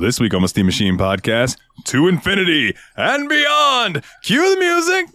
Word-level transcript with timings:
This 0.00 0.18
week 0.18 0.34
on 0.34 0.42
the 0.42 0.48
Steam 0.48 0.66
Machine 0.66 0.98
podcast, 0.98 1.56
to 1.84 2.08
infinity 2.08 2.74
and 2.96 3.28
beyond. 3.28 4.02
Cue 4.22 4.54
the 4.54 4.58
music. 4.58 5.13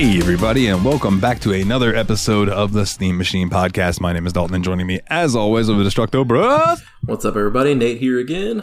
Hey, 0.00 0.16
everybody, 0.16 0.68
and 0.68 0.82
welcome 0.82 1.20
back 1.20 1.40
to 1.40 1.52
another 1.52 1.94
episode 1.94 2.48
of 2.48 2.72
the 2.72 2.86
Steam 2.86 3.18
Machine 3.18 3.50
podcast. 3.50 4.00
My 4.00 4.14
name 4.14 4.26
is 4.26 4.32
Dalton, 4.32 4.54
and 4.54 4.64
joining 4.64 4.86
me, 4.86 5.00
as 5.08 5.36
always, 5.36 5.68
over 5.68 5.84
the 5.84 5.90
Destructo 5.90 6.26
Bros. 6.26 6.82
What's 7.04 7.26
up, 7.26 7.36
everybody? 7.36 7.74
Nate 7.74 7.98
here 7.98 8.18
again. 8.18 8.62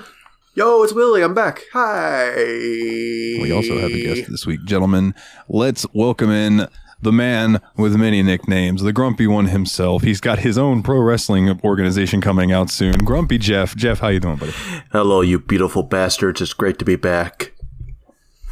Yo, 0.55 0.81
it's 0.81 0.93
Willie. 0.93 1.21
I'm 1.21 1.35
back. 1.35 1.61
Hi. 1.73 2.33
We 2.37 3.51
also 3.51 3.77
have 3.77 3.91
a 3.91 4.01
guest 4.01 4.31
this 4.31 4.47
week, 4.47 4.65
gentlemen. 4.65 5.13
Let's 5.47 5.85
welcome 5.93 6.31
in 6.31 6.69
the 7.03 7.11
man 7.11 7.61
with 7.77 7.95
many 7.95 8.23
nicknames, 8.23 8.81
the 8.81 8.91
grumpy 8.91 9.27
one 9.27 9.45
himself. 9.45 10.01
He's 10.01 10.19
got 10.19 10.39
his 10.39 10.57
own 10.57 10.81
pro 10.81 10.99
wrestling 10.99 11.61
organization 11.63 12.19
coming 12.19 12.51
out 12.51 12.71
soon. 12.71 12.93
Grumpy 12.93 13.37
Jeff. 13.37 13.75
Jeff, 13.75 13.99
how 13.99 14.07
you 14.07 14.19
doing, 14.19 14.37
buddy? 14.37 14.53
Hello, 14.91 15.21
you 15.21 15.37
beautiful 15.37 15.83
bastards. 15.83 16.41
It's 16.41 16.53
great 16.53 16.79
to 16.79 16.85
be 16.85 16.95
back. 16.95 17.53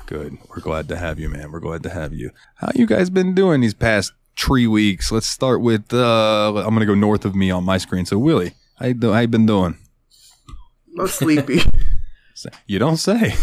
Good. 0.08 0.38
We're 0.50 0.60
glad 0.62 0.88
to 0.90 0.98
have 0.98 1.20
you, 1.20 1.30
man. 1.30 1.52
We're 1.52 1.60
glad 1.60 1.84
to 1.84 1.90
have 1.90 2.14
you. 2.14 2.32
How 2.56 2.70
you 2.76 2.86
guys 2.86 3.10
been 3.10 3.34
doing 3.34 3.62
these 3.62 3.74
past 3.74 4.14
three 4.38 4.68
weeks? 4.68 5.12
Let's 5.12 5.26
start 5.28 5.62
with. 5.62 5.94
uh 5.94 6.54
I'm 6.58 6.74
gonna 6.74 6.86
go 6.86 6.94
north 6.96 7.26
of 7.26 7.36
me 7.36 7.50
on 7.52 7.64
my 7.64 7.78
screen. 7.78 8.06
So 8.06 8.18
Willie, 8.20 8.54
how 8.80 8.88
you, 8.88 8.94
do- 8.94 9.14
how 9.14 9.20
you 9.20 9.28
been 9.28 9.46
doing? 9.46 9.78
I'm 11.00 11.08
sleepy. 11.08 11.62
You 12.68 12.80
don't 12.80 12.98
say. 12.98 13.34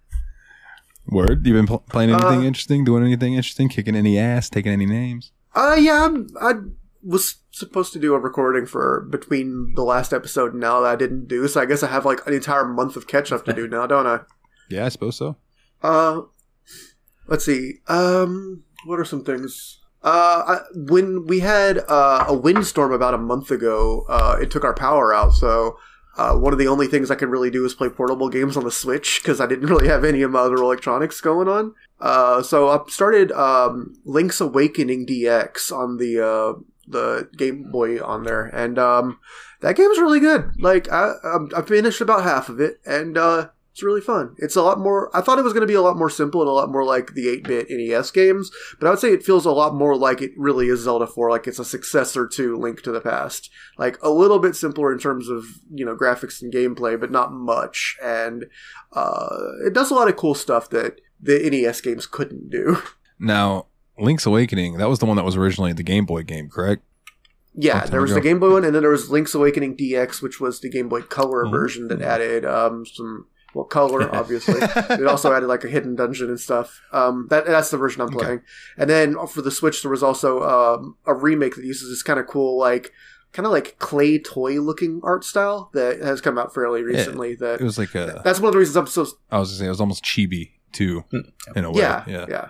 Word. 1.06 1.46
You 1.46 1.52
been 1.52 1.66
pl- 1.66 1.84
playing 1.90 2.10
anything 2.10 2.40
Uh, 2.40 2.42
interesting? 2.42 2.84
Doing 2.84 3.04
anything 3.04 3.34
interesting? 3.34 3.68
Kicking 3.68 3.94
any 3.94 4.18
ass? 4.18 4.48
Taking 4.48 4.72
any 4.72 4.86
names? 4.86 5.32
uh, 5.54 5.76
yeah, 5.78 6.04
I'm, 6.06 6.28
I 6.40 6.54
was 7.04 7.36
supposed 7.50 7.92
to 7.92 7.98
do 7.98 8.14
a 8.14 8.18
recording 8.18 8.64
for 8.66 9.02
between 9.10 9.74
the 9.74 9.82
last 9.82 10.12
episode 10.14 10.52
and 10.52 10.60
now 10.60 10.80
that 10.80 10.88
I 10.92 10.96
didn't 10.96 11.28
do, 11.28 11.46
so 11.46 11.60
I 11.60 11.66
guess 11.66 11.82
I 11.82 11.88
have 11.88 12.04
like 12.06 12.26
an 12.26 12.32
entire 12.32 12.64
month 12.64 12.96
of 12.96 13.06
catch 13.06 13.30
up 13.32 13.44
to 13.44 13.52
do 13.52 13.68
now, 13.68 13.86
don't 13.86 14.06
I? 14.06 14.20
Yeah, 14.70 14.86
I 14.86 14.88
suppose 14.88 15.16
so. 15.16 15.36
Uh, 15.82 16.22
let's 17.26 17.44
see. 17.44 17.80
Um, 17.88 18.64
what 18.84 18.98
are 18.98 19.04
some 19.04 19.24
things? 19.24 19.80
Uh, 20.02 20.42
I, 20.46 20.58
when 20.74 21.26
we 21.26 21.40
had 21.40 21.78
uh, 21.88 22.24
a 22.28 22.34
windstorm 22.34 22.92
about 22.92 23.14
a 23.14 23.18
month 23.18 23.50
ago, 23.50 24.06
uh, 24.08 24.36
it 24.40 24.50
took 24.50 24.64
our 24.64 24.74
power 24.74 25.12
out. 25.12 25.34
So 25.34 25.76
uh, 26.16 26.34
one 26.34 26.52
of 26.52 26.58
the 26.58 26.68
only 26.68 26.86
things 26.86 27.10
I 27.10 27.14
could 27.14 27.28
really 27.28 27.50
do 27.50 27.64
is 27.64 27.74
play 27.74 27.88
portable 27.88 28.28
games 28.28 28.56
on 28.56 28.64
the 28.64 28.70
Switch 28.70 29.20
because 29.22 29.40
I 29.40 29.46
didn't 29.46 29.66
really 29.70 29.88
have 29.88 30.04
any 30.04 30.22
of 30.22 30.30
my 30.30 30.40
other 30.40 30.56
electronics 30.56 31.20
going 31.20 31.48
on. 31.48 31.74
Uh, 32.00 32.42
so 32.42 32.68
I 32.68 32.80
started 32.88 33.30
um, 33.32 33.94
Link's 34.04 34.40
Awakening 34.40 35.06
DX 35.06 35.70
on 35.70 35.98
the 35.98 36.26
uh, 36.26 36.60
the 36.86 37.28
Game 37.36 37.70
Boy 37.70 38.02
on 38.02 38.24
there, 38.24 38.46
and 38.46 38.78
um, 38.78 39.20
that 39.60 39.76
game's 39.76 39.98
really 39.98 40.18
good. 40.18 40.52
Like 40.58 40.90
I, 40.90 41.12
I 41.22 41.38
I 41.56 41.62
finished 41.62 42.00
about 42.00 42.24
half 42.24 42.48
of 42.48 42.58
it, 42.58 42.80
and 42.84 43.16
uh, 43.16 43.48
it's 43.72 43.82
really 43.82 44.00
fun. 44.00 44.34
It's 44.38 44.56
a 44.56 44.62
lot 44.62 44.78
more. 44.80 45.14
I 45.16 45.20
thought 45.20 45.38
it 45.38 45.44
was 45.44 45.52
going 45.52 45.60
to 45.62 45.66
be 45.66 45.74
a 45.74 45.80
lot 45.82 45.96
more 45.96 46.10
simple 46.10 46.40
and 46.40 46.48
a 46.48 46.52
lot 46.52 46.70
more 46.70 46.84
like 46.84 47.14
the 47.14 47.28
8 47.28 47.44
bit 47.44 47.66
NES 47.70 48.10
games, 48.10 48.50
but 48.78 48.86
I 48.86 48.90
would 48.90 48.98
say 48.98 49.12
it 49.12 49.22
feels 49.24 49.46
a 49.46 49.52
lot 49.52 49.74
more 49.74 49.96
like 49.96 50.20
it 50.20 50.32
really 50.36 50.68
is 50.68 50.80
Zelda 50.80 51.06
4, 51.06 51.30
like 51.30 51.46
it's 51.46 51.58
a 51.60 51.64
successor 51.64 52.26
to 52.26 52.56
Link 52.58 52.82
to 52.82 52.90
the 52.92 53.00
Past. 53.00 53.48
Like 53.78 53.96
a 54.02 54.10
little 54.10 54.38
bit 54.40 54.56
simpler 54.56 54.92
in 54.92 54.98
terms 54.98 55.28
of, 55.28 55.44
you 55.72 55.84
know, 55.84 55.96
graphics 55.96 56.42
and 56.42 56.52
gameplay, 56.52 56.98
but 56.98 57.10
not 57.12 57.32
much. 57.32 57.96
And 58.02 58.46
uh, 58.92 59.36
it 59.64 59.72
does 59.72 59.90
a 59.90 59.94
lot 59.94 60.08
of 60.08 60.16
cool 60.16 60.34
stuff 60.34 60.68
that 60.70 61.00
the 61.20 61.38
NES 61.50 61.80
games 61.80 62.06
couldn't 62.06 62.50
do. 62.50 62.78
Now, 63.22 63.66
Link's 63.98 64.24
Awakening, 64.24 64.78
that 64.78 64.88
was 64.88 64.98
the 64.98 65.04
one 65.04 65.16
that 65.18 65.26
was 65.26 65.36
originally 65.36 65.74
the 65.74 65.82
Game 65.82 66.06
Boy 66.06 66.22
game, 66.22 66.48
correct? 66.48 66.82
Yeah, 67.54 67.84
there 67.84 68.00
was 68.00 68.14
the. 68.14 68.20
Game 68.22 68.38
Boy 68.40 68.52
one, 68.52 68.64
and 68.64 68.74
then 68.74 68.80
there 68.82 68.90
was 68.92 69.10
Link's 69.10 69.34
Awakening 69.34 69.76
DX, 69.76 70.22
which 70.22 70.40
was 70.40 70.60
the 70.60 70.70
Game 70.70 70.88
Boy 70.88 71.02
Color 71.02 71.44
Mhm. 71.44 71.50
version 71.50 71.88
that 71.88 72.00
added 72.00 72.46
um, 72.46 72.86
some 72.86 73.26
well 73.54 73.64
color, 73.64 74.14
obviously. 74.14 74.60
it 74.60 75.06
also 75.06 75.32
added 75.32 75.46
like 75.46 75.64
a 75.64 75.68
hidden 75.68 75.94
dungeon 75.96 76.28
and 76.28 76.38
stuff. 76.40 76.80
Um, 76.92 77.26
that 77.30 77.46
that's 77.46 77.70
the 77.70 77.76
version 77.76 78.02
I'm 78.02 78.08
Okay. 78.08 78.18
playing. 78.18 78.40
And 78.76 78.88
then 78.90 79.26
for 79.26 79.42
the 79.42 79.50
Switch, 79.50 79.82
there 79.82 79.90
was 79.90 80.02
also 80.02 80.42
um, 80.42 80.96
a 81.06 81.14
remake 81.14 81.56
that 81.56 81.64
uses 81.64 81.88
this 81.90 82.02
kind 82.02 82.18
of 82.20 82.26
cool 82.26 82.58
like 82.58 82.92
kind 83.32 83.46
of 83.46 83.52
like 83.52 83.78
clay 83.78 84.18
toy 84.18 84.60
looking 84.60 85.00
art 85.04 85.24
style 85.24 85.70
that 85.72 86.00
has 86.00 86.20
come 86.20 86.36
out 86.38 86.52
fairly 86.52 86.82
recently. 86.82 87.32
It 87.32 87.38
That 87.40 87.60
was 87.60 87.78
like 87.78 87.94
a, 87.94 88.20
that's 88.24 88.40
one 88.40 88.48
of 88.48 88.52
the 88.54 88.58
reasons 88.58 88.76
I'm 88.76 88.86
so 88.86 89.06
I 89.30 89.38
was 89.38 89.50
gonna 89.50 89.58
say, 89.58 89.66
it 89.66 89.68
was 89.70 89.80
almost 89.80 90.04
chibi 90.04 90.50
too, 90.72 91.04
in 91.56 91.64
a 91.64 91.70
way. 91.70 91.80
yeah, 91.80 92.04
yeah. 92.06 92.26
yeah. 92.28 92.48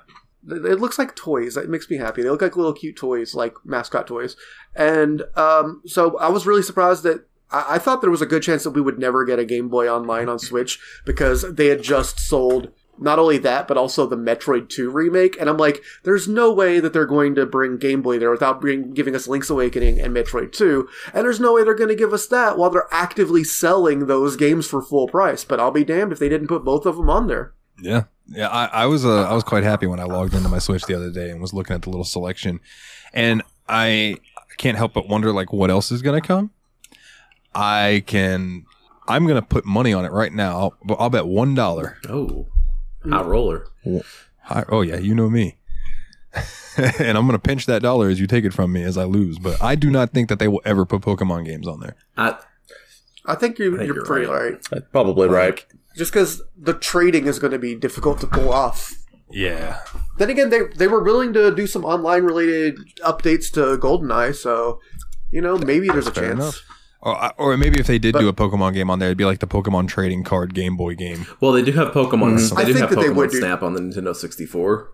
It 0.48 0.64
it 0.64 0.80
looks 0.80 0.98
like 0.98 1.14
toys. 1.16 1.56
It 1.58 1.68
makes 1.68 1.90
me 1.90 1.98
happy. 1.98 2.22
They 2.22 2.30
look 2.30 2.40
like 2.40 2.56
little 2.56 2.72
cute 2.72 2.96
toys, 2.96 3.34
like 3.34 3.54
mascot 3.64 4.06
toys. 4.06 4.36
And 4.74 5.22
um, 5.36 5.82
so 5.84 6.16
I 6.18 6.28
was 6.30 6.46
really 6.46 6.62
surprised 6.62 7.02
that 7.02 7.26
I-, 7.50 7.74
I 7.74 7.78
thought 7.78 8.00
there 8.00 8.10
was 8.10 8.22
a 8.22 8.26
good 8.26 8.42
chance 8.42 8.64
that 8.64 8.70
we 8.70 8.80
would 8.80 8.98
never 8.98 9.24
get 9.24 9.38
a 9.38 9.44
Game 9.44 9.68
Boy 9.68 9.88
Online 9.88 10.28
on 10.28 10.38
Switch 10.38 10.78
because 11.04 11.54
they 11.54 11.66
had 11.66 11.82
just 11.82 12.18
sold 12.20 12.72
not 13.02 13.18
only 13.18 13.38
that 13.38 13.66
but 13.66 13.78
also 13.78 14.06
the 14.06 14.16
Metroid 14.16 14.68
2 14.68 14.90
remake. 14.90 15.40
And 15.40 15.48
I'm 15.48 15.56
like, 15.56 15.82
there's 16.04 16.28
no 16.28 16.52
way 16.52 16.80
that 16.80 16.92
they're 16.92 17.06
going 17.06 17.34
to 17.36 17.46
bring 17.46 17.78
Game 17.78 18.02
Boy 18.02 18.18
there 18.18 18.30
without 18.30 18.60
bring, 18.60 18.92
giving 18.92 19.14
us 19.14 19.26
Link's 19.26 19.50
Awakening 19.50 20.00
and 20.00 20.14
Metroid 20.14 20.52
2. 20.52 20.88
And 21.14 21.24
there's 21.24 21.40
no 21.40 21.54
way 21.54 21.64
they're 21.64 21.74
going 21.74 21.88
to 21.88 21.94
give 21.96 22.12
us 22.12 22.26
that 22.26 22.58
while 22.58 22.70
they're 22.70 22.88
actively 22.92 23.42
selling 23.42 24.06
those 24.06 24.36
games 24.36 24.66
for 24.66 24.82
full 24.82 25.08
price. 25.08 25.44
But 25.44 25.60
I'll 25.60 25.70
be 25.70 25.84
damned 25.84 26.12
if 26.12 26.18
they 26.18 26.28
didn't 26.28 26.48
put 26.48 26.64
both 26.64 26.86
of 26.86 26.96
them 26.96 27.08
on 27.08 27.26
there. 27.26 27.54
Yeah, 27.82 28.04
yeah. 28.26 28.48
I, 28.48 28.66
I 28.66 28.86
was 28.86 29.04
uh, 29.04 29.28
I 29.28 29.32
was 29.32 29.44
quite 29.44 29.64
happy 29.64 29.86
when 29.86 30.00
I 30.00 30.04
logged 30.04 30.34
into 30.34 30.48
my 30.48 30.58
Switch 30.58 30.82
the 30.84 30.94
other 30.94 31.10
day 31.10 31.30
and 31.30 31.40
was 31.40 31.54
looking 31.54 31.74
at 31.74 31.82
the 31.82 31.90
little 31.90 32.04
selection, 32.04 32.60
and 33.14 33.42
I 33.68 34.18
can't 34.58 34.76
help 34.76 34.92
but 34.92 35.08
wonder 35.08 35.32
like 35.32 35.52
what 35.52 35.70
else 35.70 35.90
is 35.90 36.02
gonna 36.02 36.20
come. 36.20 36.50
I 37.54 38.02
can. 38.06 38.64
I'm 39.08 39.26
gonna 39.26 39.42
put 39.42 39.64
money 39.64 39.92
on 39.92 40.04
it 40.04 40.12
right 40.12 40.32
now. 40.32 40.58
I'll, 40.88 40.96
I'll 40.98 41.10
bet 41.10 41.26
one 41.26 41.54
dollar. 41.54 41.98
Oh, 42.08 42.46
hot 43.08 43.26
roller. 43.26 43.66
Hi- 44.42 44.64
Oh 44.68 44.82
yeah, 44.82 44.98
you 44.98 45.14
know 45.14 45.28
me. 45.28 45.56
and 46.98 47.18
I'm 47.18 47.26
gonna 47.26 47.38
pinch 47.38 47.66
that 47.66 47.82
dollar 47.82 48.08
as 48.08 48.20
you 48.20 48.26
take 48.26 48.44
it 48.44 48.54
from 48.54 48.72
me 48.72 48.84
as 48.84 48.96
I 48.96 49.04
lose. 49.04 49.38
But 49.38 49.60
I 49.62 49.74
do 49.74 49.90
not 49.90 50.12
think 50.12 50.28
that 50.28 50.38
they 50.38 50.48
will 50.48 50.62
ever 50.64 50.86
put 50.86 51.02
Pokemon 51.02 51.44
games 51.46 51.66
on 51.66 51.80
there. 51.80 51.96
I, 52.16 52.38
I 53.26 53.34
think 53.34 53.58
you're, 53.58 53.74
I 53.74 53.78
think 53.78 53.86
you're, 53.88 53.96
you're 53.96 54.04
pretty 54.04 54.26
right. 54.26 54.52
right. 54.52 54.66
That's 54.70 54.86
probably 54.92 55.28
right. 55.28 55.64
Just 55.96 56.12
because 56.12 56.42
the 56.56 56.74
trading 56.74 57.26
is 57.26 57.38
going 57.40 57.50
to 57.52 57.58
be 57.58 57.74
difficult 57.74 58.20
to 58.20 58.26
pull 58.28 58.52
off. 58.52 58.94
Yeah, 59.32 59.80
Then 60.18 60.28
again, 60.30 60.50
they 60.50 60.62
they 60.76 60.88
were 60.88 61.02
willing 61.02 61.32
to 61.34 61.54
do 61.54 61.66
some 61.68 61.84
online 61.84 62.24
related 62.24 62.78
updates 63.04 63.50
to 63.52 63.60
GoldenEye, 63.78 64.34
so 64.34 64.80
you 65.30 65.40
know 65.40 65.56
maybe 65.56 65.86
there's 65.88 66.08
a 66.08 66.12
fair 66.12 66.30
chance. 66.30 66.40
enough. 66.40 66.62
Or, 67.02 67.32
or 67.38 67.56
maybe 67.56 67.80
if 67.80 67.86
they 67.86 67.98
did 67.98 68.12
But- 68.12 68.20
do 68.20 68.28
a 68.28 68.32
Pokemon 68.32 68.74
game 68.74 68.90
on 68.90 68.98
there, 68.98 69.08
it'd 69.08 69.16
be 69.18 69.24
like 69.24 69.38
the 69.38 69.46
Pokemon 69.46 69.88
trading 69.88 70.22
card 70.22 70.54
Game 70.54 70.76
Boy 70.76 70.94
game. 70.94 71.26
well, 71.40 71.52
they 71.52 71.62
do 71.62 71.72
have 71.72 71.88
Pokemon. 71.88 72.36
Mhm. 72.38 72.56
They 72.56 72.62
I 72.62 72.64
do 72.66 72.72
think 72.74 72.78
have 72.80 72.90
that 72.90 72.96
they 73.00 73.08
Pokemon 73.08 73.16
would 73.16 73.30
do- 73.30 73.38
Snap 73.38 73.62
on 73.62 73.72
the 73.74 73.80
Nintendo 73.80 74.14
64. 74.14 74.88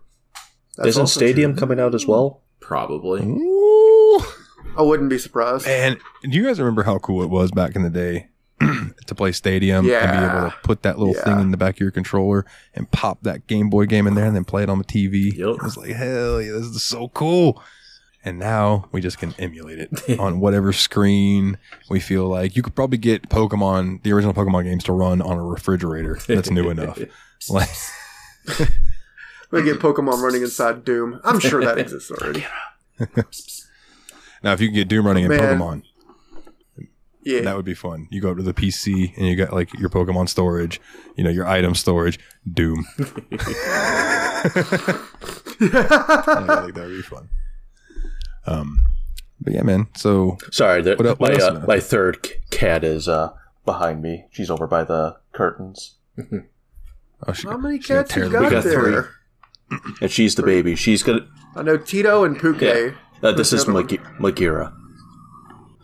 That's 0.76 0.90
Isn't 0.90 1.06
Stadium 1.08 1.52
true. 1.54 1.60
coming 1.60 1.80
out 1.80 1.94
as 1.94 2.06
well? 2.06 2.42
Probably. 2.60 3.22
Ooh. 3.22 4.20
I 4.78 4.82
wouldn't 4.82 5.08
be 5.10 5.18
surprised. 5.18 5.66
And 5.66 5.96
do 6.22 6.30
you 6.36 6.44
guys 6.44 6.58
remember 6.58 6.82
how 6.82 6.98
cool 6.98 7.22
it 7.22 7.30
was 7.30 7.50
back 7.50 7.74
in 7.76 7.82
the 7.82 7.90
day 7.90 8.28
to 9.06 9.14
play 9.14 9.32
Stadium 9.32 9.78
and 9.78 9.86
be 9.88 9.94
able 9.94 10.50
to 10.50 10.54
put 10.62 10.82
that 10.82 10.98
little 10.98 11.14
thing 11.14 11.40
in 11.40 11.50
the 11.50 11.56
back 11.56 11.76
of 11.76 11.80
your 11.80 11.90
controller 11.90 12.44
and 12.74 12.90
pop 12.90 13.18
that 13.22 13.46
Game 13.46 13.68
Boy 13.70 13.86
game 13.86 14.06
in 14.06 14.14
there 14.14 14.26
and 14.26 14.36
then 14.36 14.44
play 14.44 14.62
it 14.62 14.68
on 14.70 14.78
the 14.78 14.84
TV? 14.84 15.36
Yep. 15.36 15.48
It 15.56 15.62
was 15.62 15.76
like, 15.76 15.90
hell 15.90 16.40
yeah, 16.42 16.52
this 16.52 16.66
is 16.66 16.82
so 16.82 17.08
cool. 17.08 17.62
And 18.26 18.40
now 18.40 18.88
we 18.90 19.00
just 19.00 19.18
can 19.18 19.34
emulate 19.38 19.78
it 19.78 20.18
on 20.18 20.40
whatever 20.40 20.72
screen 20.72 21.58
we 21.88 22.00
feel 22.00 22.26
like. 22.26 22.56
You 22.56 22.62
could 22.64 22.74
probably 22.74 22.98
get 22.98 23.28
Pokemon, 23.28 24.02
the 24.02 24.12
original 24.12 24.34
Pokemon 24.34 24.64
games, 24.64 24.82
to 24.84 24.92
run 24.92 25.22
on 25.22 25.38
a 25.38 25.44
refrigerator 25.44 26.18
that's 26.26 26.50
new 26.50 26.68
enough. 26.68 26.98
Like, 27.50 27.68
We 29.52 29.62
get 29.62 29.78
Pokemon 29.78 30.22
running 30.22 30.42
inside 30.42 30.84
Doom. 30.84 31.20
I'm 31.22 31.38
sure 31.38 31.62
that 31.64 31.78
exists 31.78 32.10
already. 32.10 32.44
now, 34.42 34.52
if 34.52 34.60
you 34.60 34.68
can 34.68 34.74
get 34.74 34.88
Doom 34.88 35.06
running 35.06 35.24
in 35.24 35.28
Man. 35.28 35.38
Pokemon, 35.38 35.82
Yeah, 37.22 37.42
That 37.42 37.54
would 37.54 37.64
be 37.66 37.74
fun. 37.74 38.08
You 38.10 38.20
go 38.20 38.30
up 38.30 38.38
to 38.38 38.42
the 38.42 38.54
PC 38.54 39.16
and 39.16 39.26
you 39.28 39.36
got 39.36 39.52
like 39.52 39.72
your 39.78 39.90
Pokemon 39.90 40.28
storage, 40.28 40.80
you 41.14 41.22
know, 41.22 41.30
your 41.30 41.46
item 41.46 41.76
storage, 41.76 42.18
Doom. 42.52 42.84
yeah, 42.98 43.38
I 44.42 44.48
think 45.60 46.74
that 46.74 46.84
would 46.86 46.88
be 46.88 47.02
fun. 47.02 47.28
Um, 48.46 48.86
but 49.40 49.52
yeah, 49.52 49.62
man. 49.62 49.88
So 49.96 50.38
Sorry, 50.50 50.82
the, 50.82 50.96
What 50.96 51.06
el- 51.06 51.14
what 51.16 51.38
my 51.38 51.44
uh, 51.44 51.64
my 51.66 51.80
third 51.80 52.28
cat 52.50 52.84
is 52.84 53.08
uh, 53.08 53.32
behind 53.64 54.02
me. 54.02 54.26
She's 54.30 54.50
over 54.50 54.66
by 54.66 54.84
the 54.84 55.16
curtains. 55.32 55.96
Oh, 57.26 57.32
she, 57.32 57.46
How 57.48 57.56
many 57.56 57.78
she's 57.78 57.88
gonna 57.88 58.02
cats 58.04 58.16
you 58.16 58.24
the 58.24 58.30
got 58.30 58.50
got 58.52 58.64
there? 58.64 59.10
And 60.00 60.10
she's 60.10 60.34
the 60.36 60.42
baby. 60.42 60.74
She's 60.76 61.02
gonna. 61.02 61.26
I 61.54 61.62
know 61.62 61.76
Tito 61.76 62.24
and 62.24 62.38
Puke. 62.38 62.60
Yeah. 62.60 62.90
Uh, 63.22 63.32
this 63.32 63.52
is 63.52 63.64
the 63.64 63.72
other 63.72 63.82
Magira. 64.20 64.72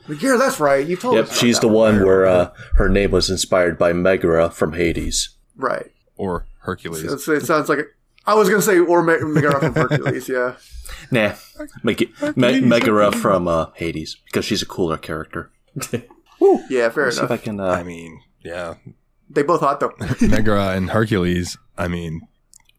That's 0.09 0.61
right. 0.61 0.87
You 0.87 0.97
told 0.97 1.15
Yep, 1.15 1.25
us. 1.25 1.31
about 1.31 1.39
she's 1.41 1.55
that 1.57 1.61
the 1.63 1.69
one 1.73 2.05
where 2.05 2.27
uh, 2.27 2.53
her 2.75 2.89
name 2.89 3.11
was 3.13 3.31
inspired 3.31 3.79
by 3.79 3.93
Megara 3.93 4.51
from 4.51 4.75
Hades. 4.75 5.31
Right. 5.57 5.91
or 6.17 6.47
Hercules. 6.61 7.05
It's, 7.05 7.27
it 7.29 7.47
sounds 7.47 7.69
like. 7.69 7.79
A, 7.79 7.83
I 8.27 8.35
was 8.35 8.49
gonna 8.49 8.63
say 8.63 8.79
or 8.79 9.03
Me- 9.03 9.19
Megara 9.23 9.61
from 9.61 9.75
Hercules. 9.89 10.29
Yeah. 10.29 10.55
Nah, 11.11 11.35
Meg- 11.83 12.11
Me- 12.37 12.61
Megara 12.61 13.13
from 13.13 13.49
uh, 13.49 13.67
Hades 13.75 14.17
because 14.27 14.45
she's 14.45 14.63
a 14.63 14.67
cooler 14.67 14.97
character. 14.99 15.51
Yeah. 16.69 16.89
Fair 16.91 17.05
Let's 17.05 17.19
see 17.19 17.23
if 17.23 17.31
enough. 17.31 17.31
I 17.31 17.37
can. 17.37 17.61
Uh, 17.61 17.67
I 17.67 17.83
mean, 17.85 18.21
yeah, 18.43 18.75
They 19.31 19.45
both 19.45 19.61
hot 19.61 19.79
though. 19.79 19.93
Megara 20.27 20.71
and 20.71 20.91
Hercules. 20.91 21.57
I 21.79 21.87
mean, 21.87 22.23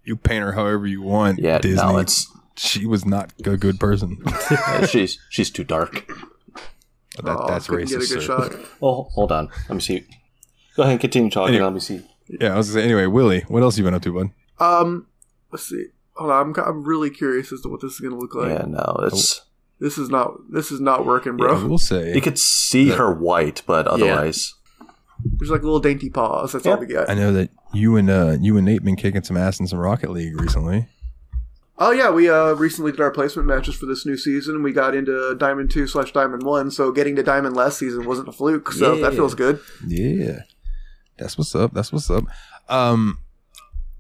you 0.03 0.17
paint 0.17 0.44
her 0.44 0.51
however 0.51 0.85
you 0.85 1.01
want. 1.01 1.39
yeah, 1.39 1.59
Disney. 1.59 1.81
no, 1.81 1.97
it's 1.97 2.27
she 2.57 2.85
was 2.85 3.05
not 3.05 3.31
a 3.45 3.55
good 3.55 3.79
person. 3.79 4.21
yeah, 4.51 4.85
she's 4.85 5.17
she's 5.29 5.50
too 5.50 5.63
dark. 5.63 6.05
That, 7.23 7.38
oh, 7.38 7.47
that's 7.47 7.67
racist. 7.67 7.89
Get 7.89 8.11
a 8.11 8.13
good 8.15 8.23
shot. 8.23 8.51
Well, 8.81 9.09
hold 9.13 9.31
on. 9.31 9.47
Let 9.69 9.75
me 9.75 9.81
see. 9.81 10.05
Go 10.75 10.83
ahead 10.83 10.94
and 10.94 11.01
continue 11.01 11.29
talking. 11.29 11.55
Anyway. 11.55 11.63
Let 11.63 11.73
me 11.73 11.79
see. 11.79 12.01
Yeah, 12.27 12.53
I 12.55 12.57
was 12.57 12.69
gonna 12.69 12.81
say. 12.81 12.85
Anyway, 12.85 13.05
Willie, 13.05 13.41
what 13.47 13.63
else 13.63 13.77
you 13.77 13.83
been 13.85 13.94
up 13.94 14.01
to, 14.01 14.11
bud? 14.13 14.29
Um. 14.59 15.07
Let's 15.51 15.69
see. 15.69 15.85
Hold 16.15 16.31
on. 16.31 16.54
I'm, 16.57 16.63
I'm 16.65 16.83
really 16.83 17.10
curious 17.10 17.51
as 17.51 17.62
to 17.62 17.69
what 17.69 17.81
this 17.81 17.94
is 17.94 18.00
gonna 18.00 18.18
look 18.18 18.36
like. 18.36 18.50
yeah, 18.50 18.65
no, 18.68 18.95
it's 19.04 19.42
This 19.80 19.98
is 19.98 20.10
not. 20.10 20.33
This 20.51 20.71
is 20.71 20.80
not 20.80 21.06
working, 21.06 21.38
bro. 21.38 21.56
I 21.60 21.63
will 21.65 21.77
say. 21.77 22.13
you 22.13 22.21
could 22.21 22.38
see 22.39 22.89
Yeah. 22.89 22.95
her 22.95 23.13
white, 23.13 23.62
but 23.65 23.88
otherwise, 23.88 24.54
There's 25.24 25.50
like 25.51 25.63
little 25.63 25.80
dainty 25.80 26.10
paws. 26.10 26.51
That's 26.54 26.65
all 26.65 26.77
we 26.77 26.86
get. 26.88 27.10
I 27.10 27.13
know 27.13 27.31
that 27.33 27.50
you 27.74 27.95
and 27.95 28.10
uh, 28.10 28.38
you 28.39 28.57
and 28.57 28.65
Nate 28.65 28.83
been 28.83 28.95
kicking 28.95 29.24
some 29.24 29.38
ass 29.38 29.60
in 29.60 29.68
some 29.68 29.80
Rocket 29.80 30.12
League 30.12 30.39
recently. 30.39 30.88
Oh 31.80 31.92
yeah, 31.92 32.12
we 32.12 32.30
uh, 32.30 32.54
recently 32.54 32.92
did 32.92 33.01
our 33.01 33.10
placement 33.12 33.48
matches 33.48 33.74
for 33.75 33.88
this 33.88 34.06
new 34.06 34.15
season. 34.15 34.62
We 34.62 34.71
got 34.74 34.94
into 34.95 35.33
Diamond 35.36 35.71
Two 35.71 35.88
slash 35.88 36.12
Diamond 36.13 36.44
One, 36.44 36.69
so 36.69 36.92
getting 36.92 37.15
to 37.15 37.24
Diamond 37.24 37.56
last 37.56 37.80
season 37.80 38.06
wasn't 38.06 38.27
a 38.27 38.31
fluke. 38.31 38.71
So 38.71 38.98
that 39.00 39.13
feels 39.13 39.33
good. 39.33 39.60
Yeah, 39.88 40.42
that's 41.18 41.38
what's 41.38 41.56
up. 41.56 41.74
That's 41.74 41.92
what's 41.92 42.10
up. 42.12 42.25
Um, 42.69 43.19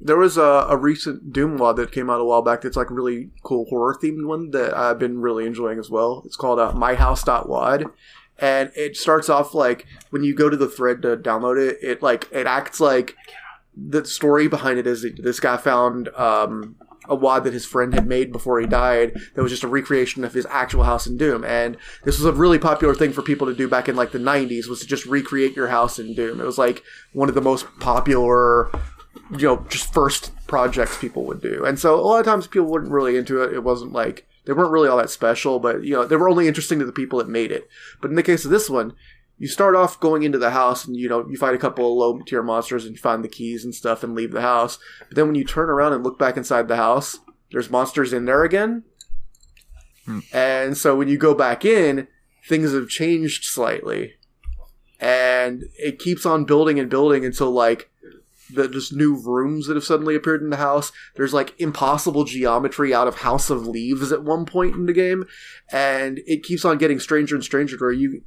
There 0.05 0.17
was 0.17 0.37
a, 0.37 0.65
a 0.69 0.75
recent 0.75 1.31
Doom 1.31 1.57
WAD 1.57 1.77
that 1.77 1.91
came 1.91 2.09
out 2.09 2.19
a 2.19 2.25
while 2.25 2.41
back. 2.41 2.61
That's 2.61 2.75
like 2.75 2.91
really 2.91 3.31
cool 3.43 3.65
horror 3.69 3.97
themed 4.01 4.27
one 4.27 4.51
that 4.51 4.75
I've 4.75 4.99
been 4.99 5.21
really 5.21 5.45
enjoying 5.45 5.79
as 5.79 5.89
well. 5.89 6.23
It's 6.25 6.35
called 6.35 6.59
uh, 6.59 6.73
MyHouse.wad, 6.73 7.85
and 8.37 8.71
it 8.75 8.97
starts 8.97 9.29
off 9.29 9.53
like 9.53 9.85
when 10.09 10.23
you 10.23 10.35
go 10.35 10.49
to 10.49 10.57
the 10.57 10.67
thread 10.67 11.01
to 11.03 11.15
download 11.15 11.57
it. 11.57 11.77
It 11.81 12.01
like 12.01 12.27
it 12.31 12.47
acts 12.47 12.79
like 12.79 13.15
the 13.75 14.05
story 14.05 14.47
behind 14.47 14.77
it 14.77 14.87
is 14.87 15.05
this 15.17 15.39
guy 15.39 15.57
found 15.57 16.09
um, 16.09 16.75
a 17.07 17.15
wad 17.15 17.43
that 17.43 17.53
his 17.53 17.65
friend 17.65 17.93
had 17.93 18.07
made 18.07 18.31
before 18.31 18.59
he 18.59 18.67
died 18.67 19.17
that 19.35 19.41
was 19.41 19.51
just 19.51 19.63
a 19.63 19.67
recreation 19.67 20.23
of 20.23 20.33
his 20.33 20.45
actual 20.49 20.83
house 20.83 21.07
in 21.07 21.17
Doom. 21.17 21.43
And 21.43 21.77
this 22.03 22.17
was 22.17 22.25
a 22.25 22.31
really 22.31 22.59
popular 22.59 22.95
thing 22.95 23.11
for 23.11 23.21
people 23.21 23.47
to 23.47 23.55
do 23.55 23.67
back 23.67 23.89
in 23.89 23.95
like 23.95 24.11
the 24.11 24.19
90s 24.19 24.67
was 24.67 24.79
to 24.81 24.87
just 24.87 25.05
recreate 25.05 25.55
your 25.55 25.67
house 25.67 25.99
in 25.99 26.13
Doom. 26.13 26.39
It 26.39 26.45
was 26.45 26.57
like 26.57 26.83
one 27.13 27.29
of 27.29 27.35
the 27.35 27.41
most 27.41 27.65
popular 27.79 28.71
you 29.31 29.47
know, 29.47 29.65
just 29.69 29.93
first 29.93 30.31
projects 30.47 30.97
people 30.97 31.25
would 31.25 31.41
do. 31.41 31.63
And 31.65 31.79
so 31.79 31.95
a 31.95 32.01
lot 32.01 32.19
of 32.19 32.25
times 32.25 32.47
people 32.47 32.67
weren't 32.67 32.91
really 32.91 33.17
into 33.17 33.41
it. 33.41 33.53
It 33.53 33.63
wasn't 33.63 33.93
like 33.93 34.27
they 34.45 34.53
weren't 34.53 34.71
really 34.71 34.89
all 34.89 34.97
that 34.97 35.09
special, 35.09 35.59
but 35.59 35.83
you 35.83 35.93
know, 35.93 36.05
they 36.05 36.15
were 36.15 36.29
only 36.29 36.47
interesting 36.47 36.79
to 36.79 36.85
the 36.85 36.91
people 36.91 37.19
that 37.19 37.29
made 37.29 37.51
it. 37.51 37.67
But 38.01 38.09
in 38.09 38.15
the 38.15 38.23
case 38.23 38.45
of 38.45 38.51
this 38.51 38.69
one, 38.69 38.93
you 39.37 39.47
start 39.47 39.75
off 39.75 39.99
going 39.99 40.23
into 40.23 40.37
the 40.37 40.51
house 40.51 40.85
and 40.85 40.95
you 40.95 41.09
know 41.09 41.27
you 41.27 41.37
fight 41.37 41.55
a 41.55 41.59
couple 41.59 41.85
of 41.85 41.97
low 41.97 42.19
tier 42.21 42.43
monsters 42.43 42.85
and 42.85 42.95
you 42.95 43.01
find 43.01 43.23
the 43.23 43.29
keys 43.29 43.65
and 43.65 43.73
stuff 43.73 44.03
and 44.03 44.15
leave 44.15 44.31
the 44.31 44.41
house 44.41 44.79
but 44.99 45.15
then 45.15 45.25
when 45.25 45.35
you 45.35 45.43
turn 45.43 45.69
around 45.69 45.93
and 45.93 46.03
look 46.03 46.19
back 46.19 46.37
inside 46.37 46.67
the 46.67 46.75
house 46.75 47.19
there's 47.51 47.69
monsters 47.69 48.13
in 48.13 48.25
there 48.25 48.43
again 48.43 48.83
hmm. 50.05 50.19
and 50.31 50.77
so 50.77 50.95
when 50.95 51.07
you 51.07 51.17
go 51.17 51.33
back 51.33 51.65
in 51.65 52.07
things 52.47 52.73
have 52.73 52.87
changed 52.87 53.43
slightly 53.43 54.13
and 54.99 55.65
it 55.77 55.99
keeps 55.99 56.25
on 56.25 56.45
building 56.45 56.79
and 56.79 56.89
building 56.89 57.25
until 57.25 57.51
like 57.51 57.89
the 58.53 58.67
just 58.67 58.93
new 58.93 59.15
rooms 59.15 59.67
that 59.67 59.75
have 59.75 59.83
suddenly 59.83 60.15
appeared 60.15 60.41
in 60.41 60.49
the 60.49 60.57
house. 60.57 60.91
There's 61.15 61.33
like 61.33 61.59
impossible 61.59 62.23
geometry 62.23 62.93
out 62.93 63.07
of 63.07 63.19
House 63.19 63.49
of 63.49 63.67
Leaves 63.67 64.11
at 64.11 64.23
one 64.23 64.45
point 64.45 64.75
in 64.75 64.85
the 64.85 64.93
game, 64.93 65.25
and 65.71 66.19
it 66.25 66.43
keeps 66.43 66.65
on 66.65 66.77
getting 66.77 66.99
stranger 66.99 67.35
and 67.35 67.43
stranger. 67.43 67.77
Where 67.77 67.91
you, 67.91 68.21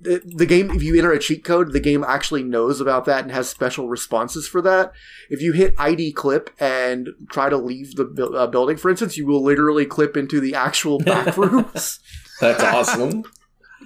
the, 0.00 0.22
the 0.24 0.46
game, 0.46 0.70
if 0.70 0.82
you 0.82 0.96
enter 0.96 1.12
a 1.12 1.18
cheat 1.18 1.44
code, 1.44 1.72
the 1.72 1.80
game 1.80 2.04
actually 2.06 2.42
knows 2.42 2.80
about 2.80 3.04
that 3.06 3.22
and 3.24 3.32
has 3.32 3.48
special 3.48 3.88
responses 3.88 4.46
for 4.46 4.62
that. 4.62 4.92
If 5.30 5.42
you 5.42 5.52
hit 5.52 5.74
ID 5.78 6.12
clip 6.12 6.50
and 6.60 7.08
try 7.30 7.48
to 7.48 7.56
leave 7.56 7.96
the 7.96 8.04
bu- 8.04 8.36
uh, 8.36 8.46
building, 8.46 8.76
for 8.76 8.90
instance, 8.90 9.16
you 9.16 9.26
will 9.26 9.42
literally 9.42 9.86
clip 9.86 10.16
into 10.16 10.40
the 10.40 10.54
actual 10.54 10.98
back 10.98 11.36
rooms. 11.36 12.00
That's 12.40 12.62
awesome. 12.62 13.24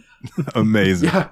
amazing. 0.54 1.08
Yeah. 1.08 1.28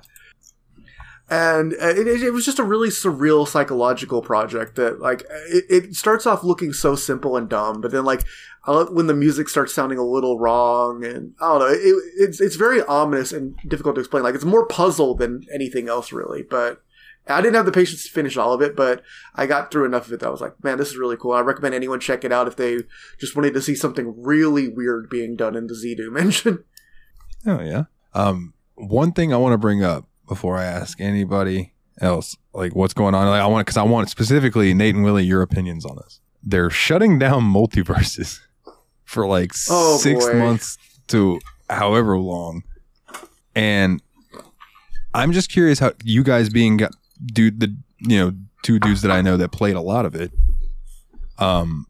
And 1.31 1.75
uh, 1.75 1.87
it, 1.87 2.09
it, 2.09 2.33
was 2.33 2.45
just 2.45 2.59
a 2.59 2.65
really 2.65 2.89
surreal 2.89 3.47
psychological 3.47 4.21
project 4.21 4.75
that, 4.75 4.99
like, 4.99 5.23
it, 5.49 5.65
it 5.69 5.95
starts 5.95 6.27
off 6.27 6.43
looking 6.43 6.73
so 6.73 6.97
simple 6.97 7.37
and 7.37 7.49
dumb, 7.49 7.81
but 7.81 7.93
then, 7.93 8.05
like, 8.05 8.25
when 8.67 9.07
the 9.07 9.15
music 9.15 9.49
starts 9.49 9.73
sounding 9.73 9.97
a 9.97 10.05
little 10.05 10.41
wrong, 10.41 11.05
and 11.05 11.35
I 11.41 11.47
don't 11.47 11.59
know, 11.61 11.67
it, 11.67 11.95
it's 12.19 12.41
it's 12.41 12.57
very 12.57 12.83
ominous 12.83 13.31
and 13.31 13.57
difficult 13.69 13.95
to 13.95 14.01
explain. 14.01 14.25
Like, 14.25 14.35
it's 14.35 14.45
more 14.45 14.67
puzzle 14.67 15.15
than 15.15 15.45
anything 15.55 15.89
else, 15.89 16.11
really. 16.11 16.43
But 16.43 16.83
I 17.29 17.41
didn't 17.41 17.55
have 17.55 17.67
the 17.67 17.73
patience 17.73 18.05
to 18.05 18.11
finish 18.11 18.37
all 18.37 18.53
of 18.53 18.61
it, 18.61 18.75
but 18.75 19.03
I 19.37 19.47
got 19.47 19.71
through 19.71 19.85
enough 19.85 20.09
of 20.09 20.13
it 20.13 20.21
that 20.21 20.27
I 20.27 20.31
was 20.31 20.41
like, 20.41 20.63
man, 20.65 20.79
this 20.79 20.91
is 20.91 20.97
really 20.97 21.17
cool. 21.17 21.33
I 21.33 21.41
recommend 21.41 21.77
anyone 21.77 22.01
check 22.01 22.25
it 22.25 22.33
out 22.33 22.49
if 22.49 22.57
they 22.57 22.79
just 23.21 23.37
wanted 23.37 23.55
to 23.55 23.63
see 23.63 23.77
something 23.77 24.21
really 24.21 24.67
weird 24.67 25.09
being 25.09 25.37
done 25.37 25.55
in 25.55 25.69
the 25.69 26.15
engine. 26.19 26.65
Oh 27.47 27.61
yeah. 27.61 27.85
Um, 28.15 28.55
one 28.75 29.13
thing 29.13 29.33
I 29.33 29.37
want 29.37 29.53
to 29.53 29.59
bring 29.59 29.85
up 29.85 30.09
before 30.31 30.57
I 30.57 30.65
ask 30.65 30.99
anybody 31.01 31.73
else, 32.01 32.37
like 32.55 32.75
what's 32.75 32.95
going 32.95 33.15
on, 33.15 33.27
like 33.27 33.43
I 33.43 33.47
want 33.47 33.67
because 33.67 33.77
I 33.77 33.83
want 33.83 34.09
specifically 34.09 34.73
Nate 34.73 34.95
and 34.95 35.05
Willie 35.05 35.25
your 35.25 35.43
opinions 35.43 35.85
on 35.85 35.97
this. 35.97 36.21
They're 36.43 36.71
shutting 36.71 37.19
down 37.19 37.43
MultiVersus 37.43 38.39
for 39.05 39.27
like 39.27 39.51
Oh, 39.69 39.99
six 39.99 40.25
boy. 40.25 40.35
months 40.39 40.79
to 41.09 41.41
however 41.69 42.17
long, 42.17 42.63
and 43.57 44.01
I'm 45.13 45.33
just 45.33 45.51
curious 45.51 45.81
how 45.81 45.93
you 46.05 46.23
guys 46.23 46.49
being 46.49 46.77
got- 46.79 46.95
dude 47.27 47.61
the 47.61 47.77
you 47.99 48.17
know 48.19 48.33
two 48.63 48.79
dudes 48.79 49.03
that 49.03 49.11
I 49.11 49.21
know 49.21 49.37
that 49.37 49.51
played 49.51 49.75
a 49.77 49.81
lot 49.83 50.07
of 50.07 50.15
it. 50.15 50.31
Um, 51.39 51.87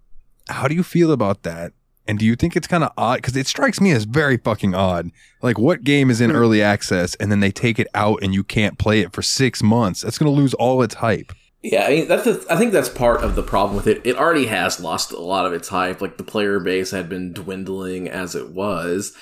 how 0.49 0.67
do 0.67 0.75
you 0.75 0.83
feel 0.83 1.13
about 1.13 1.43
that? 1.43 1.73
And 2.11 2.19
do 2.19 2.27
you 2.27 2.35
think 2.35 2.57
it's 2.57 2.67
kind 2.67 2.83
of 2.83 2.91
odd? 2.99 3.19
Because 3.19 3.37
it 3.37 3.47
strikes 3.47 3.81
me 3.81 3.93
as 3.93 4.03
very 4.03 4.37
fucking 4.37 4.75
odd. 4.75 5.13
Like, 5.43 5.61
what 5.61 5.85
game 5.85 6.11
is 6.11 6.21
in 6.21 6.31
Hmm. 6.31 6.37
early 6.37 6.61
access 6.61 7.15
and 7.15 7.31
then 7.31 7.39
they 7.39 7.53
take 7.53 7.79
it 7.79 7.87
out 7.95 8.19
and 8.21 8.35
you 8.35 8.43
can't 8.43 8.79
play 8.79 8.99
it 8.99 9.13
for 9.13 9.23
six 9.23 9.63
months? 9.63 10.01
That's 10.03 10.19
going 10.19 10.35
to 10.35 10.37
lose 10.37 10.53
all 10.55 10.83
its 10.83 10.97
hype. 10.97 11.31
Yeah, 11.63 11.85
I 11.85 11.91
mean 11.91 12.09
that's 12.09 12.25
the, 12.25 12.45
I 12.51 12.57
think 12.57 12.73
that's 12.73 12.89
part 12.89 13.23
of 13.23 13.37
the 13.37 13.45
problem 13.45 13.77
with 13.77 13.87
it. 13.87 14.01
It 14.05 14.17
already 14.17 14.47
has 14.47 14.81
lost 14.81 15.13
a 15.13 15.21
lot 15.21 15.47
of 15.47 15.53
its 15.53 15.69
hype. 15.69 16.01
Like 16.01 16.17
the 16.17 16.25
player 16.25 16.59
base 16.59 16.91
had 16.91 17.09
been 17.09 17.33
dwindling 17.33 18.09
as 18.09 18.35
it 18.35 18.51
was. 18.51 19.15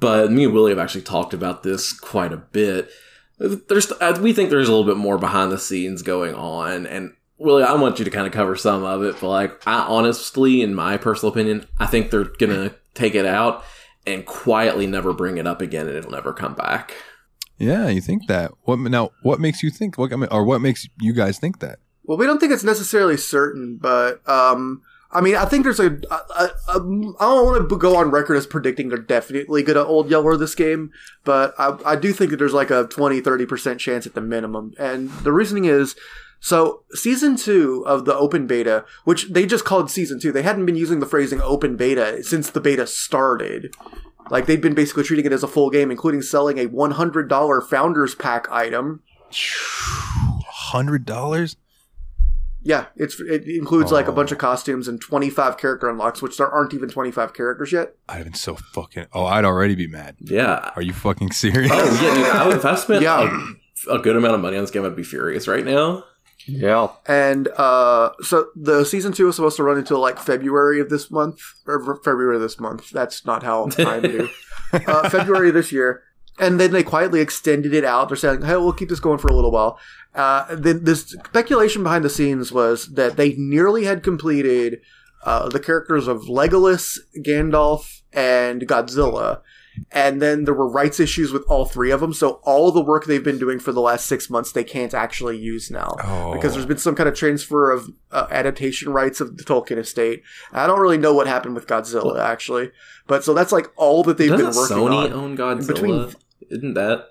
But 0.00 0.32
me 0.32 0.44
and 0.44 0.52
Willie 0.52 0.72
have 0.72 0.78
actually 0.80 1.02
talked 1.02 1.34
about 1.34 1.62
this 1.62 1.92
quite 1.92 2.32
a 2.32 2.36
bit. 2.38 2.90
There's 3.38 3.92
uh, 3.92 4.18
we 4.20 4.32
think 4.32 4.50
there's 4.50 4.68
a 4.68 4.72
little 4.74 4.86
bit 4.86 4.96
more 4.96 5.18
behind 5.18 5.52
the 5.52 5.58
scenes 5.58 6.02
going 6.02 6.34
on, 6.34 6.84
and 6.86 7.12
Willie, 7.38 7.64
I 7.64 7.74
want 7.74 7.98
you 7.98 8.04
to 8.04 8.10
kind 8.10 8.26
of 8.26 8.32
cover 8.32 8.56
some 8.56 8.84
of 8.84 9.02
it. 9.02 9.16
But 9.20 9.28
like, 9.28 9.66
I 9.66 9.80
honestly, 9.80 10.62
in 10.62 10.74
my 10.74 10.96
personal 10.96 11.32
opinion, 11.32 11.66
I 11.78 11.86
think 11.86 12.10
they're 12.10 12.24
gonna 12.24 12.74
take 12.94 13.14
it 13.14 13.26
out 13.26 13.64
and 14.06 14.24
quietly 14.26 14.86
never 14.86 15.12
bring 15.12 15.38
it 15.38 15.46
up 15.46 15.60
again, 15.60 15.86
and 15.88 15.96
it'll 15.96 16.10
never 16.10 16.32
come 16.32 16.54
back. 16.54 16.94
Yeah, 17.58 17.88
you 17.88 18.00
think 18.00 18.26
that? 18.26 18.52
What 18.62 18.78
now? 18.78 19.10
What 19.22 19.40
makes 19.40 19.62
you 19.62 19.70
think? 19.70 19.98
What 19.98 20.12
or 20.32 20.44
what 20.44 20.60
makes 20.60 20.88
you 21.00 21.12
guys 21.12 21.38
think 21.38 21.60
that? 21.60 21.78
Well, 22.04 22.18
we 22.18 22.26
don't 22.26 22.38
think 22.38 22.52
it's 22.52 22.64
necessarily 22.64 23.16
certain, 23.16 23.78
but 23.80 24.28
um, 24.28 24.82
I 25.14 25.20
mean, 25.20 25.36
I 25.36 25.44
think 25.44 25.62
there's 25.62 25.80
a. 25.80 25.92
a, 26.10 26.14
a, 26.14 26.50
a 26.68 26.74
I 26.74 27.26
don't 27.26 27.46
want 27.46 27.68
to 27.68 27.76
go 27.76 27.96
on 27.96 28.10
record 28.10 28.36
as 28.36 28.46
predicting 28.46 28.88
they're 28.88 28.98
definitely 28.98 29.62
going 29.62 29.76
to 29.76 29.84
old 29.84 30.10
Yeller 30.10 30.36
this 30.36 30.56
game, 30.56 30.90
but 31.24 31.54
I, 31.56 31.78
I 31.86 31.96
do 31.96 32.12
think 32.12 32.30
that 32.32 32.38
there's 32.38 32.52
like 32.52 32.70
a 32.70 32.84
20, 32.84 33.22
30% 33.22 33.78
chance 33.78 34.06
at 34.06 34.14
the 34.14 34.20
minimum. 34.20 34.72
And 34.78 35.10
the 35.10 35.32
reasoning 35.32 35.66
is 35.66 35.94
so 36.44 36.82
season 36.92 37.36
two 37.36 37.82
of 37.86 38.04
the 38.04 38.14
open 38.14 38.46
beta, 38.46 38.84
which 39.04 39.30
they 39.30 39.46
just 39.46 39.64
called 39.64 39.90
season 39.90 40.20
two, 40.20 40.30
they 40.30 40.42
hadn't 40.42 40.66
been 40.66 40.76
using 40.76 41.00
the 41.00 41.06
phrasing 41.06 41.40
open 41.40 41.74
beta 41.76 42.22
since 42.22 42.50
the 42.50 42.60
beta 42.60 42.86
started. 42.86 43.74
Like 44.30 44.44
they'd 44.44 44.60
been 44.60 44.74
basically 44.74 45.04
treating 45.04 45.24
it 45.24 45.32
as 45.32 45.42
a 45.42 45.48
full 45.48 45.70
game, 45.70 45.90
including 45.90 46.20
selling 46.20 46.58
a 46.58 46.66
$100 46.68 47.66
founders 47.68 48.14
pack 48.14 48.46
item 48.50 49.02
Hundred 50.46 51.04
dollars? 51.04 51.56
Yeah, 52.62 52.86
it's 52.96 53.20
it 53.20 53.44
includes 53.46 53.92
like 53.92 54.06
a 54.06 54.10
Oh. 54.10 54.14
bunch 54.14 54.32
of 54.32 54.38
costumes 54.38 54.88
and 54.88 55.00
25 55.00 55.58
character 55.58 55.88
unlocks, 55.88 56.22
which 56.22 56.38
there 56.38 56.48
aren't 56.48 56.72
even 56.72 56.88
25 56.88 57.34
characters 57.34 57.72
yet. 57.72 57.94
I'd 58.08 58.16
have 58.16 58.24
been 58.24 58.34
so 58.34 58.54
fucking. 58.54 59.06
Oh, 59.12 59.24
I'd 59.26 59.44
already 59.44 59.74
be 59.74 59.86
mad. 59.86 60.16
Yeah. 60.20 60.70
Are 60.76 60.82
you 60.82 60.92
fucking 60.94 61.32
serious? 61.32 61.70
Oh 61.74 62.00
yeah, 62.02 62.14
dude. 62.14 62.26
I 62.26 62.46
would, 62.46 62.56
if 62.56 62.64
I 62.64 62.74
spent 62.76 63.02
Yeah. 63.02 63.20
like, 63.20 63.32
a 63.90 63.98
good 63.98 64.16
amount 64.16 64.34
of 64.34 64.40
money 64.40 64.56
on 64.56 64.62
this 64.62 64.70
game, 64.70 64.84
I'd 64.84 64.96
be 64.96 65.02
furious 65.04 65.46
right 65.46 65.64
now. 65.64 66.04
Yeah. 66.46 66.88
And 67.06 67.48
uh, 67.48 68.10
so 68.20 68.48
the 68.54 68.84
season 68.84 69.12
two 69.12 69.26
was 69.26 69.36
supposed 69.36 69.56
to 69.56 69.62
run 69.62 69.78
until 69.78 69.98
like 69.98 70.18
February 70.18 70.80
of 70.80 70.90
this 70.90 71.10
month, 71.10 71.40
or 71.66 71.96
February 72.02 72.36
of 72.36 72.42
this 72.42 72.60
month. 72.60 72.90
That's 72.90 73.24
not 73.24 73.42
how 73.42 73.66
time 73.68 74.02
do. 74.02 74.28
Uh, 74.72 75.08
February 75.08 75.50
this 75.50 75.72
year. 75.72 76.02
And 76.38 76.58
then 76.58 76.72
they 76.72 76.82
quietly 76.82 77.20
extended 77.20 77.72
it 77.72 77.84
out. 77.84 78.08
They're 78.08 78.16
saying, 78.16 78.42
hey, 78.42 78.56
we'll 78.56 78.72
keep 78.72 78.88
this 78.88 78.98
going 78.98 79.18
for 79.18 79.28
a 79.28 79.34
little 79.34 79.52
while. 79.52 79.78
Uh, 80.14 80.52
then 80.54 80.82
this 80.84 81.02
speculation 81.02 81.84
behind 81.84 82.04
the 82.04 82.10
scenes 82.10 82.50
was 82.50 82.92
that 82.94 83.16
they 83.16 83.34
nearly 83.34 83.84
had 83.84 84.02
completed 84.02 84.80
uh, 85.24 85.48
the 85.48 85.60
characters 85.60 86.08
of 86.08 86.22
Legolas, 86.22 86.98
Gandalf, 87.18 88.02
and 88.12 88.62
Godzilla. 88.62 89.40
And 89.90 90.20
then 90.22 90.44
there 90.44 90.54
were 90.54 90.68
rights 90.68 91.00
issues 91.00 91.32
with 91.32 91.44
all 91.48 91.64
three 91.64 91.90
of 91.90 92.00
them. 92.00 92.12
So 92.12 92.40
all 92.44 92.70
the 92.70 92.82
work 92.82 93.06
they've 93.06 93.22
been 93.22 93.38
doing 93.38 93.58
for 93.58 93.72
the 93.72 93.80
last 93.80 94.06
six 94.06 94.30
months, 94.30 94.52
they 94.52 94.64
can't 94.64 94.94
actually 94.94 95.38
use 95.38 95.70
now. 95.70 95.96
Oh. 96.02 96.32
Because 96.34 96.52
there's 96.54 96.66
been 96.66 96.78
some 96.78 96.94
kind 96.94 97.08
of 97.08 97.14
transfer 97.14 97.70
of 97.70 97.90
uh, 98.10 98.26
adaptation 98.30 98.92
rights 98.92 99.20
of 99.20 99.36
the 99.36 99.44
Tolkien 99.44 99.78
estate. 99.78 100.22
I 100.52 100.66
don't 100.66 100.80
really 100.80 100.98
know 100.98 101.14
what 101.14 101.26
happened 101.26 101.54
with 101.54 101.66
Godzilla, 101.66 102.20
actually. 102.20 102.70
But 103.06 103.24
so 103.24 103.34
that's 103.34 103.52
like 103.52 103.68
all 103.76 104.02
that 104.04 104.18
they've 104.18 104.30
Doesn't 104.30 104.46
been 104.46 104.56
working 104.56 104.76
Sony 104.76 105.04
on. 105.04 105.10
Sony 105.10 105.12
own 105.12 105.36
Godzilla? 105.36 105.66
between- 105.66 106.14
Isn't 106.50 106.74
that? 106.74 107.06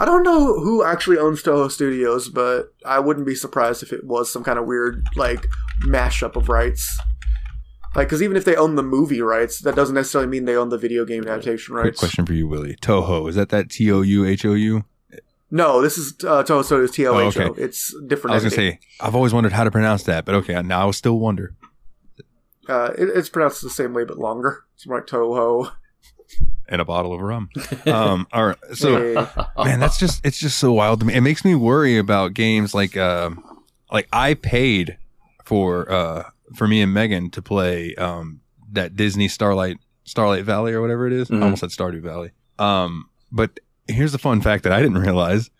I 0.00 0.04
don't 0.04 0.22
know 0.22 0.60
who 0.60 0.84
actually 0.84 1.18
owns 1.18 1.42
Toho 1.42 1.68
Studios, 1.70 2.28
but 2.28 2.72
I 2.86 3.00
wouldn't 3.00 3.26
be 3.26 3.34
surprised 3.34 3.82
if 3.82 3.92
it 3.92 4.04
was 4.04 4.32
some 4.32 4.44
kind 4.44 4.56
of 4.56 4.64
weird 4.64 5.04
like 5.16 5.48
mashup 5.82 6.36
of 6.36 6.48
rights. 6.48 6.98
Like, 7.96 8.06
because 8.08 8.22
even 8.22 8.36
if 8.36 8.44
they 8.44 8.54
own 8.54 8.74
the 8.76 8.82
movie 8.82 9.22
rights, 9.22 9.60
that 9.60 9.74
doesn't 9.74 9.94
necessarily 9.94 10.28
mean 10.28 10.44
they 10.44 10.56
own 10.56 10.68
the 10.68 10.78
video 10.78 11.04
game 11.04 11.22
adaptation 11.22 11.74
Quick 11.74 11.84
rights. 11.84 11.98
question 12.00 12.26
for 12.26 12.32
you, 12.34 12.46
Willie. 12.46 12.76
Toho 12.76 13.28
is 13.28 13.34
that 13.34 13.48
that 13.48 13.70
T 13.70 13.90
O 13.90 14.02
U 14.02 14.24
H 14.24 14.44
O 14.44 14.52
U? 14.54 14.84
No, 15.50 15.80
this 15.80 15.96
is 15.96 16.12
uh, 16.24 16.42
Toho 16.44 16.62
Studios 16.62 16.90
TOHO. 16.90 17.06
Oh, 17.14 17.26
okay. 17.28 17.62
It's 17.62 17.94
different. 18.06 18.32
I 18.32 18.36
was 18.36 18.44
gonna 18.44 18.62
entity. 18.62 18.80
say 18.82 18.88
I've 19.00 19.14
always 19.14 19.32
wondered 19.32 19.52
how 19.52 19.64
to 19.64 19.70
pronounce 19.70 20.02
that, 20.04 20.24
but 20.26 20.34
okay, 20.36 20.60
now 20.62 20.88
I 20.88 20.90
still 20.90 21.18
wonder. 21.18 21.54
uh, 22.68 22.90
it, 22.98 23.08
it's 23.14 23.30
pronounced 23.30 23.62
the 23.62 23.70
same 23.70 23.94
way 23.94 24.04
but 24.04 24.18
longer. 24.18 24.64
It's 24.74 24.86
more 24.86 24.98
like 24.98 25.06
Toho. 25.06 25.72
And 26.68 26.82
a 26.82 26.84
bottle 26.84 27.14
of 27.14 27.20
rum. 27.20 27.48
Um, 27.86 28.26
all 28.30 28.48
right, 28.48 28.56
so 28.74 29.14
Hey. 29.24 29.64
man, 29.64 29.80
that's 29.80 29.98
just 29.98 30.24
it's 30.26 30.38
just 30.38 30.58
so 30.58 30.72
wild 30.74 31.00
to 31.00 31.06
me. 31.06 31.14
It 31.14 31.22
makes 31.22 31.42
me 31.42 31.54
worry 31.54 31.96
about 31.96 32.34
games 32.34 32.74
like 32.74 32.94
uh, 32.98 33.30
like 33.90 34.06
I 34.12 34.34
paid 34.34 34.98
for 35.46 35.90
uh 35.90 36.24
for 36.54 36.66
me 36.68 36.80
and 36.82 36.92
Megan 36.92 37.30
to 37.30 37.42
play 37.42 37.94
um 37.96 38.40
that 38.72 38.96
Disney 38.96 39.28
Starlight 39.28 39.78
Starlight 40.04 40.44
Valley 40.44 40.72
or 40.72 40.80
whatever 40.80 41.06
it 41.06 41.12
is. 41.12 41.30
I 41.30 41.34
Mhm. 41.34 41.42
almost 41.42 41.60
said 41.60 41.70
Stardew 41.70 42.00
Valley. 42.02 42.30
Um, 42.58 43.08
but 43.30 43.60
here's 43.86 44.12
the 44.12 44.18
fun 44.18 44.40
fact 44.40 44.64
that 44.64 44.72
I 44.72 44.80
didn't 44.82 44.98
realize. 44.98 45.50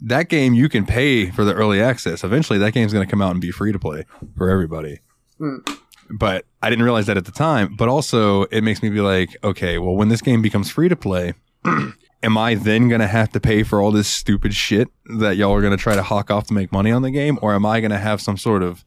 That 0.00 0.28
game 0.28 0.54
you 0.54 0.68
can 0.68 0.86
pay 0.86 1.30
for 1.30 1.44
the 1.44 1.54
early 1.54 1.80
access. 1.82 2.22
Eventually, 2.22 2.58
that 2.60 2.72
game's 2.72 2.92
going 2.92 3.04
to 3.04 3.10
come 3.10 3.20
out 3.20 3.32
and 3.32 3.40
be 3.40 3.50
free 3.50 3.72
to 3.72 3.78
play 3.80 4.04
for 4.36 4.48
everybody. 4.48 5.00
Mm. 5.40 5.68
But 6.08 6.44
I 6.62 6.70
didn't 6.70 6.84
realize 6.84 7.06
that 7.06 7.16
at 7.16 7.24
the 7.24 7.32
time. 7.32 7.74
But 7.76 7.88
also, 7.88 8.44
it 8.44 8.62
makes 8.62 8.80
me 8.80 8.90
be 8.90 9.00
like, 9.00 9.36
okay, 9.42 9.76
well, 9.78 9.96
when 9.96 10.08
this 10.08 10.22
game 10.22 10.40
becomes 10.40 10.70
free 10.70 10.88
to 10.88 10.94
play, 10.94 11.34
am 12.22 12.38
I 12.38 12.54
then 12.54 12.88
going 12.88 13.00
to 13.00 13.08
have 13.08 13.30
to 13.32 13.40
pay 13.40 13.64
for 13.64 13.80
all 13.82 13.90
this 13.90 14.06
stupid 14.08 14.54
shit 14.54 14.88
that 15.18 15.36
y'all 15.36 15.52
are 15.52 15.60
going 15.60 15.76
to 15.76 15.82
try 15.82 15.96
to 15.96 16.02
hawk 16.04 16.30
off 16.30 16.46
to 16.46 16.54
make 16.54 16.70
money 16.70 16.92
on 16.92 17.02
the 17.02 17.10
game? 17.10 17.36
Or 17.42 17.54
am 17.54 17.66
I 17.66 17.80
going 17.80 17.90
to 17.90 17.98
have 17.98 18.20
some 18.20 18.36
sort 18.36 18.62
of 18.62 18.84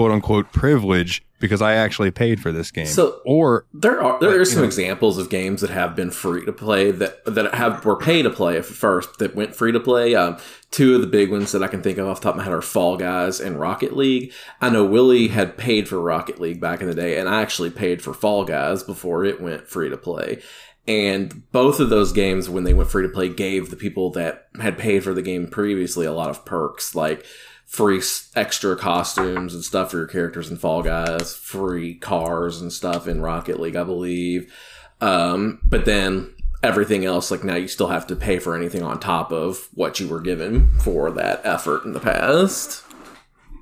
quote 0.00 0.12
unquote 0.12 0.52
privilege 0.52 1.22
because 1.40 1.62
I 1.62 1.74
actually 1.74 2.10
paid 2.10 2.40
for 2.40 2.52
this 2.52 2.70
game? 2.70 2.86
So- 2.86 3.20
or 3.24 3.64
There 3.72 4.02
are 4.02 4.18
there 4.20 4.28
Like, 4.30 4.36
are 4.36 4.40
you 4.40 4.44
some 4.44 4.60
know- 4.60 4.66
examples 4.66 5.16
of 5.18 5.30
games 5.30 5.60
that 5.62 5.70
have 5.70 5.96
been 5.96 6.10
free 6.10 6.44
to 6.44 6.52
play 6.52 6.90
that 6.90 7.24
that 7.24 7.54
have 7.54 7.84
were 7.84 7.96
pay 7.96 8.22
to 8.22 8.30
play 8.30 8.56
at 8.58 8.64
first 8.66 9.18
that 9.18 9.34
went 9.34 9.54
free 9.56 9.72
to 9.72 9.80
play. 9.80 10.14
Um, 10.14 10.36
two 10.70 10.94
of 10.94 11.00
the 11.00 11.06
big 11.06 11.30
ones 11.30 11.52
that 11.52 11.62
I 11.62 11.66
can 11.68 11.82
think 11.82 11.98
of 11.98 12.06
off 12.06 12.20
the 12.20 12.24
top 12.24 12.34
of 12.34 12.38
my 12.38 12.44
head 12.44 12.52
are 12.52 12.60
Fall 12.62 12.96
Guys 12.96 13.40
and 13.40 13.58
Rocket 13.58 13.96
League. 13.96 14.32
I 14.60 14.70
know 14.70 14.84
Willie 14.84 15.28
had 15.28 15.56
paid 15.56 15.88
for 15.88 16.00
Rocket 16.00 16.40
League 16.40 16.60
back 16.60 16.80
in 16.80 16.86
the 16.88 16.94
day, 16.94 17.18
and 17.18 17.28
I 17.28 17.40
actually 17.42 17.70
paid 17.70 18.02
for 18.02 18.12
Fall 18.14 18.44
Guys 18.44 18.82
before 18.82 19.24
it 19.24 19.40
went 19.40 19.66
free 19.68 19.88
to 19.90 19.96
play. 19.96 20.40
And 20.88 21.42
both 21.52 21.78
of 21.78 21.88
those 21.90 22.12
games, 22.12 22.48
when 22.48 22.64
they 22.64 22.72
went 22.74 22.90
free 22.90 23.02
to 23.02 23.08
play, 23.12 23.28
gave 23.28 23.70
the 23.70 23.76
people 23.76 24.10
that 24.12 24.46
had 24.60 24.76
paid 24.78 25.04
for 25.04 25.12
the 25.14 25.22
game 25.22 25.46
previously 25.46 26.06
a 26.06 26.12
lot 26.12 26.30
of 26.30 26.44
perks, 26.44 26.94
like 26.94 27.24
free 27.70 28.02
extra 28.34 28.74
costumes 28.74 29.54
and 29.54 29.62
stuff 29.62 29.92
for 29.92 29.98
your 29.98 30.06
characters 30.08 30.50
in 30.50 30.56
Fall 30.56 30.82
Guys, 30.82 31.36
free 31.36 31.94
cars 31.94 32.60
and 32.60 32.72
stuff 32.72 33.06
in 33.06 33.22
Rocket 33.22 33.60
League, 33.60 33.76
I 33.76 33.84
believe. 33.84 34.52
Um, 35.00 35.60
but 35.62 35.84
then 35.84 36.34
everything 36.64 37.04
else, 37.04 37.30
like 37.30 37.44
now 37.44 37.54
you 37.54 37.68
still 37.68 37.86
have 37.86 38.08
to 38.08 38.16
pay 38.16 38.40
for 38.40 38.56
anything 38.56 38.82
on 38.82 38.98
top 38.98 39.30
of 39.30 39.68
what 39.72 40.00
you 40.00 40.08
were 40.08 40.20
given 40.20 40.72
for 40.80 41.12
that 41.12 41.40
effort 41.44 41.84
in 41.84 41.92
the 41.92 42.00
past. 42.00 42.82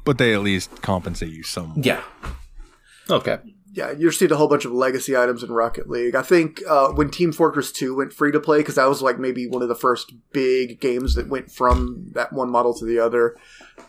but 0.07 0.17
they 0.17 0.33
at 0.33 0.41
least 0.41 0.81
compensate 0.81 1.29
you 1.31 1.43
some. 1.43 1.75
Yeah. 1.77 2.01
Okay. 3.11 3.39
yeah, 3.75 3.91
you 3.93 4.07
received 4.07 4.33
a 4.33 4.37
whole 4.37 4.49
bunch 4.49 4.65
of 4.65 4.73
legacy 4.73 5.15
items 5.17 5.43
in 5.43 5.53
Rocket 5.53 5.89
League. 5.89 6.15
I 6.15 6.23
think 6.23 6.63
uh, 6.67 6.89
when 6.89 7.11
Team 7.11 7.31
Fortress 7.31 7.71
2 7.73 7.95
went 7.95 8.13
free 8.15 8.33
to 8.33 8.41
play, 8.41 8.59
because 8.59 8.77
that 8.77 8.89
was 8.89 9.03
like 9.03 9.19
maybe 9.19 9.47
one 9.47 9.63
of 9.63 9.69
the 9.69 9.75
first 9.75 10.13
big 10.33 10.81
games 10.81 11.15
that 11.15 11.29
went 11.29 11.51
from 11.53 12.07
that 12.15 12.33
one 12.33 12.51
model 12.51 12.73
to 12.75 12.85
the 12.87 12.99
other. 12.99 13.37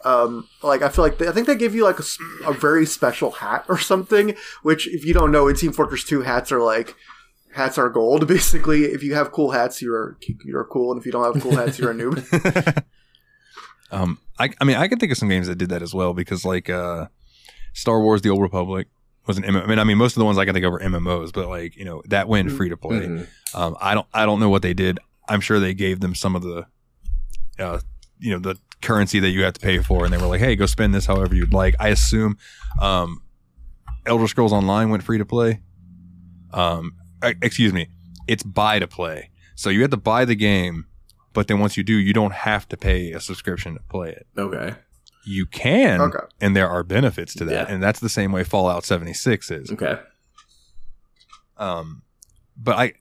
Um, 0.06 0.48
like 0.64 0.82
I 0.82 0.90
feel 0.90 1.04
like 1.04 1.18
they, 1.18 1.28
I 1.28 1.32
think 1.32 1.48
they 1.48 1.56
give 1.56 1.76
you 1.76 1.84
like 1.84 2.00
a 2.46 2.54
very 2.54 2.86
special 2.86 3.32
hat 3.32 3.66
or 3.68 3.78
something. 3.78 4.36
Which, 4.64 4.88
if 4.88 5.06
you 5.06 5.14
don't 5.14 5.32
know, 5.32 5.48
in 5.48 5.56
Team 5.56 5.72
Fortress 5.74 6.04
2, 6.04 6.22
hats 6.22 6.52
are 6.52 6.62
like 6.62 6.96
hats 7.54 7.78
are 7.78 7.90
gold. 7.90 8.28
Basically, 8.36 8.86
if 8.86 9.04
you 9.04 9.16
have 9.16 9.32
cool 9.32 9.52
hats, 9.52 9.82
you're 9.82 10.18
you're 10.46 10.66
cool, 10.66 10.92
and 10.92 11.00
if 11.00 11.06
you 11.06 11.12
don't 11.12 11.34
have 11.34 11.42
cool 11.44 11.56
hats, 11.56 11.80
you're 11.80 11.92
a 11.92 11.96
noob. 11.96 12.84
Um, 13.92 14.20
I, 14.38 14.50
I 14.62 14.66
mean, 14.66 14.76
I 14.76 14.88
can 14.88 15.00
think 15.00 15.12
of 15.12 15.18
some 15.18 15.30
games 15.30 15.48
that 15.48 15.56
did 15.56 15.70
that 15.70 15.82
as 15.82 15.94
well 15.96 16.14
because, 16.14 16.46
like, 16.46 16.70
uh, 16.70 17.08
Star 17.74 18.02
Wars: 18.02 18.22
The 18.22 18.30
Old 18.30 18.42
Republic 18.42 18.88
was 19.26 19.38
an 19.38 19.44
MMO. 19.44 19.64
I 19.64 19.68
mean, 19.68 19.80
I 19.80 19.84
mean, 19.84 19.98
most 19.98 20.14
of 20.16 20.20
the 20.20 20.26
ones 20.26 20.38
I 20.38 20.46
can 20.46 20.54
think 20.54 20.66
of 20.66 20.74
are 20.74 20.80
MMOs, 20.80 21.34
but 21.34 21.48
like, 21.48 21.76
you 21.76 21.86
know, 21.86 22.02
that 22.06 22.28
went 22.28 22.52
free 22.52 22.70
to 22.70 22.78
play. 22.78 23.00
Mhm. 23.08 23.28
Um, 23.54 23.76
I 23.82 23.94
don't, 23.94 24.08
I 24.14 24.26
don't 24.26 24.40
know 24.40 24.50
what 24.50 24.62
they 24.62 24.74
did. 24.74 25.00
I'm 25.28 25.42
sure 25.42 25.60
they 25.60 25.74
gave 25.74 26.00
them 26.00 26.16
some 26.16 26.36
of 26.36 26.42
the, 26.44 26.66
uh, 27.60 27.80
you 28.20 28.32
know, 28.32 28.40
the 28.40 28.60
currency 28.82 29.20
that 29.20 29.30
you 29.30 29.44
have 29.44 29.54
to 29.54 29.60
pay 29.60 29.80
for, 29.80 30.06
and 30.06 30.14
they 30.14 30.18
were 30.18 30.28
like, 30.28 30.40
"Hey, 30.40 30.56
go 30.56 30.66
spend 30.66 30.94
this 30.94 31.06
however 31.06 31.36
you'd 31.36 31.54
like." 31.54 31.76
I 31.80 31.90
assume, 31.90 32.38
um, 32.80 33.22
Elder 34.06 34.28
Scrolls 34.28 34.54
Online 34.54 34.90
went 34.90 35.04
free 35.04 35.18
to 35.18 35.26
play. 35.26 35.62
Um, 36.54 36.94
excuse 37.22 37.74
me, 37.74 37.90
it's 38.28 38.44
buy 38.44 38.80
to 38.80 38.88
play. 38.88 39.30
So 39.56 39.70
you 39.70 39.82
have 39.82 39.92
to 39.92 39.98
buy 39.98 40.26
the 40.26 40.36
game, 40.36 40.86
but 41.34 41.48
then 41.48 41.60
once 41.60 41.76
you 41.78 41.84
do, 41.84 41.94
you 41.94 42.14
don't 42.14 42.34
have 42.34 42.68
to 42.70 42.78
pay 42.78 43.12
a 43.12 43.20
subscription 43.20 43.74
to 43.76 43.82
play 43.90 44.10
it. 44.12 44.26
Okay. 44.38 44.76
You 45.26 45.46
can, 45.46 46.00
Okay. 46.02 46.26
and 46.42 46.56
there 46.56 46.68
are 46.70 46.82
benefits 46.84 47.34
to 47.36 47.46
that, 47.46 47.68
Yeah. 47.68 47.74
and 47.74 47.84
that's 47.84 48.00
the 48.00 48.10
same 48.10 48.32
way 48.32 48.44
Fallout 48.44 48.86
76 48.86 49.52
is. 49.52 49.70
Okay. 49.72 50.00
Um, 51.58 52.04
but 52.58 52.78
I, 52.78 52.94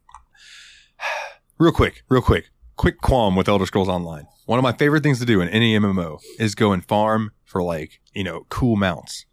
real 1.59 1.73
quick, 1.73 2.03
real 2.09 2.23
quick, 2.23 2.51
quick 2.79 3.01
qualm 3.03 3.37
with 3.37 3.49
Elder 3.49 3.67
Scrolls 3.67 3.89
Online. 3.89 4.27
One 4.47 4.59
of 4.59 4.63
my 4.63 4.73
favorite 4.73 5.03
things 5.03 5.19
to 5.19 5.27
do 5.27 5.43
in 5.43 5.49
any 5.49 5.79
MMO 5.79 6.19
is 6.39 6.55
go 6.55 6.73
and 6.73 6.83
farm 6.83 7.33
for 7.45 7.63
like 7.63 8.01
you 8.15 8.25
know 8.25 8.47
cool 8.49 8.77
mounts. 8.77 9.27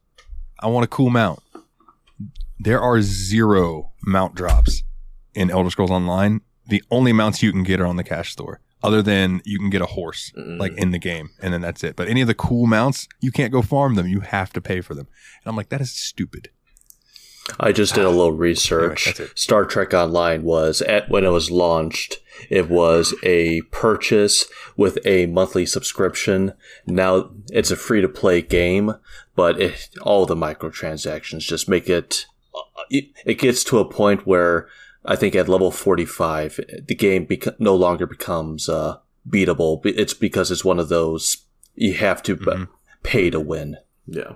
I 0.59 0.67
want 0.67 0.83
a 0.83 0.87
cool 0.87 1.09
mount. 1.09 1.39
There 2.59 2.81
are 2.81 3.01
zero 3.01 3.91
mount 4.05 4.35
drops 4.35 4.83
in 5.33 5.49
Elder 5.51 5.69
Scrolls 5.69 5.91
Online. 5.91 6.41
The 6.67 6.83
only 6.89 7.13
mounts 7.13 7.43
you 7.43 7.51
can 7.51 7.63
get 7.63 7.79
are 7.79 7.85
on 7.85 7.95
the 7.97 8.03
cash 8.03 8.31
store. 8.31 8.59
Other 8.83 9.01
than 9.01 9.41
you 9.45 9.57
can 9.57 9.69
get 9.69 9.81
a 9.81 9.85
horse 9.87 10.31
Mm. 10.37 10.59
like 10.59 10.73
in 10.77 10.91
the 10.91 10.99
game, 10.99 11.29
and 11.41 11.53
then 11.53 11.61
that's 11.61 11.83
it. 11.83 11.95
But 11.95 12.07
any 12.07 12.21
of 12.21 12.27
the 12.27 12.33
cool 12.35 12.67
mounts, 12.67 13.07
you 13.19 13.31
can't 13.31 13.51
go 13.51 13.61
farm 13.61 13.95
them. 13.95 14.07
You 14.07 14.19
have 14.21 14.53
to 14.53 14.61
pay 14.61 14.81
for 14.81 14.93
them. 14.93 15.07
And 15.43 15.49
I'm 15.49 15.55
like, 15.55 15.69
that 15.69 15.81
is 15.81 15.91
stupid. 15.91 16.49
I 17.59 17.71
just 17.71 17.93
did 17.93 18.05
a 18.05 18.09
little 18.09 18.31
research. 18.31 19.07
Anyway. 19.19 19.31
Star 19.35 19.65
Trek 19.65 19.93
Online 19.93 20.43
was 20.43 20.81
at 20.81 21.09
when 21.09 21.23
it 21.23 21.29
was 21.29 21.51
launched. 21.51 22.17
It 22.49 22.69
was 22.69 23.13
a 23.23 23.61
purchase 23.71 24.45
with 24.75 24.97
a 25.05 25.25
monthly 25.27 25.65
subscription. 25.65 26.53
Now 26.85 27.29
it's 27.51 27.71
a 27.71 27.75
free 27.75 28.01
to 28.01 28.09
play 28.09 28.41
game, 28.41 28.95
but 29.35 29.61
it, 29.61 29.89
all 30.01 30.25
the 30.25 30.35
microtransactions 30.35 31.39
just 31.39 31.69
make 31.69 31.89
it. 31.89 32.25
It, 32.89 33.05
it 33.25 33.35
gets 33.35 33.63
to 33.65 33.79
a 33.79 33.89
point 33.89 34.27
where 34.27 34.67
I 35.05 35.15
think 35.15 35.35
at 35.35 35.47
level 35.47 35.71
forty 35.71 36.05
five, 36.05 36.59
the 36.87 36.95
game 36.95 37.25
beco- 37.25 37.59
no 37.59 37.75
longer 37.75 38.05
becomes 38.05 38.67
uh, 38.67 38.97
beatable. 39.29 39.81
It's 39.85 40.13
because 40.13 40.51
it's 40.51 40.65
one 40.65 40.79
of 40.79 40.89
those 40.89 41.37
you 41.75 41.93
have 41.93 42.21
to 42.23 42.35
b- 42.35 42.45
Mhm. 42.45 42.67
pay 43.03 43.29
to 43.29 43.39
win. 43.39 43.77
Yeah. 44.07 44.33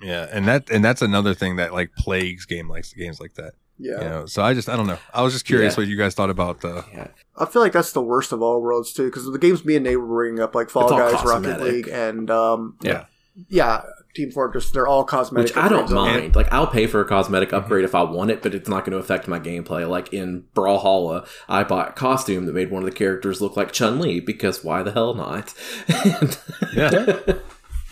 Yeah, 0.00 0.26
and 0.30 0.46
that 0.48 0.70
and 0.70 0.84
that's 0.84 1.02
another 1.02 1.34
thing 1.34 1.56
that 1.56 1.72
like 1.72 1.92
plagues 1.96 2.44
game 2.46 2.68
like 2.68 2.84
games 2.96 3.20
like 3.20 3.34
that. 3.34 3.54
yeah. 3.78 4.02
You 4.02 4.08
know, 4.08 4.26
so 4.26 4.42
I 4.42 4.52
just 4.54 4.68
I 4.68 4.76
don't 4.76 4.86
know. 4.86 4.98
I 5.12 5.22
was 5.22 5.32
just 5.32 5.44
curious 5.46 5.74
Yeah. 5.74 5.82
what 5.82 5.88
you 5.88 5.96
guys 5.96 6.14
thought 6.14 6.30
about 6.30 6.60
the. 6.60 6.84
Yeah. 6.92 7.08
I 7.36 7.46
feel 7.46 7.62
like 7.62 7.72
that's 7.72 7.92
the 7.92 8.02
worst 8.02 8.32
of 8.32 8.42
all 8.42 8.60
worlds 8.62 8.92
too, 8.92 9.06
because 9.06 9.24
the 9.30 9.38
games 9.38 9.64
me 9.64 9.76
and 9.76 9.84
Nate 9.84 9.98
were 9.98 10.06
bringing 10.06 10.40
up, 10.40 10.54
like 10.54 10.70
Fall 10.70 10.84
It's 10.84 10.92
all 10.92 10.98
Guys, 10.98 11.24
Rocket. 11.24 11.60
League, 11.62 11.88
and 11.88 12.30
um, 12.30 12.76
Yeah. 12.82 13.06
yeah, 13.48 13.82
Team 14.14 14.30
Fortress. 14.30 14.70
They're 14.70 14.86
all 14.86 15.02
cosmetic. 15.04 15.54
Which 15.56 15.64
I 15.64 15.68
don't 15.68 15.88
upgrades 15.88 15.96
only. 15.96 16.20
mind. 16.20 16.36
Like 16.36 16.52
I'll 16.52 16.66
pay 16.68 16.86
for 16.86 17.00
a 17.00 17.04
cosmetic 17.04 17.52
upgrade 17.52 17.84
if 17.84 17.94
I 17.94 18.02
want 18.02 18.30
it, 18.30 18.42
but 18.42 18.54
it's 18.54 18.68
not 18.68 18.84
going 18.84 18.92
to 18.92 18.98
affect 18.98 19.26
my 19.26 19.40
gameplay. 19.40 19.88
Like 19.88 20.12
in 20.12 20.44
Brawlhalla, 20.54 21.26
I 21.48 21.64
bought 21.64 21.88
a 21.88 21.92
costume 21.92 22.46
that 22.46 22.54
made 22.54 22.70
one 22.70 22.82
of 22.84 22.88
the 22.88 22.94
characters 22.94 23.40
look 23.40 23.56
like 23.56 23.72
Chun 23.72 23.98
Li 23.98 24.20
because 24.20 24.62
why 24.62 24.82
the 24.84 24.92
hell 24.92 25.14
not? 25.14 25.52
Yeah. 26.74 27.18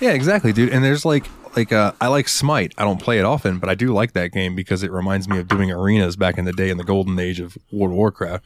yeah, 0.01 0.11
exactly, 0.13 0.53
dude. 0.53 0.71
And 0.71 0.83
there's 0.85 1.05
like 1.05 1.27
like 1.57 1.73
uh 1.73 1.93
I 2.01 2.09
like 2.09 2.29
Smite. 2.29 2.75
I 2.79 2.85
don't 2.85 3.01
play 3.01 3.19
it 3.19 3.25
often, 3.25 3.59
but 3.59 3.69
I 3.69 3.75
do 3.75 3.93
like 3.93 4.13
that 4.13 4.33
game 4.33 4.55
because 4.55 4.83
it 4.83 4.91
reminds 4.91 5.29
me 5.29 5.39
of 5.39 5.49
doing 5.49 5.71
arenas 5.71 6.17
back 6.17 6.39
in 6.39 6.45
the 6.45 6.53
day 6.53 6.71
in 6.71 6.77
the 6.79 6.85
golden 6.85 7.19
age 7.19 7.41
of 7.41 7.57
World 7.71 7.93
of 7.93 7.97
Warcraft. 7.97 8.45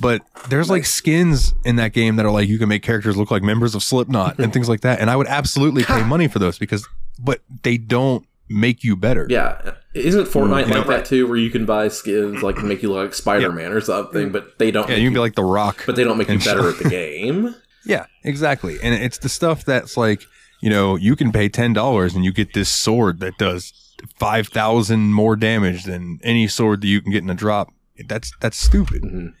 But 0.00 0.22
there's 0.48 0.70
like 0.70 0.86
skins 0.86 1.52
in 1.64 1.76
that 1.76 1.92
game 1.92 2.16
that 2.16 2.24
are 2.24 2.30
like 2.30 2.48
you 2.48 2.58
can 2.58 2.68
make 2.68 2.82
characters 2.82 3.16
look 3.16 3.30
like 3.30 3.42
members 3.42 3.74
of 3.74 3.82
Slipknot 3.82 4.38
and 4.38 4.52
things 4.52 4.68
like 4.68 4.80
that. 4.80 5.00
And 5.00 5.10
I 5.10 5.16
would 5.16 5.26
absolutely 5.26 5.84
pay 5.84 6.02
money 6.06 6.28
for 6.28 6.38
those 6.38 6.58
because 6.58 6.88
but 7.18 7.40
they 7.62 7.76
don't 7.76 8.24
make 8.48 8.82
you 8.82 8.96
better. 8.96 9.26
yeah, 9.30 9.74
isn't 9.94 10.24
Fortnite 10.26 10.66
You 10.68 10.72
know- 10.74 10.78
like 10.80 10.86
that 10.88 11.04
too, 11.04 11.26
where 11.28 11.36
you 11.36 11.50
can 11.50 11.66
buy 11.66 11.88
skins 11.88 12.42
like 12.42 12.58
make 12.62 12.82
you 12.82 12.88
look 12.88 13.04
like 13.04 13.14
Spider 13.14 13.52
Man 13.52 13.72
or 13.72 13.80
something, 13.80 14.30
but 14.32 14.58
they 14.58 14.70
don't. 14.70 14.88
Yeah, 14.88 14.94
make 14.96 15.02
you 15.02 15.08
can 15.08 15.14
be 15.14 15.20
like 15.20 15.34
the 15.34 15.44
rock. 15.44 15.82
but 15.86 15.96
they 15.96 16.04
don't 16.04 16.16
make 16.18 16.28
you 16.28 16.38
better 16.38 16.62
shit. 16.72 16.76
at 16.78 16.82
the 16.84 16.88
game. 16.90 17.54
Yeah, 17.86 18.04
exactly. 18.24 18.76
And 18.82 18.94
it's 18.94 19.16
the 19.16 19.30
stuff 19.30 19.64
that's 19.64 19.96
like, 19.96 20.22
you 20.60 20.70
know, 20.70 20.96
you 20.96 21.16
can 21.16 21.32
pay 21.32 21.48
ten 21.48 21.72
dollars 21.72 22.14
and 22.14 22.24
you 22.24 22.32
get 22.32 22.52
this 22.54 22.68
sword 22.68 23.20
that 23.20 23.38
does 23.38 23.72
five 24.18 24.48
thousand 24.48 25.12
more 25.12 25.36
damage 25.36 25.84
than 25.84 26.18
any 26.22 26.48
sword 26.48 26.80
that 26.82 26.86
you 26.88 27.00
can 27.00 27.12
get 27.12 27.22
in 27.22 27.30
a 27.30 27.34
drop. 27.34 27.72
That's 28.08 28.32
that's 28.40 28.56
stupid. 28.56 29.02
Mhm. 29.02 29.32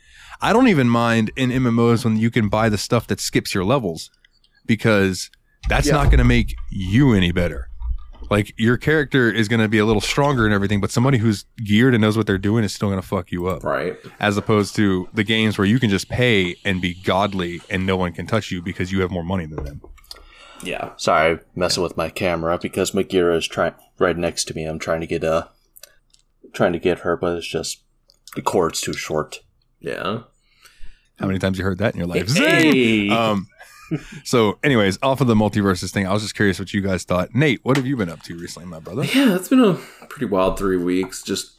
I 0.42 0.52
don't 0.54 0.68
even 0.68 0.88
mind 0.88 1.30
in 1.36 1.50
MMOs 1.50 2.04
when 2.04 2.16
you 2.16 2.30
can 2.30 2.48
buy 2.48 2.68
the 2.70 2.78
stuff 2.78 3.06
that 3.08 3.20
skips 3.20 3.54
your 3.54 3.64
levels 3.64 4.10
because 4.66 5.30
that's 5.68 5.86
Yeah. 5.88 5.94
not 5.94 6.04
going 6.06 6.18
to 6.18 6.24
make 6.24 6.54
you 6.70 7.12
any 7.12 7.32
better. 7.32 7.68
Like 8.30 8.54
your 8.56 8.76
character 8.76 9.30
is 9.30 9.48
going 9.48 9.60
to 9.60 9.68
be 9.68 9.78
a 9.78 9.84
little 9.84 10.00
stronger 10.00 10.44
and 10.44 10.54
everything, 10.54 10.80
but 10.80 10.90
somebody 10.90 11.18
who's 11.18 11.44
geared 11.64 11.94
and 11.94 12.00
knows 12.00 12.16
what 12.16 12.26
they're 12.26 12.38
doing 12.38 12.62
is 12.64 12.72
still 12.72 12.88
going 12.88 13.00
to 13.00 13.06
fuck 13.06 13.32
you 13.32 13.48
up 13.48 13.64
Right. 13.64 13.96
as 14.20 14.36
opposed 14.36 14.76
to 14.76 15.08
the 15.12 15.24
games 15.24 15.58
where 15.58 15.66
you 15.66 15.80
can 15.80 15.90
just 15.90 16.08
pay 16.08 16.54
and 16.64 16.80
be 16.80 16.94
godly 16.94 17.60
and 17.68 17.84
no 17.84 17.96
one 17.96 18.12
can 18.12 18.26
touch 18.26 18.50
you 18.52 18.62
because 18.62 18.92
you 18.92 19.00
have 19.00 19.10
more 19.10 19.24
money 19.24 19.46
than 19.46 19.64
them. 19.64 19.80
Yeah. 20.62 20.92
Sorry, 20.96 21.38
messing 21.54 21.82
with 21.82 21.96
my 21.96 22.10
camera 22.10 22.58
because 22.58 22.92
Magira 22.92 23.36
is 23.36 23.46
trying 23.46 23.74
right 23.98 24.16
next 24.16 24.44
to 24.44 24.54
me. 24.54 24.64
I'm 24.64 24.78
trying 24.78 25.00
to 25.00 25.06
get 25.06 25.24
uh 25.24 25.48
trying 26.52 26.72
to 26.72 26.78
get 26.78 27.00
her, 27.00 27.16
but 27.16 27.36
it's 27.36 27.46
just 27.46 27.82
the 28.34 28.42
cord's 28.42 28.80
too 28.80 28.92
short. 28.92 29.40
Yeah. 29.80 30.22
How 31.18 31.26
many 31.26 31.38
times 31.38 31.58
you 31.58 31.64
heard 31.64 31.78
that 31.78 31.94
in 31.94 31.98
your 31.98 32.06
life? 32.06 32.34
Hey. 32.34 33.08
Um, 33.10 33.46
so, 34.24 34.58
anyways, 34.62 34.98
off 35.02 35.20
of 35.20 35.26
the 35.26 35.34
MultiVersus 35.34 35.90
thing, 35.90 36.06
I 36.06 36.12
was 36.12 36.22
just 36.22 36.34
curious 36.34 36.58
what 36.58 36.72
you 36.72 36.80
guys 36.80 37.04
thought. 37.04 37.34
Nate, 37.34 37.60
what 37.62 37.76
have 37.76 37.86
you 37.86 37.96
been 37.96 38.08
up 38.08 38.22
to 38.22 38.38
recently, 38.38 38.68
my 38.68 38.80
brother? 38.80 39.04
Yeah, 39.04 39.34
it's 39.34 39.48
been 39.48 39.62
a 39.62 39.74
pretty 40.08 40.26
wild 40.26 40.58
three 40.58 40.76
weeks. 40.76 41.22
Just, 41.22 41.52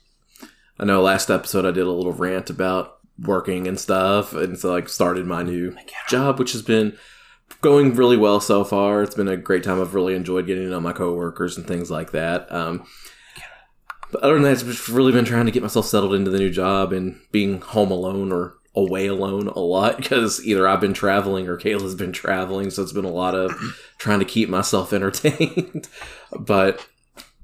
I 0.80 0.86
know 0.86 1.02
last 1.02 1.30
episode 1.30 1.66
I 1.66 1.72
did 1.72 1.86
a 1.86 1.92
little 1.92 2.14
rant 2.14 2.50
about 2.50 2.98
working 3.20 3.68
and 3.68 3.80
stuff, 3.80 4.34
and 4.34 4.58
so 4.58 4.72
like 4.72 4.90
started 4.90 5.26
my 5.26 5.44
new 5.44 5.76
job, 6.08 6.40
which 6.40 6.54
has 6.54 6.62
been 6.62 6.98
going 7.62 7.96
really 7.96 8.18
well 8.18 8.40
so 8.40 8.64
far. 8.64 9.04
It's 9.04 9.16
been 9.16 9.28
a 9.28 9.38
great 9.38 9.64
time. 9.64 9.82
I've 9.82 9.94
really 9.94 10.16
enjoyed 10.16 10.48
getting 10.48 10.64
to 10.64 10.70
know 10.70 10.80
my 10.80 10.94
coworkers 10.94 11.58
and 11.58 11.68
things 11.68 11.92
like 11.92 12.12
that. 12.12 12.52
Um, 12.52 12.86
but 14.12 14.24
other 14.24 14.34
than 14.36 14.44
that, 14.44 14.52
it's 14.54 14.64
just 14.64 14.90
really 14.90 15.12
been 15.12 15.26
trying 15.26 15.46
to 15.46 15.52
get 15.52 15.64
myself 15.64 15.86
settled 15.86 16.14
into 16.14 16.32
the 16.32 16.40
new 16.40 16.50
job 16.50 16.92
and 16.94 17.20
being 17.32 17.62
home 17.62 17.92
alone 17.92 18.32
or 18.32 18.56
away 18.76 19.08
alone 19.08 19.48
a 19.48 19.60
lot 19.60 19.98
because 19.98 20.46
either 20.46 20.68
I've 20.68 20.80
been 20.80 20.94
traveling 20.94 21.48
or 21.48 21.58
Kayla's 21.58 21.96
been 21.96 22.14
traveling, 22.14 22.70
so 22.70 22.84
it's 22.84 22.94
been 22.94 23.06
a 23.06 23.10
lot 23.10 23.36
of 23.36 23.52
trying 23.98 24.20
to 24.20 24.26
keep 24.26 24.50
myself 24.50 24.94
entertained. 24.94 25.88
but 26.38 26.86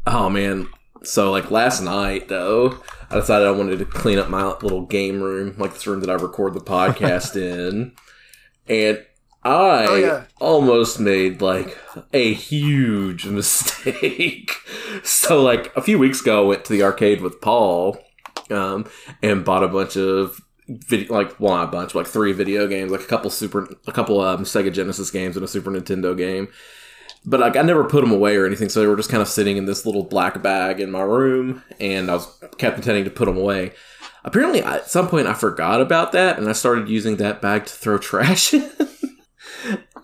oh 0.05 0.29
man, 0.29 0.67
so 1.03 1.31
like 1.31 1.51
last 1.51 1.81
night 1.81 2.27
though, 2.27 2.81
I 3.09 3.15
decided 3.15 3.47
I 3.47 3.51
wanted 3.51 3.79
to 3.79 3.85
clean 3.85 4.19
up 4.19 4.29
my 4.29 4.45
little 4.45 4.85
game 4.85 5.21
room, 5.21 5.55
like 5.57 5.73
this 5.73 5.87
room 5.87 6.01
that 6.01 6.09
I 6.09 6.13
record 6.13 6.53
the 6.53 6.59
podcast 6.59 7.35
in, 7.41 7.93
and 8.67 9.05
I 9.47 9.85
Oh, 9.87 9.95
yeah. 9.95 10.23
almost 10.39 10.99
made 10.99 11.41
like 11.41 11.77
a 12.13 12.33
huge 12.33 13.25
mistake. 13.37 14.51
so 15.03 15.41
like 15.41 15.75
a 15.75 15.81
few 15.81 15.97
weeks 15.99 16.21
ago, 16.21 16.43
I 16.43 16.47
went 16.47 16.65
to 16.65 16.73
the 16.73 16.83
arcade 16.83 17.21
with 17.21 17.39
Paul, 17.41 17.97
um, 18.49 18.85
and 19.21 19.45
bought 19.45 19.63
a 19.63 19.67
bunch 19.67 19.95
of 19.97 20.41
video, 20.67 21.13
like 21.13 21.39
well, 21.39 21.55
not 21.55 21.69
a 21.69 21.71
bunch, 21.71 21.95
like 21.95 22.07
three 22.07 22.33
video 22.33 22.67
games, 22.67 22.91
like 22.91 23.01
a 23.01 23.05
couple 23.05 23.29
super, 23.29 23.67
a 23.87 23.91
couple 23.91 24.19
um, 24.21 24.43
Sega 24.43 24.71
Genesis 24.73 25.11
games 25.11 25.35
and 25.35 25.43
a 25.45 25.47
Super 25.47 25.71
Nintendo 25.71 26.15
game. 26.17 26.47
But 27.25 27.39
like 27.41 27.55
I 27.57 27.61
never 27.61 27.83
put 27.83 28.01
them 28.01 28.11
away 28.11 28.35
or 28.37 28.45
anything, 28.45 28.69
so 28.69 28.79
they 28.81 28.87
were 28.87 28.95
just 28.95 29.09
kind 29.09 29.21
of 29.21 29.27
sitting 29.27 29.57
in 29.57 29.65
this 29.65 29.85
little 29.85 30.03
black 30.03 30.41
bag 30.41 30.79
in 30.79 30.91
my 30.91 31.01
room, 31.01 31.63
and 31.79 32.09
I 32.09 32.15
was 32.15 32.27
kept 32.57 32.77
intending 32.77 33.03
to 33.05 33.09
put 33.09 33.25
them 33.25 33.37
away. 33.37 33.73
Apparently, 34.23 34.61
at 34.61 34.89
some 34.89 35.07
point, 35.07 35.27
I 35.27 35.33
forgot 35.33 35.79
about 35.81 36.11
that, 36.13 36.37
and 36.37 36.47
I 36.49 36.53
started 36.53 36.89
using 36.89 37.17
that 37.17 37.41
bag 37.41 37.65
to 37.65 37.73
throw 37.73 37.97
trash 37.99 38.53
in. 38.53 38.69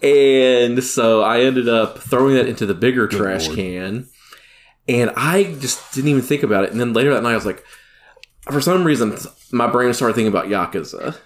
And 0.01 0.83
so 0.83 1.21
I 1.21 1.41
ended 1.41 1.69
up 1.69 1.99
throwing 1.99 2.35
that 2.35 2.47
into 2.47 2.65
the 2.65 2.73
bigger 2.73 3.07
trash 3.07 3.47
Lord. 3.47 3.57
can, 3.57 4.07
and 4.87 5.11
I 5.15 5.55
just 5.59 5.93
didn't 5.93 6.09
even 6.09 6.21
think 6.21 6.43
about 6.43 6.65
it. 6.65 6.71
And 6.71 6.79
then 6.79 6.93
later 6.93 7.13
that 7.13 7.23
night, 7.23 7.31
I 7.31 7.35
was 7.35 7.45
like, 7.45 7.63
for 8.51 8.61
some 8.61 8.83
reason, 8.83 9.17
my 9.51 9.67
brain 9.67 9.93
started 9.93 10.15
thinking 10.15 10.31
about 10.31 10.47
Yakuza, 10.47 11.17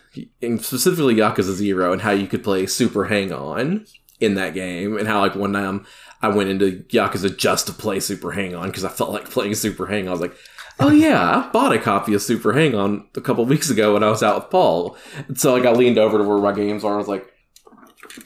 and 0.41 0.63
specifically 0.63 1.15
Yakuza 1.15 1.53
Zero, 1.53 1.91
and 1.93 2.01
how 2.01 2.11
you 2.11 2.27
could 2.27 2.43
play 2.43 2.65
Super 2.67 3.05
Hang 3.05 3.31
On 3.31 3.85
in 4.19 4.35
that 4.35 4.53
game, 4.53 4.97
and 4.97 5.07
how 5.07 5.21
like 5.21 5.35
one 5.35 5.53
time 5.53 5.85
I 6.21 6.29
went 6.29 6.49
into 6.49 6.83
Yakuza 6.89 7.35
just 7.35 7.67
to 7.67 7.73
play 7.73 7.99
Super 7.99 8.31
Hang 8.31 8.55
On 8.55 8.67
because 8.67 8.85
I 8.85 8.89
felt 8.89 9.11
like 9.11 9.29
playing 9.29 9.55
Super 9.55 9.85
Hang 9.87 10.03
On. 10.03 10.09
I 10.09 10.11
was 10.11 10.21
like, 10.21 10.35
oh 10.79 10.91
yeah, 10.91 11.45
I 11.45 11.51
bought 11.51 11.73
a 11.73 11.79
copy 11.79 12.13
of 12.13 12.21
Super 12.21 12.53
Hang 12.53 12.75
On 12.75 13.07
a 13.15 13.21
couple 13.21 13.45
weeks 13.45 13.69
ago 13.69 13.93
when 13.93 14.03
I 14.03 14.09
was 14.09 14.23
out 14.23 14.35
with 14.35 14.51
Paul. 14.51 14.97
And 15.27 15.39
so 15.39 15.53
like 15.53 15.65
I 15.65 15.71
leaned 15.71 15.97
over 15.97 16.17
to 16.17 16.23
where 16.23 16.37
my 16.37 16.51
games 16.51 16.83
are. 16.83 16.93
I 16.93 16.97
was 16.97 17.07
like, 17.07 17.27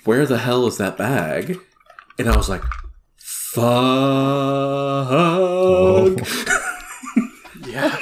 where 0.06 0.25
the 0.25 0.38
hell 0.38 0.67
is 0.67 0.77
that 0.77 0.97
bag? 0.97 1.58
And 2.19 2.30
I 2.30 2.36
was 2.38 2.49
like, 2.49 2.63
fuck. 3.17 3.63
Oh. 5.13 6.15
Yeah. 7.63 7.95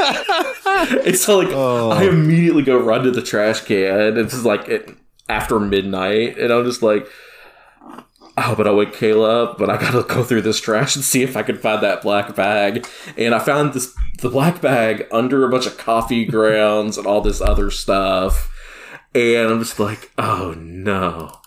it's 1.06 1.24
so 1.24 1.38
like 1.38 1.50
Oh. 1.52 1.92
I 1.92 2.04
immediately 2.04 2.64
go 2.64 2.78
run 2.80 3.04
to 3.04 3.12
the 3.12 3.22
trash 3.22 3.62
can. 3.62 4.18
It's 4.18 4.34
just 4.34 4.46
like 4.46 4.68
it, 4.68 4.90
after 5.28 5.60
midnight, 5.60 6.40
and 6.40 6.52
I'm 6.52 6.66
just 6.66 6.82
like, 6.82 7.08
oh, 8.38 8.56
but 8.56 8.68
I 8.68 8.72
wake 8.72 8.94
Kayla 8.94 9.44
up, 9.44 9.58
but 9.60 9.70
I 9.70 9.78
gotta 9.78 10.02
go 10.04 10.24
through 10.24 10.42
this 10.42 10.60
trash 10.60 10.96
and 10.96 11.06
see 11.06 11.22
if 11.22 11.38
I 11.38 11.44
can 11.44 11.58
find 11.58 11.84
that 11.84 12.02
black 12.02 12.36
bag. 12.36 12.88
And 13.16 13.36
I 13.36 13.40
found 13.40 13.74
this 13.74 13.94
the 14.20 14.30
black 14.30 14.60
bag 14.62 15.08
under 15.12 15.46
a 15.46 15.50
bunch 15.50 15.68
of 15.68 15.78
coffee 15.78 16.26
grounds 16.26 16.98
and 16.98 17.06
all 17.06 17.22
this 17.22 17.42
other 17.42 17.70
stuff. 17.70 18.52
And 19.14 19.52
I'm 19.52 19.60
just 19.60 19.80
like, 19.80 20.12
oh 20.18 20.56
no. 20.58 21.39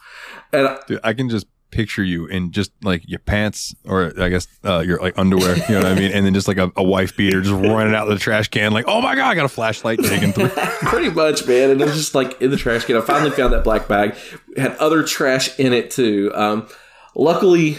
And 0.52 0.68
I, 0.68 0.78
Dude, 0.86 1.00
I 1.02 1.12
can 1.14 1.28
just 1.28 1.46
picture 1.72 2.04
you 2.04 2.26
in 2.26 2.52
just 2.52 2.70
like 2.84 3.02
your 3.08 3.18
pants 3.18 3.74
or 3.84 4.12
I 4.20 4.28
guess 4.28 4.46
uh, 4.64 4.80
your 4.80 5.00
like 5.00 5.18
underwear, 5.18 5.56
you 5.56 5.74
know 5.74 5.78
what 5.82 5.92
I 5.92 5.94
mean? 5.94 6.12
And 6.12 6.24
then 6.24 6.34
just 6.34 6.46
like 6.46 6.58
a, 6.58 6.70
a 6.76 6.84
wife 6.84 7.16
beater 7.16 7.40
just 7.40 7.52
running 7.52 7.94
out 7.94 8.06
of 8.06 8.14
the 8.14 8.20
trash 8.20 8.48
can, 8.48 8.72
like, 8.72 8.84
oh 8.86 9.00
my 9.00 9.16
God, 9.16 9.28
I 9.30 9.34
got 9.34 9.46
a 9.46 9.48
flashlight 9.48 9.98
digging 9.98 10.32
through. 10.32 10.48
Pretty 10.82 11.10
much, 11.10 11.46
man. 11.46 11.70
And 11.70 11.80
it 11.80 11.84
was 11.86 11.96
just 11.96 12.14
like 12.14 12.40
in 12.40 12.50
the 12.50 12.56
trash 12.56 12.84
can. 12.84 12.96
I 12.96 13.00
finally 13.00 13.32
found 13.32 13.52
that 13.54 13.64
black 13.64 13.88
bag. 13.88 14.14
It 14.54 14.60
had 14.60 14.76
other 14.76 15.02
trash 15.02 15.58
in 15.58 15.72
it 15.72 15.90
too. 15.90 16.30
Um, 16.34 16.68
luckily, 17.16 17.78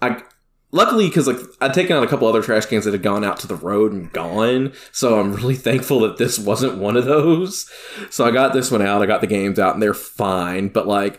I 0.00 0.22
luckily 0.70 1.08
because 1.08 1.26
like 1.26 1.38
I'd 1.60 1.74
taken 1.74 1.96
out 1.96 2.04
a 2.04 2.06
couple 2.06 2.28
other 2.28 2.42
trash 2.42 2.66
cans 2.66 2.84
that 2.84 2.92
had 2.92 3.02
gone 3.02 3.24
out 3.24 3.40
to 3.40 3.46
the 3.46 3.56
road 3.56 3.92
and 3.92 4.10
gone. 4.12 4.72
So 4.92 5.18
I'm 5.20 5.34
really 5.34 5.56
thankful 5.56 6.00
that 6.00 6.16
this 6.16 6.38
wasn't 6.38 6.78
one 6.78 6.96
of 6.96 7.04
those. 7.04 7.68
So 8.10 8.24
I 8.24 8.30
got 8.30 8.52
this 8.52 8.70
one 8.70 8.82
out. 8.82 9.02
I 9.02 9.06
got 9.06 9.20
the 9.20 9.26
games 9.26 9.58
out, 9.58 9.74
and 9.74 9.82
they're 9.82 9.94
fine. 9.94 10.68
But 10.68 10.86
like. 10.86 11.18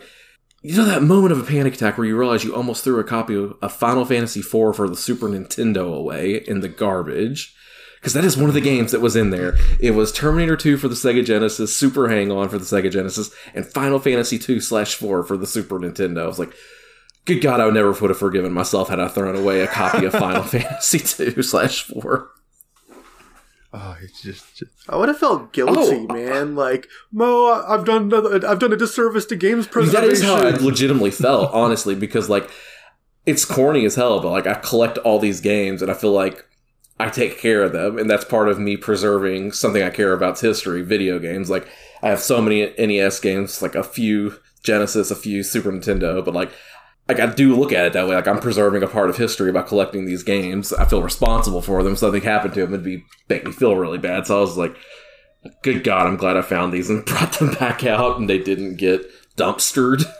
You 0.66 0.78
know 0.78 0.86
that 0.86 1.02
moment 1.02 1.30
of 1.30 1.38
a 1.38 1.42
panic 1.42 1.74
attack 1.74 1.98
where 1.98 2.06
you 2.06 2.18
realize 2.18 2.42
you 2.42 2.54
almost 2.54 2.84
threw 2.84 2.98
a 2.98 3.04
copy 3.04 3.36
of 3.36 3.72
Final 3.74 4.06
Fantasy 4.06 4.40
IV 4.40 4.74
for 4.74 4.88
the 4.88 4.96
Super 4.96 5.28
Nintendo 5.28 5.94
away 5.94 6.36
in 6.36 6.60
the 6.60 6.70
garbage 6.70 7.54
because 7.96 8.14
that 8.14 8.24
is 8.24 8.38
one 8.38 8.48
of 8.48 8.54
the 8.54 8.62
games 8.62 8.90
that 8.90 9.02
was 9.02 9.14
in 9.14 9.28
there. 9.28 9.58
It 9.78 9.90
was 9.90 10.10
Terminator 10.10 10.56
2 10.56 10.78
for 10.78 10.88
the 10.88 10.94
Sega 10.94 11.22
Genesis, 11.22 11.76
Super 11.76 12.08
Hang 12.08 12.32
On 12.32 12.48
for 12.48 12.56
the 12.56 12.64
Sega 12.64 12.90
Genesis, 12.90 13.30
and 13.52 13.66
Final 13.66 13.98
Fantasy 13.98 14.38
2 14.38 14.58
slash 14.58 14.94
4 14.94 15.24
for 15.24 15.36
the 15.36 15.46
Super 15.46 15.78
Nintendo. 15.78 16.22
I 16.22 16.26
was 16.28 16.38
like, 16.38 16.54
good 17.26 17.42
God, 17.42 17.60
I 17.60 17.66
would 17.66 17.74
never 17.74 17.92
would 17.92 18.08
have 18.08 18.18
forgiven 18.18 18.54
myself 18.54 18.88
had 18.88 19.00
I 19.00 19.08
thrown 19.08 19.36
away 19.36 19.60
a 19.60 19.66
copy 19.66 20.06
of 20.06 20.12
Final 20.12 20.42
Fantasy 20.44 20.98
2 20.98 21.42
slash 21.42 21.82
4. 21.82 22.30
Oh, 23.76 23.96
it's 24.00 24.22
just, 24.22 24.56
just 24.56 24.70
I 24.88 24.96
would 24.96 25.08
have 25.08 25.18
felt 25.18 25.52
guilty, 25.52 25.74
Oh. 25.76 26.06
Uh, 26.08 26.12
man. 26.14 26.54
Like 26.54 26.86
Mo, 27.10 27.64
I've 27.66 27.84
done 27.84 28.12
I've 28.44 28.60
done 28.60 28.72
a 28.72 28.76
disservice 28.76 29.26
to 29.26 29.36
games 29.36 29.66
preservation. 29.66 30.10
is 30.12 30.22
how 30.22 30.36
I 30.36 30.50
legitimately 30.50 31.10
felt, 31.10 31.52
honestly, 31.52 31.96
because 31.96 32.30
like 32.30 32.48
it's 33.26 33.44
corny 33.44 33.84
as 33.84 33.96
hell, 33.96 34.20
but 34.20 34.30
like 34.30 34.46
I 34.46 34.54
collect 34.54 34.98
all 34.98 35.18
these 35.18 35.40
games 35.40 35.82
and 35.82 35.90
I 35.90 35.94
feel 35.94 36.12
like 36.12 36.44
I 37.00 37.08
take 37.10 37.38
care 37.40 37.62
of 37.64 37.72
them, 37.72 37.98
and 37.98 38.08
that's 38.08 38.24
part 38.24 38.48
of 38.48 38.60
me 38.60 38.76
preserving 38.76 39.50
something 39.50 39.82
I 39.82 39.90
care 39.90 40.12
about's 40.12 40.40
history, 40.40 40.82
video 40.82 41.18
games. 41.18 41.50
Like 41.50 41.66
I 42.00 42.10
have 42.10 42.20
so 42.20 42.40
many 42.40 42.72
NES 42.78 43.18
games, 43.18 43.60
like 43.60 43.74
a 43.74 43.82
few 43.82 44.38
Genesis, 44.62 45.10
a 45.10 45.16
few 45.16 45.42
Super 45.42 45.72
Nintendo, 45.72 46.24
but 46.24 46.32
like 46.34 46.52
like 47.08 47.20
I 47.20 47.26
do 47.26 47.54
look 47.54 47.72
at 47.72 47.84
it 47.84 47.92
that 47.92 48.06
way. 48.08 48.14
Like 48.14 48.28
I'm 48.28 48.40
preserving 48.40 48.82
a 48.82 48.86
part 48.88 49.10
of 49.10 49.16
history 49.16 49.52
by 49.52 49.62
collecting 49.62 50.06
these 50.06 50.22
games. 50.22 50.72
I 50.72 50.84
feel 50.86 51.02
responsible 51.02 51.60
for 51.60 51.82
them. 51.82 51.96
Something 51.96 52.22
happened 52.22 52.54
to 52.54 52.60
them, 52.60 52.74
it'd 52.74 52.84
be 52.84 53.04
make 53.28 53.44
me 53.44 53.52
feel 53.52 53.76
really 53.76 53.98
bad. 53.98 54.26
So 54.26 54.38
I 54.38 54.40
was 54.40 54.56
like, 54.56 54.76
"Good 55.62 55.84
God, 55.84 56.06
I'm 56.06 56.16
glad 56.16 56.36
I 56.36 56.42
found 56.42 56.72
these 56.72 56.88
and 56.90 57.04
brought 57.06 57.32
them 57.38 57.54
back 57.54 57.84
out, 57.84 58.18
and 58.18 58.28
they 58.28 58.38
didn't 58.38 58.76
get 58.76 59.02
dumpstered." 59.36 60.04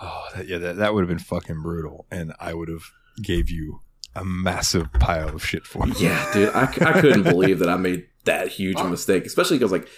Oh, 0.00 0.28
that, 0.36 0.46
yeah, 0.46 0.58
that, 0.58 0.76
that 0.76 0.94
would 0.94 1.00
have 1.00 1.08
been 1.08 1.18
fucking 1.18 1.60
brutal, 1.60 2.06
and 2.08 2.32
I 2.38 2.54
would 2.54 2.68
have 2.68 2.84
gave 3.20 3.50
you 3.50 3.80
a 4.14 4.24
massive 4.24 4.92
pile 4.92 5.34
of 5.34 5.44
shit 5.44 5.66
for 5.66 5.88
it. 5.88 6.00
Yeah, 6.00 6.32
dude, 6.32 6.54
I, 6.54 6.66
I 6.66 7.00
couldn't 7.00 7.24
believe 7.24 7.58
that 7.58 7.68
I 7.68 7.76
made 7.76 8.06
that 8.24 8.46
huge 8.46 8.80
mistake, 8.84 9.26
especially 9.26 9.58
because 9.58 9.72
like. 9.72 9.88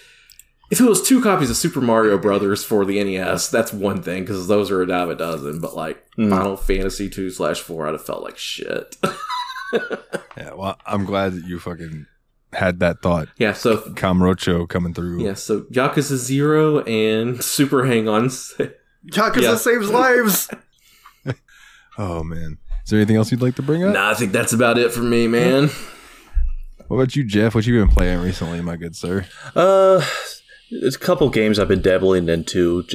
If 0.71 0.79
it 0.79 0.85
was 0.87 1.01
two 1.05 1.21
copies 1.21 1.49
of 1.49 1.57
Super 1.57 1.81
Mario 1.81 2.17
Brothers 2.17 2.63
for 2.63 2.85
the 2.85 3.03
NES, 3.03 3.49
that's 3.49 3.73
one 3.73 4.01
thing 4.01 4.23
because 4.23 4.47
those 4.47 4.71
are 4.71 4.81
a 4.81 4.87
dime 4.87 5.09
a 5.09 5.15
dozen. 5.15 5.59
But 5.59 5.75
like 5.75 6.03
Mm. 6.17 6.29
Final 6.29 6.57
Fantasy 6.57 7.09
two 7.09 7.29
slash 7.29 7.59
four, 7.61 7.87
I'd 7.87 7.91
have 7.93 8.05
felt 8.05 8.23
like 8.23 8.37
shit. 8.37 8.97
Yeah, 10.37 10.53
well, 10.55 10.77
I'm 10.85 11.05
glad 11.05 11.33
that 11.33 11.45
you 11.45 11.57
fucking 11.59 12.05
had 12.53 12.79
that 12.79 13.01
thought. 13.01 13.29
yeah, 13.37 13.53
so 13.53 13.77
Kamurocho 13.77 14.67
coming 14.67 14.93
through. 14.93 15.23
Yeah, 15.23 15.33
so 15.35 15.61
Yakuza 15.71 16.15
Zero 16.17 16.79
and 16.81 17.41
Super 17.43 17.85
Hang 17.85 18.07
On. 18.09 18.25
Yakuza 18.25 19.41
Yeah. 19.41 19.55
saves 19.55 19.89
lives. 19.89 20.49
Oh 21.97 22.23
man, 22.23 22.57
is 22.83 22.89
there 22.89 22.99
anything 22.99 23.17
else 23.17 23.31
you'd 23.31 23.41
like 23.41 23.55
to 23.55 23.61
bring 23.61 23.83
up? 23.83 23.93
nah, 23.93 24.09
I 24.11 24.13
think 24.13 24.31
that's 24.31 24.53
about 24.53 24.77
it 24.77 24.91
for 24.93 25.01
me, 25.01 25.27
man. 25.27 25.69
What 26.87 26.97
about 26.97 27.15
you, 27.15 27.23
Jeff? 27.25 27.53
What 27.53 27.67
you 27.67 27.77
been 27.79 27.93
playing 27.93 28.21
recently, 28.21 28.61
my 28.61 28.77
good 28.77 28.95
sir? 28.95 29.25
Uh, 29.55 30.03
it's 30.71 30.95
a 30.95 30.99
couple 30.99 31.29
games 31.29 31.59
I've 31.59 31.67
been 31.67 31.81
dabbling 31.81 32.29
into. 32.29 32.85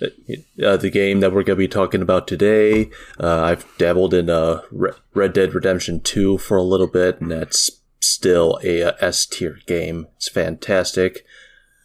Uh, 0.00 0.76
the 0.76 0.90
game 0.90 1.20
that 1.20 1.32
we're 1.32 1.42
going 1.42 1.56
to 1.56 1.64
be 1.64 1.68
talking 1.68 2.02
about 2.02 2.26
today, 2.26 2.90
uh, 3.20 3.42
I've 3.42 3.66
dabbled 3.78 4.14
in 4.14 4.30
uh, 4.30 4.62
Red 4.70 5.32
Dead 5.32 5.54
Redemption 5.54 6.00
2 6.00 6.38
for 6.38 6.56
a 6.56 6.62
little 6.62 6.86
bit, 6.86 7.20
and 7.20 7.30
that's 7.30 7.70
still 8.00 8.58
a, 8.62 8.82
uh 8.82 8.92
S 9.00 9.26
tier 9.26 9.58
game. 9.66 10.06
It's 10.16 10.28
fantastic. 10.28 11.24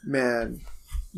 Man, 0.03 0.61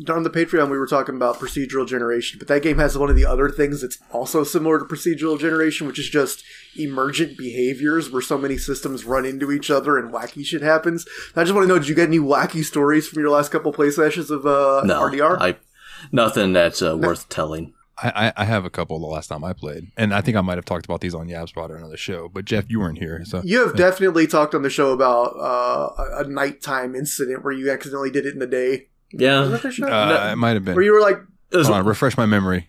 on 0.08 0.22
the 0.22 0.30
Patreon 0.30 0.70
we 0.70 0.78
were 0.78 0.86
talking 0.86 1.14
about 1.16 1.38
procedural 1.38 1.86
generation, 1.86 2.38
but 2.38 2.48
that 2.48 2.62
game 2.62 2.78
has 2.78 2.96
one 2.96 3.10
of 3.10 3.16
the 3.16 3.26
other 3.26 3.48
things 3.50 3.82
that's 3.82 3.98
also 4.10 4.42
similar 4.44 4.78
to 4.78 4.84
procedural 4.84 5.38
generation, 5.38 5.86
which 5.86 5.98
is 5.98 6.08
just 6.08 6.42
emergent 6.76 7.36
behaviors 7.36 8.10
where 8.10 8.22
so 8.22 8.38
many 8.38 8.56
systems 8.56 9.04
run 9.04 9.24
into 9.26 9.52
each 9.52 9.70
other 9.70 9.98
and 9.98 10.12
wacky 10.12 10.44
shit 10.44 10.62
happens. 10.62 11.06
I 11.36 11.44
just 11.44 11.54
want 11.54 11.64
to 11.64 11.68
know, 11.68 11.78
did 11.78 11.88
you 11.88 11.94
get 11.94 12.08
any 12.08 12.18
wacky 12.18 12.64
stories 12.64 13.06
from 13.06 13.20
your 13.20 13.30
last 13.30 13.50
couple 13.50 13.72
play 13.72 13.90
sessions 13.90 14.30
of 14.30 14.46
uh, 14.46 14.82
No, 14.84 15.00
RDR? 15.02 15.36
I 15.40 15.56
nothing 16.10 16.52
that's 16.52 16.80
uh, 16.82 16.96
worth 16.96 17.28
telling. 17.28 17.74
I, 18.02 18.10
I 18.36 18.42
I 18.42 18.44
have 18.46 18.64
a 18.64 18.70
couple 18.70 18.98
the 18.98 19.06
last 19.06 19.26
time 19.28 19.44
I 19.44 19.52
played, 19.52 19.92
and 19.98 20.14
I 20.14 20.22
think 20.22 20.36
I 20.36 20.40
might 20.40 20.56
have 20.56 20.64
talked 20.64 20.86
about 20.86 21.02
these 21.02 21.14
on 21.14 21.28
YABSPOD 21.28 21.68
or 21.68 21.76
another 21.76 21.98
show. 21.98 22.28
But 22.32 22.46
Jeff, 22.46 22.64
you 22.70 22.80
weren't 22.80 22.98
here, 22.98 23.22
so 23.26 23.42
you 23.44 23.60
have 23.66 23.76
definitely 23.76 24.26
talked 24.26 24.54
on 24.54 24.62
the 24.62 24.70
show 24.70 24.92
about 24.92 25.36
uh, 25.36 25.90
a- 26.02 26.24
a 26.24 26.28
nighttime 26.28 26.94
incident 26.96 27.44
where 27.44 27.52
you 27.52 27.70
accidentally 27.70 28.10
did 28.10 28.24
it 28.24 28.32
in 28.32 28.38
the 28.38 28.46
day. 28.46 28.88
Was 29.12 29.20
Yeah, 29.22 29.42
that 29.42 29.62
the 29.62 29.70
show? 29.70 29.86
uh, 29.86 30.30
it 30.32 30.36
might 30.36 30.54
have 30.54 30.64
been. 30.64 30.74
where 30.74 30.84
you 30.84 30.92
were 30.92 31.00
like, 31.00 31.18
It 31.50 31.56
was- 31.56 31.66
Hold 31.68 31.78
on, 31.80 31.86
refresh 31.86 32.16
my 32.16 32.26
memory. 32.26 32.68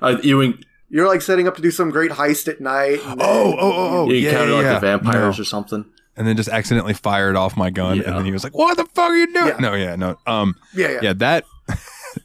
uh, 0.00 0.16
you 0.22 0.54
you're 0.88 1.08
like 1.08 1.22
setting 1.22 1.48
up 1.48 1.56
to 1.56 1.62
do 1.62 1.70
some 1.70 1.90
great 1.90 2.10
heist 2.12 2.48
at 2.48 2.60
night. 2.60 3.00
Oh, 3.04 3.16
oh, 3.18 3.56
oh, 3.60 3.88
oh, 4.04 4.08
you 4.10 4.16
yeah, 4.16 4.30
encountered 4.30 4.50
yeah, 4.50 4.56
like 4.56 4.64
yeah. 4.64 4.74
the 4.74 4.80
vampires 4.80 5.38
No. 5.38 5.42
or 5.42 5.44
something. 5.44 5.84
and 6.16 6.26
then 6.26 6.36
just 6.36 6.48
accidentally 6.50 6.92
fired 6.94 7.34
off 7.36 7.56
my 7.56 7.70
gun, 7.70 7.96
Yeah. 7.96 8.02
and 8.08 8.16
then 8.18 8.24
he 8.26 8.32
was 8.32 8.44
like, 8.44 8.54
"What 8.54 8.76
the 8.76 8.84
fuck 8.84 9.10
are 9.10 9.16
you 9.16 9.32
doing?" 9.32 9.46
Yeah. 9.48 9.56
No, 9.58 9.74
yeah, 9.74 9.96
no, 9.96 10.18
um, 10.26 10.54
yeah, 10.74 10.90
yeah. 10.90 10.98
yeah, 11.02 11.12
that 11.14 11.44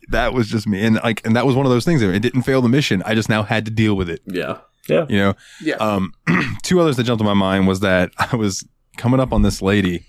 that 0.09 0.33
was 0.33 0.49
just 0.49 0.67
me, 0.67 0.83
and 0.85 0.95
like, 1.03 1.25
and 1.25 1.35
that 1.37 1.45
was 1.45 1.55
one 1.55 1.65
of 1.65 1.71
those 1.71 1.85
things. 1.85 2.01
It 2.01 2.19
didn't 2.21 2.41
fail 2.43 2.61
the 2.61 2.67
mission. 2.69 3.01
I 3.05 3.15
just 3.15 3.29
now 3.29 3.43
had 3.43 3.63
to 3.65 3.71
deal 3.71 3.95
with 3.95 4.09
it. 4.09 4.21
yeah. 4.25 4.57
Yeah, 4.89 5.05
you 5.09 5.17
know, 5.17 5.33
Yeah. 5.61 5.75
Um, 5.75 6.13
two 6.63 6.79
others 6.79 6.95
that 6.95 7.03
jumped 7.03 7.19
in 7.19 7.25
my 7.27 7.33
mind 7.33 7.67
was 7.67 7.81
that 7.81 8.11
I 8.17 8.37
was 8.37 8.65
coming 8.95 9.19
up 9.19 9.33
on 9.33 9.41
this 9.41 9.61
lady, 9.61 10.05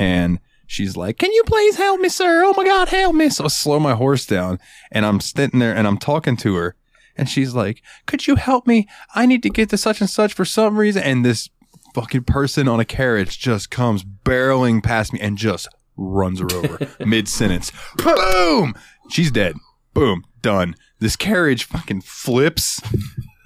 and 0.00 0.40
she's 0.70 0.96
like, 0.96 1.18
"Can 1.18 1.32
you 1.32 1.42
please 1.44 1.76
help 1.76 2.00
me, 2.00 2.08
sir? 2.08 2.42
Oh 2.44 2.54
my 2.56 2.64
God, 2.64 2.88
help 2.88 3.14
me!" 3.14 3.28
So 3.28 3.44
I 3.44 3.48
slow 3.48 3.80
my 3.80 3.94
horse 3.94 4.24
down, 4.24 4.58
and 4.92 5.04
I'm 5.04 5.20
sitting 5.20 5.60
there 5.60 5.74
and 5.74 5.86
I'm 5.86 5.98
talking 5.98 6.36
to 6.38 6.54
her, 6.56 6.76
and 7.16 7.28
she's 7.28 7.54
like, 7.54 7.82
"Could 8.06 8.26
you 8.26 8.36
help 8.36 8.66
me? 8.66 8.88
I 9.14 9.26
need 9.26 9.42
to 9.42 9.50
get 9.50 9.68
to 9.70 9.76
such 9.76 10.00
and 10.00 10.08
such 10.08 10.32
for 10.32 10.44
some 10.44 10.78
reason." 10.78 11.02
And 11.02 11.24
this 11.24 11.48
fucking 11.94 12.24
person 12.24 12.68
on 12.68 12.78
a 12.80 12.84
carriage 12.84 13.38
just 13.38 13.70
comes 13.70 14.04
barreling 14.04 14.82
past 14.82 15.12
me 15.12 15.20
and 15.20 15.36
just 15.36 15.68
runs 15.96 16.40
her 16.40 16.50
over 16.52 16.78
mid 17.04 17.28
sentence. 17.28 17.72
Boom! 17.96 18.74
She's 19.10 19.30
dead. 19.30 19.56
Boom. 19.92 20.24
Done. 20.40 20.74
This 21.00 21.16
carriage 21.16 21.64
fucking 21.64 22.02
flips. 22.02 22.80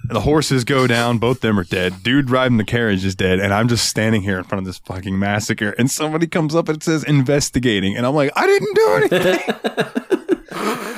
The 0.07 0.21
horses 0.21 0.63
go 0.63 0.87
down. 0.87 1.17
Both 1.17 1.41
them 1.41 1.59
are 1.59 1.63
dead. 1.63 2.03
Dude 2.03 2.29
riding 2.29 2.57
the 2.57 2.63
carriage 2.63 3.03
is 3.03 3.15
dead. 3.15 3.39
And 3.39 3.53
I'm 3.53 3.67
just 3.67 3.89
standing 3.89 4.21
here 4.21 4.37
in 4.37 4.43
front 4.43 4.59
of 4.59 4.65
this 4.65 4.77
fucking 4.79 5.17
massacre. 5.17 5.71
And 5.71 5.89
somebody 5.89 6.27
comes 6.27 6.53
up 6.53 6.69
and 6.69 6.81
says 6.81 7.03
investigating. 7.03 7.97
And 7.97 8.05
I'm 8.05 8.13
like, 8.13 8.31
I 8.35 8.45
didn't 8.45 8.75
do 8.75 8.93
anything. 8.95 9.39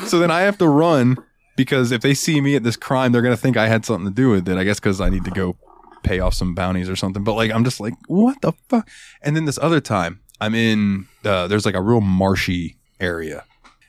so 0.08 0.20
then 0.20 0.32
I 0.32 0.42
have 0.42 0.58
to 0.58 0.68
run 0.68 1.18
because 1.56 1.92
if 1.92 2.02
they 2.02 2.14
see 2.14 2.42
me 2.42 2.56
at 2.56 2.64
this 2.64 2.76
crime, 2.76 3.12
they're 3.12 3.22
going 3.22 3.36
to 3.36 3.42
think 3.42 3.56
I 3.58 3.68
had 3.68 3.86
something 3.86 4.08
to 4.08 4.14
do 4.14 4.30
with 4.30 4.48
it. 4.48 4.58
I 4.58 4.64
guess 4.64 4.80
because 4.80 5.00
I 5.00 5.10
need 5.10 5.24
to 5.26 5.32
go 5.32 5.56
pay 6.04 6.20
off 6.20 6.34
some 6.34 6.54
bounties 6.54 6.90
or 6.90 6.96
something. 6.96 7.24
But 7.24 7.34
like, 7.34 7.52
I'm 7.52 7.64
just 7.64 7.80
like, 7.80 7.94
what 8.08 8.42
the 8.42 8.54
fuck? 8.70 8.90
And 9.22 9.36
then 9.36 9.46
this 9.46 9.60
other 9.62 9.80
time, 9.80 10.22
I'm 10.40 10.54
in, 10.54 11.08
uh, 11.24 11.48
there's 11.48 11.66
like 11.66 11.76
a 11.76 11.82
real 11.82 12.02
marshy 12.02 12.78
area. 13.00 13.46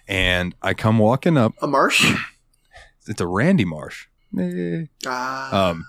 And 0.06 0.54
I 0.62 0.74
come 0.74 0.98
walking 0.98 1.36
up. 1.36 1.54
A 1.60 1.66
marsh? 1.66 2.14
It's 3.06 3.20
a 3.20 3.26
Randy 3.26 3.64
Marsh. 3.64 4.06
Eh. 4.38 4.86
Ah. 5.06 5.70
Um, 5.70 5.86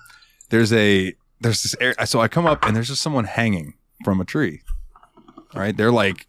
there's 0.49 0.71
a 0.73 1.13
there's 1.41 1.63
this 1.63 1.75
area. 1.79 2.05
So 2.05 2.19
I 2.19 2.27
come 2.27 2.45
up 2.45 2.65
and 2.65 2.75
there's 2.75 2.87
just 2.87 3.01
someone 3.01 3.25
hanging 3.25 3.73
from 4.03 4.21
a 4.21 4.25
tree. 4.25 4.61
All 5.53 5.61
right, 5.61 5.75
they're 5.75 5.91
like 5.91 6.27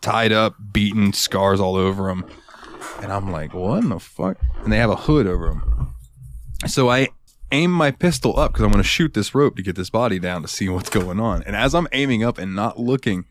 tied 0.00 0.32
up, 0.32 0.56
beaten, 0.72 1.12
scars 1.12 1.60
all 1.60 1.76
over 1.76 2.08
them, 2.08 2.24
and 3.02 3.12
I'm 3.12 3.30
like, 3.30 3.52
what 3.52 3.82
in 3.82 3.90
the 3.90 4.00
fuck? 4.00 4.38
And 4.62 4.72
they 4.72 4.78
have 4.78 4.90
a 4.90 4.96
hood 4.96 5.26
over 5.26 5.48
them. 5.48 5.94
So 6.66 6.88
I 6.88 7.08
aim 7.52 7.70
my 7.70 7.90
pistol 7.90 8.38
up 8.38 8.52
because 8.52 8.64
I'm 8.64 8.70
going 8.70 8.82
to 8.82 8.88
shoot 8.88 9.14
this 9.14 9.34
rope 9.34 9.56
to 9.56 9.62
get 9.62 9.76
this 9.76 9.90
body 9.90 10.18
down 10.18 10.42
to 10.42 10.48
see 10.48 10.68
what's 10.68 10.90
going 10.90 11.20
on. 11.20 11.42
And 11.42 11.54
as 11.54 11.74
I'm 11.74 11.88
aiming 11.92 12.24
up 12.24 12.38
and 12.38 12.56
not 12.56 12.78
looking, 12.78 13.24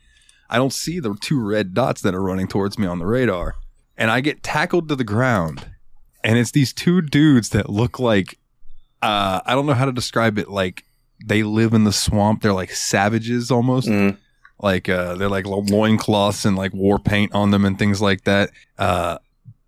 I 0.49 0.57
don't 0.57 0.73
see 0.73 0.99
the 0.99 1.15
two 1.19 1.41
red 1.41 1.73
dots 1.73 2.01
that 2.01 2.13
are 2.13 2.21
running 2.21 2.47
towards 2.47 2.77
me 2.77 2.87
on 2.87 2.99
the 2.99 3.05
radar, 3.05 3.55
and 3.97 4.11
I 4.11 4.21
get 4.21 4.43
tackled 4.43 4.89
to 4.89 4.95
the 4.95 5.03
ground. 5.03 5.71
And 6.25 6.37
it's 6.37 6.51
these 6.51 6.73
two 6.73 7.01
dudes 7.01 7.49
that 7.49 7.69
look 7.69 7.99
like 7.99 8.37
uh, 9.01 9.39
I 9.45 9.53
don't 9.53 9.65
know 9.67 9.73
how 9.73 9.85
to 9.85 9.91
describe 9.91 10.37
it. 10.39 10.49
Like 10.49 10.83
they 11.23 11.43
live 11.43 11.73
in 11.73 11.83
the 11.83 11.93
swamp. 11.93 12.41
They're 12.41 12.51
like 12.53 12.71
savages 12.71 13.51
almost. 13.51 13.87
Mhm. 13.87 14.17
Like 14.59 14.89
uh, 14.89 15.15
they're 15.15 15.29
like 15.29 15.45
loincloths 15.45 16.43
and 16.45 16.55
like 16.57 16.73
war 16.73 16.97
paint 16.97 17.33
on 17.33 17.51
them 17.51 17.63
and 17.65 17.77
things 17.77 18.01
like 18.01 18.23
that. 18.23 18.49
Uh, 18.79 19.19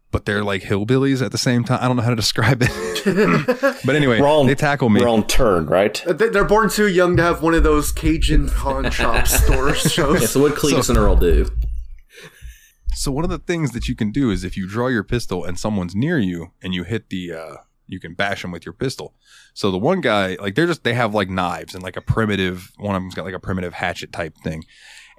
but 0.09 0.25
they're 0.25 0.43
like 0.43 0.63
hillbillies 0.63 1.21
at 1.23 1.31
the 1.31 1.37
same 1.37 1.63
time. 1.65 1.79
I 1.81 1.87
don't 1.87 1.97
know 1.97 2.01
how 2.01 2.09
to 2.09 2.15
describe 2.15 2.59
it. 2.61 2.71
but 3.85 3.95
anyway, 3.95 4.19
We're 4.21 4.45
they 4.45 4.55
tackle 4.55 4.89
me. 4.89 5.01
We're 5.01 5.09
on 5.09 5.27
turn, 5.27 5.67
right? 5.67 6.01
They- 6.07 6.29
They're 6.29 6.45
born 6.45 6.69
too 6.69 6.87
young 6.87 7.17
to 7.17 7.23
have 7.23 7.43
one 7.43 7.53
of 7.53 7.63
those 7.63 7.91
Cajun 7.91 8.49
pawn 8.49 8.89
shop 8.89 9.27
store 9.27 9.75
shows. 9.75 10.21
Yeah, 10.21 10.27
so 10.27 10.39
what 10.41 10.53
Cletus 10.55 10.85
So- 10.85 10.93
and 10.93 10.97
Earl 10.97 11.17
do? 11.17 11.49
So 12.97 13.11
one 13.11 13.23
of 13.23 13.29
the 13.29 13.37
things 13.37 13.71
that 13.71 13.87
you 13.87 13.95
can 13.95 14.11
do 14.11 14.31
is 14.31 14.43
if 14.43 14.57
you 14.57 14.67
draw 14.67 14.87
your 14.87 15.03
pistol 15.03 15.45
and 15.45 15.59
someone's 15.59 15.95
near 15.95 16.17
you 16.17 16.51
and 16.61 16.73
you 16.73 16.83
hit 16.83 17.09
the 17.09 17.31
uh 17.31 17.55
you 17.85 17.99
can 17.99 18.13
bash 18.15 18.41
them 18.41 18.51
with 18.51 18.65
your 18.65 18.73
pistol. 18.73 19.13
So 19.53 19.71
the 19.71 19.77
one 19.77 20.01
guy 20.01 20.35
like 20.41 20.55
they're 20.55 20.67
just 20.67 20.83
they 20.83 20.93
have 20.93 21.13
like 21.13 21.29
knives 21.29 21.73
and 21.73 21.83
like 21.83 21.95
a 21.95 22.01
primitive 22.01 22.71
one 22.77 22.95
of 22.95 23.01
them's 23.01 23.15
got 23.15 23.25
like 23.25 23.33
a 23.35 23.39
primitive 23.39 23.73
hatchet 23.73 24.11
type 24.11 24.35
thing. 24.43 24.63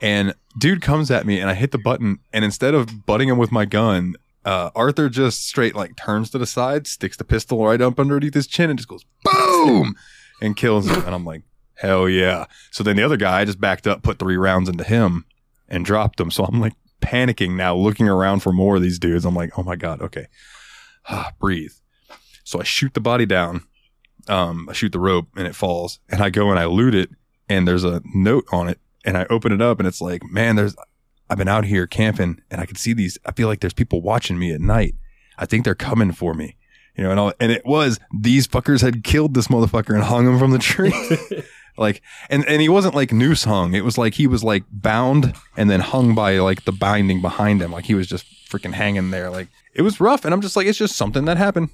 And 0.00 0.34
dude 0.58 0.82
comes 0.82 1.10
at 1.10 1.24
me 1.24 1.40
and 1.40 1.48
I 1.48 1.54
hit 1.54 1.70
the 1.70 1.78
button 1.78 2.18
and 2.32 2.44
instead 2.44 2.74
of 2.74 3.06
butting 3.06 3.28
him 3.28 3.38
with 3.38 3.52
my 3.52 3.64
gun, 3.64 4.16
uh 4.44 4.70
Arthur 4.74 5.08
just 5.08 5.46
straight 5.46 5.74
like 5.76 5.96
turns 5.96 6.30
to 6.30 6.38
the 6.38 6.46
side, 6.46 6.86
sticks 6.86 7.16
the 7.16 7.24
pistol 7.24 7.64
right 7.64 7.80
up 7.80 8.00
underneath 8.00 8.34
his 8.34 8.46
chin 8.46 8.70
and 8.70 8.78
just 8.78 8.88
goes 8.88 9.04
boom 9.24 9.94
and 10.42 10.56
kills 10.56 10.88
him 10.88 11.02
and 11.04 11.14
I'm 11.14 11.24
like 11.24 11.42
hell 11.74 12.08
yeah. 12.08 12.46
So 12.72 12.82
then 12.82 12.96
the 12.96 13.04
other 13.04 13.16
guy 13.16 13.44
just 13.44 13.60
backed 13.60 13.86
up, 13.86 14.02
put 14.02 14.18
3 14.18 14.36
rounds 14.36 14.68
into 14.68 14.82
him 14.82 15.26
and 15.68 15.84
dropped 15.84 16.20
him. 16.20 16.32
So 16.32 16.44
I'm 16.44 16.60
like 16.60 16.74
panicking 17.00 17.56
now, 17.56 17.74
looking 17.74 18.08
around 18.08 18.40
for 18.40 18.52
more 18.52 18.76
of 18.76 18.82
these 18.82 18.98
dudes. 18.98 19.24
I'm 19.24 19.34
like, 19.34 19.58
oh 19.58 19.62
my 19.62 19.76
God, 19.76 20.00
okay. 20.02 20.26
Ah, 21.10 21.32
breathe. 21.38 21.72
So 22.44 22.60
I 22.60 22.64
shoot 22.64 22.92
the 22.92 23.00
body 23.00 23.24
down. 23.24 23.62
Um, 24.28 24.68
I 24.68 24.74
shoot 24.74 24.92
the 24.92 24.98
rope 24.98 25.28
and 25.36 25.46
it 25.46 25.54
falls. 25.54 26.00
And 26.10 26.22
I 26.22 26.28
go 26.28 26.50
and 26.50 26.58
I 26.58 26.66
loot 26.66 26.94
it 26.94 27.08
and 27.48 27.66
there's 27.66 27.84
a 27.84 28.02
note 28.12 28.44
on 28.52 28.68
it. 28.68 28.78
And 29.06 29.16
I 29.16 29.24
open 29.30 29.50
it 29.50 29.62
up 29.62 29.78
and 29.78 29.88
it's 29.88 30.02
like, 30.02 30.22
man, 30.24 30.56
there's 30.56 30.76
I've 31.30 31.38
been 31.38 31.48
out 31.48 31.64
here 31.64 31.86
camping 31.86 32.42
and 32.50 32.60
I 32.60 32.66
can 32.66 32.76
see 32.76 32.92
these. 32.92 33.16
I 33.24 33.32
feel 33.32 33.48
like 33.48 33.60
there's 33.60 33.72
people 33.72 34.02
watching 34.02 34.38
me 34.38 34.52
at 34.52 34.60
night. 34.60 34.96
I 35.38 35.46
think 35.46 35.64
they're 35.64 35.74
coming 35.74 36.12
for 36.12 36.34
me. 36.34 36.56
You 36.96 37.04
know, 37.04 37.10
and 37.10 37.20
all, 37.20 37.32
and 37.38 37.52
it 37.52 37.64
was 37.64 38.00
these 38.18 38.48
fuckers 38.48 38.82
had 38.82 39.04
killed 39.04 39.34
this 39.34 39.48
motherfucker 39.48 39.94
and 39.94 40.02
hung 40.02 40.26
him 40.26 40.38
from 40.38 40.50
the 40.50 40.58
tree. 40.58 40.92
like, 41.78 42.02
and, 42.30 42.44
and 42.46 42.60
he 42.60 42.68
wasn't 42.68 42.94
like 42.94 43.12
noose 43.12 43.44
hung. 43.44 43.74
It 43.74 43.84
was 43.84 43.96
like 43.96 44.14
he 44.14 44.26
was 44.26 44.42
like 44.44 44.64
bound 44.70 45.34
and 45.56 45.70
then 45.70 45.80
hung 45.80 46.14
by 46.14 46.38
like 46.38 46.64
the 46.64 46.72
binding 46.72 47.20
behind 47.22 47.62
him. 47.62 47.72
Like 47.72 47.84
he 47.86 47.94
was 47.94 48.06
just 48.06 48.26
freaking 48.50 48.72
hanging 48.74 49.10
there. 49.10 49.30
Like 49.30 49.48
it 49.74 49.82
was 49.82 50.00
rough. 50.00 50.24
And 50.24 50.34
I'm 50.34 50.40
just 50.40 50.56
like, 50.56 50.66
it's 50.66 50.78
just 50.78 50.96
something 50.96 51.24
that 51.26 51.36
happened. 51.36 51.70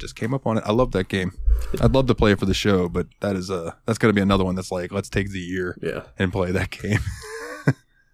just 0.00 0.16
came 0.16 0.34
up 0.34 0.46
on 0.46 0.58
it. 0.58 0.64
I 0.66 0.72
love 0.72 0.92
that 0.92 1.08
game. 1.08 1.32
I'd 1.80 1.92
love 1.92 2.06
to 2.06 2.14
play 2.14 2.32
it 2.32 2.38
for 2.38 2.46
the 2.46 2.54
show, 2.54 2.88
but 2.88 3.06
that 3.20 3.34
is 3.36 3.50
uh 3.50 3.72
that's 3.86 3.98
gonna 3.98 4.12
be 4.12 4.20
another 4.20 4.44
one 4.44 4.54
that's 4.54 4.70
like 4.72 4.92
let's 4.92 5.08
take 5.08 5.30
the 5.30 5.38
year 5.40 5.76
Yeah. 5.82 6.02
and 6.18 6.32
play 6.32 6.50
that 6.52 6.70
game. 6.70 6.98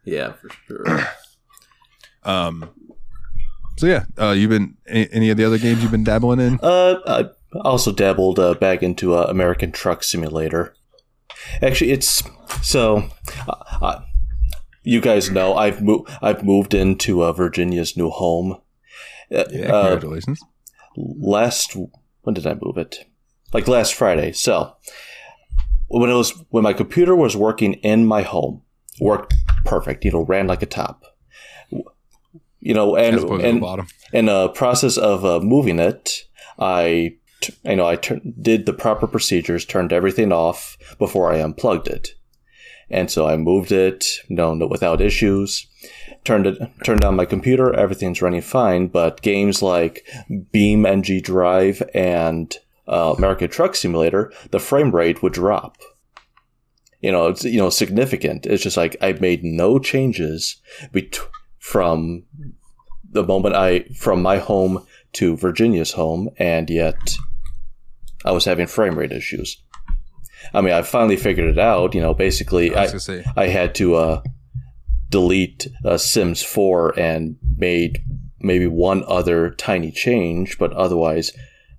Yeah, 0.04 0.32
for 0.32 0.48
sure. 0.66 0.84
Um. 2.24 2.70
So 3.78 3.86
yeah, 3.86 4.04
uh, 4.18 4.30
you've 4.30 4.50
been 4.50 4.76
any, 4.86 5.08
any 5.12 5.30
of 5.30 5.36
the 5.36 5.44
other 5.44 5.58
games 5.58 5.82
you've 5.82 5.90
been 5.90 6.04
dabbling 6.04 6.38
in? 6.40 6.60
Uh, 6.62 6.96
I 7.06 7.58
also 7.60 7.90
dabbled 7.92 8.38
uh, 8.38 8.54
back 8.54 8.82
into 8.82 9.14
uh, 9.14 9.24
American 9.28 9.72
Truck 9.72 10.04
Simulator. 10.04 10.74
Actually, 11.60 11.92
it's 11.92 12.22
so. 12.62 13.08
Uh, 13.48 13.54
uh, 13.80 14.00
you 14.82 15.00
guys 15.00 15.30
know 15.30 15.54
I've 15.54 15.80
moved. 15.82 16.10
I've 16.20 16.44
moved 16.44 16.74
into 16.74 17.22
uh, 17.22 17.32
Virginia's 17.32 17.96
new 17.96 18.10
home. 18.10 18.58
Uh, 19.32 19.44
Yeah, 19.50 19.72
uh, 19.72 19.82
congratulations. 19.90 20.40
last 20.96 21.76
when 22.22 22.34
did 22.34 22.46
I 22.46 22.54
move 22.60 22.78
it? 22.78 23.06
Like 23.52 23.68
last 23.68 23.94
Friday. 23.94 24.32
So 24.32 24.76
when 25.88 26.10
it 26.10 26.14
was 26.14 26.32
when 26.50 26.64
my 26.64 26.72
computer 26.72 27.14
was 27.14 27.36
working 27.36 27.74
in 27.74 28.06
my 28.06 28.22
home, 28.22 28.62
worked 29.00 29.34
perfect. 29.64 30.04
You 30.04 30.12
know, 30.12 30.24
ran 30.24 30.46
like 30.46 30.62
a 30.62 30.66
top. 30.66 31.04
You 32.60 32.74
know, 32.74 32.94
and 32.94 33.16
As 33.16 33.24
opposed 33.24 33.42
to 33.42 33.58
the 33.60 33.66
and 33.72 33.92
in 34.12 34.26
the 34.26 34.48
process 34.50 34.96
of 34.96 35.24
uh, 35.24 35.40
moving 35.40 35.80
it, 35.80 36.24
I, 36.58 37.16
t- 37.42 37.54
you 37.64 37.76
know, 37.76 37.86
I 37.86 37.96
tur- 37.96 38.20
did 38.40 38.66
the 38.66 38.72
proper 38.72 39.06
procedures, 39.06 39.64
turned 39.64 39.92
everything 39.92 40.32
off 40.32 40.78
before 40.98 41.32
I 41.32 41.40
unplugged 41.40 41.88
it, 41.88 42.14
and 42.90 43.10
so 43.10 43.26
I 43.26 43.36
moved 43.36 43.72
it, 43.72 44.06
no, 44.28 44.54
no, 44.54 44.66
without 44.66 45.00
issues. 45.00 45.66
Turned 46.24 46.46
it, 46.46 46.58
turned 46.84 47.04
on 47.04 47.16
my 47.16 47.24
computer, 47.24 47.74
everything's 47.74 48.22
running 48.22 48.42
fine. 48.42 48.86
But 48.86 49.22
games 49.22 49.60
like 49.60 50.06
BeamNG.drive 50.30 51.82
and 51.94 52.56
uh, 52.86 53.14
American 53.18 53.50
Truck 53.50 53.74
Simulator, 53.74 54.32
the 54.50 54.60
frame 54.60 54.94
rate 54.94 55.22
would 55.22 55.32
drop. 55.32 55.78
You 57.00 57.10
know, 57.10 57.26
it's 57.26 57.44
you 57.44 57.58
know 57.58 57.70
significant. 57.70 58.46
It's 58.46 58.62
just 58.62 58.76
like 58.76 58.96
I 59.00 59.12
made 59.14 59.42
no 59.42 59.80
changes 59.80 60.60
bet- 60.92 61.18
from 61.58 62.24
the 63.10 63.24
moment 63.24 63.56
I 63.56 63.80
from 63.96 64.22
my 64.22 64.38
home 64.38 64.86
to 65.14 65.36
Virginia's 65.36 65.92
home, 65.92 66.30
and 66.38 66.70
yet 66.70 67.16
I 68.24 68.32
was 68.32 68.44
having 68.44 68.66
frame 68.66 68.98
rate 68.98 69.12
issues. 69.12 69.62
I 70.54 70.60
mean, 70.60 70.72
I 70.72 70.82
finally 70.82 71.16
figured 71.16 71.48
it 71.48 71.58
out. 71.58 71.94
You 71.94 72.00
know, 72.00 72.14
basically, 72.14 72.74
I 72.74 72.84
I 72.84 72.86
say 72.86 73.24
I 73.36 73.46
had 73.46 73.74
to 73.76 73.94
uh, 73.96 74.22
delete 75.08 75.68
uh, 75.84 75.98
Sims 75.98 76.42
4 76.42 76.98
and 76.98 77.36
made 77.56 78.02
maybe 78.40 78.66
one 78.66 79.04
other 79.06 79.50
tiny 79.50 79.92
change, 79.92 80.58
but 80.58 80.72
otherwise, 80.72 81.32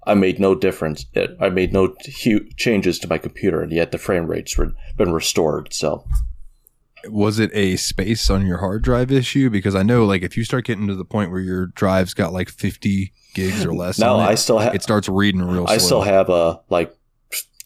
I 0.06 0.14
made 0.14 0.40
no 0.40 0.56
difference. 0.56 1.06
I 1.40 1.50
made 1.50 1.74
no 1.74 1.96
hu- 2.24 2.48
changes 2.56 3.00
to 3.00 3.08
my 3.08 3.18
computer, 3.18 3.62
and 3.62 3.72
yet 3.72 3.92
the 3.92 3.98
frame 3.98 4.28
rates 4.28 4.58
were 4.58 4.74
been 4.98 5.14
restored. 5.14 5.74
So 5.74 6.06
was 7.10 7.40
it 7.40 7.52
a 7.54 7.76
space 7.76 8.30
on 8.30 8.46
your 8.46 8.60
hard 8.60 8.82
drive 8.82 9.12
issue? 9.12 9.50
Because 9.50 9.76
I 9.76 9.84
know, 9.84 10.06
like, 10.06 10.22
if 10.22 10.38
you 10.38 10.44
start 10.44 10.66
getting 10.66 10.88
to 10.88 10.96
the 10.96 11.06
point 11.06 11.32
where 11.32 11.42
your 11.42 11.68
drive's 11.68 12.14
got 12.14 12.34
like 12.34 12.50
50 12.50 13.12
gigs 13.34 13.66
or 13.66 13.74
less, 13.74 14.00
now 14.00 14.16
on 14.16 14.28
it, 14.28 14.32
I 14.32 14.36
still 14.36 14.60
have 14.60 14.76
it 14.76 14.84
starts 14.84 15.08
reading 15.10 15.42
real 15.42 15.66
slow. 15.68 15.74
I 15.74 15.78
still 15.78 16.02
have 16.02 16.30
uh, 16.30 16.60
like 16.70 16.96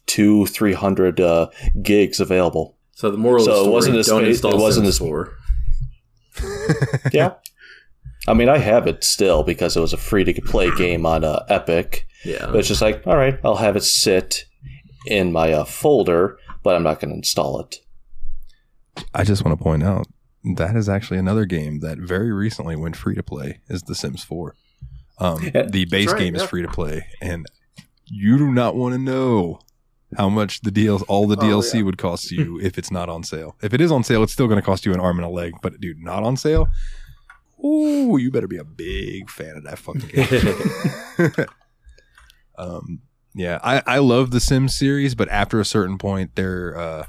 two 0.05 0.45
three 0.47 0.73
hundred 0.73 1.19
uh, 1.19 1.47
gigs 1.81 2.19
available. 2.19 2.77
So 2.93 3.11
the 3.11 3.17
moral 3.17 3.45
So 3.45 3.51
of 3.51 3.57
the 3.57 3.59
it 3.59 3.63
story, 3.63 3.73
wasn't 3.73 3.95
a 3.97 4.03
don't 4.03 4.21
space- 4.23 4.35
install 4.37 4.53
it 4.53 4.61
wasn't 4.61 4.87
a 4.87 4.91
Sims 4.91 4.95
sp- 4.97 6.39
4. 6.39 7.09
Yeah. 7.13 7.33
I 8.27 8.33
mean, 8.33 8.49
I 8.49 8.57
have 8.57 8.87
it 8.87 9.03
still 9.03 9.43
because 9.43 9.77
it 9.77 9.79
was 9.79 9.93
a 9.93 9.97
free 9.97 10.23
to 10.25 10.41
play 10.41 10.69
game 10.75 11.05
on 11.05 11.23
uh, 11.23 11.45
Epic. 11.47 12.07
Yeah. 12.25 12.47
But 12.47 12.57
it's 12.57 12.67
just 12.67 12.81
like, 12.81 13.05
all 13.07 13.15
right, 13.15 13.39
I'll 13.43 13.55
have 13.55 13.75
it 13.77 13.83
sit 13.83 14.45
in 15.05 15.31
my 15.31 15.53
uh, 15.53 15.63
folder, 15.63 16.37
but 16.63 16.75
I'm 16.75 16.83
not 16.83 16.99
going 16.99 17.11
to 17.11 17.15
install 17.17 17.59
it. 17.61 17.77
I 19.13 19.23
just 19.23 19.45
want 19.45 19.57
to 19.57 19.63
point 19.63 19.83
out 19.83 20.07
that 20.55 20.75
is 20.75 20.89
actually 20.89 21.19
another 21.19 21.45
game 21.45 21.79
that 21.79 21.99
very 21.99 22.31
recently 22.33 22.75
went 22.75 22.95
free 22.97 23.15
to 23.15 23.23
play. 23.23 23.59
Is 23.69 23.83
The 23.83 23.95
Sims 23.95 24.23
4. 24.23 24.55
Um, 25.19 25.41
Yeah, 25.53 25.63
the 25.63 25.85
base 25.85 26.11
right, 26.11 26.19
game 26.19 26.35
is 26.35 26.43
free 26.43 26.61
to 26.61 26.67
play, 26.67 27.07
and 27.21 27.45
you 28.05 28.37
do 28.37 28.51
not 28.51 28.75
want 28.75 28.93
to 28.93 28.99
know 28.99 29.59
how 30.17 30.29
much 30.29 30.61
the 30.61 30.71
deal, 30.71 31.01
all 31.07 31.27
the 31.27 31.35
Oh, 31.37 31.41
DLC 31.41 31.75
yeah. 31.75 31.81
would 31.81 31.97
cost 31.97 32.31
you 32.31 32.59
if 32.63 32.77
it's 32.77 32.91
not 32.91 33.09
on 33.09 33.23
sale. 33.23 33.55
If 33.61 33.73
it 33.73 33.81
is 33.81 33.91
on 33.91 34.03
sale, 34.03 34.23
it's 34.23 34.31
still 34.31 34.47
going 34.47 34.59
to 34.59 34.65
cost 34.65 34.85
you 34.85 34.93
an 34.93 34.99
arm 34.99 35.17
and 35.17 35.25
a 35.25 35.29
leg. 35.29 35.53
But 35.61 35.81
dude, 35.81 35.99
not 35.99 36.23
on 36.23 36.37
sale. 36.37 36.67
Ooh, 37.65 38.17
you 38.17 38.29
better 38.31 38.47
be 38.47 38.57
a 38.57 38.63
big 38.63 39.29
fan 39.29 39.57
of 39.57 39.63
that 39.63 39.79
fucking 39.79 40.07
game. 41.27 41.45
um, 42.57 42.99
yeah, 43.35 43.59
I, 43.63 43.81
I 43.85 43.97
love 43.99 44.31
the 44.31 44.39
Sims 44.39 44.75
series, 44.77 45.15
but 45.15 45.27
after 45.29 45.59
a 45.59 45.65
certain 45.65 45.97
point, 45.97 46.35
they're 46.35 46.77
uh, 46.77 47.05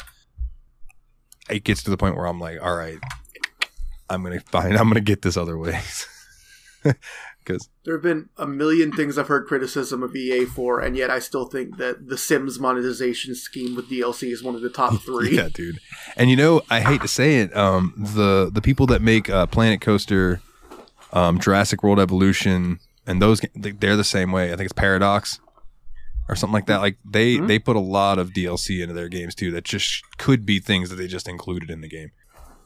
it 1.48 1.64
gets 1.64 1.82
to 1.84 1.90
the 1.90 1.96
point 1.96 2.16
where 2.16 2.26
I'm 2.26 2.40
like, 2.40 2.60
all 2.62 2.74
right, 2.74 2.98
I'm 4.10 4.22
gonna 4.22 4.40
find, 4.40 4.76
I'm 4.76 4.88
gonna 4.88 5.00
get 5.00 5.22
this 5.22 5.36
other 5.36 5.56
way. 5.56 5.80
Because 7.48 7.68
There 7.84 7.94
have 7.94 8.02
been 8.02 8.28
a 8.36 8.46
million 8.46 8.92
things 8.92 9.16
I've 9.16 9.28
heard 9.28 9.46
criticism 9.46 10.02
of 10.02 10.14
EA 10.14 10.44
for, 10.44 10.80
and 10.80 10.96
yet 10.96 11.10
I 11.10 11.18
still 11.18 11.46
think 11.46 11.78
that 11.78 12.08
the 12.08 12.18
Sims 12.18 12.60
monetization 12.60 13.34
scheme 13.34 13.74
with 13.74 13.88
DLC 13.88 14.30
is 14.30 14.42
one 14.42 14.54
of 14.54 14.60
the 14.60 14.68
top 14.68 15.00
three. 15.06 15.36
yeah, 15.36 15.48
dude. 15.52 15.78
And 16.16 16.28
you 16.30 16.36
know, 16.36 16.60
I 16.70 16.80
hate 16.80 17.00
to 17.00 17.08
say 17.08 17.36
it, 17.40 17.56
um, 17.56 17.94
the 17.96 18.50
the 18.52 18.60
people 18.60 18.86
that 18.88 19.00
make 19.02 19.30
uh, 19.30 19.46
Planet 19.46 19.80
Coaster, 19.80 20.40
um, 21.12 21.38
Jurassic 21.40 21.82
World 21.82 21.98
Evolution, 21.98 22.78
and 23.06 23.20
those 23.22 23.40
they- 23.56 23.72
they're 23.72 23.96
the 23.96 24.04
same 24.04 24.30
way. 24.30 24.48
I 24.52 24.56
think 24.56 24.66
it's 24.66 24.72
Paradox 24.72 25.40
or 26.28 26.36
something 26.36 26.52
like 26.52 26.66
that. 26.66 26.82
Like 26.82 26.98
they 27.10 27.38
they 27.38 27.58
put 27.58 27.76
a 27.76 27.80
lot 27.80 28.18
of 28.18 28.32
DLC 28.34 28.82
into 28.82 28.94
their 28.94 29.08
games 29.08 29.34
too. 29.34 29.50
That 29.52 29.64
just 29.64 30.02
could 30.18 30.44
be 30.44 30.58
things 30.60 30.90
that 30.90 30.96
they 30.96 31.06
just 31.06 31.26
included 31.26 31.70
in 31.70 31.80
the 31.80 31.88
game. 31.88 32.10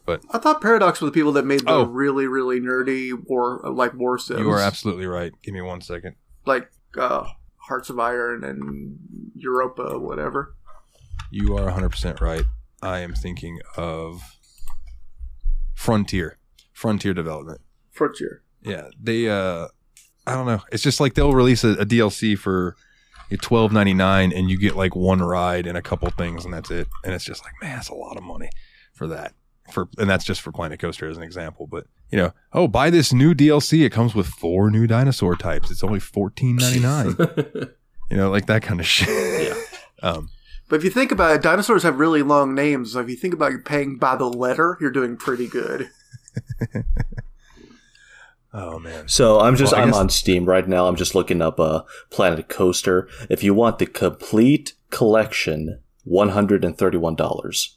I 0.09 0.39
thought 0.39 0.61
Paradox 0.61 1.01
were 1.01 1.07
the 1.07 1.13
people 1.13 1.33
that 1.33 1.45
made 1.47 1.61
the 1.61 1.71
Oh. 1.71 1.85
really, 1.85 2.27
really 2.27 2.61
nerdy 2.61 3.13
war, 3.29 3.61
like 3.65 3.95
War 3.95 4.19
Sims. 4.19 4.41
You 4.41 4.51
are 4.51 4.59
absolutely 4.61 5.07
right. 5.07 5.33
Give 5.43 5.55
me 5.55 5.61
one 5.61 5.81
second. 5.81 6.17
like 6.45 6.71
uh, 6.99 7.25
Hearts 7.69 7.89
of 7.91 7.99
Iron 8.01 8.43
and 8.45 8.99
Europa, 9.37 9.99
whatever. 9.99 10.55
You 11.31 11.57
are 11.57 11.71
100% 11.71 12.21
right. 12.21 12.45
I 12.83 12.99
am 12.99 13.15
thinking 13.15 13.61
of 13.77 14.21
Frontier. 15.75 16.39
Frontier 16.73 17.15
Development. 17.15 17.61
Frontier. 17.91 18.43
Yeah, 18.63 18.89
they 19.01 19.29
uh 19.29 19.69
I 20.27 20.35
don't 20.35 20.47
know. 20.47 20.61
It's 20.71 20.83
just 20.83 21.01
like 21.01 21.15
they'll 21.15 21.33
release 21.35 21.65
a, 21.65 21.71
a 21.73 21.87
DLC 21.87 22.37
for 22.39 22.77
twelve 23.41 23.73
ninety 23.73 23.95
nine 23.95 24.33
and 24.33 24.51
you 24.51 24.59
get 24.59 24.77
like 24.77 24.95
one 24.95 25.21
ride 25.21 25.67
and 25.67 25.77
a 25.77 25.83
couple 25.83 26.09
things 26.11 26.45
and 26.45 26.53
that's 26.55 26.71
it. 26.71 26.89
And 27.05 27.13
it's 27.15 27.25
just 27.25 27.43
like, 27.45 27.53
man, 27.63 27.77
that's 27.77 27.89
a 27.89 27.95
lot 27.95 28.17
of 28.17 28.23
money 28.23 28.49
for 28.93 29.07
that. 29.09 29.35
For 29.71 29.89
and 29.99 30.11
that's 30.11 30.25
just 30.25 30.41
for 30.41 30.51
Planet 30.53 30.81
Coaster 30.81 31.09
as 31.09 31.17
an 31.17 31.23
example. 31.23 31.67
But 31.67 31.87
you 32.11 32.19
know, 32.19 32.33
oh 32.53 32.67
buy 32.69 32.91
this 32.91 33.13
new 33.13 33.35
DLC. 33.35 33.85
It 33.85 33.91
comes 33.93 34.15
with 34.15 34.27
four 34.27 34.71
new 34.71 34.87
dinosaur 34.87 35.37
types. 35.37 35.71
It's 35.71 35.85
only 35.85 36.01
fourteen 36.01 36.57
ninety 36.57 36.81
nine. 36.81 37.17
you 38.11 38.17
know, 38.17 38.31
like 38.31 38.47
that 38.47 38.63
kind 38.63 38.81
of 38.81 38.87
shit. 38.87 39.49
Yeah. 39.49 39.55
Um 40.03 40.31
But 40.69 40.77
if 40.77 40.85
you 40.85 40.91
think 40.91 41.13
about 41.13 41.37
it, 41.37 41.43
dinosaurs 41.43 41.85
have 41.85 41.99
really 42.01 42.23
long 42.23 42.55
names. 42.57 42.93
So 42.93 43.01
if 43.01 43.09
you 43.09 43.15
think 43.17 43.35
about 43.35 43.53
you're 43.53 43.63
paying 43.63 43.99
by 43.99 44.17
the 44.17 44.27
letter, 44.29 44.77
you're 44.81 44.91
doing 44.91 45.17
pretty 45.17 45.47
good. 45.47 45.91
oh 48.55 48.79
man. 48.79 49.09
So 49.09 49.41
I'm 49.41 49.57
just 49.57 49.73
Well, 49.73 49.81
I 49.81 49.85
I'm 49.85 49.91
guess- 49.91 49.99
on 49.99 50.09
Steam 50.11 50.45
right 50.45 50.67
now. 50.69 50.87
I'm 50.89 50.97
just 50.97 51.15
looking 51.15 51.41
up 51.41 51.59
uh, 51.61 51.83
Planet 52.11 52.49
Coaster. 52.49 53.09
If 53.31 53.43
you 53.43 53.55
want 53.55 53.79
the 53.79 53.87
complete 53.87 54.75
collection, 54.91 55.81
one 56.05 56.31
hundred 56.31 56.65
and 56.65 56.77
thirty-one 56.77 57.15
dollars. 57.15 57.77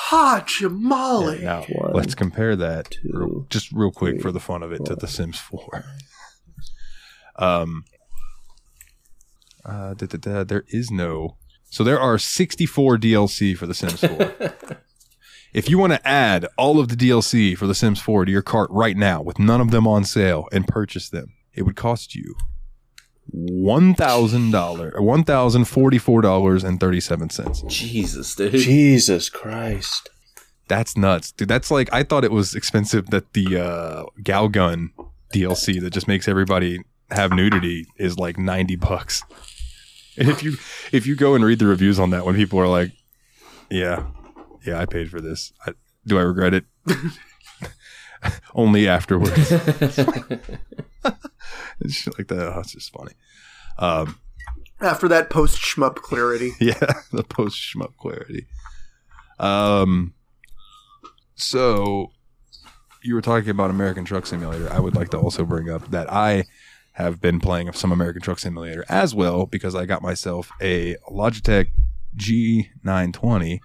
Ha, 0.00 0.44
Jamali. 0.46 1.42
Now 1.42 1.64
One, 1.64 1.92
let's 1.92 2.14
compare 2.14 2.54
that 2.54 2.92
two, 2.92 3.10
real- 3.12 3.46
just 3.50 3.72
real 3.72 3.90
quick 3.90 4.14
three, 4.14 4.22
for 4.22 4.30
the 4.30 4.38
fun 4.38 4.62
of 4.62 4.70
it 4.72 4.84
to 4.84 4.94
The 4.94 5.08
Sims 5.08 5.38
4. 5.40 5.84
Um, 7.36 7.84
uh, 9.64 9.94
da, 9.94 10.06
da, 10.06 10.16
da, 10.18 10.44
there 10.44 10.64
is 10.68 10.90
no. 10.92 11.36
So 11.70 11.82
there 11.82 11.98
are 11.98 12.16
64 12.16 12.96
DLC 12.98 13.56
for 13.56 13.66
The 13.66 13.74
Sims 13.74 14.00
4. 14.00 14.78
if 15.52 15.68
you 15.68 15.78
want 15.78 15.92
to 15.94 16.08
add 16.08 16.46
all 16.56 16.78
of 16.78 16.88
the 16.88 16.96
DLC 16.96 17.56
for 17.58 17.66
The 17.66 17.74
Sims 17.74 18.00
4 18.00 18.24
to 18.24 18.30
your 18.30 18.40
cart 18.40 18.70
right 18.70 18.96
now 18.96 19.20
with 19.20 19.40
none 19.40 19.60
of 19.60 19.72
them 19.72 19.86
on 19.88 20.04
sale 20.04 20.46
and 20.52 20.66
purchase 20.66 21.08
them, 21.08 21.32
it 21.54 21.62
would 21.62 21.76
cost 21.76 22.14
you 22.14 22.36
$1,000 23.34 24.92
or 24.94 25.00
$1,044.37. 25.00 27.68
Jesus, 27.68 28.34
dude. 28.34 28.52
Jesus 28.54 29.30
Christ! 29.30 30.10
That's 30.68 30.96
nuts, 30.96 31.32
dude. 31.32 31.48
That's 31.48 31.70
like 31.70 31.92
I 31.92 32.02
thought 32.02 32.24
it 32.24 32.32
was 32.32 32.54
expensive 32.54 33.10
that 33.10 33.32
the 33.32 33.56
uh, 33.56 34.04
Galgun 34.22 34.90
DLC 35.32 35.80
that 35.80 35.90
just 35.90 36.06
makes 36.06 36.28
everybody 36.28 36.80
have 37.10 37.32
nudity 37.32 37.86
is 37.96 38.18
like 38.18 38.36
ninety 38.36 38.76
bucks. 38.76 39.22
And 40.18 40.28
if 40.28 40.42
you 40.42 40.58
if 40.92 41.06
you 41.06 41.16
go 41.16 41.34
and 41.34 41.42
read 41.42 41.58
the 41.58 41.66
reviews 41.66 41.98
on 41.98 42.10
that 42.10 42.26
when 42.26 42.34
people 42.34 42.58
are 42.58 42.68
like, 42.68 42.92
"Yeah, 43.70 44.08
yeah, 44.66 44.78
I 44.78 44.84
paid 44.84 45.10
for 45.10 45.22
this. 45.22 45.54
I, 45.66 45.72
do 46.06 46.18
I 46.18 46.22
regret 46.22 46.52
it?" 46.52 46.66
Only 48.54 48.88
afterwards. 48.88 49.52
and 51.80 51.92
shit 51.92 52.18
like 52.18 52.28
that. 52.28 52.54
Oh, 52.54 52.60
it's 52.60 52.72
just 52.72 52.92
funny. 52.92 53.12
Um, 53.78 54.18
After 54.80 55.08
that 55.08 55.30
post 55.30 55.58
shmup 55.58 55.96
clarity. 55.96 56.52
yeah, 56.60 56.92
the 57.12 57.24
post 57.24 57.58
shmup 57.58 57.96
clarity. 57.96 58.46
Um, 59.38 60.14
so 61.34 62.10
you 63.02 63.14
were 63.14 63.22
talking 63.22 63.50
about 63.50 63.70
American 63.70 64.04
Truck 64.04 64.26
Simulator. 64.26 64.70
I 64.72 64.80
would 64.80 64.96
like 64.96 65.10
to 65.10 65.18
also 65.18 65.44
bring 65.44 65.70
up 65.70 65.90
that 65.90 66.12
I 66.12 66.44
have 66.92 67.20
been 67.20 67.38
playing 67.38 67.72
some 67.72 67.92
American 67.92 68.20
Truck 68.20 68.40
Simulator 68.40 68.84
as 68.88 69.14
well 69.14 69.46
because 69.46 69.76
I 69.76 69.86
got 69.86 70.02
myself 70.02 70.50
a 70.60 70.96
Logitech 71.08 71.68
G920. 72.16 73.60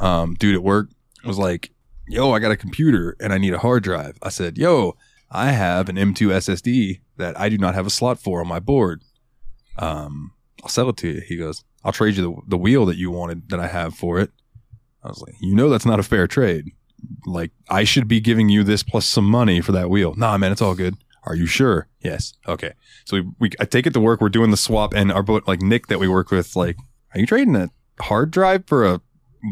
Um, 0.00 0.34
dude 0.34 0.56
at 0.56 0.62
work 0.64 0.88
was 1.24 1.38
like, 1.38 1.70
"Yo, 2.08 2.32
I 2.32 2.40
got 2.40 2.50
a 2.50 2.56
computer 2.56 3.16
and 3.20 3.32
I 3.32 3.38
need 3.38 3.54
a 3.54 3.58
hard 3.58 3.84
drive." 3.84 4.18
I 4.22 4.28
said, 4.28 4.58
"Yo, 4.58 4.96
I 5.30 5.52
have 5.52 5.88
an 5.88 5.96
M2 5.96 6.32
SSD 6.32 7.00
that 7.16 7.38
I 7.38 7.48
do 7.48 7.58
not 7.58 7.74
have 7.74 7.86
a 7.86 7.90
slot 7.90 8.18
for 8.18 8.40
on 8.40 8.48
my 8.48 8.60
board. 8.60 9.02
Um, 9.78 10.32
I'll 10.62 10.68
sell 10.68 10.88
it 10.88 10.96
to 10.98 11.08
you." 11.08 11.20
He 11.20 11.36
goes, 11.36 11.64
"I'll 11.84 11.92
trade 11.92 12.16
you 12.16 12.22
the, 12.22 12.42
the 12.48 12.58
wheel 12.58 12.86
that 12.86 12.96
you 12.96 13.10
wanted 13.10 13.48
that 13.50 13.60
I 13.60 13.66
have 13.66 13.94
for 13.94 14.18
it." 14.18 14.30
I 15.02 15.08
was 15.08 15.20
like, 15.20 15.34
"You 15.40 15.54
know 15.54 15.68
that's 15.68 15.86
not 15.86 16.00
a 16.00 16.04
fair 16.04 16.26
trade. 16.26 16.72
Like 17.26 17.52
I 17.68 17.84
should 17.84 18.08
be 18.08 18.20
giving 18.20 18.48
you 18.48 18.64
this 18.64 18.82
plus 18.82 19.06
some 19.06 19.26
money 19.26 19.60
for 19.60 19.72
that 19.72 19.90
wheel." 19.90 20.14
Nah, 20.14 20.38
man, 20.38 20.52
it's 20.52 20.62
all 20.62 20.74
good. 20.74 20.96
Are 21.26 21.34
you 21.34 21.46
sure? 21.46 21.88
Yes. 22.02 22.34
Okay. 22.46 22.72
So 23.06 23.16
we, 23.16 23.28
we 23.40 23.50
I 23.58 23.64
take 23.64 23.86
it 23.86 23.94
to 23.94 24.00
work. 24.00 24.20
We're 24.20 24.28
doing 24.28 24.50
the 24.50 24.56
swap, 24.56 24.92
and 24.94 25.10
our 25.10 25.22
boat 25.22 25.44
like 25.46 25.62
Nick 25.62 25.86
that 25.86 25.98
we 25.98 26.08
work 26.08 26.30
with, 26.30 26.54
like, 26.54 26.76
are 27.14 27.20
you 27.20 27.26
trading 27.26 27.56
a 27.56 27.70
hard 28.00 28.30
drive 28.30 28.66
for 28.66 28.84
a 28.84 29.00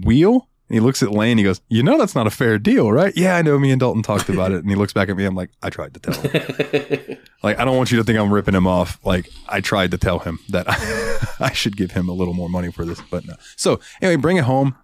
wheel? 0.04 0.48
He 0.72 0.80
looks 0.80 1.02
at 1.02 1.10
Lane. 1.10 1.38
He 1.38 1.44
goes, 1.44 1.60
"You 1.68 1.82
know 1.82 1.98
that's 1.98 2.14
not 2.14 2.26
a 2.26 2.30
fair 2.30 2.58
deal, 2.58 2.90
right?" 2.90 3.12
Yeah, 3.16 3.36
I 3.36 3.42
know. 3.42 3.58
Me 3.58 3.70
and 3.70 3.80
Dalton 3.80 4.02
talked 4.02 4.28
about 4.28 4.52
it, 4.52 4.58
and 4.58 4.70
he 4.70 4.74
looks 4.74 4.92
back 4.92 5.08
at 5.08 5.16
me. 5.16 5.24
I'm 5.24 5.34
like, 5.34 5.50
I 5.62 5.70
tried 5.70 5.94
to 5.94 6.00
tell 6.00 6.14
him. 6.14 7.18
like, 7.42 7.58
I 7.58 7.64
don't 7.64 7.76
want 7.76 7.92
you 7.92 7.98
to 7.98 8.04
think 8.04 8.18
I'm 8.18 8.32
ripping 8.32 8.54
him 8.54 8.66
off. 8.66 8.98
Like, 9.04 9.30
I 9.48 9.60
tried 9.60 9.90
to 9.90 9.98
tell 9.98 10.20
him 10.20 10.38
that 10.48 10.64
I 11.40 11.52
should 11.52 11.76
give 11.76 11.92
him 11.92 12.08
a 12.08 12.12
little 12.12 12.34
more 12.34 12.48
money 12.48 12.72
for 12.72 12.84
this, 12.84 13.00
but 13.10 13.26
no. 13.26 13.34
So 13.56 13.80
anyway, 14.00 14.16
bring 14.16 14.36
it 14.38 14.44
home. 14.44 14.76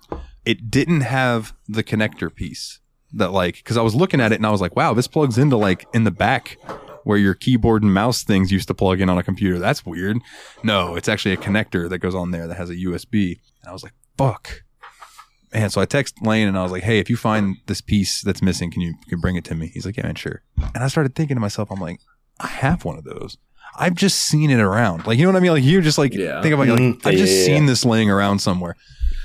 It 0.44 0.70
didn't 0.70 1.02
have 1.02 1.54
the 1.68 1.82
connector 1.82 2.34
piece 2.34 2.80
that 3.12 3.32
like 3.32 3.56
because 3.56 3.76
I 3.76 3.82
was 3.82 3.94
looking 3.94 4.20
at 4.20 4.32
it 4.32 4.36
and 4.36 4.46
I 4.46 4.50
was 4.50 4.60
like, 4.60 4.76
wow, 4.76 4.94
this 4.94 5.08
plugs 5.08 5.38
into 5.38 5.56
like 5.56 5.86
in 5.94 6.04
the 6.04 6.10
back 6.10 6.58
where 7.04 7.18
your 7.18 7.34
keyboard 7.34 7.82
and 7.82 7.92
mouse 7.92 8.22
things 8.22 8.52
used 8.52 8.68
to 8.68 8.74
plug 8.74 9.00
in 9.00 9.08
on 9.08 9.16
a 9.16 9.22
computer. 9.22 9.58
That's 9.58 9.86
weird. 9.86 10.18
No, 10.62 10.94
it's 10.94 11.08
actually 11.08 11.32
a 11.32 11.38
connector 11.38 11.88
that 11.88 11.98
goes 11.98 12.14
on 12.14 12.30
there 12.32 12.46
that 12.46 12.56
has 12.56 12.68
a 12.68 12.74
USB. 12.74 13.38
And 13.62 13.70
I 13.70 13.72
was 13.72 13.82
like, 13.82 13.94
fuck. 14.18 14.62
And 15.52 15.72
so 15.72 15.80
I 15.80 15.86
text 15.86 16.20
Lane 16.22 16.46
and 16.48 16.58
I 16.58 16.62
was 16.62 16.72
like, 16.72 16.82
hey, 16.82 16.98
if 16.98 17.08
you 17.08 17.16
find 17.16 17.56
this 17.66 17.80
piece 17.80 18.20
that's 18.22 18.42
missing, 18.42 18.70
can 18.70 18.80
you, 18.82 18.94
can 19.08 19.20
bring 19.20 19.36
it 19.36 19.44
to 19.46 19.54
me? 19.54 19.70
He's 19.72 19.86
like, 19.86 19.96
yeah, 19.96 20.04
man, 20.06 20.14
sure. 20.14 20.42
And 20.74 20.84
I 20.84 20.88
started 20.88 21.14
thinking 21.14 21.36
to 21.36 21.40
myself, 21.40 21.70
I'm 21.70 21.80
like, 21.80 22.00
I 22.40 22.46
have 22.46 22.84
one 22.84 22.98
of 22.98 23.04
those. 23.04 23.38
I've 23.78 23.94
just 23.94 24.18
seen 24.18 24.50
it 24.50 24.60
around. 24.60 25.06
Like, 25.06 25.18
you 25.18 25.24
know 25.24 25.32
what 25.32 25.38
I 25.38 25.40
mean? 25.40 25.52
Like, 25.52 25.64
you're 25.64 25.80
just 25.82 25.98
like 25.98 26.12
Yeah. 26.12 26.42
think 26.42 26.54
about 26.54 26.68
it, 26.68 26.72
like, 26.72 26.80
Mhm. 26.80 27.06
I've 27.06 27.14
just 27.16 27.32
Yeah, 27.32 27.38
yeah, 27.40 27.44
seen 27.46 27.62
yeah. 27.64 27.68
this 27.70 27.84
laying 27.84 28.10
around 28.10 28.40
somewhere. 28.40 28.76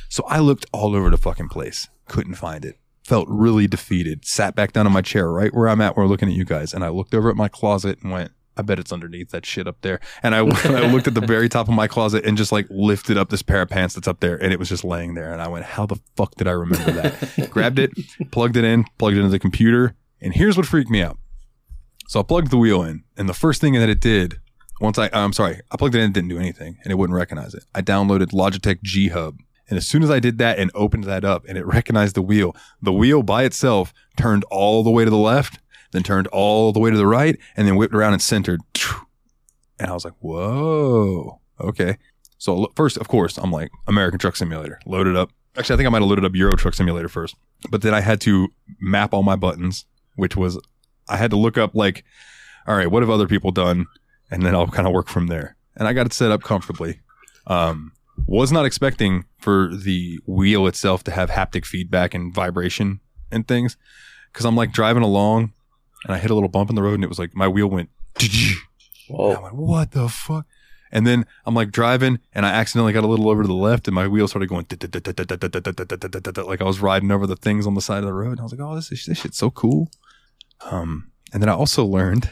So 0.10 0.24
I 0.28 0.40
looked 0.40 0.66
all 0.72 0.96
over 0.96 1.10
the 1.10 1.18
fucking 1.18 1.50
place, 1.50 1.88
couldn't 2.08 2.36
find 2.36 2.64
it. 2.66 2.78
Felt 3.04 3.28
really 3.30 3.68
defeated. 3.68 4.26
Sat 4.26 4.56
back 4.56 4.72
down 4.74 4.86
in 4.88 4.94
my 4.94 5.02
chair 5.02 5.30
right 5.32 5.54
where 5.54 5.68
I'm 5.68 5.82
at. 5.82 5.98
where 5.98 6.06
We're 6.06 6.10
looking 6.10 6.30
at 6.30 6.36
you 6.36 6.46
guys, 6.46 6.74
and 6.74 6.84
I 6.86 6.90
looked 6.90 7.14
over 7.14 7.30
at 7.30 7.36
my 7.36 7.48
closet 7.50 8.00
and 8.02 8.12
went, 8.12 8.32
"I 8.58 8.62
bet 8.62 8.80
it's 8.80 8.92
underneath 8.92 9.30
that 9.32 9.46
shit 9.46 9.68
up 9.68 9.82
there." 9.82 10.00
And 10.22 10.34
I, 10.36 10.40
I 10.66 10.92
looked 10.92 11.08
at 11.08 11.14
the 11.14 11.22
very 11.22 11.50
top 11.50 11.68
of 11.68 11.74
my 11.74 11.88
closet 11.88 12.26
and 12.26 12.38
just 12.38 12.52
like 12.52 12.68
lifted 12.70 13.18
up 13.18 13.30
this 13.30 13.42
pair 13.42 13.62
of 13.62 13.70
pants 13.70 13.96
that's 13.96 14.08
up 14.08 14.20
there, 14.20 14.42
and 14.42 14.54
it 14.54 14.60
was 14.60 14.70
just 14.70 14.84
laying 14.84 15.14
there. 15.14 15.32
And 15.32 15.42
I 15.42 15.48
went, 15.48 15.66
"How 15.66 15.86
the 15.86 16.00
fuck 16.16 16.36
did 16.36 16.48
I 16.48 16.52
remember 16.52 16.92
that?" 16.92 17.50
Grabbed 17.52 17.80
it, 17.80 17.92
plugged 18.32 18.58
it 18.58 18.64
in, 18.64 18.86
plugged 18.98 19.18
it 19.18 19.20
into 19.20 19.32
the 19.32 19.40
computer, 19.40 19.96
and 20.22 20.34
here's 20.34 20.58
what 20.58 20.66
freaked 20.66 20.90
me 20.90 21.02
out. 21.02 21.18
So 22.08 22.20
I 22.20 22.24
plugged 22.24 22.52
the 22.52 22.58
wheel 22.58 22.84
in, 22.84 23.04
and 23.18 23.28
the 23.28 23.34
first 23.34 23.62
thing 23.62 23.74
that 23.74 23.90
it 23.90 24.00
did, 24.00 24.40
once 24.82 25.00
I, 25.00 25.10
I'm 25.14 25.34
sorry, 25.34 25.62
I 25.72 25.78
plugged 25.78 25.96
it 25.96 26.00
in, 26.00 26.10
it 26.12 26.14
didn't 26.14 26.30
do 26.30 26.38
anything, 26.38 26.78
and 26.84 26.92
it 26.92 26.96
wouldn't 26.96 27.16
recognize 27.16 27.54
it. 27.54 27.64
I 27.74 27.82
downloaded 27.82 28.34
Logitech 28.34 28.84
G 28.84 29.10
Hub, 29.10 29.38
and 29.70 29.78
as 29.78 29.88
soon 29.88 30.04
as 30.04 30.12
I 30.12 30.20
did 30.20 30.38
that 30.40 30.60
and 30.60 30.70
opened 30.76 31.06
that 31.06 31.24
up, 31.24 31.46
and 31.48 31.58
it 31.58 31.66
recognized 31.66 32.16
the 32.16 32.22
wheel, 32.22 32.56
the 32.82 32.94
wheel 32.94 33.24
by 33.24 33.44
itself 33.44 33.94
turned 34.18 34.44
all 34.52 34.84
the 34.84 34.92
way 34.92 35.06
to 35.06 35.10
the 35.10 35.18
left, 35.18 35.60
then 35.94 36.04
turned 36.04 36.28
all 36.28 36.74
the 36.74 36.80
way 36.80 36.92
to 36.92 36.98
the 36.98 37.08
right, 37.08 37.40
and 37.56 37.66
then 37.66 37.78
whipped 37.78 37.96
around 37.96 38.12
and 38.12 38.22
centered. 38.22 38.60
And 39.80 39.90
I 39.90 39.94
was 39.94 40.04
like, 40.04 40.14
whoa, 40.20 41.40
okay. 41.60 41.98
So 42.38 42.72
first, 42.76 42.98
of 42.98 43.08
course, 43.08 43.38
I'm 43.38 43.52
like 43.52 43.72
American 43.88 44.20
Truck 44.20 44.36
Simulator, 44.36 44.80
loaded 44.86 45.16
up. 45.16 45.32
Actually, 45.56 45.76
I 45.76 45.78
think 45.78 45.88
I 45.88 45.90
might 45.92 46.02
have 46.02 46.10
loaded 46.10 46.26
up 46.26 46.36
Euro 46.36 46.58
Truck 46.58 46.74
Simulator 46.74 47.08
first, 47.08 47.36
but 47.70 47.82
then 47.82 47.94
I 47.94 48.02
had 48.02 48.20
to 48.22 48.50
map 48.82 49.14
all 49.14 49.24
my 49.24 49.36
buttons, 49.36 49.86
which 50.16 50.36
was 50.36 50.60
I 51.08 51.18
had 51.18 51.32
to 51.32 51.38
look 51.38 51.58
up 51.58 51.76
like, 51.76 52.04
all 52.68 52.76
right, 52.76 52.90
what 52.90 53.04
have 53.04 53.10
other 53.10 53.28
people 53.28 53.52
done, 53.52 53.86
and 54.32 54.44
then 54.44 54.56
I'll 54.56 54.68
kind 54.68 54.88
of 54.88 54.94
work 54.94 55.08
from 55.08 55.28
there. 55.28 55.56
And 55.76 55.88
I 55.88 55.94
got 55.94 56.06
it 56.06 56.14
set 56.14 56.32
up 56.32 56.44
comfortably. 56.44 57.00
Um, 57.48 57.92
was 58.26 58.52
not 58.52 58.66
expecting 58.66 59.26
for 59.40 59.70
the 59.74 60.20
wheel 60.26 60.68
itself 60.68 61.04
to 61.04 61.12
have 61.12 61.30
haptic 61.30 61.66
feedback 61.66 62.14
and 62.14 62.34
vibration 62.34 63.00
and 63.32 63.48
things, 63.48 63.76
because 64.32 64.46
I'm 64.46 64.56
like 64.56 64.72
driving 64.72 65.04
along, 65.04 65.54
and 66.06 66.14
I 66.14 66.18
hit 66.18 66.32
a 66.32 66.34
little 66.34 66.50
bump 66.50 66.70
in 66.70 66.76
the 66.76 66.84
road, 66.84 66.96
and 66.96 67.04
it 67.04 67.10
was 67.10 67.20
like 67.20 67.36
my 67.36 67.48
wheel 67.48 67.68
went. 67.68 67.90
And 68.22 68.30
I 68.30 69.14
Whoa. 69.14 69.42
went, 69.42 69.56
what 69.56 69.92
the 69.92 70.10
fuck? 70.10 70.46
And 70.94 71.08
then 71.08 71.26
I'm 71.46 71.56
like 71.56 71.72
driving 71.72 72.20
and 72.34 72.46
I 72.46 72.52
accidentally 72.52 72.94
got 72.94 73.04
a 73.04 73.08
little 73.08 73.28
over 73.28 73.42
to 73.42 73.48
the 73.48 73.54
left 73.54 73.88
and 73.88 73.96
my 73.96 74.08
wheel 74.08 74.28
started 74.28 74.48
going 74.48 74.68
like 74.70 76.62
I 76.62 76.64
was 76.64 76.80
riding 76.80 77.12
over 77.12 77.26
the 77.26 77.36
things 77.36 77.66
on 77.66 77.74
the 77.74 77.82
side 77.82 77.98
of 77.98 78.06
the 78.06 78.14
road. 78.14 78.34
And 78.34 78.42
I 78.42 78.44
was 78.44 78.52
like, 78.52 78.62
oh, 78.62 78.76
this, 78.76 78.92
is, 78.92 79.04
this 79.08 79.18
shit's 79.18 79.40
so 79.40 79.50
cool. 79.50 79.90
Um, 80.70 81.12
and 81.34 81.42
then 81.42 81.50
I 81.50 81.54
also 81.54 81.84
learned 81.84 82.30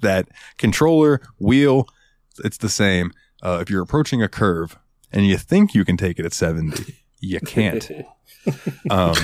that 0.00 0.28
controller, 0.58 1.20
wheel, 1.38 1.88
it's 2.42 2.58
the 2.58 2.68
same. 2.68 3.12
Uh, 3.42 3.60
if 3.62 3.70
you're 3.70 3.82
approaching 3.82 4.24
a 4.24 4.28
curve 4.28 4.76
and 5.12 5.24
you 5.24 5.38
think 5.38 5.72
you 5.72 5.84
can 5.84 5.96
take 5.96 6.18
it 6.18 6.26
at 6.26 6.32
70, 6.32 6.96
you 7.20 7.38
can't. 7.40 7.88
Um, 8.90 9.14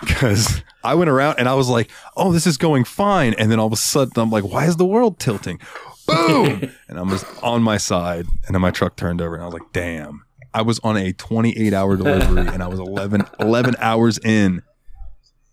because 0.00 0.62
I 0.82 0.94
went 0.94 1.10
around 1.10 1.36
and 1.38 1.48
I 1.48 1.54
was 1.54 1.68
like, 1.68 1.90
"Oh, 2.16 2.32
this 2.32 2.46
is 2.46 2.56
going 2.56 2.84
fine," 2.84 3.34
and 3.34 3.50
then 3.50 3.58
all 3.58 3.66
of 3.66 3.72
a 3.72 3.76
sudden 3.76 4.12
I'm 4.16 4.30
like, 4.30 4.44
"Why 4.44 4.66
is 4.66 4.76
the 4.76 4.86
world 4.86 5.18
tilting?" 5.18 5.60
Boom! 6.06 6.70
and 6.88 6.98
I 6.98 7.02
was 7.02 7.24
on 7.42 7.62
my 7.62 7.76
side, 7.76 8.26
and 8.46 8.54
then 8.54 8.60
my 8.60 8.70
truck 8.70 8.96
turned 8.96 9.20
over, 9.20 9.34
and 9.34 9.42
I 9.42 9.46
was 9.46 9.54
like, 9.54 9.72
"Damn!" 9.72 10.24
I 10.52 10.62
was 10.62 10.78
on 10.84 10.96
a 10.96 11.12
28 11.12 11.72
hour 11.72 11.96
delivery, 11.96 12.46
and 12.46 12.62
I 12.62 12.68
was 12.68 12.78
11 12.78 13.24
11 13.40 13.76
hours 13.78 14.18
in, 14.18 14.62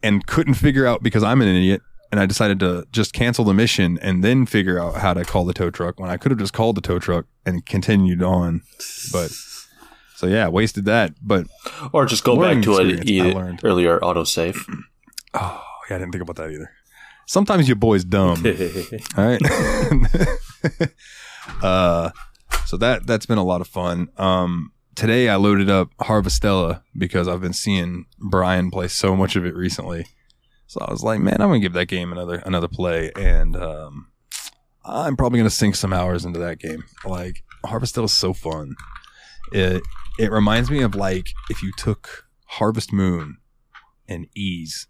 and 0.04 0.25
couldn't 0.27 0.56
figure 0.56 0.86
out 0.86 1.01
because 1.04 1.23
I'm 1.23 1.41
an 1.41 1.47
idiot. 1.47 1.82
And 2.12 2.19
I 2.19 2.25
decided 2.25 2.60
to 2.60 2.86
just 2.91 3.13
cancel 3.13 3.45
the 3.45 3.54
mission 3.54 3.97
and 4.01 4.21
then 4.21 4.45
figure 4.45 4.77
out 4.77 4.95
how 4.95 5.13
to 5.13 5.23
call 5.23 5.45
the 5.45 5.54
tow 5.54 5.69
truck 5.69 5.97
when 5.97 6.10
I 6.10 6.17
could 6.17 6.30
have 6.30 6.39
just 6.39 6.51
called 6.51 6.75
the 6.75 6.82
tow 6.82 6.99
truck 6.99 7.25
and 7.45 7.65
continued 7.65 8.21
on. 8.21 8.63
But 9.13 9.32
so 10.21 10.27
yeah, 10.27 10.47
wasted 10.49 10.86
that. 10.86 11.15
But 11.19 11.47
Or 11.93 12.05
just 12.05 12.23
go 12.23 12.39
back 12.39 12.62
to 12.62 12.77
an 12.77 13.10
e- 13.10 13.34
earlier 13.63 13.99
autosave. 13.99 14.57
Oh, 15.34 15.63
yeah, 15.89 15.95
I 15.95 15.99
didn't 15.99 16.12
think 16.12 16.23
about 16.23 16.36
that 16.36 16.51
either. 16.51 16.69
Sometimes 17.25 17.65
your 17.65 17.77
boy's 17.77 18.03
dumb. 18.03 18.43
All 19.17 19.25
right. 19.25 19.41
uh, 21.63 22.10
so 22.65 22.75
that 22.75 23.07
that's 23.07 23.25
been 23.25 23.38
a 23.38 23.43
lot 23.45 23.62
of 23.62 23.67
fun. 23.69 24.10
Um, 24.17 24.73
today 24.93 25.29
I 25.29 25.38
loaded 25.38 25.69
up 25.69 25.95
Harvestella 26.01 26.81
because 26.97 27.29
I've 27.29 27.39
been 27.39 27.53
seeing 27.53 28.07
Brian 28.19 28.71
play 28.71 28.89
so 28.89 29.15
much 29.15 29.38
of 29.38 29.45
it 29.45 29.55
recently. 29.55 30.05
So 30.67 30.81
I 30.86 30.91
was 30.91 31.01
like, 31.01 31.21
man, 31.21 31.36
I'm 31.39 31.47
gonna 31.47 31.62
give 31.62 31.71
that 31.71 31.88
game 31.88 32.12
another 32.12 32.43
another 32.45 32.67
play, 32.67 33.13
and 33.15 33.55
um, 33.55 34.07
I'm 34.84 35.15
probably 35.15 35.39
gonna 35.39 35.49
sink 35.49 35.75
some 35.75 35.93
hours 35.93 36.25
into 36.25 36.39
that 36.39 36.60
game. 36.60 36.84
Like 37.05 37.41
Harvestella 37.65 38.03
is 38.03 38.13
so 38.13 38.34
fun. 38.34 38.75
It 39.53 39.81
it 40.21 40.31
reminds 40.31 40.69
me 40.69 40.81
of 40.81 40.93
like 40.93 41.31
if 41.49 41.63
you 41.63 41.71
took 41.77 42.27
Harvest 42.45 42.93
Moon 42.93 43.38
and 44.07 44.27
Ys 44.36 44.88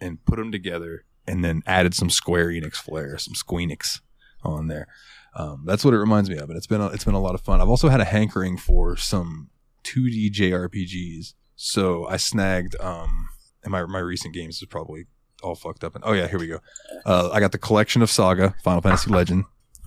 and 0.00 0.24
put 0.24 0.36
them 0.36 0.52
together 0.52 1.04
and 1.26 1.44
then 1.44 1.62
added 1.66 1.94
some 1.94 2.08
Square 2.08 2.48
Enix 2.48 2.74
flair, 2.74 3.18
some 3.18 3.34
Squeenix 3.34 4.00
on 4.44 4.68
there. 4.68 4.86
Um, 5.34 5.64
that's 5.66 5.84
what 5.84 5.92
it 5.92 5.98
reminds 5.98 6.30
me 6.30 6.36
of, 6.36 6.48
and 6.48 6.56
it's 6.56 6.68
been 6.68 6.80
a, 6.80 6.86
it's 6.88 7.04
been 7.04 7.14
a 7.14 7.20
lot 7.20 7.34
of 7.34 7.40
fun. 7.40 7.60
I've 7.60 7.68
also 7.68 7.88
had 7.88 8.00
a 8.00 8.04
hankering 8.04 8.56
for 8.56 8.96
some 8.96 9.50
2D 9.82 10.30
JRPGs, 10.30 11.34
so 11.56 12.06
I 12.06 12.16
snagged. 12.16 12.76
Um, 12.80 13.28
and 13.64 13.72
my 13.72 13.84
my 13.86 13.98
recent 13.98 14.34
games 14.34 14.62
is 14.62 14.68
probably 14.68 15.06
all 15.42 15.56
fucked 15.56 15.82
up. 15.82 15.96
And 15.96 16.04
oh 16.06 16.12
yeah, 16.12 16.28
here 16.28 16.38
we 16.38 16.46
go. 16.46 16.60
Uh, 17.04 17.30
I 17.32 17.40
got 17.40 17.50
the 17.50 17.58
collection 17.58 18.02
of 18.02 18.10
Saga 18.10 18.54
Final 18.62 18.82
Fantasy 18.82 19.10
Legend, 19.10 19.46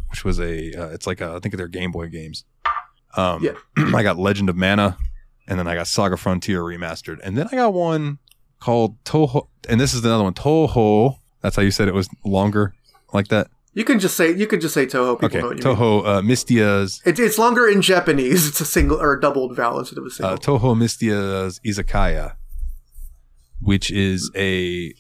which 0.10 0.26
was 0.26 0.40
a 0.42 0.74
uh, 0.74 0.90
it's 0.90 1.08
like 1.08 1.22
a, 1.22 1.36
I 1.36 1.40
think 1.40 1.56
they're 1.56 1.70
Game 1.70 1.94
Boy 1.94 2.10
games. 2.10 2.44
Um, 3.16 3.44
Yeah. 3.44 3.54
I 3.96 4.04
got 4.04 4.18
Legend 4.18 4.50
of 4.50 4.56
Mana, 4.56 4.98
and 5.48 5.58
then 5.60 5.68
I 5.68 5.76
got 5.76 5.88
Saga 5.88 6.18
Frontier 6.18 6.62
remastered, 6.62 7.20
and 7.24 7.38
then 7.38 7.48
I 7.52 7.56
got 7.56 7.74
one 7.74 8.20
called 8.60 9.02
Touhou, 9.04 9.48
and 9.70 9.80
this 9.80 9.94
is 9.94 10.04
another 10.04 10.24
one 10.24 10.34
Touhou. 10.34 11.18
That's 11.42 11.56
how 11.56 11.62
you 11.62 11.72
said 11.72 11.88
it 11.88 11.94
was 11.94 12.10
longer, 12.26 12.74
like 13.14 13.28
that. 13.30 13.48
You 13.74 13.84
can 13.84 14.00
just 14.00 14.18
say 14.18 14.34
you 14.36 14.48
can 14.48 14.60
just 14.60 14.74
say 14.74 14.88
Touhou. 14.88 15.20
People 15.20 15.26
Okay, 15.28 15.40
know 15.40 15.48
what 15.50 15.58
you 15.60 15.64
mean. 15.64 15.76
Touhou 15.76 16.06
uh, 16.08 16.22
Mystia's 16.22 17.00
It, 17.06 17.20
it's 17.20 17.38
longer 17.38 17.68
in 17.68 17.82
Japanese. 17.84 18.48
It's 18.48 18.60
a 18.60 18.66
single 18.66 19.00
or 19.00 19.14
a 19.14 19.22
doubled 19.22 19.56
vowel 19.56 19.78
instead 19.80 20.00
of 20.00 20.06
a 20.06 20.10
single. 20.10 20.34
uh, 20.34 20.38
Touhou 20.38 20.76
Mystia's 20.76 21.60
Izakaya, 21.64 22.36
which 23.62 23.92
is 23.92 24.32
a 24.36 24.94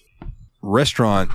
restaurant 0.62 1.32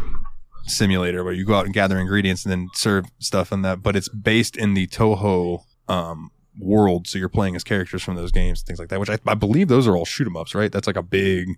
simulator 0.64 1.25
where 1.25 1.33
you 1.33 1.45
go 1.45 1.55
out 1.55 1.64
and 1.64 1.75
gather 1.75 1.99
ingredients 1.99 2.45
and 2.45 2.53
then 2.53 2.68
serve 2.75 3.07
stuff 3.18 3.51
in 3.51 3.62
that, 3.62 3.83
but 3.83 3.97
it's 3.97 4.09
based 4.09 4.57
in 4.57 4.75
the 4.75 4.87
Touhou 4.87 5.64
um, 5.89 6.31
world. 6.59 7.07
So 7.07 7.19
you're 7.19 7.29
playing 7.29 7.57
as 7.57 7.65
characters 7.65 8.03
from 8.03 8.17
those 8.17 8.33
games, 8.33 8.63
things 8.63 8.79
like 8.79 8.89
that. 8.89 9.01
Which 9.01 9.11
I, 9.11 9.19
I 9.27 9.35
believe 9.35 9.69
those 9.69 9.87
are 9.87 9.97
all 9.97 10.05
shoot 10.05 10.27
'em 10.27 10.37
ups, 10.37 10.55
right? 10.55 10.71
That's 10.71 10.87
like 10.87 10.97
a 10.97 11.03
big 11.03 11.49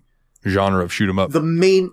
genre 0.47 0.83
of 0.83 0.93
shoot 0.93 1.09
'em 1.09 1.19
up. 1.19 1.31
The 1.31 1.41
main, 1.41 1.91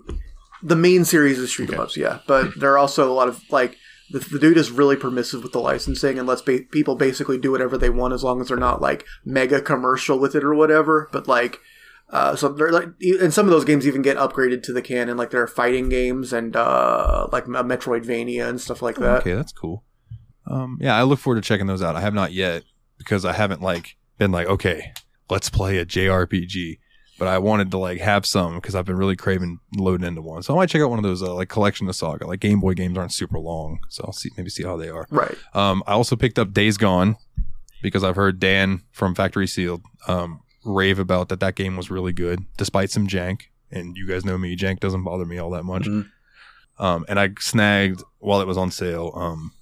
the 0.62 0.76
main 0.76 1.04
series 1.04 1.38
is 1.38 1.50
shoot 1.50 1.72
'em 1.72 1.80
ups, 1.80 1.96
yeah. 1.96 2.20
But 2.26 2.58
there 2.58 2.72
are 2.72 2.78
also 2.78 3.10
a 3.10 3.14
lot 3.14 3.28
of 3.28 3.42
like 3.50 3.76
the, 4.10 4.18
the 4.20 4.38
dude 4.38 4.56
is 4.56 4.70
really 4.70 4.96
permissive 4.96 5.42
with 5.42 5.52
the 5.52 5.58
licensing 5.60 6.18
and 6.18 6.28
lets 6.28 6.42
ba- 6.42 6.60
people 6.70 6.94
basically 6.96 7.38
do 7.38 7.50
whatever 7.50 7.76
they 7.78 7.90
want 7.90 8.14
as 8.14 8.22
long 8.22 8.40
as 8.40 8.48
they're 8.48 8.56
not 8.56 8.80
like 8.80 9.04
mega 9.24 9.60
commercial 9.60 10.18
with 10.18 10.34
it 10.34 10.44
or 10.44 10.54
whatever. 10.54 11.08
But 11.12 11.26
like. 11.28 11.58
Uh, 12.10 12.36
so 12.36 12.50
they're 12.50 12.70
like, 12.70 12.88
and 13.22 13.32
some 13.32 13.46
of 13.46 13.52
those 13.52 13.64
games 13.64 13.86
even 13.86 14.02
get 14.02 14.18
upgraded 14.18 14.62
to 14.62 14.70
the 14.74 14.82
canon, 14.82 15.16
like 15.16 15.30
there 15.30 15.40
are 15.40 15.46
fighting 15.46 15.88
games 15.88 16.30
and 16.30 16.54
uh, 16.54 17.26
like 17.32 17.46
a 17.46 17.48
Metroidvania 17.48 18.46
and 18.46 18.60
stuff 18.60 18.82
like 18.82 18.96
that. 18.96 19.20
Okay, 19.20 19.32
that's 19.32 19.50
cool. 19.50 19.82
Um, 20.46 20.76
yeah, 20.78 20.94
I 20.94 21.04
look 21.04 21.18
forward 21.20 21.42
to 21.42 21.48
checking 21.48 21.68
those 21.68 21.80
out. 21.82 21.96
I 21.96 22.02
have 22.02 22.12
not 22.12 22.32
yet 22.34 22.64
because 22.98 23.24
I 23.24 23.32
haven't 23.32 23.62
like 23.62 23.96
been 24.18 24.32
like, 24.32 24.46
okay, 24.46 24.92
let's 25.30 25.48
play 25.50 25.78
a 25.78 25.86
JRPG. 25.86 26.78
But 27.18 27.28
I 27.28 27.38
wanted 27.38 27.70
to 27.70 27.78
like 27.78 28.00
have 28.00 28.26
some 28.26 28.56
because 28.56 28.74
I've 28.74 28.86
been 28.86 28.96
really 28.96 29.14
craving 29.16 29.60
loading 29.76 30.06
into 30.06 30.22
one. 30.22 30.42
So 30.42 30.54
I 30.54 30.56
might 30.56 30.70
check 30.70 30.82
out 30.82 30.90
one 30.90 30.98
of 30.98 31.04
those 31.04 31.22
uh, 31.22 31.34
like 31.34 31.48
collection 31.48 31.88
of 31.88 31.94
Saga. 31.94 32.26
Like 32.26 32.40
Game 32.40 32.58
Boy 32.58 32.74
games 32.74 32.98
aren't 32.98 33.12
super 33.12 33.38
long, 33.38 33.78
so 33.88 34.02
I'll 34.06 34.12
see 34.12 34.30
maybe 34.36 34.50
see 34.50 34.64
how 34.64 34.76
they 34.76 34.88
are. 34.88 35.06
Right. 35.10 35.36
Um, 35.54 35.84
I 35.86 35.92
also 35.92 36.16
picked 36.16 36.38
up 36.38 36.52
Days 36.52 36.76
Gone 36.78 37.16
because 37.80 38.02
I've 38.02 38.16
heard 38.16 38.40
Dan 38.40 38.82
from 38.90 39.14
Factory 39.14 39.46
Sealed 39.46 39.82
um, 40.08 40.40
rave 40.64 40.98
about 40.98 41.28
that. 41.28 41.38
That 41.40 41.54
game 41.54 41.76
was 41.76 41.90
really 41.90 42.12
good, 42.12 42.44
despite 42.56 42.90
some 42.90 43.06
jank. 43.06 43.42
And 43.70 43.96
you 43.96 44.06
guys 44.08 44.24
know 44.24 44.36
me, 44.36 44.56
jank 44.56 44.80
doesn't 44.80 45.04
bother 45.04 45.24
me 45.24 45.38
all 45.38 45.50
that 45.50 45.64
much. 45.64 45.84
Mhm. 45.84 46.10
Um, 46.78 47.04
and 47.08 47.20
I 47.20 47.30
snagged 47.38 48.02
while 48.18 48.40
it 48.40 48.46
was 48.48 48.56
on 48.58 48.70
sale. 48.72 49.12
Um, 49.14 49.52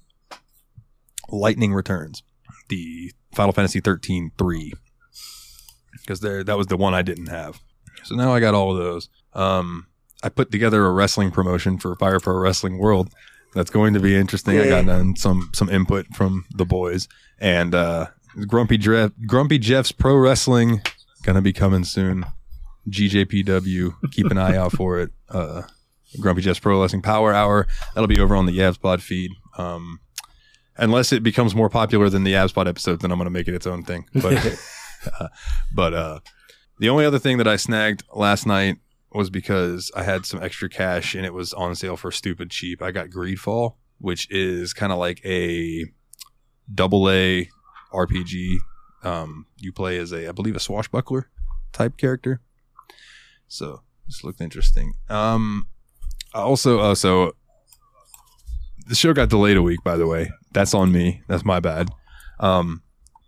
Lightning 1.29 1.73
Returns, 1.73 2.23
the 2.69 3.11
Final 3.33 3.53
Fantasy 3.53 3.79
13 3.79 4.31
3, 4.37 4.73
because 5.93 6.19
there 6.19 6.43
that 6.43 6.57
was 6.57 6.67
the 6.67 6.77
one 6.77 6.93
I 6.93 7.01
didn't 7.01 7.27
have. 7.27 7.59
So 8.03 8.15
now 8.15 8.33
I 8.33 8.39
got 8.39 8.53
all 8.53 8.71
of 8.71 8.77
those. 8.77 9.09
Um, 9.33 9.87
I 10.23 10.29
put 10.29 10.51
together 10.51 10.85
a 10.85 10.91
wrestling 10.91 11.31
promotion 11.31 11.77
for 11.77 11.95
Fire 11.95 12.19
Pro 12.19 12.35
Wrestling 12.37 12.77
World. 12.77 13.09
That's 13.53 13.69
going 13.69 13.93
to 13.93 13.99
be 13.99 14.15
interesting. 14.15 14.59
I 14.59 14.67
got 14.81 15.17
some 15.17 15.49
some 15.53 15.69
input 15.69 16.07
from 16.15 16.45
the 16.55 16.65
boys 16.65 17.07
and 17.39 17.75
uh, 17.75 18.07
Grumpy 18.47 18.77
Jeff, 18.77 19.11
Grumpy 19.25 19.57
Jeff's 19.57 19.91
Pro 19.91 20.15
Wrestling 20.15 20.81
gonna 21.23 21.41
be 21.41 21.53
coming 21.53 21.83
soon. 21.83 22.25
GJPW, 22.89 23.93
keep 24.11 24.27
an 24.27 24.37
eye 24.37 24.55
out 24.55 24.71
for 24.71 24.99
it. 24.99 25.11
Uh, 25.29 25.63
Grumpy 26.19 26.41
Jeff's 26.41 26.59
Pro 26.59 26.81
Wrestling 26.81 27.01
Power 27.01 27.33
Hour. 27.33 27.67
That'll 27.93 28.07
be 28.07 28.19
over 28.19 28.35
on 28.35 28.45
the 28.45 28.57
YABSPOD 28.57 29.01
feed. 29.01 29.31
Um, 29.57 29.99
unless 30.81 31.13
it 31.13 31.23
becomes 31.23 31.55
more 31.55 31.69
popular 31.69 32.09
than 32.09 32.25
the 32.25 32.33
YABSPOD 32.33 32.67
episode, 32.67 32.99
then 32.99 33.11
I'm 33.11 33.17
gonna 33.17 33.29
make 33.29 33.47
it 33.47 33.53
its 33.53 33.67
own 33.67 33.83
thing. 33.83 34.05
But 34.13 34.59
uh, 35.19 35.27
but 35.73 35.93
uh, 35.93 36.19
the 36.79 36.89
only 36.89 37.05
other 37.05 37.19
thing 37.19 37.37
that 37.37 37.47
I 37.47 37.55
snagged 37.55 38.03
last 38.13 38.45
night 38.45 38.77
was 39.13 39.29
because 39.29 39.91
I 39.95 40.03
had 40.03 40.25
some 40.25 40.41
extra 40.41 40.69
cash 40.69 41.15
and 41.15 41.25
it 41.25 41.33
was 41.33 41.53
on 41.53 41.75
sale 41.75 41.97
for 41.97 42.11
stupid 42.11 42.49
cheap. 42.49 42.81
I 42.81 42.91
got 42.91 43.09
Greedfall, 43.09 43.75
which 43.99 44.29
is 44.31 44.73
kind 44.73 44.91
of 44.91 44.97
like 44.97 45.23
a 45.25 45.85
double 46.73 47.09
A 47.09 47.49
RPG. 47.93 48.57
Um, 49.03 49.47
you 49.57 49.71
play 49.71 49.97
as 49.97 50.11
a, 50.11 50.29
I 50.29 50.31
believe, 50.31 50.55
a 50.55 50.59
swashbuckler 50.59 51.29
type 51.73 51.97
character. 51.97 52.41
So 53.47 53.81
this 54.07 54.23
looked 54.23 54.39
interesting. 54.39 54.93
Um, 55.09 55.67
also, 56.33 56.79
uh, 56.79 56.95
so 56.95 57.33
the 58.87 58.95
show 58.95 59.13
got 59.13 59.29
delayed 59.29 59.57
a 59.57 59.61
week, 59.61 59.83
by 59.83 59.97
the 59.97 60.07
way. 60.07 60.31
That's 60.51 60.73
on 60.73 60.91
me. 60.91 61.21
That's 61.27 61.45
my 61.45 61.59
bad. 61.59 61.89
Um, 62.39 62.81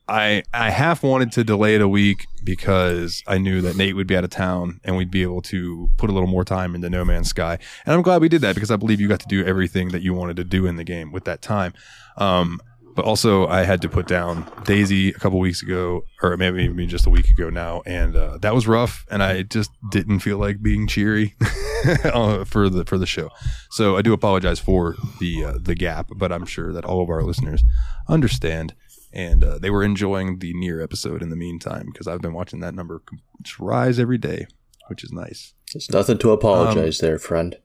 I 0.08 0.44
I 0.54 0.70
half 0.70 1.02
wanted 1.02 1.32
to 1.34 1.44
delay 1.44 1.76
it 1.76 1.82
a 1.82 1.88
week 1.88 2.26
because 2.44 3.24
I 3.26 3.38
knew 3.38 3.62
that 3.62 3.78
Nate 3.78 3.96
would 3.96 4.08
be 4.08 4.18
out 4.18 4.26
of 4.26 4.30
town 4.30 4.82
and 4.84 4.98
we'd 4.98 5.12
be 5.12 5.22
able 5.22 5.42
to 5.44 5.90
put 5.98 6.10
a 6.10 6.14
little 6.14 6.28
more 6.28 6.44
time 6.44 6.76
into 6.76 6.90
No 6.90 7.06
Man's 7.06 7.30
Sky. 7.30 7.58
And 7.86 7.96
I'm 7.96 8.02
glad 8.02 8.22
we 8.22 8.28
did 8.28 8.42
that 8.42 8.56
because 8.56 8.70
I 8.70 8.76
believe 8.76 9.00
you 9.00 9.08
got 9.08 9.22
to 9.22 9.28
do 9.28 9.46
everything 9.46 9.90
that 9.90 10.02
you 10.02 10.14
wanted 10.14 10.36
to 10.38 10.44
do 10.44 10.66
in 10.66 10.76
the 10.76 10.84
game 10.84 11.12
with 11.12 11.24
that 11.24 11.42
time. 11.42 11.74
Um, 12.18 12.60
but 12.96 13.06
also 13.06 13.48
I 13.48 13.64
had 13.64 13.82
to 13.82 13.90
put 13.90 14.08
down 14.08 14.52
Daisy 14.66 15.10
a 15.10 15.20
couple 15.20 15.40
weeks 15.40 15.62
ago, 15.62 16.06
or 16.22 16.38
maybe 16.38 16.64
even 16.64 16.88
just 16.88 17.06
a 17.06 17.10
week 17.10 17.30
ago 17.30 17.50
now, 17.50 17.82
and 17.86 18.16
uh, 18.16 18.38
that 18.40 18.54
was 18.54 18.68
rough. 18.68 19.06
And 19.10 19.24
I 19.24 19.44
just 19.44 19.72
didn't 19.90 20.20
feel 20.20 20.38
like 20.38 20.62
being 20.62 20.88
cheery 20.88 21.36
uh, 22.06 22.44
for 22.46 22.70
the 22.70 22.86
for 22.86 22.98
the 22.98 23.06
show. 23.06 23.30
So 23.72 23.98
I 23.98 24.02
do 24.02 24.14
apologize 24.14 24.60
for 24.60 24.96
the 25.20 25.46
uh, 25.46 25.54
the 25.60 25.76
gap, 25.76 26.10
but 26.16 26.32
I'm 26.32 26.46
sure 26.46 26.74
that 26.74 26.86
all 26.86 27.02
of 27.02 27.10
our 27.10 27.24
listeners 27.24 27.64
understand 28.08 28.74
and 29.14 29.44
uh, 29.44 29.58
they 29.60 29.70
were 29.70 29.84
enjoying 29.84 30.40
the 30.40 30.54
near 30.56 30.82
episode 30.82 31.22
in 31.22 31.30
the 31.30 31.36
meantime 31.36 31.86
because 31.86 32.08
I've 32.08 32.22
been 32.22 32.34
watching 32.34 32.62
that 32.62 32.74
number 32.74 33.02
just 33.44 33.60
rise 33.60 34.00
every 34.00 34.18
day, 34.18 34.48
which 34.88 35.04
is 35.04 35.12
nice. 35.12 35.54
There's 35.72 35.90
nothing 35.92 36.18
to 36.20 36.32
apologize 36.32 36.98
there, 36.98 37.20
friend. 37.20 37.56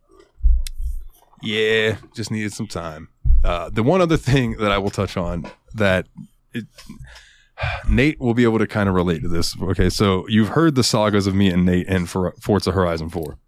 Yeah, 1.43 1.97
just 2.14 2.31
needed 2.31 2.53
some 2.53 2.66
time. 2.66 3.09
Uh, 3.45 3.70
the 3.70 3.82
one 3.82 4.01
other 4.01 4.16
thing 4.16 4.57
that 4.59 4.72
I 4.72 4.78
will 4.78 4.91
touch 4.91 5.16
on 5.16 5.47
that 5.74 6.07
it, 6.53 6.64
Nate 7.89 8.20
will 8.20 8.34
be 8.34 8.45
able 8.45 8.59
to 8.59 8.66
kind 8.66 8.89
of 8.89 8.95
relate 8.95 9.22
to 9.22 9.28
this. 9.28 9.57
Okay, 9.61 9.91
so 9.91 10.26
you've 10.28 10.51
heard 10.51 10.74
the 10.74 10.84
sagas 10.84 11.26
of 11.26 11.34
me 11.34 11.49
and 11.51 11.64
Nate 11.64 11.89
and 11.89 12.09
for 12.09 12.32
Forza 12.41 12.72
Horizon 12.72 13.09
4, 13.11 13.39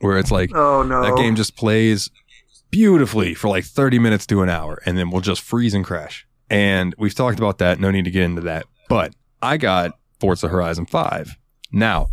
where 0.00 0.18
it's 0.18 0.30
like 0.30 0.54
Oh 0.54 0.82
no. 0.82 1.02
that 1.02 1.16
game 1.16 1.36
just 1.36 1.56
plays 1.56 2.10
beautifully 2.70 3.34
for 3.34 3.48
like 3.48 3.64
30 3.64 3.98
minutes 3.98 4.26
to 4.26 4.42
an 4.42 4.48
hour 4.48 4.80
and 4.84 4.98
then 4.98 5.10
we'll 5.10 5.20
just 5.22 5.40
freeze 5.42 5.74
and 5.74 5.84
crash. 5.84 6.26
And 6.50 6.94
we've 6.98 7.14
talked 7.14 7.38
about 7.38 7.58
that. 7.58 7.78
No 7.80 7.90
need 7.90 8.04
to 8.04 8.10
get 8.10 8.22
into 8.22 8.42
that. 8.42 8.66
But 8.88 9.14
I 9.42 9.56
got 9.58 9.98
Forza 10.20 10.48
Horizon 10.48 10.86
5. 10.86 11.36
Now, 11.72 12.08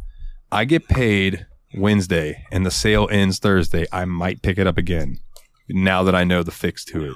I 0.52 0.66
get 0.66 0.88
paid 0.88 1.46
Wednesday 1.78 2.44
and 2.52 2.66
the 2.66 2.72
sale 2.72 3.08
ends 3.12 3.40
Thursday. 3.40 3.86
I 3.92 4.06
might 4.06 4.42
pick 4.42 4.58
it 4.58 4.68
up 4.68 4.78
again 4.78 5.20
now 5.70 6.04
that 6.04 6.16
I 6.16 6.24
know 6.24 6.44
the 6.44 6.52
fix 6.52 6.84
to 6.86 7.06
it. 7.12 7.16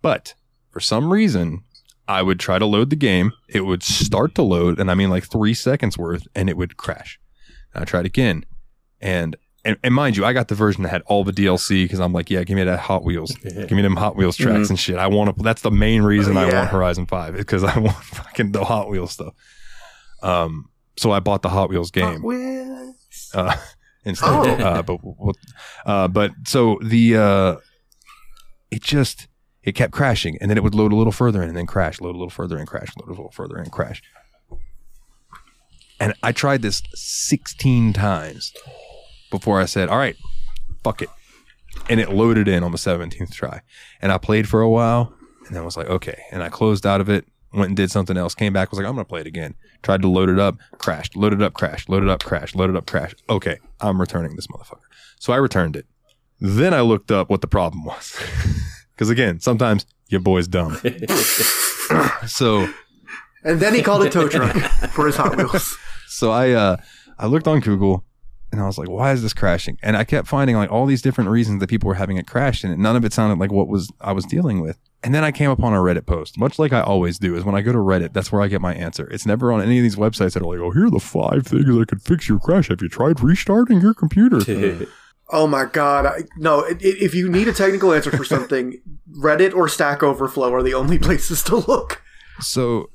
But 0.00 0.34
for 0.70 0.80
some 0.80 1.12
reason, 1.12 1.62
I 2.08 2.22
would 2.22 2.40
try 2.40 2.58
to 2.58 2.66
load 2.66 2.90
the 2.90 2.96
game. 2.96 3.32
It 3.48 3.62
would 3.66 3.82
start 3.82 4.34
to 4.36 4.42
load, 4.42 4.78
and 4.80 4.90
I 4.90 4.94
mean 4.94 5.10
like 5.10 5.24
three 5.30 5.54
seconds 5.54 5.96
worth, 5.96 6.26
and 6.34 6.48
it 6.50 6.56
would 6.56 6.76
crash. 6.76 7.18
And 7.74 7.82
I 7.82 7.84
tried 7.84 8.06
again. 8.06 8.44
And 9.00 9.36
and, 9.64 9.76
and 9.84 9.94
mind 9.94 10.16
you, 10.16 10.24
I 10.24 10.32
got 10.32 10.48
the 10.48 10.56
version 10.56 10.82
that 10.82 10.88
had 10.88 11.02
all 11.06 11.22
the 11.22 11.32
DLC 11.32 11.84
because 11.84 12.00
I'm 12.00 12.12
like, 12.12 12.28
yeah, 12.30 12.42
give 12.42 12.56
me 12.56 12.64
that 12.64 12.80
Hot 12.80 13.04
Wheels, 13.04 13.30
give 13.42 13.70
me 13.70 13.82
them 13.82 13.94
Hot 13.94 14.16
Wheels 14.16 14.36
tracks 14.36 14.70
and 14.70 14.78
shit. 14.78 14.96
I 14.96 15.06
want 15.06 15.36
to. 15.36 15.42
That's 15.42 15.62
the 15.62 15.70
main 15.70 16.02
reason 16.02 16.36
I 16.36 16.48
Yeah. 16.48 16.58
want 16.58 16.70
Horizon 16.70 17.06
Five 17.06 17.36
because 17.36 17.62
I 17.62 17.78
want 17.86 17.96
fucking 17.96 18.50
the 18.52 18.64
Hot 18.64 18.88
Wheels 18.90 19.12
stuff. 19.12 19.34
Um, 20.22 20.68
so 20.96 21.12
I 21.12 21.20
bought 21.20 21.42
the 21.42 21.48
Hot 21.48 21.68
Wheels 21.70 21.90
game 21.92 22.22
Well, 22.22 22.94
uh, 23.34 23.56
instead. 24.04 24.28
Oh. 24.28 24.64
Uh, 24.64 24.82
but 24.82 25.00
uh, 25.86 26.08
but 26.08 26.32
so 26.46 26.78
the 26.82 27.16
uh, 27.16 27.56
it 28.72 28.82
just 28.82 29.28
it 29.62 29.72
kept 29.72 29.92
crashing, 29.92 30.36
and 30.40 30.50
then 30.50 30.56
it 30.56 30.64
would 30.64 30.74
load 30.74 30.92
a 30.92 30.96
little 30.96 31.12
further 31.12 31.40
in, 31.42 31.48
and 31.48 31.56
then 31.56 31.66
crash, 31.66 32.00
load 32.00 32.16
a 32.16 32.18
little 32.18 32.30
further, 32.30 32.56
and 32.58 32.66
crash, 32.66 32.88
load 32.98 33.08
a 33.08 33.10
little 33.10 33.30
further, 33.30 33.56
and 33.56 33.70
crash. 33.70 34.02
And 36.00 36.14
I 36.22 36.32
tried 36.32 36.62
this 36.62 36.82
sixteen 36.94 37.92
times 37.92 38.52
before 39.30 39.60
I 39.60 39.66
said, 39.66 39.88
"All 39.88 39.98
right, 39.98 40.16
fuck 40.82 41.02
it," 41.02 41.10
and 41.88 42.00
it 42.00 42.10
loaded 42.10 42.48
in 42.48 42.64
on 42.64 42.72
the 42.72 42.78
seventeenth 42.78 43.32
try. 43.32 43.60
And 44.00 44.10
I 44.10 44.18
played 44.18 44.48
for 44.48 44.60
a 44.60 44.68
while, 44.68 45.14
and 45.46 45.54
then 45.54 45.64
was 45.64 45.76
like, 45.76 45.88
"Okay," 45.88 46.18
and 46.32 46.42
I 46.42 46.48
closed 46.48 46.86
out 46.86 47.00
of 47.00 47.08
it. 47.08 47.26
Went 47.52 47.68
and 47.68 47.76
did 47.76 47.90
something 47.90 48.16
else. 48.16 48.34
Came 48.34 48.54
back. 48.54 48.70
Was 48.70 48.78
like, 48.78 48.88
I'm 48.88 48.94
gonna 48.94 49.04
play 49.04 49.20
it 49.20 49.26
again. 49.26 49.54
Tried 49.82 50.00
to 50.00 50.08
load 50.08 50.30
it 50.30 50.38
up. 50.38 50.56
Crashed. 50.78 51.14
Loaded 51.14 51.42
up. 51.42 51.52
Crashed. 51.52 51.90
Loaded 51.90 52.08
up. 52.08 52.24
Crashed. 52.24 52.56
Loaded 52.56 52.76
up. 52.76 52.86
Crashed. 52.86 53.22
Okay, 53.28 53.58
I'm 53.78 54.00
returning 54.00 54.34
this 54.36 54.46
motherfucker. 54.46 54.88
So 55.20 55.34
I 55.34 55.36
returned 55.36 55.76
it. 55.76 55.84
Then 56.42 56.74
I 56.74 56.80
looked 56.80 57.12
up 57.12 57.30
what 57.30 57.40
the 57.40 57.46
problem 57.46 57.84
was. 57.84 58.20
Because 58.94 59.08
again, 59.08 59.40
sometimes 59.40 59.86
your 60.10 60.20
boy's 60.20 60.46
dumb. 60.46 60.74
so 62.26 62.68
and 63.42 63.58
then 63.58 63.74
he 63.74 63.82
called 63.82 64.04
a 64.04 64.10
tow 64.10 64.28
truck 64.28 64.54
for 64.90 65.06
his 65.06 65.16
Hot 65.16 65.34
Wheels. 65.36 65.76
so 66.06 66.30
I 66.30 66.50
uh 66.50 66.76
I 67.18 67.26
looked 67.26 67.48
on 67.48 67.60
Google 67.60 68.04
and 68.52 68.60
I 68.60 68.66
was 68.66 68.76
like, 68.76 68.90
why 68.90 69.12
is 69.12 69.22
this 69.22 69.32
crashing? 69.32 69.78
And 69.82 69.96
I 69.96 70.04
kept 70.04 70.28
finding 70.28 70.54
like 70.54 70.70
all 70.70 70.84
these 70.84 71.00
different 71.00 71.30
reasons 71.30 71.58
that 71.60 71.70
people 71.70 71.88
were 71.88 71.94
having 71.94 72.18
it 72.18 72.26
crash 72.26 72.62
and 72.62 72.78
none 72.78 72.94
of 72.94 73.04
it 73.04 73.14
sounded 73.14 73.40
like 73.40 73.50
what 73.50 73.66
was 73.66 73.90
I 74.00 74.12
was 74.12 74.26
dealing 74.26 74.60
with. 74.60 74.78
And 75.02 75.14
then 75.14 75.24
I 75.24 75.32
came 75.32 75.50
upon 75.50 75.72
a 75.72 75.78
Reddit 75.78 76.06
post, 76.06 76.38
much 76.38 76.58
like 76.60 76.72
I 76.72 76.82
always 76.82 77.18
do, 77.18 77.34
is 77.34 77.44
when 77.44 77.56
I 77.56 77.62
go 77.62 77.72
to 77.72 77.78
Reddit, 77.78 78.12
that's 78.12 78.30
where 78.30 78.42
I 78.42 78.46
get 78.46 78.60
my 78.60 78.74
answer. 78.74 79.08
It's 79.10 79.26
never 79.26 79.50
on 79.52 79.62
any 79.62 79.78
of 79.78 79.82
these 79.82 79.96
websites 79.96 80.34
that 80.34 80.42
are 80.42 80.46
like, 80.46 80.60
oh, 80.60 80.70
here 80.70 80.86
are 80.86 80.90
the 80.90 81.00
five 81.00 81.46
things 81.46 81.64
that 81.64 81.88
could 81.88 82.02
fix 82.02 82.28
your 82.28 82.38
crash. 82.38 82.68
Have 82.68 82.82
you 82.82 82.88
tried 82.88 83.20
restarting 83.20 83.80
your 83.80 83.94
computer? 83.94 84.38
Oh 85.32 85.46
my 85.46 85.64
god! 85.64 86.06
I, 86.06 86.18
no, 86.36 86.64
if 86.68 87.14
you 87.14 87.28
need 87.30 87.48
a 87.48 87.52
technical 87.52 87.92
answer 87.92 88.10
for 88.10 88.24
something, 88.24 88.80
Reddit 89.18 89.54
or 89.54 89.68
Stack 89.68 90.02
Overflow 90.02 90.52
are 90.52 90.62
the 90.62 90.74
only 90.74 90.98
places 91.08 91.42
to 91.44 91.56
look. 91.56 92.02
so 92.40 92.90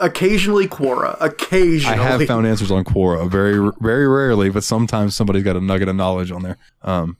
Occasionally 0.00 0.66
Quora. 0.66 1.16
Occasionally, 1.20 1.98
I 1.98 2.02
have 2.02 2.24
found 2.26 2.46
answers 2.46 2.70
on 2.70 2.84
Quora 2.84 3.30
very, 3.30 3.70
very 3.80 4.08
rarely, 4.08 4.48
but 4.48 4.64
sometimes 4.64 5.14
somebody's 5.14 5.42
got 5.42 5.56
a 5.56 5.60
nugget 5.60 5.88
of 5.88 5.96
knowledge 5.96 6.30
on 6.30 6.42
there. 6.42 6.56
Um, 6.82 7.18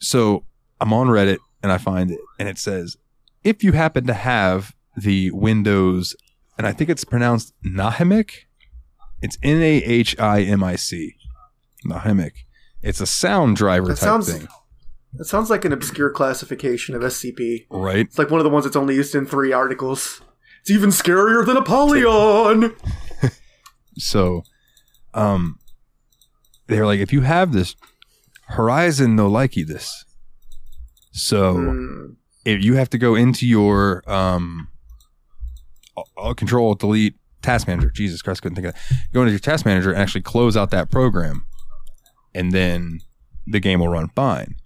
So 0.00 0.44
I'm 0.80 0.92
on 0.92 1.06
Reddit 1.08 1.38
and 1.62 1.70
I 1.70 1.78
find 1.78 2.10
it, 2.10 2.18
and 2.38 2.48
it 2.48 2.58
says 2.58 2.96
if 3.44 3.62
you 3.62 3.72
happen 3.72 4.06
to 4.06 4.14
have 4.14 4.74
the 4.96 5.30
Windows, 5.30 6.16
and 6.58 6.66
I 6.66 6.72
think 6.72 6.90
it's 6.90 7.04
pronounced 7.04 7.52
Nahimic. 7.64 8.30
It's 9.22 9.38
N 9.42 9.62
A 9.62 9.76
H 9.84 10.18
I 10.18 10.42
M 10.42 10.64
I 10.64 10.76
C. 10.76 11.14
Nahimic. 11.86 12.32
It's 12.82 13.00
a 13.00 13.06
sound 13.06 13.56
driver 13.56 13.88
That 13.88 13.96
type 13.96 13.98
sounds 14.08 14.32
thing, 14.32 14.48
that 15.14 15.24
sounds 15.26 15.50
like 15.50 15.64
an 15.64 15.72
obscure 15.72 16.10
classification 16.10 16.94
of 16.94 17.02
SCP. 17.02 17.66
right? 17.70 18.06
It's 18.06 18.18
like 18.18 18.30
one 18.30 18.40
of 18.40 18.44
the 18.44 18.50
ones 18.50 18.64
that's 18.64 18.76
only 18.76 18.94
used 18.94 19.14
in 19.14 19.26
three 19.26 19.52
articles. 19.52 20.20
It's 20.62 20.70
even 20.70 20.90
scarier 20.90 21.44
than 21.44 21.56
Apollyon. 21.56 22.74
So, 23.98 24.44
um, 25.12 25.58
they're 26.68 26.86
like, 26.86 27.00
if 27.00 27.12
you 27.12 27.20
have 27.22 27.52
this, 27.52 27.76
Horizon 28.46 29.14
no 29.14 29.28
likey 29.28 29.66
this. 29.66 30.04
So 31.12 31.54
Hmm. 31.54 32.06
if 32.46 32.62
you 32.64 32.74
have 32.76 32.88
to 32.90 32.98
go 32.98 33.14
into 33.14 33.46
your 33.46 34.02
um, 34.10 34.68
I'll 36.16 36.34
control 36.34 36.74
delete 36.76 37.16
task 37.42 37.66
manager. 37.66 37.90
Jesus 37.90 38.22
Christ, 38.22 38.40
couldn't 38.42 38.56
think 38.56 38.68
of 38.68 38.74
that. 38.74 38.80
Go 39.12 39.20
into 39.22 39.32
your 39.32 39.40
task 39.40 39.66
manager 39.66 39.90
and 39.92 40.00
actually 40.00 40.22
close 40.22 40.56
out 40.56 40.70
that 40.70 40.90
program, 40.90 41.44
and 42.34 42.52
then 42.52 43.00
the 43.46 43.60
game 43.60 43.80
will 43.80 43.88
run 43.88 44.08
fine. 44.14 44.56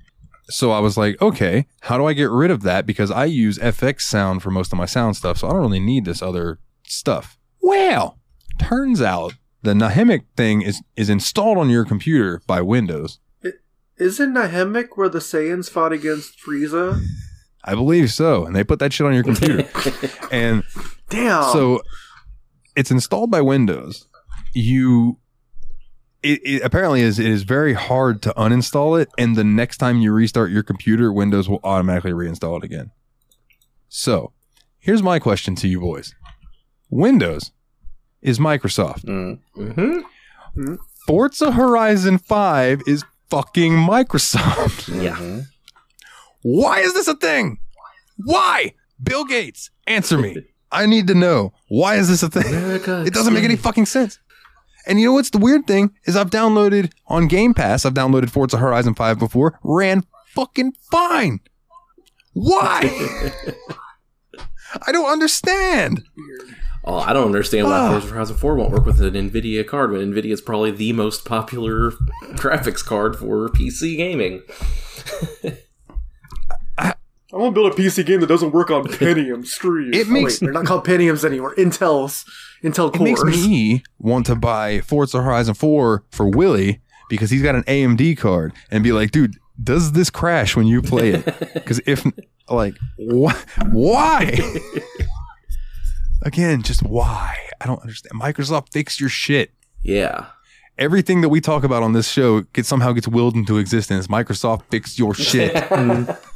So 0.50 0.72
I 0.72 0.78
was 0.78 0.96
like, 0.96 1.20
okay, 1.22 1.66
how 1.82 1.96
do 1.96 2.04
I 2.04 2.12
get 2.12 2.30
rid 2.30 2.50
of 2.50 2.62
that? 2.62 2.84
Because 2.84 3.10
I 3.10 3.24
use 3.24 3.58
FX 3.58 4.02
sound 4.02 4.42
for 4.42 4.50
most 4.50 4.72
of 4.72 4.76
my 4.76 4.84
sound 4.84 5.16
stuff, 5.16 5.38
so 5.38 5.48
I 5.48 5.52
don't 5.52 5.62
really 5.62 5.80
need 5.80 6.04
this 6.04 6.20
other 6.20 6.58
stuff. 6.82 7.38
Well, 7.62 8.18
turns 8.58 9.00
out 9.00 9.34
the 9.62 9.72
Nahimic 9.72 10.24
thing 10.36 10.60
is 10.60 10.82
is 10.96 11.08
installed 11.08 11.56
on 11.58 11.70
your 11.70 11.84
computer 11.84 12.42
by 12.46 12.60
Windows. 12.60 13.18
Isn't 13.96 14.34
Nahemic 14.34 14.88
where 14.96 15.08
the 15.08 15.20
Saiyans 15.20 15.70
fought 15.70 15.92
against 15.92 16.38
Frieza? 16.40 17.02
I 17.64 17.74
believe 17.74 18.12
so, 18.12 18.44
and 18.44 18.54
they 18.54 18.64
put 18.64 18.78
that 18.80 18.92
shit 18.92 19.06
on 19.06 19.14
your 19.14 19.22
computer. 19.22 19.66
and 20.32 20.62
Damn. 21.08 21.44
so 21.52 21.80
it's 22.76 22.90
installed 22.90 23.30
by 23.30 23.40
Windows. 23.40 24.06
You 24.52 25.18
it, 26.24 26.40
it 26.44 26.62
apparently 26.62 27.00
is 27.02 27.18
it 27.18 27.26
is 27.26 27.42
very 27.42 27.74
hard 27.74 28.22
to 28.22 28.32
uninstall 28.36 29.00
it, 29.00 29.08
and 29.18 29.36
the 29.36 29.44
next 29.44 29.76
time 29.78 30.00
you 30.00 30.12
restart 30.12 30.50
your 30.50 30.62
computer, 30.62 31.12
Windows 31.12 31.48
will 31.48 31.60
automatically 31.62 32.12
reinstall 32.12 32.56
it 32.58 32.64
again. 32.64 32.90
So 33.88 34.32
here's 34.78 35.02
my 35.02 35.18
question 35.18 35.54
to 35.56 35.68
you 35.68 35.80
boys: 35.80 36.14
Windows 36.90 37.52
is 38.22 38.38
Microsoft. 38.38 39.04
Mm. 39.04 39.38
Mm-hmm. 39.56 40.74
Forza 41.06 41.52
Horizon 41.52 42.18
Five 42.18 42.80
is 42.86 43.04
fucking 43.30 43.72
Microsoft. 43.72 44.88
Yeah. 45.02 45.16
Mhm. 45.16 45.46
Why 46.42 46.80
is 46.80 46.92
this 46.94 47.08
a 47.08 47.14
thing? 47.14 47.58
Why? 48.18 48.74
Bill 49.02 49.24
Gates, 49.24 49.70
answer 49.86 50.18
me. 50.18 50.36
I 50.72 50.86
need 50.86 51.06
to 51.08 51.14
know. 51.14 51.52
Why 51.68 51.96
is 51.96 52.08
this 52.08 52.22
a 52.22 52.28
thing? 52.28 52.46
America. 52.46 53.02
It 53.06 53.14
doesn't 53.14 53.32
make 53.32 53.44
any 53.44 53.56
fucking 53.56 53.86
sense. 53.86 54.18
And 54.86 55.00
you 55.00 55.06
know 55.06 55.12
what's 55.14 55.30
the 55.30 55.38
weird 55.38 55.66
thing 55.66 55.92
is 56.04 56.16
I've 56.16 56.30
downloaded 56.30 56.92
on 57.06 57.26
Game 57.28 57.54
Pass, 57.54 57.84
I've 57.84 57.94
downloaded 57.94 58.30
Forza 58.30 58.58
Horizon 58.58 58.94
5 58.94 59.18
before, 59.18 59.58
ran 59.62 60.04
fucking 60.34 60.72
fine. 60.90 61.40
Why? 62.34 62.90
I 64.86 64.92
don't 64.92 65.10
understand. 65.10 66.02
Oh, 66.84 66.98
I 66.98 67.12
don't 67.14 67.26
understand 67.26 67.66
why 67.66 67.78
Ah. 67.78 67.90
Forza 67.92 68.08
Horizon 68.08 68.36
4 68.36 68.56
won't 68.56 68.72
work 68.72 68.84
with 68.84 69.00
an 69.00 69.14
NVIDIA 69.14 69.66
card 69.66 69.90
when 69.92 70.12
NVIDIA 70.12 70.32
is 70.32 70.40
probably 70.42 70.70
the 70.70 70.92
most 70.92 71.24
popular 71.24 71.90
graphics 72.34 72.84
card 72.84 73.16
for 73.16 73.48
PC 73.48 73.96
gaming. 73.96 74.42
I 77.34 77.38
want 77.38 77.54
to 77.54 77.60
build 77.60 77.72
a 77.72 77.74
PC 77.76 78.06
game 78.06 78.20
that 78.20 78.28
doesn't 78.28 78.52
work 78.52 78.70
on 78.70 78.84
Pentium 78.86 79.44
streams. 79.44 79.96
It 79.96 80.08
makes- 80.08 80.38
they're 80.38 80.52
not 80.52 80.66
called 80.66 80.86
Pentiums 80.86 81.24
anymore. 81.24 81.54
Intel's 81.56 82.24
Intel 82.62 82.94
It 82.94 82.98
cores. 82.98 83.24
makes 83.24 83.44
me 83.46 83.82
want 83.98 84.26
to 84.26 84.36
buy 84.36 84.80
Forza 84.80 85.20
Horizon 85.22 85.54
4 85.54 86.04
for 86.10 86.28
Willie 86.28 86.80
because 87.10 87.30
he's 87.30 87.42
got 87.42 87.54
an 87.56 87.64
AMD 87.64 88.16
card 88.18 88.52
and 88.70 88.84
be 88.84 88.92
like, 88.92 89.10
dude, 89.10 89.34
does 89.62 89.92
this 89.92 90.10
crash 90.10 90.54
when 90.56 90.66
you 90.66 90.80
play 90.80 91.10
it? 91.10 91.24
Because 91.54 91.80
if, 91.86 92.04
like, 92.48 92.74
wh- 92.98 93.34
why? 93.72 94.38
Again, 96.22 96.62
just 96.62 96.82
why? 96.82 97.36
I 97.60 97.66
don't 97.66 97.80
understand. 97.80 98.20
Microsoft, 98.20 98.72
fix 98.72 98.98
your 99.00 99.08
shit. 99.08 99.50
Yeah. 99.82 100.26
Everything 100.78 101.20
that 101.20 101.28
we 101.28 101.40
talk 101.40 101.64
about 101.64 101.82
on 101.82 101.92
this 101.92 102.08
show 102.10 102.42
gets 102.52 102.68
somehow 102.68 102.92
gets 102.92 103.06
willed 103.06 103.36
into 103.36 103.58
existence. 103.58 104.06
Microsoft, 104.08 104.62
fix 104.70 104.98
your 104.98 105.14
shit. 105.14 105.52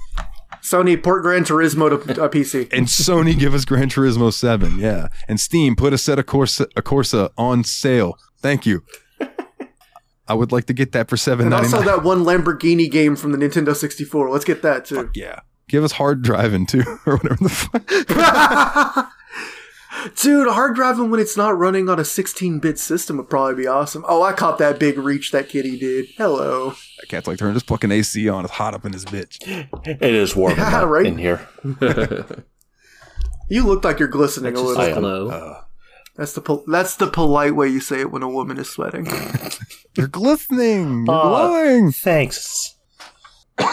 Sony 0.63 1.03
port 1.03 1.23
Gran 1.23 1.45
Turismo 1.45 1.89
to 1.89 2.23
a 2.23 2.29
PC. 2.29 2.73
and 2.73 2.87
Sony 2.87 3.39
give 3.39 3.55
us 3.55 3.65
Gran 3.65 3.89
Turismo 3.89 4.33
7. 4.33 4.79
Yeah. 4.79 5.09
And 5.29 5.41
Steam 5.41 5.77
put 5.77 5.93
Assetto 5.93 6.23
Corsa, 6.23 6.67
a 6.77 6.83
Corsa 6.83 7.31
on 7.37 7.65
sale. 7.65 8.19
Thank 8.41 8.67
you. 8.67 8.83
I 10.29 10.35
would 10.35 10.53
like 10.53 10.67
to 10.67 10.75
get 10.75 10.93
that 10.93 11.09
for 11.09 11.17
seven 11.17 11.47
And 11.47 11.55
also 11.55 11.83
that 11.83 12.03
one 12.03 12.25
Lamborghini 12.25 12.91
game 12.91 13.17
from 13.17 13.33
the 13.33 13.39
Nintendo 13.39 13.75
64. 13.75 14.31
Let's 14.31 14.45
get 14.45 14.61
that 14.63 14.85
too. 14.85 15.11
Yeah. 15.15 15.41
Give 15.69 15.83
us 15.83 15.93
hard 15.93 16.23
driving 16.23 16.67
too, 16.67 16.83
or 17.07 17.17
whatever 17.17 17.43
the 17.43 17.49
fuck. 17.49 19.11
Dude, 20.21 20.49
hard 20.49 20.75
driving 20.77 21.11
when 21.11 21.21
it's 21.21 21.37
not 21.37 21.57
running 21.59 21.89
on 21.89 21.99
a 21.99 22.05
16 22.05 22.59
bit 22.61 22.79
system 22.79 23.17
would 23.17 23.29
probably 23.31 23.55
be 23.63 23.67
awesome. 23.67 24.05
Oh, 24.09 24.23
I 24.23 24.33
caught 24.33 24.59
that 24.59 24.79
big 24.79 24.97
reach 24.99 25.31
that 25.33 25.49
kitty 25.49 25.79
did. 25.79 26.07
Hello. 26.17 26.71
That 27.01 27.09
cat's 27.09 27.27
like, 27.27 27.39
turn 27.39 27.55
this 27.55 27.63
fucking 27.63 27.91
AC 27.91 28.29
on. 28.29 28.45
It's 28.45 28.55
hot 28.55 28.75
up 28.75 28.85
in 28.85 28.93
this 28.93 29.05
bitch. 29.05 29.39
It 29.87 30.03
is 30.15 30.37
warm 30.37 30.53
Yeah, 30.59 30.69
enough 30.69 30.89
right. 30.91 31.07
in 31.07 31.19
here. 31.19 31.47
You 33.51 33.65
look 33.67 33.83
like 33.83 33.99
you're 33.99 34.09
glistening 34.09 34.55
a 34.55 34.61
little. 34.61 34.79
I 34.83 34.91
hello. 34.91 35.29
Uh, 35.31 35.63
That's 36.17 36.35
the 36.35 36.43
pol- 36.43 36.65
that's 36.67 36.97
the 36.97 37.07
polite 37.07 37.57
way 37.57 37.69
you 37.69 37.81
say 37.81 38.01
it 38.01 38.11
when 38.13 38.23
a 38.23 38.29
woman 38.29 38.59
is 38.59 38.69
sweating. 38.69 39.07
you're 39.97 40.07
glistening. 40.07 41.07
You're 41.07 41.17
Uh, 41.17 41.23
glowing. 41.23 41.93
Thanks. 41.93 42.75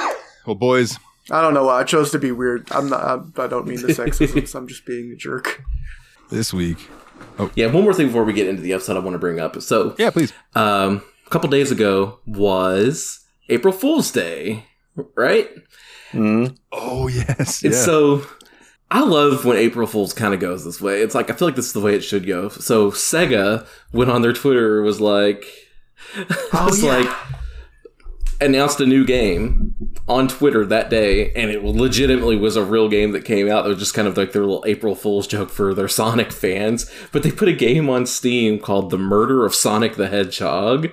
Well, 0.45 0.55
boys, 0.55 0.97
I 1.31 1.41
don't 1.41 1.53
know 1.55 1.65
why 1.65 1.79
I 1.79 1.83
chose 1.83 2.11
to 2.11 2.19
be 2.19 2.31
weird. 2.31 2.67
I'm 2.71 2.87
not. 2.87 3.01
I, 3.37 3.43
I 3.43 3.47
don't 3.47 3.67
mean 3.67 3.81
the 3.81 3.87
sexism. 3.87 4.53
I'm 4.55 4.67
just 4.67 4.85
being 4.85 5.11
a 5.11 5.15
jerk. 5.15 5.61
This 6.35 6.53
week. 6.53 6.77
Oh. 7.39 7.49
Yeah, 7.55 7.67
one 7.67 7.83
more 7.83 7.93
thing 7.93 8.07
before 8.07 8.23
we 8.25 8.33
get 8.33 8.47
into 8.47 8.61
the 8.61 8.73
episode 8.73 8.97
I 8.97 8.99
want 8.99 9.13
to 9.15 9.19
bring 9.19 9.39
up. 9.39 9.61
So, 9.61 9.95
Yeah, 9.97 10.09
please. 10.09 10.33
um, 10.53 11.01
a 11.25 11.29
couple 11.29 11.49
days 11.49 11.71
ago 11.71 12.19
was 12.25 13.21
April 13.49 13.73
Fool's 13.73 14.11
Day, 14.11 14.65
right? 15.15 15.49
Mm. 16.11 16.57
Oh, 16.71 17.07
yes. 17.07 17.63
And 17.63 17.73
Yeah. 17.73 17.79
so 17.79 18.25
I 18.91 19.01
love 19.03 19.45
when 19.45 19.57
April 19.57 19.87
Fool's 19.87 20.13
kind 20.13 20.33
of 20.33 20.39
goes 20.39 20.63
this 20.65 20.79
way. 20.81 21.01
It's 21.01 21.15
like 21.15 21.29
I 21.29 21.33
feel 21.33 21.47
like 21.47 21.55
this 21.55 21.67
is 21.67 21.73
the 21.73 21.79
way 21.81 21.95
it 21.95 22.01
should 22.03 22.27
go. 22.27 22.49
So 22.49 22.91
Sega 22.91 23.65
went 23.91 24.11
on 24.11 24.21
their 24.21 24.33
Twitter 24.33 24.81
was 24.81 25.01
like 25.01 25.45
Oh, 26.53 26.65
was 26.69 26.83
yeah. 26.83 26.97
like 26.99 27.09
announced 28.41 28.79
a 28.79 28.85
new 28.85 29.05
game 29.05 29.75
on 30.07 30.27
Twitter 30.27 30.65
that 30.65 30.89
day, 30.89 31.31
and 31.33 31.49
it 31.49 31.63
legitimately 31.63 32.35
was 32.35 32.55
a 32.55 32.63
real 32.63 32.89
game 32.89 33.11
that 33.11 33.25
came 33.25 33.49
out. 33.49 33.65
It 33.65 33.69
was 33.69 33.79
just 33.79 33.93
kind 33.93 34.07
of 34.07 34.17
like 34.17 34.31
their 34.31 34.43
little 34.43 34.63
April 34.67 34.95
Fool's 34.95 35.27
joke 35.27 35.49
for 35.49 35.73
their 35.73 35.87
Sonic 35.87 36.31
fans. 36.31 36.89
But 37.11 37.23
they 37.23 37.31
put 37.31 37.47
a 37.47 37.53
game 37.53 37.89
on 37.89 38.05
Steam 38.05 38.59
called 38.59 38.89
The 38.89 38.97
Murder 38.97 39.45
of 39.45 39.55
Sonic 39.55 39.95
the 39.95 40.07
Hedgehog, 40.07 40.89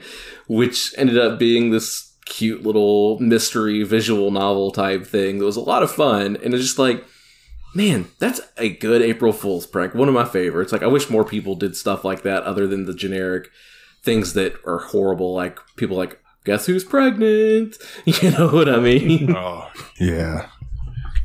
which 0.47 0.95
ended 0.97 1.19
up 1.19 1.39
being 1.39 1.71
this 1.71 2.15
cute 2.25 2.63
little 2.63 3.19
mystery 3.19 3.83
visual 3.83 4.31
novel 4.31 4.71
type 4.71 5.05
thing 5.07 5.39
that 5.39 5.45
was 5.45 5.57
a 5.57 5.61
lot 5.61 5.83
of 5.83 5.91
fun. 5.91 6.37
And 6.43 6.55
it's 6.55 6.63
just 6.63 6.79
like, 6.79 7.05
man, 7.75 8.09
that's 8.19 8.41
a 8.57 8.71
good 8.71 9.03
April 9.03 9.33
Fool's 9.33 9.67
prank. 9.67 9.95
One 9.95 10.09
of 10.09 10.15
my 10.15 10.25
favorites. 10.25 10.73
Like, 10.73 10.83
I 10.83 10.87
wish 10.87 11.11
more 11.11 11.25
people 11.25 11.55
did 11.55 11.77
stuff 11.77 12.05
like 12.05 12.23
that 12.23 12.45
other 12.45 12.67
than 12.67 12.87
the 12.87 12.95
generic 12.95 13.51
things 14.03 14.33
that 14.35 14.55
are 14.67 14.79
horrible. 14.79 15.35
Like, 15.35 15.59
people 15.77 15.97
like, 15.97 16.19
guess 16.45 16.67
who's 16.67 16.85
pregnant? 16.85 17.79
You 18.05 18.31
know 18.33 18.49
what 18.49 18.69
I 18.69 18.79
mean? 18.81 19.35
oh, 19.37 19.71
yeah. 20.01 20.49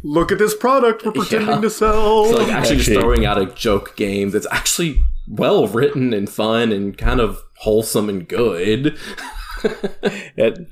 Look 0.03 0.31
at 0.31 0.37
this 0.37 0.55
product 0.55 1.03
we're 1.05 1.11
pretending 1.11 1.49
Yeah. 1.49 1.61
to 1.61 1.69
sell. 1.69 2.25
So, 2.25 2.37
like, 2.37 2.51
actually 2.53 2.77
just 2.77 2.91
throwing 2.91 3.25
out 3.25 3.37
a 3.41 3.47
joke 3.47 3.95
game 3.95 4.29
that's 4.29 4.47
actually 4.51 5.01
well 5.27 5.67
written 5.67 6.13
and 6.13 6.29
fun 6.29 6.71
and 6.71 6.97
kind 6.97 7.19
of 7.19 7.41
wholesome 7.57 8.09
and 8.09 8.27
good. 8.27 8.97
It, 10.37 10.67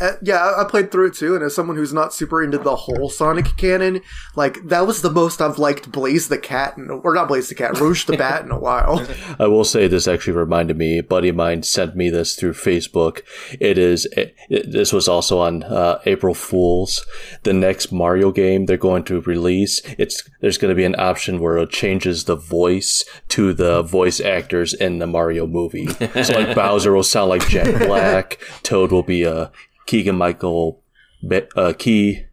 Uh, 0.00 0.12
yeah, 0.22 0.36
I 0.38 0.62
I 0.62 0.64
played 0.64 0.90
through 0.90 1.08
it 1.08 1.14
too, 1.14 1.34
and 1.34 1.44
as 1.44 1.54
someone 1.54 1.76
who's 1.76 1.92
not 1.92 2.12
super 2.12 2.42
into 2.42 2.58
the 2.58 2.74
whole 2.74 3.08
Sonic 3.08 3.56
canon, 3.56 4.00
like 4.34 4.58
that 4.68 4.86
was 4.86 5.02
the 5.02 5.10
most 5.10 5.40
I've 5.40 5.58
liked 5.58 5.92
Blaze 5.92 6.28
the 6.28 6.38
Cat, 6.38 6.76
in, 6.76 6.90
or 6.90 7.14
not 7.14 7.28
Blaze 7.28 7.48
the 7.48 7.54
Cat, 7.54 7.78
Rouge 7.80 8.04
the 8.04 8.16
Bat 8.16 8.44
in 8.44 8.50
a 8.50 8.58
while. 8.58 9.06
I 9.38 9.46
will 9.46 9.64
say 9.64 9.86
this 9.86 10.08
actually 10.08 10.32
reminded 10.34 10.76
me. 10.76 10.98
A 10.98 11.02
buddy 11.02 11.28
of 11.28 11.36
mine 11.36 11.62
sent 11.62 11.94
me 11.96 12.10
this 12.10 12.34
through 12.34 12.54
Facebook. 12.54 13.20
It 13.60 13.78
is. 13.78 14.06
It, 14.16 14.34
it- 14.50 14.72
this 14.72 14.92
was 14.92 15.06
also 15.08 15.38
on 15.38 15.62
uh, 15.62 16.00
April 16.06 16.34
Fools. 16.34 17.04
The 17.44 17.52
next 17.52 17.92
Mario 17.92 18.32
game 18.32 18.66
they're 18.66 18.76
going 18.76 19.04
to 19.04 19.20
release. 19.22 19.80
It's 19.98 20.28
there's 20.40 20.58
going 20.58 20.70
to 20.70 20.74
be 20.74 20.84
an 20.84 20.96
option 20.98 21.38
where 21.38 21.58
it 21.58 21.70
changes 21.70 22.24
the 22.24 22.34
voice 22.36 23.04
to 23.28 23.52
the 23.52 23.82
voice 23.82 24.20
actors 24.20 24.74
in 24.74 24.98
the 24.98 25.06
Mario 25.06 25.46
movie. 25.46 25.86
so 25.88 26.32
like 26.34 26.54
Bowser 26.56 26.92
will 26.92 27.02
sound 27.04 27.28
like 27.28 27.46
Jack 27.48 27.86
Black. 27.86 28.38
Toad 28.62 28.90
will 28.90 29.02
be 29.02 29.22
a 29.22 29.52
Keegan 29.86 30.16
Michael 30.16 30.82
Be- 31.26 31.42
uh, 31.56 31.72
Key. 31.78 32.26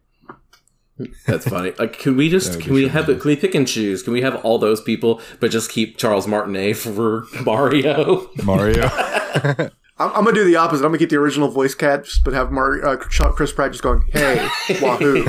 That's 1.26 1.48
funny. 1.48 1.72
Like, 1.78 1.98
can 1.98 2.16
we 2.16 2.28
just 2.28 2.60
can 2.60 2.72
we 2.74 2.86
have 2.88 3.08
it? 3.08 3.20
Can 3.20 3.28
we 3.30 3.36
pick 3.36 3.54
and 3.54 3.66
choose? 3.66 4.02
Can 4.02 4.12
we 4.12 4.20
have 4.22 4.36
all 4.44 4.58
those 4.58 4.80
people, 4.80 5.20
but 5.40 5.50
just 5.50 5.70
keep 5.70 5.96
Charles 5.96 6.26
Martinet 6.28 6.76
for 6.76 7.24
Mario? 7.44 8.30
Mario. 8.44 8.88
I'm, 9.98 10.08
I'm 10.10 10.24
gonna 10.24 10.32
do 10.32 10.44
the 10.44 10.56
opposite. 10.56 10.84
I'm 10.84 10.90
gonna 10.90 10.98
keep 10.98 11.10
the 11.10 11.16
original 11.16 11.48
voice 11.48 11.74
cats, 11.74 12.20
but 12.24 12.34
have 12.34 12.52
Mar- 12.52 12.84
uh, 12.84 12.96
Chris 12.96 13.52
Pratt 13.52 13.72
just 13.72 13.82
going, 13.82 14.02
"Hey, 14.12 14.48
wahoo!" 14.80 15.24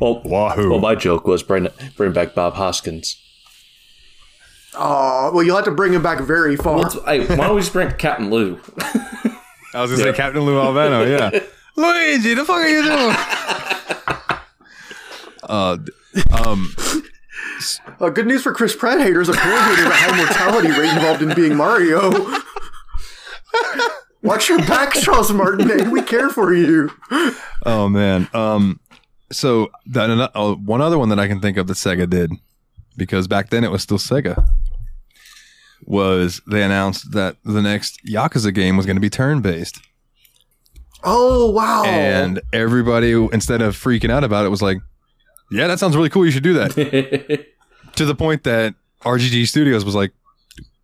Well, 0.00 0.22
Wahoo. 0.24 0.70
well, 0.70 0.80
my 0.80 0.94
joke 0.94 1.26
was 1.26 1.42
bring 1.42 1.68
bring 1.96 2.12
back 2.12 2.34
Bob 2.34 2.54
Hoskins. 2.54 3.20
Oh, 4.76 5.30
well, 5.34 5.42
you'll 5.44 5.56
have 5.56 5.64
to 5.66 5.70
bring 5.70 5.92
him 5.92 6.02
back 6.02 6.20
very 6.20 6.56
far. 6.56 6.78
Let's- 6.78 6.94
hey, 7.04 7.26
why 7.26 7.46
don't 7.46 7.54
we 7.56 7.60
just 7.60 7.72
bring 7.72 7.90
Captain 7.92 8.30
Lou? 8.30 8.58
I 9.74 9.82
was 9.82 9.90
gonna 9.90 10.02
say 10.04 10.12
Captain 10.12 10.42
Lou 10.42 10.58
Albano. 10.58 11.04
Yeah. 11.04 11.30
Luigi, 11.76 12.34
the 12.34 12.44
fuck 12.44 12.56
are 12.56 12.68
you 12.68 12.82
doing? 12.84 13.16
uh, 15.42 15.76
um, 16.46 16.74
Uh, 18.00 18.10
good 18.10 18.26
news 18.26 18.42
for 18.42 18.52
Chris 18.52 18.76
Pratt 18.76 19.00
haters. 19.00 19.28
Apparently, 19.28 19.76
there's 19.76 19.88
a 19.88 19.92
high 19.94 20.16
mortality 20.16 20.68
rate 20.68 20.92
involved 20.94 21.22
in 21.22 21.34
being 21.34 21.56
Mario. 21.56 22.12
Watch 24.22 24.48
your 24.48 24.58
back, 24.60 24.92
Charles 24.94 25.32
Martinet. 25.32 25.88
We 25.90 26.02
care 26.02 26.30
for 26.30 26.54
you. 26.54 26.90
oh 27.66 27.88
man. 27.88 28.28
Um, 28.32 28.80
so 29.32 29.70
that 29.86 30.10
uh, 30.34 30.54
one 30.54 30.80
other 30.80 30.98
one 30.98 31.08
that 31.10 31.18
I 31.18 31.26
can 31.28 31.40
think 31.40 31.56
of 31.56 31.66
that 31.66 31.74
Sega 31.74 32.08
did, 32.08 32.30
because 32.96 33.26
back 33.26 33.50
then 33.50 33.64
it 33.64 33.70
was 33.70 33.82
still 33.82 33.98
Sega, 33.98 34.46
was 35.86 36.40
they 36.46 36.62
announced 36.62 37.12
that 37.12 37.36
the 37.44 37.62
next 37.62 38.00
Yakuza 38.04 38.52
game 38.54 38.76
was 38.76 38.86
going 38.86 38.96
to 38.96 39.00
be 39.00 39.10
turn 39.10 39.40
based, 39.40 39.80
Oh 41.02 41.50
wow! 41.50 41.84
and 41.84 42.40
everybody 42.52 43.12
instead 43.12 43.60
of 43.60 43.76
freaking 43.76 44.10
out 44.10 44.24
about 44.24 44.46
it 44.46 44.48
was 44.48 44.62
like, 44.62 44.78
"Yeah, 45.50 45.66
that 45.66 45.78
sounds 45.78 45.96
really 45.96 46.08
cool. 46.08 46.24
You 46.24 46.30
should 46.30 46.42
do 46.42 46.54
that." 46.54 46.74
to 47.96 48.04
the 48.06 48.14
point 48.14 48.44
that 48.44 48.74
RGG 49.02 49.46
Studios 49.46 49.84
was 49.84 49.94
like, 49.94 50.12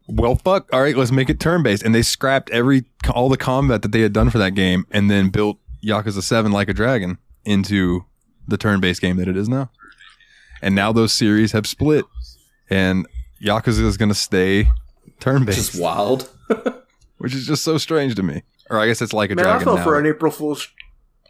"Well, 0.06 0.36
fuck, 0.36 0.68
all 0.72 0.82
right, 0.82 0.96
let's 0.96 1.10
make 1.10 1.30
it 1.30 1.40
turn 1.40 1.62
based," 1.62 1.82
and 1.82 1.94
they 1.94 2.02
scrapped 2.02 2.50
every 2.50 2.84
all 3.14 3.30
the 3.30 3.38
combat 3.38 3.80
that 3.82 3.92
they 3.92 4.02
had 4.02 4.12
done 4.12 4.28
for 4.28 4.38
that 4.38 4.54
game, 4.54 4.84
and 4.90 5.10
then 5.10 5.30
built 5.30 5.56
Yakuza 5.82 6.22
Seven 6.22 6.52
Like 6.52 6.68
a 6.68 6.74
Dragon 6.74 7.16
into 7.46 8.04
the 8.46 8.58
turn 8.58 8.80
based 8.80 9.00
game 9.00 9.16
that 9.16 9.28
it 9.28 9.36
is 9.36 9.48
now. 9.48 9.70
And 10.60 10.74
now 10.74 10.92
those 10.92 11.14
series 11.14 11.52
have 11.52 11.66
split, 11.66 12.04
and 12.68 13.06
Yakuza 13.42 13.82
is 13.86 13.96
going 13.96 14.10
to 14.10 14.14
stay 14.14 14.69
turn 15.20 15.44
based, 15.44 15.72
just 15.72 15.80
wild. 15.80 16.28
which 17.18 17.34
is 17.34 17.46
just 17.46 17.62
so 17.62 17.78
strange 17.78 18.14
to 18.16 18.22
me. 18.22 18.42
Or 18.70 18.78
I 18.78 18.86
guess 18.86 19.02
it's 19.02 19.12
like 19.12 19.30
a 19.30 19.34
Man, 19.34 19.46
I 19.46 19.50
dragon 19.50 19.64
fell 19.64 19.76
now. 19.76 19.84
for 19.84 19.98
an 19.98 20.06
April 20.06 20.32
Fool's. 20.32 20.68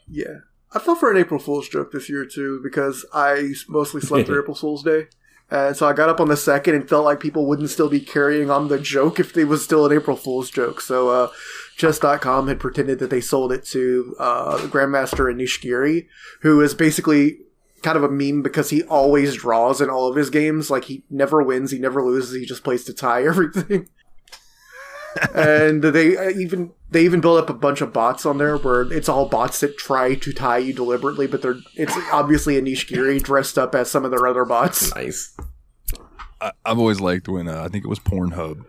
Yeah, 0.09 0.39
I 0.73 0.79
fell 0.79 0.95
for 0.95 1.11
an 1.11 1.17
April 1.17 1.41
Fool's 1.41 1.69
joke 1.69 1.93
this 1.93 2.09
year 2.09 2.25
too 2.25 2.61
because 2.63 3.05
I 3.13 3.53
mostly 3.69 4.01
slept 4.01 4.27
through 4.27 4.41
April 4.43 4.57
Fool's 4.57 4.83
Day, 4.83 5.07
and 5.51 5.77
so 5.77 5.87
I 5.89 5.93
got 5.93 6.09
up 6.09 6.21
on 6.21 6.29
the 6.29 6.37
second 6.37 6.75
and 6.75 6.89
felt 6.89 7.05
like 7.05 7.19
people 7.21 7.47
wouldn't 7.47 7.71
still 7.71 7.89
be 7.89 8.01
carrying 8.01 8.51
on 8.51 8.69
the 8.69 8.79
joke 8.79 9.19
if 9.19 9.37
it 9.37 9.47
was 9.47 9.65
still 9.65 9.87
an 9.87 9.93
April 9.93 10.17
Fool's 10.17 10.51
joke. 10.51 10.81
So, 10.81 11.09
uh, 11.09 11.31
Chess.com 11.77 12.47
had 12.49 12.61
pretended 12.61 12.99
that 12.99 13.11
they 13.11 13.21
sold 13.23 13.53
it 13.53 13.65
to 13.67 14.15
uh, 14.19 14.59
Grandmaster 14.69 15.33
Anish 15.33 15.61
Giri, 15.61 16.09
who 16.43 16.61
is 16.61 16.75
basically 16.75 17.39
kind 17.83 17.97
of 17.97 18.05
a 18.05 18.11
meme 18.11 18.43
because 18.43 18.71
he 18.71 18.83
always 18.85 19.35
draws 19.37 19.81
in 19.81 19.91
all 19.91 20.09
of 20.09 20.17
his 20.17 20.31
games. 20.31 20.71
Like 20.71 20.85
he 20.85 21.05
never 21.11 21.43
wins, 21.43 21.71
he 21.71 21.79
never 21.79 22.03
loses, 22.03 22.35
he 22.35 22.47
just 22.47 22.65
plays 22.65 22.85
to 22.85 22.95
tie 22.95 23.25
everything. 23.27 23.89
and 25.35 25.83
they 25.83 26.17
uh, 26.17 26.31
even 26.31 26.73
they 26.91 27.05
even 27.05 27.21
build 27.21 27.39
up 27.39 27.51
a 27.51 27.55
bunch 27.55 27.81
of 27.81 27.93
bots 27.93 28.25
on 28.25 28.39
there 28.39 28.57
where 28.57 28.83
it's 28.93 29.09
all 29.09 29.27
bots 29.27 29.61
that 29.61 29.77
try 29.77 30.15
to 30.15 30.33
tie 30.33 30.59
you 30.59 30.73
deliberately, 30.73 31.27
but 31.27 31.43
they're 31.43 31.59
it's 31.75 31.97
obviously 32.13 32.61
Anish 32.61 32.87
Giri 32.87 33.19
dressed 33.19 33.59
up 33.59 33.75
as 33.75 33.91
some 33.91 34.05
of 34.05 34.11
their 34.11 34.27
other 34.27 34.45
bots. 34.45 34.95
Nice. 34.95 35.37
I, 36.41 36.53
I've 36.65 36.79
always 36.79 37.01
liked 37.01 37.29
when 37.29 37.49
uh, 37.49 37.63
I 37.63 37.69
think 37.69 37.85
it 37.85 37.89
was 37.89 37.99
Pornhub 37.99 38.65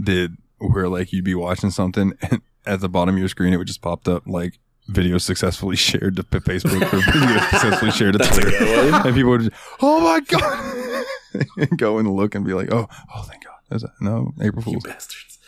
did 0.00 0.36
where 0.58 0.88
like 0.88 1.12
you'd 1.12 1.24
be 1.24 1.34
watching 1.34 1.70
something 1.70 2.14
and 2.30 2.42
at 2.66 2.80
the 2.80 2.88
bottom 2.88 3.14
of 3.14 3.18
your 3.18 3.28
screen 3.28 3.52
it 3.52 3.56
would 3.56 3.66
just 3.66 3.82
popped 3.82 4.08
up 4.08 4.26
like 4.26 4.58
video 4.88 5.18
successfully 5.18 5.76
shared 5.76 6.16
to 6.16 6.22
Facebook 6.24 6.82
or 6.92 7.00
video 7.12 7.40
successfully 7.50 7.90
shared 7.92 8.14
to 8.14 8.18
Twitter. 8.20 8.64
And 9.06 9.14
people 9.14 9.30
would 9.30 9.42
just, 9.42 9.52
oh 9.80 10.00
my 10.00 10.20
god, 10.20 11.04
and 11.56 11.70
go 11.78 11.98
and 11.98 12.10
look 12.10 12.34
and 12.34 12.44
be 12.44 12.54
like, 12.54 12.72
oh, 12.72 12.88
oh, 13.14 13.22
thank 13.22 13.44
God, 13.44 13.54
There's 13.68 13.84
a, 13.84 13.92
no 14.00 14.32
April 14.42 14.64
You 14.66 14.72
Fools. 14.80 14.84
bastards. 14.84 15.38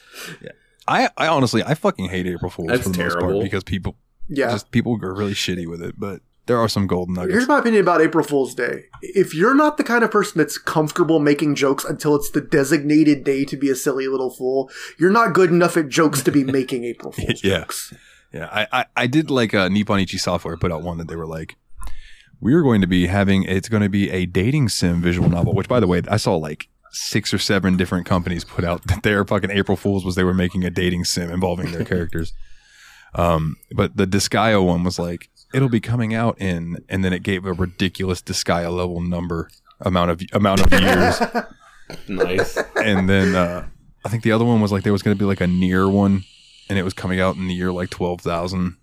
I, 0.88 1.08
I 1.16 1.28
honestly, 1.28 1.62
I 1.62 1.74
fucking 1.74 2.08
hate 2.08 2.26
April 2.26 2.50
Fools 2.50 2.68
That's 2.68 2.82
for 2.84 2.90
the 2.90 2.98
most 2.98 3.18
part 3.18 3.40
because 3.42 3.64
people, 3.64 3.96
Yeah. 4.28 4.50
just 4.50 4.70
people 4.70 4.98
are 5.02 5.14
really 5.14 5.32
shitty 5.34 5.66
with 5.68 5.82
it. 5.82 5.94
But 5.98 6.20
there 6.46 6.58
are 6.58 6.68
some 6.68 6.86
golden 6.88 7.14
nuggets. 7.14 7.34
Here's 7.34 7.48
my 7.48 7.60
opinion 7.60 7.82
about 7.82 8.00
April 8.00 8.24
Fool's 8.24 8.54
Day. 8.54 8.86
If 9.00 9.32
you're 9.34 9.54
not 9.54 9.76
the 9.76 9.84
kind 9.84 10.02
of 10.02 10.10
person 10.10 10.38
that's 10.38 10.58
comfortable 10.58 11.20
making 11.20 11.54
jokes 11.54 11.84
until 11.84 12.16
it's 12.16 12.30
the 12.30 12.40
designated 12.40 13.22
day 13.22 13.44
to 13.44 13.56
be 13.56 13.70
a 13.70 13.76
silly 13.76 14.08
little 14.08 14.30
fool, 14.30 14.68
you're 14.98 15.10
not 15.12 15.34
good 15.34 15.50
enough 15.50 15.76
at 15.76 15.88
jokes 15.88 16.20
to 16.22 16.32
be 16.32 16.42
making 16.42 16.82
April 16.84 17.12
Fool's 17.12 17.42
Yeah. 17.44 17.60
jokes. 17.60 17.94
Yeah, 18.32 18.48
I, 18.50 18.66
I, 18.72 18.84
I 18.96 19.06
did 19.06 19.30
like 19.30 19.52
uh, 19.54 19.68
Nippon 19.68 20.00
Ichi 20.00 20.18
Software 20.18 20.56
put 20.56 20.72
out 20.72 20.82
one 20.82 20.98
that 20.98 21.08
they 21.08 21.16
were 21.16 21.26
like, 21.26 21.56
we 22.40 22.54
are 22.54 22.62
going 22.62 22.80
to 22.80 22.86
be 22.86 23.06
having 23.06 23.44
it's 23.44 23.68
going 23.68 23.82
to 23.82 23.88
be 23.88 24.10
a 24.10 24.26
dating 24.26 24.68
sim 24.68 25.00
visual 25.02 25.28
novel. 25.28 25.54
Which, 25.54 25.68
by 25.68 25.80
the 25.80 25.86
way, 25.86 26.02
I 26.08 26.16
saw 26.16 26.36
like 26.36 26.68
six 26.90 27.32
or 27.32 27.38
seven 27.38 27.76
different 27.76 28.06
companies 28.06 28.44
put 28.44 28.64
out 28.64 28.82
that 28.88 29.02
their 29.02 29.24
fucking 29.24 29.50
April 29.50 29.76
Fools 29.76 30.04
was 30.04 30.14
they 30.14 30.24
were 30.24 30.34
making 30.34 30.64
a 30.64 30.70
dating 30.70 31.04
sim 31.04 31.30
involving 31.30 31.70
their 31.72 31.84
characters. 31.84 32.32
Um, 33.14 33.56
but 33.76 33.94
the 33.94 34.06
Disgaea 34.06 34.64
one 34.64 34.84
was 34.84 34.98
like 34.98 35.28
it'll 35.52 35.68
be 35.68 35.80
coming 35.80 36.14
out 36.14 36.40
in, 36.40 36.82
and 36.88 37.04
then 37.04 37.12
it 37.12 37.22
gave 37.22 37.44
a 37.44 37.52
ridiculous 37.52 38.22
Disgaea 38.22 38.74
level 38.74 39.02
number 39.02 39.50
amount 39.82 40.10
of 40.12 40.22
amount 40.32 40.60
of 40.62 40.80
years, 40.80 41.20
Nice. 42.08 42.56
and 42.82 43.10
then 43.10 43.34
uh, 43.34 43.66
I 44.02 44.08
think 44.08 44.22
the 44.22 44.32
other 44.32 44.46
one 44.46 44.62
was 44.62 44.72
like 44.72 44.82
there 44.82 44.94
was 44.94 45.02
going 45.02 45.14
to 45.14 45.18
be 45.18 45.26
like 45.26 45.42
a 45.42 45.46
near 45.46 45.90
one, 45.90 46.24
and 46.72 46.78
it 46.78 46.82
was 46.84 46.94
coming 46.94 47.20
out 47.20 47.36
in 47.36 47.46
the 47.48 47.54
year 47.54 47.70
like 47.70 47.90
twelve 47.90 48.22
thousand 48.22 48.76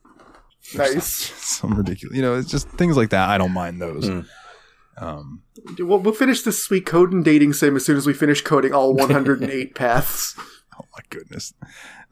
Nice. 0.75 1.05
some 1.57 1.73
ridiculous. 1.73 2.15
You 2.15 2.21
know, 2.21 2.35
it's 2.35 2.51
just 2.51 2.69
things 2.69 2.95
like 2.95 3.09
that. 3.09 3.27
I 3.27 3.39
don't 3.39 3.53
mind 3.53 3.81
those. 3.81 4.07
Mm. 4.07 4.25
Um, 4.97 5.41
We'll, 5.79 5.97
we'll 5.99 6.13
finish 6.13 6.43
this 6.43 6.67
Suikoden 6.67 7.23
dating 7.23 7.53
sim 7.53 7.75
as 7.75 7.83
soon 7.85 7.97
as 7.97 8.05
we 8.05 8.13
finish 8.13 8.41
coding 8.41 8.73
all 8.73 8.93
108 8.95 9.73
paths. 9.75 10.35
oh 10.79 10.85
my 10.93 10.99
goodness, 11.09 11.53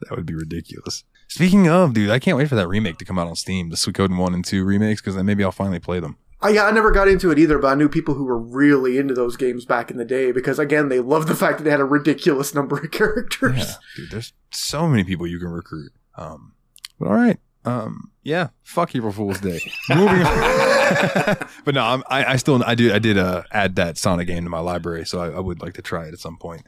that 0.00 0.10
would 0.16 0.26
be 0.26 0.34
ridiculous. 0.34 1.04
Speaking 1.28 1.68
of, 1.68 1.94
dude, 1.94 2.10
I 2.10 2.18
can't 2.18 2.36
wait 2.36 2.48
for 2.48 2.56
that 2.56 2.68
remake 2.68 2.98
to 2.98 3.04
come 3.04 3.18
out 3.18 3.28
on 3.28 3.36
Steam. 3.36 3.68
The 3.70 3.76
Suikoden 3.76 4.18
one 4.18 4.34
and 4.34 4.44
two 4.44 4.64
remakes, 4.64 5.00
because 5.00 5.14
then 5.14 5.24
maybe 5.26 5.44
I'll 5.44 5.52
finally 5.52 5.78
play 5.78 6.00
them. 6.00 6.16
I, 6.40 6.50
yeah, 6.50 6.64
I 6.66 6.70
never 6.70 6.90
got 6.92 7.08
into 7.08 7.30
it 7.32 7.38
either, 7.38 7.58
but 7.58 7.68
I 7.68 7.74
knew 7.74 7.88
people 7.88 8.14
who 8.14 8.24
were 8.24 8.38
really 8.38 8.96
into 8.96 9.12
those 9.12 9.36
games 9.36 9.64
back 9.64 9.90
in 9.90 9.96
the 9.96 10.04
day 10.04 10.30
because, 10.30 10.58
again, 10.60 10.88
they 10.88 11.00
loved 11.00 11.26
the 11.26 11.34
fact 11.34 11.58
that 11.58 11.64
they 11.64 11.70
had 11.70 11.80
a 11.80 11.84
ridiculous 11.84 12.54
number 12.54 12.78
of 12.78 12.90
characters. 12.92 13.56
Yeah, 13.58 13.74
dude, 13.96 14.10
there's 14.12 14.32
so 14.52 14.86
many 14.88 15.02
people 15.04 15.26
you 15.26 15.38
can 15.40 15.48
recruit. 15.48 15.90
Um, 16.16 16.52
but 16.98 17.08
all 17.08 17.14
right. 17.14 17.38
Um, 17.64 18.12
yeah, 18.22 18.48
fuck 18.62 18.94
April 18.94 19.12
Fool's 19.12 19.40
Day. 19.40 19.58
Moving 19.90 20.22
on. 20.22 21.36
but 21.64 21.74
no, 21.74 21.82
I'm, 21.84 22.02
I, 22.08 22.24
I 22.24 22.36
still, 22.36 22.62
I 22.64 22.74
do, 22.76 22.92
I 22.94 22.98
did 23.00 23.18
uh, 23.18 23.42
add 23.50 23.74
that 23.76 23.98
Sonic 23.98 24.28
game 24.28 24.44
to 24.44 24.50
my 24.50 24.60
library, 24.60 25.04
so 25.06 25.20
I, 25.20 25.30
I 25.30 25.40
would 25.40 25.60
like 25.60 25.74
to 25.74 25.82
try 25.82 26.06
it 26.06 26.12
at 26.14 26.20
some 26.20 26.36
point. 26.38 26.62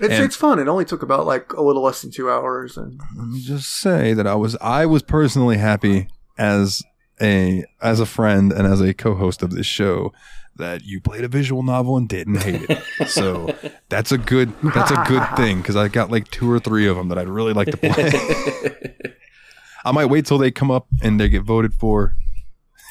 It's, 0.00 0.14
And- 0.14 0.24
it's 0.24 0.36
fun. 0.36 0.60
It 0.60 0.68
only 0.68 0.84
took 0.84 1.02
about 1.02 1.26
like 1.26 1.52
a 1.52 1.62
little 1.62 1.82
less 1.82 2.00
than 2.02 2.12
two 2.12 2.30
hours, 2.30 2.76
and 2.76 3.00
let 3.16 3.26
me 3.26 3.40
just 3.40 3.68
say 3.70 4.14
that 4.14 4.26
I 4.26 4.36
was 4.36 4.56
I 4.60 4.86
was 4.86 5.02
personally 5.02 5.58
happy 5.58 6.08
as 6.38 6.82
a 7.20 7.64
as 7.80 8.00
a 8.00 8.06
friend 8.06 8.52
and 8.52 8.66
as 8.66 8.80
a 8.80 8.94
co-host 8.94 9.42
of 9.42 9.50
this 9.50 9.66
show 9.66 10.12
that 10.56 10.84
you 10.84 11.00
played 11.00 11.24
a 11.24 11.28
visual 11.28 11.62
novel 11.62 11.96
and 11.96 12.08
didn't 12.08 12.36
hate 12.36 12.66
it. 12.68 13.08
So 13.08 13.54
that's 13.88 14.12
a 14.12 14.18
good 14.18 14.52
that's 14.62 14.90
a 14.90 15.04
good 15.06 15.24
thing 15.36 15.58
because 15.58 15.76
I 15.76 15.88
got 15.88 16.10
like 16.10 16.30
two 16.30 16.50
or 16.50 16.58
three 16.58 16.86
of 16.86 16.96
them 16.96 17.08
that 17.08 17.18
I'd 17.18 17.28
really 17.28 17.52
like 17.52 17.68
to 17.68 17.76
play. 17.76 19.14
I 19.84 19.92
might 19.92 20.06
wait 20.06 20.26
till 20.26 20.38
they 20.38 20.50
come 20.50 20.70
up 20.70 20.86
and 21.02 21.18
they 21.18 21.28
get 21.28 21.42
voted 21.42 21.74
for. 21.74 22.16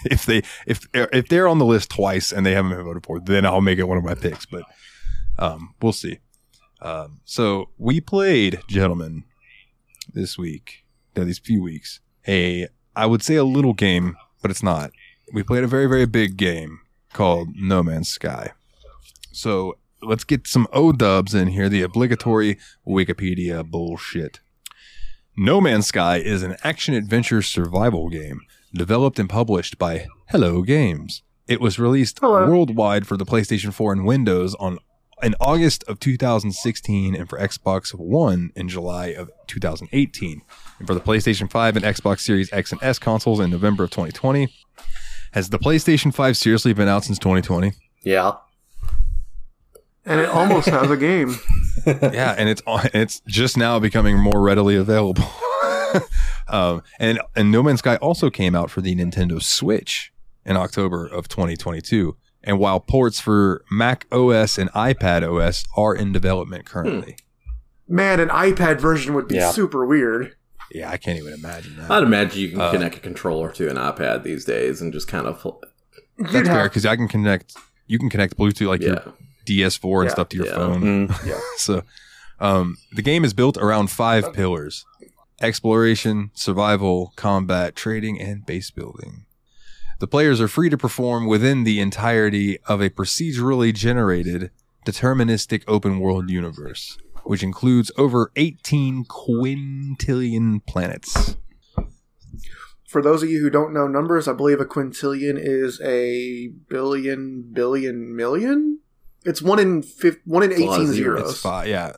If 0.05 0.25
they 0.25 0.43
if 0.65 0.87
if 0.93 1.27
they're 1.27 1.47
on 1.47 1.57
the 1.57 1.65
list 1.65 1.89
twice 1.89 2.31
and 2.31 2.45
they 2.45 2.53
haven't 2.53 2.71
been 2.71 2.83
voted 2.83 3.05
for, 3.05 3.19
then 3.19 3.45
I'll 3.45 3.61
make 3.61 3.79
it 3.79 3.87
one 3.87 3.97
of 3.97 4.03
my 4.03 4.13
picks. 4.13 4.45
But 4.45 4.63
um, 5.39 5.73
we'll 5.81 5.93
see. 5.93 6.19
Um, 6.81 7.21
so 7.25 7.71
we 7.77 7.99
played, 7.99 8.61
gentlemen, 8.67 9.23
this 10.13 10.37
week, 10.37 10.85
these 11.15 11.39
few 11.39 11.63
weeks, 11.63 11.99
a 12.27 12.67
I 12.97 13.05
would 13.05 13.21
say 13.21 13.35
a 13.35 13.43
little 13.43 13.73
game, 13.73 14.17
but 14.41 14.51
it's 14.51 14.63
not. 14.63 14.91
We 15.31 15.43
played 15.43 15.63
a 15.63 15.67
very 15.67 15.85
very 15.85 16.05
big 16.05 16.35
game 16.35 16.79
called 17.13 17.49
No 17.55 17.83
Man's 17.83 18.09
Sky. 18.09 18.51
So 19.31 19.77
let's 20.01 20.23
get 20.23 20.47
some 20.47 20.67
O 20.73 20.91
dubs 20.91 21.33
in 21.33 21.49
here. 21.49 21.69
The 21.69 21.83
obligatory 21.83 22.57
Wikipedia 22.87 23.63
bullshit. 23.63 24.39
No 25.37 25.61
Man's 25.61 25.87
Sky 25.87 26.17
is 26.17 26.41
an 26.41 26.57
action 26.63 26.95
adventure 26.95 27.43
survival 27.43 28.09
game 28.09 28.41
developed 28.73 29.19
and 29.19 29.29
published 29.29 29.77
by 29.77 30.07
Hello 30.29 30.63
Games. 30.63 31.21
It 31.47 31.61
was 31.61 31.79
released 31.79 32.19
Hello. 32.19 32.47
worldwide 32.47 33.07
for 33.07 33.15
the 33.15 33.25
PlayStation 33.25 33.71
4 33.71 33.93
and 33.93 34.05
Windows 34.05 34.55
on 34.55 34.79
in 35.23 35.35
August 35.39 35.83
of 35.87 35.99
2016 35.99 37.15
and 37.15 37.27
for 37.29 37.39
Xbox 37.39 37.93
One 37.93 38.51
in 38.55 38.69
July 38.69 39.07
of 39.07 39.31
2018. 39.47 40.41
And 40.79 40.87
for 40.87 40.93
the 40.93 40.99
PlayStation 40.99 41.49
5 41.49 41.75
and 41.77 41.85
Xbox 41.85 42.19
Series 42.19 42.51
X 42.53 42.71
and 42.71 42.81
S 42.83 42.99
consoles 42.99 43.39
in 43.39 43.49
November 43.49 43.83
of 43.85 43.89
2020. 43.91 44.47
Has 45.31 45.49
the 45.49 45.59
PlayStation 45.59 46.13
5 46.13 46.37
seriously 46.37 46.73
been 46.73 46.87
out 46.87 47.03
since 47.03 47.19
2020? 47.19 47.73
Yeah. 48.03 48.33
and 50.05 50.21
it 50.21 50.29
almost 50.29 50.69
has 50.69 50.89
a 50.89 50.97
game. 50.97 51.35
yeah, 51.85 52.33
and 52.37 52.47
it's 52.47 52.61
it's 52.93 53.21
just 53.27 53.57
now 53.57 53.79
becoming 53.79 54.17
more 54.17 54.41
readily 54.41 54.75
available. 54.75 55.25
um, 56.47 56.81
and 56.99 57.19
and 57.35 57.51
No 57.51 57.61
Man's 57.63 57.79
Sky 57.79 57.97
also 57.97 58.29
came 58.29 58.55
out 58.55 58.69
for 58.71 58.81
the 58.81 58.95
Nintendo 58.95 59.41
Switch 59.41 60.13
in 60.45 60.55
October 60.55 61.05
of 61.05 61.27
2022. 61.27 62.15
And 62.47 62.57
while 62.59 62.79
ports 62.79 63.19
for 63.19 63.63
Mac 63.69 64.07
OS 64.11 64.57
and 64.57 64.71
iPad 64.71 65.21
OS 65.21 65.65
are 65.75 65.93
in 65.93 66.11
development 66.11 66.65
currently, 66.65 67.17
Man, 67.89 68.19
an 68.19 68.29
iPad 68.29 68.79
version 68.81 69.13
would 69.13 69.27
be 69.27 69.35
Yeah. 69.35 69.51
super 69.51 69.85
weird. 69.85 70.33
yeah, 70.71 70.89
I 70.89 70.97
can't 70.97 71.17
even 71.19 71.33
imagine 71.33 71.75
that. 71.77 71.91
I'd 71.91 72.03
imagine 72.03 72.39
you 72.41 72.49
can 72.49 72.61
Uh, 72.61 72.71
connect 72.71 72.95
a 72.95 72.99
controller 72.99 73.51
to 73.51 73.69
an 73.69 73.75
iPad 73.77 74.23
these 74.23 74.43
days 74.45 74.81
and 74.81 74.91
just 74.91 75.07
kind 75.07 75.27
of 75.27 75.41
That's 76.17 76.33
You'd 76.33 76.45
fair 76.47 76.55
have- 76.55 76.63
because 76.71 76.85
I 76.85 76.95
can 76.95 77.07
connect. 77.07 77.53
You 77.85 77.99
can 77.99 78.09
connect 78.09 78.37
Bluetooth 78.37 78.67
like 78.67 78.81
yeah. 78.81 78.87
your 78.87 79.13
DS4 79.45 80.01
and 80.01 80.09
Yeah, 80.09 80.13
stuff 80.13 80.29
to 80.29 80.37
your 80.37 80.45
yeah. 80.47 80.53
phone. 80.55 81.07
Mm. 81.09 81.39
So, 81.57 81.83
um, 82.39 82.77
the 82.93 83.01
game 83.01 83.23
is 83.25 83.33
built 83.33 83.57
around 83.57 83.91
five 83.91 84.33
pillars 84.33 84.85
exploration, 85.41 86.31
survival, 86.33 87.13
combat, 87.15 87.75
trading, 87.75 88.19
and 88.19 88.45
base 88.45 88.71
building. 88.71 89.25
The 89.99 90.07
players 90.07 90.39
are 90.39 90.47
free 90.47 90.69
to 90.69 90.77
perform 90.77 91.25
within 91.25 91.63
the 91.63 91.79
entirety 91.79 92.59
of 92.67 92.81
a 92.81 92.89
procedurally 92.89 93.73
generated, 93.73 94.51
deterministic 94.85 95.63
open 95.67 95.99
world 95.99 96.29
universe, 96.29 96.97
which 97.23 97.41
includes 97.41 97.91
over 97.97 98.31
18 98.35 99.05
quintillion 99.05 100.63
planets. 100.67 101.37
For 102.87 103.01
those 103.01 103.23
of 103.23 103.29
you 103.29 103.41
who 103.41 103.49
don't 103.49 103.73
know 103.73 103.87
numbers, 103.87 104.27
I 104.27 104.33
believe 104.33 104.61
a 104.61 104.65
quintillion 104.65 105.37
is 105.37 105.81
a 105.81 106.49
billion, 106.69 107.49
billion, 107.51 108.15
million. 108.15 108.79
It's 109.25 109.41
one 109.41 109.59
in 109.59 109.81
fif- 109.81 110.19
one 110.25 110.43
in 110.43 110.51
It's 110.51 110.61
a 110.61 110.63
lot 110.65 110.75
of 110.75 110.81
eighteen 110.83 110.93
zeros. 110.93 111.17
zeros. 111.19 111.31
It's 111.31 111.41
five, 111.41 111.67
yeah. 111.67 111.93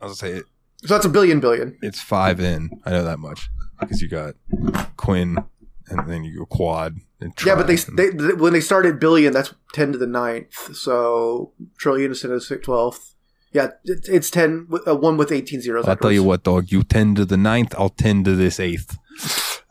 I 0.00 0.06
was 0.06 0.20
gonna 0.20 0.32
say 0.32 0.38
it, 0.40 0.44
So 0.84 0.88
that's 0.94 1.06
a 1.06 1.08
billion 1.08 1.40
billion. 1.40 1.78
it's 1.82 2.00
five 2.02 2.40
in. 2.40 2.68
I 2.84 2.90
know 2.90 3.04
that 3.04 3.18
much 3.20 3.48
because 3.80 4.02
you 4.02 4.08
got 4.08 4.34
quin, 4.98 5.38
and 5.88 6.08
then 6.08 6.24
you 6.24 6.38
go 6.38 6.46
quad. 6.46 6.96
And 7.20 7.32
Yeah, 7.44 7.54
but 7.54 7.66
they, 7.66 7.76
they, 7.76 8.10
they 8.10 8.34
when 8.34 8.52
they 8.52 8.60
started 8.60 8.98
billion, 9.00 9.32
that's 9.32 9.54
ten 9.72 9.92
to 9.92 9.98
the 9.98 10.06
ninth. 10.06 10.74
So 10.74 11.52
trillion 11.78 12.12
is 12.12 12.20
ten 12.22 12.30
to 12.30 12.38
the 12.38 12.56
twelfth. 12.56 13.14
Yeah, 13.52 13.68
it, 13.84 14.06
it's 14.08 14.30
ten. 14.30 14.66
with- 14.68 14.86
Uh, 14.86 14.96
one 14.96 15.16
with 15.16 15.30
eighteen 15.32 15.60
zeros. 15.60 15.86
I'll 15.86 15.96
tell 15.96 16.12
you 16.12 16.24
what, 16.24 16.42
dog. 16.42 16.70
You 16.72 16.82
tend 16.82 17.16
to 17.16 17.24
the 17.24 17.36
ninth, 17.36 17.74
I'll 17.78 17.88
tend 17.90 18.24
to 18.26 18.34
this 18.34 18.58
eighth. 18.58 18.98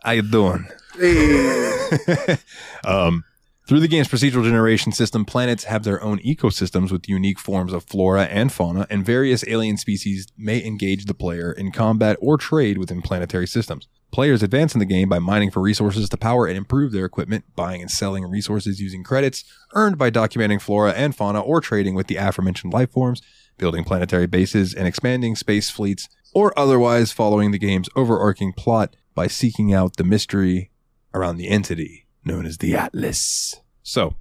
How 0.03 0.11
you 0.11 0.21
doing? 0.21 0.67
Hey. 0.97 2.37
um, 2.85 3.23
through 3.67 3.79
the 3.79 3.87
game's 3.87 4.09
procedural 4.09 4.43
generation 4.43 4.91
system, 4.91 5.23
planets 5.25 5.63
have 5.65 5.83
their 5.83 6.01
own 6.03 6.19
ecosystems 6.19 6.91
with 6.91 7.07
unique 7.07 7.39
forms 7.39 7.71
of 7.71 7.83
flora 7.85 8.25
and 8.25 8.51
fauna, 8.51 8.85
and 8.89 9.05
various 9.05 9.45
alien 9.47 9.77
species 9.77 10.27
may 10.37 10.63
engage 10.63 11.05
the 11.05 11.13
player 11.13 11.51
in 11.51 11.71
combat 11.71 12.17
or 12.19 12.37
trade 12.37 12.77
within 12.77 13.01
planetary 13.01 13.47
systems. 13.47 13.87
Players 14.13 14.43
advance 14.43 14.75
in 14.75 14.79
the 14.79 14.85
game 14.85 15.09
by 15.09 15.17
mining 15.17 15.49
for 15.49 15.59
resources 15.59 16.07
to 16.07 16.17
power 16.17 16.45
and 16.45 16.55
improve 16.55 16.91
their 16.91 17.03
equipment, 17.03 17.45
buying 17.55 17.81
and 17.81 17.89
selling 17.89 18.23
resources 18.25 18.79
using 18.79 19.03
credits 19.03 19.43
earned 19.73 19.97
by 19.97 20.11
documenting 20.11 20.61
flora 20.61 20.91
and 20.91 21.15
fauna 21.15 21.41
or 21.41 21.59
trading 21.59 21.95
with 21.95 22.05
the 22.05 22.17
aforementioned 22.17 22.71
life 22.71 22.91
forms, 22.91 23.23
building 23.57 23.83
planetary 23.83 24.27
bases 24.27 24.71
and 24.71 24.87
expanding 24.87 25.35
space 25.35 25.71
fleets, 25.71 26.07
or 26.31 26.57
otherwise 26.57 27.11
following 27.11 27.49
the 27.49 27.57
game's 27.57 27.89
overarching 27.95 28.53
plot 28.53 28.95
by 29.15 29.25
seeking 29.25 29.73
out 29.73 29.97
the 29.97 30.03
mystery 30.03 30.69
around 31.15 31.37
the 31.37 31.49
entity 31.49 32.05
known 32.23 32.45
as 32.45 32.59
the 32.59 32.75
Atlas. 32.75 33.61
So, 33.81 34.13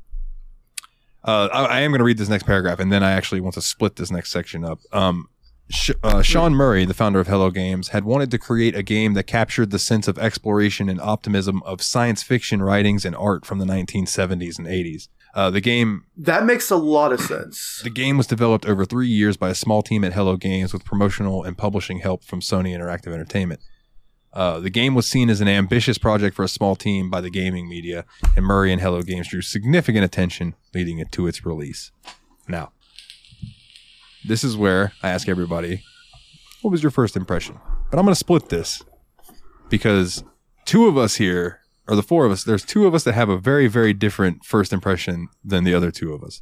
uh, 1.23 1.51
I, 1.53 1.65
I 1.65 1.81
am 1.81 1.91
going 1.91 1.99
to 1.99 2.05
read 2.05 2.17
this 2.17 2.31
next 2.31 2.45
paragraph, 2.45 2.81
and 2.81 2.91
then 2.91 3.03
I 3.03 3.13
actually 3.13 3.43
want 3.43 3.57
to 3.57 3.63
split 3.63 3.97
this 3.97 4.11
next 4.11 4.33
section 4.33 4.65
up. 4.65 4.81
Um, 4.91 5.29
Sh- 5.73 5.91
uh, 6.03 6.21
Sean 6.21 6.55
Murray, 6.55 6.85
the 6.85 6.93
founder 6.93 7.19
of 7.19 7.29
Hello 7.29 7.51
Games, 7.51 7.89
had 7.89 8.05
wanted 8.05 8.31
to 8.31 8.39
create 8.39 8.77
a 8.77 8.83
game 8.83 9.15
that 9.15 9.25
captured 9.25 9.71
the 9.71 9.79
sense 9.79 10.07
of 10.07 10.19
exploration 10.19 10.91
and 10.91 11.01
optimism 11.01 11.63
of 11.65 11.81
science 11.81 12.23
fiction 12.23 12.63
writings 12.63 13.07
and 13.07 13.17
art 13.17 13.47
from 13.47 13.59
the 13.59 13.65
1970s 13.65 14.59
and 14.59 14.69
80s. 14.69 15.09
Uh, 15.35 15.51
the 15.51 15.63
game 15.63 16.05
that 16.15 16.45
makes 16.45 16.71
a 16.71 16.77
lot 16.77 17.11
of 17.11 17.19
sense. 17.19 17.81
the 17.83 17.89
game 17.89 18.19
was 18.19 18.27
developed 18.27 18.67
over 18.67 18.85
three 18.85 19.09
years 19.09 19.39
by 19.39 19.49
a 19.49 19.55
small 19.55 19.83
team 19.83 20.05
at 20.05 20.13
Hello 20.13 20.37
Games 20.37 20.75
with 20.75 20.85
promotional 20.85 21.43
and 21.43 21.57
publishing 21.57 22.01
help 22.01 22.23
from 22.23 22.41
Sony 22.41 22.77
Interactive 22.77 23.15
Entertainment. 23.15 23.61
Uh, 24.35 24.61
the 24.61 24.69
game 24.69 24.95
was 24.95 25.07
seen 25.07 25.31
as 25.31 25.41
an 25.41 25.49
ambitious 25.49 25.97
project 25.97 26.37
for 26.37 26.43
a 26.43 26.49
small 26.49 26.77
team 26.77 27.09
by 27.09 27.23
the 27.23 27.31
gaming 27.31 27.67
media, 27.67 28.05
and 28.37 28.45
Murray 28.45 28.73
and 28.73 28.83
Hello 28.83 29.01
Games 29.01 29.29
drew 29.29 29.41
significant 29.41 30.05
attention 30.05 30.55
leading 30.75 30.99
it 30.99 31.11
to 31.13 31.27
its 31.27 31.47
release. 31.47 31.93
Now, 32.47 32.73
this 34.25 34.45
is 34.45 34.57
where 34.57 34.93
I 35.03 35.11
ask 35.11 35.29
everybody, 35.29 35.83
what 36.63 36.71
was 36.71 36.83
your 36.83 36.91
first 36.91 37.17
impression? 37.17 37.59
But 37.91 37.99
I'm 37.99 38.05
going 38.05 38.15
to 38.15 38.19
split 38.19 38.49
this 38.49 38.83
because 39.69 40.25
two 40.65 40.87
of 40.87 40.97
us 40.97 41.17
here, 41.17 41.61
or 41.89 41.97
the 41.97 42.03
four 42.03 42.25
of 42.25 42.33
us, 42.33 42.45
there's 42.45 42.65
two 42.65 42.87
of 42.87 42.95
us 42.95 43.05
that 43.05 43.15
have 43.15 43.29
a 43.29 43.37
very, 43.37 43.67
very 43.67 43.93
different 43.93 44.45
first 44.45 44.73
impression 44.73 45.29
than 45.45 45.65
the 45.65 45.75
other 45.75 45.91
two 45.91 46.13
of 46.13 46.23
us. 46.23 46.41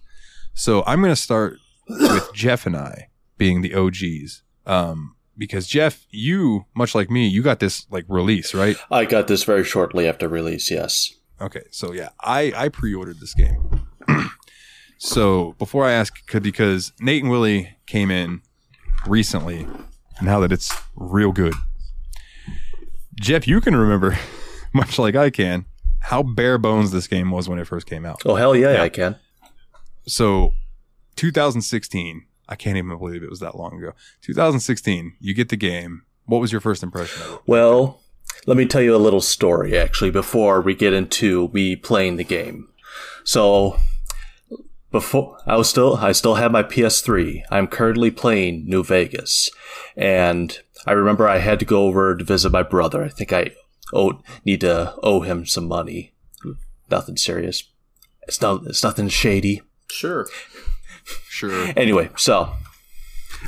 So 0.54 0.82
I'm 0.86 1.00
going 1.00 1.12
to 1.12 1.16
start 1.16 1.58
with 1.88 2.30
Jeff 2.34 2.66
and 2.66 2.76
I 2.76 3.08
being 3.38 3.62
the 3.62 3.74
OGs. 3.74 4.42
Um, 4.66 5.16
because 5.38 5.66
Jeff, 5.66 6.06
you, 6.10 6.66
much 6.74 6.94
like 6.94 7.10
me, 7.10 7.26
you 7.26 7.42
got 7.42 7.60
this 7.60 7.86
like 7.90 8.04
release, 8.08 8.52
right? 8.52 8.76
I 8.90 9.06
got 9.06 9.26
this 9.26 9.44
very 9.44 9.64
shortly 9.64 10.06
after 10.06 10.28
release, 10.28 10.70
yes. 10.70 11.14
Okay, 11.40 11.62
so 11.70 11.92
yeah, 11.92 12.10
I 12.20 12.52
I 12.54 12.68
pre-ordered 12.68 13.18
this 13.18 13.32
game. 13.32 13.79
So 15.02 15.54
before 15.58 15.86
I 15.86 15.92
ask, 15.92 16.14
because 16.42 16.92
Nate 17.00 17.22
and 17.22 17.30
Willie 17.30 17.76
came 17.86 18.10
in 18.10 18.42
recently, 19.06 19.66
now 20.20 20.40
that 20.40 20.52
it's 20.52 20.70
real 20.94 21.32
good. 21.32 21.54
Jeff, 23.18 23.48
you 23.48 23.62
can 23.62 23.74
remember, 23.74 24.18
much 24.74 24.98
like 24.98 25.16
I 25.16 25.30
can, 25.30 25.64
how 26.00 26.22
bare 26.22 26.58
bones 26.58 26.90
this 26.90 27.06
game 27.06 27.30
was 27.30 27.48
when 27.48 27.58
it 27.58 27.66
first 27.66 27.86
came 27.86 28.04
out. 28.04 28.20
Oh, 28.26 28.34
hell 28.34 28.54
yeah, 28.54 28.74
Yeah. 28.74 28.82
I 28.82 28.90
can. 28.90 29.16
So, 30.06 30.52
2016, 31.16 32.26
I 32.46 32.54
can't 32.54 32.76
even 32.76 32.98
believe 32.98 33.22
it 33.22 33.30
was 33.30 33.40
that 33.40 33.56
long 33.56 33.78
ago. 33.78 33.92
2016, 34.20 35.14
you 35.18 35.32
get 35.32 35.48
the 35.48 35.56
game. 35.56 36.02
What 36.26 36.42
was 36.42 36.52
your 36.52 36.60
first 36.60 36.82
impression 36.82 37.22
of 37.22 37.34
it? 37.34 37.40
Well, 37.46 38.02
let 38.46 38.58
me 38.58 38.66
tell 38.66 38.82
you 38.82 38.94
a 38.94 38.98
little 38.98 39.22
story 39.22 39.78
actually 39.78 40.10
before 40.10 40.60
we 40.60 40.74
get 40.74 40.92
into 40.92 41.48
me 41.54 41.74
playing 41.74 42.16
the 42.16 42.24
game. 42.24 42.68
So 43.24 43.78
before 44.90 45.38
I 45.46 45.56
was 45.56 45.68
still 45.68 45.96
I 45.96 46.12
still 46.12 46.36
have 46.36 46.52
my 46.52 46.62
PS3. 46.62 47.42
I'm 47.50 47.66
currently 47.66 48.10
playing 48.10 48.64
New 48.66 48.82
Vegas. 48.82 49.50
And 49.96 50.58
I 50.86 50.92
remember 50.92 51.28
I 51.28 51.38
had 51.38 51.58
to 51.60 51.64
go 51.64 51.84
over 51.84 52.16
to 52.16 52.24
visit 52.24 52.50
my 52.50 52.62
brother. 52.62 53.04
I 53.04 53.08
think 53.08 53.32
I 53.32 53.50
owe, 53.92 54.22
need 54.44 54.60
to 54.62 54.94
owe 55.02 55.20
him 55.20 55.46
some 55.46 55.68
money. 55.68 56.12
Nothing 56.90 57.16
serious. 57.16 57.64
It's 58.22 58.40
not 58.40 58.66
it's 58.66 58.82
nothing 58.82 59.08
shady. 59.08 59.62
Sure. 59.90 60.26
Sure. 61.28 61.72
Anyway, 61.76 62.10
so 62.16 62.52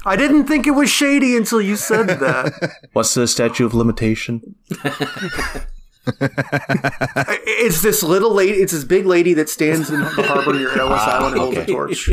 I 0.05 0.16
didn't 0.16 0.47
think 0.47 0.66
it 0.66 0.72
was 0.72 0.90
shady 0.90 1.36
until 1.36 1.61
you 1.61 1.76
said 1.76 2.09
that. 2.09 2.72
what's 2.93 3.14
the 3.14 3.26
statute 3.26 3.66
of 3.66 3.74
limitation? 3.74 4.57
it's 6.20 7.80
this 7.82 8.03
little 8.03 8.34
lady. 8.34 8.59
It's 8.59 8.72
this 8.72 8.84
big 8.84 9.07
lady 9.07 9.34
that 9.34 9.48
stands 9.48 9.88
in 9.88 10.00
the 10.00 10.07
harbor 10.07 10.53
near 10.53 10.70
Ellis 10.78 11.00
Island 11.00 11.34
and 11.36 11.42
holds 11.42 11.59
a 11.59 11.66
torch. 11.66 12.11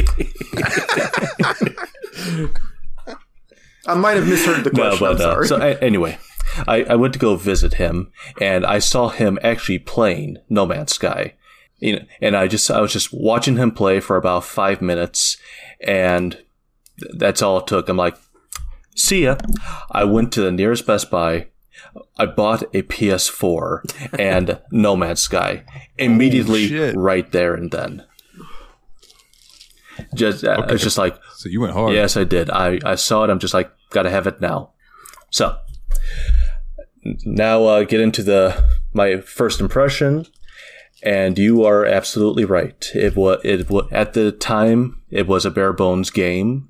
I 3.88 3.96
might 3.96 4.18
have 4.18 4.28
misheard 4.28 4.64
the 4.64 4.70
question. 4.70 5.08
I'm 5.08 5.16
uh, 5.16 5.18
sorry. 5.18 5.48
so 5.48 5.60
a- 5.60 5.80
anyway, 5.84 6.20
I, 6.68 6.84
I 6.84 6.96
went 6.96 7.14
to 7.14 7.20
go 7.20 7.36
visit 7.36 7.76
him, 7.76 8.12
and 8.40 8.64
I 8.64 8.78
saw 8.78 9.10
him 9.10 9.40
actually 9.42 9.80
playing 9.80 10.38
No 10.50 10.68
Man's 10.68 10.94
Sky. 10.94 11.34
You 11.80 11.96
know, 11.96 12.06
and 12.22 12.36
I 12.36 12.48
just 12.48 12.70
I 12.70 12.82
was 12.82 12.94
just 12.94 13.12
watching 13.12 13.58
him 13.58 13.72
play 13.72 14.00
for 14.00 14.18
about 14.18 14.44
five 14.44 14.82
minutes, 14.82 15.38
and 15.82 16.38
that's 17.18 17.42
all 17.42 17.58
it 17.60 17.68
took. 17.68 17.90
I'm 17.90 17.98
like, 17.98 18.18
see 18.96 19.24
ya. 19.24 19.38
I 19.90 20.04
went 20.04 20.32
to 20.34 20.42
the 20.42 20.52
nearest 20.52 20.86
Best 20.86 21.10
Buy. 21.10 21.48
I 22.18 22.26
bought 22.26 22.64
a 22.74 22.84
PS4 22.84 24.20
and 24.20 24.60
No 24.72 24.95
Man's 24.95 25.22
Sky 25.22 25.64
immediately, 25.97 26.93
right 26.95 27.30
there 27.32 27.54
and 27.54 27.72
then. 27.72 28.06
Just 30.16 30.43
uh, 30.43 30.66
it's 30.70 30.84
just 30.84 30.97
like 30.97 31.20
So 31.34 31.50
you 31.50 31.62
went 31.62 31.74
hard. 31.74 31.93
Yes, 31.93 32.16
I 32.16 32.24
did. 32.24 32.50
I, 32.50 32.80
I 32.86 32.95
saw 32.95 33.24
it. 33.24 33.30
I'm 33.30 33.39
just 33.39 33.54
like, 33.54 33.72
gotta 33.89 34.10
have 34.10 34.28
it 34.28 34.39
now. 34.41 34.72
So 35.30 35.58
now 37.26 37.66
uh, 37.66 37.84
get 37.84 38.02
into 38.02 38.24
the 38.24 38.70
my 38.93 39.22
first 39.22 39.60
impression. 39.60 40.26
And 41.02 41.38
you 41.38 41.64
are 41.64 41.86
absolutely 41.86 42.43
right. 42.43 42.91
It 42.93 43.16
was 43.16 43.39
it 43.45 43.70
wa 43.70 43.84
at 43.91 44.14
the 44.14 44.34
time 44.34 45.02
it 45.10 45.28
was 45.28 45.45
a 45.45 45.52
bare 45.52 45.72
bones 45.74 46.10
game. 46.10 46.70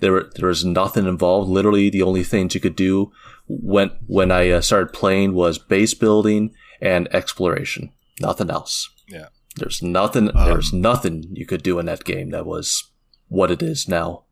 There 0.00 0.12
were, 0.12 0.30
there 0.36 0.48
was 0.48 0.64
nothing 0.64 1.06
involved. 1.06 1.50
Literally, 1.50 1.90
the 1.90 2.02
only 2.02 2.22
things 2.22 2.54
you 2.54 2.60
could 2.60 2.76
do 2.76 3.10
when 3.48 3.90
when 4.06 4.30
I 4.30 4.50
uh, 4.50 4.60
started 4.60 4.92
playing 4.92 5.34
was 5.34 5.58
base 5.58 5.94
building 5.94 6.54
and 6.80 7.08
exploration. 7.14 7.92
Nothing 8.20 8.50
else. 8.50 8.90
Yeah. 9.08 9.26
There's 9.56 9.82
nothing. 9.82 10.30
there's 10.34 10.72
nothing 10.72 11.24
you 11.32 11.46
could 11.46 11.62
do 11.62 11.78
in 11.78 11.86
that 11.86 12.04
game 12.04 12.30
that 12.30 12.46
was 12.46 12.90
what 13.28 13.50
it 13.50 13.62
is 13.62 13.88
now. 13.88 14.24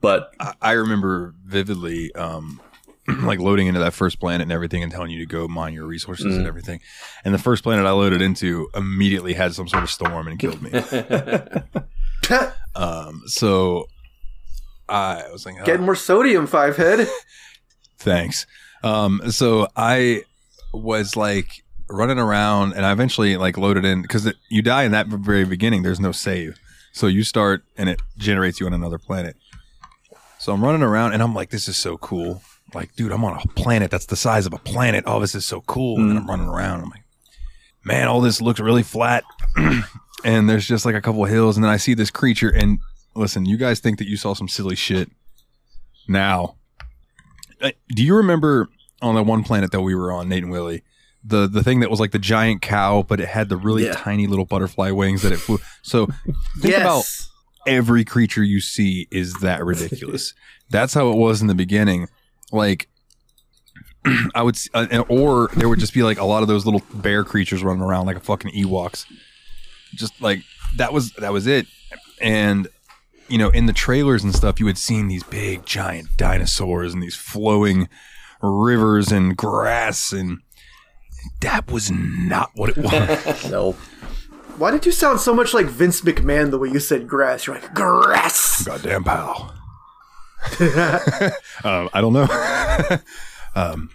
But 0.00 0.34
I, 0.40 0.54
I 0.60 0.72
remember 0.72 1.34
vividly, 1.44 2.14
um, 2.14 2.60
like 3.22 3.40
loading 3.40 3.66
into 3.66 3.80
that 3.80 3.92
first 3.92 4.20
planet 4.20 4.42
and 4.42 4.52
everything, 4.52 4.82
and 4.82 4.90
telling 4.90 5.10
you 5.10 5.18
to 5.18 5.26
go 5.26 5.48
mine 5.48 5.74
your 5.74 5.86
resources 5.86 6.36
and 6.36 6.46
everything. 6.46 6.80
And 7.24 7.34
the 7.34 7.38
first 7.38 7.62
planet 7.62 7.84
I 7.84 7.90
loaded 7.90 8.22
into 8.22 8.68
immediately 8.74 9.34
had 9.34 9.54
some 9.54 9.68
sort 9.68 9.82
of 9.82 9.90
storm 9.90 10.28
and 10.28 10.38
killed 10.38 10.62
me. 10.62 10.70
um, 12.74 13.22
so 13.26 13.86
I 14.88 15.24
was 15.30 15.44
like, 15.46 15.56
oh, 15.60 15.64
Getting 15.64 15.84
more 15.84 15.96
sodium, 15.96 16.46
five 16.46 16.76
head. 16.76 17.08
thanks. 18.04 18.46
Um, 18.82 19.20
so 19.30 19.66
I 19.76 20.22
was 20.72 21.16
like 21.16 21.64
running 21.88 22.18
around, 22.18 22.74
and 22.74 22.86
I 22.86 22.92
eventually 22.92 23.36
like 23.36 23.56
loaded 23.56 23.84
in 23.84 24.02
because 24.02 24.32
you 24.48 24.62
die 24.62 24.84
in 24.84 24.92
that 24.92 25.08
very 25.08 25.44
beginning. 25.44 25.82
There's 25.82 26.00
no 26.00 26.12
save, 26.12 26.58
so 26.92 27.06
you 27.06 27.24
start 27.24 27.64
and 27.76 27.88
it 27.88 28.00
generates 28.18 28.60
you 28.60 28.66
on 28.66 28.74
another 28.74 28.98
planet. 28.98 29.36
So 30.38 30.52
I'm 30.52 30.62
running 30.62 30.82
around, 30.82 31.14
and 31.14 31.22
I'm 31.22 31.34
like, 31.34 31.50
this 31.50 31.68
is 31.68 31.76
so 31.76 31.96
cool. 31.96 32.42
Like, 32.74 32.94
dude, 32.96 33.12
I'm 33.12 33.24
on 33.24 33.38
a 33.38 33.48
planet 33.54 33.90
that's 33.90 34.06
the 34.06 34.16
size 34.16 34.46
of 34.46 34.52
a 34.52 34.58
planet. 34.58 35.04
Oh, 35.06 35.20
this 35.20 35.34
is 35.34 35.46
so 35.46 35.62
cool. 35.62 35.96
And 35.96 36.10
then 36.10 36.16
I'm 36.18 36.28
running 36.28 36.48
around. 36.48 36.82
I'm 36.82 36.90
like, 36.90 37.04
man, 37.84 38.08
all 38.08 38.20
this 38.20 38.42
looks 38.42 38.60
really 38.60 38.82
flat. 38.82 39.24
and 40.24 40.50
there's 40.50 40.66
just 40.66 40.84
like 40.84 40.94
a 40.94 41.00
couple 41.00 41.24
of 41.24 41.30
hills, 41.30 41.56
and 41.56 41.64
then 41.64 41.70
I 41.70 41.78
see 41.78 41.94
this 41.94 42.10
creature. 42.10 42.50
And 42.50 42.80
listen, 43.14 43.46
you 43.46 43.56
guys 43.56 43.80
think 43.80 43.98
that 43.98 44.08
you 44.08 44.16
saw 44.16 44.34
some 44.34 44.48
silly 44.48 44.76
shit. 44.76 45.10
Now, 46.08 46.56
do 47.88 48.02
you 48.04 48.14
remember 48.16 48.68
on 49.02 49.14
that 49.14 49.22
one 49.24 49.42
planet 49.44 49.72
that 49.72 49.80
we 49.82 49.94
were 49.94 50.12
on, 50.12 50.28
Nate 50.28 50.42
and 50.42 50.52
Willie, 50.52 50.82
the 51.24 51.46
the 51.48 51.62
thing 51.62 51.80
that 51.80 51.90
was 51.90 52.00
like 52.00 52.12
the 52.12 52.18
giant 52.18 52.62
cow, 52.62 53.02
but 53.02 53.20
it 53.20 53.28
had 53.28 53.48
the 53.48 53.56
really 53.56 53.84
Yeah. 53.84 53.94
tiny 53.94 54.26
little 54.26 54.44
butterfly 54.44 54.90
wings 54.90 55.22
that 55.22 55.32
it 55.32 55.38
flew. 55.38 55.58
So 55.82 56.06
think 56.60 56.76
about 56.76 57.04
every 57.66 58.04
creature 58.04 58.42
you 58.42 58.60
see 58.60 59.08
is 59.10 59.34
that 59.40 59.64
ridiculous. 59.64 60.34
That's 60.70 60.94
how 60.94 61.10
it 61.10 61.16
was 61.16 61.40
in 61.40 61.46
the 61.46 61.54
beginning. 61.54 62.08
Like, 62.52 62.88
I 64.34 64.42
would, 64.42 64.56
uh, 64.74 65.04
or 65.08 65.48
there 65.56 65.68
would 65.68 65.78
just 65.78 65.94
be 65.94 66.02
like 66.02 66.18
a 66.18 66.24
lot 66.24 66.42
of 66.42 66.48
those 66.48 66.64
little 66.66 66.82
bear 66.92 67.24
creatures 67.24 67.62
running 67.62 67.82
around 67.82 68.06
like 68.06 68.16
a 68.16 68.20
fucking 68.20 68.52
Ewoks. 68.52 69.06
Just 69.94 70.20
like 70.20 70.42
that 70.76 70.92
was 70.92 71.12
that 71.14 71.32
was 71.32 71.46
it. 71.46 71.66
And 72.20 72.68
you 73.28 73.38
know, 73.38 73.48
in 73.50 73.66
the 73.66 73.72
trailers 73.72 74.22
and 74.24 74.34
stuff, 74.34 74.60
you 74.60 74.66
had 74.66 74.78
seen 74.78 75.08
these 75.08 75.22
big 75.22 75.64
giant 75.64 76.08
dinosaurs 76.16 76.92
and 76.92 77.02
these 77.02 77.16
flowing 77.16 77.88
rivers 78.42 79.10
and 79.10 79.36
grass 79.36 80.12
and 80.12 80.40
that 81.40 81.70
was 81.70 81.90
not 81.90 82.50
what 82.54 82.70
it 82.70 82.76
was. 82.76 83.50
no, 83.50 83.72
Why 84.58 84.70
did 84.70 84.84
you 84.84 84.92
sound 84.92 85.20
so 85.20 85.34
much 85.34 85.54
like 85.54 85.66
Vince 85.66 86.02
McMahon 86.02 86.50
the 86.50 86.58
way 86.58 86.68
you 86.68 86.80
said 86.80 87.08
grass? 87.08 87.46
You're 87.46 87.56
like, 87.56 87.72
grass! 87.74 88.64
Goddamn 88.64 89.04
pal. 89.04 89.54
um, 91.64 91.88
I 91.94 92.00
don't 92.02 92.12
know. 92.12 92.98
um, 93.54 93.88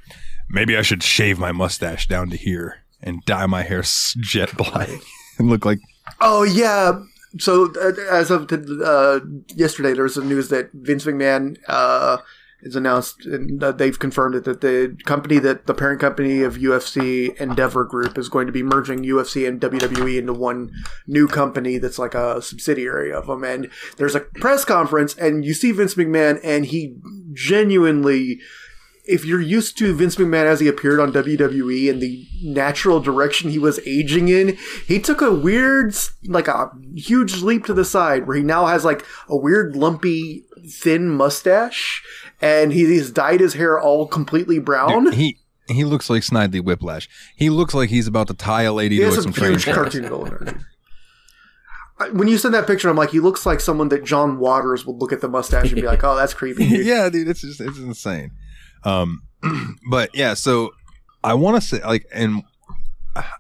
maybe 0.49 0.75
I 0.75 0.82
should 0.82 1.03
shave 1.03 1.38
my 1.38 1.51
mustache 1.51 2.07
down 2.07 2.32
to 2.32 2.38
here 2.38 2.80
and 3.01 3.23
dye 3.25 3.45
my 3.45 3.61
hair 3.61 3.84
jet 4.19 4.57
black 4.57 4.89
and 5.38 5.49
look 5.49 5.65
like 5.65 5.80
Oh, 6.21 6.43
yeah. 6.43 6.99
So, 7.38 7.71
uh, 7.73 7.93
as 8.09 8.32
of 8.32 8.51
uh, 8.51 9.19
yesterday, 9.55 9.93
there 9.93 10.03
was 10.03 10.15
some 10.15 10.27
news 10.27 10.49
that 10.49 10.71
Vince 10.73 11.05
McMahon 11.05 11.57
uh, 11.67 12.17
is 12.61 12.75
announced, 12.75 13.25
and 13.25 13.61
they've 13.61 13.97
confirmed 13.99 14.36
it, 14.36 14.45
that 14.45 14.61
the 14.61 14.97
company 15.05 15.38
that 15.39 15.67
the 15.67 15.73
parent 15.73 16.01
company 16.01 16.41
of 16.41 16.55
UFC, 16.55 17.36
Endeavor 17.39 17.86
Group, 17.86 18.17
is 18.17 18.30
going 18.30 18.47
to 18.47 18.51
be 18.53 18.63
merging 18.63 19.03
UFC 19.03 19.47
and 19.47 19.61
WWE 19.61 20.17
into 20.17 20.34
one 20.34 20.71
new 21.07 21.27
company 21.27 21.77
that's 21.77 21.99
like 21.99 22.15
a 22.15 22.41
subsidiary 22.41 23.13
of 23.13 23.27
them. 23.27 23.43
And 23.43 23.69
there's 23.97 24.15
a 24.15 24.21
press 24.21 24.65
conference, 24.65 25.15
and 25.15 25.45
you 25.45 25.53
see 25.53 25.71
Vince 25.71 25.95
McMahon, 25.95 26.39
and 26.43 26.65
he 26.65 26.97
genuinely 27.34 28.39
if 29.10 29.26
you're 29.26 29.41
used 29.41 29.78
to 29.80 29.93
Vince 29.95 30.16
McMahon 30.16 30.45
as 30.45 30.60
he 30.60 30.68
appeared 30.68 30.99
on 30.99 31.12
WWE 31.12 31.89
and 31.89 32.01
the 32.01 32.28
natural 32.43 32.99
direction 32.99 33.49
he 33.49 33.60
was 33.60 33.80
aging 33.88 34.30
in, 34.30 34.57
he 34.86 34.99
took 34.99 35.22
a 35.22 35.34
weird, 35.34 35.95
like 36.26 36.47
a 36.47 36.72
huge 36.95 37.41
leap 37.41 37.66
to 37.66 37.74
the 37.74 37.86
side 37.86 38.28
where 38.28 38.38
he 38.38 38.43
now 38.43 38.68
has 38.68 38.86
like 38.86 39.05
a 39.28 39.36
weird, 39.36 39.76
lumpy, 39.76 40.45
thin 40.70 41.10
mustache 41.10 42.03
and 42.41 42.72
he's 42.72 43.12
dyed 43.12 43.39
his 43.39 43.53
hair 43.53 43.80
all 43.80 44.07
completely 44.07 44.60
brown. 44.60 45.05
Dude, 45.05 45.14
he 45.16 45.38
he 45.68 45.84
looks 45.84 46.10
like 46.10 46.24
Snidely 46.24 46.64
Whiplash. 46.64 47.07
He 47.36 47.49
looks 47.49 47.74
like 47.74 47.89
he's 47.89 48.07
about 48.07 48.28
to 48.28 48.34
tie 48.34 48.64
a 48.64 48.74
lady 48.74 48.95
He 48.95 49.01
to 49.01 49.05
has 49.05 49.18
it 49.18 49.20
a 49.20 49.24
some 49.24 49.34
huge 49.34 49.66
cartoon 49.66 50.03
villain. 50.03 50.66
When 52.14 52.30
you 52.30 52.38
send 52.38 52.53
that 52.53 52.66
picture, 52.66 52.89
I'm 52.89 52.95
like, 52.95 53.10
he 53.12 53.20
looks 53.20 53.45
like 53.45 53.60
someone 53.60 53.89
that 53.89 54.05
John 54.05 54.39
Waters 54.39 54.86
would 54.86 54.95
look 54.95 55.12
at 55.12 55.20
the 55.20 55.28
mustache 55.28 55.72
and 55.72 55.76
be 55.76 55.88
like, 55.88 56.03
"Oh, 56.03 56.16
that's 56.16 56.34
creepy." 56.34 56.68
dude." 56.68 56.86
yeah, 56.86 57.10
dude, 57.10 57.28
it's 57.28 57.41
just 57.41 57.60
it's 57.60 57.78
insane. 57.78 58.32
Um, 58.84 59.23
but 59.89 60.09
yeah, 60.13 60.34
so 60.34 60.71
I 61.23 61.34
want 61.34 61.61
to 61.61 61.67
say 61.67 61.84
like, 61.84 62.05
and 62.13 62.43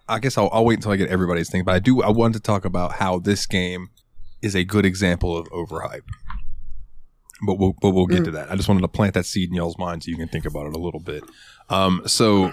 I 0.07 0.19
guess 0.19 0.37
I'll, 0.37 0.49
I'll 0.51 0.65
wait 0.65 0.75
until 0.75 0.91
I 0.91 0.95
get 0.95 1.09
everybody's 1.09 1.49
thing. 1.49 1.63
But 1.63 1.75
I 1.75 1.79
do 1.79 2.01
I 2.01 2.09
want 2.09 2.33
to 2.35 2.39
talk 2.39 2.65
about 2.65 2.93
how 2.93 3.19
this 3.19 3.45
game 3.45 3.89
is 4.41 4.55
a 4.55 4.63
good 4.63 4.85
example 4.85 5.37
of 5.37 5.47
overhype. 5.49 6.03
But 7.45 7.57
we'll, 7.57 7.73
but 7.81 7.91
we'll 7.91 8.07
get 8.07 8.25
to 8.25 8.31
that. 8.31 8.51
I 8.51 8.55
just 8.57 8.67
wanted 8.67 8.81
to 8.81 8.89
plant 8.89 9.13
that 9.13 9.25
seed 9.25 9.47
in 9.49 9.55
y'all's 9.55 9.77
mind 9.77 10.03
so 10.03 10.11
you 10.11 10.17
can 10.17 10.27
think 10.27 10.45
about 10.45 10.67
it 10.67 10.75
a 10.75 10.79
little 10.79 10.99
bit. 10.99 11.23
Um, 11.69 12.01
so 12.05 12.51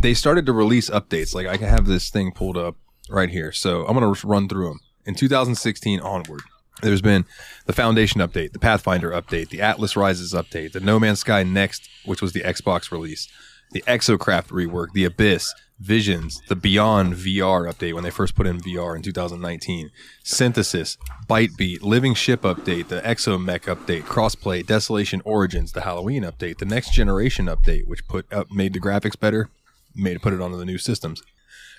they 0.00 0.12
started 0.12 0.44
to 0.46 0.52
release 0.52 0.90
updates. 0.90 1.34
Like 1.34 1.46
I 1.46 1.56
can 1.56 1.68
have 1.68 1.86
this 1.86 2.10
thing 2.10 2.32
pulled 2.32 2.56
up 2.56 2.76
right 3.08 3.30
here. 3.30 3.52
So 3.52 3.86
I'm 3.86 3.96
going 3.96 4.12
to 4.12 4.26
run 4.26 4.48
through 4.48 4.68
them. 4.68 4.80
In 5.04 5.14
2016 5.14 6.00
onward, 6.00 6.40
there's 6.82 7.02
been 7.02 7.24
the 7.66 7.72
Foundation 7.72 8.20
update, 8.20 8.52
the 8.52 8.58
Pathfinder 8.58 9.10
update, 9.10 9.48
the 9.48 9.60
Atlas 9.60 9.96
Rises 9.96 10.32
update, 10.32 10.72
the 10.72 10.80
No 10.80 10.98
Man's 11.00 11.20
Sky 11.20 11.42
Next, 11.42 11.88
which 12.04 12.20
was 12.20 12.32
the 12.32 12.40
Xbox 12.40 12.90
release, 12.90 13.28
the 13.72 13.82
Exocraft 13.82 14.48
rework, 14.48 14.92
the 14.92 15.04
Abyss, 15.04 15.54
Visions, 15.78 16.40
the 16.48 16.56
Beyond 16.56 17.14
VR 17.14 17.70
update 17.70 17.92
when 17.92 18.02
they 18.02 18.10
first 18.10 18.34
put 18.34 18.46
in 18.46 18.60
VR 18.60 18.96
in 18.96 19.02
2019, 19.02 19.90
Synthesis, 20.24 20.96
Bytebeat, 21.28 21.82
Living 21.82 22.14
Ship 22.14 22.40
update, 22.42 22.88
the 22.88 23.02
Exomech 23.02 23.64
update, 23.64 24.04
Crossplay, 24.04 24.64
Desolation 24.64 25.20
Origins, 25.24 25.72
the 25.72 25.82
Halloween 25.82 26.22
update, 26.22 26.58
the 26.58 26.64
Next 26.64 26.94
Generation 26.94 27.46
update, 27.46 27.86
which 27.86 28.08
put 28.08 28.30
up 28.32 28.50
made 28.50 28.72
the 28.72 28.80
graphics 28.80 29.18
better, 29.20 29.50
made 29.94 30.16
it 30.16 30.22
put 30.22 30.32
it 30.32 30.40
onto 30.40 30.56
the 30.56 30.64
new 30.64 30.78
systems. 30.78 31.22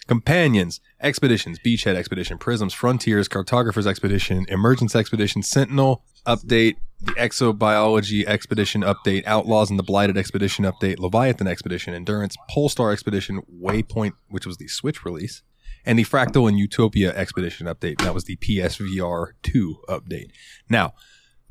Companions, 0.07 0.79
Expeditions, 1.01 1.59
Beachhead 1.59 1.95
Expedition, 1.95 2.37
Prisms, 2.37 2.73
Frontiers, 2.73 3.27
Cartographer's 3.27 3.85
Expedition, 3.87 4.45
Emergence 4.49 4.95
Expedition, 4.95 5.43
Sentinel 5.43 6.03
Update, 6.25 6.75
the 7.01 7.11
Exobiology 7.13 8.25
Expedition 8.25 8.81
Update, 8.81 9.25
Outlaws 9.25 9.69
and 9.69 9.77
the 9.77 9.83
Blighted 9.83 10.17
Expedition 10.17 10.65
Update, 10.65 10.97
Leviathan 10.99 11.47
Expedition, 11.47 11.93
Endurance, 11.93 12.35
Polestar 12.49 12.91
Expedition, 12.91 13.41
Waypoint, 13.61 14.13
which 14.29 14.47
was 14.47 14.57
the 14.57 14.67
Switch 14.67 15.05
release, 15.05 15.43
and 15.85 15.99
the 15.99 16.03
Fractal 16.05 16.47
and 16.47 16.57
Utopia 16.57 17.13
Expedition 17.15 17.67
Update. 17.67 17.99
That 18.01 18.13
was 18.13 18.23
the 18.23 18.37
PSVR 18.37 19.33
2 19.43 19.75
update. 19.89 20.31
Now, 20.69 20.93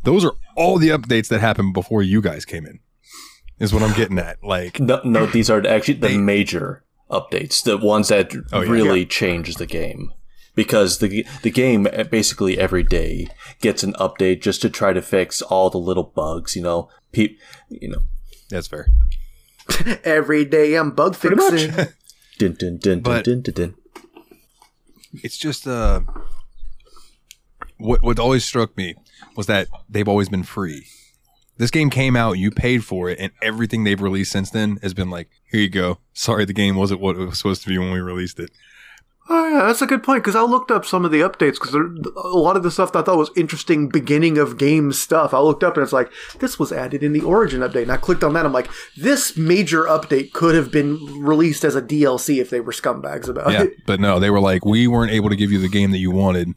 those 0.03 0.25
are 0.25 0.33
all 0.57 0.79
the 0.79 0.89
updates 0.89 1.29
that 1.29 1.41
happened 1.41 1.75
before 1.75 2.03
you 2.03 2.21
guys 2.21 2.45
came 2.45 2.67
in, 2.67 2.81
is 3.59 3.73
what 3.73 3.83
I'm 3.83 3.95
getting 3.97 4.19
at. 4.19 4.43
Like, 4.43 4.81
no, 4.81 5.01
no. 5.05 5.27
These 5.27 5.51
are 5.51 5.65
actually 5.67 5.95
the 5.95 6.09
They- 6.09 6.19
major 6.19 6.85
updates, 7.11 7.63
the 7.63 7.77
ones 7.79 8.09
that 8.09 8.33
Oh, 8.53 8.63
yeah. 8.63 8.71
really 8.71 9.07
change 9.07 9.55
the 9.57 9.67
game. 9.67 10.13
Because 10.55 10.99
the 11.01 11.27
the 11.43 11.51
game 11.51 11.87
uh, 11.93 12.05
basically 12.05 12.59
every 12.59 12.83
day 12.83 13.29
gets 13.61 13.83
an 13.83 13.93
update 13.95 14.41
just 14.41 14.63
to 14.63 14.71
try 14.71 14.95
to 14.95 15.03
fix 15.03 15.43
all 15.43 15.69
the 15.69 15.77
little 15.79 16.03
bugs. 16.15 16.57
You 16.57 16.63
know, 16.63 16.89
pe- 17.13 17.37
you 17.69 17.89
know, 17.89 18.01
that's 18.49 18.67
fair. 18.69 18.87
Every 20.05 20.45
day 20.47 20.75
I'm 20.77 20.93
bug 20.93 21.15
fixing. 21.15 21.73
dun, 22.39 22.55
dun, 22.55 22.55
dun, 22.59 22.79
dun, 22.79 23.01
But- 23.01 23.25
dun, 23.27 23.43
dun, 23.43 23.55
dun. 23.55 23.75
it's 25.23 25.37
just 25.37 25.67
uh 25.67 26.01
what 27.79 28.03
what 28.03 28.19
always 28.19 28.45
struck 28.45 28.75
me 28.77 28.95
was 29.37 29.47
that 29.47 29.69
they've 29.89 30.09
always 30.09 30.29
been 30.31 30.43
free. 30.43 30.87
This 31.59 31.71
game 31.71 31.89
came 31.91 32.17
out, 32.17 32.33
you 32.39 32.51
paid 32.51 32.85
for 32.85 33.09
it, 33.09 33.19
and 33.19 33.33
everything 33.43 33.85
they've 33.85 34.01
released 34.01 34.33
since 34.33 34.51
then 34.51 34.79
has 34.83 34.93
been 34.95 35.09
like, 35.11 35.29
here 35.51 35.61
you 35.61 35.71
go. 35.71 35.99
Sorry 36.13 36.45
the 36.45 36.53
game 36.53 36.77
wasn't 36.77 37.01
what 37.01 37.17
it 37.17 37.25
was 37.25 37.39
supposed 37.39 37.63
to 37.63 37.69
be 37.69 37.79
when 37.79 37.93
we 37.93 38.01
released 38.01 38.39
it. 38.39 38.51
Oh 39.29 39.49
yeah, 39.49 39.65
that's 39.67 39.83
a 39.83 39.87
good 39.89 40.05
point 40.05 40.23
because 40.23 40.37
I 40.37 40.43
looked 40.43 40.71
up 40.71 40.85
some 40.85 41.05
of 41.05 41.11
the 41.11 41.19
updates 41.21 41.55
because 41.55 41.75
a 41.75 42.29
lot 42.29 42.57
of 42.57 42.63
the 42.63 42.71
stuff 42.71 42.93
that 42.93 43.01
I 43.01 43.03
thought 43.03 43.19
was 43.19 43.31
interesting 43.37 43.89
beginning 43.89 44.39
of 44.39 44.57
game 44.57 44.93
stuff. 44.93 45.35
I 45.35 45.41
looked 45.41 45.65
up 45.65 45.75
and 45.77 45.83
it's 45.83 45.93
like 45.93 46.13
this 46.39 46.61
was 46.61 46.71
added 46.71 47.03
in 47.03 47.13
the 47.13 47.23
Origin 47.23 47.61
update, 47.61 47.83
and 47.83 47.91
I 47.91 47.97
clicked 47.97 48.23
on 48.23 48.35
that. 48.35 48.47
I'm 48.47 48.53
like, 48.53 48.69
this 48.97 49.37
major 49.37 49.83
update 49.85 50.33
could 50.33 50.55
have 50.55 50.71
been 50.71 51.03
released 51.25 51.65
as 51.65 51.75
a 51.75 51.83
DLC 51.83 52.41
if 52.41 52.51
they 52.51 52.61
were 52.61 52.71
scumbags 52.71 53.29
about 53.29 53.51
Yeah, 53.51 53.63
it. 53.65 53.73
but 53.87 53.99
no, 53.99 54.21
they 54.21 54.31
were 54.31 54.39
like, 54.41 54.65
we 54.65 54.87
weren't 54.87 55.11
able 55.11 55.31
to 55.31 55.37
give 55.37 55.51
you 55.51 55.59
the 55.59 55.69
game 55.69 55.91
that 55.91 55.99
you 55.99 56.13
wanted, 56.13 56.55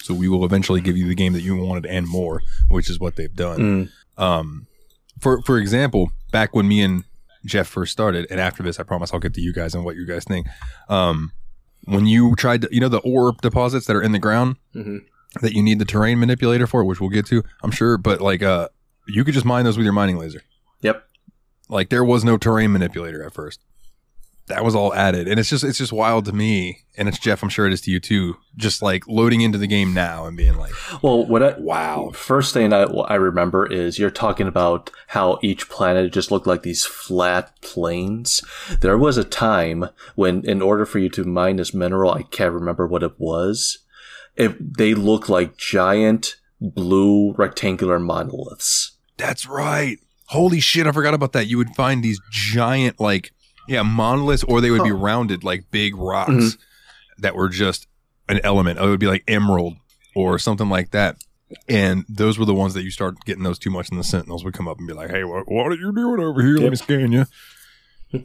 so 0.00 0.14
we 0.14 0.30
will 0.30 0.46
eventually 0.46 0.80
give 0.80 0.96
you 0.96 1.06
the 1.06 1.14
game 1.14 1.34
that 1.34 1.42
you 1.42 1.56
wanted 1.56 1.84
and 1.84 2.08
more, 2.08 2.40
which 2.68 2.88
is 2.88 2.98
what 2.98 3.16
they've 3.16 3.34
done. 3.36 3.58
Mm. 3.58 3.90
Um, 4.18 4.66
for 5.20 5.40
for 5.42 5.58
example, 5.58 6.10
back 6.32 6.54
when 6.54 6.68
me 6.68 6.82
and 6.82 7.04
Jeff 7.46 7.66
first 7.68 7.92
started, 7.92 8.26
and 8.30 8.40
after 8.40 8.62
this, 8.62 8.78
I 8.78 8.82
promise 8.82 9.12
I'll 9.14 9.20
get 9.20 9.34
to 9.34 9.40
you 9.40 9.52
guys 9.52 9.74
and 9.74 9.84
what 9.84 9.96
you 9.96 10.06
guys 10.06 10.24
think. 10.24 10.46
Um, 10.88 11.32
when 11.84 12.06
you 12.06 12.34
tried 12.36 12.62
to, 12.62 12.68
you 12.70 12.80
know, 12.80 12.88
the 12.88 12.98
ore 12.98 13.32
deposits 13.40 13.86
that 13.86 13.96
are 13.96 14.02
in 14.02 14.12
the 14.12 14.18
ground 14.18 14.56
Mhm. 14.74 15.00
that 15.40 15.54
you 15.54 15.62
need 15.62 15.78
the 15.78 15.84
terrain 15.86 16.18
manipulator 16.18 16.66
for, 16.66 16.84
which 16.84 17.00
we'll 17.00 17.08
get 17.10 17.24
to, 17.26 17.42
I'm 17.62 17.70
sure, 17.70 17.96
but 17.96 18.20
like, 18.20 18.42
uh, 18.42 18.68
you 19.06 19.24
could 19.24 19.32
just 19.34 19.46
mine 19.46 19.64
those 19.64 19.78
with 19.78 19.84
your 19.84 19.92
mining 19.94 20.18
laser. 20.18 20.42
Yep. 20.82 21.02
Like 21.70 21.88
there 21.88 22.04
was 22.04 22.24
no 22.24 22.36
terrain 22.36 22.72
manipulator 22.72 23.24
at 23.24 23.32
first. 23.32 23.60
That 24.48 24.64
was 24.64 24.74
all 24.74 24.94
added, 24.94 25.28
and 25.28 25.38
it's 25.38 25.50
just 25.50 25.64
it's 25.64 25.78
just 25.78 25.92
wild 25.92 26.24
to 26.26 26.32
me, 26.32 26.80
and 26.96 27.08
it's 27.08 27.18
Jeff. 27.18 27.42
I'm 27.42 27.48
sure 27.48 27.66
it 27.66 27.72
is 27.72 27.80
to 27.82 27.90
you 27.90 28.00
too. 28.00 28.36
Just 28.56 28.82
like 28.82 29.06
loading 29.06 29.40
into 29.40 29.58
the 29.58 29.66
game 29.66 29.94
now 29.94 30.26
and 30.26 30.36
being 30.36 30.56
like, 30.56 30.72
Well, 31.02 31.24
what 31.26 31.42
I, 31.42 31.54
Wow. 31.58 32.10
First 32.14 32.54
thing 32.54 32.72
I, 32.72 32.82
I 32.82 33.14
remember 33.14 33.70
is 33.70 33.98
you're 33.98 34.10
talking 34.10 34.48
about 34.48 34.90
how 35.08 35.38
each 35.42 35.68
planet 35.68 36.12
just 36.12 36.30
looked 36.30 36.46
like 36.46 36.62
these 36.62 36.84
flat 36.84 37.60
plains. 37.60 38.42
There 38.80 38.98
was 38.98 39.16
a 39.16 39.24
time 39.24 39.90
when, 40.14 40.44
in 40.44 40.62
order 40.62 40.86
for 40.86 40.98
you 40.98 41.08
to 41.10 41.24
mine 41.24 41.56
this 41.56 41.74
mineral, 41.74 42.12
I 42.12 42.22
can't 42.22 42.52
remember 42.52 42.86
what 42.86 43.02
it 43.02 43.18
was. 43.18 43.78
If 44.36 44.56
they 44.58 44.94
looked 44.94 45.28
like 45.28 45.56
giant 45.56 46.36
blue 46.60 47.32
rectangular 47.34 47.98
monoliths. 47.98 48.92
"That's 49.16 49.46
right, 49.46 49.98
holy 50.26 50.60
shit, 50.60 50.86
I 50.86 50.92
forgot 50.92 51.14
about 51.14 51.32
that." 51.32 51.46
You 51.46 51.58
would 51.58 51.74
find 51.76 52.02
these 52.02 52.20
giant 52.30 53.00
like 53.00 53.32
yeah 53.68 53.82
monoliths, 53.82 54.44
or 54.44 54.60
they 54.60 54.70
would 54.70 54.84
be 54.84 54.92
rounded 54.92 55.44
like 55.44 55.70
big 55.70 55.96
rocks 55.96 56.30
mm-hmm. 56.30 57.22
that 57.22 57.34
were 57.34 57.48
just 57.48 57.86
an 58.28 58.40
element. 58.42 58.78
Oh, 58.80 58.88
it 58.88 58.90
would 58.90 59.00
be 59.00 59.06
like 59.06 59.24
emerald 59.28 59.74
or 60.14 60.38
something 60.38 60.68
like 60.68 60.90
that. 60.90 61.16
And 61.68 62.04
those 62.08 62.38
were 62.38 62.44
the 62.44 62.54
ones 62.54 62.74
that 62.74 62.82
you 62.82 62.90
start 62.90 63.16
getting 63.24 63.42
those 63.42 63.58
too 63.58 63.70
much, 63.70 63.88
and 63.90 63.98
the 63.98 64.04
sentinels 64.04 64.44
would 64.44 64.52
come 64.52 64.68
up 64.68 64.78
and 64.78 64.86
be 64.86 64.92
like, 64.92 65.10
"Hey, 65.10 65.24
what, 65.24 65.50
what 65.50 65.72
are 65.72 65.76
you 65.76 65.92
doing 65.94 66.20
over 66.20 66.42
here? 66.42 66.56
Let 66.56 66.70
me 66.70 66.76
scan 66.76 67.12
you." 67.12 67.26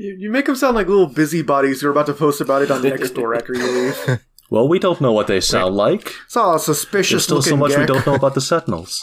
You, 0.00 0.16
you 0.18 0.30
make 0.30 0.46
them 0.46 0.56
sound 0.56 0.76
like 0.76 0.86
little 0.86 1.06
busybodies 1.06 1.82
who 1.82 1.88
are 1.88 1.90
about 1.90 2.06
to 2.06 2.14
post 2.14 2.40
about 2.40 2.62
it 2.62 2.70
on 2.70 2.80
Nextdoor 2.80 3.36
after 3.36 3.54
you 3.54 3.70
leave. 3.70 4.20
Well, 4.50 4.66
we 4.66 4.80
don't 4.80 5.00
know 5.00 5.12
what 5.12 5.28
they 5.28 5.40
sound 5.40 5.76
like. 5.76 6.12
Saw 6.26 6.48
a 6.48 6.52
There's 6.54 6.64
suspicious 6.64 7.22
still 7.22 7.40
so 7.40 7.54
looking 7.54 7.60
much 7.60 7.78
we 7.78 7.86
don't 7.86 8.04
know 8.04 8.16
about 8.16 8.34
the 8.34 8.40
Sentinels. 8.40 9.00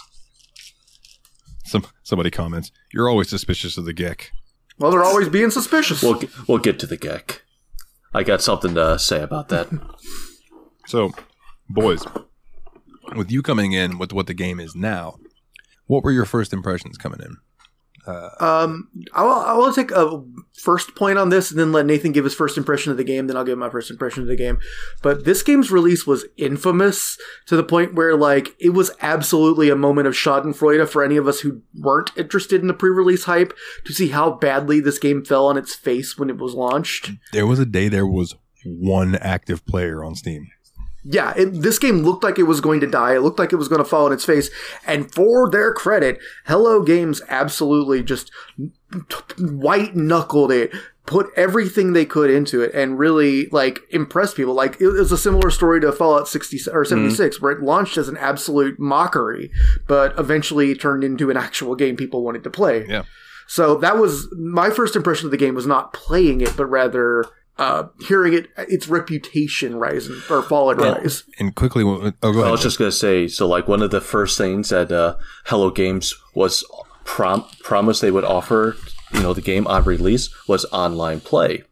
Some 1.68 1.86
somebody 2.04 2.32
comments, 2.32 2.72
"You're 2.94 3.10
always 3.10 3.30
suspicious 3.30 3.78
of 3.78 3.86
the 3.86 3.94
Gek." 3.94 4.28
Well, 4.80 4.92
they're 4.92 5.04
always 5.04 5.30
being 5.30 5.52
suspicious. 5.52 6.02
We'll, 6.04 6.22
we'll 6.48 6.60
get 6.60 6.80
to 6.80 6.86
the 6.86 6.98
Gek. 6.98 7.40
I 8.14 8.24
got 8.24 8.42
something 8.42 8.76
to 8.76 8.98
say 9.00 9.22
about 9.22 9.50
that. 9.50 9.68
So, 10.86 11.12
boys, 11.70 12.06
with 13.16 13.32
you 13.32 13.42
coming 13.42 13.74
in 13.74 13.98
with 13.98 14.14
what 14.14 14.28
the 14.28 14.34
game 14.34 14.60
is 14.60 14.76
now, 14.76 15.18
what 15.88 16.04
were 16.04 16.12
your 16.12 16.26
first 16.26 16.54
impressions 16.54 16.98
coming 16.98 17.20
in? 17.22 17.38
Um, 18.08 18.90
I 19.14 19.24
will, 19.24 19.32
I 19.32 19.54
will 19.54 19.74
take 19.74 19.92
a 19.92 20.24
first 20.54 20.96
point 20.96 21.18
on 21.18 21.30
this 21.30 21.52
and 21.52 21.60
then 21.60 21.72
let 21.72 21.86
Nathan 21.86 22.12
give 22.12 22.24
his 22.24 22.34
first 22.34 22.58
impression 22.58 22.92
of 22.92 22.98
the 22.98 23.04
game. 23.04 23.28
Then 23.28 23.38
I'll 23.38 23.44
give 23.44 23.58
my 23.58 23.70
first 23.70 23.92
impression 23.92 24.24
of 24.24 24.28
the 24.28 24.36
game. 24.36 24.58
But 25.02 25.26
this 25.26 25.44
game's 25.44 25.72
release 25.72 26.08
was 26.08 26.26
infamous 26.38 27.18
to 27.48 27.56
the 27.56 27.64
point 27.64 27.96
where, 27.96 28.16
like, 28.16 28.56
it 28.60 28.70
was 28.70 28.92
absolutely 29.02 29.70
a 29.70 29.76
moment 29.76 30.08
of 30.08 30.14
Schadenfreude 30.14 30.88
for 30.90 31.04
any 31.04 31.18
of 31.18 31.28
us 31.28 31.42
who 31.42 31.62
weren't 31.76 32.12
interested 32.18 32.62
in 32.62 32.68
the 32.68 32.74
pre-release 32.74 33.26
hype 33.26 33.54
to 33.86 33.94
see 33.94 34.10
how 34.10 34.32
badly 34.32 34.80
this 34.80 35.00
game 35.00 35.24
fell 35.24 35.48
on 35.48 35.58
its 35.58 35.76
face 35.76 36.18
when 36.18 36.30
it 36.30 36.38
was 36.38 36.54
launched. 36.54 37.12
There 37.34 37.48
was 37.48 37.60
a 37.60 37.66
day 37.66 37.88
there 37.90 38.08
was 38.08 38.36
one 38.66 39.16
active 39.16 39.66
player 39.66 40.04
on 40.04 40.16
Steam. 40.16 40.48
Yeah, 41.10 41.34
it, 41.38 41.62
this 41.62 41.80
game 41.80 42.00
looked 42.00 42.24
like 42.24 42.38
it 42.38 42.44
was 42.44 42.60
going 42.60 42.82
to 42.82 42.88
die. 42.88 43.16
It 43.16 43.22
looked 43.22 43.40
like 43.40 43.54
it 43.54 43.58
was 43.58 43.70
going 43.70 43.82
to 43.82 43.90
fall 43.90 44.08
on 44.08 44.12
its 44.12 44.26
face. 44.26 44.50
And 44.86 45.12
for 45.14 45.50
their 45.50 45.74
credit, 45.74 46.20
Hello 46.46 46.84
Games 46.84 47.22
absolutely 47.30 48.04
just 48.04 48.30
white 49.38 49.96
knuckled 49.96 50.52
it, 50.52 50.74
put 51.06 51.28
everything 51.38 51.94
they 51.94 52.06
could 52.06 52.30
into 52.30 52.62
it, 52.62 52.74
and 52.74 53.00
really 53.00 53.48
like 53.50 53.80
impressed 53.90 54.36
people. 54.36 54.54
Like 54.54 54.82
it 54.82 54.88
was 54.88 55.12
a 55.12 55.18
similar 55.18 55.50
story 55.50 55.80
to 55.82 55.92
Fallout 55.94 56.28
60 56.28 56.58
or 56.72 56.84
mm-hmm. 56.84 56.90
76, 56.90 57.42
where 57.42 57.54
it 57.54 57.64
launched 57.64 57.98
as 57.98 58.10
an 58.10 58.18
absolute 58.18 58.78
mockery, 58.78 59.50
but 59.88 60.18
eventually 60.20 60.76
turned 60.76 61.06
into 61.06 61.30
an 61.30 61.38
actual 61.38 61.76
game 61.76 61.96
people 61.96 62.24
wanted 62.24 62.44
to 62.44 62.50
play. 62.50 62.86
Yeah. 62.88 63.04
So 63.48 63.76
that 63.76 63.98
was 63.98 64.28
my 64.38 64.70
first 64.70 64.98
impression 64.98 65.28
of 65.28 65.32
the 65.32 65.38
game 65.38 65.56
was 65.56 65.66
not 65.66 65.94
playing 65.94 66.42
it, 66.42 66.58
but 66.58 66.66
rather 66.66 67.24
uh, 67.58 67.88
hearing 68.08 68.34
it, 68.34 68.50
its 68.58 68.88
reputation 68.88 69.78
rise 69.78 70.08
and, 70.08 70.22
or 70.30 70.42
fall 70.44 70.70
and 70.70 70.80
Well, 70.80 70.96
rise. 70.96 71.24
And 71.40 71.56
quickly, 71.56 71.84
oh, 71.84 72.12
go 72.22 72.44
I 72.44 72.52
was 72.52 72.62
just 72.62 72.78
gonna 72.78 72.92
say, 72.92 73.28
so 73.28 73.48
like 73.48 73.68
one 73.68 73.82
of 73.82 73.92
the 73.92 74.02
first 74.02 74.38
things 74.38 74.70
that 74.70 74.92
uh, 74.92 75.16
Hello 75.46 75.70
Games 75.72 76.16
was 76.36 76.64
prom- 77.04 77.46
promised 77.64 78.02
they 78.02 78.12
would 78.12 78.26
offer, 78.26 78.76
you 79.14 79.22
know, 79.22 79.34
the 79.34 79.42
game 79.42 79.66
on 79.68 79.84
release 79.86 80.30
was 80.48 80.66
online 80.72 81.20
play. 81.20 81.64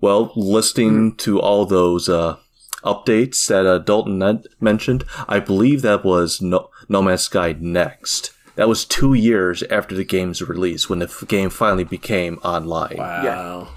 Well, 0.00 0.32
listening 0.36 1.16
to 1.16 1.40
all 1.40 1.64
those 1.66 2.08
uh, 2.08 2.36
updates 2.82 3.46
that 3.46 3.64
uh, 3.66 3.78
Dalton 3.78 4.18
net- 4.18 4.46
mentioned, 4.60 5.04
I 5.28 5.40
believe 5.40 5.82
that 5.82 6.04
was 6.04 6.42
no-, 6.42 6.68
no 6.88 7.00
Man's 7.00 7.22
Sky 7.22 7.54
next. 7.58 8.32
That 8.56 8.68
was 8.68 8.84
two 8.84 9.14
years 9.14 9.62
after 9.64 9.94
the 9.94 10.04
game's 10.04 10.42
release 10.42 10.88
when 10.88 10.98
the 11.00 11.06
f- 11.06 11.24
game 11.26 11.50
finally 11.50 11.84
became 11.84 12.38
online. 12.44 12.96
Wow. 12.98 13.68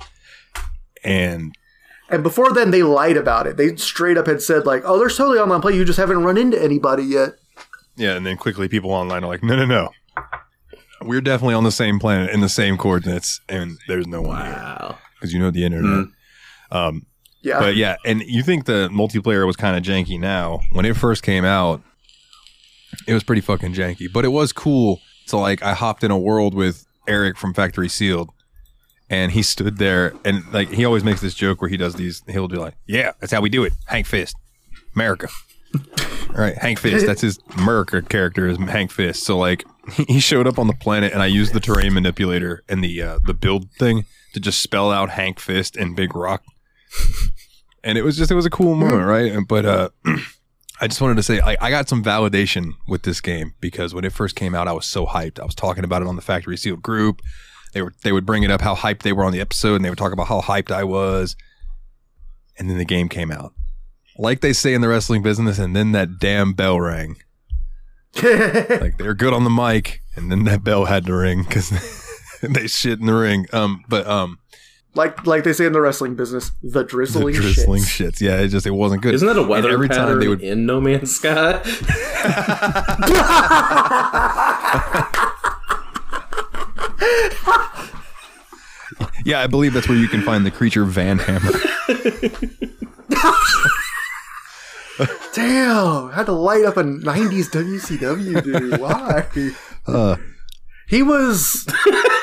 And 1.08 1.56
And 2.10 2.24
before 2.24 2.52
then, 2.54 2.72
they 2.72 2.84
lied 2.84 3.18
about 3.18 3.48
it. 3.48 3.58
They 3.58 3.76
straight 3.78 4.18
up 4.18 4.28
had 4.28 4.42
said 4.42 4.66
like, 4.66 4.84
"Oh, 4.86 4.98
there's 5.00 5.18
totally 5.18 5.40
online 5.40 5.62
play. 5.62 5.76
You 5.76 5.86
just 5.86 5.98
haven't 6.00 6.24
run 6.24 6.38
into 6.38 6.62
anybody 6.62 7.04
yet." 7.04 7.36
yeah, 7.96 8.16
and 8.16 8.26
then 8.26 8.38
quickly 8.38 8.68
people 8.68 8.92
online 8.92 9.24
are 9.24 9.28
like, 9.28 9.42
no, 9.44 9.56
no, 9.56 9.66
no. 9.66 9.90
We're 11.02 11.22
definitely 11.22 11.56
on 11.56 11.64
the 11.64 11.72
same 11.72 11.98
planet 12.00 12.30
in 12.32 12.42
the 12.42 12.50
same 12.50 12.78
coordinates, 12.78 13.42
and 13.50 13.78
there's 13.88 14.06
no 14.08 14.22
one 14.22 14.38
here 14.46 14.54
Wow. 14.54 14.98
because 15.16 15.34
you 15.34 15.40
know 15.40 15.50
the 15.52 15.64
internet. 15.66 16.06
Um, 16.72 17.06
Yeah, 17.42 17.60
But 17.60 17.76
yeah, 17.76 17.96
and 18.06 18.22
you 18.22 18.44
think 18.44 18.66
the 18.66 18.90
multiplayer 18.92 19.46
was 19.48 19.56
kind 19.56 19.76
of 19.78 19.84
janky 19.84 20.20
now. 20.20 20.60
When 20.74 20.86
it 20.86 20.96
first 20.98 21.24
came 21.24 21.46
out, 21.46 21.82
it 23.08 23.14
was 23.14 23.24
pretty 23.24 23.42
fucking 23.42 23.74
janky, 23.74 24.08
but 24.12 24.26
it 24.26 24.30
was 24.30 24.52
cool. 24.52 25.00
So 25.28 25.40
like 25.40 25.62
I 25.64 25.74
hopped 25.74 26.04
in 26.04 26.12
a 26.12 26.18
world 26.18 26.54
with 26.54 26.86
Eric 27.08 27.38
from 27.38 27.54
Factory 27.54 27.90
Sealed 27.90 28.30
and 29.10 29.32
he 29.32 29.42
stood 29.42 29.78
there 29.78 30.14
and 30.26 30.44
like 30.52 30.70
he 30.70 30.86
always 30.86 31.04
makes 31.04 31.22
this 31.22 31.34
joke 31.34 31.62
where 31.62 31.70
he 31.70 31.78
does 31.78 31.96
these 31.96 32.24
he'll 32.28 32.48
be 32.48 32.58
like, 32.58 32.76
"Yeah, 32.88 33.14
that's 33.20 33.32
how 33.32 33.42
we 33.42 33.50
do 33.50 33.64
it. 33.64 33.74
Hank 33.86 34.06
Fist. 34.06 34.36
America." 34.96 35.28
Right, 36.30 36.56
Hank 36.56 36.78
Fist. 36.78 37.06
That's 37.06 37.22
his 37.22 37.40
America 37.58 38.02
character 38.04 38.48
is 38.48 38.58
Hank 38.58 38.92
Fist. 38.92 39.24
So 39.24 39.40
like 39.40 39.64
he 40.08 40.20
showed 40.20 40.46
up 40.46 40.60
on 40.60 40.68
the 40.68 40.74
planet 40.74 41.12
and 41.12 41.24
I 41.24 41.26
used 41.26 41.52
the 41.54 41.60
terrain 41.60 41.94
manipulator 41.94 42.64
and 42.70 42.84
the 42.84 43.02
uh, 43.02 43.20
the 43.26 43.34
build 43.34 43.72
thing 43.72 44.06
to 44.34 44.40
just 44.40 44.62
spell 44.62 44.92
out 44.92 45.10
Hank 45.10 45.40
Fist 45.40 45.76
and 45.76 45.96
Big 45.96 46.16
Rock 46.16 46.44
and 47.84 47.98
it 47.98 48.04
was 48.04 48.18
just 48.18 48.30
it 48.30 48.36
was 48.36 48.46
a 48.46 48.50
cool 48.50 48.76
moment, 48.76 49.06
right? 49.06 49.40
But 49.48 49.66
uh, 49.66 49.90
I 50.82 50.88
just 50.88 51.02
wanted 51.02 51.16
to 51.16 51.24
say 51.24 51.40
I, 51.40 51.56
I 51.62 51.70
got 51.70 51.90
some 51.90 52.04
validation 52.04 52.74
with 52.88 53.04
this 53.04 53.22
game 53.22 53.54
because 53.62 53.94
when 53.94 54.04
it 54.06 54.12
first 54.12 54.36
came 54.36 54.54
out, 54.54 54.68
I 54.68 54.74
was 54.74 54.86
so 54.86 55.06
hyped. 55.06 55.40
I 55.40 55.46
was 55.46 55.56
talking 55.56 55.84
about 55.84 56.02
it 56.02 56.08
on 56.08 56.16
the 56.18 56.22
Factory 56.22 56.58
Sealed 56.58 56.82
group. 56.82 57.22
They 57.74 57.82
were 57.82 57.94
they 58.04 58.12
would 58.12 58.26
bring 58.26 58.44
it 58.44 58.52
up 58.52 58.62
how 58.62 58.76
hyped 58.76 59.02
they 59.04 59.14
were 59.14 59.24
on 59.24 59.32
the 59.34 59.42
episode, 59.42 59.76
and 59.76 59.86
they 59.86 59.90
would 59.90 59.98
talk 59.98 60.14
about 60.14 60.28
how 60.28 60.42
hyped 60.42 60.72
I 60.72 60.84
was. 60.84 61.36
And 62.58 62.70
then 62.70 62.78
the 62.78 62.86
game 62.86 63.10
came 63.10 63.32
out, 63.32 63.54
like 64.18 64.42
they 64.42 64.54
say 64.54 64.74
in 64.74 64.82
the 64.82 64.88
wrestling 64.88 65.22
business, 65.22 65.60
and 65.60 65.76
then 65.76 65.92
that 65.92 66.18
damn 66.20 66.54
bell 66.54 66.80
rang. 66.80 67.18
Like 68.24 68.98
they're 68.98 69.14
good 69.14 69.34
on 69.34 69.44
the 69.44 69.50
mic, 69.52 70.02
and 70.16 70.32
then 70.32 70.46
that 70.46 70.64
bell 70.64 70.86
had 70.86 71.06
to 71.06 71.16
ring 71.16 71.44
because 71.44 71.70
they 72.42 72.66
shit 72.68 73.00
in 73.00 73.06
the 73.06 73.14
ring. 73.14 73.46
Um, 73.54 73.84
but 73.88 74.08
um, 74.08 74.40
like 74.96 75.28
like 75.28 75.44
they 75.44 75.54
say 75.54 75.68
in 75.68 75.74
the 75.74 75.82
wrestling 75.82 76.16
business, 76.16 76.50
the 76.64 76.80
the 76.80 76.84
drizzling, 76.84 77.36
drizzling 77.36 77.84
shits. 77.84 78.14
shits. 78.14 78.22
Yeah, 78.22 78.38
it 78.38 78.48
just 78.48 78.66
it 78.66 78.72
wasn't 78.72 79.04
good. 79.04 79.14
Isn't 79.14 79.28
that 79.28 79.38
a 79.38 79.42
And 79.42 79.50
weather 79.50 79.70
every 79.70 79.88
pattern 79.88 80.08
time 80.08 80.20
they 80.20 80.28
would 80.28 80.42
in 80.42 80.66
No 80.66 80.82
Man's 80.82 81.16
Sky? 81.16 81.62
Yeah, 89.26 89.42
I 89.42 89.48
believe 89.48 89.74
that's 89.74 89.90
where 89.90 89.98
you 89.98 90.08
can 90.08 90.22
find 90.22 90.46
the 90.46 90.52
creature 90.52 90.86
Van 90.86 91.20
Hammer. 91.20 91.52
Damn, 95.34 96.06
I 96.08 96.12
had 96.16 96.26
to 96.26 96.32
light 96.32 96.66
up 96.66 96.78
a 96.78 96.84
'90s 96.84 97.50
WCW 97.52 98.44
dude. 98.44 98.80
Why? 98.82 99.28
Uh, 99.86 100.16
He 100.88 101.04
was 101.04 101.68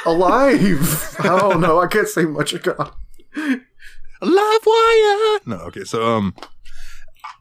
alive. 0.06 1.16
I 1.20 1.38
don't 1.38 1.60
know. 1.60 1.78
I 1.80 1.86
can't 1.86 2.08
say 2.08 2.24
much 2.24 2.52
about. 2.54 2.96
Live 3.36 4.60
wire. 4.66 5.40
No, 5.46 5.60
okay. 5.66 5.84
So, 5.84 6.16
um, 6.16 6.34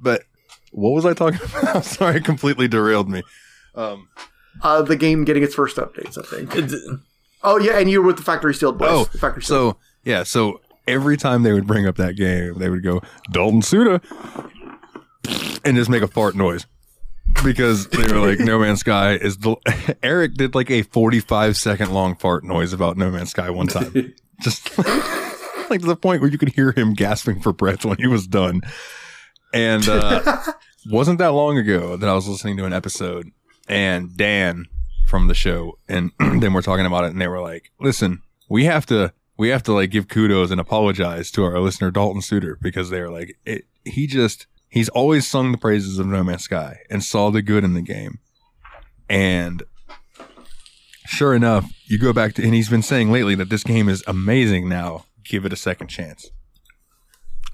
but 0.01 0.23
what 0.71 0.91
was 0.91 1.05
I 1.05 1.13
talking 1.13 1.39
about? 1.57 1.77
I'm 1.77 1.81
sorry, 1.83 2.17
it 2.17 2.25
completely 2.25 2.67
derailed 2.67 3.09
me. 3.09 3.23
Um, 3.73 4.09
Uh, 4.61 4.81
the 4.83 4.95
game 4.97 5.23
getting 5.25 5.41
its 5.43 5.55
first 5.55 5.77
updates, 5.77 6.17
I 6.17 6.23
think. 6.23 6.51
Oh 7.43 7.57
yeah, 7.59 7.77
and 7.79 7.89
you 7.89 8.01
were 8.01 8.07
with 8.07 8.17
the 8.17 8.23
Factory 8.23 8.53
Sealed 8.53 8.77
boys. 8.77 8.89
oh, 8.91 9.03
The 9.11 9.17
Factory 9.17 9.43
Sealed. 9.43 9.75
so 9.75 9.79
yeah, 10.03 10.23
so 10.23 10.61
every 10.87 11.17
time 11.17 11.43
they 11.43 11.53
would 11.53 11.67
bring 11.67 11.85
up 11.87 11.95
that 11.97 12.15
game, 12.15 12.57
they 12.57 12.69
would 12.69 12.83
go 12.83 13.01
Dalton 13.31 13.61
Suda 13.61 14.01
and 15.63 15.75
just 15.77 15.89
make 15.89 16.01
a 16.03 16.07
fart 16.07 16.35
noise 16.35 16.65
because 17.43 17.87
they 17.89 18.11
were 18.13 18.25
like, 18.25 18.39
No 18.39 18.59
Man's 18.59 18.79
Sky 18.81 19.13
is 19.15 19.37
the. 19.37 19.55
Eric 20.03 20.35
did 20.35 20.55
like 20.55 20.69
a 20.71 20.83
45 20.83 21.57
second 21.57 21.91
long 21.93 22.15
fart 22.15 22.43
noise 22.43 22.73
about 22.73 22.97
No 22.97 23.11
Man's 23.11 23.31
Sky 23.31 23.49
one 23.49 23.67
time, 23.67 24.13
just 24.41 24.77
like 25.69 25.81
to 25.81 25.87
the 25.87 25.95
point 25.95 26.21
where 26.21 26.29
you 26.29 26.37
could 26.37 26.49
hear 26.49 26.71
him 26.71 26.93
gasping 26.93 27.39
for 27.41 27.53
breath 27.53 27.85
when 27.85 27.97
he 27.97 28.07
was 28.07 28.27
done. 28.27 28.61
And 29.53 29.87
uh, 29.87 30.41
wasn't 30.89 31.19
that 31.19 31.31
long 31.31 31.57
ago 31.57 31.95
that 31.97 32.09
I 32.09 32.13
was 32.13 32.27
listening 32.27 32.57
to 32.57 32.65
an 32.65 32.73
episode 32.73 33.29
and 33.67 34.15
Dan 34.17 34.65
from 35.13 35.27
the 35.27 35.35
show 35.35 35.77
and 35.87 36.11
then 36.19 36.53
we're 36.53 36.63
talking 36.63 36.87
about 36.87 37.03
it 37.03 37.11
and 37.11 37.21
they 37.21 37.27
were 37.27 37.39
like, 37.39 37.69
listen, 37.79 38.23
we 38.49 38.65
have 38.65 38.83
to, 38.83 39.13
we 39.37 39.49
have 39.49 39.61
to 39.61 39.71
like 39.71 39.91
give 39.91 40.07
kudos 40.07 40.49
and 40.49 40.59
apologize 40.59 41.29
to 41.29 41.43
our 41.43 41.59
listener 41.59 41.91
Dalton 41.91 42.23
Suter 42.23 42.57
because 42.59 42.89
they 42.89 42.99
were 42.99 43.11
like, 43.11 43.37
it, 43.45 43.65
he 43.85 44.07
just, 44.07 44.47
he's 44.69 44.89
always 44.89 45.27
sung 45.27 45.51
the 45.51 45.59
praises 45.59 45.99
of 45.99 46.07
No 46.07 46.23
Man's 46.23 46.45
Sky 46.45 46.79
and 46.89 47.03
saw 47.03 47.29
the 47.29 47.43
good 47.43 47.63
in 47.63 47.75
the 47.75 47.83
game. 47.83 48.17
And 49.07 49.61
sure 51.05 51.35
enough, 51.35 51.71
you 51.85 51.99
go 51.99 52.11
back 52.11 52.33
to, 52.33 52.43
and 52.43 52.55
he's 52.55 52.69
been 52.69 52.81
saying 52.81 53.11
lately 53.11 53.35
that 53.35 53.51
this 53.51 53.63
game 53.63 53.89
is 53.89 54.03
amazing 54.07 54.67
now. 54.67 55.05
Give 55.23 55.45
it 55.45 55.53
a 55.53 55.55
second 55.55 55.89
chance. 55.89 56.31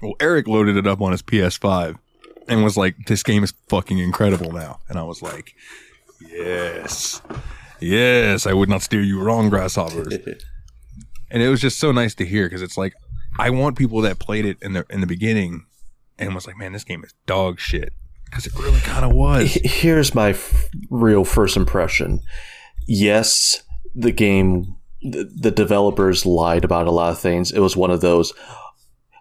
Well, 0.00 0.14
Eric 0.18 0.48
loaded 0.48 0.78
it 0.78 0.86
up 0.86 1.02
on 1.02 1.12
his 1.12 1.20
PS5 1.20 1.98
and 2.48 2.64
was 2.64 2.78
like, 2.78 2.96
this 3.06 3.22
game 3.22 3.44
is 3.44 3.52
fucking 3.68 3.98
incredible 3.98 4.50
now. 4.50 4.80
And 4.88 4.98
I 4.98 5.02
was 5.02 5.20
like, 5.20 5.54
yes, 6.20 7.22
yes, 7.80 8.46
I 8.46 8.52
would 8.52 8.68
not 8.68 8.82
steer 8.82 9.02
you 9.02 9.20
wrong, 9.20 9.50
grasshoppers. 9.50 10.08
and 11.30 11.42
it 11.42 11.48
was 11.48 11.60
just 11.60 11.78
so 11.78 11.92
nice 11.92 12.14
to 12.16 12.26
hear 12.26 12.46
because 12.46 12.62
it's 12.62 12.76
like, 12.76 12.94
I 13.38 13.50
want 13.50 13.78
people 13.78 14.00
that 14.02 14.18
played 14.18 14.44
it 14.44 14.58
in 14.62 14.72
the, 14.72 14.84
in 14.90 15.00
the 15.00 15.06
beginning 15.06 15.66
and 16.18 16.34
was 16.34 16.46
like, 16.46 16.56
man, 16.56 16.72
this 16.72 16.84
game 16.84 17.02
is 17.04 17.14
dog 17.26 17.58
shit. 17.58 17.92
Because 18.26 18.46
it 18.46 18.54
really 18.56 18.80
kind 18.80 19.04
of 19.04 19.12
was. 19.12 19.58
Here's 19.64 20.14
my 20.14 20.30
f- 20.30 20.68
real 20.88 21.24
first 21.24 21.56
impression. 21.56 22.20
Yes, 22.86 23.62
the 23.94 24.12
game, 24.12 24.76
the, 25.02 25.28
the 25.34 25.50
developers 25.50 26.24
lied 26.24 26.64
about 26.64 26.86
a 26.86 26.92
lot 26.92 27.10
of 27.10 27.18
things. 27.18 27.50
It 27.50 27.58
was 27.58 27.76
one 27.76 27.90
of 27.90 28.00
those, 28.00 28.32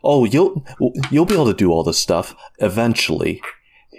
oh, 0.03 0.25
you'll 0.25 0.63
you'll 1.09 1.25
be 1.25 1.33
able 1.33 1.47
to 1.47 1.53
do 1.53 1.71
all 1.71 1.83
this 1.83 1.99
stuff 1.99 2.35
eventually. 2.59 3.41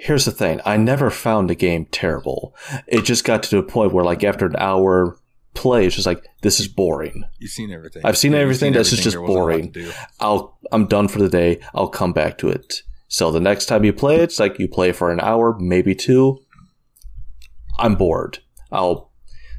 Here's 0.03 0.25
the 0.25 0.31
thing: 0.33 0.61
I 0.65 0.77
never 0.77 1.11
found 1.11 1.51
the 1.51 1.55
game 1.55 1.87
terrible. 1.87 2.55
It 2.87 3.03
just 3.05 3.25
got 3.25 3.43
to 3.45 3.57
the 3.57 3.63
point 3.63 3.93
where, 3.93 4.05
like, 4.05 4.25
after 4.25 4.47
an 4.47 4.57
hour 4.57 5.19
play, 5.55 5.87
it's 5.87 5.95
just 5.97 6.07
like 6.07 6.25
this 6.43 6.59
is 6.61 6.69
boring. 6.69 7.25
You've 7.39 7.51
seen 7.51 7.71
everything. 7.71 8.03
I've 8.05 8.17
seen 8.19 8.33
Yeah, 8.33 8.39
everything. 8.39 8.73
This 8.73 8.93
is 8.93 9.01
just 9.01 9.15
there 9.15 9.21
wasn't 9.21 9.37
a 9.37 9.41
lot 9.41 9.73
boring. 9.73 9.93
I'll 10.21 10.59
I'm 10.73 10.87
done 10.87 11.09
for 11.09 11.19
the 11.19 11.29
day. 11.29 11.61
I'll 11.75 11.89
come 11.89 12.13
back 12.13 12.39
to 12.39 12.49
it. 12.49 12.83
So 13.09 13.31
the 13.33 13.41
next 13.41 13.67
time 13.67 13.85
you 13.85 13.93
play 13.93 14.17
it, 14.17 14.23
it's 14.23 14.39
like 14.39 14.59
you 14.59 14.69
play 14.69 14.93
for 14.93 15.11
an 15.11 15.21
hour, 15.21 15.57
maybe 15.59 15.95
two. 15.95 16.39
I'm 17.79 17.95
bored. 17.97 18.39
I'll. 18.71 19.11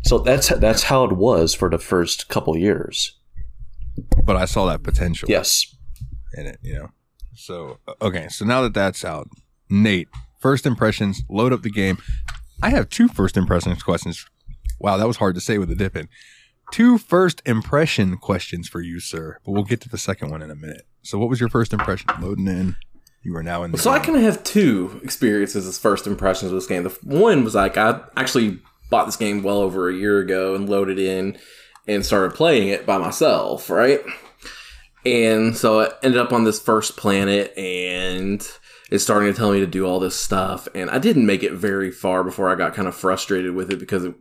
So 0.04 0.18
that's 0.20 0.48
that's 0.48 0.84
how 0.84 1.04
it 1.04 1.12
was 1.12 1.54
for 1.54 1.70
the 1.70 1.78
first 1.78 2.30
couple 2.30 2.58
years. 2.58 3.18
But 4.26 4.38
I 4.38 4.46
saw 4.46 4.66
that 4.68 4.84
potential. 4.84 5.30
Yes. 5.30 5.66
in 6.34 6.48
it, 6.48 6.58
you 6.64 6.74
know. 6.76 6.90
So 7.36 7.80
okay, 8.02 8.28
so 8.30 8.46
now 8.46 8.62
that 8.62 8.74
that's 8.74 9.04
out, 9.06 9.28
Nate, 9.70 10.08
first 10.42 10.66
impressions, 10.66 11.24
load 11.30 11.54
up 11.54 11.62
the 11.62 11.70
game. 11.70 11.98
I 12.62 12.70
have 12.72 12.90
two 12.90 13.08
first 13.08 13.38
impressions 13.38 13.84
questions. 13.84 14.26
Wow, 14.80 14.98
that 14.98 15.08
was 15.08 15.18
hard 15.18 15.36
to 15.36 15.42
say 15.42 15.58
with 15.58 15.70
the 15.70 15.76
dip 15.76 15.96
in. 15.96 16.10
Two 16.72 16.98
first 16.98 17.42
impression 17.46 18.18
questions 18.18 18.68
for 18.68 18.82
you, 18.82 19.00
sir. 19.00 19.38
But 19.46 19.52
we'll 19.52 19.64
get 19.64 19.82
to 19.82 19.90
the 19.90 19.98
second 19.98 20.32
one 20.32 20.42
in 20.42 20.50
a 20.50 20.56
minute. 20.56 20.86
So, 21.04 21.18
what 21.18 21.30
was 21.30 21.40
your 21.40 21.50
first 21.50 21.74
impression? 21.74 22.10
Loading 22.20 22.48
in. 22.48 22.76
You 23.24 23.36
are 23.36 23.44
now 23.44 23.64
in 23.64 23.72
the. 23.72 23.78
So 23.78 23.92
I 23.92 24.00
kind 24.00 24.18
of 24.18 24.24
have 24.24 24.44
two 24.44 25.00
experiences 25.04 25.68
as 25.68 25.78
first 25.78 26.08
impressions 26.08 26.52
of 26.52 26.56
this 26.56 26.66
game. 26.66 26.84
The 26.84 26.98
one 27.04 27.44
was 27.44 27.54
like 27.54 27.78
I 27.78 28.02
actually 28.18 28.60
bought 28.90 29.06
this 29.06 29.16
game 29.16 29.44
well 29.44 29.58
over 29.58 29.90
a 29.90 29.94
year 29.94 30.20
ago 30.20 30.56
and 30.56 30.68
loaded 30.68 30.98
in 30.98 31.38
and 31.88 32.06
started 32.06 32.36
playing 32.36 32.70
it 32.70 32.86
by 32.86 32.98
myself, 32.98 33.70
right? 33.70 34.02
And 35.06 35.56
so 35.56 35.82
I 35.82 35.92
ended 36.02 36.20
up 36.20 36.32
on 36.32 36.46
this 36.46 36.60
first 36.60 36.98
planet 36.98 37.56
and 37.58 38.48
it's 38.92 39.04
starting 39.04 39.32
to 39.32 39.38
tell 39.38 39.52
me 39.52 39.62
to 39.62 39.66
do 39.68 39.88
all 39.88 40.00
this 40.00 40.18
stuff. 40.18 40.68
And 40.76 40.90
I 40.90 41.00
didn't 41.00 41.26
make 41.26 41.44
it 41.44 41.54
very 41.54 41.92
far 41.92 42.24
before 42.24 42.52
I 42.52 42.56
got 42.56 42.76
kind 42.76 42.90
of 42.90 42.96
frustrated 42.96 43.56
with 43.56 43.72
it 43.72 43.80
because 43.80 44.04
it, 44.04 44.16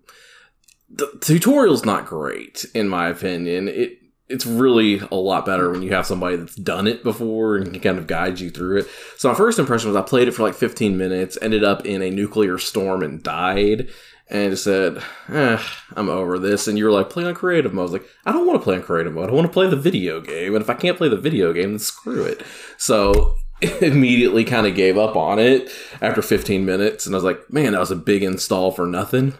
the 0.89 1.11
tutorial's 1.21 1.85
not 1.85 2.07
great, 2.07 2.65
in 2.73 2.89
my 2.89 3.09
opinion. 3.09 3.69
It 3.69 3.99
it's 4.29 4.47
really 4.47 5.01
a 5.11 5.17
lot 5.17 5.45
better 5.45 5.71
when 5.71 5.83
you 5.83 5.93
have 5.93 6.07
somebody 6.07 6.37
that's 6.37 6.55
done 6.55 6.87
it 6.87 7.03
before 7.03 7.57
and 7.57 7.73
can 7.73 7.81
kind 7.81 7.99
of 7.99 8.07
guide 8.07 8.39
you 8.39 8.49
through 8.49 8.79
it. 8.79 8.89
So 9.19 9.29
my 9.29 9.35
first 9.35 9.59
impression 9.59 9.89
was 9.89 9.97
I 9.97 10.03
played 10.03 10.29
it 10.29 10.35
for 10.35 10.45
like 10.45 10.55
15 10.55 10.97
minutes, 10.97 11.37
ended 11.43 11.65
up 11.65 11.85
in 11.85 12.01
a 12.01 12.11
nuclear 12.11 12.57
storm 12.57 13.03
and 13.03 13.23
died. 13.23 13.91
And 14.33 14.57
said, 14.57 15.03
eh, 15.29 15.61
I'm 15.97 16.09
over 16.09 16.39
this. 16.39 16.69
And 16.69 16.79
you 16.79 16.85
were 16.85 16.93
like, 16.93 17.11
play 17.11 17.25
on 17.25 17.35
creative 17.35 17.75
mode. 17.75 17.81
I 17.81 17.83
was 17.83 17.93
like, 17.93 18.07
I 18.25 18.31
don't 18.31 18.47
want 18.47 18.61
to 18.61 18.63
play 18.63 18.77
on 18.77 18.83
creative 18.83 19.13
mode. 19.13 19.29
I 19.29 19.33
want 19.33 19.49
to 19.49 19.53
play 19.53 19.67
the 19.67 19.75
video 19.75 20.21
game. 20.21 20.55
And 20.55 20.63
if 20.63 20.71
I 20.71 20.75
can't 20.75 20.97
play 20.97 21.09
the 21.09 21.17
video 21.17 21.53
game, 21.53 21.71
then 21.71 21.81
screw 21.81 22.23
it. 22.23 22.45
So 22.79 23.35
immediately 23.83 24.45
kind 24.45 24.67
of 24.67 24.75
gave 24.75 24.97
up 24.97 25.17
on 25.17 25.39
it 25.39 25.71
after 26.01 26.23
15 26.23 26.65
minutes. 26.65 27.07
And 27.07 27.15
I 27.15 27.19
was 27.19 27.25
like, 27.25 27.53
man, 27.53 27.73
that 27.73 27.81
was 27.81 27.91
a 27.91 27.97
big 27.97 28.23
install 28.23 28.71
for 28.71 28.87
nothing. 28.87 29.35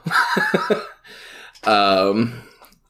um, 1.65 2.43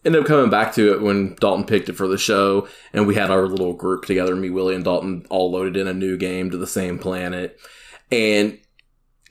ended 0.04 0.22
up 0.22 0.26
coming 0.26 0.50
back 0.50 0.74
to 0.74 0.92
it 0.92 1.00
when 1.00 1.34
Dalton 1.36 1.64
picked 1.64 1.88
it 1.88 1.96
for 1.96 2.08
the 2.08 2.18
show, 2.18 2.68
and 2.92 3.06
we 3.06 3.14
had 3.14 3.30
our 3.30 3.46
little 3.46 3.74
group 3.74 4.04
together. 4.04 4.34
Me, 4.34 4.50
Willie, 4.50 4.74
and 4.74 4.84
Dalton 4.84 5.26
all 5.30 5.50
loaded 5.50 5.76
in 5.76 5.86
a 5.86 5.94
new 5.94 6.16
game 6.16 6.50
to 6.50 6.56
the 6.56 6.66
same 6.66 6.98
planet, 6.98 7.58
and 8.10 8.58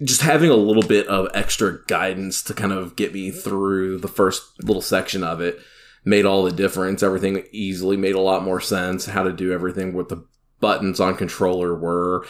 just 0.03 0.21
having 0.21 0.49
a 0.49 0.55
little 0.55 0.83
bit 0.83 1.07
of 1.07 1.27
extra 1.33 1.83
guidance 1.87 2.41
to 2.43 2.53
kind 2.53 2.71
of 2.71 2.95
get 2.95 3.13
me 3.13 3.31
through 3.31 3.97
the 3.97 4.07
first 4.07 4.63
little 4.63 4.81
section 4.81 5.23
of 5.23 5.41
it 5.41 5.59
made 6.05 6.25
all 6.25 6.43
the 6.43 6.51
difference. 6.51 7.03
Everything 7.03 7.43
easily 7.51 7.97
made 7.97 8.15
a 8.15 8.21
lot 8.21 8.43
more 8.43 8.61
sense. 8.61 9.07
How 9.07 9.23
to 9.23 9.33
do 9.33 9.51
everything, 9.51 9.93
with 9.93 10.09
the 10.09 10.25
buttons 10.59 10.99
on 10.99 11.15
controller 11.15 11.75
were, 11.75 12.25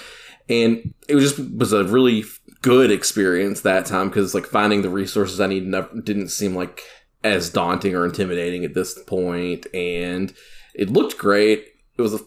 and 0.48 0.94
it 1.08 1.16
was 1.16 1.32
just 1.32 1.52
was 1.54 1.74
a 1.74 1.84
really 1.84 2.24
good 2.62 2.92
experience 2.92 3.62
that 3.62 3.86
time 3.86 4.10
because 4.10 4.34
like 4.34 4.46
finding 4.46 4.82
the 4.82 4.90
resources 4.90 5.40
I 5.40 5.48
needed 5.48 5.70
never, 5.70 6.02
didn't 6.02 6.30
seem 6.30 6.56
like 6.56 6.82
as 7.24 7.50
daunting 7.50 7.96
or 7.96 8.06
intimidating 8.06 8.64
at 8.66 8.74
this 8.74 8.98
point, 9.04 9.68
and 9.74 10.34
it 10.74 10.90
looked 10.90 11.18
great. 11.18 11.66
It 11.98 12.02
was 12.02 12.14
a 12.14 12.20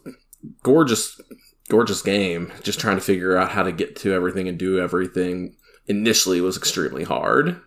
gorgeous, 0.63 1.21
gorgeous 1.69 2.03
game. 2.03 2.53
Just 2.63 2.81
trying 2.81 2.97
to 2.97 3.03
figure 3.03 3.37
out 3.37 3.51
how 3.51 3.63
to 3.63 3.73
get 3.73 3.97
to 3.97 4.13
everything 4.13 4.49
and 4.49 4.59
do 4.59 4.79
everything 4.79 5.57
initially 5.87 6.41
was 6.41 6.57
extremely 6.57 7.05
hard. 7.05 7.61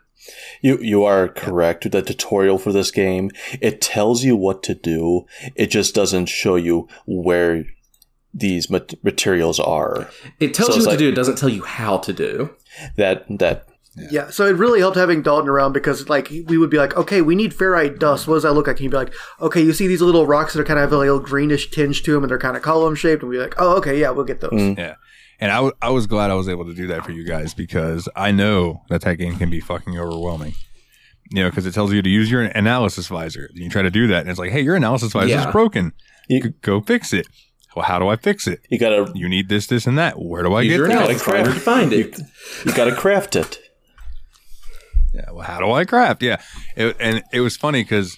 You 0.62 0.78
you 0.80 1.04
are 1.04 1.28
correct. 1.28 1.90
The 1.92 2.02
tutorial 2.02 2.58
for 2.58 2.72
this 2.72 2.92
game 2.92 3.32
it 3.62 3.82
tells 3.82 4.24
you 4.24 4.36
what 4.36 4.64
to 4.64 4.76
do. 4.76 5.26
It 5.56 5.68
just 5.68 5.94
doesn't 5.94 6.28
show 6.28 6.56
you 6.56 6.88
where 7.06 7.66
these 8.38 8.70
mat- 8.70 8.94
materials 9.04 9.60
are. 9.60 10.10
It 10.42 10.54
tells 10.54 10.72
So 10.72 10.76
you 10.76 10.82
what 10.82 10.90
like- 10.90 10.98
to 11.00 11.06
do. 11.06 11.10
It 11.10 11.16
doesn't 11.16 11.38
tell 11.38 11.50
you 11.50 11.64
how 11.64 11.98
to 12.00 12.12
do. 12.14 12.50
That 12.98 13.26
that 13.40 13.68
Yeah. 14.12 14.30
so 14.30 14.46
it 14.46 14.58
really 14.58 14.82
helped 14.82 14.98
having 14.98 15.22
Dalton 15.22 15.48
around 15.50 15.72
because, 15.72 16.10
like, 16.10 16.30
we 16.48 16.58
would 16.58 16.70
be 16.70 16.78
like, 16.78 16.98
okay, 16.98 17.22
we 17.22 17.34
need 17.34 17.54
ferrite 17.54 17.98
dust. 17.98 18.28
What 18.28 18.34
does 18.36 18.44
that 18.44 18.52
look 18.52 18.68
like? 18.68 18.76
And 18.76 18.82
he'd 18.82 18.92
be 18.92 18.98
like, 18.98 19.14
okay, 19.40 19.62
you 19.62 19.72
see 19.72 19.88
these 19.88 20.02
little 20.02 20.26
rocks 20.28 20.52
that 20.54 20.60
are 20.60 20.66
kind 20.66 20.78
of 20.80 20.84
have 20.84 20.92
a 20.92 20.98
little 20.98 21.20
greenish 21.20 21.72
tinge 21.72 22.04
to 22.04 22.12
them, 22.12 22.24
and 22.24 22.30
they're 22.30 22.38
kind 22.38 22.58
of 22.58 22.62
column 22.62 22.96
shaped, 22.96 23.22
and 23.24 23.30
we'd 23.30 23.38
be 23.38 23.42
like, 23.44 23.56
oh, 23.58 23.78
okay, 23.78 23.98
yeah, 23.98 24.10
we'll 24.10 24.26
get 24.26 24.42
those. 24.42 24.52
Mm. 24.52 24.78
Yeah. 24.78 24.96
And 25.40 25.52
I, 25.52 25.56
w- 25.56 25.74
I 25.82 25.90
was 25.92 26.08
glad 26.08 26.30
I 26.30 26.34
was 26.34 26.50
able 26.50 26.66
to 26.66 26.74
do 26.74 26.88
that 26.88 27.06
for 27.06 27.12
you 27.14 27.26
guys 27.26 27.54
because 27.54 28.08
I 28.18 28.32
know 28.32 28.82
that 28.90 29.02
that 29.02 29.16
game 29.18 29.38
can 29.38 29.50
be 29.50 29.60
fucking 29.62 29.98
overwhelming. 29.98 30.54
You 31.32 31.44
know, 31.44 31.50
because 31.50 31.66
it 31.66 31.74
tells 31.74 31.92
you 31.92 32.02
to 32.02 32.10
use 32.10 32.30
your 32.30 32.44
analysis 32.44 33.08
visor. 33.08 33.48
And 33.50 33.58
you 33.64 33.70
try 33.70 33.82
to 33.82 33.90
do 33.90 34.08
that, 34.08 34.20
and 34.22 34.30
it's 34.30 34.38
like, 34.40 34.52
hey, 34.52 34.62
your 34.62 34.76
analysis 34.76 35.12
visor 35.14 35.28
Yeah. 35.30 35.48
is 35.48 35.52
broken. 35.54 35.94
You- 36.30 36.44
G- 36.44 36.54
go 36.62 36.82
fix 36.82 37.14
it. 37.14 37.28
Well, 37.76 37.86
how 37.86 38.00
do 38.00 38.08
I 38.08 38.16
fix 38.16 38.48
it? 38.48 38.62
you 38.70 38.80
gotta 38.80 39.12
You 39.16 39.28
need 39.28 39.50
this, 39.50 39.68
this, 39.68 39.86
and 39.86 39.98
that. 39.98 40.20
Where 40.22 40.44
do 40.44 40.54
I 40.54 40.62
Use 40.62 40.72
get 40.72 40.78
your 40.78 40.88
that? 40.88 40.98
analysis 40.98 41.24
finder 41.24 41.54
to 41.54 41.60
find 41.60 41.92
it. 41.94 42.20
you 42.66 42.74
gotta 42.74 42.96
craft 42.96 43.36
it. 43.36 43.60
Yeah. 45.14 45.32
Well, 45.32 45.44
how 45.46 45.60
do 45.60 45.72
I 45.72 45.86
craft? 45.86 46.22
Yeah. 46.24 46.42
It, 46.76 46.96
and 47.00 47.24
it 47.32 47.40
was 47.42 47.56
funny 47.58 47.84
because 47.84 48.18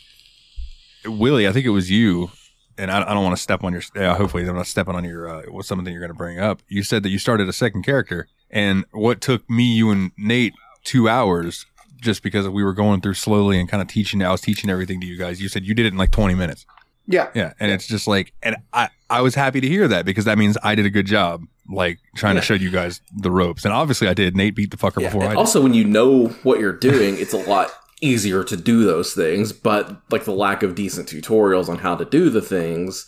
Willie, 1.06 1.48
I 1.48 1.52
think 1.52 1.66
it 1.66 1.70
was 1.70 1.90
you, 1.92 2.32
and 2.78 2.90
I, 2.92 3.02
I 3.10 3.14
don't 3.14 3.24
want 3.24 3.36
to 3.36 3.42
step 3.42 3.64
on 3.64 3.74
your. 3.74 3.82
Uh, 3.96 4.16
hopefully, 4.16 4.48
I'm 4.48 4.56
not 4.56 4.68
stepping 4.68 4.96
on 4.96 5.04
your. 5.04 5.28
Uh, 5.30 5.44
what's 5.50 5.68
something 5.68 5.92
you're 5.92 6.02
going 6.02 6.12
to 6.12 6.18
bring 6.18 6.40
up? 6.40 6.62
You 6.68 6.84
said 6.84 7.04
that 7.04 7.10
you 7.10 7.20
started 7.20 7.48
a 7.48 7.54
second 7.54 7.84
character, 7.84 8.28
and 8.50 8.86
what 8.92 9.22
took 9.22 9.48
me, 9.50 9.64
you, 9.76 9.90
and 9.92 10.12
Nate 10.18 10.54
two 10.84 11.08
hours 11.08 11.66
just 12.02 12.22
because 12.24 12.48
we 12.50 12.64
were 12.64 12.74
going 12.74 13.02
through 13.02 13.14
slowly 13.16 13.60
and 13.60 13.70
kind 13.70 13.82
of 13.82 13.88
teaching. 13.88 14.22
I 14.24 14.32
was 14.32 14.42
teaching 14.42 14.70
everything 14.70 15.00
to 15.02 15.08
you 15.08 15.18
guys. 15.18 15.42
You 15.42 15.50
said 15.50 15.66
you 15.66 15.74
did 15.74 15.86
it 15.86 15.94
in 15.94 15.98
like 15.98 16.12
20 16.12 16.34
minutes. 16.36 16.66
Yeah. 17.08 17.30
Yeah, 17.34 17.54
and 17.60 17.72
it's 17.72 17.88
just 17.88 18.08
like, 18.08 18.34
and 18.44 18.58
I 18.74 18.90
I 19.10 19.22
was 19.22 19.34
happy 19.36 19.62
to 19.62 19.68
hear 19.68 19.88
that 19.88 20.06
because 20.06 20.26
that 20.26 20.38
means 20.38 20.58
I 20.62 20.76
did 20.76 20.86
a 20.86 20.90
good 20.90 21.06
job, 21.06 21.44
like 21.70 22.00
trying 22.16 22.36
Yeah. 22.36 22.42
to 22.42 22.46
show 22.46 22.54
you 22.54 22.70
guys 22.70 23.02
the 23.16 23.32
ropes. 23.32 23.64
And 23.64 23.74
obviously, 23.74 24.08
I 24.10 24.14
did. 24.14 24.36
Nate 24.36 24.56
beat 24.56 24.72
the 24.72 24.78
fucker 24.78 25.02
Yeah, 25.02 25.08
before 25.08 25.24
I 25.24 25.30
did. 25.30 25.38
also, 25.38 25.62
when 25.62 25.74
you 25.74 25.86
know 25.86 26.28
what 26.44 26.60
you're 26.60 26.74
doing, 26.78 27.16
it's 27.18 27.34
a 27.34 27.38
lot 27.50 27.70
easier 28.02 28.44
to 28.44 28.58
do 28.58 28.84
those 28.84 29.14
things. 29.14 29.54
But 29.54 30.02
like 30.12 30.26
the 30.26 30.34
lack 30.34 30.62
of 30.64 30.76
decent 30.76 31.08
tutorials 31.08 31.70
on 31.70 31.78
how 31.80 31.96
to 31.96 32.04
do 32.06 32.30
the 32.30 32.42
things 32.42 33.06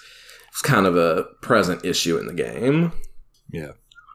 is 0.55 0.61
kind 0.63 0.85
of 0.87 0.95
a 0.97 1.25
present 1.41 1.83
issue 1.85 2.17
in 2.17 2.25
the 2.27 2.33
game. 2.33 2.93
yeah, 3.51 3.71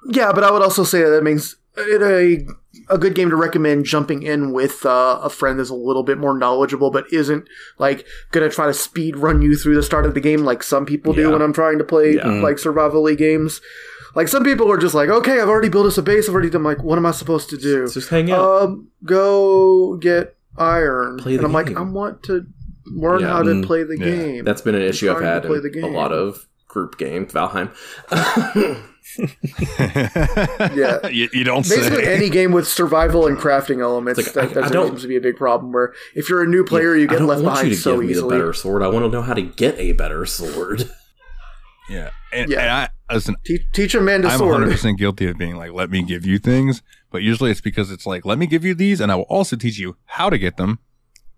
Yeah, 0.09 0.33
but 0.33 0.43
I 0.45 0.51
would 0.51 0.63
also 0.63 0.83
say 0.85 1.03
that 1.03 1.11
that 1.11 1.23
makes 1.23 1.55
it 1.77 2.01
a 2.03 2.47
a 2.89 2.99
good 2.99 3.15
game 3.15 3.31
to 3.31 3.37
recommend 3.37 3.85
jumping 3.87 4.23
in 4.23 4.53
with 4.53 4.85
uh, 4.87 5.19
a 5.23 5.31
friend 5.31 5.59
that's 5.59 5.71
a 5.71 5.75
little 5.75 6.03
bit 6.03 6.19
more 6.19 6.37
knowledgeable, 6.37 6.91
but 6.91 7.05
isn't 7.13 7.49
like 7.79 8.07
gonna 8.33 8.51
try 8.51 8.67
to 8.67 8.75
speed 8.75 9.17
run 9.17 9.41
you 9.43 9.57
through 9.57 9.75
the 9.75 9.83
start 9.83 10.05
of 10.07 10.15
the 10.15 10.21
game 10.21 10.41
like 10.45 10.63
some 10.63 10.85
people 10.87 11.13
do 11.13 11.23
Yeah. 11.23 11.29
when 11.29 11.43
I'm 11.43 11.53
trying 11.53 11.79
to 11.79 11.85
play 11.85 12.15
Yeah. 12.17 12.29
like 12.43 12.59
survival 12.59 13.05
games. 13.17 13.61
Like 14.15 14.29
some 14.29 14.45
people 14.45 14.71
are 14.71 14.77
just 14.79 14.95
like, 14.95 15.09
okay, 15.09 15.41
I've 15.41 15.49
already 15.49 15.69
built 15.69 15.87
us 15.87 15.99
a 15.99 16.03
base. 16.03 16.29
I've 16.29 16.35
already 16.35 16.51
done. 16.51 16.63
Like, 16.63 16.83
what 16.85 16.99
am 16.99 17.05
I 17.07 17.11
supposed 17.11 17.51
to 17.51 17.57
do? 17.57 17.89
Just 17.89 18.11
hang 18.11 18.31
out. 18.31 18.63
Um, 18.63 18.89
go 19.05 19.97
get 19.97 20.37
iron. 20.57 21.19
Play 21.19 21.33
the 21.37 21.39
and 21.39 21.47
I'm 21.47 21.53
like. 21.53 21.77
I 21.77 21.81
want 21.83 22.23
to 22.25 22.47
learn 22.87 23.21
Yeah. 23.23 23.29
how 23.29 23.43
to 23.43 23.51
Mm. 23.51 23.65
play 23.65 23.83
the 23.83 23.99
Yeah. 23.99 24.05
game. 24.05 24.45
That's 24.45 24.61
been 24.63 24.77
an 24.77 24.83
issue 24.83 25.11
I've 25.11 25.17
trying 25.19 25.27
to 25.27 25.35
had 25.35 25.43
play 25.45 25.57
in 25.57 25.63
the 25.83 25.87
a 25.87 25.89
lot 25.89 26.13
of 26.13 26.47
group 26.69 26.97
games. 26.97 27.33
Valheim. 27.33 27.71
Yeah. 29.19 31.07
you, 31.09 31.29
you 31.33 31.45
don't 31.45 31.63
Basically, 31.69 32.05
say. 32.05 32.15
any 32.17 32.29
game 32.31 32.53
with 32.53 32.67
survival 32.67 33.27
and 33.27 33.37
crafting 33.37 33.81
elements, 33.81 34.19
like, 34.19 34.33
that, 34.35 34.45
I- 34.45 34.55
that 34.55 34.65
I 34.65 34.69
don't- 34.69 34.89
seems 34.89 35.03
to 35.03 35.09
be 35.09 35.17
a 35.17 35.21
big 35.21 35.37
problem. 35.37 35.73
Where 35.73 35.95
if 36.15 36.29
you're 36.29 36.43
a 36.43 36.47
new 36.47 36.65
player, 36.65 36.95
you 36.97 37.05
I 37.05 37.07
get 37.07 37.19
don't 37.19 37.29
left 37.29 37.43
want 37.43 37.55
behind 37.55 37.69
you 37.71 37.75
to 37.77 37.81
so 37.81 37.93
give 37.97 38.05
me 38.07 38.11
easily. 38.13 38.29
the 38.37 38.41
better 38.41 38.53
sword. 38.53 38.83
I 38.83 38.89
want 38.89 39.05
to 39.05 39.11
know 39.11 39.23
how 39.23 39.35
to 39.35 39.43
get 39.43 39.79
a 39.79 39.93
better 39.93 40.25
sword. 40.27 40.91
yeah, 41.89 42.11
and, 42.33 42.51
Yeah. 42.51 42.61
and 42.61 42.71
I 43.11 43.15
listen. 43.15 43.37
Te- 43.45 43.65
teach 43.73 43.95
a 43.95 44.01
man 44.01 44.23
to 44.23 44.29
I'm 44.29 44.39
sword. 44.39 44.53
100 44.53 44.73
percent 44.73 44.99
guilty 44.99 45.27
of 45.27 45.37
being 45.39 45.57
like, 45.57 45.73
let 45.73 45.91
me 45.91 46.03
give 46.03 46.25
you 46.27 46.39
things, 46.39 46.83
but 47.11 47.23
usually 47.23 47.51
it's 47.51 47.61
because 47.61 47.91
it's 47.91 48.07
like, 48.07 48.25
let 48.25 48.39
me 48.39 48.47
give 48.47 48.65
you 48.65 48.75
these, 48.75 49.01
and 49.01 49.13
I 49.13 49.17
will 49.17 49.23
also 49.25 49.57
teach 49.57 49.79
you 49.79 49.97
how 50.07 50.31
to 50.31 50.39
get 50.39 50.57
them. 50.57 50.79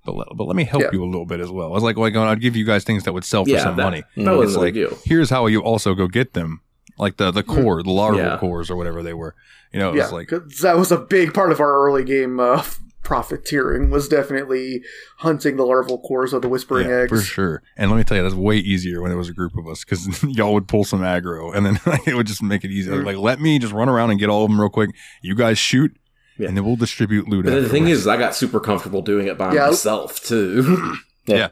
But 0.04 0.14
let, 0.14 0.28
but 0.36 0.44
let 0.44 0.54
me 0.54 0.62
help 0.62 0.82
Yeah. 0.84 0.90
you 0.92 1.02
a 1.02 1.04
little 1.04 1.26
bit 1.26 1.40
as 1.40 1.50
well. 1.50 1.66
I 1.66 1.70
was 1.72 1.82
like, 1.82 1.96
like 1.96 2.14
I'd 2.14 2.40
give 2.40 2.54
you 2.54 2.64
guys 2.64 2.84
things 2.84 3.02
that 3.04 3.12
would 3.12 3.24
sell 3.24 3.44
for 3.44 3.50
yeah, 3.50 3.64
some 3.64 3.76
that, 3.76 3.82
money. 3.82 4.04
that 4.16 4.36
was 4.36 4.50
It's 4.50 4.56
a 4.56 4.60
like 4.60 4.74
big 4.74 4.88
deal. 4.88 4.98
here's 5.04 5.30
how 5.30 5.46
you 5.46 5.60
also 5.64 5.94
go 5.94 6.06
get 6.06 6.32
them, 6.32 6.60
like 6.98 7.16
the 7.16 7.30
the 7.30 7.42
core, 7.42 7.82
the 7.82 7.90
larval 7.90 8.20
Yeah. 8.20 8.36
cores 8.38 8.70
or 8.70 8.76
whatever 8.76 9.02
they 9.02 9.14
were. 9.14 9.34
You 9.72 9.80
know, 9.80 9.90
it 9.90 9.96
yeah, 9.96 10.02
was 10.04 10.12
like 10.12 10.28
'cause 10.28 10.58
that 10.62 10.76
was 10.76 10.90
a 10.92 10.98
big 10.98 11.34
part 11.34 11.52
of 11.52 11.60
our 11.60 11.84
early 11.86 12.04
game 12.04 12.40
uh, 12.40 12.62
profiteering. 13.02 13.90
Was 13.90 14.08
definitely 14.08 14.82
hunting 15.18 15.56
the 15.56 15.64
larval 15.64 15.98
cores 16.00 16.32
of 16.32 16.42
the 16.42 16.48
whispering 16.48 16.88
yeah, 16.88 17.02
eggs. 17.02 17.10
for 17.10 17.20
sure. 17.20 17.62
And 17.76 17.90
let 17.90 17.96
me 17.96 18.04
tell 18.04 18.16
you, 18.16 18.22
that's 18.22 18.34
way 18.34 18.56
easier 18.56 19.00
when 19.02 19.12
it 19.12 19.16
was 19.16 19.28
a 19.28 19.32
group 19.32 19.56
of 19.56 19.66
us 19.68 19.84
because 19.84 20.22
y'all 20.24 20.52
would 20.54 20.68
pull 20.68 20.84
some 20.84 21.00
aggro, 21.00 21.54
and 21.54 21.64
then 21.64 21.78
like, 21.86 22.06
it 22.08 22.14
would 22.14 22.26
just 22.26 22.42
make 22.42 22.64
it 22.64 22.70
easier. 22.70 22.94
Mm. 23.02 23.04
Like, 23.06 23.16
let 23.16 23.40
me 23.40 23.58
just 23.58 23.72
run 23.72 23.88
around 23.88 24.10
and 24.10 24.18
get 24.18 24.28
all 24.28 24.44
of 24.44 24.50
them 24.50 24.60
real 24.60 24.70
quick. 24.70 24.90
You 25.22 25.34
guys 25.34 25.58
shoot, 25.58 25.96
Yeah. 26.38 26.48
and 26.48 26.56
then 26.56 26.64
we'll 26.64 26.76
distribute 26.76 27.28
loot. 27.28 27.44
But 27.44 27.60
the 27.60 27.68
thing 27.68 27.88
is, 27.88 28.06
I 28.06 28.16
got 28.16 28.34
super 28.34 28.60
comfortable 28.60 29.02
doing 29.02 29.26
it 29.26 29.38
by 29.38 29.54
Yeah. 29.54 29.66
myself 29.66 30.22
too. 30.24 30.94
Yeah, 31.28 31.48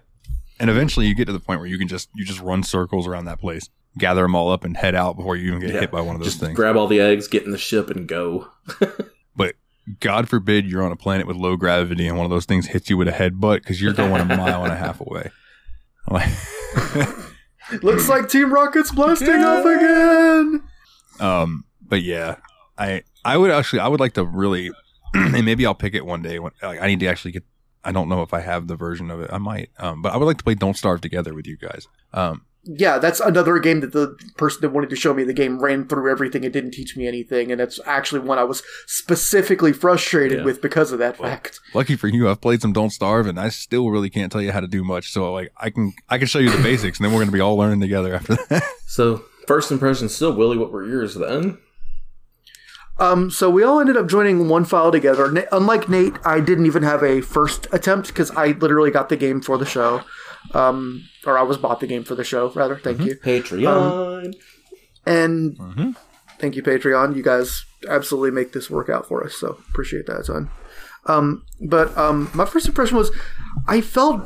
and 0.60 0.70
eventually 0.70 1.06
you 1.06 1.16
get 1.16 1.24
to 1.24 1.32
the 1.32 1.40
point 1.40 1.58
where 1.58 1.68
you 1.68 1.78
can 1.78 1.88
just 1.88 2.08
you 2.14 2.24
just 2.24 2.40
run 2.40 2.62
circles 2.62 3.08
around 3.08 3.24
that 3.24 3.40
place, 3.40 3.68
gather 3.98 4.22
them 4.22 4.34
all 4.34 4.50
up, 4.50 4.64
and 4.64 4.76
head 4.76 4.94
out 4.94 5.16
before 5.16 5.36
you 5.36 5.48
even 5.48 5.60
get 5.60 5.70
Yeah. 5.74 5.80
hit 5.80 5.90
by 5.90 6.00
one 6.00 6.14
of 6.16 6.20
those 6.20 6.28
Just 6.32 6.40
things. 6.40 6.54
grab 6.56 6.76
all 6.76 6.86
the 6.88 7.00
eggs, 7.00 7.28
get 7.28 7.44
in 7.44 7.50
the 7.52 7.58
ship, 7.58 7.90
and 7.90 8.06
go. 8.08 8.48
But 9.36 9.56
God 10.00 10.28
forbid 10.28 10.66
you're 10.66 10.82
on 10.84 10.92
a 10.92 10.96
planet 10.96 11.26
with 11.26 11.36
low 11.36 11.56
gravity 11.56 12.06
and 12.06 12.16
one 12.16 12.24
of 12.24 12.30
those 12.30 12.44
things 12.44 12.66
hits 12.68 12.88
you 12.88 12.96
with 12.96 13.08
a 13.08 13.12
headbutt 13.12 13.56
because 13.56 13.82
you're 13.82 13.92
going 13.92 14.20
a 14.20 14.24
mile 14.24 14.62
and 14.64 14.72
a 14.72 14.76
half 14.76 15.00
away. 15.00 15.30
Like, 16.08 16.30
Looks 17.82 18.08
like 18.08 18.28
Team 18.28 18.52
Rocket's 18.52 18.90
blasting 18.92 19.42
off 19.42 19.64
again. 19.64 20.62
um, 21.18 21.64
but 21.80 22.02
yeah, 22.02 22.36
I 22.78 23.02
I 23.24 23.36
would 23.38 23.50
actually 23.50 23.80
I 23.80 23.88
would 23.88 24.00
like 24.00 24.12
to 24.14 24.24
really, 24.24 24.70
and 25.14 25.44
maybe 25.44 25.64
I'll 25.64 25.74
pick 25.74 25.94
it 25.94 26.04
one 26.04 26.20
day 26.22 26.38
when 26.38 26.52
like, 26.62 26.80
I 26.82 26.86
need 26.88 27.00
to 27.00 27.06
actually 27.06 27.32
get. 27.32 27.44
I 27.86 27.92
don't 27.92 28.08
know 28.08 28.22
if 28.22 28.32
I 28.34 28.40
have 28.40 28.66
the 28.66 28.76
version 28.76 29.10
of 29.10 29.20
it. 29.20 29.30
I 29.32 29.38
might, 29.38 29.70
um, 29.78 30.00
but 30.02 30.12
I 30.12 30.16
would 30.16 30.24
like 30.26 30.38
to 30.38 30.44
play 30.44 30.54
Don't 30.54 30.76
Starve 30.76 31.00
together 31.00 31.34
with 31.34 31.46
you 31.46 31.56
guys. 31.56 31.86
Um, 32.12 32.42
Yeah, 32.66 32.98
that's 32.98 33.20
another 33.20 33.58
game 33.58 33.80
that 33.80 33.92
the 33.92 34.16
person 34.38 34.62
that 34.62 34.70
wanted 34.70 34.88
to 34.90 34.96
show 34.96 35.12
me 35.12 35.22
the 35.22 35.34
game 35.34 35.58
ran 35.62 35.86
through 35.86 36.10
everything 36.10 36.44
and 36.44 36.52
didn't 36.52 36.70
teach 36.70 36.96
me 36.96 37.06
anything, 37.06 37.50
and 37.52 37.60
that's 37.60 37.78
actually 37.84 38.20
one 38.20 38.38
I 38.38 38.44
was 38.44 38.62
specifically 38.86 39.72
frustrated 39.74 40.38
Yeah. 40.38 40.44
with 40.44 40.62
because 40.62 40.90
of 40.90 40.98
that 40.98 41.18
Well, 41.18 41.28
fact. 41.30 41.60
lucky 41.74 41.94
for 41.96 42.08
you, 42.08 42.28
I've 42.28 42.40
played 42.40 42.62
some 42.62 42.72
Don't 42.72 42.88
Starve, 42.90 43.26
and 43.26 43.38
I 43.38 43.50
still 43.50 43.90
really 43.90 44.08
can't 44.08 44.32
tell 44.32 44.40
you 44.40 44.50
how 44.52 44.60
to 44.60 44.66
do 44.66 44.82
much. 44.82 45.12
So 45.12 45.30
like, 45.32 45.52
I 45.58 45.68
can 45.70 45.92
I 46.08 46.16
can 46.18 46.26
show 46.26 46.38
you 46.38 46.50
the 46.50 46.62
basics, 46.62 46.98
and 46.98 47.04
then 47.04 47.12
we're 47.12 47.20
gonna 47.20 47.32
be 47.32 47.40
all 47.40 47.56
learning 47.56 47.80
together 47.80 48.14
after 48.14 48.36
that. 48.48 48.62
So 48.86 49.24
first 49.46 49.70
impressions, 49.70 50.14
still 50.14 50.32
Willie. 50.32 50.56
What 50.56 50.72
were 50.72 50.86
yours 50.86 51.14
then? 51.16 51.58
Um, 52.98 53.28
so 53.30 53.50
we 53.50 53.64
all 53.64 53.80
ended 53.80 53.96
up 53.96 54.06
joining 54.06 54.48
one 54.48 54.64
file 54.64 54.92
together. 54.92 55.30
Na- 55.30 55.42
unlike 55.50 55.88
Nate, 55.88 56.14
I 56.24 56.38
didn't 56.38 56.66
even 56.66 56.84
have 56.84 57.02
a 57.02 57.20
first 57.20 57.66
attempt 57.72 58.06
because 58.08 58.30
I 58.30 58.48
literally 58.52 58.92
got 58.92 59.08
the 59.08 59.16
game 59.16 59.40
for 59.40 59.58
the 59.58 59.66
show, 59.66 60.02
um, 60.52 61.08
or 61.26 61.38
I 61.38 61.42
was 61.42 61.56
bought 61.56 61.80
the 61.80 61.86
game 61.86 62.04
for 62.04 62.14
the 62.14 62.24
show 62.24 62.50
rather. 62.50 62.76
Thank 62.76 63.00
you, 63.00 63.16
Patreon. 63.16 64.34
and 65.06 65.56
mm-hmm. 65.56 65.90
thank 66.38 66.56
you 66.56 66.62
Patreon. 66.62 67.16
You 67.16 67.22
guys 67.22 67.64
absolutely 67.88 68.30
make 68.30 68.52
this 68.52 68.70
work 68.70 68.88
out 68.88 69.06
for 69.06 69.24
us, 69.24 69.34
so 69.34 69.58
appreciate 69.68 70.06
that 70.06 70.20
a 70.20 70.22
ton. 70.24 70.50
Um, 71.06 71.44
but 71.60 71.96
um, 71.98 72.30
my 72.34 72.44
first 72.44 72.66
impression 72.66 72.96
was 72.96 73.10
I 73.66 73.80
felt 73.80 74.22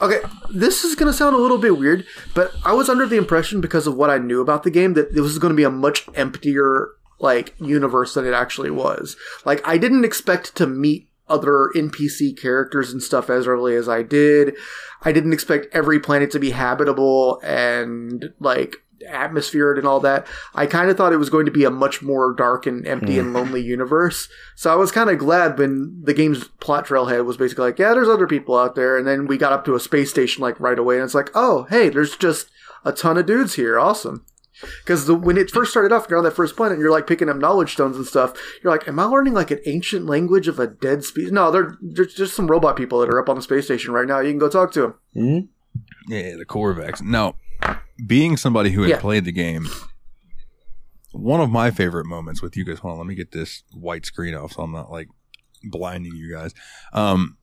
okay. 0.00 0.20
This 0.52 0.84
is 0.84 0.94
gonna 0.94 1.12
sound 1.12 1.34
a 1.34 1.38
little 1.38 1.58
bit 1.58 1.78
weird, 1.78 2.06
but 2.34 2.52
I 2.64 2.72
was 2.72 2.88
under 2.88 3.06
the 3.06 3.16
impression 3.16 3.60
because 3.60 3.86
of 3.86 3.96
what 3.96 4.10
I 4.10 4.18
knew 4.18 4.40
about 4.40 4.62
the 4.62 4.70
game 4.70 4.94
that 4.94 5.12
this 5.12 5.22
was 5.22 5.38
going 5.38 5.52
to 5.52 5.56
be 5.56 5.64
a 5.64 5.70
much 5.70 6.08
emptier 6.14 6.90
like 7.20 7.54
universe 7.60 8.14
than 8.14 8.26
it 8.26 8.34
actually 8.34 8.70
was. 8.70 9.16
Like 9.44 9.66
I 9.66 9.78
didn't 9.78 10.04
expect 10.04 10.56
to 10.56 10.66
meet 10.66 11.08
other 11.28 11.70
NPC 11.74 12.38
characters 12.38 12.90
and 12.90 13.02
stuff 13.02 13.28
as 13.28 13.46
early 13.46 13.76
as 13.76 13.88
I 13.88 14.02
did. 14.02 14.56
I 15.02 15.12
didn't 15.12 15.32
expect 15.32 15.66
every 15.72 16.00
planet 16.00 16.30
to 16.32 16.38
be 16.38 16.50
habitable 16.50 17.40
and 17.42 18.32
like 18.40 18.76
atmosphered 19.06 19.78
and 19.78 19.86
all 19.86 20.00
that. 20.00 20.26
I 20.54 20.66
kind 20.66 20.90
of 20.90 20.96
thought 20.96 21.12
it 21.12 21.18
was 21.18 21.30
going 21.30 21.46
to 21.46 21.52
be 21.52 21.64
a 21.64 21.70
much 21.70 22.02
more 22.02 22.34
dark 22.34 22.66
and 22.66 22.86
empty 22.86 23.18
and 23.18 23.28
hmm. 23.28 23.36
lonely 23.36 23.62
universe. 23.62 24.28
So 24.56 24.72
I 24.72 24.76
was 24.76 24.92
kind 24.92 25.10
of 25.10 25.18
glad 25.18 25.58
when 25.58 26.02
the 26.02 26.14
game's 26.14 26.44
plot 26.60 26.86
trailhead 26.86 27.24
was 27.24 27.36
basically 27.36 27.66
like, 27.66 27.78
yeah, 27.78 27.94
there's 27.94 28.08
other 28.08 28.26
people 28.26 28.56
out 28.56 28.74
there. 28.74 28.98
And 28.98 29.06
then 29.06 29.26
we 29.26 29.38
got 29.38 29.52
up 29.52 29.64
to 29.66 29.74
a 29.74 29.80
space 29.80 30.10
station 30.10 30.42
like 30.42 30.58
right 30.60 30.78
away 30.78 30.96
and 30.96 31.04
it's 31.04 31.14
like, 31.14 31.30
oh, 31.34 31.66
hey, 31.70 31.88
there's 31.88 32.16
just 32.16 32.50
a 32.84 32.92
ton 32.92 33.18
of 33.18 33.26
dudes 33.26 33.54
here. 33.54 33.78
Awesome. 33.78 34.24
Because 34.84 35.10
when 35.10 35.36
it 35.36 35.50
first 35.50 35.70
started 35.70 35.92
off, 35.92 36.06
you're 36.08 36.18
on 36.18 36.24
that 36.24 36.34
first 36.36 36.56
planet, 36.56 36.74
and 36.74 36.82
you're 36.82 36.90
like 36.90 37.06
picking 37.06 37.28
up 37.28 37.36
knowledge 37.36 37.72
stones 37.72 37.96
and 37.96 38.06
stuff. 38.06 38.32
You're 38.62 38.72
like, 38.72 38.88
"Am 38.88 38.98
I 38.98 39.04
learning 39.04 39.34
like 39.34 39.50
an 39.50 39.60
ancient 39.66 40.06
language 40.06 40.48
of 40.48 40.58
a 40.58 40.66
dead 40.66 41.04
species?" 41.04 41.30
No, 41.32 41.50
there, 41.50 41.76
there's 41.80 42.14
just 42.14 42.34
some 42.34 42.46
robot 42.48 42.76
people 42.76 42.98
that 43.00 43.08
are 43.08 43.20
up 43.20 43.28
on 43.28 43.36
the 43.36 43.42
space 43.42 43.64
station 43.66 43.92
right 43.92 44.06
now. 44.06 44.20
You 44.20 44.30
can 44.30 44.38
go 44.38 44.48
talk 44.48 44.72
to 44.72 44.80
them. 44.80 44.94
Hmm? 45.14 45.38
Yeah, 46.12 46.36
the 46.36 46.44
Korvax. 46.46 47.00
Now, 47.02 47.34
being 48.06 48.36
somebody 48.36 48.70
who 48.70 48.82
had 48.82 48.90
Yeah. 48.90 49.00
played 49.00 49.24
the 49.24 49.32
game, 49.32 49.66
one 51.12 51.40
of 51.40 51.50
my 51.50 51.70
favorite 51.70 52.06
moments 52.06 52.42
with 52.42 52.56
you 52.56 52.64
guys. 52.64 52.78
Hold 52.80 52.92
on, 52.92 52.98
let 52.98 53.06
me 53.06 53.14
get 53.14 53.32
this 53.32 53.62
white 53.72 54.04
screen 54.06 54.34
off 54.34 54.52
so 54.52 54.62
I'm 54.62 54.72
not 54.72 54.90
like 54.90 55.08
blinding 55.64 56.14
you 56.14 56.32
guys. 56.32 56.52
Um, 56.92 57.36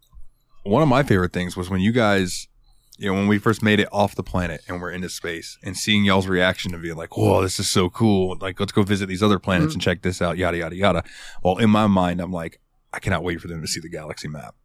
one 0.64 0.82
of 0.82 0.90
my 0.90 1.04
favorite 1.04 1.34
things 1.34 1.56
was 1.58 1.70
when 1.70 1.82
you 1.82 1.92
guys, 1.92 2.48
you 2.97 3.09
know, 3.09 3.13
when 3.13 3.27
we 3.27 3.38
first 3.39 3.61
made 3.61 3.80
it 3.80 3.89
off 3.91 4.15
the 4.15 4.23
planet 4.23 4.61
and 4.67 4.81
we're 4.81 4.91
into 4.91 5.09
space 5.09 5.57
and 5.63 5.76
seeing 5.76 6.05
y'all's 6.05 6.27
reaction 6.27 6.72
to 6.72 6.77
being 6.77 6.95
like, 6.95 7.17
"Whoa, 7.17 7.41
this 7.41 7.59
is 7.59 7.69
so 7.69 7.89
cool! 7.89 8.38
Like, 8.39 8.59
let's 8.59 8.72
go 8.72 8.84
visit 8.84 9.07
these 9.07 9.23
other 9.23 9.39
planets 9.39 9.73
and 9.73 9.81
mm-hmm. 9.81 9.89
check 9.89 10.01
this 10.01 10.22
out." 10.22 10.38
Yada 10.38 10.57
yada 10.57 10.76
yada. 10.76 11.03
Well, 11.43 11.57
in 11.57 11.69
my 11.69 11.88
mind, 11.88 12.22
I'm 12.22 12.31
like, 12.31 12.61
I 12.93 12.99
cannot 12.99 13.23
wait 13.23 13.41
for 13.41 13.47
them 13.47 13.61
to 13.61 13.67
see 13.67 13.80
the 13.80 13.89
galaxy 13.89 14.27
map 14.27 14.55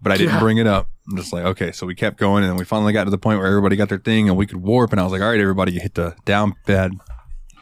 but 0.00 0.12
I 0.12 0.16
didn't 0.16 0.34
Yeah. 0.34 0.40
bring 0.40 0.58
it 0.58 0.66
up. 0.66 0.90
I'm 1.10 1.16
just 1.16 1.32
like, 1.32 1.44
okay, 1.44 1.72
so 1.72 1.86
we 1.86 1.94
kept 1.94 2.18
going, 2.18 2.42
and 2.42 2.50
then 2.50 2.58
we 2.58 2.64
finally 2.64 2.92
got 2.92 3.04
to 3.04 3.10
the 3.10 3.18
point 3.18 3.38
where 3.38 3.46
everybody 3.46 3.76
got 3.76 3.88
their 3.88 3.98
thing, 3.98 4.28
and 4.28 4.36
we 4.36 4.46
could 4.46 4.58
warp. 4.58 4.92
And 4.92 5.00
I 5.00 5.04
was 5.04 5.12
like, 5.12 5.22
all 5.22 5.30
right, 5.30 5.40
everybody, 5.40 5.72
you 5.72 5.80
hit 5.80 5.94
the 5.94 6.14
down 6.24 6.54
pad, 6.66 6.92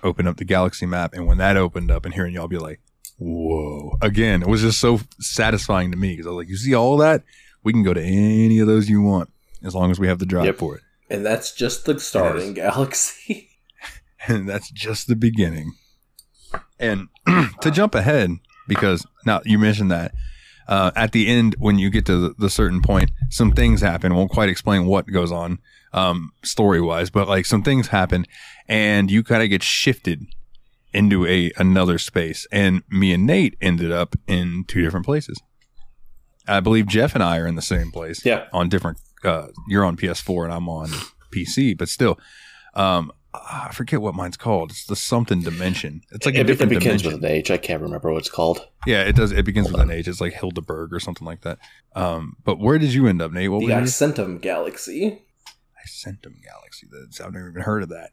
open 0.02 0.26
up 0.26 0.36
the 0.36 0.44
galaxy 0.44 0.86
map, 0.86 1.14
and 1.14 1.26
when 1.26 1.38
that 1.38 1.56
opened 1.56 1.90
up, 1.90 2.04
and 2.04 2.14
hearing 2.14 2.34
y'all 2.34 2.48
be 2.48 2.58
like, 2.58 2.80
whoa, 3.18 3.96
again, 4.02 4.42
it 4.42 4.48
was 4.48 4.62
just 4.62 4.80
so 4.80 5.00
satisfying 5.20 5.90
to 5.92 5.96
me 5.96 6.12
because 6.12 6.26
I 6.26 6.30
was 6.30 6.38
like, 6.38 6.48
you 6.48 6.56
see 6.56 6.74
all 6.74 6.96
that? 6.98 7.22
We 7.62 7.72
can 7.72 7.82
go 7.82 7.94
to 7.94 8.02
any 8.02 8.58
of 8.58 8.66
those 8.66 8.88
you 8.88 9.00
want 9.00 9.30
as 9.64 9.74
long 9.74 9.90
as 9.90 9.98
we 9.98 10.06
have 10.08 10.18
the 10.18 10.26
drive 10.26 10.46
Yep. 10.46 10.56
for 10.56 10.76
it, 10.76 10.82
And 11.10 11.24
that's 11.24 11.52
just 11.52 11.84
the 11.86 11.98
starting 12.00 12.54
galaxy. 12.54 13.50
and 14.28 14.48
that's 14.48 14.70
just 14.70 15.06
the 15.06 15.16
beginning. 15.16 15.72
And 16.78 17.08
to 17.60 17.70
jump 17.70 17.94
ahead, 17.94 18.30
because 18.68 19.06
now 19.26 19.40
you 19.44 19.58
mentioned 19.58 19.90
that 19.90 20.12
uh, 20.66 20.90
at 20.96 21.12
the 21.12 21.28
end, 21.28 21.56
when 21.58 21.78
you 21.78 21.90
get 21.90 22.06
to 22.06 22.18
the, 22.18 22.34
the 22.38 22.50
certain 22.50 22.80
point, 22.80 23.10
some 23.30 23.52
things 23.52 23.80
happen. 23.80 24.14
Won't 24.14 24.30
quite 24.30 24.48
explain 24.48 24.86
what 24.86 25.06
goes 25.06 25.30
on 25.30 25.58
um, 25.92 26.32
story 26.42 26.80
wise, 26.80 27.10
but 27.10 27.28
like 27.28 27.46
some 27.46 27.62
things 27.62 27.88
happen, 27.88 28.24
and 28.66 29.10
you 29.10 29.22
kind 29.22 29.42
of 29.42 29.50
get 29.50 29.62
shifted 29.62 30.24
into 30.92 31.26
a 31.26 31.50
another 31.56 31.98
space. 31.98 32.46
And 32.50 32.82
me 32.88 33.12
and 33.12 33.26
Nate 33.26 33.56
ended 33.60 33.92
up 33.92 34.16
in 34.26 34.64
two 34.66 34.80
different 34.80 35.04
places. 35.04 35.40
I 36.46 36.60
believe 36.60 36.86
Jeff 36.86 37.14
and 37.14 37.22
I 37.22 37.38
are 37.38 37.46
in 37.46 37.56
the 37.56 37.62
same 37.62 37.90
place. 37.90 38.24
Yeah. 38.24 38.46
On 38.52 38.68
different. 38.68 38.98
Uh, 39.24 39.48
you're 39.68 39.84
on 39.84 39.96
PS4 39.96 40.44
and 40.44 40.52
I'm 40.52 40.68
on 40.68 40.88
PC, 41.34 41.76
but 41.76 41.88
still, 41.88 42.18
um, 42.74 43.12
I 43.34 43.70
forget 43.72 44.00
what 44.00 44.14
mine's 44.14 44.36
called. 44.36 44.70
It's 44.70 44.86
the 44.86 44.94
something 44.94 45.42
dimension. 45.42 46.02
It's 46.12 46.24
like 46.24 46.36
a 46.36 46.38
it, 46.38 46.40
it 46.42 46.46
different 46.46 46.70
begins 46.70 47.02
dimension. 47.02 47.20
with 47.20 47.30
an 47.30 47.36
H. 47.36 47.50
I 47.50 47.56
can't 47.56 47.82
remember 47.82 48.12
what 48.12 48.18
it's 48.18 48.30
called. 48.30 48.66
Yeah, 48.86 49.02
it 49.02 49.16
does. 49.16 49.32
It 49.32 49.44
begins 49.44 49.70
with 49.72 49.80
an 49.80 49.90
H. 49.90 50.06
It's 50.06 50.20
like 50.20 50.34
Hildeberg 50.34 50.92
or 50.92 51.00
something 51.00 51.26
like 51.26 51.40
that. 51.40 51.58
Um, 51.96 52.36
but 52.44 52.60
where 52.60 52.78
did 52.78 52.94
you 52.94 53.06
end 53.08 53.20
up, 53.20 53.32
Nate? 53.32 53.50
What 53.50 53.60
the 53.60 53.72
Eissentam 53.72 54.40
Galaxy. 54.40 55.22
Eissentam 55.84 56.42
Galaxy. 56.42 56.86
That's, 56.90 57.20
I've 57.20 57.32
never 57.32 57.48
even 57.50 57.62
heard 57.62 57.82
of 57.82 57.88
that. 57.88 58.10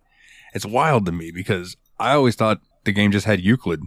It's 0.54 0.66
wild 0.66 1.06
to 1.06 1.12
me 1.12 1.32
because 1.32 1.78
I 2.00 2.14
always 2.14 2.36
thought 2.36 2.60
the 2.84 2.92
game 2.92 3.12
just 3.12 3.26
had 3.26 3.40
Euclid. 3.42 3.82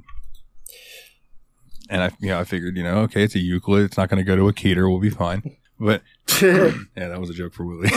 And 1.90 2.02
I, 2.02 2.10
you 2.20 2.28
know, 2.28 2.38
I 2.38 2.44
figured, 2.44 2.76
you 2.76 2.82
know, 2.82 2.98
okay, 3.00 3.24
it's 3.24 3.34
a 3.34 3.40
Euclid. 3.40 3.84
It's 3.84 3.96
not 3.96 4.08
going 4.08 4.18
to 4.18 4.24
go 4.24 4.36
to 4.36 4.48
a 4.48 4.52
Keter. 4.52 4.88
We'll 4.88 5.00
be 5.00 5.10
fine. 5.10 5.56
But 5.78 6.02
yeah, 6.42 7.08
that 7.08 7.20
was 7.20 7.30
a 7.30 7.34
joke 7.34 7.52
for 7.54 7.64
Willie. 7.64 7.90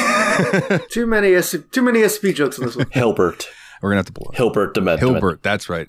too 0.91 1.05
many 1.07 1.33
S- 1.33 1.55
too 1.71 1.81
many 1.81 1.99
SCP 2.01 2.35
jokes 2.35 2.57
in 2.57 2.65
this 2.65 2.75
one. 2.75 2.87
Hilbert. 2.91 3.47
We're 3.81 3.89
gonna 3.91 3.99
have 3.99 4.05
to 4.07 4.11
pull 4.13 4.29
it. 4.31 4.35
Hilbert 4.37 4.73
Dement. 4.73 4.99
Hilbert. 4.99 5.43
That's 5.43 5.69
right. 5.69 5.87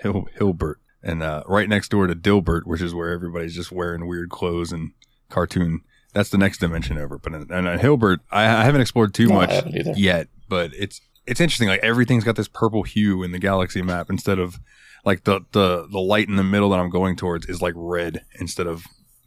Hil- 0.00 0.28
Hilbert, 0.36 0.78
and 1.02 1.22
uh, 1.22 1.42
right 1.46 1.68
next 1.68 1.88
door 1.90 2.06
to 2.06 2.14
Dilbert, 2.14 2.62
which 2.64 2.80
is 2.80 2.94
where 2.94 3.10
everybody's 3.10 3.54
just 3.54 3.72
wearing 3.72 4.06
weird 4.06 4.30
clothes 4.30 4.72
and 4.72 4.92
cartoon. 5.28 5.80
That's 6.14 6.30
the 6.30 6.38
next 6.38 6.58
dimension 6.58 6.96
over. 6.98 7.18
But 7.18 7.34
in, 7.34 7.52
and 7.52 7.66
uh, 7.68 7.78
Hilbert, 7.78 8.20
I, 8.30 8.44
I 8.44 8.64
haven't 8.64 8.80
explored 8.80 9.12
too 9.14 9.26
No, 9.26 9.34
I 9.34 9.46
much 9.46 9.50
haven't 9.50 9.76
either. 9.76 9.92
yet, 9.96 10.28
but 10.48 10.70
it's 10.78 11.00
it's 11.26 11.40
interesting. 11.40 11.68
Like 11.68 11.82
everything's 11.82 12.24
got 12.24 12.36
this 12.36 12.48
purple 12.48 12.84
hue 12.84 13.22
in 13.22 13.32
the 13.32 13.38
galaxy 13.38 13.82
map 13.82 14.08
instead 14.10 14.38
of 14.38 14.58
like 15.04 15.24
the 15.24 15.40
the 15.52 15.86
the 15.90 15.98
light 16.00 16.28
in 16.28 16.36
the 16.36 16.44
middle 16.44 16.70
that 16.70 16.78
I'm 16.78 16.90
going 16.90 17.16
towards 17.16 17.46
is 17.46 17.60
like 17.60 17.74
red 17.76 18.22
instead 18.38 18.66
of 18.66 18.84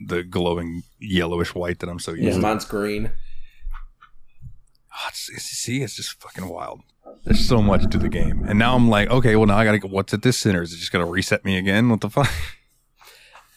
the 0.07 0.23
glowing 0.23 0.83
yellowish 0.99 1.53
white 1.55 1.79
that 1.79 1.89
I'm 1.89 1.99
so 1.99 2.11
used 2.11 2.23
Yeah, 2.23 2.31
to. 2.33 2.39
mine's 2.39 2.65
green. 2.65 3.11
Oh, 4.93 5.05
it's, 5.09 5.29
it's- 5.29 5.45
see, 5.45 5.81
it's 5.81 5.95
just 5.95 6.21
fucking 6.21 6.47
wild. 6.47 6.81
There's 7.23 7.47
so 7.47 7.61
much 7.61 7.89
to 7.91 7.97
the 7.97 8.09
game, 8.09 8.43
and 8.47 8.57
now 8.57 8.75
I'm 8.75 8.89
like, 8.89 9.09
okay, 9.09 9.35
well 9.35 9.45
now 9.45 9.57
I 9.57 9.65
gotta. 9.65 9.79
go 9.79 9.87
What's 9.87 10.13
at 10.13 10.21
this 10.21 10.37
center? 10.37 10.61
Is 10.61 10.73
it 10.73 10.77
just 10.77 10.91
gonna 10.91 11.05
reset 11.05 11.43
me 11.45 11.57
again? 11.57 11.89
What 11.89 12.01
the 12.01 12.09
fuck? 12.09 12.31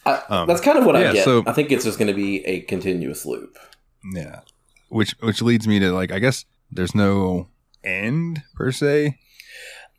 I, 0.05 0.21
Um, 0.29 0.47
that's 0.47 0.61
kind 0.61 0.77
of 0.77 0.85
what 0.85 0.95
yeah, 0.95 1.09
I 1.09 1.13
get. 1.13 1.25
so- 1.25 1.43
I 1.47 1.53
think 1.53 1.71
it's 1.71 1.83
just 1.83 1.97
going 1.97 2.07
to 2.09 2.13
be 2.13 2.45
a 2.45 2.61
continuous 2.61 3.25
loop. 3.25 3.57
Yeah, 4.13 4.41
which 4.89 5.15
which 5.21 5.41
leads 5.41 5.67
me 5.67 5.79
to 5.79 5.91
like, 5.93 6.11
I 6.11 6.19
guess 6.19 6.45
there's 6.71 6.93
no 6.93 7.47
end 7.83 8.43
per 8.53 8.71
se. 8.71 9.17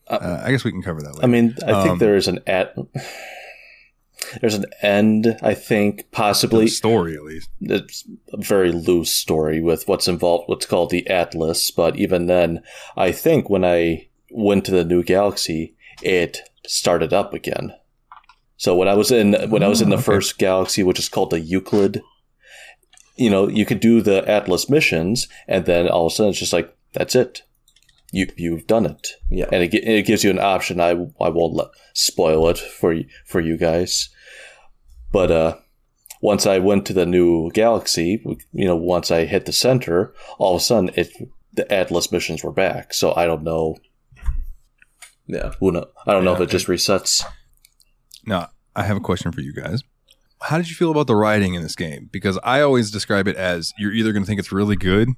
Uh, 0.06 0.42
I 0.44 0.52
guess 0.52 0.62
we 0.62 0.70
can 0.70 0.82
cover 0.82 1.00
that 1.02 1.14
later. 1.14 1.24
I 1.24 1.26
mean, 1.26 1.56
I 1.66 1.72
Um, 1.72 1.82
think 1.88 1.98
there 1.98 2.14
is 2.14 2.28
an 2.28 2.38
at. 2.46 2.74
There's 4.40 4.54
an 4.54 4.66
end. 4.82 5.38
I 5.42 5.54
think 5.54 6.10
possibly 6.10 6.68
story 6.68 7.14
at 7.16 7.22
least. 7.24 7.48
it's 7.60 8.04
a 8.32 8.36
very 8.38 8.72
loose 8.72 9.12
story 9.12 9.60
with 9.60 9.86
what's 9.88 10.08
involved, 10.08 10.44
what's 10.48 10.66
called 10.66 10.90
the 10.90 11.06
Atlas. 11.08 11.70
But 11.70 11.96
even 11.96 12.26
then, 12.26 12.62
I 12.96 13.12
think 13.12 13.48
when 13.50 13.64
I 13.64 14.08
went 14.30 14.64
to 14.66 14.72
the 14.72 14.84
new 14.84 15.02
galaxy, 15.02 15.74
it 16.02 16.40
started 16.66 17.12
up 17.12 17.32
again. 17.34 17.72
So 18.56 18.74
when 18.74 18.88
I 18.88 18.94
was 18.94 19.10
in 19.10 19.34
when 19.50 19.62
I 19.62 19.68
was 19.68 19.80
in 19.82 19.90
the 19.90 19.96
Oh, 19.96 19.98
okay. 19.98 20.04
first 20.06 20.38
galaxy, 20.38 20.82
which 20.82 20.98
is 20.98 21.08
called 21.08 21.30
the 21.30 21.40
Euclid, 21.40 22.02
you 23.16 23.30
know, 23.30 23.48
you 23.48 23.64
could 23.66 23.80
do 23.80 24.00
the 24.00 24.28
Atlas 24.28 24.68
missions, 24.68 25.28
and 25.48 25.64
then 25.66 25.88
all 25.88 26.06
of 26.06 26.12
a 26.12 26.14
sudden 26.16 26.30
it's 26.30 26.38
just 26.38 26.52
like 26.52 26.74
that's 26.92 27.14
it. 27.14 27.42
You 28.12 28.28
you've 28.36 28.66
done 28.66 28.86
it, 28.86 29.08
Yeah. 29.30 29.48
and 29.52 29.62
it, 29.64 29.74
it 29.74 30.06
gives 30.06 30.22
you 30.24 30.30
an 30.30 30.38
option. 30.38 30.80
I 30.80 30.90
I 31.20 31.28
won't 31.28 31.54
let, 31.54 31.68
spoil 31.92 32.48
it 32.48 32.56
for 32.58 32.94
for 33.26 33.40
you 33.40 33.56
guys, 33.58 34.08
but 35.16 35.30
uh, 35.30 35.56
once 36.20 36.44
I 36.44 36.58
went 36.58 36.84
to 36.84 36.92
the 36.92 37.06
new 37.06 37.50
galaxy, 37.52 38.22
you 38.52 38.66
know, 38.66 38.76
once 38.76 39.10
I 39.10 39.24
hit 39.24 39.46
the 39.46 39.52
center, 39.52 40.12
all 40.36 40.54
of 40.54 40.60
a 40.60 40.62
sudden 40.62 40.90
it 40.94 41.10
the 41.54 41.72
Atlas 41.72 42.12
missions 42.12 42.44
were 42.44 42.52
back. 42.52 42.92
So 42.92 43.14
I 43.14 43.24
don't 43.24 43.42
know. 43.42 43.76
Yeah. 45.26 45.52
Who 45.58 45.72
know? 45.72 45.86
I 46.06 46.12
don't 46.12 46.22
know 46.22 46.34
if 46.34 46.40
it 46.42 46.50
just 46.50 46.66
resets. 46.66 47.24
Now, 48.26 48.50
I 48.74 48.82
have 48.82 48.98
a 48.98 49.00
question 49.00 49.32
for 49.32 49.40
you 49.40 49.54
guys. 49.54 49.82
How 50.42 50.58
did 50.58 50.68
you 50.68 50.76
feel 50.76 50.90
about 50.90 51.06
the 51.06 51.16
writing 51.16 51.54
in 51.54 51.62
this 51.62 51.76
game? 51.76 52.10
Because 52.12 52.38
I 52.44 52.60
always 52.60 52.90
describe 52.90 53.26
it 53.26 53.36
as 53.36 53.72
you're 53.78 53.94
either 53.94 54.12
going 54.12 54.22
to 54.22 54.26
think 54.26 54.38
it's 54.38 54.52
really 54.52 54.76
good 54.76 55.08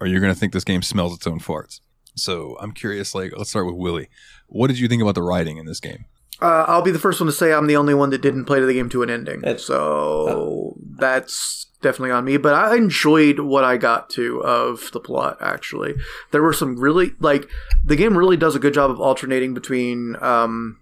or 0.00 0.06
you're 0.06 0.20
going 0.20 0.32
to 0.32 0.40
think 0.40 0.54
this 0.54 0.64
game 0.64 0.80
smells 0.80 1.14
its 1.14 1.26
own 1.26 1.40
farts. 1.40 1.80
So 2.14 2.56
I'm 2.58 2.72
curious, 2.72 3.14
like, 3.14 3.36
let's 3.36 3.50
start 3.50 3.66
with 3.66 3.76
Willie. 3.76 4.08
What 4.46 4.68
did 4.68 4.78
you 4.78 4.88
think 4.88 5.02
about 5.02 5.14
the 5.14 5.22
writing 5.22 5.58
in 5.58 5.66
this 5.66 5.78
game? 5.78 6.06
Uh, 6.40 6.64
I'll 6.68 6.82
be 6.82 6.90
the 6.90 6.98
first 6.98 7.18
one 7.20 7.26
to 7.26 7.32
say 7.32 7.52
I'm 7.52 7.66
the 7.66 7.76
only 7.76 7.94
one 7.94 8.10
that 8.10 8.20
didn't 8.20 8.44
play 8.44 8.60
the 8.60 8.74
game 8.74 8.88
to 8.90 9.02
an 9.02 9.10
ending. 9.10 9.40
That's- 9.40 9.64
so 9.64 10.76
that's 10.98 11.66
definitely 11.82 12.10
on 12.10 12.24
me. 12.24 12.36
But 12.36 12.54
I 12.54 12.76
enjoyed 12.76 13.40
what 13.40 13.64
I 13.64 13.76
got 13.76 14.10
to 14.10 14.42
of 14.42 14.90
the 14.92 15.00
plot, 15.00 15.38
actually. 15.40 15.94
There 16.32 16.42
were 16.42 16.52
some 16.52 16.78
really, 16.78 17.12
like, 17.20 17.48
the 17.84 17.96
game 17.96 18.16
really 18.18 18.36
does 18.36 18.54
a 18.54 18.58
good 18.58 18.74
job 18.74 18.90
of 18.90 19.00
alternating 19.00 19.54
between, 19.54 20.16
um, 20.20 20.78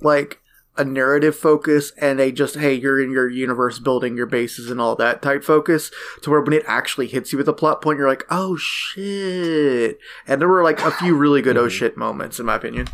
like, 0.00 0.40
a 0.76 0.84
narrative 0.84 1.34
focus 1.34 1.90
and 1.98 2.20
a 2.20 2.30
just, 2.30 2.56
hey, 2.56 2.74
you're 2.74 3.00
in 3.02 3.10
your 3.10 3.30
universe 3.30 3.78
building 3.78 4.14
your 4.14 4.26
bases 4.26 4.70
and 4.70 4.78
all 4.78 4.94
that 4.94 5.22
type 5.22 5.42
focus 5.42 5.90
to 6.20 6.28
where 6.30 6.42
when 6.42 6.52
it 6.52 6.64
actually 6.66 7.06
hits 7.06 7.32
you 7.32 7.38
with 7.38 7.48
a 7.48 7.52
plot 7.54 7.80
point, 7.80 7.98
you're 7.98 8.08
like, 8.08 8.24
oh 8.30 8.56
shit. 8.56 9.98
And 10.28 10.40
there 10.40 10.48
were, 10.48 10.62
like, 10.62 10.80
a 10.80 10.90
few 10.90 11.16
really 11.16 11.40
good 11.40 11.56
oh 11.56 11.68
shit 11.68 11.96
moments, 11.96 12.38
in 12.38 12.46
my 12.46 12.56
opinion. 12.56 12.88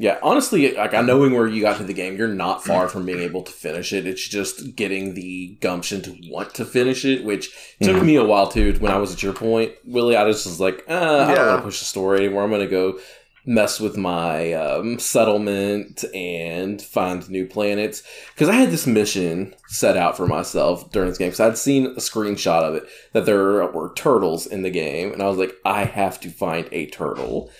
Yeah, 0.00 0.20
honestly, 0.22 0.76
like 0.76 0.94
I 0.94 1.00
knowing 1.00 1.32
where 1.32 1.48
you 1.48 1.60
got 1.60 1.78
to 1.78 1.84
the 1.84 1.92
game, 1.92 2.16
you're 2.16 2.28
not 2.28 2.64
far 2.64 2.88
from 2.88 3.04
being 3.04 3.18
able 3.18 3.42
to 3.42 3.50
finish 3.50 3.92
it. 3.92 4.06
It's 4.06 4.26
just 4.26 4.76
getting 4.76 5.14
the 5.14 5.58
gumption 5.60 6.02
to 6.02 6.16
want 6.30 6.54
to 6.54 6.64
finish 6.64 7.04
it, 7.04 7.24
which 7.24 7.50
took 7.82 8.00
me 8.04 8.14
a 8.14 8.24
while 8.24 8.46
too. 8.46 8.72
When 8.78 8.92
I 8.92 8.98
was 8.98 9.12
at 9.12 9.24
your 9.24 9.32
point, 9.32 9.72
Willie, 9.84 10.14
I 10.14 10.24
just 10.30 10.46
was 10.46 10.60
like, 10.60 10.84
uh, 10.88 11.26
I 11.28 11.34
don't 11.34 11.46
want 11.48 11.58
to 11.58 11.64
push 11.64 11.80
the 11.80 11.84
story 11.84 12.18
anymore. 12.18 12.44
I'm 12.44 12.50
going 12.50 12.60
to 12.60 12.68
go 12.68 13.00
mess 13.44 13.80
with 13.80 13.96
my 13.96 14.52
um, 14.52 15.00
settlement 15.00 16.04
and 16.14 16.80
find 16.80 17.28
new 17.28 17.44
planets 17.44 18.04
because 18.34 18.48
I 18.48 18.54
had 18.54 18.70
this 18.70 18.86
mission 18.86 19.52
set 19.66 19.96
out 19.96 20.16
for 20.16 20.28
myself 20.28 20.92
during 20.92 21.08
this 21.08 21.18
game 21.18 21.30
because 21.30 21.40
I'd 21.40 21.58
seen 21.58 21.86
a 21.86 21.94
screenshot 21.96 22.62
of 22.62 22.76
it 22.76 22.84
that 23.14 23.26
there 23.26 23.66
were 23.66 23.92
turtles 23.96 24.46
in 24.46 24.62
the 24.62 24.70
game, 24.70 25.12
and 25.12 25.20
I 25.20 25.26
was 25.26 25.38
like, 25.38 25.56
I 25.64 25.86
have 25.86 26.20
to 26.20 26.30
find 26.30 26.68
a 26.70 26.86
turtle. 26.86 27.50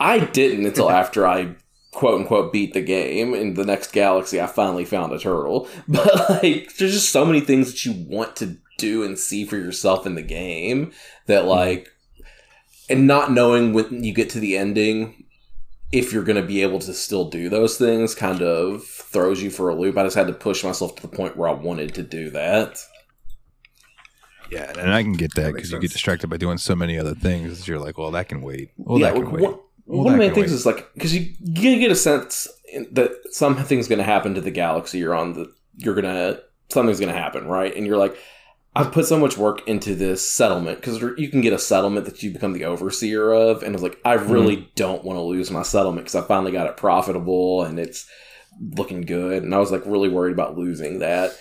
I 0.00 0.18
didn't 0.18 0.66
until 0.66 0.90
after 1.02 1.24
I 1.24 1.54
quote 1.90 2.20
unquote 2.20 2.52
beat 2.52 2.74
the 2.74 2.82
game 2.82 3.34
in 3.34 3.54
the 3.54 3.64
next 3.64 3.92
galaxy 3.92 4.40
i 4.40 4.46
finally 4.46 4.84
found 4.84 5.12
a 5.12 5.18
turtle 5.18 5.68
but 5.88 6.28
like 6.42 6.74
there's 6.76 6.92
just 6.92 7.10
so 7.10 7.24
many 7.24 7.40
things 7.40 7.70
that 7.70 7.84
you 7.84 7.92
want 8.08 8.36
to 8.36 8.56
do 8.76 9.02
and 9.02 9.18
see 9.18 9.44
for 9.44 9.56
yourself 9.56 10.06
in 10.06 10.14
the 10.14 10.22
game 10.22 10.92
that 11.26 11.44
like 11.46 11.88
and 12.88 13.06
not 13.06 13.32
knowing 13.32 13.72
when 13.72 14.04
you 14.04 14.12
get 14.12 14.30
to 14.30 14.38
the 14.40 14.56
ending 14.56 15.24
if 15.90 16.12
you're 16.12 16.22
going 16.22 16.40
to 16.40 16.46
be 16.46 16.62
able 16.62 16.78
to 16.78 16.92
still 16.92 17.28
do 17.28 17.48
those 17.48 17.78
things 17.78 18.14
kind 18.14 18.42
of 18.42 18.84
throws 18.84 19.42
you 19.42 19.50
for 19.50 19.68
a 19.68 19.74
loop 19.74 19.96
i 19.96 20.04
just 20.04 20.14
had 20.16 20.26
to 20.26 20.32
push 20.32 20.62
myself 20.62 20.94
to 20.94 21.02
the 21.02 21.08
point 21.08 21.36
where 21.36 21.48
i 21.48 21.52
wanted 21.52 21.94
to 21.94 22.02
do 22.02 22.30
that 22.30 22.78
Yeah, 24.50 24.70
and 24.78 24.92
I 24.92 25.02
can 25.02 25.12
get 25.12 25.34
that 25.34 25.42
That 25.42 25.54
because 25.54 25.72
you 25.72 25.78
get 25.78 25.92
distracted 25.92 26.28
by 26.28 26.36
doing 26.36 26.58
so 26.58 26.74
many 26.74 26.98
other 26.98 27.14
things. 27.14 27.68
You're 27.68 27.78
like, 27.78 27.98
well, 27.98 28.10
that 28.12 28.28
can 28.28 28.40
wait. 28.40 28.70
Well, 28.78 28.98
yeah, 28.98 29.10
that 29.10 29.20
can 29.20 29.30
wait. 29.30 29.42
Well, 29.42 29.67
one 29.88 30.06
of 30.06 30.12
the 30.12 30.18
main 30.18 30.34
things 30.34 30.52
is 30.52 30.66
like 30.66 30.92
because 30.94 31.14
you 31.14 31.34
you 31.40 31.78
get 31.78 31.90
a 31.90 31.96
sense 31.96 32.46
that 32.92 33.12
something's 33.30 33.88
going 33.88 33.98
to 33.98 34.04
happen 34.04 34.34
to 34.34 34.40
the 34.40 34.50
galaxy 34.50 34.98
you're 34.98 35.14
on. 35.14 35.32
The 35.32 35.52
you're 35.76 35.94
gonna 35.94 36.40
something's 36.68 37.00
going 37.00 37.12
to 37.12 37.18
happen, 37.18 37.46
right? 37.46 37.74
And 37.74 37.86
you're 37.86 37.96
like, 37.96 38.16
I've 38.76 38.92
put 38.92 39.06
so 39.06 39.18
much 39.18 39.36
work 39.36 39.66
into 39.66 39.94
this 39.94 40.28
settlement 40.28 40.80
because 40.80 41.00
you 41.16 41.28
can 41.28 41.40
get 41.40 41.52
a 41.52 41.58
settlement 41.58 42.06
that 42.06 42.22
you 42.22 42.30
become 42.30 42.52
the 42.52 42.66
overseer 42.66 43.32
of, 43.32 43.62
and 43.62 43.70
I 43.70 43.72
was 43.72 43.82
like, 43.82 43.98
I 44.04 44.16
mm-hmm. 44.16 44.30
really 44.30 44.70
don't 44.76 45.04
want 45.04 45.16
to 45.16 45.22
lose 45.22 45.50
my 45.50 45.62
settlement 45.62 46.04
because 46.04 46.22
I 46.22 46.26
finally 46.26 46.52
got 46.52 46.68
it 46.68 46.76
profitable 46.76 47.64
and 47.64 47.80
it's 47.80 48.08
looking 48.60 49.02
good, 49.02 49.42
and 49.42 49.54
I 49.54 49.58
was 49.58 49.72
like 49.72 49.82
really 49.86 50.08
worried 50.08 50.32
about 50.32 50.58
losing 50.58 50.98
that. 51.00 51.32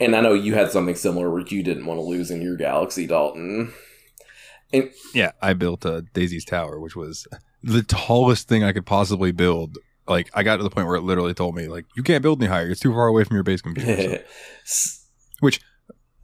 And 0.00 0.16
I 0.16 0.20
know 0.20 0.34
you 0.34 0.54
had 0.54 0.72
something 0.72 0.96
similar 0.96 1.30
where 1.30 1.46
you 1.46 1.62
didn't 1.62 1.86
want 1.86 1.98
to 1.98 2.04
lose 2.04 2.30
in 2.30 2.42
your 2.42 2.56
galaxy, 2.56 3.06
Dalton. 3.06 3.72
Yeah, 5.14 5.32
I 5.40 5.52
built 5.52 5.84
a 5.84 6.02
Daisy's 6.14 6.44
Tower, 6.44 6.80
which 6.80 6.96
was 6.96 7.26
the 7.62 7.82
tallest 7.82 8.48
thing 8.48 8.64
I 8.64 8.72
could 8.72 8.86
possibly 8.86 9.32
build. 9.32 9.78
Like, 10.08 10.30
I 10.34 10.42
got 10.42 10.56
to 10.56 10.62
the 10.64 10.70
point 10.70 10.86
where 10.88 10.96
it 10.96 11.02
literally 11.02 11.32
told 11.34 11.54
me, 11.54 11.68
like, 11.68 11.84
you 11.96 12.02
can't 12.02 12.22
build 12.22 12.42
any 12.42 12.48
higher. 12.50 12.68
It's 12.68 12.80
too 12.80 12.92
far 12.92 13.06
away 13.06 13.22
from 13.24 13.36
your 13.36 13.44
base 13.44 13.62
computer. 13.62 14.24
So- 14.64 14.98
Which, 15.40 15.60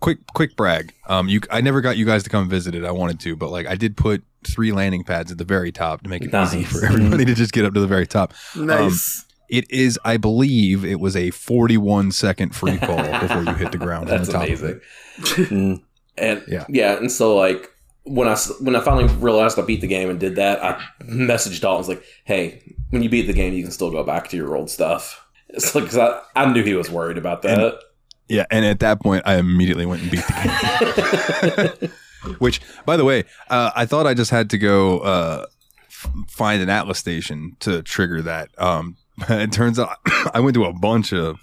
quick, 0.01 0.19
quick 0.35 0.56
brag. 0.56 0.93
Um, 1.09 1.28
you, 1.28 1.40
I 1.51 1.60
never 1.60 1.81
got 1.81 1.97
you 1.97 2.05
guys 2.05 2.23
to 2.24 2.31
come 2.31 2.48
visit 2.48 2.74
it. 2.74 2.85
I 2.85 2.90
wanted 2.93 3.19
to, 3.20 3.35
but 3.36 3.51
like, 3.51 3.66
I 3.66 3.74
did 3.77 3.97
put 3.97 4.23
three 4.47 4.70
landing 4.73 5.02
pads 5.05 5.32
at 5.32 5.39
the 5.39 5.44
very 5.44 5.73
top 5.73 6.02
to 6.02 6.09
make 6.09 6.23
it 6.23 6.32
easy 6.35 6.62
for 6.65 6.85
everybody 6.86 7.24
to 7.24 7.35
just 7.35 7.52
get 7.52 7.65
up 7.65 7.74
to 7.74 7.81
the 7.81 7.86
very 7.89 8.06
top. 8.06 8.32
Nice. 8.56 9.24
It 9.51 9.69
is, 9.70 9.98
I 10.05 10.16
believe, 10.19 10.85
it 10.85 11.01
was 11.01 11.16
a 11.16 11.31
41 11.31 12.12
second 12.12 12.55
free 12.55 12.77
fall 12.77 12.97
before 13.20 13.43
you 13.44 13.55
hit 13.55 13.73
the 13.73 13.78
ground. 13.86 14.09
on 14.10 14.16
That's 14.19 14.27
the 14.28 14.32
top 14.35 14.43
Of 14.43 14.48
amazing. 14.62 14.81
it. 15.16 15.48
Mm. 15.48 15.82
And 16.19 16.44
Yeah. 16.47 16.65
yeah, 16.69 16.97
and 16.97 17.10
so 17.10 17.35
like 17.36 17.69
when 18.09 18.28
I 18.28 18.36
when 18.60 18.74
I 18.76 18.80
finally 18.80 19.12
realized 19.14 19.59
I 19.59 19.62
beat 19.62 19.80
the 19.80 19.86
game 19.86 20.10
and 20.10 20.18
did 20.18 20.36
that, 20.36 20.62
I 20.64 20.80
messaged 21.02 21.60
Dalton. 21.60 21.76
I 21.76 21.78
was 21.78 21.89
like, 21.89 22.02
"Hey, 22.24 22.74
when 22.90 23.02
you 23.02 23.09
beat 23.09 23.26
the 23.26 23.32
game, 23.32 23.52
you 23.55 23.62
can 23.62 23.70
still 23.72 23.90
go 23.90 24.02
back 24.05 24.28
to 24.30 24.36
your 24.36 24.56
old 24.56 24.70
stuff." 24.70 25.24
It's 25.51 25.74
like 25.74 25.85
'cause 25.85 25.97
I, 25.97 26.20
I 26.36 26.52
knew 26.52 26.62
he 26.62 26.74
was 26.74 26.90
worried 26.90 27.16
about 27.16 27.40
that. 27.40 27.80
Yeah, 28.28 28.44
and 28.51 28.66
at 28.66 28.80
that 28.80 29.01
point, 29.01 29.22
I 29.24 29.36
immediately 29.36 29.86
went 29.86 30.02
and 30.02 30.10
beat 30.10 30.20
the 30.26 31.78
game. 31.80 32.35
Which, 32.39 32.60
by 32.85 32.98
the 32.98 33.05
way, 33.06 33.24
uh, 33.48 33.70
I 33.74 33.86
thought 33.86 34.06
I 34.06 34.12
just 34.12 34.30
had 34.30 34.51
to 34.51 34.59
go 34.59 34.98
uh, 34.98 35.47
f- 35.86 36.10
find 36.28 36.60
an 36.60 36.68
Atlas 36.68 36.98
station 36.98 37.56
to 37.60 37.82
trigger 37.82 38.20
that. 38.20 38.51
Um, 38.59 38.97
it 39.30 39.51
turns 39.51 39.78
out 39.78 39.97
I 40.35 40.40
went 40.40 40.52
to 40.55 40.64
a 40.66 40.72
bunch 40.74 41.14
of 41.14 41.39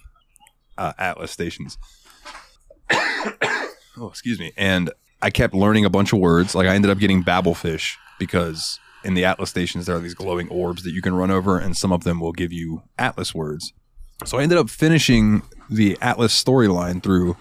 uh, 0.78 0.94
Atlas 1.00 1.32
stations. 1.32 1.80
oh, 2.92 4.08
excuse 4.08 4.40
me. 4.40 4.52
And 4.56 4.92
I 5.22 5.30
kept 5.30 5.54
learning 5.54 5.86
a 5.86 5.90
bunch 5.90 6.14
of 6.14 6.20
words. 6.20 6.56
Like 6.56 6.68
I 6.68 6.76
ended 6.76 6.92
up 6.92 7.00
getting 7.00 7.24
Babelfish 7.24 7.96
because 8.20 8.80
in 9.04 9.14
the 9.14 9.26
Atlas 9.26 9.50
stations 9.50 9.86
there 9.86 9.96
are 9.96 10.00
these 10.00 10.14
glowing 10.14 10.50
orbs 10.50 10.84
that 10.84 10.92
you 10.92 11.02
can 11.02 11.16
run 11.16 11.32
over, 11.32 11.58
and 11.58 11.76
some 11.76 11.92
of 11.92 12.04
them 12.04 12.20
will 12.20 12.34
give 12.34 12.52
you 12.52 12.84
Atlas 12.98 13.34
words. 13.34 13.74
So 14.26 14.38
I 14.40 14.44
ended 14.44 14.58
up 14.58 14.70
finishing 14.70 15.42
the 15.70 15.98
Atlas 16.02 16.42
storyline 16.42 17.04
through, 17.04 17.38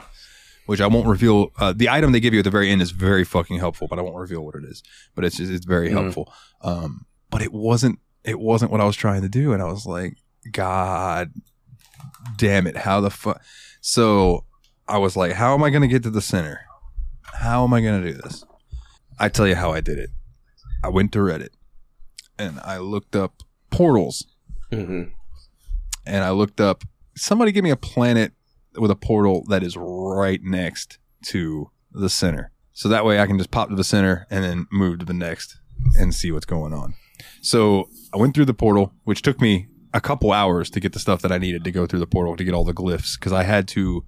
which 0.66 0.80
I 0.80 0.86
won't 0.86 1.06
reveal. 1.06 1.52
Uh, 1.58 1.72
the 1.74 1.88
item 1.88 2.12
they 2.12 2.20
give 2.20 2.34
you 2.34 2.40
at 2.40 2.44
the 2.44 2.50
very 2.50 2.70
end 2.70 2.82
is 2.82 2.90
very 2.90 3.24
fucking 3.24 3.58
helpful, 3.58 3.86
but 3.88 3.98
I 3.98 4.02
won't 4.02 4.16
reveal 4.16 4.44
what 4.44 4.54
it 4.56 4.64
is. 4.64 4.82
But 5.14 5.24
it's 5.24 5.36
just, 5.36 5.52
it's 5.52 5.66
very 5.66 5.90
helpful. 5.90 6.32
Um, 6.62 7.06
but 7.30 7.42
it 7.42 7.52
wasn't 7.52 7.98
it 8.24 8.40
wasn't 8.40 8.70
what 8.70 8.80
I 8.80 8.84
was 8.84 8.96
trying 8.96 9.22
to 9.22 9.28
do, 9.28 9.52
and 9.52 9.62
I 9.62 9.66
was 9.66 9.86
like, 9.86 10.16
God 10.50 11.32
damn 12.36 12.66
it, 12.66 12.76
how 12.76 13.00
the 13.00 13.10
fuck? 13.10 13.42
So 13.80 14.44
I 14.88 14.98
was 14.98 15.16
like, 15.16 15.32
how 15.32 15.54
am 15.54 15.62
I 15.62 15.70
going 15.70 15.82
to 15.82 15.88
get 15.88 16.02
to 16.04 16.10
the 16.10 16.22
center? 16.22 16.60
How 17.44 17.62
am 17.62 17.74
I 17.74 17.82
going 17.82 18.02
to 18.02 18.10
do 18.10 18.16
this? 18.16 18.42
I 19.20 19.28
tell 19.28 19.46
you 19.46 19.54
how 19.54 19.70
I 19.70 19.82
did 19.82 19.98
it. 19.98 20.08
I 20.82 20.88
went 20.88 21.12
to 21.12 21.18
Reddit 21.18 21.50
and 22.38 22.58
I 22.60 22.78
looked 22.78 23.14
up 23.14 23.42
portals 23.70 24.26
hmm 24.70 25.02
and 26.06 26.24
I 26.24 26.30
looked 26.30 26.58
up 26.58 26.84
somebody 27.14 27.52
give 27.52 27.62
me 27.62 27.70
a 27.70 27.76
planet 27.76 28.32
with 28.76 28.90
a 28.90 28.96
portal 28.96 29.44
that 29.50 29.62
is 29.62 29.76
right 29.76 30.40
next 30.42 30.98
to 31.26 31.70
the 31.92 32.08
center. 32.08 32.50
So 32.72 32.88
that 32.88 33.04
way 33.04 33.20
I 33.20 33.26
can 33.26 33.36
just 33.36 33.50
pop 33.50 33.68
to 33.68 33.74
the 33.74 33.84
center 33.84 34.26
and 34.30 34.42
then 34.42 34.66
move 34.72 35.00
to 35.00 35.04
the 35.04 35.12
next 35.12 35.58
and 35.98 36.14
see 36.14 36.32
what's 36.32 36.46
going 36.46 36.72
on. 36.72 36.94
So 37.42 37.90
I 38.14 38.16
went 38.16 38.34
through 38.34 38.46
the 38.46 38.54
portal, 38.54 38.94
which 39.04 39.20
took 39.20 39.42
me 39.42 39.68
a 39.92 40.00
couple 40.00 40.32
hours 40.32 40.70
to 40.70 40.80
get 40.80 40.94
the 40.94 40.98
stuff 40.98 41.20
that 41.20 41.30
I 41.30 41.36
needed 41.36 41.62
to 41.64 41.70
go 41.70 41.86
through 41.86 42.00
the 42.00 42.06
portal 42.06 42.36
to 42.36 42.44
get 42.44 42.54
all 42.54 42.64
the 42.64 42.72
glyphs 42.72 43.18
because 43.18 43.34
I 43.34 43.42
had 43.42 43.68
to 43.68 44.06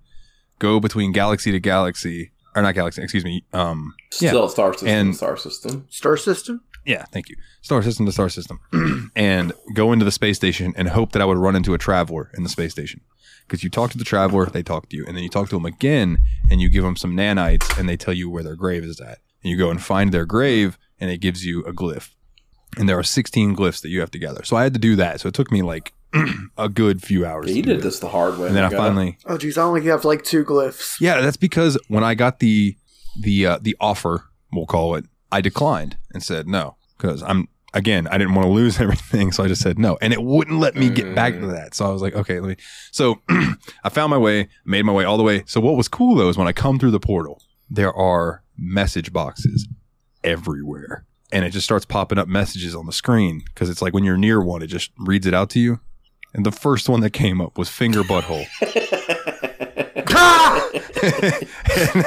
go 0.59 0.81
between 0.81 1.13
galaxy 1.13 1.53
to 1.53 1.61
galaxy 1.61 2.33
or 2.57 2.63
not 2.63 2.75
galaxy, 2.75 3.03
excuse 3.03 3.25
me. 3.25 3.45
Um, 3.53 3.95
Yeah. 4.21 4.31
Still 4.31 4.49
star 4.49 4.73
system. 4.73 4.89
And- 4.89 5.15
star 5.17 5.37
system. 5.37 5.87
Star 5.91 6.17
system. 6.17 6.63
yeah, 6.85 7.05
thank 7.13 7.29
you. 7.29 7.37
Star 7.63 7.83
system 7.83 8.07
to 8.07 8.13
star 8.13 8.29
system, 8.29 8.59
and 9.17 9.53
go 9.75 9.93
into 9.93 10.05
the 10.05 10.11
space 10.13 10.37
station 10.37 10.73
and 10.77 10.89
hope 10.89 11.13
that 11.13 11.23
I 11.23 11.25
would 11.25 11.39
run 11.39 11.55
into 11.57 11.75
a 11.75 11.79
traveler 11.79 12.31
in 12.37 12.43
the 12.43 12.49
space 12.49 12.73
station. 12.73 13.01
Because 13.47 13.63
you 13.63 13.71
talk 13.71 13.91
to 13.93 13.99
the 13.99 14.05
traveler, 14.05 14.47
they 14.47 14.63
talk 14.65 14.89
to 14.89 14.97
you, 14.97 15.05
and 15.07 15.17
then 15.17 15.23
you 15.23 15.29
talk 15.29 15.49
to 15.51 15.57
them 15.57 15.67
again, 15.67 16.19
and 16.51 16.61
you 16.61 16.69
give 16.69 16.83
them 16.83 16.97
some 16.97 17.17
nanites, 17.17 17.79
and 17.79 17.89
they 17.89 17.97
tell 17.97 18.15
you 18.15 18.29
where 18.29 18.43
their 18.43 18.57
grave 18.57 18.83
is 18.83 19.01
at. 19.01 19.19
And 19.43 19.51
you 19.53 19.57
go 19.57 19.71
and 19.71 19.81
find 19.81 20.13
their 20.13 20.25
grave, 20.27 20.79
and 20.99 21.11
it 21.11 21.19
gives 21.19 21.45
you 21.45 21.63
a 21.65 21.73
glyph. 21.73 22.11
And 22.77 22.89
there 22.89 22.99
are 22.99 23.05
16 23.05 23.55
glyphs 23.55 23.81
that 23.83 23.89
you 23.91 24.01
have 24.01 24.11
to 24.13 24.19
gather. 24.19 24.43
So 24.45 24.57
I 24.57 24.65
had 24.65 24.73
to 24.75 24.81
do 24.81 24.97
that. 24.97 25.21
So 25.21 25.29
it 25.29 25.35
took 25.35 25.53
me 25.53 25.63
like 25.63 25.93
a 26.59 26.69
good 26.69 27.03
few 27.03 27.25
hours. 27.27 27.47
Yeah, 27.47 27.53
to 27.53 27.57
you 27.57 27.63
do 27.63 27.71
did 27.71 27.79
it. 27.81 27.83
this 27.83 27.99
the 28.01 28.09
hard 28.09 28.39
way. 28.39 28.49
and 28.49 28.57
then 28.57 28.65
I 28.65 28.71
got 28.71 28.77
it. 28.77 28.79
finally 28.79 29.19
Oh 29.27 29.39
geez, 29.39 29.59
I 29.59 29.63
only 29.63 29.85
have 29.87 30.05
like 30.05 30.23
two 30.25 30.45
glyphs. 30.45 31.01
yeah, 31.01 31.21
that's 31.21 31.37
because 31.37 31.79
when 31.89 32.05
I 32.05 32.15
got 32.15 32.39
the 32.41 32.77
the 33.21 33.47
uh, 33.47 33.59
the 33.61 33.77
offer, 33.81 34.25
we'll 34.53 34.67
call 34.67 34.95
it, 34.95 35.05
I 35.33 35.41
declined 35.41 35.97
and 36.13 36.23
said 36.23 36.47
no 36.49 36.77
because 36.97 37.23
I'm 37.23 37.49
again 37.75 38.07
I 38.09 38.19
didn't 38.19 38.35
want 38.35 38.47
to 38.47 38.53
lose 38.53 38.81
everything, 38.81 39.33
so 39.33 39.45
I 39.45 39.49
just 39.49 39.63
said 39.63 39.79
no, 39.79 39.99
and 40.01 40.13
it 40.13 40.23
wouldn't 40.23 40.59
let 40.61 40.75
me 40.77 40.89
get 40.91 41.15
back 41.15 41.35
to 41.35 41.47
that. 41.49 41.75
So 41.75 41.87
I 41.87 41.91
was 41.91 42.03
like, 42.03 42.15
okay, 42.15 42.41
let 42.41 42.49
me. 42.49 42.57
So 42.93 43.21
I 43.85 43.89
found 43.91 44.11
my 44.11 44.19
way, 44.19 44.49
made 44.65 44.83
my 44.83 44.93
way 44.93 45.05
all 45.05 45.17
the 45.17 45.23
way. 45.23 45.45
So 45.47 45.61
what 45.61 45.77
was 45.77 45.89
cool 45.89 46.15
though 46.17 46.29
is 46.29 46.37
when 46.39 46.49
I 46.49 46.53
come 46.53 46.79
through 46.79 46.93
the 46.93 47.01
portal, 47.01 47.43
there 47.71 47.93
are 47.95 48.43
message 48.57 49.13
boxes 49.13 49.69
everywhere. 50.25 51.05
And 51.33 51.45
it 51.45 51.51
just 51.51 51.65
starts 51.65 51.85
popping 51.85 52.19
up 52.19 52.29
messages 52.29 52.75
on 52.75 52.87
the 52.87 52.93
screen 52.93 53.43
because 53.47 53.69
it's 53.69 53.83
like 53.83 53.93
when 53.93 54.05
you're 54.05 54.17
near 54.17 54.41
one, 54.41 54.63
it 54.63 54.69
just 54.69 54.93
reads 54.97 55.27
it 55.27 55.35
out 55.35 55.51
to 55.51 55.61
you. 55.61 55.81
And 56.37 56.45
the 56.45 56.53
first 56.53 56.89
one 56.89 57.01
that 57.01 57.11
came 57.15 57.41
up 57.41 57.57
was 57.57 57.69
finger 57.71 58.03
butthole. 58.03 58.45
and 61.03 62.07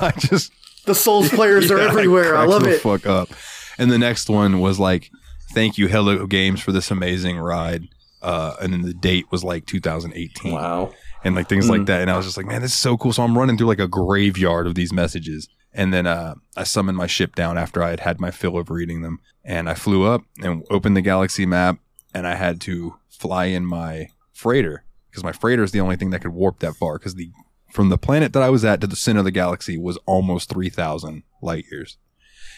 I 0.00 0.12
just 0.18 0.52
The 0.84 0.94
Souls 0.94 1.28
players 1.30 1.70
are 1.70 1.78
everywhere. 1.78 2.34
I 2.36 2.44
cracked 2.44 2.50
love 2.50 2.62
the 2.64 2.74
it. 2.74 2.80
Fuck 2.82 3.06
up. 3.06 3.30
And 3.78 3.90
the 3.90 3.98
next 3.98 4.28
one 4.28 4.60
was 4.60 4.78
like, 4.78 5.10
"Thank 5.52 5.78
you, 5.78 5.88
Hello 5.88 6.26
Games, 6.26 6.60
for 6.60 6.72
this 6.72 6.90
amazing 6.90 7.38
ride." 7.38 7.88
Uh, 8.22 8.56
and 8.60 8.72
then 8.72 8.82
the 8.82 8.94
date 8.94 9.26
was 9.30 9.44
like 9.44 9.66
2018, 9.66 10.52
Wow. 10.52 10.92
and 11.24 11.34
like 11.34 11.48
things 11.48 11.66
Hmm. 11.66 11.72
like 11.72 11.86
that. 11.86 12.00
And 12.02 12.10
I 12.10 12.16
was 12.16 12.26
just 12.26 12.36
like, 12.36 12.46
"Man, 12.46 12.62
this 12.62 12.72
is 12.72 12.78
so 12.78 12.96
cool!" 12.96 13.12
So 13.12 13.22
I'm 13.22 13.36
running 13.38 13.56
through 13.56 13.68
like 13.68 13.80
a 13.80 13.88
graveyard 13.88 14.66
of 14.66 14.74
these 14.74 14.92
messages, 14.92 15.48
and 15.72 15.92
then 15.94 16.06
uh, 16.06 16.34
I 16.56 16.64
summoned 16.64 16.98
my 16.98 17.06
ship 17.06 17.34
down 17.34 17.56
after 17.58 17.82
I 17.82 17.90
had 17.90 18.00
had 18.00 18.20
my 18.20 18.30
fill 18.30 18.56
of 18.58 18.70
reading 18.70 19.02
them, 19.02 19.18
and 19.44 19.68
I 19.68 19.74
flew 19.74 20.04
up 20.04 20.22
and 20.42 20.62
opened 20.70 20.96
the 20.96 21.02
galaxy 21.02 21.46
map, 21.46 21.78
and 22.14 22.26
I 22.26 22.34
had 22.34 22.60
to 22.62 22.96
fly 23.20 23.46
in 23.46 23.64
my 23.66 24.08
freighter 24.32 24.84
because 25.10 25.24
my 25.24 25.32
freighter 25.32 25.62
is 25.62 25.72
the 25.72 25.80
only 25.80 25.96
thing 25.96 26.10
that 26.10 26.20
could 26.20 26.32
warp 26.32 26.58
that 26.60 26.74
far 26.76 26.98
because 26.98 27.14
the 27.14 27.30
from 27.72 27.88
the 27.88 27.98
planet 27.98 28.32
that 28.32 28.42
I 28.42 28.50
was 28.50 28.64
at 28.64 28.80
to 28.80 28.86
the 28.86 28.96
center 28.96 29.20
of 29.20 29.24
the 29.24 29.30
galaxy 29.30 29.76
was 29.76 29.98
almost 30.06 30.48
3,000 30.50 31.22
light 31.42 31.64
years. 31.70 31.98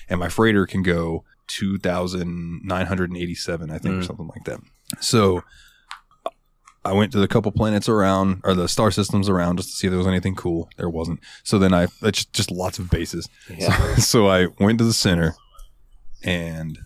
And 0.09 0.21
my 0.21 0.29
freighter 0.29 0.67
can 0.67 0.83
go 0.83 1.25
2,987, 1.49 3.71
I 3.71 3.79
think, 3.79 3.95
or 3.95 3.99
Mm. 3.99 4.07
something 4.07 4.29
like 4.29 4.45
that. 4.45 4.61
So 5.01 5.43
I 6.85 6.93
went 6.93 7.13
to 7.13 7.19
the 7.19 7.29
couple 7.29 7.51
planets 7.53 7.89
around, 7.89 8.41
or 8.45 8.55
the 8.55 8.69
star 8.69 8.91
systems 8.91 9.29
around, 9.29 9.57
just 9.57 9.71
to 9.71 9.77
see 9.77 9.87
if 9.89 9.91
there 9.91 9.99
was 9.99 10.07
anything 10.07 10.35
cool. 10.35 10.69
There 10.77 10.89
wasn't. 10.89 11.21
So 11.43 11.59
then 11.59 11.75
I, 11.75 11.85
it's 12.03 12.25
just, 12.25 12.33
just 12.33 12.51
lots 12.51 12.79
of 12.79 12.91
bases. 12.91 13.29
Yeah. 13.55 13.95
so 13.97 14.29
I 14.29 14.47
went 14.61 14.79
to 14.79 14.85
the 14.85 14.93
center, 14.93 15.35
and 16.23 16.79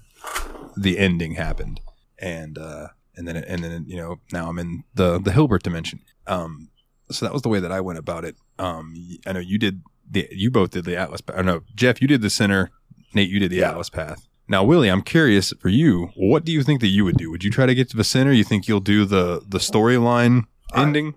the 0.77 0.99
ending 0.99 1.35
happened, 1.35 1.81
and 2.19 2.59
uh, 2.59 2.89
and 3.17 3.27
then 3.29 3.37
and 3.37 3.63
then 3.63 3.85
you 3.87 3.97
know 3.97 4.21
now 4.33 4.49
I'm 4.49 4.59
in 4.59 4.85
the 4.95 5.19
the 5.21 5.33
Hilbert 5.33 5.63
dimension. 5.63 6.01
Um, 6.27 6.69
so 7.11 7.27
that 7.27 7.33
was 7.33 7.43
the 7.43 7.49
way 7.49 7.61
that 7.61 7.73
I 7.73 7.81
went 7.81 7.99
about 7.99 8.25
it. 8.25 8.37
Um, 8.59 8.95
I 9.27 9.33
know 9.33 9.41
you 9.41 9.59
did 9.59 9.83
the 10.11 10.29
you 10.31 10.51
both 10.51 10.71
did 10.71 10.85
the 10.85 10.97
Atlas. 10.97 11.21
Path. 11.21 11.39
Or 11.39 11.43
no, 11.43 11.63
Jeff, 11.75 12.01
you 12.01 12.09
did 12.09 12.23
the 12.23 12.31
center. 12.31 12.71
Nate, 13.15 13.29
you 13.29 13.39
did 13.39 13.51
the 13.51 13.57
Yeah. 13.57 13.71
Atlas 13.71 13.91
path. 13.91 14.27
Now, 14.49 14.65
Willie, 14.65 14.89
I'm 14.89 15.03
curious 15.03 15.53
for 15.61 15.69
you. 15.69 16.11
What 16.17 16.45
do 16.45 16.53
you 16.53 16.63
think 16.63 16.81
that 16.81 16.89
you 16.89 17.05
would 17.05 17.17
do? 17.17 17.31
Would 17.31 17.45
you 17.45 17.51
try 17.51 17.65
to 17.67 17.75
get 17.75 17.89
to 17.91 17.97
the 17.97 18.05
center? 18.05 18.33
You 18.33 18.45
think 18.45 18.67
you'll 18.69 18.81
do 18.81 19.05
the 19.05 19.43
the 19.47 19.59
storyline 19.59 20.45
ending? 20.75 21.15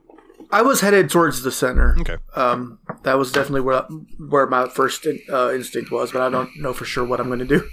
I 0.51 0.61
was 0.61 0.81
headed 0.81 1.09
towards 1.09 1.41
the 1.41 1.51
center. 1.51 1.95
Okay. 2.01 2.17
Um, 2.35 2.79
that 3.03 3.17
was 3.17 3.31
definitely 3.31 3.61
where 3.61 3.81
where 4.29 4.45
my 4.47 4.67
first 4.69 5.07
uh, 5.31 5.51
instinct 5.53 5.91
was, 5.91 6.11
but 6.11 6.21
I 6.21 6.29
don't 6.29 6.49
know 6.57 6.71
for 6.73 6.85
sure 6.85 7.03
what 7.03 7.19
I'm 7.19 7.27
going 7.27 7.39
to 7.39 7.45
do. 7.45 7.67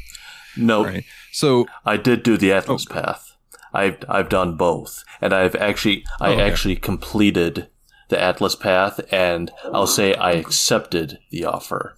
No, 0.57 0.85
Right. 0.85 1.05
So 1.32 1.66
I 1.85 1.97
did 1.97 2.23
do 2.23 2.36
the 2.36 2.53
Atlas 2.53 2.85
path. 2.85 3.31
I've 3.73 3.99
I've 4.09 4.28
done 4.28 4.57
both, 4.57 5.05
and 5.20 5.32
I've 5.32 5.55
actually 5.57 6.05
I 6.20 6.28
Oh, 6.31 6.32
okay. 6.35 6.43
actually 6.43 6.77
completed 6.77 7.69
the 8.09 8.20
Atlas 8.20 8.55
path, 8.55 9.01
and 9.11 9.51
I'll 9.73 9.86
say 9.86 10.15
I 10.15 10.32
accepted 10.32 11.19
the 11.31 11.44
offer, 11.47 11.97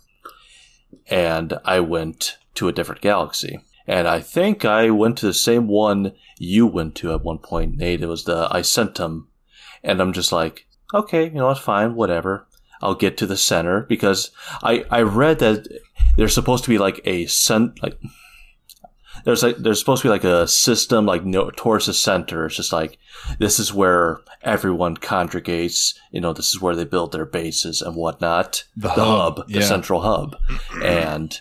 and 1.09 1.55
I 1.65 1.81
went 1.81 2.39
to 2.55 2.69
a 2.69 2.73
different 2.73 3.01
galaxy, 3.01 3.59
and 3.87 4.07
I 4.07 4.21
think 4.21 4.65
I 4.65 4.91
went 4.91 5.19
to 5.19 5.27
the 5.27 5.35
same 5.35 5.67
one 5.69 6.13
you 6.39 6.67
went 6.67 6.95
to 6.97 7.13
at 7.13 7.25
one 7.25 7.39
point, 7.39 7.77
Nate. 7.77 8.03
It 8.03 8.07
was 8.07 8.25
the 8.25 8.49
Eissentam, 8.49 9.27
and 9.83 10.01
I'm 10.01 10.13
just 10.13 10.33
like, 10.33 10.67
okay, 10.93 11.25
you 11.25 11.31
know 11.33 11.47
what, 11.47 11.59
fine, 11.59 11.95
whatever. 11.95 12.47
I'll 12.83 12.95
get 12.95 13.17
to 13.19 13.27
the 13.27 13.37
center 13.37 13.81
because 13.83 14.31
I 14.63 14.85
I 14.91 15.03
read 15.03 15.39
that 15.39 15.67
there's 16.17 16.35
supposed 16.35 16.65
to 16.65 16.71
be 16.71 16.79
like 16.79 17.01
a 17.05 17.27
cent 17.27 17.83
like 17.83 17.99
there's 19.25 19.43
like 19.43 19.57
there's 19.57 19.81
supposed 19.81 20.03
to 20.03 20.09
be 20.09 20.13
like 20.13 20.25
a 20.25 20.47
system 20.47 21.07
like 21.07 21.25
no, 21.25 21.51
towards 21.51 21.87
the 21.87 21.95
center. 21.95 22.47
It's 22.47 22.57
just 22.57 22.73
like 22.73 22.99
this 23.39 23.59
is 23.59 23.73
where 23.73 24.21
everyone 24.43 24.97
congregates. 24.97 25.99
You 26.11 26.21
know, 26.21 26.33
this 26.33 26.51
is 26.51 26.61
where 26.61 26.77
they 26.77 26.85
build 26.85 27.13
their 27.13 27.27
bases 27.27 27.83
and 27.83 27.97
whatnot. 27.97 28.65
The 28.77 28.91
hub, 28.91 29.49
the 29.49 29.61
yeah. 29.61 29.67
central 29.67 30.03
hub, 30.03 30.37
and 30.83 31.41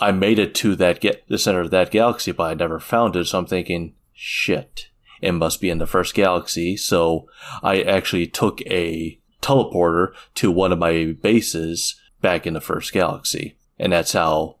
I 0.00 0.12
made 0.12 0.38
it 0.38 0.54
to 0.56 0.76
that 0.76 1.00
get 1.00 1.28
the 1.28 1.38
center 1.38 1.60
of 1.60 1.70
that 1.72 1.90
galaxy, 1.90 2.32
but 2.32 2.44
I 2.44 2.54
never 2.54 2.78
found 2.78 3.16
it. 3.16 3.26
So 3.26 3.38
I'm 3.38 3.46
thinking, 3.46 3.94
shit, 4.12 4.88
it 5.20 5.32
must 5.32 5.60
be 5.60 5.70
in 5.70 5.78
the 5.78 5.86
first 5.86 6.14
galaxy. 6.14 6.76
So 6.76 7.28
I 7.62 7.82
actually 7.82 8.28
took 8.28 8.60
a 8.62 9.18
teleporter 9.42 10.14
to 10.36 10.50
one 10.50 10.72
of 10.72 10.78
my 10.78 11.16
bases 11.20 12.00
back 12.22 12.46
in 12.46 12.54
the 12.54 12.60
first 12.60 12.92
galaxy, 12.92 13.58
and 13.78 13.92
that's 13.92 14.12
how 14.12 14.58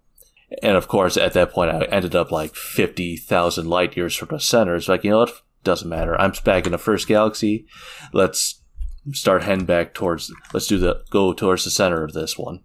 and 0.62 0.76
of 0.76 0.88
course, 0.88 1.16
at 1.16 1.32
that 1.34 1.52
point, 1.52 1.70
I 1.70 1.84
ended 1.84 2.14
up 2.14 2.30
like 2.30 2.54
50,000 2.54 3.66
light 3.68 3.96
years 3.96 4.14
from 4.14 4.28
the 4.28 4.40
center. 4.40 4.74
It's 4.74 4.88
like, 4.88 5.04
you 5.04 5.10
know 5.10 5.20
what? 5.20 5.32
Doesn't 5.62 5.88
matter. 5.88 6.20
I'm 6.20 6.32
back 6.44 6.66
in 6.66 6.72
the 6.72 6.78
first 6.78 7.08
galaxy. 7.08 7.66
Let's 8.12 8.60
start 9.12 9.42
heading 9.42 9.66
back 9.66 9.94
towards, 9.94 10.32
let's 10.52 10.66
do 10.66 10.78
the, 10.78 11.02
go 11.10 11.32
towards 11.32 11.64
the 11.64 11.70
center 11.70 12.04
of 12.04 12.12
this 12.12 12.38
one. 12.38 12.62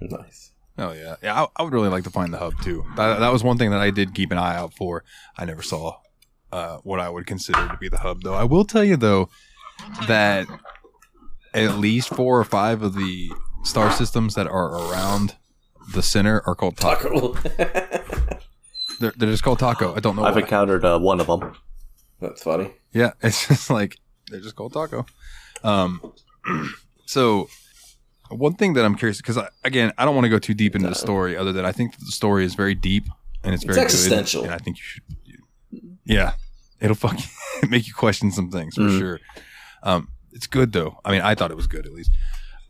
Nice. 0.00 0.52
Oh 0.78 0.92
yeah, 0.92 1.16
yeah. 1.22 1.42
I, 1.42 1.46
I 1.56 1.62
would 1.62 1.74
really 1.74 1.90
like 1.90 2.04
to 2.04 2.10
find 2.10 2.32
the 2.32 2.38
hub 2.38 2.54
too. 2.62 2.84
That, 2.96 3.20
that 3.20 3.32
was 3.32 3.44
one 3.44 3.58
thing 3.58 3.70
that 3.70 3.80
I 3.80 3.90
did 3.90 4.14
keep 4.14 4.32
an 4.32 4.38
eye 4.38 4.56
out 4.56 4.72
for. 4.74 5.04
I 5.36 5.44
never 5.44 5.62
saw 5.62 5.98
uh, 6.50 6.78
what 6.78 6.98
I 6.98 7.08
would 7.10 7.26
consider 7.26 7.68
to 7.68 7.76
be 7.78 7.88
the 7.88 7.98
hub, 7.98 8.22
though. 8.22 8.34
I 8.34 8.44
will 8.44 8.64
tell 8.64 8.82
you 8.82 8.96
though 8.96 9.28
that 10.06 10.46
at 11.54 11.78
least 11.78 12.08
four 12.08 12.40
or 12.40 12.44
five 12.44 12.82
of 12.82 12.94
the 12.94 13.30
star 13.64 13.92
systems 13.92 14.34
that 14.34 14.46
are 14.46 14.70
around 14.70 15.36
the 15.94 16.02
center 16.02 16.42
are 16.46 16.54
called 16.54 16.76
taco. 16.76 17.34
They're, 19.00 19.12
they're 19.16 19.30
just 19.30 19.42
called 19.42 19.58
taco. 19.58 19.96
I 19.96 20.00
don't 20.00 20.14
know. 20.14 20.22
I've 20.24 20.36
why. 20.36 20.42
encountered 20.42 20.84
uh, 20.84 20.96
one 20.98 21.20
of 21.20 21.26
them. 21.26 21.54
That's 22.20 22.42
funny. 22.42 22.70
Yeah, 22.92 23.12
it's 23.22 23.48
just 23.48 23.68
like 23.68 23.98
they're 24.30 24.40
just 24.40 24.54
called 24.54 24.72
taco. 24.74 25.06
Um, 25.64 26.00
so 27.06 27.48
one 28.30 28.54
thing 28.54 28.74
that 28.74 28.84
I'm 28.84 28.94
curious 28.94 29.16
because 29.16 29.38
again, 29.64 29.92
I 29.98 30.04
don't 30.04 30.14
want 30.14 30.26
to 30.26 30.28
go 30.28 30.38
too 30.38 30.54
deep 30.54 30.76
into 30.76 30.88
the 30.88 30.94
story, 30.94 31.36
other 31.36 31.52
than 31.52 31.64
I 31.64 31.72
think 31.72 31.98
the 31.98 32.06
story 32.12 32.44
is 32.44 32.54
very 32.54 32.74
deep 32.76 33.04
and 33.42 33.54
it's 33.54 33.64
It's 33.64 33.74
very 33.74 33.84
existential. 33.84 34.42
good, 34.42 34.50
and 34.52 34.54
I 34.54 34.62
think 34.62 34.76
you 34.78 34.82
should. 34.84 35.02
Yeah, 36.04 36.34
it'll 36.80 36.94
fucking 36.94 37.24
make 37.70 37.88
you 37.88 37.94
question 37.94 38.30
some 38.30 38.50
things 38.50 38.74
for 38.76 38.82
Mhm. 38.82 38.98
sure. 38.98 39.20
Um, 39.82 40.08
it's 40.32 40.46
good 40.46 40.72
though. 40.72 40.98
I 41.04 41.10
mean, 41.10 41.22
I 41.22 41.34
thought 41.34 41.50
it 41.50 41.56
was 41.56 41.66
good 41.66 41.86
at 41.86 41.92
least. 41.92 42.10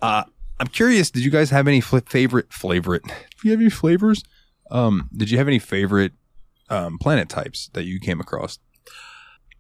Uh, 0.01 0.25
I'm 0.63 0.69
curious. 0.69 1.11
Did 1.11 1.25
you 1.25 1.31
guys 1.33 1.51
have 1.51 1.67
any 1.67 1.81
flip 1.81 2.09
favorite 2.09 2.53
favorite? 2.53 3.03
Do 3.03 3.13
you 3.43 3.51
have 3.51 3.59
any 3.61 3.69
flavors? 3.69 4.23
Um, 4.71 5.11
did 5.13 5.29
you 5.29 5.37
have 5.39 5.49
any 5.49 5.59
favorite 5.59 6.13
um, 6.71 6.99
planet 6.99 7.29
types 7.29 7.69
that 7.73 7.83
you 7.83 7.99
came 7.99 8.21
across? 8.21 8.61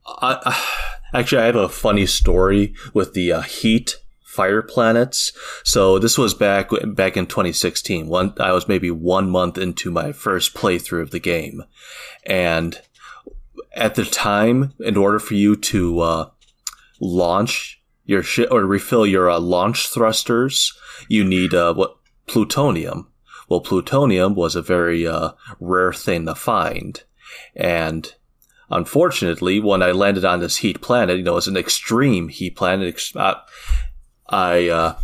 I, 0.06 0.38
I- 0.44 0.98
actually, 1.18 1.42
I 1.42 1.46
have 1.46 1.56
a 1.56 1.68
funny 1.68 2.06
story 2.06 2.76
with 2.94 3.14
the 3.14 3.32
uh, 3.32 3.40
heat 3.40 3.96
fire 4.20 4.62
planets. 4.62 5.32
So 5.64 5.98
this 5.98 6.16
was 6.16 6.34
back 6.34 6.70
back 6.94 7.16
in 7.16 7.26
2016. 7.26 8.06
One, 8.06 8.32
I 8.38 8.52
was 8.52 8.68
maybe 8.68 8.92
one 8.92 9.28
month 9.28 9.58
into 9.58 9.90
my 9.90 10.12
first 10.12 10.54
playthrough 10.54 11.02
of 11.02 11.10
the 11.10 11.18
game, 11.18 11.64
and 12.24 12.80
at 13.74 13.96
the 13.96 14.04
time, 14.04 14.72
in 14.78 14.96
order 14.96 15.18
for 15.18 15.34
you 15.34 15.56
to 15.56 15.98
uh, 15.98 16.30
launch 17.00 17.81
your 18.04 18.22
ship 18.22 18.48
or 18.50 18.64
refill 18.64 19.06
your 19.06 19.30
uh, 19.30 19.38
launch 19.38 19.88
thrusters, 19.88 20.72
you 21.08 21.24
need 21.24 21.54
uh, 21.54 21.74
what 21.74 21.96
plutonium. 22.26 23.08
Well, 23.48 23.60
plutonium 23.60 24.34
was 24.34 24.56
a 24.56 24.62
very 24.62 25.06
uh, 25.06 25.32
rare 25.60 25.92
thing 25.92 26.26
to 26.26 26.34
find, 26.34 27.02
and 27.54 28.14
unfortunately, 28.70 29.60
when 29.60 29.82
I 29.82 29.92
landed 29.92 30.24
on 30.24 30.40
this 30.40 30.58
heat 30.58 30.80
planet, 30.80 31.18
you 31.18 31.22
know, 31.22 31.36
it's 31.36 31.46
an 31.46 31.56
extreme 31.56 32.28
heat 32.28 32.56
planet. 32.56 33.00
uh, 33.14 33.34
I 34.28 34.68
uh, 34.68 34.98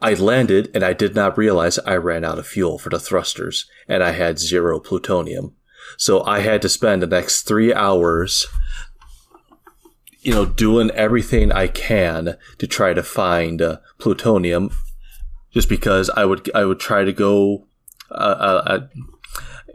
I 0.00 0.14
landed 0.14 0.70
and 0.74 0.84
I 0.84 0.92
did 0.92 1.14
not 1.14 1.38
realize 1.38 1.78
I 1.80 1.96
ran 1.96 2.24
out 2.24 2.38
of 2.38 2.46
fuel 2.46 2.78
for 2.78 2.90
the 2.90 2.98
thrusters, 2.98 3.66
and 3.88 4.02
I 4.02 4.12
had 4.12 4.38
zero 4.38 4.78
plutonium. 4.80 5.54
So 5.96 6.24
I 6.24 6.40
had 6.40 6.62
to 6.62 6.68
spend 6.68 7.02
the 7.02 7.06
next 7.06 7.42
three 7.42 7.72
hours, 7.72 8.46
you 10.26 10.32
know, 10.32 10.44
doing 10.44 10.90
everything 10.90 11.52
I 11.52 11.68
can 11.68 12.36
to 12.58 12.66
try 12.66 12.94
to 12.94 13.02
find 13.04 13.62
uh, 13.62 13.76
plutonium, 13.98 14.70
just 15.52 15.68
because 15.68 16.10
I 16.10 16.24
would 16.24 16.50
I 16.52 16.64
would 16.64 16.80
try 16.80 17.04
to 17.04 17.12
go. 17.12 17.68
Uh, 18.10 18.14
uh, 18.14 18.62
uh, 18.66 18.86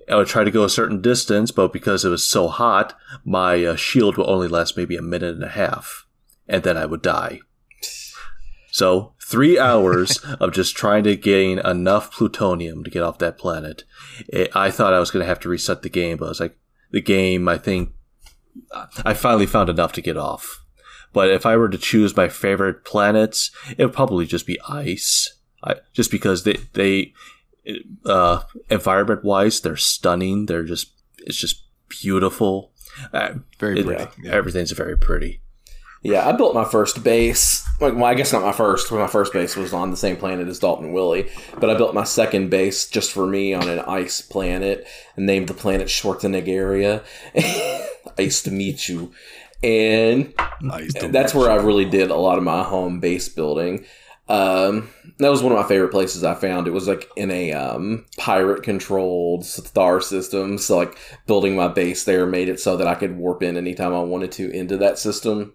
I 0.09 0.15
would 0.17 0.27
try 0.27 0.43
to 0.43 0.51
go 0.51 0.65
a 0.65 0.69
certain 0.69 1.01
distance, 1.01 1.51
but 1.51 1.71
because 1.71 2.03
it 2.03 2.09
was 2.09 2.25
so 2.25 2.49
hot, 2.49 2.97
my 3.23 3.63
uh, 3.63 3.75
shield 3.77 4.17
would 4.17 4.27
only 4.27 4.49
last 4.49 4.75
maybe 4.75 4.97
a 4.97 5.01
minute 5.01 5.35
and 5.35 5.43
a 5.45 5.49
half, 5.49 6.05
and 6.49 6.63
then 6.63 6.75
I 6.75 6.85
would 6.85 7.01
die. 7.01 7.39
So, 8.71 9.13
three 9.23 9.57
hours 9.57 10.17
of 10.41 10.51
just 10.51 10.75
trying 10.75 11.05
to 11.05 11.15
gain 11.15 11.59
enough 11.59 12.11
plutonium 12.11 12.83
to 12.83 12.91
get 12.91 13.03
off 13.03 13.19
that 13.19 13.37
planet. 13.37 13.85
It, 14.27 14.53
I 14.53 14.69
thought 14.69 14.93
I 14.93 14.99
was 14.99 15.11
going 15.11 15.23
to 15.23 15.29
have 15.29 15.39
to 15.41 15.49
reset 15.49 15.81
the 15.81 15.89
game, 15.89 16.17
but 16.17 16.25
I 16.25 16.29
was 16.29 16.41
like, 16.41 16.57
the 16.91 17.01
game, 17.01 17.47
I 17.47 17.57
think, 17.57 17.93
I 19.05 19.13
finally 19.13 19.45
found 19.45 19.69
enough 19.69 19.91
to 19.93 20.01
get 20.01 20.17
off. 20.17 20.63
But 21.13 21.29
if 21.29 21.45
I 21.45 21.57
were 21.57 21.69
to 21.69 21.77
choose 21.77 22.15
my 22.15 22.29
favorite 22.29 22.85
planets, 22.85 23.51
it 23.77 23.83
would 23.85 23.93
probably 23.93 24.25
just 24.25 24.47
be 24.47 24.59
ice. 24.67 25.35
I, 25.63 25.75
just 25.93 26.09
because 26.09 26.43
they, 26.43 26.57
they, 26.73 27.13
uh, 28.05 28.43
environment 28.69 29.23
wise, 29.23 29.59
they're 29.61 29.75
stunning. 29.77 30.45
They're 30.45 30.63
just, 30.63 30.91
it's 31.19 31.37
just 31.37 31.63
beautiful. 31.89 32.71
Uh, 33.13 33.35
Very 33.59 33.79
it- 33.81 33.85
pretty. 33.85 34.05
Yeah. 34.23 34.31
Everything's 34.31 34.71
very 34.71 34.97
pretty. 34.97 35.41
Yeah, 36.03 36.27
I 36.27 36.31
built 36.31 36.55
my 36.55 36.65
first 36.65 37.03
base. 37.03 37.63
Like, 37.79 37.93
well, 37.93 38.05
I 38.05 38.15
guess 38.15 38.33
not 38.33 38.41
my 38.41 38.53
first. 38.53 38.91
My 38.91 39.05
first 39.05 39.33
base 39.33 39.55
was 39.55 39.71
on 39.71 39.91
the 39.91 39.97
same 39.97 40.17
planet 40.17 40.47
as 40.47 40.57
Dalton 40.57 40.93
Willie, 40.93 41.29
but 41.59 41.69
I 41.69 41.75
built 41.75 41.93
my 41.93 42.05
second 42.05 42.49
base 42.49 42.87
just 42.87 43.11
for 43.11 43.27
me 43.27 43.53
on 43.53 43.69
an 43.69 43.77
ice 43.81 44.19
planet 44.19 44.87
and 45.15 45.27
named 45.27 45.47
the 45.47 45.53
planet 45.53 45.89
Schwarzenegger. 45.89 47.03
ice 48.17 48.41
to 48.43 48.51
meet 48.51 48.87
you, 48.89 49.11
and 49.63 50.33
Nice. 50.61 50.93
that's 51.09 51.33
where 51.33 51.51
I 51.51 51.55
really 51.55 51.85
did 51.85 52.09
a 52.09 52.15
lot 52.15 52.37
of 52.37 52.43
my 52.43 52.63
home 52.63 52.99
base 52.99 53.29
building. 53.29 53.85
Um, 54.29 54.89
that 55.17 55.29
was 55.29 55.43
one 55.43 55.51
of 55.51 55.57
my 55.57 55.67
favorite 55.67 55.91
places 55.91 56.23
I 56.23 56.35
found. 56.35 56.65
It 56.65 56.71
was 56.71 56.87
like 56.87 57.09
in 57.17 57.29
a 57.31 57.51
um, 57.51 58.05
pirate 58.17 58.63
controlled 58.63 59.45
star 59.45 59.99
system. 59.99 60.57
So 60.57 60.77
like 60.77 60.97
building 61.27 61.55
my 61.55 61.67
base 61.67 62.05
there 62.05 62.25
made 62.25 62.47
it 62.47 62.59
so 62.59 62.77
that 62.77 62.87
I 62.87 62.95
could 62.95 63.17
warp 63.17 63.43
in 63.43 63.57
anytime 63.57 63.93
I 63.93 63.99
wanted 63.99 64.31
to 64.33 64.49
into 64.49 64.77
that 64.77 64.97
system 64.97 65.53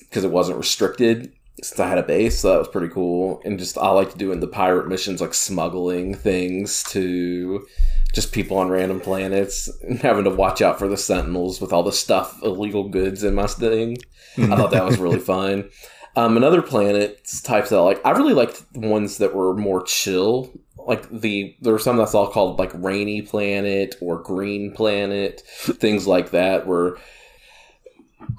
because 0.00 0.24
it 0.24 0.30
wasn't 0.30 0.58
restricted 0.58 1.32
since 1.62 1.80
I 1.80 1.88
had 1.88 1.96
a 1.96 2.02
base. 2.02 2.40
So 2.40 2.50
that 2.50 2.58
was 2.58 2.68
pretty 2.68 2.92
cool. 2.92 3.40
And 3.46 3.58
just 3.58 3.78
I 3.78 3.88
like 3.92 4.18
doing 4.18 4.40
the 4.40 4.46
pirate 4.46 4.86
missions 4.88 5.22
like 5.22 5.32
smuggling 5.32 6.14
things 6.14 6.82
to 6.90 7.66
just 8.12 8.32
people 8.32 8.56
on 8.56 8.68
random 8.68 9.00
planets 9.00 9.70
and 9.82 9.98
having 10.00 10.24
to 10.24 10.30
watch 10.30 10.60
out 10.60 10.78
for 10.78 10.88
the 10.88 10.96
sentinels 10.96 11.60
with 11.60 11.72
all 11.72 11.82
the 11.82 11.92
stuff 11.92 12.42
illegal 12.42 12.88
goods 12.88 13.22
in 13.22 13.34
my 13.34 13.46
thing. 13.46 13.96
I 14.38 14.56
thought 14.56 14.70
that 14.72 14.84
was 14.84 14.98
really 15.00 15.18
fun. 15.18 15.70
Um, 16.16 16.36
another 16.36 16.62
planets 16.62 17.40
types 17.40 17.70
that 17.70 17.76
I 17.76 17.82
like, 17.82 18.04
I 18.04 18.10
really 18.10 18.34
liked 18.34 18.64
the 18.72 18.88
ones 18.88 19.18
that 19.18 19.34
were 19.34 19.54
more 19.54 19.82
chill. 19.82 20.50
Like 20.76 21.08
the 21.10 21.54
there 21.60 21.72
were 21.72 21.78
some 21.78 21.98
that's 21.98 22.14
all 22.14 22.30
called 22.30 22.58
like 22.58 22.72
rainy 22.74 23.22
planet 23.22 23.94
or 24.00 24.20
green 24.22 24.72
planet, 24.72 25.42
things 25.42 26.06
like 26.06 26.30
that. 26.30 26.66
Where 26.66 26.96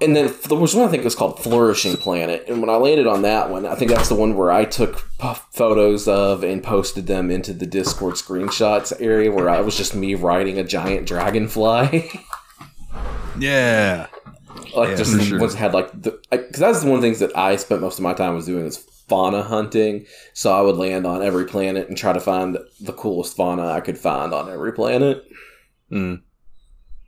and 0.02 0.16
then 0.16 0.34
there 0.48 0.58
was 0.58 0.76
one 0.76 0.88
I 0.88 0.92
think 0.92 1.02
it 1.02 1.06
was 1.06 1.16
called 1.16 1.40
Flourishing 1.40 1.96
Planet. 1.98 2.46
And 2.48 2.60
when 2.60 2.70
I 2.70 2.76
landed 2.76 3.08
on 3.08 3.22
that 3.22 3.50
one, 3.50 3.66
I 3.66 3.76
think 3.76 3.92
that's 3.92 4.10
the 4.10 4.16
one 4.16 4.36
where 4.36 4.52
I 4.52 4.66
took 4.66 5.00
photos 5.52 6.08
of 6.08 6.44
and 6.44 6.64
posted 6.64 7.08
them 7.08 7.30
into 7.30 7.54
the 7.54 7.66
Discord 7.66 8.16
screenshots 8.16 8.94
area 9.00 9.32
where 9.32 9.50
I 9.50 9.62
was 9.62 9.78
just 9.78 9.96
me 9.96 10.16
riding 10.16 10.58
a 10.58 10.64
giant 10.64 11.08
dragonfly. 11.08 12.12
Yeah. 13.40 14.08
like 14.76 14.90
Yeah, 14.90 14.96
just 14.96 15.22
sure. 15.22 15.40
ones 15.40 15.54
had 15.54 15.74
like 15.74 15.90
the 16.00 16.20
because 16.30 16.60
that's 16.60 16.84
one 16.84 16.96
of 16.96 17.02
the 17.02 17.08
things 17.08 17.20
that 17.20 17.36
I 17.36 17.56
spent 17.56 17.82
most 17.82 17.98
of 17.98 18.04
my 18.04 18.14
time 18.14 18.36
was 18.36 18.46
doing 18.46 18.66
is 18.66 18.78
fauna 18.78 19.44
hunting. 19.44 20.06
So 20.34 20.54
I 20.54 20.62
would 20.62 20.76
land 20.76 21.08
on 21.08 21.22
every 21.22 21.46
planet 21.46 21.88
and 21.88 21.98
try 21.98 22.14
to 22.14 22.20
find 22.20 22.58
the 22.80 22.94
coolest 22.94 23.36
fauna 23.36 23.68
I 23.68 23.80
could 23.80 23.98
find 23.98 24.34
on 24.34 24.50
every 24.50 24.74
planet. 24.74 25.26
Mm. 25.92 26.22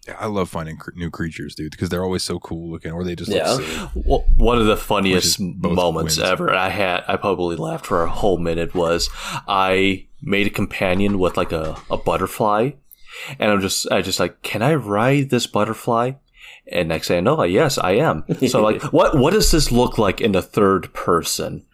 Yeah, 0.07 0.15
I 0.19 0.25
love 0.27 0.49
finding 0.49 0.77
cr- 0.77 0.91
new 0.95 1.09
creatures, 1.09 1.55
dude, 1.55 1.71
because 1.71 1.89
they're 1.89 2.03
always 2.03 2.23
so 2.23 2.39
cool 2.39 2.69
looking, 2.71 2.91
or 2.91 3.03
they 3.05 3.15
just 3.15 3.31
Yeah. 3.31 3.51
look 3.51 3.63
silly. 3.63 3.89
Well, 4.05 4.25
one 4.35 4.57
of 4.59 4.65
the 4.65 4.75
funniest 4.75 5.39
Which 5.39 5.47
is 5.49 5.55
both 5.55 5.75
moments 5.75 6.17
wins. 6.17 6.30
ever 6.30 6.53
I 6.53 6.69
had, 6.69 7.03
I 7.07 7.15
probably 7.15 7.55
laughed 7.55 7.85
for 7.85 8.03
a 8.03 8.09
whole 8.09 8.38
minute, 8.38 8.75
was 8.75 9.09
I 9.47 10.07
made 10.21 10.47
a 10.47 10.49
companion 10.49 11.19
with 11.19 11.38
like 11.38 11.51
a, 11.53 11.77
a 11.89 11.97
butterfly. 11.97 12.71
And 13.39 13.51
I'm 13.51 13.61
just, 13.61 13.89
I 13.91 14.01
just 14.01 14.19
like, 14.19 14.41
can 14.41 14.61
I 14.61 14.73
ride 14.75 15.30
this 15.30 15.47
butterfly? 15.47 16.13
And 16.71 16.89
next 16.89 17.07
thing 17.09 17.17
I 17.17 17.21
know, 17.21 17.38
I, 17.38 17.45
yes, 17.45 17.77
I 17.77 17.91
am. 17.91 18.23
So 18.47 18.61
like, 18.61 18.81
what, 18.93 19.17
what 19.17 19.31
does 19.34 19.51
this 19.51 19.71
look 19.71 19.97
like 19.97 20.19
in 20.19 20.31
the 20.34 20.41
third 20.41 20.93
person? 20.93 21.65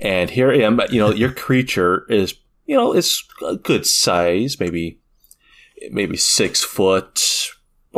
And 0.00 0.30
here 0.30 0.50
I 0.52 0.58
am, 0.60 0.80
you 0.90 1.00
know, 1.00 1.10
your 1.10 1.32
creature 1.46 2.06
is, 2.08 2.34
you 2.66 2.76
know, 2.76 2.94
it's 2.94 3.22
a 3.46 3.56
good 3.56 3.84
size, 3.86 4.58
maybe, 4.60 5.00
maybe 5.90 6.16
six 6.16 6.62
foot, 6.62 7.50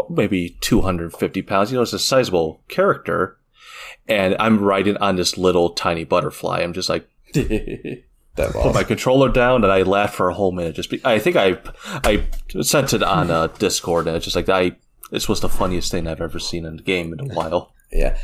maybe 0.08 0.56
250 0.60 1.42
pounds. 1.42 1.70
You 1.70 1.76
know, 1.76 1.82
it's 1.82 1.92
a 1.92 1.98
sizable 1.98 2.62
character. 2.68 3.38
And 4.08 4.36
I'm 4.38 4.62
riding 4.62 4.96
on 4.98 5.16
this 5.16 5.36
little 5.36 5.70
tiny 5.70 6.04
butterfly. 6.04 6.60
I'm 6.60 6.72
just 6.72 6.88
like, 6.88 7.08
that 7.32 8.04
put 8.52 8.74
my 8.74 8.84
controller 8.84 9.28
down 9.28 9.64
and 9.64 9.72
I 9.72 9.82
laughed 9.82 10.14
for 10.14 10.28
a 10.28 10.34
whole 10.34 10.52
minute. 10.52 10.76
Just 10.76 10.90
be, 10.90 11.00
I 11.04 11.18
think 11.18 11.36
I, 11.36 11.58
I 12.04 12.24
sent 12.62 12.92
it 12.92 13.02
on 13.02 13.30
uh, 13.30 13.48
Discord 13.48 14.06
and 14.06 14.16
it's 14.16 14.24
just 14.24 14.36
like, 14.36 14.48
I, 14.48 14.76
this 15.10 15.28
was 15.28 15.40
the 15.40 15.48
funniest 15.48 15.90
thing 15.90 16.06
I've 16.06 16.20
ever 16.20 16.38
seen 16.38 16.64
in 16.64 16.76
the 16.76 16.82
game 16.82 17.12
in 17.12 17.30
a 17.30 17.34
while. 17.34 17.72
yeah. 17.92 18.16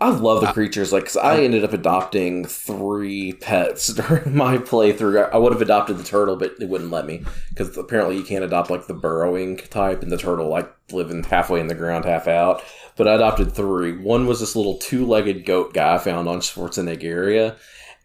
I 0.00 0.10
love 0.10 0.42
the 0.42 0.52
creatures. 0.52 0.92
Like, 0.92 1.06
'cause 1.06 1.16
I 1.16 1.40
ended 1.40 1.64
up 1.64 1.72
adopting 1.72 2.44
three 2.44 3.32
pets 3.32 3.88
during 3.94 4.36
my 4.36 4.58
playthrough. 4.58 5.32
I 5.32 5.36
would 5.38 5.52
have 5.52 5.60
adopted 5.62 5.98
the 5.98 6.04
turtle, 6.04 6.36
but 6.36 6.52
it 6.60 6.68
wouldn't 6.68 6.90
let 6.92 7.04
me 7.06 7.24
because 7.50 7.76
apparently 7.76 8.16
you 8.16 8.22
can't 8.22 8.44
adopt 8.44 8.70
like 8.70 8.86
the 8.86 8.94
burrowing 8.94 9.56
type, 9.56 10.02
and 10.02 10.12
the 10.12 10.16
turtle 10.16 10.48
like 10.48 10.72
living 10.92 11.24
halfway 11.24 11.58
in 11.60 11.66
the 11.66 11.74
ground, 11.74 12.04
half 12.04 12.28
out. 12.28 12.62
But 12.96 13.08
I 13.08 13.14
adopted 13.14 13.52
three. 13.52 13.96
One 13.96 14.26
was 14.26 14.38
this 14.40 14.54
little 14.56 14.78
two-legged 14.78 15.44
goat 15.44 15.74
guy 15.74 15.96
I 15.96 15.98
found 15.98 16.28
on 16.28 16.40
Schwarzenegger, 16.40 17.56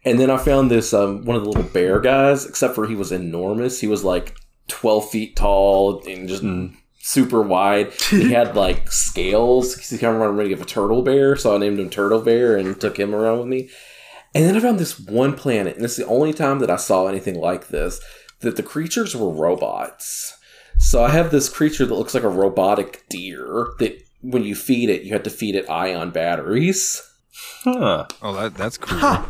and 0.04 0.18
then 0.18 0.30
I 0.30 0.36
found 0.36 0.70
this 0.70 0.92
um, 0.92 1.24
one 1.24 1.36
of 1.36 1.42
the 1.44 1.48
little 1.48 1.62
bear 1.70 2.00
guys. 2.00 2.44
Except 2.44 2.74
for 2.74 2.86
he 2.86 2.96
was 2.96 3.12
enormous. 3.12 3.80
He 3.80 3.86
was 3.86 4.02
like 4.02 4.34
twelve 4.66 5.08
feet 5.10 5.36
tall 5.36 6.02
and 6.08 6.28
just 6.28 6.42
super 7.04 7.42
wide. 7.42 7.92
he 7.92 8.32
had 8.32 8.56
like 8.64 8.90
scales. 8.90 9.76
He 9.76 9.98
kind 9.98 10.16
of 10.16 10.22
reminded 10.22 10.48
me 10.48 10.52
of 10.54 10.62
a 10.62 10.64
turtle 10.64 11.02
bear, 11.02 11.36
so 11.36 11.54
I 11.54 11.58
named 11.58 11.78
him 11.78 11.90
Turtle 11.90 12.22
Bear 12.22 12.56
and 12.56 12.80
took 12.80 12.98
him 12.98 13.14
around 13.14 13.38
with 13.38 13.48
me. 13.48 13.68
And 14.34 14.44
then 14.44 14.56
I 14.56 14.60
found 14.60 14.78
this 14.78 14.98
one 14.98 15.34
planet, 15.36 15.76
and 15.76 15.84
this 15.84 15.98
is 15.98 16.04
the 16.06 16.10
only 16.10 16.32
time 16.32 16.58
that 16.58 16.70
I 16.70 16.76
saw 16.76 17.06
anything 17.06 17.38
like 17.38 17.68
this. 17.68 18.00
That 18.40 18.56
the 18.56 18.62
creatures 18.62 19.14
were 19.14 19.30
robots. 19.30 20.36
So 20.78 21.04
I 21.04 21.10
have 21.10 21.30
this 21.30 21.48
creature 21.48 21.86
that 21.86 21.94
looks 21.94 22.14
like 22.14 22.24
a 22.24 22.28
robotic 22.28 23.04
deer 23.08 23.68
that 23.78 24.02
when 24.22 24.42
you 24.42 24.54
feed 24.54 24.90
it, 24.90 25.02
you 25.02 25.12
have 25.12 25.22
to 25.22 25.30
feed 25.30 25.54
it 25.54 25.70
ion 25.70 26.10
batteries. 26.10 27.00
Huh. 27.62 28.06
Oh, 28.22 28.34
that 28.34 28.54
that's 28.54 28.76
cool. 28.76 28.98
Huh. 28.98 29.24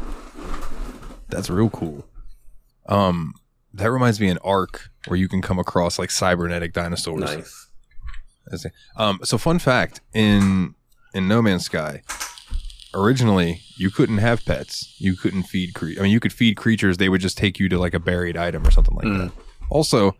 That's 1.29 1.51
real 1.51 1.71
cool. 1.71 2.07
Um, 2.87 3.35
that 3.75 3.91
reminds 3.91 4.21
me 4.21 4.29
of 4.31 4.37
an 4.37 4.43
ARK 4.45 4.89
where 5.07 5.19
you 5.19 5.29
can 5.29 5.43
come 5.43 5.59
across 5.59 5.99
like 5.99 6.11
cybernetic 6.11 6.73
dinosaurs. 6.73 7.21
Nice. 7.21 7.64
Um, 8.97 9.21
so 9.25 9.39
fun 9.39 9.59
fact 9.59 10.01
in 10.13 10.75
in 11.15 11.29
No 11.29 11.41
Man's 11.43 11.65
Sky, 11.65 12.03
originally 12.95 13.61
you 13.77 13.91
couldn't 13.91 14.19
have 14.19 14.45
pets. 14.45 14.95
You 14.99 15.17
couldn't 15.17 15.45
feed 15.45 15.75
cre- 15.75 15.99
I 15.99 16.03
mean, 16.03 16.13
you 16.13 16.21
could 16.21 16.33
feed 16.33 16.57
creatures. 16.57 16.97
They 16.99 17.09
would 17.09 17.21
just 17.21 17.39
take 17.39 17.59
you 17.59 17.69
to 17.69 17.79
like 17.79 17.95
a 17.95 18.01
buried 18.01 18.37
item 18.37 18.67
or 18.67 18.71
something 18.71 18.95
like 18.95 19.07
that. 19.07 19.33
Also, 19.71 20.17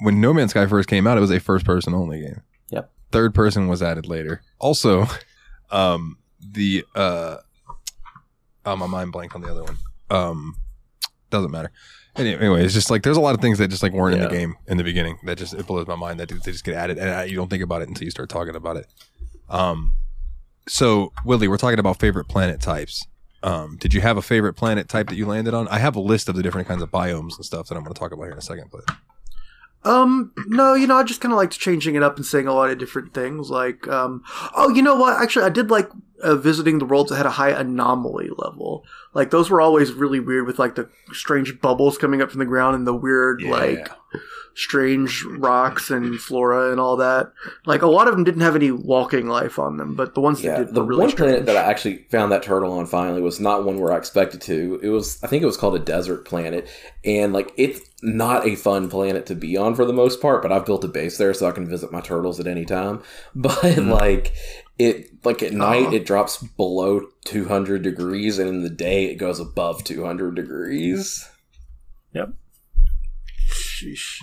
when 0.00 0.20
No 0.20 0.32
Man's 0.32 0.50
Sky 0.50 0.66
first 0.66 0.88
came 0.88 1.06
out, 1.06 1.16
it 1.18 1.20
was 1.20 1.30
a 1.30 1.40
first 1.40 1.64
person 1.64 1.94
only 1.94 2.20
game. 2.20 2.42
Yep. 2.70 2.90
Third 3.12 3.34
person 3.34 3.68
was 3.68 3.82
added 3.82 4.06
later. 4.06 4.42
Also, 4.58 5.06
um, 5.70 6.18
the 6.40 6.84
uh, 6.94 7.36
oh 8.66 8.76
my 8.76 8.86
mind 8.86 9.12
blanked 9.12 9.34
on 9.34 9.42
the 9.42 9.50
other 9.50 9.64
one. 9.64 9.76
Um, 10.10 10.56
doesn't 11.30 11.50
matter. 11.50 11.70
Anyway, 12.16 12.64
it's 12.64 12.74
just 12.74 12.90
like 12.90 13.02
there's 13.02 13.16
a 13.16 13.20
lot 13.20 13.34
of 13.34 13.40
things 13.40 13.58
that 13.58 13.68
just 13.68 13.82
like 13.82 13.92
weren't 13.92 14.16
in 14.16 14.20
the 14.20 14.28
game 14.28 14.56
in 14.66 14.76
the 14.76 14.84
beginning 14.84 15.18
that 15.24 15.38
just 15.38 15.54
it 15.54 15.66
blows 15.66 15.86
my 15.86 15.94
mind 15.94 16.18
that 16.18 16.28
they 16.28 16.36
just 16.50 16.64
get 16.64 16.74
added 16.74 16.98
and 16.98 17.08
uh, 17.08 17.22
you 17.22 17.36
don't 17.36 17.48
think 17.48 17.62
about 17.62 17.82
it 17.82 17.88
until 17.88 18.04
you 18.04 18.10
start 18.10 18.28
talking 18.28 18.56
about 18.56 18.76
it. 18.76 18.86
Um, 19.48 19.92
so 20.68 21.12
Willie, 21.24 21.48
we're 21.48 21.56
talking 21.56 21.78
about 21.78 21.98
favorite 22.00 22.26
planet 22.26 22.60
types. 22.60 23.06
Um, 23.42 23.76
did 23.78 23.94
you 23.94 24.00
have 24.00 24.16
a 24.16 24.22
favorite 24.22 24.54
planet 24.54 24.88
type 24.88 25.08
that 25.08 25.14
you 25.16 25.24
landed 25.24 25.54
on? 25.54 25.66
I 25.68 25.78
have 25.78 25.96
a 25.96 26.00
list 26.00 26.28
of 26.28 26.34
the 26.34 26.42
different 26.42 26.68
kinds 26.68 26.82
of 26.82 26.90
biomes 26.90 27.36
and 27.36 27.44
stuff 27.44 27.68
that 27.68 27.76
I'm 27.76 27.82
going 27.82 27.94
to 27.94 27.98
talk 27.98 28.12
about 28.12 28.24
here 28.24 28.32
in 28.32 28.38
a 28.38 28.42
second. 28.42 28.70
But 28.70 28.94
Um, 29.88 30.32
no, 30.46 30.74
you 30.74 30.86
know, 30.86 30.96
I 30.96 31.04
just 31.04 31.20
kind 31.20 31.32
of 31.32 31.38
liked 31.38 31.58
changing 31.58 31.94
it 31.94 32.02
up 32.02 32.16
and 32.16 32.26
saying 32.26 32.46
a 32.46 32.52
lot 32.52 32.70
of 32.70 32.78
different 32.78 33.14
things. 33.14 33.50
Like, 33.50 33.88
um, 33.88 34.22
oh, 34.54 34.68
you 34.68 34.82
know 34.82 34.94
what? 34.94 35.20
Actually, 35.22 35.46
I 35.46 35.50
did 35.50 35.70
like 35.70 35.88
uh, 36.22 36.36
visiting 36.36 36.78
the 36.78 36.84
worlds 36.84 37.10
that 37.10 37.16
had 37.16 37.26
a 37.26 37.30
high 37.30 37.50
anomaly 37.50 38.30
level. 38.36 38.84
Like, 39.14 39.30
those 39.30 39.50
were 39.50 39.60
always 39.60 39.92
really 39.92 40.20
weird 40.20 40.46
with 40.46 40.58
like 40.58 40.74
the 40.74 40.88
strange 41.12 41.60
bubbles 41.60 41.98
coming 41.98 42.22
up 42.22 42.30
from 42.30 42.38
the 42.38 42.44
ground 42.44 42.76
and 42.76 42.86
the 42.86 42.94
weird, 42.94 43.42
like, 43.42 43.90
strange 44.54 45.24
rocks 45.24 45.90
and 45.90 46.18
flora 46.20 46.70
and 46.70 46.80
all 46.80 46.96
that. 46.96 47.32
Like, 47.66 47.82
a 47.82 47.86
lot 47.86 48.08
of 48.08 48.14
them 48.14 48.24
didn't 48.24 48.42
have 48.42 48.56
any 48.56 48.70
walking 48.70 49.26
life 49.26 49.58
on 49.58 49.76
them, 49.76 49.94
but 49.94 50.14
the 50.14 50.20
ones 50.20 50.42
that 50.42 50.58
did 50.58 50.74
the 50.74 50.82
really 50.82 51.00
one 51.00 51.10
strange. 51.10 51.30
planet 51.30 51.46
that 51.46 51.56
I 51.56 51.62
actually 51.62 52.04
found 52.10 52.30
that 52.32 52.42
turtle 52.42 52.72
on 52.72 52.86
finally 52.86 53.22
was 53.22 53.40
not 53.40 53.64
one 53.64 53.78
where 53.80 53.92
I 53.92 53.96
expected 53.96 54.40
to. 54.42 54.78
It 54.82 54.88
was, 54.88 55.22
I 55.22 55.26
think 55.26 55.42
it 55.42 55.46
was 55.46 55.56
called 55.56 55.76
a 55.76 55.80
desert 55.80 56.24
planet, 56.24 56.68
and 57.04 57.32
like 57.32 57.52
it's 57.56 57.80
not 58.02 58.46
a 58.46 58.54
fun 58.54 58.88
planet 58.88 59.26
to 59.26 59.34
be 59.34 59.56
on 59.56 59.74
for 59.74 59.84
the 59.84 59.92
most 59.92 60.20
part. 60.20 60.42
But 60.42 60.52
I've 60.52 60.66
built 60.66 60.84
a 60.84 60.88
base 60.88 61.18
there 61.18 61.34
so 61.34 61.48
I 61.48 61.52
can 61.52 61.68
visit 61.68 61.92
my 61.92 62.00
turtles 62.00 62.40
at 62.40 62.46
any 62.46 62.64
time. 62.64 63.02
But 63.34 63.78
like 63.78 64.32
it, 64.80 65.24
like 65.24 65.42
at 65.42 65.52
night 65.52 65.86
Uh-huh. 65.86 65.96
it 65.96 66.06
drops 66.06 66.38
below 66.56 67.02
two 67.24 67.46
hundred 67.46 67.82
degrees, 67.82 68.38
and 68.38 68.48
in 68.48 68.62
the 68.62 68.70
day 68.70 69.06
it 69.06 69.16
goes 69.16 69.38
above 69.40 69.84
two 69.84 70.04
hundred 70.04 70.34
degrees. 70.36 71.28
Yep. 72.14 72.32
Sheesh. 73.48 74.20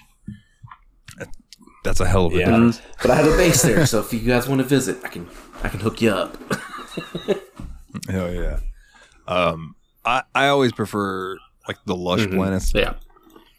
that's 1.83 1.99
a 2.01 2.05
hell 2.07 2.25
of 2.25 2.33
a 2.33 2.37
Yeah. 2.37 2.45
difference. 2.51 2.81
But 3.01 3.11
I 3.11 3.15
have 3.15 3.27
a 3.27 3.37
base 3.37 3.61
there, 3.61 3.85
so 3.85 3.99
if 3.99 4.11
you 4.13 4.19
guys 4.19 4.47
want 4.49 4.59
to 4.59 4.67
visit, 4.67 4.97
I 5.03 5.07
can, 5.07 5.27
I 5.63 5.69
can 5.69 5.79
hook 5.79 6.01
you 6.01 6.11
up. 6.11 6.37
Hell 8.09 8.33
yeah. 8.33 8.59
Um, 9.27 9.75
I 10.05 10.23
I 10.35 10.47
always 10.49 10.71
prefer 10.73 11.37
like 11.67 11.77
the 11.85 11.95
lush 11.95 12.21
Mhm. 12.21 12.35
planets. 12.35 12.73
Yeah. 12.73 12.93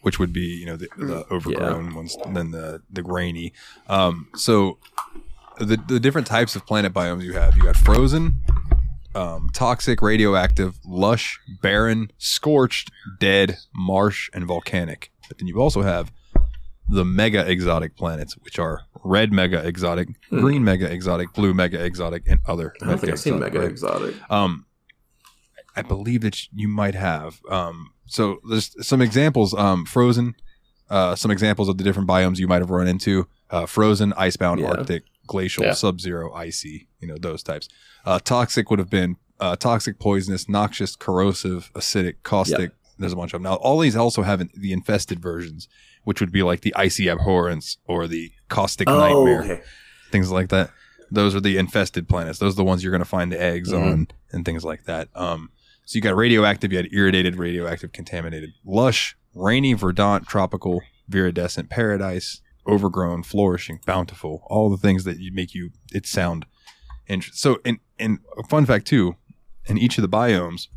which 0.01 0.17
would 0.17 0.31
be 0.31 0.41
you 0.61 0.65
know 0.65 0.77
the, 0.77 0.87
the 0.97 1.25
overgrown 1.29 1.93
ones, 1.93 2.15
and 2.25 2.35
then 2.35 2.51
the 2.51 2.81
the 2.89 3.01
grainy. 3.01 3.51
Um, 3.89 4.27
so 4.35 4.77
the 5.59 5.77
the 5.87 5.99
different 5.99 6.27
types 6.27 6.55
of 6.55 6.65
planet 6.65 6.93
biomes 6.93 7.23
you 7.23 7.33
have, 7.33 7.55
you 7.55 7.63
got 7.63 7.75
frozen, 7.77 8.39
um, 9.15 9.49
toxic, 9.53 10.01
radioactive, 10.01 10.79
lush, 10.85 11.39
barren, 11.61 12.11
scorched, 12.17 12.91
dead, 13.19 13.57
marsh, 13.75 14.29
and 14.33 14.45
volcanic. 14.45 15.11
But 15.27 15.37
then 15.37 15.47
you 15.47 15.59
also 15.61 15.81
have 15.81 16.11
the 16.87 17.05
mega 17.05 17.47
exotic 17.49 17.95
planets, 17.95 18.35
which 18.37 18.57
are 18.57 18.81
red 19.03 19.31
mega 19.31 19.65
exotic, 19.65 20.09
Hmm. 20.29 20.39
green 20.39 20.63
mega 20.63 20.91
exotic, 20.91 21.33
blue 21.33 21.53
mega 21.53 21.83
exotic, 21.83 22.23
and 22.27 22.39
other. 22.47 22.73
I 22.81 22.85
don't 22.87 22.97
think 22.99 23.13
I've 23.13 23.19
seen 23.19 23.39
Mega 23.39 23.59
right? 23.59 23.69
Exotic. 23.69 24.15
Um, 24.31 24.65
I 25.75 25.81
believe 25.83 26.21
that 26.21 26.47
you 26.53 26.67
might 26.67 26.95
have. 26.95 27.39
Um, 27.49 27.91
so 28.07 28.39
there's 28.49 28.75
some 28.85 29.01
examples. 29.01 29.53
Um, 29.53 29.85
frozen. 29.85 30.35
Uh, 30.89 31.15
some 31.15 31.29
examples 31.29 31.69
of 31.69 31.77
the 31.77 31.83
different 31.83 32.09
biomes 32.09 32.39
you 32.39 32.47
might 32.47 32.61
have 32.63 32.71
run 32.71 32.87
into. 32.87 33.27
Uh, 33.51 33.67
frozen, 33.67 34.11
icebound, 34.17 34.59
Yeah. 34.59 34.69
Arctic, 34.69 35.03
glacial, 35.29 35.63
Yeah. 35.63 35.73
sub-zero, 35.73 36.33
icy. 36.33 36.87
You 36.99 37.07
know 37.07 37.17
those 37.17 37.43
types. 37.43 37.69
Uh, 38.05 38.19
toxic 38.19 38.69
would 38.69 38.79
have 38.79 38.89
been 38.89 39.15
uh, 39.39 39.55
toxic, 39.55 39.99
poisonous, 39.99 40.49
noxious, 40.49 40.95
corrosive, 40.97 41.71
acidic, 41.73 42.15
caustic. 42.23 42.71
There's 42.97 43.13
a 43.13 43.15
bunch 43.15 43.31
of 43.33 43.37
them. 43.41 43.43
Now 43.43 43.55
all 43.55 43.79
these 43.79 43.95
also 43.95 44.23
have 44.23 44.41
in- 44.41 44.49
the 44.53 44.73
infested 44.73 45.21
versions, 45.21 45.69
which 46.03 46.19
would 46.19 46.31
be 46.33 46.43
like 46.43 46.61
the 46.61 46.75
icy 46.75 47.07
abhorrence 47.09 47.77
or 47.85 48.05
the 48.07 48.31
caustic 48.49 48.89
Oh, 48.89 48.97
nightmare 48.99 49.43
okay. 49.43 49.61
things 50.11 50.29
like 50.31 50.49
that. 50.49 50.71
Those 51.09 51.33
are 51.35 51.39
the 51.39 51.57
infested 51.57 52.09
planets. 52.09 52.39
Those 52.39 52.53
are 52.55 52.57
the 52.57 52.63
ones 52.65 52.83
you're 52.83 52.91
going 52.91 52.99
to 52.99 53.15
find 53.17 53.31
the 53.31 53.41
eggs 53.41 53.69
Mhm. 53.71 53.81
on 53.91 54.07
and 54.33 54.43
things 54.43 54.63
like 54.65 54.83
that. 54.85 55.07
Um, 55.15 55.49
so 55.85 55.95
you 55.95 56.01
got 56.01 56.15
radioactive, 56.17 56.71
you 56.73 56.77
had 56.77 56.89
irradiated, 56.91 57.35
radioactive, 57.37 57.91
contaminated, 57.93 58.51
lush, 58.65 59.15
rainy, 59.33 59.73
verdant, 59.73 60.27
tropical, 60.27 60.81
viridescent, 61.09 61.69
paradise, 61.69 62.41
overgrown, 62.69 63.23
flourishing, 63.23 63.79
bountiful. 63.85 64.43
All 64.47 64.69
the 64.69 64.77
things 64.77 65.03
that 65.03 65.19
you 65.19 65.31
make 65.33 65.53
you 65.53 65.71
it 65.93 66.05
sound 66.05 66.45
interesting. 67.07 67.37
So, 67.37 67.59
and 67.65 67.79
and 67.97 68.19
a 68.37 68.43
fun 68.47 68.65
fact 68.65 68.85
too, 68.87 69.15
in 69.65 69.77
each 69.77 69.97
of 69.97 70.01
the 70.03 70.09
biomes, 70.09 70.67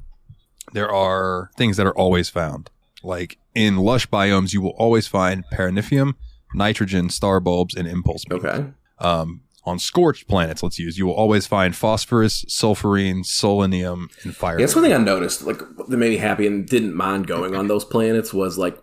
there 0.72 0.90
are 0.90 1.50
things 1.56 1.76
that 1.76 1.86
are 1.86 1.96
always 1.96 2.28
found. 2.28 2.70
Like 3.02 3.38
in 3.54 3.76
lush 3.76 4.08
biomes, 4.08 4.52
you 4.52 4.60
will 4.62 4.74
always 4.78 5.06
find 5.06 5.44
paraffinium, 5.52 6.14
nitrogen, 6.54 7.10
star 7.10 7.40
bulbs, 7.40 7.74
and 7.74 7.86
impulse 7.86 8.24
Okay. 8.30 8.66
um, 8.98 9.42
on 9.64 9.78
scorched 9.78 10.26
planets, 10.26 10.60
let's 10.62 10.78
use, 10.78 10.98
you 10.98 11.06
will 11.06 11.14
always 11.14 11.46
find 11.46 11.76
phosphorus, 11.76 12.44
sulfurine, 12.46 13.24
selenium, 13.24 14.08
and 14.24 14.34
fire. 14.34 14.58
Yeah, 14.58 14.66
that's 14.66 14.74
one 14.74 14.82
thing 14.82 14.92
I 14.92 14.96
noticed, 14.96 15.42
like 15.42 15.58
that 15.58 15.88
made 15.96 16.10
me 16.10 16.16
happy 16.16 16.48
and 16.48 16.66
didn't 16.66 16.94
mind 16.96 17.28
going 17.28 17.54
on 17.54 17.68
those 17.68 17.84
planets 17.84 18.32
was 18.34 18.58
like 18.58 18.76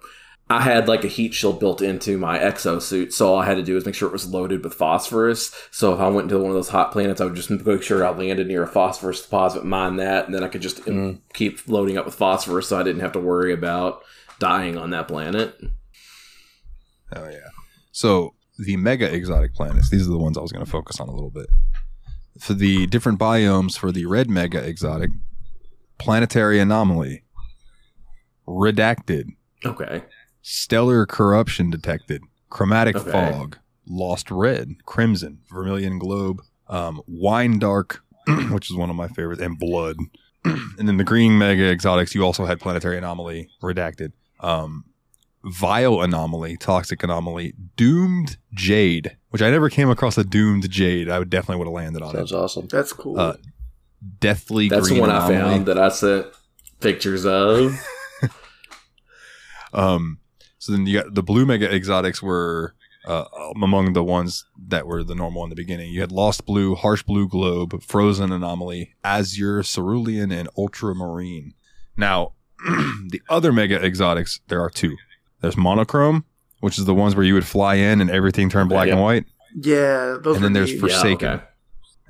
I 0.52 0.62
had 0.62 0.88
like 0.88 1.04
a 1.04 1.08
heat 1.08 1.36
shield 1.36 1.60
built 1.60 1.80
into 1.82 2.18
my 2.18 2.40
exosuit, 2.40 3.14
so 3.14 3.28
all 3.28 3.40
I 3.40 3.46
had 3.46 3.58
to 3.58 3.64
do 3.64 3.76
was 3.76 3.86
make 3.86 3.94
sure 3.94 4.08
it 4.10 4.14
was 4.14 4.28
loaded 4.28 4.64
with 4.64 4.74
phosphorus. 4.74 5.54
So 5.70 5.94
if 5.94 6.00
I 6.00 6.08
went 6.08 6.30
to 6.30 6.40
one 6.40 6.50
of 6.50 6.56
those 6.56 6.70
hot 6.70 6.92
planets, 6.92 7.22
I 7.22 7.26
would 7.26 7.36
just 7.36 7.52
make 7.52 7.84
sure 7.84 8.04
I 8.04 8.10
landed 8.10 8.48
near 8.48 8.64
a 8.64 8.68
phosphorus 8.68 9.22
deposit, 9.22 9.64
mine 9.64 9.98
that, 9.98 10.26
and 10.26 10.34
then 10.34 10.44
I 10.44 10.48
could 10.48 10.64
just 10.64 10.88
um, 10.88 11.22
keep 11.34 11.68
loading 11.68 12.00
up 12.00 12.06
with 12.06 12.16
phosphorus, 12.16 12.68
so 12.68 12.80
I 12.80 12.84
didn't 12.84 13.02
have 13.02 13.12
to 13.12 13.20
worry 13.20 13.54
about 13.54 14.02
dying 14.40 14.76
on 14.76 14.90
that 14.90 15.08
planet. 15.08 15.56
Oh 17.16 17.30
yeah. 17.30 17.50
So 17.92 18.34
the 18.58 18.76
mega 18.76 19.14
exotic 19.14 19.54
planets, 19.54 19.92
these 19.92 20.08
are 20.08 20.12
the 20.12 20.18
ones 20.18 20.36
I 20.36 20.42
was 20.42 20.52
going 20.52 20.66
to 20.66 20.72
focus 20.72 21.00
on 21.00 21.10
a 21.10 21.14
little 21.14 21.30
bit. 21.30 21.48
For 22.40 22.56
the 22.56 22.88
different 22.88 23.20
biomes 23.20 23.78
for 23.78 23.92
the 23.92 24.08
red 24.08 24.32
mega 24.32 24.64
exotic, 24.64 25.12
planetary 26.00 26.60
anomaly, 26.60 27.24
redacted, 28.48 29.26
Okay. 29.66 30.04
Stellar 30.42 31.06
corruption 31.06 31.70
detected, 31.70 32.22
chromatic 32.50 32.96
Okay. 32.96 33.12
fog, 33.12 33.58
lost 33.88 34.32
red, 34.32 34.76
crimson, 34.86 35.40
vermilion 35.50 36.00
globe, 36.00 36.42
um, 36.68 37.02
wine 37.08 37.60
dark, 37.60 38.04
which 38.52 38.70
is 38.70 38.76
one 38.76 38.90
of 38.90 38.96
my 38.96 39.08
favorites, 39.08 39.42
and 39.42 39.58
blood. 39.58 39.98
and 40.46 40.88
then 40.88 40.98
the 40.98 41.04
green 41.04 41.38
mega 41.38 41.70
exotics, 41.72 42.14
you 42.16 42.24
also 42.24 42.46
had 42.46 42.60
planetary 42.60 42.98
anomaly, 42.98 43.50
redacted, 43.62 44.12
um, 44.40 44.86
vile 45.44 46.02
anomaly, 46.02 46.58
toxic 46.58 47.02
anomaly, 47.04 47.54
doomed 47.76 48.38
jade, 48.54 49.18
which 49.30 49.42
I 49.42 49.50
never 49.50 49.70
came 49.70 49.90
across 49.90 50.18
a 50.18 50.24
doomed 50.24 50.70
jade. 50.70 51.10
I 51.10 51.20
would 51.20 51.30
definitely 51.30 51.58
would 51.60 51.68
have 51.68 51.74
landed 51.74 52.02
on 52.02 52.14
Sounds 52.14 52.32
it. 52.32 52.36
That's 52.36 52.44
awesome. 52.44 52.68
That's 52.68 52.94
cool. 52.94 53.20
Uh, 53.20 53.36
Deathly 54.22 54.70
That's 54.70 54.84
the 54.88 54.92
green 54.92 55.02
one 55.02 55.12
I 55.12 55.28
found 55.28 55.66
that 55.66 55.78
I 55.78 55.90
sent 55.90 56.28
pictures 56.80 57.26
of. 57.26 57.78
Um, 59.72 60.18
so 60.60 60.72
then 60.72 60.86
you 60.86 61.02
got 61.02 61.14
the 61.16 61.24
blue 61.24 61.46
mega 61.46 61.74
exotics 61.74 62.22
were 62.22 62.76
uh, 63.06 63.26
among 63.64 63.94
the 63.94 64.04
ones 64.04 64.46
that 64.68 64.86
were 64.86 65.04
the 65.04 65.16
normal 65.16 65.44
in 65.44 65.50
the 65.50 65.56
beginning. 65.56 65.92
You 65.92 66.02
had 66.02 66.12
lost 66.12 66.46
blue, 66.46 66.76
harsh 66.76 67.02
blue 67.02 67.28
globe, 67.28 67.82
frozen 67.82 68.32
anomaly, 68.32 68.94
azure, 69.04 69.64
cerulean, 69.64 70.32
and 70.32 70.48
ultramarine. 70.58 71.54
Now, 71.98 72.34
the 73.10 73.22
other 73.30 73.52
mega 73.52 73.84
exotics 73.84 74.42
there 74.50 74.62
are 74.62 74.70
two. 74.70 74.96
There's 75.42 75.58
monochrome 75.58 76.26
which 76.62 76.78
is 76.78 76.84
the 76.84 76.94
ones 76.94 77.16
where 77.16 77.24
you 77.26 77.34
would 77.34 77.46
fly 77.46 77.76
in 77.76 78.02
and 78.02 78.10
everything 78.12 78.50
turned 78.50 78.68
black 78.68 78.88
Yeah. 78.88 78.96
and 78.96 79.02
white, 79.02 79.26
Yeah, 79.56 80.18
those. 80.22 80.36
And 80.36 80.44
then 80.44 80.52
there's 80.52 80.72
neat. 80.74 80.80
for- 80.82 80.90
Yeah, 80.90 80.96
Forsaken. 80.96 81.28
okay. 81.30 81.44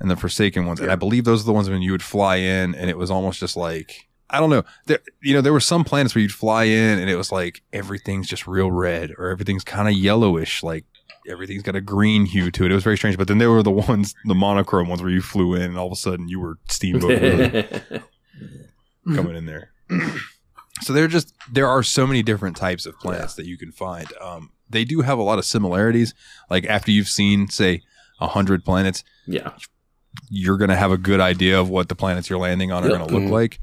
and 0.00 0.10
the 0.10 0.16
Forsaken 0.16 0.66
ones. 0.66 0.80
And 0.80 0.90
I 0.90 0.96
believe 0.96 1.22
those 1.24 1.42
are 1.42 1.46
the 1.46 1.52
ones 1.52 1.70
when 1.70 1.82
you 1.82 1.92
would 1.92 2.02
fly 2.02 2.34
in 2.36 2.74
and 2.74 2.90
it 2.90 2.98
was 2.98 3.12
almost 3.12 3.38
just 3.38 3.56
like 3.56 4.08
I 4.30 4.38
don't 4.40 4.50
know. 4.50 4.62
There, 4.86 5.00
you 5.22 5.34
know, 5.34 5.40
there 5.40 5.52
were 5.52 5.60
some 5.60 5.84
planets 5.84 6.14
where 6.14 6.22
you'd 6.22 6.32
fly 6.32 6.64
in 6.64 6.98
and 6.98 7.10
it 7.10 7.16
was 7.16 7.32
like 7.32 7.62
everything's 7.72 8.28
just 8.28 8.46
real 8.46 8.70
red 8.70 9.12
or 9.18 9.28
everything's 9.28 9.64
kind 9.64 9.88
of 9.88 9.94
yellowish, 9.94 10.62
like 10.62 10.84
everything's 11.28 11.62
got 11.62 11.76
a 11.76 11.80
green 11.80 12.24
hue 12.26 12.50
to 12.52 12.64
it. 12.64 12.70
It 12.70 12.74
was 12.74 12.84
very 12.84 12.96
strange. 12.96 13.18
But 13.18 13.28
then 13.28 13.38
there 13.38 13.50
were 13.50 13.62
the 13.62 13.70
ones, 13.88 14.14
the 14.24 14.34
monochrome 14.34 14.88
ones 14.88 15.02
where 15.02 15.10
you 15.10 15.20
flew 15.20 15.54
in 15.54 15.62
and 15.62 15.78
all 15.78 15.86
of 15.86 15.92
a 15.92 15.96
sudden 15.96 16.28
you 16.28 16.40
were 16.40 16.58
Steamboat 16.68 17.10
coming 19.14 19.36
in 19.36 19.46
there. 19.46 19.72
so 20.82 20.92
there 20.92 21.08
just 21.08 21.34
there 21.50 21.66
are 21.68 21.82
so 21.82 22.06
many 22.06 22.22
different 22.22 22.56
types 22.56 22.86
of 22.86 22.98
planets 23.00 23.34
that 23.34 23.46
you 23.46 23.58
can 23.58 23.72
find. 23.72 24.06
Um, 24.20 24.50
they 24.68 24.84
do 24.84 25.00
have 25.00 25.18
a 25.18 25.22
lot 25.22 25.38
of 25.38 25.44
similarities. 25.44 26.14
Like 26.48 26.64
after 26.66 26.90
you've 26.90 27.08
seen, 27.08 27.48
say, 27.48 27.82
a 28.20 28.28
hundred 28.28 28.64
planets, 28.64 29.02
yeah. 29.26 29.52
you're 30.28 30.58
going 30.58 30.70
to 30.70 30.76
have 30.76 30.92
a 30.92 30.98
good 30.98 31.20
idea 31.20 31.58
of 31.60 31.68
what 31.68 31.88
the 31.88 31.94
planets 31.96 32.30
you're 32.30 32.38
landing 32.38 32.70
on 32.70 32.84
are 32.84 32.88
Yep. 32.90 32.96
going 32.98 33.08
to 33.08 33.14
look 33.14 33.24
Mhm. 33.24 33.30
like. 33.30 33.58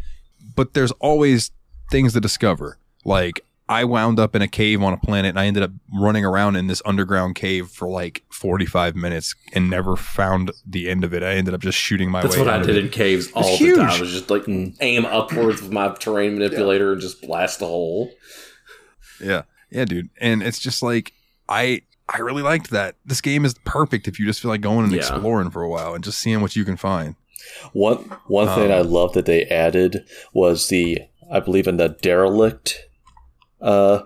But 0.57 0.73
there's 0.73 0.91
always 0.93 1.51
things 1.89 2.11
to 2.13 2.19
discover. 2.19 2.77
Like 3.05 3.39
I 3.69 3.83
wound 3.85 4.19
up 4.19 4.35
in 4.35 4.41
a 4.41 4.47
cave 4.47 4.81
on 4.81 4.91
a 4.93 4.97
planet 4.97 5.29
and 5.29 5.39
I 5.39 5.45
ended 5.45 5.61
up 5.63 5.71
running 5.93 6.23
around 6.25 6.55
in 6.57 6.67
this 6.67 6.81
underground 6.85 7.35
cave 7.35 7.67
for 7.69 7.87
like 7.89 8.23
45 8.31 8.95
minutes 8.95 9.35
and 9.53 9.69
never 9.69 9.95
found 9.95 10.51
the 10.65 10.89
end 10.89 11.03
of 11.03 11.13
it. 11.13 11.21
I 11.23 11.33
ended 11.35 11.53
up 11.53 11.61
just 11.61 11.77
shooting 11.77 12.09
my 12.09 12.21
That's 12.21 12.35
way 12.37 12.43
That's 12.43 12.51
what 12.57 12.63
I 12.63 12.65
did 12.65 12.77
it. 12.77 12.85
in 12.85 12.91
caves 12.91 13.31
all 13.33 13.43
the 13.43 13.49
huge. 13.57 13.77
time. 13.77 13.89
I 13.91 13.99
was 13.99 14.11
just 14.11 14.29
like 14.29 14.45
aim 14.47 15.05
upwards 15.05 15.61
with 15.61 15.71
my 15.71 15.89
terrain 15.99 16.33
manipulator 16.37 16.91
and 16.93 17.01
just 17.01 17.21
blast 17.21 17.61
a 17.61 17.65
hole. 17.65 18.11
Yeah. 19.21 19.43
Yeah, 19.69 19.85
dude. 19.85 20.09
And 20.19 20.41
it's 20.43 20.59
just 20.59 20.81
like 20.81 21.13
I 21.49 21.81
I 22.09 22.19
really 22.19 22.41
liked 22.41 22.69
that. 22.71 22.95
This 23.05 23.19
game 23.19 23.43
is 23.43 23.53
perfect 23.65 24.07
if 24.07 24.17
you 24.17 24.25
just 24.25 24.41
feel 24.41 24.49
like 24.49 24.61
going 24.61 24.85
and 24.85 24.93
Yeah. 24.93 24.99
exploring 24.99 25.49
for 25.51 25.61
a 25.61 25.69
while 25.69 25.93
and 25.93 26.03
just 26.03 26.19
seeing 26.19 26.39
what 26.41 26.55
you 26.55 26.63
can 26.63 26.77
find. 26.77 27.15
One 27.73 27.97
one 28.27 28.47
thing 28.55 28.71
Um, 28.71 28.77
I 28.77 28.81
love 28.81 29.13
that 29.13 29.25
they 29.25 29.45
added 29.45 30.05
was 30.33 30.67
the 30.67 31.01
I 31.31 31.39
believe 31.39 31.67
in 31.67 31.77
the 31.77 31.89
derelict. 31.89 32.87
Uh, 33.61 34.03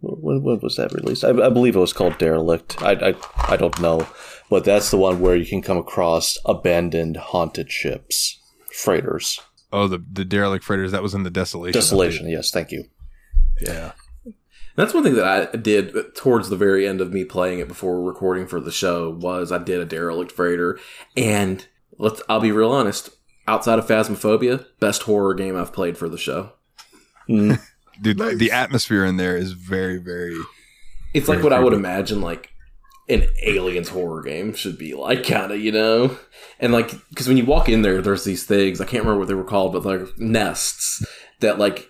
when, 0.00 0.42
when 0.42 0.60
was 0.60 0.76
that 0.76 0.92
released? 0.92 1.24
I, 1.24 1.30
I 1.30 1.50
believe 1.50 1.74
it 1.74 1.80
was 1.80 1.92
called 1.92 2.18
derelict. 2.18 2.80
I, 2.82 2.92
I 2.92 3.14
I 3.52 3.56
don't 3.56 3.80
know, 3.80 4.06
but 4.48 4.64
that's 4.64 4.90
the 4.90 4.96
one 4.96 5.20
where 5.20 5.36
you 5.36 5.46
can 5.46 5.62
come 5.62 5.76
across 5.78 6.38
abandoned 6.44 7.16
haunted 7.16 7.70
ships, 7.70 8.38
freighters. 8.72 9.40
Oh, 9.72 9.88
the 9.88 10.02
the 10.12 10.24
derelict 10.24 10.64
freighters 10.64 10.92
that 10.92 11.02
was 11.02 11.14
in 11.14 11.24
the 11.24 11.30
desolation. 11.30 11.78
Desolation. 11.78 12.28
Yes, 12.28 12.50
thank 12.50 12.70
you. 12.70 12.84
Yeah. 13.60 13.92
That's 14.78 14.94
one 14.94 15.02
thing 15.02 15.14
that 15.16 15.24
I 15.52 15.56
did 15.56 15.92
towards 16.14 16.48
the 16.50 16.56
very 16.56 16.86
end 16.86 17.00
of 17.00 17.12
me 17.12 17.24
playing 17.24 17.58
it 17.58 17.66
before 17.66 18.00
recording 18.00 18.46
for 18.46 18.60
the 18.60 18.70
show 18.70 19.10
was 19.10 19.50
I 19.50 19.58
did 19.58 19.80
a 19.80 19.84
derelict 19.84 20.30
freighter 20.30 20.78
and 21.16 21.66
let's 21.98 22.22
I'll 22.28 22.38
be 22.38 22.52
real 22.52 22.70
honest, 22.70 23.10
outside 23.48 23.80
of 23.80 23.88
Phasmophobia, 23.88 24.64
best 24.78 25.02
horror 25.02 25.34
game 25.34 25.56
I've 25.56 25.72
played 25.72 25.98
for 25.98 26.08
the 26.08 26.16
show. 26.16 26.52
Mm, 27.28 27.60
Dude, 28.02 28.18
Nice. 28.18 28.38
the 28.38 28.52
atmosphere 28.52 29.04
in 29.04 29.16
there 29.16 29.36
is 29.36 29.50
very 29.52 29.98
very 29.98 30.36
It's 31.12 31.26
like 31.26 31.38
Very 31.38 31.44
what 31.50 31.52
I 31.52 31.58
would 31.58 31.72
imagine 31.72 32.20
like 32.20 32.50
an 33.08 33.26
aliens 33.42 33.88
horror 33.88 34.22
game 34.22 34.54
should 34.54 34.78
be 34.78 34.94
like 34.94 35.26
kind 35.26 35.50
of, 35.50 35.58
you 35.60 35.72
know? 35.72 36.16
And 36.60 36.72
like 36.72 36.90
cuz 37.16 37.26
when 37.26 37.36
you 37.36 37.44
walk 37.44 37.68
in 37.68 37.82
there 37.82 38.00
there's 38.00 38.22
these 38.22 38.44
things, 38.44 38.80
I 38.80 38.84
can't 38.84 39.02
remember 39.02 39.18
what 39.18 39.26
they 39.28 39.34
were 39.34 39.42
called, 39.42 39.72
but 39.72 39.84
like 39.84 40.18
nests 40.20 41.04
that 41.40 41.58
like 41.58 41.87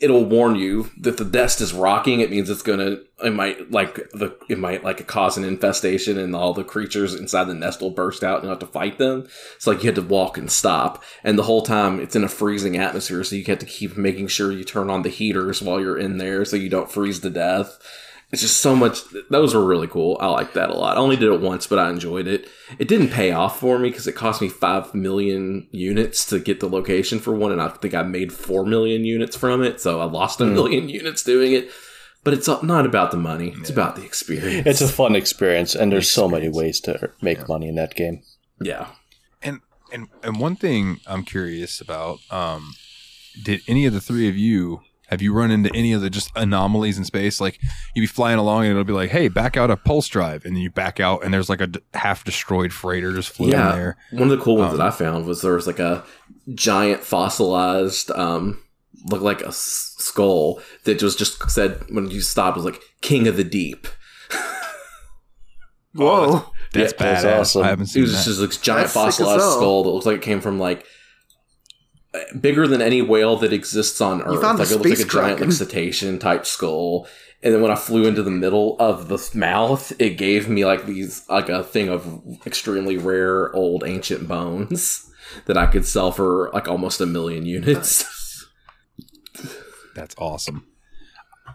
it'll 0.00 0.24
warn 0.24 0.54
you 0.54 0.90
that 0.98 1.16
the 1.16 1.24
nest 1.24 1.60
is 1.60 1.72
rocking. 1.72 2.20
It 2.20 2.30
means 2.30 2.48
it's 2.48 2.62
gonna 2.62 2.98
it 3.22 3.34
might 3.34 3.70
like 3.70 3.94
the 4.12 4.36
it 4.48 4.58
might 4.58 4.84
like 4.84 5.04
cause 5.06 5.36
an 5.36 5.44
infestation 5.44 6.18
and 6.18 6.34
all 6.34 6.54
the 6.54 6.64
creatures 6.64 7.14
inside 7.14 7.44
the 7.44 7.54
nest 7.54 7.80
will 7.80 7.90
burst 7.90 8.22
out 8.22 8.36
and 8.36 8.44
you 8.44 8.50
have 8.50 8.58
to 8.60 8.66
fight 8.66 8.98
them. 8.98 9.28
It's 9.56 9.66
like 9.66 9.82
you 9.82 9.88
had 9.88 9.96
to 9.96 10.02
walk 10.02 10.38
and 10.38 10.50
stop. 10.50 11.02
And 11.24 11.38
the 11.38 11.44
whole 11.44 11.62
time 11.62 12.00
it's 12.00 12.16
in 12.16 12.24
a 12.24 12.28
freezing 12.28 12.76
atmosphere, 12.76 13.24
so 13.24 13.36
you 13.36 13.44
have 13.44 13.58
to 13.58 13.66
keep 13.66 13.96
making 13.96 14.28
sure 14.28 14.52
you 14.52 14.64
turn 14.64 14.90
on 14.90 15.02
the 15.02 15.08
heaters 15.08 15.60
while 15.60 15.80
you're 15.80 15.98
in 15.98 16.18
there 16.18 16.44
so 16.44 16.56
you 16.56 16.68
don't 16.68 16.92
freeze 16.92 17.18
to 17.20 17.30
death. 17.30 17.78
It's 18.30 18.42
just 18.42 18.58
so 18.60 18.76
much. 18.76 18.98
Those 19.30 19.54
were 19.54 19.64
really 19.64 19.86
cool. 19.86 20.18
I 20.20 20.26
like 20.26 20.52
that 20.52 20.68
a 20.68 20.74
lot. 20.74 20.96
I 20.98 21.00
only 21.00 21.16
did 21.16 21.32
it 21.32 21.40
once, 21.40 21.66
but 21.66 21.78
I 21.78 21.88
enjoyed 21.88 22.26
it. 22.26 22.46
It 22.78 22.86
didn't 22.86 23.08
pay 23.08 23.32
off 23.32 23.58
for 23.58 23.78
me 23.78 23.88
because 23.88 24.06
it 24.06 24.12
cost 24.12 24.42
me 24.42 24.50
five 24.50 24.94
million 24.94 25.66
units 25.70 26.26
to 26.26 26.38
get 26.38 26.60
the 26.60 26.68
location 26.68 27.20
for 27.20 27.34
one, 27.34 27.52
and 27.52 27.62
I 27.62 27.68
think 27.68 27.94
I 27.94 28.02
made 28.02 28.30
four 28.32 28.66
million 28.66 29.04
units 29.04 29.34
from 29.34 29.62
it. 29.62 29.80
So 29.80 30.00
I 30.00 30.04
lost 30.04 30.40
a 30.42 30.44
Hmm. 30.44 30.52
million 30.54 30.88
units 30.90 31.22
doing 31.22 31.52
it. 31.52 31.70
But 32.24 32.34
it's 32.34 32.48
not 32.62 32.84
about 32.84 33.12
the 33.12 33.16
money; 33.16 33.54
it's 33.58 33.70
about 33.70 33.96
the 33.96 34.04
experience. 34.04 34.66
it's 34.66 34.80
a 34.82 34.88
fun 34.88 35.16
experience, 35.16 35.74
and 35.74 35.90
there's 35.90 36.10
so 36.10 36.28
many 36.28 36.50
ways 36.50 36.80
to 36.80 37.10
make 37.22 37.48
money 37.48 37.68
in 37.68 37.76
that 37.76 37.94
game. 37.94 38.22
yeah. 38.60 38.88
And 39.40 39.60
and 39.90 40.08
and 40.22 40.38
one 40.38 40.56
thing 40.56 41.00
I'm 41.06 41.22
curious 41.24 41.80
about, 41.80 42.18
um, 42.30 42.74
did 43.42 43.62
any 43.68 43.86
of 43.86 43.94
the 43.94 44.00
three 44.02 44.28
of 44.28 44.36
you 44.36 44.80
have 45.08 45.20
you 45.22 45.32
run 45.32 45.50
into 45.50 45.70
any 45.74 45.92
of 45.92 46.00
the 46.00 46.10
just 46.10 46.30
anomalies 46.36 46.96
in 46.98 47.04
space? 47.04 47.40
Like 47.40 47.58
you'd 47.94 48.02
be 48.02 48.06
flying 48.06 48.38
along 48.38 48.62
and 48.64 48.70
it'll 48.72 48.84
be 48.84 48.92
like, 48.92 49.10
"Hey, 49.10 49.28
back 49.28 49.56
out 49.56 49.70
a 49.70 49.76
pulse 49.76 50.08
drive," 50.08 50.44
and 50.44 50.54
then 50.56 50.62
you 50.62 50.70
back 50.70 51.00
out 51.00 51.24
and 51.24 51.32
there's 51.34 51.48
like 51.48 51.60
a 51.60 51.66
d- 51.68 51.80
half 51.94 52.24
destroyed 52.24 52.72
freighter 52.72 53.12
just 53.12 53.30
floating 53.30 53.58
Yeah. 53.58 53.72
there. 53.72 53.96
One 54.12 54.30
of 54.30 54.38
the 54.38 54.42
cool 54.44 54.56
ones 54.56 54.72
Um, 54.72 54.78
that 54.78 54.86
I 54.86 54.90
found 54.90 55.26
was 55.26 55.42
there 55.42 55.54
was 55.54 55.66
like 55.66 55.78
a 55.78 56.04
giant 56.54 57.02
fossilized, 57.04 58.10
um, 58.12 58.58
looked 59.10 59.22
like 59.22 59.42
a 59.42 59.48
s- 59.48 59.94
skull 59.98 60.60
that 60.84 61.02
was 61.02 61.14
just 61.16 61.50
said 61.50 61.84
when 61.90 62.10
you 62.10 62.20
stopped 62.20 62.56
it 62.56 62.62
was 62.62 62.72
like 62.72 62.82
King 63.00 63.26
of 63.28 63.36
the 63.36 63.44
Deep. 63.44 63.86
Whoa. 65.94 66.44
That's 66.72 66.92
Yeah, 66.92 66.98
badass. 66.98 67.22
that's 67.22 67.24
awesome. 67.24 67.62
I 67.62 67.68
haven't 67.68 67.86
seen 67.86 68.02
It 68.02 68.06
seen 68.06 68.14
was 68.14 68.24
that. 68.24 68.30
just 68.30 68.40
this 68.50 68.56
giant 68.58 68.82
That's 68.84 68.92
fossilized 68.94 69.42
skull 69.42 69.84
that 69.84 69.90
looks 69.90 70.06
like 70.06 70.16
it 70.16 70.22
came 70.22 70.40
from 70.40 70.58
like 70.58 70.84
bigger 72.40 72.66
than 72.66 72.80
any 72.82 73.02
whale 73.02 73.36
that 73.36 73.52
exists 73.52 74.00
on 74.00 74.22
Earth. 74.22 74.40
found 74.40 74.58
like 74.58 74.68
the 74.68 74.74
it 74.74 74.78
looks 74.78 74.90
like 74.90 74.98
a 74.98 75.02
space 75.02 75.12
giant 75.12 75.40
like 75.40 75.52
cetacean 75.52 76.18
type 76.18 76.46
skull. 76.46 77.06
And 77.42 77.54
then 77.54 77.62
when 77.62 77.70
I 77.70 77.76
flew 77.76 78.04
into 78.06 78.22
the 78.24 78.30
middle 78.32 78.76
of 78.80 79.08
the 79.08 79.30
mouth, 79.34 79.92
it 80.00 80.16
gave 80.18 80.48
me 80.48 80.64
like 80.64 80.86
these 80.86 81.24
like 81.28 81.48
a 81.48 81.62
thing 81.62 81.88
of 81.88 82.20
extremely 82.46 82.96
rare 82.96 83.54
old 83.54 83.84
ancient 83.84 84.26
bones 84.26 85.08
that 85.46 85.56
I 85.56 85.66
could 85.66 85.86
sell 85.86 86.10
for 86.10 86.50
like 86.52 86.66
almost 86.66 87.00
a 87.00 87.06
million 87.06 87.46
units. 87.46 88.04
That's 89.94 90.14
awesome. 90.18 90.66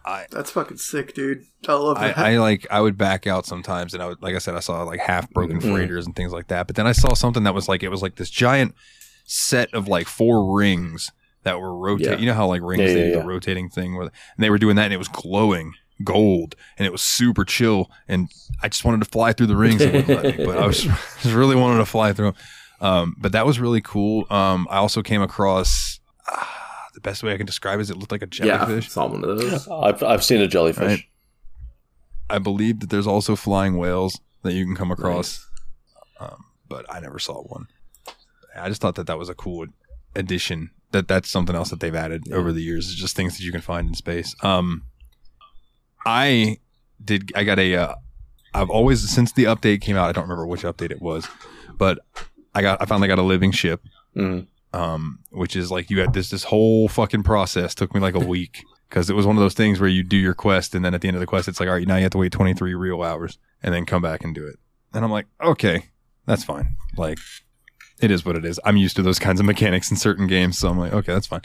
I, 0.05 0.25
That's 0.31 0.51
fucking 0.51 0.77
sick, 0.77 1.13
dude. 1.13 1.45
I 1.67 1.73
love 1.75 1.97
I, 1.97 2.07
that. 2.07 2.17
I 2.17 2.37
like 2.39 2.67
I 2.69 2.81
would 2.81 2.97
back 2.97 3.25
out 3.25 3.45
sometimes, 3.45 3.93
and 3.93 4.03
I 4.03 4.07
would 4.07 4.21
like 4.21 4.35
I 4.35 4.39
said 4.39 4.55
I 4.55 4.59
saw 4.59 4.83
like 4.83 4.99
half 4.99 5.29
broken 5.31 5.59
Mm-hmm. 5.59 5.69
Mhm. 5.69 5.73
freighters 5.73 6.05
and 6.05 6.15
things 6.15 6.33
like 6.33 6.47
that. 6.47 6.67
But 6.67 6.75
then 6.75 6.85
I 6.87 6.91
saw 6.91 7.13
something 7.13 7.43
that 7.43 7.53
was 7.53 7.67
like 7.69 7.83
it 7.83 7.89
was 7.89 8.01
like 8.01 8.15
this 8.15 8.29
giant 8.29 8.75
set 9.23 9.73
of 9.73 9.87
like 9.87 10.07
four 10.07 10.55
rings 10.57 11.11
that 11.43 11.59
were 11.59 11.75
rotating. 11.75 12.13
Yeah. 12.13 12.19
You 12.19 12.25
know 12.27 12.33
how 12.33 12.47
like 12.47 12.61
rings 12.61 12.81
Yeah, 12.81 12.93
they 12.93 13.07
yeah, 13.09 13.13
do 13.15 13.19
the 13.21 13.25
rotating 13.27 13.69
thing 13.69 13.95
with, 13.97 14.07
and 14.35 14.43
they 14.43 14.49
were 14.49 14.57
doing 14.57 14.75
that, 14.77 14.85
and 14.85 14.93
it 14.93 14.97
was 14.97 15.07
glowing 15.09 15.73
gold, 16.03 16.55
and 16.77 16.85
it 16.85 16.91
was 16.91 17.01
super 17.01 17.45
chill. 17.45 17.89
And 18.07 18.29
I 18.61 18.69
just 18.69 18.83
wanted 18.85 19.03
to 19.03 19.09
fly 19.09 19.33
through 19.33 19.47
the 19.47 19.55
rings, 19.55 19.81
and 19.81 20.07
let 20.07 20.37
me, 20.37 20.45
but 20.45 20.57
I 20.57 20.65
was 20.65 20.81
just 21.21 21.25
really 21.25 21.55
wanted 21.55 21.77
to 21.79 21.85
fly 21.85 22.13
through. 22.13 22.29
'em. 22.29 22.33
Um, 22.81 23.15
but 23.17 23.31
that 23.31 23.45
was 23.45 23.59
really 23.59 23.81
cool. 23.81 24.25
Um, 24.29 24.67
I 24.69 24.77
also 24.77 25.01
came 25.01 25.21
across. 25.21 25.99
ah, 26.27 26.87
the 26.93 26.99
best 27.01 27.23
way 27.23 27.33
I 27.33 27.37
can 27.37 27.45
describe 27.45 27.79
it 27.79 27.83
is 27.83 27.89
it 27.89 27.97
looked 27.97 28.11
like 28.11 28.21
a 28.23 28.27
yeah, 28.33 28.57
jellyfish. 28.65 28.89
saw 28.89 29.07
one 29.07 29.23
of 29.23 29.37
those. 29.39 29.67
I've 29.69 30.03
I've 30.03 30.23
seen 30.23 30.41
a 30.41 30.47
jellyfish. 30.47 30.85
Right. 30.85 31.03
I 32.29 32.39
believe 32.39 32.79
that 32.81 32.89
there's 32.89 33.07
also 33.07 33.35
flying 33.35 33.77
whales 33.77 34.19
that 34.43 34.53
you 34.53 34.65
can 34.65 34.75
come 34.75 34.91
across, 34.91 35.47
um, 36.19 36.45
but 36.67 36.85
I 36.93 36.99
never 36.99 37.19
saw 37.19 37.41
one. 37.43 37.67
I 38.55 38.69
just 38.69 38.81
thought 38.81 38.95
that 38.95 39.07
that 39.07 39.17
was 39.17 39.29
a 39.29 39.35
cool 39.35 39.65
addition. 40.15 40.71
That 40.91 41.07
that's 41.07 41.29
something 41.29 41.55
else 41.55 41.69
that 41.71 41.79
they've 41.79 41.95
added 41.95 42.31
over 42.31 42.51
the 42.51 42.61
years. 42.61 42.87
Is 42.87 42.95
just 42.95 43.15
things 43.15 43.37
that 43.37 43.43
you 43.43 43.51
can 43.51 43.61
find 43.61 43.87
in 43.87 43.95
space. 43.95 44.35
Um, 44.43 44.83
I 46.05 46.57
did. 47.03 47.31
I 47.35 47.43
got 47.43 47.59
a. 47.59 47.75
Uh, 47.75 47.95
I've 48.53 48.69
always 48.69 49.07
since 49.09 49.31
the 49.33 49.45
update 49.45 49.81
came 49.81 49.95
out. 49.95 50.09
I 50.09 50.11
don't 50.11 50.23
remember 50.23 50.45
which 50.45 50.61
update 50.63 50.91
it 50.91 51.01
was, 51.01 51.27
but 51.77 51.99
I 52.53 52.61
got. 52.61 52.81
I 52.81 52.85
finally 52.85 53.07
got 53.07 53.19
a 53.19 53.23
living 53.23 53.51
ship 53.51 53.81
Mhm. 54.15 54.45
um, 54.73 55.19
which 55.31 55.55
is 55.55 55.71
like 55.71 55.89
you 55.89 55.99
had 56.01 56.13
this 56.13 56.29
this 56.29 56.43
whole 56.43 56.87
fucking 56.87 57.23
process 57.23 57.73
took 57.73 57.93
me 57.95 57.99
like 57.99 58.13
a 58.15 58.19
week 58.33 58.63
because 58.89 59.09
it 59.09 59.15
was 59.15 59.25
one 59.25 59.35
of 59.35 59.41
those 59.41 59.55
things 59.55 59.79
where 59.79 59.89
you 59.89 60.03
do 60.03 60.17
your 60.17 60.35
quest 60.35 60.75
and 60.75 60.85
then 60.85 60.93
at 60.93 61.01
the 61.01 61.07
end 61.07 61.15
of 61.15 61.21
the 61.21 61.25
quest 61.25 61.47
it's 61.47 61.59
like 61.59 61.67
all 61.67 61.73
right 61.73 61.87
now 61.87 61.95
you 61.95 62.03
have 62.03 62.11
to 62.11 62.19
wait 62.19 62.31
23 62.31 62.75
real 62.75 63.01
hours 63.01 63.39
and 63.63 63.73
then 63.73 63.87
come 63.87 64.03
back 64.03 64.23
and 64.23 64.35
do 64.35 64.45
it 64.45 64.59
and 64.93 65.03
i'm 65.03 65.09
like 65.09 65.25
okay 65.43 65.85
that's 66.27 66.43
fine 66.43 66.75
like 66.95 67.17
it 68.03 68.11
is 68.11 68.25
what 68.25 68.35
it 68.35 68.45
is 68.45 68.59
i'm 68.65 68.77
used 68.77 68.95
to 68.95 69.01
those 69.01 69.19
kinds 69.19 69.39
of 69.39 69.45
mechanics 69.45 69.89
in 69.91 69.97
certain 69.97 70.27
games 70.27 70.57
so 70.59 70.67
i'm 70.69 70.77
like 70.77 70.93
okay 70.93 71.13
that's 71.13 71.27
fine 71.27 71.41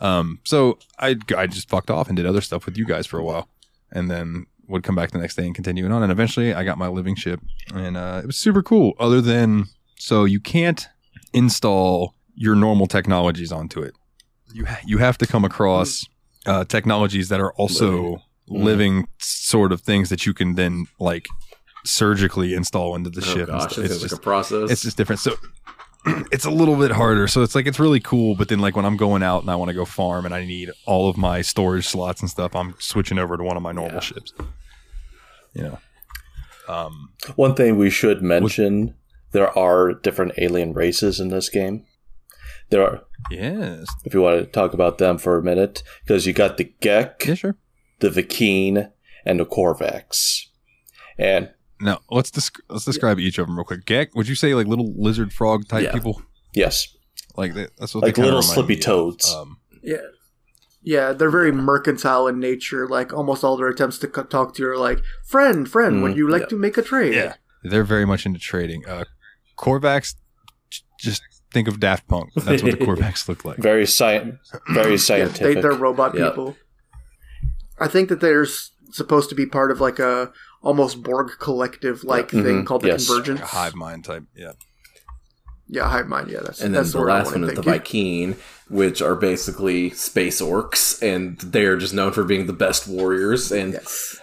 um, 0.00 0.38
so 0.44 0.78
I, 1.00 1.16
I 1.36 1.46
just 1.48 1.68
fucked 1.68 1.90
off 1.90 2.06
and 2.08 2.16
did 2.16 2.24
other 2.24 2.40
stuff 2.40 2.66
with 2.66 2.76
you 2.78 2.86
guys 2.86 3.04
for 3.06 3.18
a 3.18 3.24
while 3.24 3.48
and 3.90 4.08
then 4.10 4.46
would 4.68 4.84
come 4.84 4.94
back 4.94 5.10
the 5.10 5.18
next 5.18 5.34
day 5.36 5.44
and 5.46 5.54
continue 5.54 5.84
it 5.86 5.90
on 5.92 6.02
and 6.04 6.12
eventually 6.12 6.54
i 6.54 6.62
got 6.64 6.78
my 6.78 6.86
living 6.88 7.16
ship 7.16 7.40
and 7.74 7.96
uh, 7.96 8.20
it 8.22 8.26
was 8.26 8.36
super 8.36 8.62
cool 8.62 8.92
other 9.00 9.20
than 9.20 9.64
so 9.98 10.24
you 10.24 10.40
can't 10.40 10.86
install 11.32 12.14
your 12.34 12.54
normal 12.54 12.86
technologies 12.86 13.50
onto 13.50 13.80
it. 13.82 13.92
You 14.54 14.64
ha- 14.66 14.80
you 14.86 14.98
have 14.98 15.18
to 15.18 15.26
come 15.26 15.44
across 15.44 16.06
uh, 16.46 16.64
technologies 16.64 17.28
that 17.30 17.40
are 17.40 17.52
also 17.54 18.22
living 18.46 19.08
sort 19.18 19.72
of 19.72 19.80
things 19.80 20.08
that 20.08 20.24
you 20.24 20.32
can 20.32 20.54
then 20.54 20.86
like 21.00 21.26
surgically 21.84 22.54
install 22.54 22.94
into 22.94 23.10
the 23.10 23.20
Oh 23.20 23.34
ship. 23.34 23.46
gosh, 23.48 23.76
it's, 23.76 23.78
It's 23.78 23.92
like 23.94 24.00
just 24.02 24.14
a 24.14 24.22
process. 24.22 24.70
it's 24.70 24.82
just 24.82 24.96
different. 24.96 25.20
So 25.20 25.34
it's 26.32 26.44
a 26.44 26.50
little 26.50 26.76
bit 26.76 26.90
harder. 26.92 27.26
So 27.28 27.42
it's 27.42 27.54
like 27.54 27.66
it's 27.66 27.78
really 27.80 28.00
cool, 28.00 28.34
but 28.34 28.48
then 28.48 28.58
like 28.58 28.76
when 28.76 28.84
I'm 28.84 28.96
going 28.96 29.22
out 29.22 29.42
and 29.42 29.50
I 29.50 29.56
want 29.56 29.68
to 29.70 29.74
go 29.74 29.84
farm 29.84 30.24
and 30.24 30.34
I 30.34 30.44
need 30.44 30.70
all 30.86 31.08
of 31.08 31.16
my 31.16 31.42
storage 31.42 31.86
slots 31.86 32.20
and 32.20 32.30
stuff, 32.30 32.54
I'm 32.54 32.74
switching 32.78 33.18
over 33.18 33.36
to 33.36 33.42
one 33.42 33.56
of 33.56 33.62
my 33.62 33.72
normal 33.72 33.94
Yeah. 33.94 34.00
ships. 34.00 34.32
You 35.54 35.62
know. 35.62 35.78
Um 36.68 37.10
One 37.36 37.54
thing 37.54 37.76
we 37.78 37.90
should 37.90 38.22
mention: 38.22 38.94
there 39.32 39.56
are 39.58 39.94
different 39.94 40.32
alien 40.38 40.72
races 40.74 41.18
in 41.20 41.28
this 41.28 41.48
game. 41.48 41.84
There 42.70 42.82
are, 42.82 43.00
yes. 43.30 43.86
if 44.04 44.12
you 44.12 44.20
want 44.20 44.40
to 44.40 44.46
talk 44.46 44.74
about 44.74 44.98
them 44.98 45.16
for 45.16 45.38
a 45.38 45.42
minute, 45.42 45.82
because 46.04 46.26
you 46.26 46.34
got 46.34 46.58
the 46.58 46.70
Gek, 46.82 47.24
Yeah, 47.26 47.34
sure. 47.34 47.56
the 48.00 48.10
Vy'keen, 48.10 48.90
and 49.24 49.40
the 49.40 49.46
Korvax. 49.46 50.42
And 51.18 51.50
Now 51.80 52.00
let's 52.10 52.30
desc- 52.30 52.60
let's 52.68 52.84
describe 52.84 53.18
each 53.20 53.38
of 53.38 53.46
them 53.46 53.56
real 53.56 53.64
quick. 53.64 53.84
Gek, 53.84 54.08
would 54.14 54.28
you 54.28 54.34
say 54.34 54.54
like 54.54 54.66
little 54.66 54.92
lizard 54.96 55.32
frog 55.32 55.68
type 55.68 55.84
Yeah. 55.84 55.92
people? 55.92 56.22
yes, 56.54 56.88
Like 57.36 57.54
that, 57.54 57.70
that's 57.78 57.94
what 57.94 58.02
like 58.04 58.14
they 58.16 58.22
little 58.22 58.42
slippy 58.42 58.76
toads. 58.76 59.32
Um, 59.32 59.58
Yeah. 59.82 59.98
Yeah, 60.82 61.12
they're 61.12 61.30
very 61.30 61.52
mercantile 61.52 62.26
in 62.28 62.38
nature. 62.40 62.86
Like 62.88 63.12
almost 63.12 63.44
all 63.44 63.56
their 63.56 63.68
attempts 63.68 63.98
to 63.98 64.08
co- 64.08 64.22
talk 64.24 64.54
to 64.54 64.62
you 64.62 64.68
are 64.70 64.78
like, 64.78 65.00
"Friend, 65.26 65.68
friend, 65.68 66.02
would 66.02 66.12
Mm, 66.12 66.16
you 66.16 66.28
like 66.30 66.42
yeah. 66.42 66.48
to 66.48 66.56
make 66.56 66.78
a 66.78 66.82
trade?" 66.82 67.14
yeah, 67.14 67.34
they're 67.62 67.84
very 67.84 68.06
much 68.06 68.24
into 68.26 68.38
trading. 68.40 68.86
Uh, 68.88 69.04
Korvax, 69.58 70.14
j- 70.70 70.82
just 71.00 71.20
think 71.52 71.68
of 71.68 71.78
Daft 71.80 72.06
Punk. 72.08 72.30
That's 72.36 72.62
what 72.62 72.72
the 72.78 72.84
Korvax 72.86 73.28
look 73.28 73.44
like. 73.44 73.58
very 73.58 73.86
sci- 73.86 74.32
very 74.68 74.92
Yeah, 74.92 74.96
scientific. 74.96 75.56
they, 75.56 75.60
they're 75.60 75.72
robot 75.72 76.14
Yeah. 76.16 76.30
people. 76.30 76.56
I 77.78 77.88
think 77.88 78.08
that 78.08 78.20
they're 78.20 78.42
s- 78.44 78.70
supposed 78.92 79.28
to 79.30 79.34
be 79.34 79.46
part 79.46 79.70
of 79.70 79.80
like 79.80 79.98
a 79.98 80.32
almost 80.62 81.02
Borg 81.02 81.32
collective 81.38 82.04
like 82.04 82.32
Yeah. 82.32 82.42
thing 82.42 82.64
called 82.64 82.82
the 82.82 82.88
yes. 82.88 83.06
Convergence. 83.06 83.40
Like 83.40 83.48
a 83.52 83.54
hive 83.56 83.74
mind 83.74 84.04
type. 84.04 84.24
Yeah. 84.34 84.52
Yeah, 85.70 85.88
hive 85.90 86.08
mind. 86.08 86.30
Yeah, 86.30 86.40
that's 86.42 86.60
and 86.62 86.74
then 86.74 86.82
that's 86.82 86.92
the 86.92 87.00
last 87.00 87.30
one 87.32 87.44
is 87.44 87.54
the 87.54 87.62
think. 87.62 87.84
Vy'keen, 87.84 88.36
which 88.68 89.02
are 89.02 89.14
basically 89.14 89.90
space 89.90 90.40
orcs, 90.40 91.02
and 91.02 91.38
they're 91.40 91.76
just 91.76 91.92
known 91.92 92.12
for 92.12 92.24
being 92.24 92.46
the 92.46 92.54
best 92.54 92.88
warriors. 92.88 93.52
And 93.52 93.74
Yes. 93.74 94.18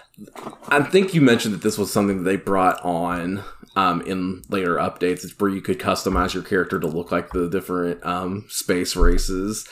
I 0.70 0.82
think 0.82 1.14
you 1.14 1.22
mentioned 1.22 1.54
that 1.54 1.62
this 1.62 1.78
was 1.78 1.92
something 1.92 2.20
that 2.20 2.24
they 2.24 2.38
brought 2.38 2.80
on 2.84 3.44
um, 3.76 4.02
in 4.04 4.42
later 4.50 4.76
updates. 4.78 5.24
It's 5.24 5.38
where 5.40 5.52
you 5.52 5.62
could 5.62 5.78
customize 5.78 6.34
your 6.34 6.42
character 6.42 6.80
to 6.80 6.88
look 6.88 7.12
like 7.12 7.32
the 7.32 7.48
different 7.50 8.04
um, 8.06 8.46
space 8.50 8.96
races. 8.96 9.68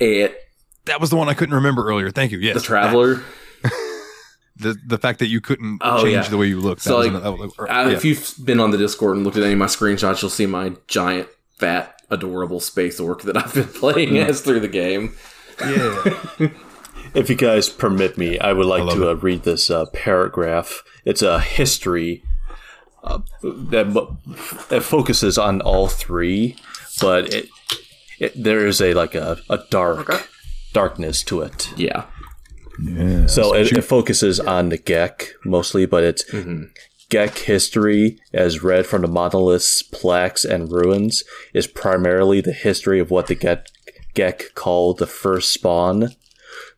It 0.00 0.34
That 0.86 1.00
was 1.00 1.10
the 1.10 1.16
one 1.16 1.28
I 1.28 1.34
couldn't 1.34 1.54
remember 1.54 1.86
earlier. 1.88 2.10
Thank 2.10 2.32
you. 2.32 2.38
Yes. 2.38 2.54
the 2.56 2.62
Traveler. 2.62 3.22
The 4.58 4.76
the 4.86 4.98
fact 4.98 5.18
that 5.18 5.26
you 5.28 5.40
couldn't 5.40 5.78
Oh, 5.82 6.02
change 6.02 6.12
yeah. 6.14 6.28
the 6.28 6.36
way 6.38 6.46
you 6.46 6.60
look. 6.60 6.80
So, 6.80 6.98
like, 6.98 7.12
that 7.12 7.32
was, 7.38 7.52
or- 7.58 7.70
Uh, 7.70 7.88
yeah. 7.88 7.94
If 7.96 8.04
you've 8.04 8.34
been 8.44 8.58
on 8.60 8.70
the 8.70 8.78
Discord 8.78 9.16
and 9.16 9.24
looked 9.24 9.36
at 9.36 9.42
any 9.42 9.52
of 9.52 9.58
my 9.58 9.66
screenshots, 9.66 10.22
you'll 10.22 10.30
see 10.30 10.46
my 10.46 10.72
giant, 10.88 11.28
fat, 11.58 12.00
adorable 12.10 12.60
space 12.60 12.98
orc 13.00 13.22
that 13.22 13.36
I've 13.36 13.52
been 13.54 13.64
playing 13.80 14.10
Mm. 14.14 14.26
as 14.28 14.40
through 14.40 14.60
the 14.60 14.68
game. 14.68 15.14
yeah. 15.60 16.48
If 17.14 17.30
you 17.30 17.36
guys 17.36 17.70
permit 17.70 18.18
me, 18.18 18.38
I 18.38 18.52
would 18.52 18.66
like 18.66 18.82
love 18.84 18.98
to 18.98 19.08
uh, 19.10 19.14
read 19.14 19.44
this 19.44 19.70
uh, 19.70 19.86
paragraph. 19.94 20.82
It's 21.06 21.22
a 21.22 21.40
history 21.40 22.22
uh, 23.02 23.20
that 23.42 23.86
that 24.68 24.82
focuses 24.82 25.38
on 25.38 25.62
all 25.62 25.86
three, 25.88 26.56
but 27.00 27.32
it, 27.32 27.48
it 28.18 28.32
there 28.42 28.66
is 28.66 28.82
a 28.82 28.92
like 28.92 29.14
a, 29.14 29.38
a 29.48 29.60
dark 29.70 30.10
Okay. 30.10 30.22
darkness 30.74 31.22
to 31.24 31.40
it. 31.40 31.70
Yeah. 31.76 32.04
Yeah. 32.80 33.26
So 33.26 33.54
it, 33.54 33.72
it 33.72 33.82
focuses 33.82 34.40
on 34.40 34.68
the 34.68 34.78
Gek 34.78 35.30
mostly, 35.44 35.86
but 35.86 36.04
it's 36.04 36.24
mm-hmm. 36.30 36.64
Gek 37.10 37.38
history, 37.38 38.18
as 38.32 38.62
read 38.62 38.86
from 38.86 39.02
the 39.02 39.08
monoliths, 39.08 39.82
plaques, 39.82 40.44
and 40.44 40.70
ruins, 40.70 41.22
is 41.54 41.66
primarily 41.66 42.40
the 42.40 42.52
history 42.52 42.98
of 42.98 43.10
what 43.10 43.28
the 43.28 43.36
Gek, 43.36 43.66
Gek 44.14 44.54
call 44.54 44.94
the 44.94 45.06
first 45.06 45.52
spawn, 45.52 46.10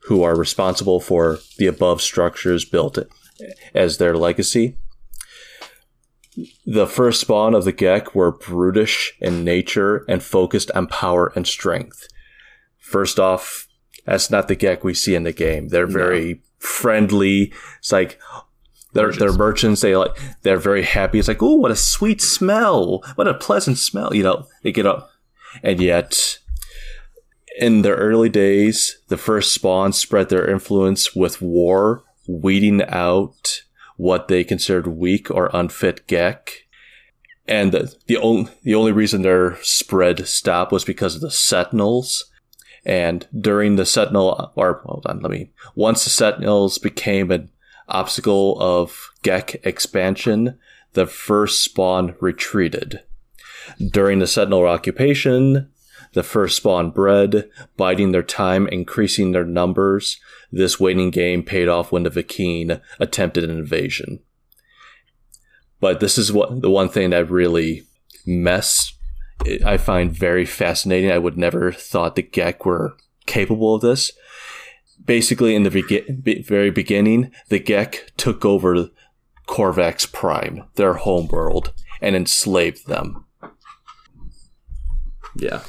who 0.03 0.23
are 0.23 0.37
responsible 0.37 1.01
for 1.01 1.39
the 1.59 1.67
above 1.67 2.03
structures 2.03 2.65
built 2.65 2.99
as 3.75 3.99
their 3.99 4.17
legacy. 4.17 4.77
The 6.67 6.87
first 6.87 7.21
spawn 7.21 7.55
of 7.55 7.65
the 7.65 7.73
Gek 7.73 8.15
were 8.15 8.33
brutish 8.33 9.15
in 9.21 9.45
nature 9.45 10.05
and 10.09 10.23
focused 10.23 10.71
on 10.73 10.87
power 10.87 11.33
and 11.35 11.47
strength. 11.47 12.07
First 12.79 13.19
off, 13.19 13.68
that's 14.09 14.31
not 14.31 14.49
the 14.49 14.57
Gek 14.57 14.83
we 14.83 14.95
see 14.95 15.15
in 15.15 15.25
the 15.25 15.33
game. 15.33 15.69
They're 15.69 15.87
very 15.87 16.43
friendly. 16.59 17.53
It's 17.79 17.93
like 17.93 18.19
they're 18.95 19.13
they're 19.13 19.33
merchants. 19.33 19.83
They 19.83 19.95
like 19.95 20.19
they're 20.43 20.57
very 20.57 20.83
happy. 20.83 21.19
It's 21.19 21.29
like, 21.29 21.43
oh, 21.43 21.57
what 21.57 21.71
a 21.71 21.77
sweet 21.77 22.23
smell! 22.23 23.03
What 23.17 23.29
a 23.29 23.35
pleasant 23.35 23.77
smell! 23.77 24.15
You 24.15 24.23
know, 24.23 24.47
they 24.63 24.73
get 24.73 24.87
up, 24.87 25.11
and 25.63 25.79
yet 25.79 26.39
in 27.59 27.83
their 27.83 27.97
early 27.97 28.31
days, 28.31 28.99
the 29.09 29.19
first 29.19 29.53
spawn 29.53 29.93
spread 29.93 30.31
their 30.31 30.49
influence 30.49 31.15
with 31.15 31.43
war, 31.43 32.05
weeding 32.27 32.83
out 32.85 33.63
what 33.97 34.29
they 34.29 34.43
considered 34.43 34.87
weak 34.87 35.31
or 35.31 35.51
unfit 35.53 36.07
Gek. 36.07 36.51
And 37.47 37.73
the, 37.73 37.95
the 38.07 38.17
only 38.17 38.51
the 38.63 38.75
only 38.75 38.93
reason 38.93 39.21
their 39.21 39.59
spread 39.63 40.27
stopped 40.27 40.73
was 40.73 40.85
because 40.85 41.15
of 41.15 41.21
the 41.21 41.31
Sentinels. 41.31 42.28
And 42.89 43.29
during 43.39 43.77
the 43.77 43.85
Sentinel, 43.85 44.51
or 44.57 44.81
hold 44.87 45.05
on, 45.07 45.21
let 45.21 45.31
me. 45.31 45.51
Once 45.75 46.05
the 46.05 46.11
Sentinels 46.11 46.79
became 46.79 47.31
an 47.31 47.51
obstacle 47.87 48.59
of 48.61 49.11
Gek 49.23 49.65
expansion, 49.65 50.59
the 50.95 51.07
first 51.07 51.63
spawn 51.63 52.17
retreated. 52.19 53.03
During 53.79 54.21
the 54.21 54.27
Sentinel 54.27 54.67
occupation, 54.67 55.71
the 56.15 56.23
first 56.23 56.57
spawn 56.57 56.91
bred, 56.91 57.51
biding 57.77 58.13
their 58.13 58.23
time, 58.23 58.67
increasing 58.69 59.33
their 59.33 59.45
numbers. 59.45 60.19
This 60.51 60.81
waiting 60.81 61.11
game 61.11 61.43
paid 61.43 61.69
off 61.69 61.93
when 61.93 62.05
the 62.05 62.11
Vy'keen 62.11 62.81
attempted 62.99 63.45
an 63.45 63.51
invasion. 63.51 64.21
But 65.79 66.01
this 66.01 66.17
is 66.17 66.33
what 66.33 66.63
the 66.63 66.71
one 66.71 66.89
thing 66.89 67.11
that 67.11 67.31
really 67.31 67.83
mess 68.27 68.95
I 69.65 69.77
find 69.77 70.13
very 70.13 70.45
fascinating. 70.45 71.11
I 71.11 71.19
would 71.19 71.37
never 71.39 71.73
thought 71.73 72.17
the 72.17 72.23
Gek 72.23 72.65
were 72.65 72.97
capable 73.27 73.75
of 73.77 73.83
this. 73.83 74.13
Basically, 75.05 75.55
in 75.55 75.63
the 75.63 75.71
begi- 75.71 76.23
be- 76.23 76.43
very 76.43 76.71
beginning, 76.71 77.31
the 77.49 77.61
Gek 77.61 78.11
took 78.17 78.45
over 78.45 78.89
Korvax 79.47 80.11
Prime, 80.13 80.65
their 80.75 80.95
homeworld, 80.95 81.73
and 82.03 82.15
enslaved 82.17 82.87
them. 82.89 83.25
Yeah. 85.37 85.63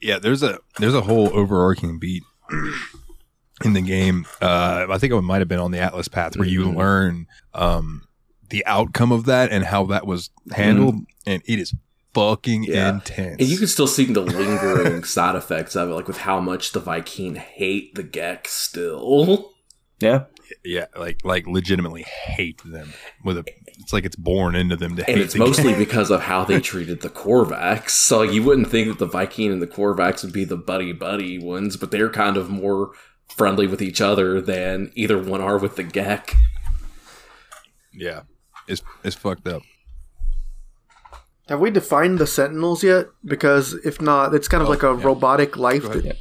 yeah, 0.00 0.18
there's 0.18 0.42
a 0.42 0.58
there's 0.78 0.94
a 0.94 1.02
whole 1.02 1.30
overarching 1.36 1.98
beat 1.98 2.24
in 3.64 3.72
the 3.72 3.80
game. 3.82 4.26
Uh, 4.42 4.86
I 4.90 4.98
think 4.98 5.12
it 5.12 5.20
might 5.22 5.38
have 5.38 5.48
been 5.48 5.60
on 5.60 5.70
the 5.70 5.78
Atlas 5.78 6.08
path 6.08 6.36
where 6.36 6.48
you 6.48 6.64
Mhm. 6.64 6.76
learn 6.76 7.26
um, 7.54 8.02
the 8.50 8.66
outcome 8.66 9.12
of 9.12 9.26
that 9.26 9.50
and 9.52 9.64
how 9.64 9.84
that 9.86 10.06
was 10.06 10.30
handled, 10.52 10.96
and 11.24 11.40
it 11.46 11.58
is 11.60 11.72
fucking 12.16 12.64
Yeah. 12.64 12.94
intense. 12.94 13.36
And 13.38 13.48
you 13.48 13.58
can 13.58 13.68
still 13.68 13.86
see 13.86 14.06
the 14.06 14.20
lingering 14.22 15.04
side 15.16 15.36
effects 15.36 15.76
of 15.76 15.88
it, 15.90 15.92
like 15.92 16.08
with 16.08 16.18
how 16.18 16.40
much 16.40 16.72
the 16.72 16.80
Vy'keen 16.80 17.36
hate 17.36 17.94
the 17.94 18.02
Gek 18.04 18.46
still. 18.48 19.52
Yeah, 20.00 20.24
yeah, 20.64 20.86
like 20.96 21.24
like 21.24 21.46
legitimately 21.46 22.02
hate 22.02 22.60
them 22.64 22.92
with 23.24 23.38
a. 23.38 23.44
It's 23.78 23.92
like 23.94 24.04
it's 24.04 24.16
born 24.16 24.54
into 24.54 24.76
them 24.76 24.94
to 24.96 25.04
hate. 25.04 25.12
And 25.14 25.22
it's 25.22 25.32
the 25.32 25.38
mostly 25.38 25.74
because 25.74 26.10
of 26.10 26.22
how 26.22 26.44
they 26.44 26.60
treated 26.60 27.00
the 27.00 27.08
Korvax. 27.08 27.90
So 27.90 28.20
you 28.22 28.42
wouldn't 28.42 28.68
think 28.70 28.88
that 28.88 28.98
the 28.98 29.08
Vy'keen 29.08 29.50
and 29.52 29.62
the 29.62 29.66
Korvax 29.66 30.22
would 30.22 30.32
be 30.34 30.44
the 30.44 30.56
buddy 30.56 30.92
buddy 30.92 31.38
ones, 31.38 31.76
but 31.78 31.90
they're 31.90 32.10
kind 32.10 32.36
of 32.36 32.50
more 32.50 32.92
friendly 33.28 33.66
with 33.66 33.80
each 33.80 34.00
other 34.02 34.40
than 34.40 34.92
either 34.94 35.18
one 35.18 35.40
are 35.40 35.56
with 35.58 35.76
the 35.76 35.84
Gek. 35.84 36.34
yeah, 37.92 38.22
it's 38.68 38.82
it's 39.02 39.16
fucked 39.16 39.48
up. 39.48 39.62
Have 41.48 41.60
we 41.60 41.70
defined 41.70 42.18
the 42.18 42.26
Sentinels 42.26 42.82
yet? 42.82 43.06
Because 43.24 43.74
if 43.84 44.00
not, 44.00 44.34
it's 44.34 44.48
kind 44.48 44.62
of 44.62 44.68
Oh, 44.68 44.70
like 44.72 44.82
a 44.82 44.96
yeah. 44.98 45.04
robotic 45.06 45.56
life. 45.56 45.84
That- 45.84 46.16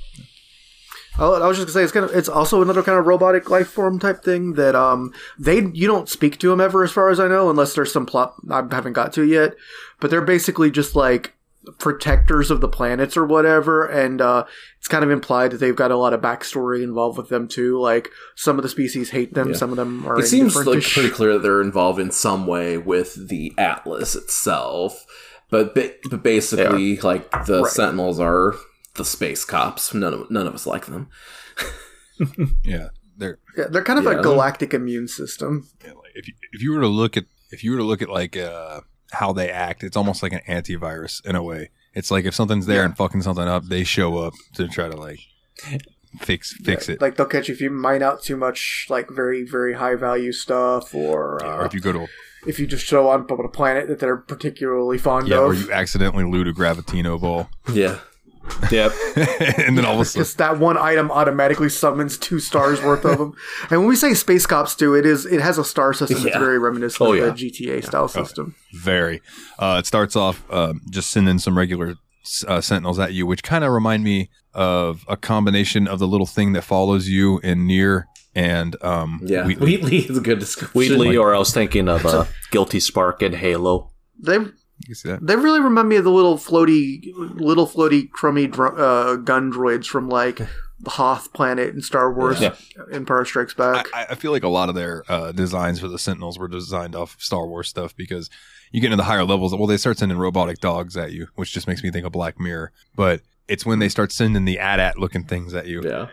Oh, 1.17 1.41
I 1.41 1.47
was 1.47 1.55
just 1.55 1.67
gonna 1.67 1.73
say 1.75 1.83
it's 1.83 1.93
kind 1.93 2.05
of 2.05 2.13
it's 2.13 2.27
also 2.27 2.61
another 2.61 2.83
kind 2.83 2.99
of 2.99 3.05
robotic 3.07 3.49
life 3.49 3.69
form 3.69 3.99
type 3.99 4.21
thing 4.21 4.55
that 4.55 4.75
um 4.75 5.13
they 5.39 5.61
you 5.73 5.87
don't 5.87 6.09
speak 6.09 6.37
to 6.39 6.49
them 6.49 6.59
ever 6.59 6.83
as 6.83 6.91
far 6.91 7.09
as 7.09 7.21
I 7.21 7.29
know 7.29 7.49
unless 7.49 7.73
there's 7.73 7.93
some 7.93 8.05
plot 8.05 8.33
I 8.51 8.63
haven't 8.69 8.93
got 8.93 9.13
to 9.13 9.23
yet, 9.23 9.53
but 10.01 10.09
they're 10.11 10.19
basically 10.21 10.69
just 10.71 10.93
like 10.93 11.33
protectors 11.79 12.51
of 12.51 12.61
the 12.61 12.67
planets 12.69 13.15
or 13.17 13.25
whatever, 13.25 13.85
and 13.85 14.21
uh, 14.21 14.45
it's 14.77 14.87
kind 14.87 15.03
of 15.03 15.11
implied 15.11 15.51
that 15.51 15.57
they've 15.57 15.75
got 15.75 15.91
a 15.91 15.97
lot 15.97 16.13
of 16.13 16.21
backstory 16.21 16.83
involved 16.83 17.17
with 17.17 17.29
them 17.29 17.47
too. 17.47 17.79
Like 17.79 18.09
some 18.35 18.57
of 18.57 18.63
the 18.63 18.69
species 18.69 19.09
hate 19.11 19.33
them, 19.33 19.49
Yeah. 19.49 19.55
some 19.55 19.69
of 19.71 19.77
them 19.77 20.05
are. 20.05 20.19
It 20.19 20.27
seems 20.27 20.55
like 20.55 20.81
pretty 20.83 21.09
clear 21.09 21.33
that 21.33 21.39
they're 21.43 21.61
involved 21.61 21.99
in 21.99 22.11
some 22.11 22.47
way 22.47 22.77
with 22.77 23.27
the 23.29 23.53
Atlas 23.57 24.15
itself. 24.15 25.05
But 25.49 25.75
ba- 25.75 25.93
but 26.09 26.23
basically, 26.23 26.97
like 26.97 27.29
the 27.45 27.61
Right. 27.63 27.71
Sentinels 27.71 28.19
are 28.19 28.55
the 28.95 29.05
space 29.05 29.45
cops. 29.45 29.93
None 29.93 30.13
of 30.13 30.31
none 30.31 30.47
of 30.47 30.53
us 30.55 30.65
like 30.65 30.85
them. 30.87 31.09
Yeah, 32.63 32.89
they're 33.17 33.39
Yeah, 33.57 33.65
they're 33.69 33.83
kind 33.83 33.99
of 33.99 34.05
Yeah. 34.05 34.19
a 34.19 34.23
galactic 34.23 34.73
immune 34.73 35.07
system. 35.07 35.67
yeah, 35.83 35.91
like, 35.93 36.11
if 36.15 36.27
you, 36.27 36.33
if 36.53 36.61
you 36.61 36.71
were 36.73 36.81
to 36.81 36.87
look 36.87 37.17
at 37.17 37.25
if 37.51 37.63
you 37.63 37.71
were 37.71 37.77
to 37.77 37.83
look 37.83 38.01
at 38.01 38.09
like 38.09 38.35
uh 38.37 38.81
how 39.15 39.33
they 39.33 39.49
act, 39.49 39.83
it's 39.83 39.97
almost 39.97 40.21
like 40.23 40.33
an 40.33 40.41
antivirus 40.47 41.25
in 41.25 41.35
a 41.35 41.43
way. 41.43 41.69
It's 41.93 42.11
like 42.11 42.25
if 42.25 42.35
something's 42.35 42.65
there 42.65 42.79
Yeah. 42.81 42.85
and 42.85 42.97
fucking 42.97 43.21
something 43.23 43.47
up, 43.47 43.65
they 43.65 43.83
show 43.83 44.17
up 44.17 44.33
to 44.55 44.67
try 44.67 44.87
to 44.89 44.95
like 44.95 45.19
fix 46.19 46.53
fix 46.53 46.87
Yeah, 46.87 46.95
it. 46.95 47.01
Like 47.01 47.15
they'll 47.17 47.25
catch 47.25 47.47
you 47.47 47.53
if 47.55 47.61
you 47.61 47.69
mine 47.69 48.01
out 48.03 48.21
too 48.23 48.37
much, 48.37 48.87
like 48.89 49.09
very 49.09 49.43
very 49.43 49.73
high 49.73 49.95
value 49.95 50.31
stuff, 50.31 50.93
or, 50.93 51.39
Yeah, 51.41 51.47
uh, 51.53 51.57
or 51.57 51.65
if 51.65 51.73
you 51.73 51.79
go 51.81 51.91
to 51.93 51.99
a, 52.03 52.07
if 52.47 52.59
you 52.59 52.67
just 52.67 52.85
show 52.85 53.09
up 53.09 53.31
on 53.31 53.43
a 53.43 53.49
planet 53.49 53.87
that 53.87 53.99
they're 53.99 54.17
particularly 54.17 54.97
fond 54.97 55.27
yeah, 55.27 55.37
of. 55.37 55.43
or 55.43 55.53
you 55.53 55.71
accidentally 55.71 56.23
loot 56.25 56.47
a 56.47 56.53
gravitino 56.53 57.19
ball, 57.19 57.49
Yeah. 57.71 57.99
Yep. 58.71 58.91
and 59.57 59.77
then 59.77 59.85
all 59.85 59.95
of 59.95 59.99
a 60.01 60.05
sudden, 60.05 60.21
Just 60.21 60.37
that 60.37 60.57
one 60.59 60.77
item 60.77 61.11
automatically 61.11 61.69
summons 61.69 62.17
two 62.17 62.39
stars 62.39 62.81
worth 62.81 63.05
of 63.05 63.17
them. 63.17 63.33
And 63.69 63.81
when 63.81 63.87
we 63.89 63.95
say 63.95 64.13
Space 64.13 64.45
Cops 64.45 64.75
2, 64.75 64.95
it 64.95 65.05
is 65.05 65.25
it 65.25 65.41
has 65.41 65.57
a 65.57 65.63
star 65.63 65.93
system 65.93 66.21
that's 66.23 66.33
Yeah. 66.35 66.39
very 66.39 66.57
reminiscent 66.59 67.01
Oh, 67.07 67.13
of 67.13 67.19
yeah. 67.19 67.25
the 67.25 67.31
GTA 67.31 67.81
style 67.85 68.07
system. 68.07 68.55
very. 68.73 69.21
Uh, 69.59 69.77
it 69.79 69.85
starts 69.85 70.15
off 70.15 70.43
um, 70.51 70.81
just 70.89 71.09
sending 71.11 71.39
some 71.39 71.57
regular 71.57 71.95
uh, 72.47 72.59
sentinels 72.61 72.97
at 72.99 73.13
you, 73.13 73.25
which 73.27 73.43
kind 73.43 73.63
of 73.63 73.71
remind 73.71 74.03
me 74.03 74.29
of 74.53 75.03
a 75.07 75.17
combination 75.17 75.87
of 75.87 75.99
the 75.99 76.07
little 76.07 76.25
thing 76.25 76.53
that 76.53 76.63
follows 76.63 77.07
you 77.09 77.39
in 77.39 77.67
NieR 77.67 78.05
and 78.33 78.75
um, 78.83 79.21
Yeah. 79.23 79.45
Wheatley. 79.45 79.65
Wheatley 79.65 79.97
is 80.09 80.17
a 80.17 80.21
good 80.21 80.39
description. 80.39 80.77
Wheatley, 80.79 81.17
or 81.17 81.35
I 81.35 81.37
was 81.39 81.53
thinking 81.53 81.87
of 81.87 82.05
uh, 82.05 82.25
Guilty 82.51 82.79
Spark 82.79 83.21
and 83.21 83.35
Halo. 83.35 83.91
They 84.19 84.37
You 84.87 84.93
see 84.95 85.09
that? 85.09 85.25
they 85.25 85.35
really 85.35 85.61
remind 85.61 85.87
me 85.89 85.95
of 85.95 86.03
the 86.03 86.11
little 86.11 86.37
floaty, 86.37 87.11
little 87.15 87.65
floaty, 87.67 88.09
crummy 88.11 88.47
dro- 88.47 88.75
uh, 88.75 89.15
gun 89.15 89.51
droids 89.51 89.85
from 89.87 90.09
like 90.09 90.37
the 90.79 90.89
Hoth 90.89 91.31
planet 91.33 91.73
in 91.73 91.81
Star 91.81 92.11
Wars 92.13 92.41
Yeah. 92.41 92.55
Empire 92.91 93.23
Strikes 93.25 93.53
Back. 93.53 93.87
I, 93.93 94.07
I 94.11 94.15
feel 94.15 94.31
like 94.31 94.43
a 94.43 94.49
lot 94.49 94.67
of 94.69 94.75
their 94.75 95.03
uh, 95.07 95.31
designs 95.31 95.79
for 95.79 95.87
the 95.87 95.97
Sentinels 95.97 96.37
were 96.37 96.49
designed 96.49 96.93
off 96.95 97.15
Star 97.19 97.47
Wars 97.47 97.69
stuff 97.69 97.95
because 97.95 98.29
you 98.71 98.81
get 98.81 98.87
into 98.87 98.97
the 98.97 99.03
higher 99.05 99.23
levels. 99.23 99.55
Well, 99.55 99.65
they 99.67 99.77
start 99.77 99.97
sending 99.97 100.17
robotic 100.17 100.59
dogs 100.59 100.97
at 100.97 101.13
you, 101.13 101.27
which 101.35 101.53
just 101.53 101.67
makes 101.67 101.81
me 101.81 101.89
think 101.91 102.05
of 102.05 102.11
Black 102.11 102.37
Mirror. 102.39 102.73
But 102.95 103.21
it's 103.47 103.65
when 103.65 103.79
they 103.79 103.87
start 103.89 104.11
sending 104.11 104.43
the 104.43 104.59
AT-AT 104.59 104.97
looking 104.99 105.23
things 105.23 105.53
at 105.53 105.67
you 105.67 105.81
Yeah. 105.83 106.07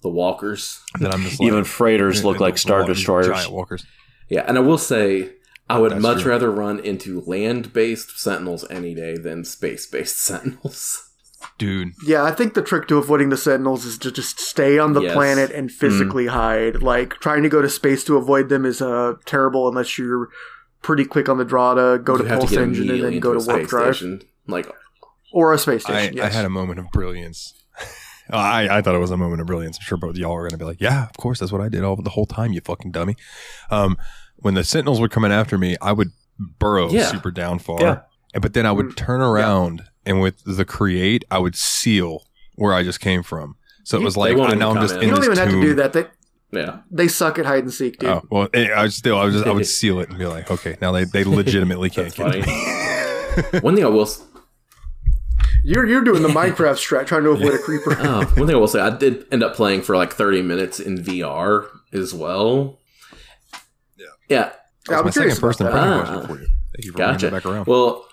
The 0.00 0.08
walkers. 0.08 0.80
that 0.98 1.12
I'm 1.12 1.22
just 1.22 1.38
like, 1.40 1.46
Even 1.48 1.64
freighters 1.64 2.24
look 2.24 2.40
like 2.40 2.56
Star 2.56 2.78
long 2.80 2.88
Destroyers. 2.88 3.26
giant 3.26 3.52
walkers. 3.52 3.84
Yeah, 4.30 4.44
and 4.48 4.56
I 4.56 4.60
will 4.62 4.78
say 4.78 5.28
I 5.72 5.78
would 5.78 5.92
That's 5.92 6.02
much 6.02 6.22
true. 6.22 6.30
rather 6.32 6.50
run 6.50 6.80
into 6.80 7.22
land-based 7.22 8.18
sentinels 8.20 8.64
any 8.70 8.94
day 8.94 9.16
than 9.16 9.44
space-based 9.44 10.18
sentinels. 10.24 11.08
Dude, 11.58 11.92
yeah, 12.06 12.22
I 12.24 12.30
think 12.30 12.54
the 12.54 12.62
trick 12.62 12.86
to 12.88 12.98
avoiding 12.98 13.30
the 13.30 13.36
Sentinels 13.36 13.84
is 13.84 13.98
to 13.98 14.12
just 14.12 14.38
stay 14.38 14.78
on 14.78 14.92
the 14.92 15.00
Yes. 15.02 15.12
planet 15.12 15.50
and 15.50 15.72
physically 15.72 16.26
hide. 16.28 16.82
Like 16.82 17.14
trying 17.14 17.42
to 17.42 17.48
go 17.48 17.60
to 17.60 17.68
space 17.68 18.04
to 18.04 18.16
avoid 18.16 18.48
them 18.48 18.64
is 18.64 18.80
uh, 18.80 19.14
terrible 19.24 19.68
unless 19.68 19.98
you're 19.98 20.28
pretty 20.82 21.04
quick 21.04 21.28
on 21.28 21.38
the 21.38 21.44
draw 21.44 21.74
to 21.74 21.98
go 21.98 22.16
to 22.16 22.22
You 22.22 22.28
have 22.28 22.38
pulse 22.40 22.50
get 22.50 22.60
engine 22.62 22.90
and 22.90 23.02
then 23.02 23.18
go 23.20 23.32
to 23.32 23.40
a 23.40 23.44
warp 23.44 23.58
space 23.60 23.68
drive 23.70 23.96
station. 23.96 24.22
Like 24.46 24.66
or 25.32 25.52
a 25.52 25.58
space 25.58 25.82
station. 25.82 26.18
I 26.20 26.22
yes. 26.24 26.34
had 26.34 26.44
a 26.44 26.50
moment 26.50 26.78
of 26.78 26.86
brilliance. 26.92 27.54
I, 28.30 28.78
I 28.78 28.82
thought 28.82 28.94
it 28.94 28.98
was 29.00 29.10
a 29.10 29.16
moment 29.16 29.40
of 29.40 29.46
brilliance. 29.48 29.78
I'm 29.78 29.84
sure 29.84 29.98
both 29.98 30.16
y'all 30.16 30.34
are 30.34 30.40
going 30.42 30.50
to 30.50 30.58
be 30.58 30.64
like, 30.64 30.80
yeah, 30.80 31.08
of 31.08 31.16
course, 31.16 31.40
that's 31.40 31.50
what 31.52 31.60
I 31.60 31.68
did 31.68 31.82
all 31.82 31.96
the 31.96 32.10
whole 32.10 32.26
time, 32.26 32.52
you 32.52 32.60
fucking 32.60 32.92
dummy. 32.92 33.16
Um, 33.70 33.96
when 34.42 34.54
the 34.54 34.64
Sentinels 34.64 35.00
were 35.00 35.08
coming 35.08 35.32
after 35.32 35.56
me, 35.58 35.76
I 35.80 35.92
would 35.92 36.10
burrow 36.38 36.90
Yeah. 36.90 37.06
super 37.06 37.30
down 37.30 37.58
far. 37.58 37.80
Yeah. 37.80 38.00
And, 38.34 38.42
but 38.42 38.54
then 38.54 38.66
I 38.66 38.72
would 38.72 38.86
Mm, 38.86 38.96
turn 38.96 39.20
around 39.20 39.84
and 40.06 40.20
with 40.20 40.42
the 40.44 40.64
create, 40.64 41.24
I 41.30 41.38
would 41.38 41.54
seal 41.56 42.24
where 42.56 42.72
I 42.74 42.82
just 42.82 43.00
came 43.00 43.22
from. 43.22 43.56
So 43.84 43.96
it 43.98 44.02
was 44.02 44.16
like, 44.16 44.36
won't 44.36 44.48
I 44.48 44.54
even 44.54 44.58
know 44.60 44.70
I'm 44.70 44.80
just 44.82 44.94
in. 44.94 45.02
in 45.02 45.08
you 45.08 45.10
don't 45.12 45.20
this 45.20 45.28
even 45.28 45.38
have 45.38 45.50
to 45.54 45.60
do 45.60 45.74
that. 45.74 45.92
They 45.92 46.04
yeah. 46.52 46.80
they 46.90 47.08
suck 47.08 47.38
at 47.38 47.46
hide 47.46 47.64
and 47.64 47.72
seek, 47.72 47.98
dude. 47.98 48.10
Oh 48.10 48.22
well, 48.30 48.48
eh, 48.54 48.68
I 48.68 48.82
was 48.84 48.94
still 48.94 49.16
I 49.18 49.24
was 49.24 49.34
just 49.34 49.46
I 49.46 49.52
would 49.52 49.66
seal 49.80 50.00
it 50.00 50.08
and 50.10 50.18
be 50.18 50.26
like, 50.26 50.50
okay, 50.50 50.76
now 50.80 50.92
they, 50.92 51.04
they 51.04 51.24
legitimately 51.24 51.90
can't 51.90 52.14
get 52.14 52.26
me. 52.34 52.40
One 53.60 53.74
thing 53.74 53.84
I 53.84 53.88
will 53.88 54.02
s- 54.02 54.22
You're 55.64 55.86
you're 55.86 56.02
doing 56.04 56.22
the 56.22 56.28
Minecraft 56.40 56.76
strat, 56.76 57.06
trying 57.06 57.24
to 57.24 57.30
avoid 57.30 57.54
a 57.54 57.58
creeper. 57.58 57.96
oh, 57.98 58.24
one 58.36 58.46
thing 58.46 58.54
I 58.56 58.58
will 58.58 58.68
say, 58.68 58.80
I 58.80 58.90
did 58.96 59.26
end 59.32 59.42
up 59.42 59.54
playing 59.54 59.82
for 59.82 59.96
like 59.96 60.12
30 60.12 60.42
minutes 60.42 60.78
in 60.80 60.98
VR 61.02 61.68
as 61.92 62.12
well. 62.14 62.78
Yeah. 64.32 64.38
Yeah. 64.38 64.52
Yeah, 64.90 64.98
I'm 64.98 65.04
my 65.04 65.10
curious 65.12 65.34
second 65.36 65.48
person 65.48 65.66
about 65.68 65.86
impression 65.86 66.14
that. 66.14 66.24
question 66.24 66.24
Ah. 66.24 66.26
for 66.26 66.40
you. 66.40 66.48
Thank 66.74 66.84
you 66.86 66.92
for 66.92 66.98
Gotcha. 66.98 67.18
bringing 67.30 67.36
it 67.36 67.42
back 67.44 67.52
around. 67.52 67.66
Well, 67.66 68.06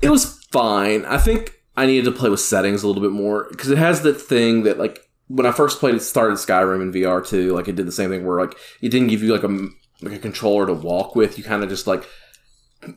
it 0.00 0.10
was 0.10 0.24
fine. 0.52 1.04
I 1.06 1.18
think 1.18 1.54
I 1.76 1.86
needed 1.86 2.04
to 2.04 2.12
play 2.12 2.30
with 2.30 2.40
settings 2.40 2.82
a 2.82 2.86
little 2.86 3.02
bit 3.02 3.10
more 3.12 3.48
because 3.50 3.70
it 3.70 3.78
has 3.78 4.02
that 4.02 4.14
thing 4.20 4.62
that 4.62 4.78
like 4.78 5.00
when 5.28 5.46
I 5.46 5.52
first 5.52 5.80
played 5.80 5.94
it, 5.94 6.00
started 6.00 6.34
Skyrim 6.38 6.82
in 6.82 6.92
VR 6.92 7.26
too. 7.26 7.52
Like 7.54 7.66
it 7.68 7.74
did 7.76 7.86
the 7.86 7.92
same 7.92 8.10
thing 8.10 8.24
where 8.26 8.38
like 8.40 8.54
it 8.80 8.90
didn't 8.90 9.08
give 9.08 9.22
you 9.22 9.32
like 9.32 9.42
a 9.44 9.68
like 10.02 10.14
a 10.14 10.18
controller 10.18 10.66
to 10.66 10.72
walk 10.74 11.16
with. 11.16 11.36
You 11.38 11.44
kind 11.44 11.62
of 11.64 11.68
just 11.68 11.86
like 11.86 12.04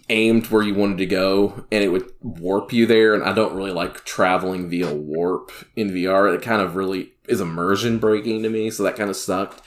aimed 0.09 0.47
where 0.47 0.63
you 0.63 0.73
wanted 0.73 0.97
to 0.97 1.05
go 1.05 1.65
and 1.71 1.83
it 1.83 1.89
would 1.89 2.09
warp 2.21 2.73
you 2.73 2.85
there. 2.85 3.13
And 3.13 3.23
I 3.23 3.33
don't 3.33 3.55
really 3.55 3.71
like 3.71 4.03
traveling 4.05 4.69
via 4.69 4.93
warp 4.93 5.51
in 5.75 5.91
VR. 5.91 6.33
It 6.35 6.41
kind 6.41 6.61
of 6.61 6.75
really 6.75 7.13
is 7.27 7.39
immersion 7.41 7.97
breaking 7.99 8.43
to 8.43 8.49
me. 8.49 8.69
So 8.71 8.83
that 8.83 8.95
kind 8.95 9.09
of 9.09 9.15
sucked. 9.15 9.61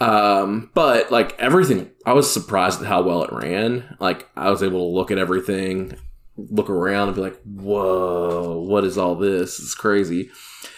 Um, 0.00 0.70
but 0.74 1.10
like 1.10 1.38
everything, 1.38 1.90
I 2.04 2.12
was 2.12 2.32
surprised 2.32 2.80
at 2.80 2.86
how 2.86 3.02
well 3.02 3.22
it 3.24 3.32
ran. 3.32 3.96
Like 3.98 4.28
I 4.36 4.50
was 4.50 4.62
able 4.62 4.80
to 4.80 4.94
look 4.94 5.10
at 5.10 5.18
everything, 5.18 5.96
look 6.36 6.68
around, 6.68 7.08
and 7.08 7.16
be 7.16 7.22
like, 7.22 7.40
"Whoa, 7.42 8.58
what 8.58 8.84
is 8.84 8.98
all 8.98 9.14
this? 9.14 9.58
It's 9.58 9.74
crazy." 9.74 10.30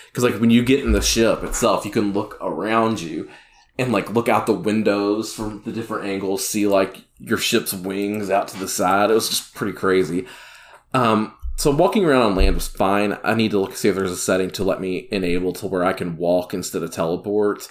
Because 0.07 0.25
like 0.25 0.41
when 0.41 0.51
you 0.51 0.65
get 0.65 0.85
in 0.85 0.93
the 0.93 1.03
ship 1.03 1.43
itself, 1.43 1.85
you 1.85 1.91
can 1.91 2.13
look 2.13 2.39
around 2.41 3.01
you 3.01 3.29
and 3.79 3.93
like 3.93 4.11
look 4.11 4.29
out 4.29 4.47
the 4.47 4.53
windows 4.53 5.35
from 5.35 5.63
the 5.65 5.73
different 5.73 6.07
angles, 6.07 6.47
see 6.47 6.67
like 6.67 7.05
your 7.19 7.39
ship's 7.39 7.73
wings 7.73 8.31
out 8.31 8.49
to 8.49 8.59
the 8.59 8.69
side. 8.69 9.11
It 9.11 9.15
was 9.15 9.29
just 9.29 9.55
pretty 9.55 9.73
crazy. 9.73 10.27
Um, 10.95 11.35
so 11.57 11.73
walking 11.73 12.05
around 12.05 12.23
on 12.23 12.35
land 12.37 12.55
was 12.55 12.69
fine. 12.69 13.19
I 13.25 13.35
need 13.35 13.51
to 13.51 13.59
look 13.59 13.77
see 13.77 13.89
if 13.89 13.97
there's 13.97 14.13
a 14.13 14.17
setting 14.17 14.51
to 14.53 14.65
let 14.65 14.81
me 14.81 15.09
enable 15.11 15.53
to 15.55 15.67
where 15.67 15.85
I 15.85 15.93
can 15.93 16.17
walk 16.17 16.55
instead 16.55 16.83
of 16.83 16.93
teleport. 16.93 17.69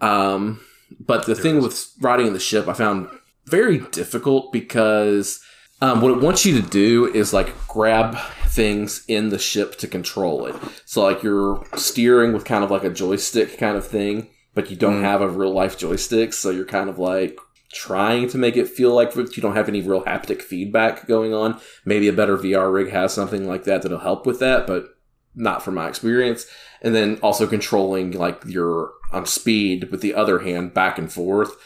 Um, 0.00 0.60
but 0.98 1.26
the 1.26 1.34
thing 1.34 1.60
with 1.60 1.92
riding 2.00 2.26
in 2.26 2.32
the 2.32 2.40
ship, 2.40 2.68
I 2.68 2.72
found 2.72 3.08
very 3.46 3.78
difficult 3.78 4.52
because 4.52 5.40
um, 5.80 6.00
what 6.00 6.12
it 6.12 6.22
wants 6.22 6.44
you 6.44 6.60
to 6.60 6.68
do 6.68 7.06
is 7.06 7.32
like 7.32 7.54
grab 7.66 8.16
things 8.46 9.04
in 9.08 9.30
the 9.30 9.38
ship 9.38 9.76
to 9.78 9.86
control 9.86 10.46
it. 10.46 10.56
So 10.84 11.02
like 11.02 11.22
you're 11.22 11.64
steering 11.76 12.32
with 12.32 12.44
kind 12.44 12.64
of 12.64 12.70
like 12.70 12.84
a 12.84 12.90
joystick 12.90 13.58
kind 13.58 13.76
of 13.76 13.86
thing, 13.86 14.28
but 14.54 14.70
you 14.70 14.76
don't 14.76 15.02
have 15.02 15.22
a 15.22 15.28
real 15.28 15.52
life 15.52 15.78
joystick, 15.78 16.32
so 16.32 16.50
you're 16.50 16.64
kind 16.64 16.90
of 16.90 16.98
like 16.98 17.38
trying 17.72 18.28
to 18.28 18.38
make 18.38 18.56
it 18.56 18.68
feel 18.68 18.92
like 18.92 19.14
you 19.14 19.42
don't 19.42 19.54
have 19.54 19.68
any 19.68 19.80
real 19.80 20.02
haptic 20.02 20.42
feedback 20.42 21.06
going 21.06 21.32
on. 21.32 21.60
Maybe 21.84 22.08
a 22.08 22.12
better 22.12 22.36
VR 22.36 22.72
rig 22.72 22.90
has 22.90 23.14
something 23.14 23.46
like 23.46 23.64
that 23.64 23.82
that'll 23.82 24.00
help 24.00 24.26
with 24.26 24.40
that, 24.40 24.66
but 24.66 24.86
not 25.34 25.62
from 25.62 25.74
my 25.76 25.88
experience. 25.88 26.46
And 26.82 26.94
then 26.94 27.18
also 27.22 27.46
controlling 27.46 28.12
like 28.12 28.42
your 28.44 28.92
on 29.12 29.26
speed 29.26 29.90
with 29.90 30.00
the 30.00 30.14
other 30.14 30.40
hand 30.40 30.74
back 30.74 30.98
and 30.98 31.12
forth. 31.12 31.56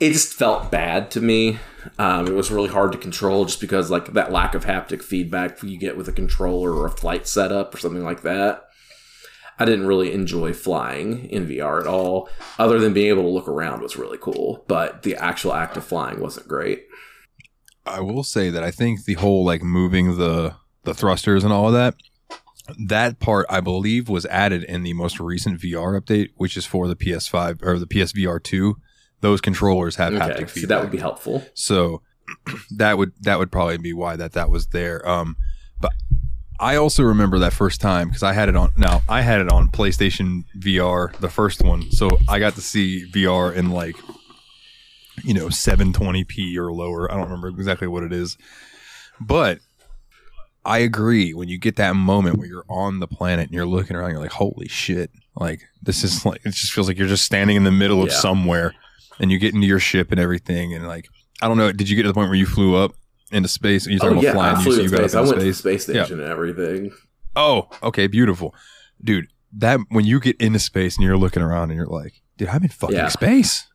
It 0.00 0.12
just 0.12 0.32
felt 0.32 0.70
bad 0.70 1.10
to 1.12 1.20
me. 1.20 1.58
Um, 1.98 2.26
it 2.26 2.34
was 2.34 2.50
really 2.50 2.68
hard 2.68 2.92
to 2.92 2.98
control 2.98 3.44
just 3.44 3.60
because 3.60 3.90
like 3.90 4.12
that 4.12 4.30
lack 4.30 4.54
of 4.54 4.64
haptic 4.64 5.02
feedback 5.02 5.62
you 5.62 5.78
get 5.78 5.96
with 5.96 6.08
a 6.08 6.12
controller 6.12 6.72
or 6.72 6.86
a 6.86 6.90
flight 6.90 7.26
setup 7.26 7.74
or 7.74 7.78
something 7.78 8.04
like 8.04 8.22
that. 8.22 8.64
I 9.58 9.64
didn't 9.64 9.88
really 9.88 10.12
enjoy 10.12 10.52
flying 10.52 11.24
in 11.30 11.48
VR 11.48 11.80
at 11.80 11.86
all, 11.86 12.28
other 12.58 12.78
than 12.78 12.92
being 12.92 13.08
able 13.08 13.24
to 13.24 13.28
look 13.28 13.48
around 13.48 13.82
was 13.82 13.96
really 13.96 14.18
cool. 14.18 14.64
But 14.68 15.02
the 15.02 15.16
actual 15.16 15.52
act 15.52 15.76
of 15.76 15.84
flying 15.84 16.20
wasn't 16.20 16.46
great. 16.46 16.86
I 17.84 18.00
will 18.00 18.22
say 18.22 18.50
that 18.50 18.62
I 18.62 18.70
think 18.70 19.04
the 19.04 19.14
whole 19.14 19.44
like 19.44 19.62
moving 19.62 20.16
the 20.16 20.54
the 20.84 20.94
thrusters 20.94 21.42
and 21.42 21.52
all 21.52 21.66
of 21.66 21.74
that, 21.74 21.96
that 22.78 23.18
part 23.18 23.46
I 23.48 23.60
believe 23.60 24.08
was 24.08 24.26
added 24.26 24.64
in 24.64 24.82
the 24.82 24.92
most 24.92 25.20
recent 25.20 25.60
VR 25.60 26.00
update, 26.00 26.30
which 26.36 26.56
is 26.56 26.66
for 26.66 26.88
the 26.88 26.96
PS5 26.96 27.64
or 27.64 27.78
the 27.78 27.86
PSVR 27.86 28.42
two. 28.42 28.76
Those 29.20 29.40
controllers 29.40 29.96
have 29.96 30.14
Okay, 30.14 30.44
haptic 30.44 30.50
so 30.50 30.66
that 30.66 30.80
would 30.80 30.90
be 30.90 30.98
helpful. 30.98 31.44
So 31.54 32.02
that 32.76 32.98
would 32.98 33.12
that 33.22 33.38
would 33.38 33.50
probably 33.50 33.78
be 33.78 33.92
why 33.92 34.16
that 34.16 34.32
that 34.32 34.50
was 34.50 34.68
there. 34.68 35.06
Um, 35.08 35.36
but 35.80 35.92
I 36.60 36.76
also 36.76 37.02
remember 37.02 37.38
that 37.38 37.52
first 37.52 37.80
time 37.80 38.08
because 38.08 38.22
I 38.22 38.32
had 38.32 38.48
it 38.48 38.56
on. 38.56 38.70
Now 38.76 39.02
I 39.08 39.22
had 39.22 39.40
it 39.40 39.50
on 39.50 39.68
PlayStation 39.68 40.44
VR, 40.58 41.16
the 41.18 41.28
first 41.28 41.62
one, 41.62 41.90
so 41.90 42.10
I 42.28 42.38
got 42.38 42.54
to 42.54 42.60
see 42.60 43.10
VR 43.10 43.54
in 43.54 43.70
like 43.70 43.96
you 45.24 45.34
know 45.34 45.46
720p 45.46 46.56
or 46.56 46.72
lower. 46.72 47.10
I 47.10 47.16
don't 47.16 47.24
remember 47.24 47.48
exactly 47.48 47.88
what 47.88 48.02
it 48.02 48.12
is, 48.12 48.36
but 49.20 49.58
I 50.64 50.78
agree. 50.78 51.32
When 51.34 51.48
you 51.48 51.58
get 51.58 51.76
that 51.76 51.94
moment 51.96 52.36
where 52.38 52.46
you're 52.48 52.64
on 52.68 53.00
the 53.00 53.06
planet 53.06 53.46
and 53.46 53.54
you're 53.54 53.66
looking 53.66 53.96
around, 53.96 54.10
you're 54.10 54.20
like, 54.20 54.32
"Holy 54.32 54.68
shit!" 54.68 55.10
Like 55.36 55.62
this 55.82 56.04
is 56.04 56.26
like 56.26 56.40
it 56.44 56.50
just 56.54 56.72
feels 56.72 56.88
like 56.88 56.98
you're 56.98 57.08
just 57.08 57.24
standing 57.24 57.56
in 57.56 57.64
the 57.64 57.70
middle 57.70 58.02
of 58.02 58.08
Yeah. 58.08 58.14
somewhere, 58.16 58.74
and 59.18 59.30
you 59.30 59.38
get 59.38 59.54
into 59.54 59.66
your 59.66 59.78
ship 59.78 60.10
and 60.10 60.20
everything, 60.20 60.74
and 60.74 60.86
like 60.86 61.08
I 61.40 61.48
don't 61.48 61.56
know. 61.56 61.72
Did 61.72 61.88
you 61.88 61.96
get 61.96 62.02
to 62.02 62.08
the 62.08 62.14
point 62.14 62.28
where 62.28 62.38
you 62.38 62.46
flew 62.46 62.74
up 62.76 62.94
into 63.30 63.48
space? 63.48 63.84
And 63.86 63.92
you 63.94 63.98
talking 64.00 64.16
Oh 64.16 64.20
about 64.20 64.24
yeah, 64.24 64.32
flying? 64.32 64.56
I 64.56 64.58
You, 64.58 64.64
flew 64.64 64.88
so 64.88 64.96
got 64.96 64.98
space. 65.10 65.14
I 65.14 65.20
went 65.20 65.38
to 65.38 65.44
the 65.46 65.52
space. 65.54 65.84
space 65.84 65.94
Yeah. 65.96 66.04
station 66.04 66.20
and 66.20 66.28
everything. 66.28 66.90
Oh, 67.36 67.68
okay, 67.82 68.06
beautiful, 68.08 68.54
dude. 69.02 69.28
That 69.52 69.80
when 69.90 70.04
you 70.04 70.18
get 70.20 70.36
into 70.40 70.58
space 70.58 70.96
and 70.96 71.04
you're 71.06 71.16
looking 71.16 71.42
around 71.42 71.70
and 71.70 71.76
you're 71.78 71.86
like, 71.86 72.20
dude, 72.36 72.48
I'm 72.48 72.62
in 72.64 72.68
fucking 72.68 72.96
Yeah. 72.96 73.08
space. 73.08 73.67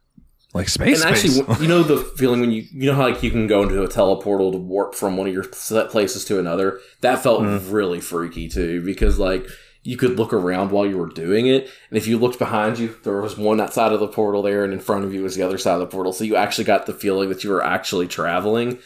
Like 0.53 0.69
space, 0.69 1.03
and 1.03 1.17
space. 1.17 1.39
actually, 1.39 1.63
you 1.63 1.67
know 1.67 1.81
the 1.81 1.97
feeling 1.97 2.39
when 2.39 2.51
you 2.51 2.63
you 2.71 2.91
know 2.91 2.95
how 2.95 3.09
like 3.09 3.23
you 3.23 3.31
can 3.31 3.47
go 3.47 3.63
into 3.63 3.81
a 3.81 3.87
teleportal 3.87 4.51
to 4.51 4.59
warp 4.59 4.93
from 4.93 5.17
one 5.17 5.25
of 5.25 5.33
your 5.33 5.45
set 5.51 5.89
places 5.89 6.25
to 6.25 6.39
another. 6.39 6.79
That 7.01 7.23
felt 7.23 7.41
mm-hmm. 7.41 7.71
really 7.71 7.99
freaky 7.99 8.47
too, 8.49 8.83
because 8.85 9.17
like 9.17 9.47
you 9.81 9.97
could 9.97 10.17
look 10.17 10.31
around 10.31 10.69
while 10.69 10.85
you 10.85 10.97
were 10.97 11.09
doing 11.09 11.47
it, 11.47 11.69
and 11.89 11.97
if 11.97 12.05
you 12.05 12.19
looked 12.19 12.37
behind 12.37 12.77
you, 12.77 12.95
there 13.03 13.19
was 13.19 13.35
one 13.35 13.59
outside 13.59 13.93
of 13.93 13.99
the 13.99 14.07
portal 14.07 14.43
there, 14.43 14.63
and 14.63 14.73
in 14.73 14.79
front 14.79 15.03
of 15.03 15.11
you 15.11 15.23
was 15.23 15.35
the 15.35 15.41
other 15.41 15.57
side 15.57 15.73
of 15.73 15.79
the 15.79 15.87
portal. 15.87 16.13
So 16.13 16.23
you 16.23 16.35
actually 16.35 16.65
got 16.65 16.85
the 16.85 16.93
feeling 16.93 17.29
that 17.29 17.43
you 17.43 17.49
were 17.49 17.63
actually 17.63 18.07
traveling. 18.07 18.77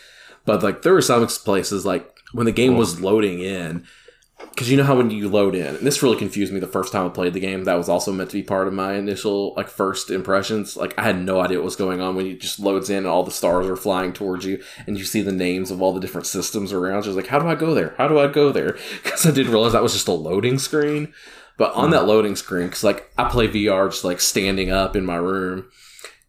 But 0.45 0.64
like 0.64 0.84
there 0.84 0.94
were 0.94 1.02
some 1.02 1.27
places 1.27 1.85
like 1.85 2.10
when 2.31 2.45
the 2.45 2.53
game 2.53 2.72
mm-hmm. 2.72 2.80
was 2.80 3.02
loading 3.02 3.41
in, 3.41 3.85
because 4.39 4.69
you 4.69 4.77
know 4.77 4.84
how 4.84 4.95
when 4.95 5.09
you 5.09 5.30
load 5.30 5.55
in, 5.55 5.76
and 5.76 5.85
this 5.85 6.03
really 6.03 6.18
confused 6.18 6.53
me 6.53 6.59
the 6.59 6.68
first 6.68 6.91
time 6.91 7.05
I 7.05 7.09
played 7.09 7.34
the 7.34 7.39
game. 7.39 7.64
That 7.64 7.77
was 7.77 7.89
also 7.89 8.11
meant 8.11 8.30
to 8.31 8.38
be 8.38 8.43
part 8.43 8.68
of 8.68 8.73
my 8.73 8.93
initial 8.93 9.53
like 9.55 9.68
first 9.68 10.11
impressions. 10.11 10.77
Like 10.77 10.97
I 10.97 11.03
had 11.03 11.19
no 11.19 11.39
idea 11.39 11.57
what 11.57 11.65
was 11.65 11.76
going 11.76 12.01
on 12.01 12.15
when 12.15 12.27
it 12.27 12.39
just 12.39 12.59
loads 12.59 12.89
in 12.89 12.97
and 12.97 13.07
all 13.07 13.23
the 13.23 13.31
stars 13.31 13.65
are 13.65 13.76
flying 13.76 14.14
towards 14.14 14.45
you, 14.45 14.64
and 14.85 14.97
you 14.97 15.05
see 15.05 15.22
the 15.22 15.31
names 15.31 15.72
of 15.72 15.81
all 15.81 15.93
the 15.93 15.99
different 15.99 16.27
systems 16.27 16.72
around. 16.72 17.03
Just 17.03 17.15
like, 17.15 17.27
how 17.27 17.39
do 17.39 17.47
I 17.47 17.55
go 17.55 17.73
there? 17.73 17.95
How 17.97 18.07
do 18.07 18.19
I 18.19 18.27
go 18.27 18.51
there? 18.51 18.77
Because 19.03 19.26
I 19.26 19.31
didn't 19.31 19.51
realize 19.51 19.73
that 19.73 19.84
was 19.84 19.93
just 19.93 20.07
a 20.07 20.14
loading 20.14 20.59
screen. 20.59 21.14
But 21.57 21.73
on 21.73 21.89
that 21.89 22.05
loading 22.05 22.35
screen, 22.35 22.68
because 22.68 22.84
like 22.84 23.11
I 23.18 23.30
play 23.30 23.47
VR 23.47 23.89
just 23.89 24.03
like 24.03 24.22
standing 24.22 24.69
up 24.69 24.95
in 24.95 25.05
my 25.05 25.15
room, 25.15 25.69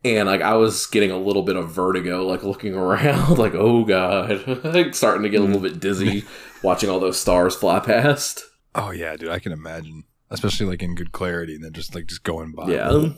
and 0.02 0.26
like 0.26 0.40
I 0.40 0.55
was 0.55 0.86
getting 0.86 1.10
a 1.10 1.18
little 1.18 1.43
bit 1.43 1.56
of 1.56 1.70
vertigo, 1.70 2.26
like 2.26 2.43
looking 2.43 2.74
around, 2.76 3.39
like 3.39 3.55
oh 3.55 3.85
god, 3.85 4.47
like 4.64 4.94
starting 4.94 5.22
to 5.24 5.28
get 5.28 5.40
a 5.40 5.44
little 5.44 5.60
mm. 5.60 5.64
bit 5.64 5.80
dizzy 5.80 6.24
watching 6.62 6.90
all 6.90 7.01
those 7.01 7.20
stars 7.20 7.55
fly 7.56 7.80
past. 7.80 8.43
oh 8.74 8.90
yeah, 8.90 9.16
dude, 9.16 9.30
I 9.30 9.39
can 9.39 9.52
imagine, 9.52 10.05
especially 10.30 10.66
like 10.66 10.82
in 10.82 10.94
good 10.94 11.12
clarity, 11.12 11.55
and 11.55 11.64
then 11.64 11.72
just 11.72 11.94
like 11.94 12.06
just 12.06 12.22
going 12.22 12.52
by. 12.52 12.70
Yeah. 12.70 13.09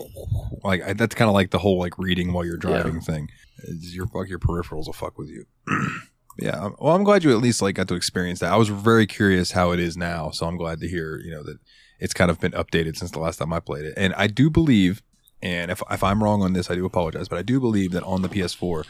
like 0.65 0.83
I, 0.83 0.93
that's 0.93 1.15
kind 1.15 1.29
of 1.29 1.35
like 1.35 1.51
the 1.51 1.59
whole 1.59 1.79
like 1.79 1.99
reading 1.99 2.33
while 2.33 2.45
you're 2.45 2.57
driving 2.57 3.01
thing. 3.01 3.29
Is 3.65 3.95
your 3.95 4.07
fuck 4.07 4.29
your 4.29 4.39
peripherals 4.39 4.87
will 4.87 4.93
fuck 4.93 5.19
with 5.19 5.29
you. 5.29 5.45
yeah. 6.39 6.59
um, 6.59 6.77
Well, 6.79 6.95
I'm 6.95 7.05
glad 7.05 7.25
you 7.25 7.31
at 7.31 7.39
least 7.39 7.61
like 7.61 7.75
got 7.75 7.89
to 7.89 7.95
experience 7.95 8.41
that. 8.41 8.53
I 8.53 8.57
was 8.57 8.69
very 8.69 9.07
curious 9.07 9.53
how 9.53 9.73
it 9.73 9.81
is 9.81 9.97
now, 9.97 10.31
so 10.31 10.47
I'm 10.47 10.57
glad 10.57 10.81
to 10.81 10.89
hear 10.89 11.19
you 11.19 11.31
know 11.31 11.43
that 11.43 11.59
it's 11.99 12.15
kind 12.15 12.31
of 12.31 12.41
been 12.41 12.53
updated 12.53 12.97
since 12.97 13.11
the 13.11 13.19
last 13.19 13.37
time 13.37 13.53
I 13.53 13.61
played 13.61 13.85
it. 13.85 13.95
And 13.97 14.15
I 14.15 14.27
do 14.27 14.49
believe, 14.49 15.03
and 15.43 15.71
if 15.71 15.83
if 15.91 16.03
I'm 16.03 16.23
wrong 16.23 16.43
on 16.43 16.55
this, 16.55 16.71
I 16.71 16.75
do 16.75 16.87
apologize, 16.87 17.29
but 17.29 17.39
I 17.39 17.43
do 17.43 17.61
believe 17.61 17.93
that 17.93 18.03
on 18.05 18.23
the 18.23 18.29
PS4, 18.29 18.85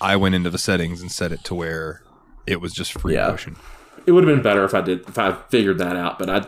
I 0.00 0.16
went 0.16 0.34
into 0.34 0.50
the 0.50 0.58
settings 0.58 1.00
and 1.00 1.10
set 1.10 1.32
it 1.32 1.42
to 1.44 1.54
where 1.54 2.02
it 2.50 2.60
was 2.60 2.72
just 2.72 2.92
free 2.92 3.14
Yeah. 3.14 3.28
motion. 3.28 3.56
It 4.06 4.12
would 4.12 4.26
have 4.26 4.34
been 4.34 4.42
better 4.42 4.64
if 4.64 4.74
I 4.74 4.80
did 4.80 5.08
if 5.08 5.18
I 5.18 5.32
figured 5.50 5.78
that 5.78 5.94
out, 5.96 6.18
but 6.18 6.28
I 6.30 6.46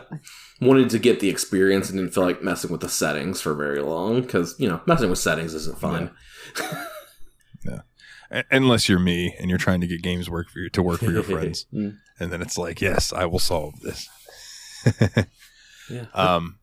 wanted 0.59 0.89
to 0.91 0.99
get 0.99 1.19
the 1.19 1.29
experience 1.29 1.89
and 1.89 1.99
didn't 1.99 2.13
feel 2.13 2.23
like 2.25 2.41
messing 2.43 2.71
with 2.71 2.81
the 2.81 2.89
settings 2.89 3.41
for 3.41 3.53
very 3.53 3.81
long 3.81 4.21
because 4.21 4.55
you 4.59 4.67
know 4.67 4.81
messing 4.87 5.09
with 5.09 5.19
settings 5.19 5.53
isn't 5.53 5.79
fun. 5.79 6.11
A- 8.31 8.43
Unless 8.51 8.89
you're 8.89 8.99
me 8.99 9.35
and 9.39 9.49
you're 9.49 9.59
trying 9.59 9.81
to 9.81 9.87
get 9.87 10.01
games 10.01 10.27
work 10.29 10.49
for 10.49 10.59
you 10.59 10.69
to 10.71 10.81
work 10.81 10.99
for 10.99 11.11
your 11.11 11.21
friends. 11.33 11.67
Mm. 11.73 11.97
and 12.19 12.31
then 12.31 12.41
it's 12.41 12.57
like, 12.57 12.81
yes, 12.81 13.13
I 13.13 13.25
will 13.25 13.39
solve 13.39 13.79
this. 13.81 14.09
Yeah. 15.89 16.05
Um, 16.13 16.59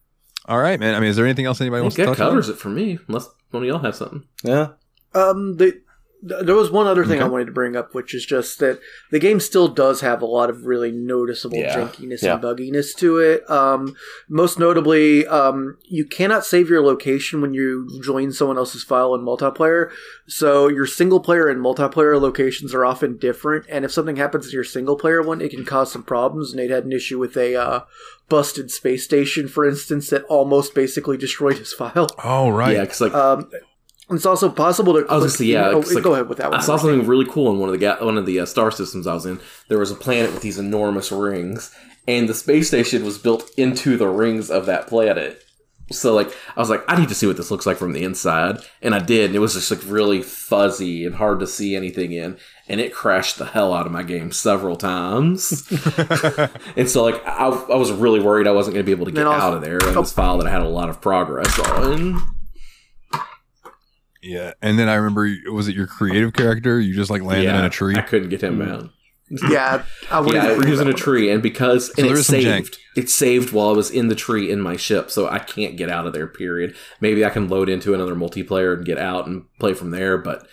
all 0.47 0.59
right, 0.59 0.81
man. 0.81 0.95
I 0.95 0.99
mean, 1.01 1.11
is 1.11 1.17
there 1.17 1.27
anything 1.27 1.45
else 1.45 1.61
anybody 1.61 1.81
I 1.81 1.83
wants 1.83 1.95
think 1.95 2.07
to 2.07 2.11
that 2.13 2.17
touch 2.17 2.27
covers 2.31 2.49
it 2.49 2.57
for 2.57 2.71
me. 2.71 2.99
Unless 3.07 3.29
one 3.51 3.63
of 3.63 3.69
y'all 3.69 3.79
have 3.79 3.95
something. 3.95 4.25
Yeah. 4.43 4.69
Um, 5.15 5.59
the, 5.59 5.73
th- 5.73 5.83
there 6.23 6.55
was 6.55 6.71
one 6.71 6.87
other 6.87 7.05
thing 7.05 7.23
I 7.23 7.29
wanted 7.29 7.47
to 7.47 7.53
bring 7.53 7.77
up, 7.77 7.95
which 7.95 8.15
is 8.15 8.27
just 8.27 8.59
that 8.59 8.79
the 9.11 9.19
game 9.19 9.41
still 9.41 9.69
does 9.69 10.03
have 10.03 10.21
a 10.21 10.27
lot 10.27 10.51
of 10.51 10.67
really 10.67 10.93
noticeable 10.93 11.57
Yeah. 11.57 11.77
jankiness 11.77 12.23
Yeah. 12.23 12.35
and 12.35 12.43
bugginess 12.43 12.95
to 12.97 13.19
it. 13.19 13.49
Um, 13.51 13.95
most 14.29 14.59
notably, 14.59 15.27
um, 15.27 15.79
you 15.89 16.05
cannot 16.05 16.45
save 16.45 16.69
your 16.69 16.83
location 16.83 17.41
when 17.41 17.55
you 17.55 17.89
join 18.03 18.33
someone 18.33 18.59
else's 18.59 18.83
file 18.85 19.15
in 19.15 19.23
multiplayer. 19.23 19.91
So 20.27 20.69
your 20.69 20.87
single 20.87 21.21
player 21.21 21.49
and 21.49 21.61
multiplayer 21.61 22.21
locations 22.21 22.75
are 22.75 22.85
often 22.85 23.17
different, 23.17 23.65
and 23.69 23.85
if 23.85 23.91
something 23.93 24.17
happens 24.17 24.49
to 24.49 24.53
your 24.55 24.65
single 24.65 24.97
player 24.97 25.23
one, 25.23 25.41
it 25.41 25.51
can 25.51 25.65
cause 25.65 25.91
some 25.91 26.03
problems. 26.03 26.55
Nate 26.55 26.71
had 26.71 26.85
an 26.85 26.93
issue 26.93 27.19
with 27.19 27.37
a 27.37 27.55
uh, 27.57 27.81
busted 28.29 28.71
space 28.71 29.05
station, 29.05 29.49
for 29.49 29.67
instance, 29.67 30.11
that 30.11 30.25
almost 30.25 30.75
basically 30.75 31.17
destroyed 31.17 31.59
his 31.59 31.73
file. 31.73 32.09
Oh, 32.23 32.51
right. 32.51 32.75
Yeah, 32.77 32.83
because 32.83 33.01
like 33.01 33.15
Um, 33.15 33.51
it's 34.11 34.27
also 34.27 34.49
possible 34.51 34.95
to. 34.95 35.01
I 35.09 35.15
was 35.15 35.23
gonna 35.25 35.31
say, 35.31 35.45
yeah, 35.47 35.69
Oh, 35.69 35.83
'cause, 35.83 35.95
like, 35.95 36.05
go 36.05 36.15
ahead 36.15 36.29
with 36.29 36.39
that 36.39 36.51
one. 36.51 36.61
I 36.61 36.63
saw 36.63 36.77
something 36.77 37.07
really 37.07 37.27
cool 37.27 37.51
in 37.53 37.59
one 37.59 37.69
of 37.69 37.73
the 37.73 37.79
ga- 37.79 38.05
one 38.05 38.19
of 38.19 38.27
the 38.27 38.41
uh, 38.41 38.47
star 38.47 38.71
systems 38.71 39.07
I 39.07 39.15
was 39.15 39.27
in. 39.27 39.41
There 39.69 39.79
was 39.79 39.91
a 39.91 39.95
planet 39.97 40.33
with 40.33 40.43
these 40.43 40.59
enormous 40.59 41.11
rings, 41.13 41.75
and 42.09 42.29
the 42.29 42.35
space 42.35 42.69
station 42.69 43.05
was 43.05 43.19
built 43.19 43.51
into 43.57 43.97
the 43.97 44.09
rings 44.09 44.51
of 44.51 44.67
that 44.67 44.87
planet. 44.89 45.43
So 45.93 46.15
like, 46.15 46.29
I 46.57 46.61
was 46.61 46.71
like, 46.71 46.85
I 46.87 46.97
need 46.97 47.09
to 47.09 47.17
see 47.17 47.27
what 47.27 47.37
this 47.37 47.51
looks 47.51 47.67
like 47.67 47.77
from 47.77 47.93
the 47.93 48.05
inside, 48.05 48.59
and 48.81 48.95
I 48.95 49.01
did. 49.01 49.27
And 49.27 49.35
it 49.35 49.41
was 49.41 49.55
just 49.55 49.73
like 49.73 49.81
really 49.87 50.23
fuzzy 50.23 51.05
and 51.05 51.17
hard 51.17 51.41
to 51.41 51.49
see 51.49 51.75
anything 51.75 52.13
in, 52.13 52.37
and 52.69 52.81
it 52.81 52.95
crashed 52.95 53.39
the 53.39 53.45
hell 53.47 53.75
out 53.75 53.87
of 53.87 53.93
my 53.93 54.05
game 54.05 54.31
several 54.31 54.77
times. 54.77 55.67
and 56.77 56.89
so 56.89 57.03
like, 57.03 57.21
I, 57.27 57.47
I 57.49 57.75
was 57.77 57.91
really 57.91 58.21
worried 58.21 58.47
I 58.47 58.53
wasn't 58.53 58.75
going 58.75 58.85
to 58.85 58.87
be 58.87 58.93
able 58.93 59.07
to 59.07 59.13
get 59.13 59.27
also- 59.27 59.41
out 59.47 59.55
of 59.55 59.63
there 59.63 59.79
in 59.79 59.95
this 59.97 60.13
file 60.13 60.39
that 60.39 60.47
I 60.47 60.51
had 60.51 60.63
a 60.63 60.69
lot 60.69 60.91
of 60.91 61.01
progress 61.01 61.59
on. 61.59 62.21
Yeah. 64.23 64.53
And 64.61 64.79
then 64.79 64.89
I 64.89 64.95
remember, 64.95 65.29
was 65.53 65.69
it 65.69 65.75
your 65.75 65.87
creative 65.87 66.33
character? 66.33 66.79
You 66.81 66.95
just 66.95 67.11
like 67.11 67.23
landed 67.23 67.49
in 67.55 67.65
a 67.65 67.71
tree? 67.71 67.95
I 67.97 68.03
couldn't 68.03 68.29
get 68.29 68.43
him 68.43 68.61
out. 68.63 68.91
yeah, 69.49 69.85
I 70.11 70.21
wanted 70.21 70.35
Yeah, 70.43 70.65
he 70.65 70.71
was 70.71 70.81
in 70.81 70.89
a 70.89 70.93
tree, 70.93 71.31
and 71.31 71.41
because 71.43 71.89
and 71.97 72.07
there 72.07 72.17
it 72.17 72.19
is 72.19 72.27
saved, 72.27 72.79
it 72.97 73.09
saved 73.09 73.53
while 73.53 73.69
I 73.69 73.73
was 73.73 73.91
in 73.91 74.09
the 74.09 74.17
tree 74.17 74.51
in 74.51 74.61
my 74.61 74.77
ship, 74.77 75.09
so 75.11 75.29
I 75.29 75.39
can't 75.39 75.77
get 75.77 75.89
out 75.89 76.07
of 76.07 76.13
there. 76.13 76.27
Period. 76.27 76.75
Maybe 77.01 77.25
I 77.25 77.31
can 77.31 77.49
load 77.49 77.69
into 77.69 77.95
another 77.95 78.15
multiplayer 78.17 78.75
and 78.75 78.85
get 78.85 78.99
out 78.99 79.27
and 79.29 79.45
play 79.61 79.73
from 79.73 79.91
there, 79.91 80.19
but 80.19 80.47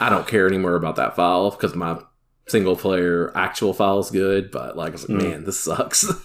I 0.00 0.08
don't 0.08 0.26
care 0.26 0.46
anymore 0.48 0.76
about 0.76 0.96
that 0.96 1.14
file 1.14 1.50
because 1.50 1.74
my 1.74 1.98
single 2.48 2.74
player 2.74 3.36
actual 3.36 3.74
file 3.74 3.98
is 3.98 4.10
good. 4.10 4.50
But 4.50 4.76
like, 4.78 4.88
I 4.88 4.92
was 4.92 5.08
like, 5.08 5.18
Mm. 5.20 5.30
man, 5.30 5.44
this 5.44 5.60
sucks. 5.60 6.06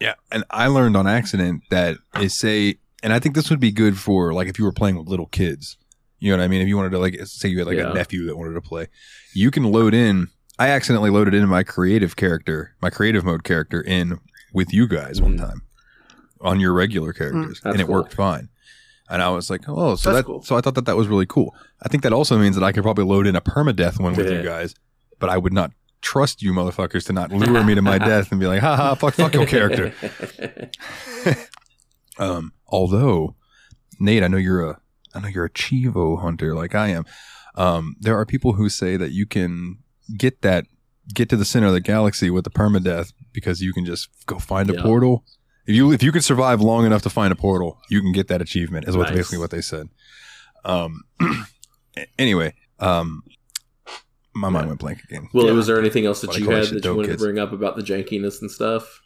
Yeah, 0.00 0.14
and 0.30 0.44
I 0.50 0.68
learned 0.68 0.96
on 0.96 1.08
accident 1.08 1.62
that 1.70 1.96
is 2.20 2.38
say, 2.38 2.78
and 3.02 3.12
I 3.12 3.18
think 3.18 3.34
this 3.34 3.50
would 3.50 3.60
be 3.60 3.70
good 3.72 3.98
for 3.98 4.32
like 4.32 4.48
if 4.48 4.58
you 4.58 4.64
were 4.64 4.72
playing 4.72 4.96
with 4.98 5.08
little 5.08 5.26
kids. 5.26 5.76
You 6.20 6.32
know 6.32 6.38
what 6.38 6.44
I 6.44 6.48
mean? 6.48 6.60
If 6.62 6.68
you 6.68 6.76
wanted 6.76 6.90
to 6.90 6.98
like 6.98 7.16
say 7.26 7.48
you 7.48 7.58
had 7.58 7.66
like 7.68 7.76
Yeah. 7.78 7.90
a 7.90 7.94
nephew 7.94 8.26
that 8.26 8.36
wanted 8.36 8.54
to 8.54 8.60
play, 8.60 8.88
you 9.34 9.50
can 9.50 9.64
load 9.64 9.94
in. 9.94 10.28
I 10.58 10.70
accidentally 10.70 11.10
loaded 11.10 11.34
in 11.34 11.48
my 11.48 11.62
creative 11.62 12.16
character, 12.16 12.74
my 12.82 12.90
creative 12.90 13.24
mode 13.24 13.44
character, 13.44 13.80
in 13.80 14.18
with 14.52 14.72
you 14.74 14.88
guys 14.88 15.20
one 15.22 15.34
Mm. 15.38 15.46
time 15.48 15.62
on 16.40 16.58
your 16.58 16.72
regular 16.72 17.12
characters, 17.12 17.60
that's 17.62 17.74
and 17.74 17.80
it 17.80 17.86
cool. 17.86 17.94
worked 17.94 18.14
fine. 18.14 18.48
And 19.10 19.22
I 19.22 19.28
was 19.30 19.48
like, 19.50 19.62
oh, 19.68 19.94
so 19.94 20.10
That's 20.12 20.18
that, 20.20 20.26
cool. 20.26 20.42
so 20.42 20.56
I 20.56 20.60
thought 20.60 20.74
that 20.74 20.84
that 20.86 20.96
was 20.96 21.06
really 21.08 21.26
cool. 21.26 21.54
I 21.82 21.88
think 21.88 22.02
that 22.02 22.12
also 22.12 22.36
means 22.38 22.56
that 22.56 22.64
I 22.64 22.72
could 22.72 22.82
probably 22.82 23.04
load 23.04 23.26
in 23.26 23.36
a 23.36 23.40
permadeath 23.40 23.98
one 24.00 24.14
with 24.14 24.28
Yeah. 24.28 24.38
you 24.38 24.42
guys, 24.42 24.74
but 25.20 25.30
I 25.30 25.38
would 25.38 25.52
not 25.52 25.70
trust 26.02 26.42
you 26.42 26.52
motherfuckers 26.52 27.06
to 27.06 27.12
not 27.12 27.32
lure 27.32 27.62
me 27.64 27.74
to 27.74 27.82
my 27.82 27.98
death 28.10 28.30
and 28.32 28.38
be 28.40 28.46
like, 28.46 28.60
ha 28.60 28.76
ha, 28.76 28.94
fuck, 28.96 29.14
fuck 29.14 29.32
your 29.34 29.46
character. 29.46 29.92
Um, 32.18 32.52
although 32.66 33.34
Nate, 34.00 34.22
I 34.22 34.28
know 34.28 34.36
you're 34.36 34.70
a, 34.70 34.80
I 35.14 35.20
know 35.20 35.28
you're 35.28 35.44
a 35.46 35.50
Chivo 35.50 36.20
hunter 36.20 36.54
like 36.54 36.74
I 36.74 36.88
am. 36.88 37.04
Um, 37.54 37.96
there 38.00 38.16
are 38.16 38.24
people 38.26 38.52
who 38.54 38.68
say 38.68 38.96
that 38.96 39.10
you 39.12 39.26
can 39.26 39.78
get 40.16 40.42
that, 40.42 40.66
get 41.12 41.28
to 41.30 41.36
the 41.36 41.44
center 41.44 41.66
of 41.66 41.72
the 41.72 41.80
galaxy 41.80 42.30
with 42.30 42.44
the 42.44 42.50
permadeath 42.50 43.12
because 43.32 43.60
you 43.60 43.72
can 43.72 43.84
just 43.84 44.08
go 44.26 44.38
find 44.38 44.70
a 44.70 44.74
Yeah. 44.74 44.82
portal. 44.82 45.24
If 45.66 45.74
you 45.74 45.92
if 45.92 46.02
you 46.02 46.12
can 46.12 46.22
survive 46.22 46.60
long 46.60 46.86
enough 46.86 47.02
to 47.02 47.10
find 47.10 47.30
a 47.32 47.36
portal, 47.36 47.78
you 47.90 48.00
can 48.00 48.12
get 48.12 48.28
that 48.28 48.40
achievement. 48.40 48.88
Is 48.88 48.96
what 48.96 49.08
Nice. 49.08 49.16
basically 49.16 49.38
what 49.38 49.50
they 49.50 49.60
said. 49.60 49.88
Um, 50.64 51.02
anyway, 52.18 52.54
um, 52.78 53.22
my 54.34 54.48
mind 54.48 54.68
went 54.68 54.80
blank 54.80 55.02
again. 55.04 55.28
Well, 55.34 55.46
Yeah. 55.46 55.52
was 55.52 55.66
there 55.66 55.78
anything 55.78 56.06
else 56.06 56.20
that 56.22 56.30
I 56.30 56.36
you 56.38 56.48
had 56.50 56.66
that 56.68 56.84
you 56.84 56.94
wanted 56.94 57.08
kids. 57.10 57.22
to 57.22 57.26
bring 57.26 57.38
up 57.38 57.52
about 57.52 57.76
the 57.76 57.82
jankiness 57.82 58.40
and 58.40 58.50
stuff? 58.50 59.00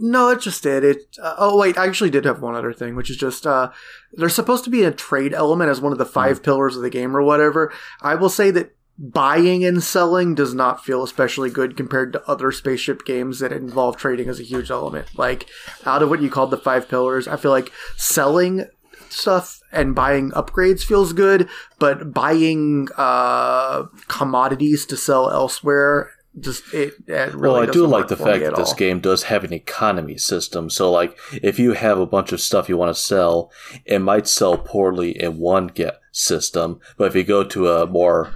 No, 0.00 0.30
it 0.30 0.40
just 0.40 0.62
did. 0.62 0.84
It. 0.84 1.16
Uh, 1.20 1.34
oh 1.38 1.58
wait, 1.58 1.76
I 1.76 1.86
actually 1.86 2.10
did 2.10 2.24
have 2.24 2.40
one 2.40 2.54
other 2.54 2.72
thing, 2.72 2.94
which 2.94 3.10
is 3.10 3.16
just 3.16 3.46
uh, 3.46 3.70
there's 4.12 4.34
supposed 4.34 4.64
to 4.64 4.70
be 4.70 4.84
a 4.84 4.92
trade 4.92 5.34
element 5.34 5.70
as 5.70 5.80
one 5.80 5.92
of 5.92 5.98
the 5.98 6.06
5 6.06 6.42
pillars 6.42 6.76
of 6.76 6.82
the 6.82 6.90
game 6.90 7.16
or 7.16 7.22
whatever. 7.22 7.72
I 8.00 8.14
will 8.14 8.28
say 8.28 8.50
that 8.52 8.76
buying 8.96 9.64
and 9.64 9.82
selling 9.82 10.34
does 10.34 10.54
not 10.54 10.84
feel 10.84 11.02
especially 11.02 11.50
good 11.50 11.76
compared 11.76 12.12
to 12.12 12.28
other 12.28 12.50
spaceship 12.52 13.04
games 13.04 13.40
that 13.40 13.52
involve 13.52 13.96
trading 13.96 14.28
as 14.28 14.40
a 14.40 14.44
huge 14.44 14.70
element. 14.70 15.06
Like 15.18 15.48
out 15.84 16.02
of 16.02 16.10
what 16.10 16.22
you 16.22 16.30
called 16.30 16.50
the 16.50 16.58
five 16.58 16.88
pillars, 16.88 17.28
I 17.28 17.36
feel 17.36 17.52
like 17.52 17.72
selling 17.96 18.66
stuff 19.08 19.60
and 19.72 19.94
buying 19.94 20.30
upgrades 20.32 20.82
feels 20.82 21.12
good, 21.12 21.48
but 21.78 22.12
buying 22.12 22.88
uh, 22.96 23.84
commodities 24.08 24.86
to 24.86 24.96
sell 24.96 25.30
elsewhere 25.30 26.10
just 26.40 26.72
it, 26.72 26.94
it 27.06 27.34
really 27.34 27.60
well, 27.60 27.62
I 27.62 27.66
do 27.66 27.86
like 27.86 28.08
the 28.08 28.16
fact 28.16 28.42
that 28.44 28.56
this 28.56 28.72
game 28.72 29.00
does 29.00 29.24
have 29.24 29.44
an 29.44 29.52
economy 29.52 30.16
system. 30.16 30.70
So, 30.70 30.90
like, 30.90 31.18
if 31.42 31.58
you 31.58 31.72
have 31.72 31.98
a 31.98 32.06
bunch 32.06 32.32
of 32.32 32.40
stuff 32.40 32.68
you 32.68 32.76
want 32.76 32.94
to 32.94 33.00
sell, 33.00 33.50
it 33.84 34.00
might 34.00 34.26
sell 34.26 34.56
poorly 34.56 35.10
in 35.20 35.38
one 35.38 35.68
get 35.68 36.00
system, 36.12 36.80
but 36.96 37.06
if 37.06 37.14
you 37.14 37.24
go 37.24 37.44
to 37.44 37.68
a 37.68 37.86
more 37.86 38.34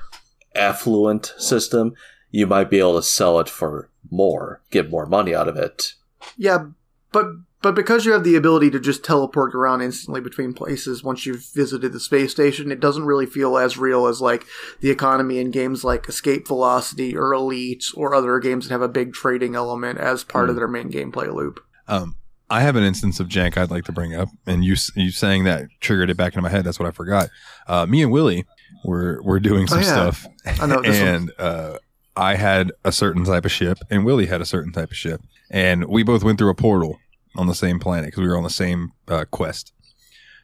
affluent 0.54 1.34
system, 1.38 1.94
you 2.30 2.46
might 2.46 2.70
be 2.70 2.78
able 2.78 2.96
to 2.96 3.02
sell 3.02 3.38
it 3.40 3.48
for 3.48 3.90
more, 4.10 4.60
get 4.70 4.90
more 4.90 5.06
money 5.06 5.34
out 5.34 5.48
of 5.48 5.56
it. 5.56 5.94
Yeah, 6.36 6.66
but 7.10 7.26
but 7.62 7.74
because 7.74 8.04
you 8.04 8.12
have 8.12 8.24
the 8.24 8.34
ability 8.36 8.70
to 8.70 8.80
just 8.80 9.04
teleport 9.04 9.54
around 9.54 9.80
instantly 9.82 10.20
between 10.20 10.52
places 10.52 11.02
once 11.02 11.24
you've 11.24 11.44
visited 11.54 11.92
the 11.92 12.00
space 12.00 12.32
station, 12.32 12.72
it 12.72 12.80
doesn't 12.80 13.04
really 13.06 13.26
feel 13.26 13.56
as 13.56 13.78
real 13.78 14.06
as 14.06 14.20
like 14.20 14.44
the 14.80 14.90
economy 14.90 15.38
in 15.38 15.50
games 15.50 15.84
like 15.84 16.08
Escape 16.08 16.46
Velocity 16.48 17.16
or 17.16 17.32
Elite 17.32 17.84
or 17.94 18.14
other 18.14 18.38
games 18.40 18.66
that 18.68 18.72
have 18.74 18.82
a 18.82 18.88
big 18.88 19.12
trading 19.12 19.54
element 19.54 19.98
as 19.98 20.24
part 20.24 20.50
of 20.50 20.56
their 20.56 20.68
main 20.68 20.90
gameplay 20.90 21.32
loop. 21.32 21.60
Um, 21.88 22.16
I 22.50 22.60
have 22.60 22.76
an 22.76 22.82
instance 22.82 23.18
of 23.20 23.28
jank 23.28 23.56
I'd 23.56 23.70
like 23.70 23.84
to 23.84 23.92
bring 23.92 24.14
up, 24.14 24.28
and 24.46 24.64
you 24.64 24.76
you 24.94 25.10
saying 25.10 25.44
that 25.44 25.66
triggered 25.80 26.10
it 26.10 26.16
back 26.16 26.32
into 26.34 26.42
my 26.42 26.50
head. 26.50 26.64
That's 26.64 26.78
what 26.78 26.88
I 26.88 26.92
forgot. 26.92 27.30
Uh, 27.66 27.86
me 27.86 28.02
and 28.02 28.12
Willie 28.12 28.44
were 28.84 29.22
were 29.22 29.40
doing 29.40 29.66
some 29.66 29.78
Oh, 29.78 29.82
yeah. 29.82 30.10
stuff, 30.10 30.26
I 30.60 30.66
know 30.66 30.80
and 30.84 31.32
uh, 31.38 31.78
I 32.14 32.34
had 32.34 32.72
a 32.84 32.92
certain 32.92 33.24
type 33.24 33.44
of 33.46 33.52
ship, 33.52 33.78
and 33.90 34.04
Willie 34.04 34.26
had 34.26 34.40
a 34.42 34.44
certain 34.44 34.72
type 34.72 34.90
of 34.90 34.96
ship, 34.96 35.22
and 35.50 35.86
we 35.86 36.02
both 36.02 36.22
went 36.22 36.38
through 36.38 36.50
a 36.50 36.54
portal 36.54 36.98
on 37.36 37.46
the 37.46 37.54
same 37.54 37.78
planet 37.78 38.06
because 38.06 38.20
we 38.22 38.28
were 38.28 38.36
on 38.36 38.42
the 38.44 38.50
same 38.50 38.92
uh, 39.08 39.24
quest. 39.30 39.72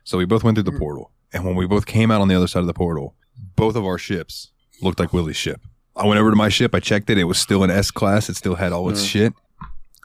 So 0.04 0.18
we 0.18 0.24
both 0.24 0.42
went 0.44 0.56
through 0.56 0.64
the 0.64 0.70
Hmm. 0.72 0.78
portal, 0.78 1.10
and 1.32 1.44
when 1.44 1.54
we 1.54 1.66
both 1.66 1.86
came 1.86 2.10
out 2.10 2.20
on 2.20 2.28
the 2.28 2.34
other 2.34 2.46
side 2.46 2.60
of 2.60 2.66
the 2.66 2.74
portal, 2.74 3.14
both 3.56 3.76
of 3.76 3.84
our 3.84 3.98
ships 3.98 4.50
looked 4.80 4.98
like 5.00 5.12
Willie's 5.12 5.36
ship. 5.36 5.60
I 5.96 6.06
went 6.06 6.20
over 6.20 6.30
to 6.30 6.36
my 6.36 6.48
ship, 6.48 6.74
I 6.74 6.80
checked 6.80 7.10
it, 7.10 7.18
it 7.18 7.24
was 7.24 7.38
still 7.38 7.62
an 7.64 7.70
S 7.70 7.90
class, 7.90 8.28
it 8.28 8.36
still 8.36 8.54
had 8.54 8.72
all 8.72 8.88
its 8.88 9.00
Hmm. 9.00 9.06
shit. 9.06 9.32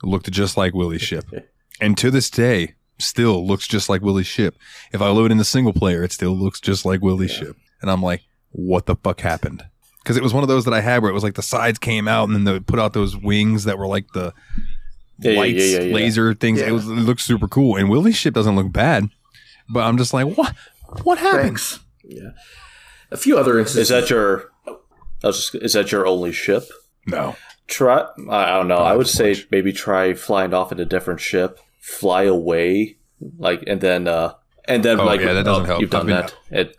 It 0.04 0.08
looked 0.08 0.30
just 0.32 0.58
like 0.58 0.74
Willie's 0.74 1.02
ship. 1.02 1.26
And 1.82 1.98
to 1.98 2.12
this 2.12 2.30
day, 2.30 2.76
still 3.00 3.46
looks 3.46 3.68
just 3.68 3.90
like 3.90 4.02
Willie's 4.04 4.28
ship. 4.28 4.56
If 4.94 5.02
I 5.02 5.10
load 5.10 5.32
in 5.32 5.38
the 5.40 5.44
single 5.44 5.74
player, 5.74 6.04
it 6.04 6.12
still 6.12 6.38
looks 6.38 6.62
just 6.62 6.86
like 6.86 7.02
Willie's 7.02 7.32
ship. 7.32 7.58
And 7.82 7.90
I'm 7.90 8.02
like, 8.02 8.22
what 8.52 8.86
the 8.86 8.96
fuck 8.96 9.22
happened? 9.22 9.64
Because 10.04 10.16
it 10.16 10.24
was 10.24 10.34
one 10.36 10.44
of 10.44 10.48
those 10.50 10.66
that 10.66 10.74
I 10.74 10.82
had 10.82 11.02
where 11.02 11.10
it 11.10 11.16
was 11.16 11.24
like 11.24 11.34
the 11.34 11.42
sides 11.42 11.80
came 11.80 12.08
out 12.08 12.30
and 12.30 12.36
then 12.36 12.44
they 12.44 12.60
put 12.60 12.80
out 12.80 12.94
those 12.94 13.18
wings 13.18 13.64
that 13.64 13.80
were 13.80 13.88
like 13.88 14.06
the 14.14 14.34
Yeah, 15.20 15.32
yeah, 15.32 15.40
lights, 15.40 15.64
yeah, 15.72 15.78
yeah, 15.80 15.84
yeah. 15.86 15.96
laser 15.96 16.34
things. 16.34 16.60
Yeah. 16.60 16.68
It 16.68 16.72
was 16.72 16.86
it 16.88 16.92
looked 16.94 17.22
super 17.22 17.48
cool. 17.48 17.76
And 17.78 17.90
Willie's 17.90 18.16
ship 18.18 18.34
doesn't 18.34 18.56
look 18.56 18.72
bad, 18.72 19.10
but 19.70 19.82
I'm 19.82 19.98
just 19.98 20.14
like, 20.14 20.36
what? 20.38 20.56
What 21.04 21.18
happened? 21.18 21.44
Thanks. 21.44 21.80
Yeah. 22.04 22.30
A 23.12 23.18
few 23.18 23.38
other 23.38 23.60
instances. 23.60 23.90
Is 23.92 24.02
that 24.02 24.10
your? 24.10 24.52
I 24.68 25.28
was 25.28 25.38
just, 25.52 25.56
is 25.64 25.74
that 25.74 25.92
your 25.92 26.06
only 26.06 26.32
ship? 26.32 26.64
No. 27.08 27.36
Try. 27.68 28.06
I 28.30 28.44
I 28.44 28.58
don't 28.58 28.68
know. 28.68 28.78
I 28.78 28.96
would 28.96 29.08
say 29.08 29.30
much. 29.30 29.48
maybe 29.52 29.72
try 29.72 30.14
flying 30.14 30.54
off 30.54 30.72
in 30.72 30.80
a 30.80 30.86
different 30.86 31.20
ship, 31.22 31.60
fly 31.80 32.24
away, 32.24 32.98
like, 33.38 33.64
and 33.68 33.80
then, 33.82 34.08
uh 34.08 34.34
and 34.66 34.84
then 34.84 35.00
Oh, 35.00 35.06
like, 35.06 35.22
yeah, 35.22 35.34
that 35.34 35.44
doesn't 35.44 35.64
oh, 35.64 35.68
help. 35.68 35.82
You've 35.82 35.90
done 35.90 36.02
I've 36.12 36.28
been- 36.28 36.36
that. 36.50 36.60
It, 36.70 36.78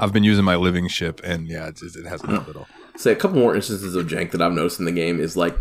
I've 0.00 0.12
been 0.12 0.24
using 0.24 0.44
my 0.44 0.54
living 0.56 0.86
ship, 0.88 1.20
and 1.24 1.48
yeah, 1.48 1.66
it, 1.68 1.80
it 1.82 2.06
hasn't 2.06 2.30
helped 2.30 2.48
at 2.48 2.56
all. 2.56 2.68
say 2.96 3.10
a 3.10 3.16
couple 3.16 3.38
more 3.38 3.56
instances 3.56 3.94
of 3.96 4.06
jank 4.06 4.30
that 4.30 4.40
I've 4.40 4.52
noticed 4.52 4.78
in 4.78 4.84
the 4.84 4.92
game 4.92 5.18
is 5.18 5.36
like 5.36 5.58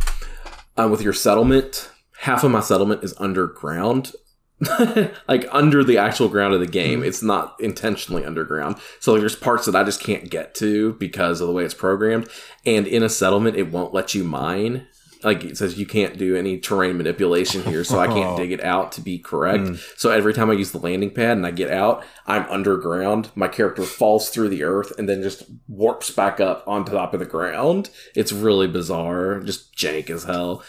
um, 0.78 0.92
with 0.92 1.02
your 1.02 1.14
settlement, 1.14 1.90
half 2.19 2.44
of 2.44 2.52
my 2.52 2.61
settlement 2.61 3.03
is 3.03 3.14
underground. 3.18 4.14
like 5.27 5.48
under 5.52 5.84
the 5.84 5.99
actual 5.99 6.27
ground 6.27 6.53
of 6.53 6.60
the 6.60 6.68
game. 6.68 6.99
Mm-hmm. 6.99 7.07
It's 7.07 7.22
not 7.22 7.56
intentionally 7.60 8.26
underground. 8.26 8.77
So 8.99 9.14
like, 9.14 9.19
there's 9.19 9.35
parts 9.35 9.65
that 9.65 9.76
I 9.76 9.84
just 9.84 10.02
can't 10.02 10.30
get 10.30 10.56
to 10.56 10.94
because 10.94 11.41
of 11.41 11.48
the 11.48 11.53
way 11.53 11.64
it's 11.64 11.73
programmed. 11.73 12.27
And 12.65 12.88
in 12.88 13.03
a 13.03 13.10
settlement, 13.10 13.56
it 13.56 13.72
won't 13.72 13.94
let 13.94 14.15
you 14.15 14.23
mine. 14.23 14.88
Like 15.23 15.44
it 15.44 15.57
says 15.57 15.80
you 15.80 15.85
can't 15.85 16.18
do 16.18 16.35
any 16.35 16.60
terrain 16.60 16.98
manipulation 16.98 17.64
here, 17.64 17.84
so 17.84 17.99
I 17.99 18.07
can't 18.07 18.38
dig 18.38 18.52
it 18.52 18.64
out 18.64 18.91
to 18.94 19.02
be 19.02 19.18
correct. 19.18 19.64
Mm. 19.64 19.99
So 19.99 20.11
every 20.11 20.34
time 20.34 20.49
I 20.49 20.53
use 20.53 20.72
the 20.72 20.77
landing 20.77 21.10
pad 21.10 21.38
and 21.38 21.45
I 21.45 21.52
get 21.52 21.72
out, 21.72 22.03
I'm 22.27 22.48
underground. 22.49 23.31
My 23.35 23.48
character 23.48 23.84
falls 23.84 24.30
through 24.30 24.49
the 24.49 24.64
earth 24.64 24.94
and 24.98 25.10
then 25.10 25.23
just 25.23 25.44
warps 25.68 26.11
back 26.11 26.39
up 26.39 26.64
on 26.68 26.85
top 26.85 27.14
of 27.14 27.19
the 27.19 27.26
ground. 27.26 27.89
It's 28.15 28.31
really 28.31 28.68
bizarre, 28.68 29.39
just 29.39 29.76
jank 29.76 30.11
as 30.11 30.23
hell. 30.23 30.64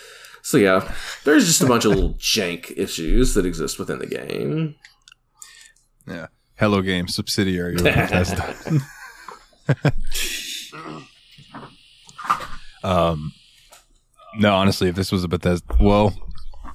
So 0.49 0.57
yeah, 0.57 0.91
there's 1.25 1.45
just 1.45 1.61
a 1.61 1.67
bunch 1.67 1.85
of 1.85 1.91
little 1.91 2.15
jank 2.19 2.73
issues 2.75 3.35
that 3.35 3.45
exist 3.45 3.79
within 3.79 3.99
the 3.99 4.07
game. 4.07 4.77
Yeah. 6.07 6.29
Hello 6.55 6.81
Game 6.81 7.07
subsidiary 7.07 7.75
of 7.75 7.85
Bethesda. 7.85 8.81
um, 12.83 13.35
no, 14.39 14.55
honestly, 14.55 14.89
if 14.89 14.95
this 14.95 15.13
was 15.13 15.23
a 15.23 15.29
Bethesda, 15.29 15.77
well, 15.79 16.15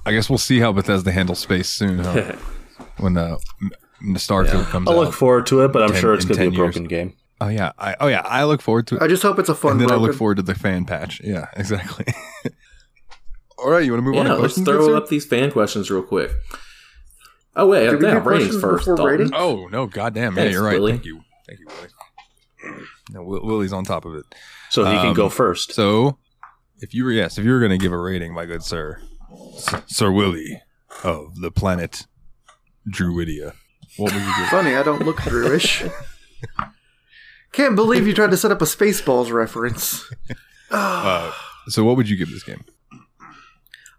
I 0.06 0.12
guess 0.12 0.30
we'll 0.30 0.38
see 0.38 0.60
how 0.60 0.70
Bethesda 0.70 1.10
handles 1.10 1.40
space 1.40 1.68
soon. 1.68 1.98
Huh? 1.98 2.36
when 2.98 3.16
uh, 3.16 3.38
m- 3.60 3.72
the 4.12 4.20
Starfield 4.20 4.66
comes 4.66 4.88
I'll 4.88 5.00
out. 5.00 5.06
look 5.06 5.14
forward 5.14 5.46
to 5.46 5.64
it, 5.64 5.72
but 5.72 5.82
I'm 5.82 5.90
10 5.90 6.00
sure 6.00 6.14
it's 6.14 6.24
going 6.24 6.36
to 6.36 6.42
be 6.42 6.46
a 6.46 6.50
10 6.50 6.52
years. 6.52 6.74
broken 6.74 6.84
game. 6.84 7.14
oh 7.40 7.48
yeah, 7.48 7.72
I 7.76 7.96
oh 7.98 8.06
yeah, 8.06 8.22
I 8.24 8.44
look 8.44 8.62
forward 8.62 8.86
to 8.86 8.96
it. 8.98 9.02
I 9.02 9.08
just 9.08 9.24
hope 9.24 9.40
it's 9.40 9.48
a 9.48 9.54
fun. 9.56 9.72
and 9.72 9.80
then 9.80 9.90
I 9.90 9.96
look 9.96 10.14
forward 10.14 10.36
to 10.36 10.42
the 10.42 10.54
fan 10.54 10.84
patch. 10.84 11.20
Yeah, 11.24 11.48
exactly. 11.56 12.04
All 13.64 13.70
right, 13.70 13.84
you 13.84 13.92
want 13.92 14.04
to 14.04 14.10
move 14.10 14.16
on 14.18 14.26
Yeah, 14.26 14.34
to 14.34 14.40
let's 14.42 14.54
throw 14.60 14.78
good 14.78 14.86
sir? 14.86 14.96
up 14.96 15.08
these 15.08 15.24
fan 15.26 15.50
questions 15.50 15.90
real 15.90 16.02
quick. 16.02 16.30
Oh 17.56 17.66
wait, 17.68 17.88
Did 17.90 18.00
we 18.00 18.06
yeah, 18.06 18.14
do 18.14 18.20
ratings 18.20 18.60
first. 18.60 18.86
ratings? 18.88 19.30
Oh 19.32 19.68
no, 19.68 19.86
goddamn! 19.86 20.32
Yeah, 20.32 20.42
Thanks, 20.42 20.52
you're 20.54 20.62
right. 20.64 20.74
Willie. 20.74 20.92
Thank 20.92 21.04
you, 21.06 21.20
thank 21.46 21.60
you, 21.60 21.66
Willie. 21.68 22.84
No, 23.10 23.22
Willie's 23.22 23.72
on 23.72 23.84
top 23.84 24.04
of 24.04 24.14
it. 24.14 24.24
So 24.70 24.84
he 24.84 24.96
can 24.96 25.08
Um, 25.08 25.14
go 25.14 25.28
first. 25.28 25.72
So, 25.72 26.18
if 26.80 26.94
you 26.94 27.04
were 27.04 27.12
yes, 27.12 27.38
if 27.38 27.44
you 27.44 27.52
were 27.52 27.58
going 27.60 27.70
to 27.70 27.78
give 27.78 27.92
a 27.92 27.98
rating, 27.98 28.32
my 28.34 28.44
good 28.44 28.62
sir, 28.62 29.00
Sir 29.86 30.10
Willie 30.10 30.60
of 31.04 31.36
the 31.40 31.50
planet 31.50 32.06
Druidia, 32.88 33.52
what 33.98 34.12
would 34.12 34.20
you 34.20 34.32
give? 34.38 34.48
Funny, 34.48 34.74
I 34.74 34.82
don't 34.82 35.02
look 35.04 35.18
Druish. 35.18 35.90
Can't 37.52 37.76
believe 37.76 38.06
you 38.06 38.14
tried 38.14 38.30
to 38.32 38.36
set 38.36 38.50
up 38.50 38.60
a 38.62 38.64
Spaceballs 38.64 39.30
reference. 39.32 40.04
Uh, 40.70 41.30
so, 41.68 41.84
what 41.84 41.96
would 41.96 42.08
you 42.08 42.16
give 42.16 42.30
this 42.30 42.42
game? 42.42 42.64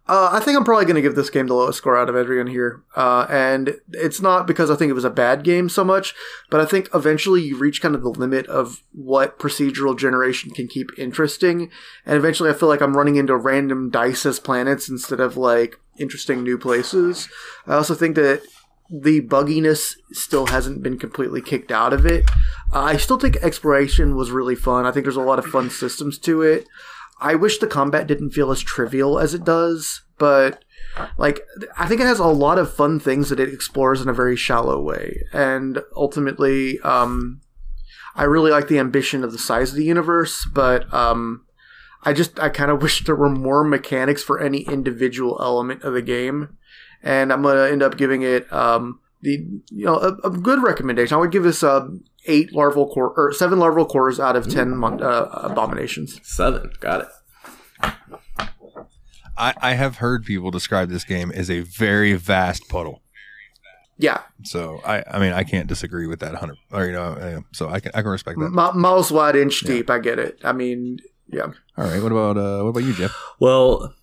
Uh, 0.08 0.30
I 0.32 0.40
think 0.40 0.56
I'm 0.56 0.64
probably 0.64 0.86
going 0.86 0.96
to 0.96 1.02
give 1.02 1.16
this 1.16 1.32
game 1.32 1.48
the 1.48 1.56
lowest 1.56 1.80
score 1.80 1.98
out 1.98 2.10
of 2.10 2.16
everyone 2.16 2.48
here. 2.48 2.84
Uh, 2.96 3.26
and 3.28 3.80
it's 3.92 4.22
not 4.22 4.46
because 4.46 4.70
I 4.70 4.76
think 4.76 4.92
it 4.92 4.94
was 4.94 5.04
a 5.04 5.10
bad 5.10 5.44
game 5.44 5.68
so 5.68 5.84
much, 5.84 6.14
but 6.52 6.62
I 6.62 6.66
think 6.66 6.90
eventually 6.94 7.42
you 7.42 7.58
reach 7.58 7.82
kind 7.82 7.96
of 7.96 8.04
the 8.04 8.10
limit 8.10 8.46
of 8.46 8.84
what 8.92 9.40
procedural 9.40 9.98
generation 9.98 10.52
can 10.52 10.68
keep 10.68 10.92
interesting. 10.98 11.72
And 12.06 12.18
eventually 12.18 12.52
I 12.52 12.54
feel 12.54 12.70
like 12.70 12.82
I'm 12.82 12.96
running 12.96 13.16
into 13.16 13.36
random 13.36 13.90
dice 13.90 14.28
as 14.28 14.40
planets 14.40 14.88
instead 14.88 15.20
of 15.20 15.38
like 15.38 15.80
interesting 15.98 16.44
new 16.44 16.60
places. 16.60 17.28
I 17.66 17.74
also 17.74 17.96
think 17.96 18.16
that 18.16 18.44
the 18.90 19.22
bugginess 19.22 19.96
still 20.12 20.46
hasn't 20.48 20.84
been 20.84 21.00
completely 21.00 21.42
kicked 21.42 21.72
out 21.72 21.94
of 21.94 22.06
it. 22.06 22.30
Uh, 22.72 22.82
I 22.82 22.98
still 22.98 23.18
think 23.18 23.38
exploration 23.38 24.16
was 24.16 24.30
really 24.30 24.56
fun. 24.56 24.86
I 24.86 24.92
think 24.92 25.06
there's 25.06 25.16
a 25.16 25.22
lot 25.22 25.40
of 25.40 25.46
fun 25.46 25.72
systems 25.72 26.20
to 26.20 26.44
it. 26.44 26.68
I 27.20 27.36
wish 27.36 27.58
the 27.60 27.68
combat 27.68 28.08
didn't 28.08 28.32
feel 28.32 28.52
as 28.52 28.62
trivial 28.62 29.20
as 29.20 29.34
it 29.34 29.46
does, 29.46 30.04
but 30.18 30.64
like 31.18 31.42
I 31.78 31.88
think 31.88 32.02
it 32.02 32.08
has 32.08 32.20
a 32.20 32.26
lot 32.26 32.58
of 32.58 32.74
fun 32.74 33.00
things 33.00 33.30
that 33.30 33.40
it 33.40 33.54
explores 33.54 34.02
in 34.02 34.10
a 34.10 34.14
very 34.14 34.36
shallow 34.36 34.82
way, 34.82 35.24
and 35.32 35.82
ultimately, 35.96 36.80
um, 36.82 37.42
I 38.16 38.24
really 38.24 38.52
like 38.52 38.68
the 38.68 38.80
ambition 38.80 39.24
of 39.24 39.32
the 39.32 39.38
size 39.38 39.72
of 39.72 39.78
the 39.78 39.86
universe, 39.86 40.48
but 40.54 40.92
um, 40.94 41.46
I 42.04 42.14
just 42.14 42.40
I 42.40 42.50
kind 42.50 42.72
of 42.72 42.82
wish 42.82 43.04
there 43.04 43.16
were 43.16 43.30
more 43.30 43.64
mechanics 43.64 44.24
for 44.24 44.40
any 44.40 44.60
individual 44.60 45.38
element 45.42 45.84
of 45.84 45.94
the 45.94 46.02
game, 46.02 46.58
and 47.02 47.32
I'm 47.32 47.42
gonna 47.42 47.68
end 47.68 47.84
up 47.84 47.98
giving 47.98 48.22
it 48.24 48.52
um, 48.52 49.00
the 49.22 49.46
you 49.72 49.86
know 49.86 49.96
a, 49.96 50.28
a 50.28 50.30
good 50.30 50.62
recommendation. 50.62 51.16
I 51.16 51.20
would 51.20 51.32
give 51.32 51.44
this 51.44 51.64
uh, 51.64 51.88
eight 52.28 52.54
larval 52.54 52.92
core 52.94 53.14
or 53.16 53.34
seven 53.34 53.60
larval 53.60 53.86
cores 53.86 54.20
out 54.20 54.36
of 54.36 54.50
ten 54.50 54.76
mon- 54.76 55.02
uh, 55.02 55.30
abominations. 55.34 56.20
Seven, 56.24 56.72
got 56.80 57.02
it. 57.02 57.08
I, 59.38 59.54
I 59.62 59.74
have 59.74 59.98
heard 59.98 60.24
people 60.26 60.50
describe 60.52 60.90
this 60.90 61.04
game 61.04 61.32
as 61.32 61.50
a 61.50 61.60
very 61.62 62.14
vast 62.14 62.70
puddle. 62.70 63.02
Yeah, 63.98 64.22
So, 64.44 64.82
I, 64.86 65.04
I 65.10 65.20
mean, 65.20 65.32
I 65.32 65.44
can't 65.46 65.68
disagree 65.68 66.06
with 66.06 66.20
that 66.20 66.36
hundred. 66.36 66.58
Or 66.72 66.86
you 66.86 66.92
know, 66.92 67.14
uh, 67.14 67.40
so 67.54 67.70
I 67.70 67.80
can 67.80 67.92
I 67.96 68.02
can 68.02 68.12
respect 68.12 68.38
that. 68.40 68.46
M- 68.48 68.80
miles 68.80 69.10
wide, 69.10 69.38
inch 69.38 69.62
deep. 69.62 69.90
I 69.90 70.00
get 70.00 70.20
it. 70.20 70.38
I 70.44 70.52
mean, 70.52 71.00
yeah. 71.28 71.48
All 71.78 71.86
right, 71.86 72.04
what 72.04 72.12
about 72.12 72.36
uh, 72.38 72.62
what 72.64 72.72
about 72.72 72.84
you, 72.84 72.94
Jeff? 72.94 73.16
Well, 73.40 73.94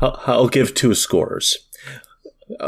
I'll 0.00 0.20
I'll 0.26 0.48
give 0.48 0.72
two 0.74 0.94
scores. 0.94 1.58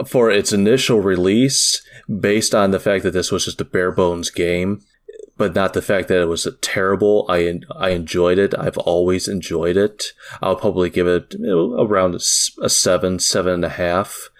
For 0.07 0.31
its 0.31 0.53
initial 0.53 1.01
release, 1.01 1.83
based 2.09 2.55
on 2.55 2.71
the 2.71 2.81
fact 2.81 3.03
that 3.05 3.11
this 3.11 3.33
was 3.33 3.45
just 3.45 3.61
a 3.61 3.65
bare 3.65 3.93
bones 3.93 4.31
game, 4.31 4.83
but 5.37 5.55
not 5.55 5.73
the 5.73 5.83
fact 5.83 6.09
that 6.09 6.23
it 6.23 6.27
was 6.27 6.47
terrible, 6.61 7.27
I 7.29 7.61
I 7.75 7.91
enjoyed 7.91 8.39
it. 8.39 8.55
I've 8.57 8.79
always 8.79 9.27
enjoyed 9.27 9.77
it. 9.77 10.13
I'll 10.41 10.57
probably 10.57 10.91
give 10.91 11.07
it 11.07 11.35
around 11.43 12.15
a 12.15 12.21
seven, 12.69 13.19
seven 13.19 13.55
and 13.55 13.65
a 13.65 13.71
half. 13.71 14.31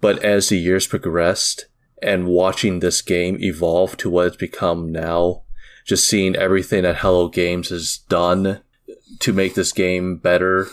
But 0.00 0.22
as 0.22 0.48
the 0.48 0.58
years 0.58 0.86
progressed 0.86 1.66
and 2.02 2.26
watching 2.26 2.80
this 2.80 3.00
game 3.00 3.38
evolve 3.40 3.96
to 3.98 4.10
what 4.10 4.26
it's 4.26 4.36
become 4.36 4.92
now, 4.92 5.42
just 5.86 6.06
seeing 6.06 6.36
everything 6.36 6.82
that 6.82 6.98
Hello 6.98 7.28
Games 7.28 7.70
has 7.70 7.98
done 8.08 8.60
to 9.20 9.32
make 9.32 9.54
this 9.54 9.72
game 9.72 10.16
better 10.16 10.66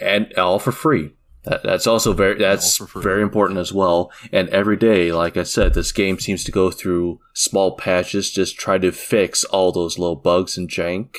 and 0.00 0.32
all 0.34 0.58
for 0.58 0.72
free. 0.72 1.15
That, 1.46 1.62
that's 1.62 1.86
also 1.86 2.12
very 2.12 2.38
that's 2.38 2.78
very 2.96 3.22
important 3.22 3.58
as 3.60 3.72
well. 3.72 4.12
And 4.32 4.48
every 4.50 4.76
day, 4.76 5.12
like 5.12 5.36
I 5.36 5.44
said, 5.44 5.74
this 5.74 5.92
game 5.92 6.18
seems 6.18 6.42
to 6.44 6.52
go 6.52 6.70
through 6.70 7.20
small 7.34 7.76
patches, 7.76 8.30
just 8.30 8.58
try 8.58 8.78
to 8.78 8.90
fix 8.92 9.44
all 9.44 9.70
those 9.72 9.98
little 9.98 10.16
bugs 10.16 10.58
and 10.58 10.68
jank. 10.68 11.16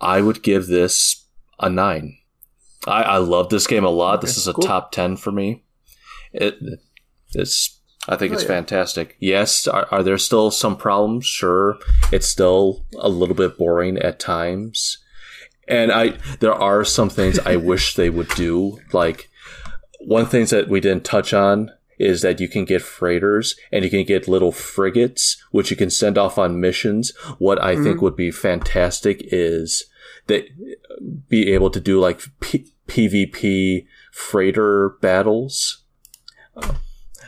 I 0.00 0.20
would 0.20 0.42
give 0.42 0.66
this 0.66 1.26
a 1.60 1.70
nine. 1.70 2.18
I, 2.86 3.02
I 3.04 3.16
love 3.18 3.48
this 3.48 3.68
game 3.68 3.84
a 3.84 3.90
lot. 3.90 4.20
This 4.20 4.36
is 4.36 4.48
a 4.48 4.52
cool. 4.52 4.64
top 4.64 4.90
ten 4.90 5.16
for 5.16 5.30
me. 5.30 5.62
It, 6.32 6.56
it's 7.32 7.78
I 8.08 8.16
think 8.16 8.32
Oh, 8.32 8.34
it's 8.34 8.42
yeah. 8.42 8.48
fantastic. 8.48 9.16
Yes, 9.20 9.68
are, 9.68 9.86
are 9.92 10.02
there 10.02 10.18
still 10.18 10.50
some 10.50 10.76
problems? 10.76 11.24
Sure, 11.26 11.78
it's 12.10 12.26
still 12.26 12.84
a 12.98 13.08
little 13.08 13.36
bit 13.36 13.56
boring 13.56 13.98
at 13.98 14.18
times, 14.18 14.98
and 15.72 15.90
I 15.92 16.18
there 16.40 16.54
are 16.54 16.84
some 16.84 17.08
things 17.10 17.38
I 17.40 17.56
wish 17.70 17.94
they 17.94 18.10
would 18.10 18.28
do. 18.30 18.78
Like 18.92 19.30
one 20.00 20.26
thing 20.26 20.44
that 20.46 20.68
we 20.68 20.80
didn't 20.80 21.04
touch 21.04 21.32
on 21.32 21.70
is 21.98 22.22
that 22.22 22.40
you 22.40 22.48
can 22.48 22.64
get 22.64 22.82
freighters 22.82 23.54
and 23.70 23.84
you 23.84 23.90
can 23.90 24.04
get 24.04 24.26
little 24.26 24.50
frigates 24.52 25.36
which 25.52 25.70
you 25.70 25.76
can 25.76 25.90
send 25.90 26.18
off 26.18 26.38
on 26.38 26.60
missions. 26.60 27.12
What 27.38 27.62
I 27.62 27.76
think 27.82 28.02
would 28.02 28.16
be 28.16 28.30
fantastic 28.30 29.20
is 29.32 29.84
that 30.26 30.44
be 31.28 31.52
able 31.52 31.70
to 31.70 31.80
do 31.80 32.00
like 32.00 32.20
P- 32.40 32.72
PvP 32.88 33.86
freighter 34.12 34.90
battles. 35.00 35.82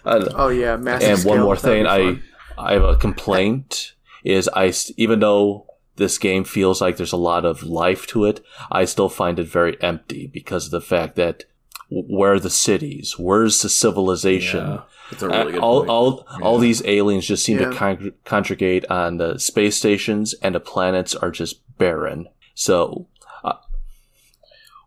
Uh, 0.05 0.29
Oh 0.35 0.49
yeah, 0.49 0.77
massive. 0.77 1.19
and 1.19 1.25
one 1.25 1.41
more 1.41 1.57
thing, 1.57 1.87
I. 1.87 2.19
I 2.57 2.75
have 2.75 2.83
a 2.85 2.97
complaint. 2.97 3.95
Is 4.23 4.49
I 4.55 4.73
even 4.97 5.21
though 5.21 5.67
this 5.97 6.19
game 6.19 6.45
feels 6.45 6.81
like 6.81 6.97
there's 6.97 7.13
a 7.13 7.17
lot 7.17 7.45
of 7.45 7.63
life 7.63 8.07
to 8.09 8.25
it, 8.25 8.41
I 8.71 8.85
still 8.85 9.09
find 9.09 9.39
it 9.39 9.47
very 9.49 9.81
empty 9.83 10.27
because 10.27 10.67
of 10.67 10.71
the 10.73 10.81
fact 10.81 11.17
that 11.17 11.45
where 11.91 12.33
are 12.33 12.41
the 12.41 12.51
cities? 12.51 13.15
Where's 13.19 13.63
the 13.63 13.69
civilization? 13.69 14.67
Yeah, 14.67 14.81
that's 15.11 15.23
a 15.23 15.29
really 15.29 15.41
Uh, 15.41 15.45
good 15.53 15.59
all 15.61 15.79
point. 15.81 15.91
all 15.91 16.27
all 16.43 16.59
these 16.59 16.85
aliens 16.87 17.27
just 17.27 17.45
seem 17.45 17.59
Yeah. 17.61 17.71
to 17.71 17.77
con- 17.77 18.13
congregate 18.25 18.85
on 18.91 19.19
the 19.19 19.39
space 19.39 19.77
stations, 19.77 20.35
and 20.43 20.55
the 20.55 20.61
planets 20.61 21.15
are 21.15 21.31
just 21.31 21.61
barren. 21.79 22.27
So 22.55 23.07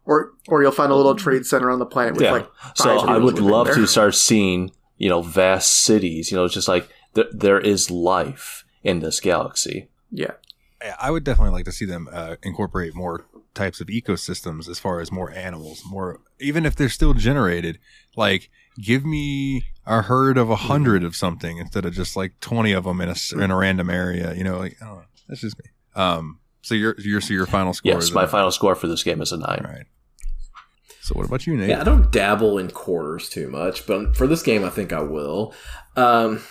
or 0.05 0.31
or 0.47 0.61
you'll 0.61 0.71
find 0.71 0.91
a 0.91 0.95
little 0.95 1.15
trade 1.15 1.45
center 1.45 1.69
on 1.69 1.79
the 1.79 1.85
planet 1.85 2.13
with 2.13 2.23
yeah, 2.23 2.31
like. 2.31 2.49
so 2.75 2.99
I 2.99 3.17
would 3.17 3.39
love 3.39 3.67
there. 3.67 3.75
to 3.75 3.87
start 3.87 4.15
seeing 4.15 4.71
you 4.97 5.09
know 5.09 5.21
vast 5.21 5.73
cities. 5.83 6.31
You 6.31 6.37
know, 6.37 6.47
just 6.47 6.67
like 6.67 6.89
th- 7.15 7.27
there 7.33 7.59
is 7.59 7.91
life 7.91 8.63
in 8.83 8.99
this 8.99 9.19
galaxy. 9.19 9.89
Yeah, 10.11 10.27
Yeah, 10.27 10.31
I 10.99 11.09
would 11.11 11.23
definitely 11.23 11.53
like 11.53 11.65
to 11.65 11.71
see 11.71 11.85
them 11.85 12.07
uh, 12.11 12.35
incorporate 12.43 12.93
more 12.95 13.25
types 13.55 13.81
of 13.81 13.87
ecosystems 13.87 14.69
as 14.69 14.79
far 14.79 14.99
as 14.99 15.11
more 15.11 15.31
animals, 15.31 15.81
more 15.89 16.19
even 16.39 16.65
if 16.65 16.75
they're 16.75 16.89
still 16.89 17.13
generated. 17.13 17.79
Like, 18.15 18.49
give 18.79 19.03
me 19.05 19.63
a 19.87 20.03
herd 20.03 20.37
of 20.37 20.49
a 20.51 20.55
hundred 20.55 21.03
of 21.03 21.15
something 21.15 21.57
instead 21.57 21.85
of 21.85 21.93
just 21.93 22.15
like 22.15 22.39
twenty 22.41 22.73
of 22.73 22.83
them 22.83 23.01
in 23.01 23.07
a 23.09 23.11
s- 23.11 23.31
in 23.33 23.49
a 23.49 23.55
random 23.55 23.89
area. 23.89 24.33
You 24.35 24.43
know, 24.43 24.57
like 24.59 24.77
I 24.81 24.85
don't 24.85 24.95
know. 24.97 25.03
That's 25.27 25.41
just 25.41 25.57
me. 25.57 25.65
Um. 25.95 26.39
So 26.61 26.75
your 26.75 26.95
your 26.99 27.21
so 27.21 27.33
your 27.33 27.45
final 27.47 27.73
score. 27.73 27.93
Yes, 27.93 28.03
is 28.03 28.11
my 28.11 28.25
a- 28.25 28.27
final 28.27 28.51
score 28.51 28.75
for 28.75 28.87
this 28.87 29.03
game 29.03 29.21
is 29.21 29.31
a 29.31 29.37
nine. 29.37 29.63
All 29.65 29.71
right. 29.71 29.85
So 31.01 31.15
what 31.15 31.25
about 31.25 31.47
you, 31.47 31.55
Nate? 31.55 31.69
Yeah, 31.69 31.81
I 31.81 31.83
don't 31.85 32.11
dabble 32.11 32.57
in 32.57 32.69
quarters 32.69 33.29
too 33.29 33.49
much, 33.49 33.87
but 33.87 34.15
for 34.15 34.27
this 34.27 34.43
game, 34.43 34.65
I 34.65 34.69
think 34.69 34.91
I 34.91 35.01
will. 35.01 35.53
Um, 35.95 36.43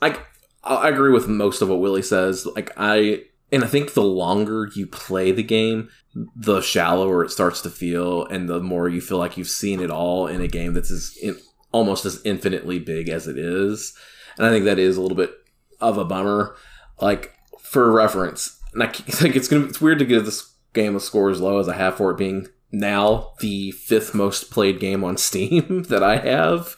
I 0.00 0.16
I 0.62 0.88
agree 0.88 1.10
with 1.12 1.26
most 1.28 1.60
of 1.62 1.68
what 1.68 1.80
Willie 1.80 2.00
says. 2.02 2.46
Like 2.46 2.70
I 2.76 3.24
and 3.54 3.62
I 3.62 3.68
think 3.68 3.94
the 3.94 4.02
longer 4.02 4.68
you 4.74 4.84
play 4.84 5.30
the 5.30 5.44
game, 5.44 5.88
the 6.34 6.60
shallower 6.60 7.22
it 7.22 7.30
starts 7.30 7.60
to 7.62 7.70
feel, 7.70 8.26
and 8.26 8.48
the 8.48 8.58
more 8.58 8.88
you 8.88 9.00
feel 9.00 9.18
like 9.18 9.36
you've 9.36 9.46
seen 9.46 9.80
it 9.80 9.92
all 9.92 10.26
in 10.26 10.40
a 10.40 10.48
game 10.48 10.74
that's 10.74 10.90
as 10.90 11.16
in, 11.22 11.38
almost 11.70 12.04
as 12.04 12.20
infinitely 12.24 12.80
big 12.80 13.08
as 13.08 13.28
it 13.28 13.38
is. 13.38 13.96
And 14.36 14.44
I 14.44 14.50
think 14.50 14.64
that 14.64 14.80
is 14.80 14.96
a 14.96 15.00
little 15.00 15.16
bit 15.16 15.32
of 15.80 15.98
a 15.98 16.04
bummer. 16.04 16.56
Like 17.00 17.32
for 17.60 17.92
reference, 17.92 18.60
and 18.72 18.82
I 18.82 18.88
think 18.88 19.36
it's 19.36 19.46
gonna 19.46 19.66
it's 19.66 19.80
weird 19.80 20.00
to 20.00 20.04
give 20.04 20.24
this 20.24 20.52
game 20.72 20.96
a 20.96 21.00
score 21.00 21.30
as 21.30 21.40
low 21.40 21.60
as 21.60 21.68
I 21.68 21.76
have 21.76 21.96
for 21.96 22.10
it 22.10 22.18
being 22.18 22.48
now 22.72 23.34
the 23.38 23.70
fifth 23.70 24.16
most 24.16 24.50
played 24.50 24.80
game 24.80 25.04
on 25.04 25.16
Steam 25.16 25.84
that 25.84 26.02
I 26.02 26.16
have. 26.16 26.74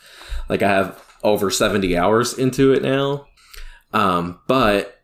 Like 0.51 0.62
I 0.62 0.69
have 0.69 1.03
over 1.23 1.51
70 1.51 1.97
hours 1.97 2.35
into 2.35 2.74
it 2.74 2.82
now. 2.82 3.27
Um, 3.94 4.40
but 4.47 4.95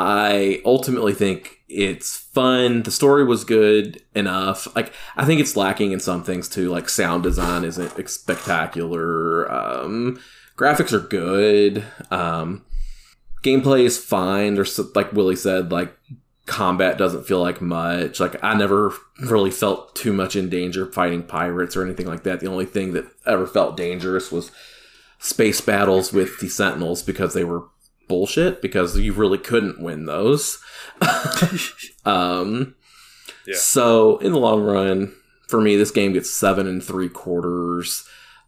I 0.00 0.62
ultimately 0.64 1.12
think 1.12 1.58
it's 1.68 2.16
fun. 2.16 2.82
The 2.82 2.90
story 2.90 3.24
was 3.24 3.44
good 3.44 4.02
enough. 4.14 4.74
Like 4.74 4.92
I 5.16 5.24
think 5.24 5.40
it's 5.40 5.56
lacking 5.56 5.92
in 5.92 6.00
some 6.00 6.24
things 6.24 6.48
too. 6.48 6.70
Like 6.70 6.88
sound 6.88 7.22
design 7.22 7.64
isn't 7.64 8.08
spectacular. 8.08 9.50
Um, 9.52 10.20
graphics 10.56 10.92
are 10.92 11.00
good. 11.00 11.84
Um, 12.10 12.64
gameplay 13.42 13.84
is 13.84 13.98
fine. 13.98 14.54
There's 14.54 14.78
like 14.94 15.12
Willie 15.12 15.36
said, 15.36 15.70
like 15.70 15.96
combat 16.46 16.98
doesn't 16.98 17.26
feel 17.26 17.40
like 17.40 17.60
much. 17.60 18.18
Like 18.18 18.42
I 18.42 18.54
never 18.54 18.92
really 19.20 19.50
felt 19.50 19.94
too 19.94 20.12
much 20.12 20.34
in 20.34 20.48
danger 20.48 20.90
fighting 20.90 21.22
pirates 21.22 21.76
or 21.76 21.84
anything 21.84 22.06
like 22.06 22.24
that. 22.24 22.40
The 22.40 22.48
only 22.48 22.66
thing 22.66 22.92
that 22.94 23.06
ever 23.26 23.46
felt 23.46 23.76
dangerous 23.76 24.32
was 24.32 24.50
space 25.20 25.60
battles 25.60 26.12
with 26.12 26.40
the 26.40 26.48
Sentinels 26.48 27.02
because 27.02 27.34
they 27.34 27.44
were 27.44 27.64
bullshit 28.10 28.60
because 28.60 28.98
you 28.98 29.12
really 29.12 29.38
couldn't 29.38 29.80
win 29.80 30.04
those. 30.04 30.58
um, 32.04 32.74
Yeah. 33.46 33.56
So 33.56 34.18
in 34.18 34.32
the 34.32 34.38
long 34.38 34.62
run, 34.62 35.14
for 35.48 35.60
me, 35.60 35.76
this 35.76 35.92
game 35.92 36.12
gets 36.12 36.28
seven 36.28 36.66
and 36.66 36.82
three 36.82 37.08
quarters 37.08 38.04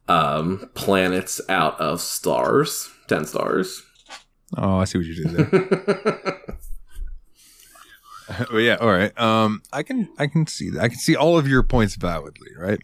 um, 0.08 0.68
planets 0.74 1.40
out 1.48 1.80
of 1.80 2.00
stars, 2.00 2.90
ten 3.06 3.24
stars. 3.24 3.82
Oh, 4.56 4.78
I 4.78 4.84
see 4.84 4.98
what 4.98 5.06
you 5.06 5.14
did 5.14 5.30
there. 5.30 6.40
but 8.50 8.58
yeah, 8.58 8.76
all 8.80 8.92
right. 8.92 9.18
Um, 9.18 9.62
I 9.72 9.82
can 9.82 10.08
I 10.18 10.26
can 10.26 10.46
see 10.46 10.70
that. 10.70 10.82
I 10.82 10.88
can 10.88 10.98
see 10.98 11.16
all 11.16 11.38
of 11.38 11.46
your 11.48 11.62
points 11.62 11.94
validly, 11.94 12.50
right? 12.58 12.80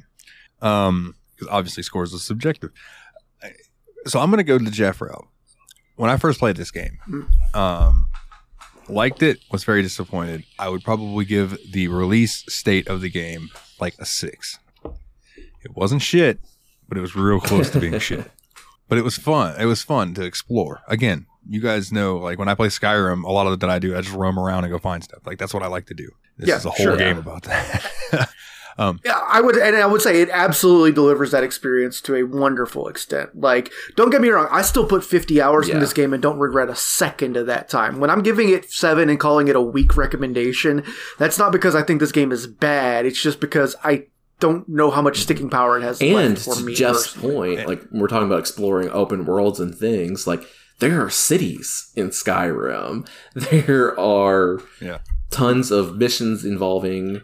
Um, 0.62 1.16
because 1.34 1.48
obviously 1.48 1.82
scores 1.82 2.14
are 2.14 2.18
subjective. 2.18 2.70
So 4.06 4.20
I'm 4.20 4.30
gonna 4.30 4.44
go 4.44 4.59
the 4.59 4.70
Jeff 4.70 5.00
route. 5.00 5.26
When 5.99 6.11
I 6.11 6.16
first 6.16 6.39
played 6.39 6.57
this 6.57 6.70
game, 6.70 6.99
um, 7.55 8.07
liked 8.89 9.23
it, 9.23 9.41
was 9.51 9.65
very 9.65 9.83
disappointed. 9.83 10.45
I 10.59 10.69
would 10.69 10.85
probably 10.85 11.25
give 11.25 11.59
the 11.73 11.89
release 11.89 12.45
state 12.49 12.87
of 12.89 13.01
the 13.01 13.11
game 13.11 13.51
like 13.81 13.95
a 13.99 14.07
six. 14.07 14.59
It 15.65 15.75
wasn't 15.75 16.03
shit, 16.03 16.39
but 16.89 16.97
it 16.97 17.01
was 17.01 17.16
real 17.16 17.41
close 17.41 17.69
to 17.70 17.81
being 17.81 17.99
shit. 18.11 18.31
But 18.89 18.99
it 18.99 19.03
was 19.03 19.16
fun. 19.19 19.61
It 19.61 19.66
was 19.66 19.83
fun 19.83 20.15
to 20.15 20.23
explore. 20.23 20.83
Again, 20.89 21.27
you 21.49 21.61
guys 21.61 21.91
know, 21.93 22.16
like 22.16 22.39
when 22.39 22.49
I 22.49 22.55
play 22.55 22.69
Skyrim, 22.69 23.25
a 23.25 23.31
lot 23.31 23.47
of 23.49 23.59
that 23.61 23.69
I 23.69 23.79
do, 23.81 23.97
I 23.97 24.01
just 24.01 24.15
roam 24.15 24.39
around 24.39 24.65
and 24.65 24.73
go 24.73 24.79
find 24.79 25.03
stuff. 25.03 25.27
Like 25.27 25.39
that's 25.39 25.53
what 25.53 25.62
I 25.62 25.66
like 25.66 25.87
to 25.87 25.95
do. 25.95 26.09
This 26.37 26.49
Yeah, 26.49 26.57
is 26.57 26.65
a 26.65 26.70
whole 26.70 26.87
sure. 26.87 26.97
game 26.97 27.19
about 27.19 27.43
that. 27.43 27.91
Um, 28.78 29.00
yeah, 29.05 29.18
I 29.26 29.40
would, 29.40 29.56
and 29.56 29.74
I 29.76 29.86
would 29.86 30.00
say 30.00 30.20
it 30.22 30.28
absolutely 30.30 30.92
delivers 30.92 31.32
that 31.32 31.42
experience 31.42 32.00
to 32.02 32.14
a 32.14 32.22
wonderful 32.22 32.86
extent. 32.88 33.30
Like, 33.38 33.72
don't 33.96 34.10
get 34.10 34.20
me 34.20 34.28
wrong, 34.28 34.46
I 34.52 34.62
still 34.62 34.86
put 34.86 35.05
50 35.05 35.40
hours 35.40 35.66
Yeah. 35.68 35.74
in 35.74 35.80
this 35.80 35.92
game 35.92 36.12
and 36.14 36.22
don't 36.22 36.38
regret 36.38 36.68
a 36.70 36.76
second 36.76 37.36
of 37.36 37.46
that 37.46 37.68
time. 37.68 37.98
When 37.98 38.09
I'm 38.09 38.22
giving 38.22 38.48
it 38.50 38.70
seven 38.70 39.10
and 39.10 39.18
calling 39.18 39.48
it 39.48 39.56
a 39.56 39.60
weak 39.60 39.96
recommendation, 39.96 40.84
that's 41.18 41.38
not 41.38 41.50
because 41.52 41.74
I 41.74 41.82
think 41.82 41.98
this 42.00 42.12
game 42.12 42.30
is 42.30 42.46
bad. 42.46 43.05
It's 43.05 43.20
just 43.20 43.40
because 43.40 43.74
I 43.82 44.06
don't 44.40 44.68
know 44.68 44.92
how 44.92 45.02
much 45.02 45.18
sticking 45.18 45.50
power 45.50 45.76
it 45.76 45.82
has 45.82 46.00
And 46.00 46.12
left 46.14 46.44
for 46.44 46.55
to 46.55 46.62
me. 46.62 46.72
Jeff's 46.74 47.14
personally. 47.14 47.56
point, 47.56 47.68
like 47.68 47.82
we're 47.90 48.06
talking 48.06 48.28
about 48.28 48.38
exploring 48.38 48.88
open 48.90 49.26
worlds 49.26 49.59
and 49.59 49.74
things, 49.74 50.28
like 50.28 50.44
there 50.78 51.05
are 51.05 51.10
cities 51.10 51.90
in 51.96 52.10
Skyrim. 52.10 53.09
There 53.34 53.98
are 53.98 54.60
yeah. 54.80 54.98
tons 55.32 55.72
of 55.72 55.96
missions 55.96 56.44
involving 56.44 57.22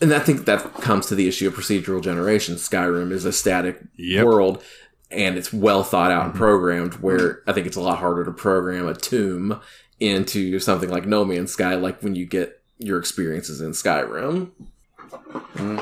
and 0.00 0.12
I 0.12 0.18
think 0.18 0.44
that 0.46 0.74
comes 0.74 1.06
to 1.06 1.14
the 1.14 1.28
issue 1.28 1.48
of 1.48 1.54
procedural 1.54 2.02
generation. 2.02 2.56
Skyrim 2.56 3.10
is 3.12 3.24
a 3.24 3.32
static 3.32 3.80
Yep. 3.96 4.24
world 4.26 4.62
and 5.10 5.36
it's 5.36 5.52
well 5.52 5.82
thought 5.84 6.10
out 6.10 6.20
Mm-hmm. 6.22 6.30
and 6.30 6.38
programmed 6.38 6.94
where 6.94 7.42
I 7.46 7.52
think 7.52 7.66
it's 7.66 7.76
a 7.76 7.80
lot 7.80 7.98
harder 7.98 8.24
to 8.24 8.32
program 8.32 8.86
a 8.88 8.94
tomb 8.94 9.60
into 10.00 10.58
something 10.58 10.90
like 10.90 11.06
No 11.06 11.24
Man's 11.24 11.52
Sky 11.52 11.74
like 11.76 12.02
when 12.02 12.14
you 12.16 12.26
get 12.26 12.60
your 12.78 12.98
experiences 12.98 13.60
in 13.60 13.70
Skyrim. 13.70 14.50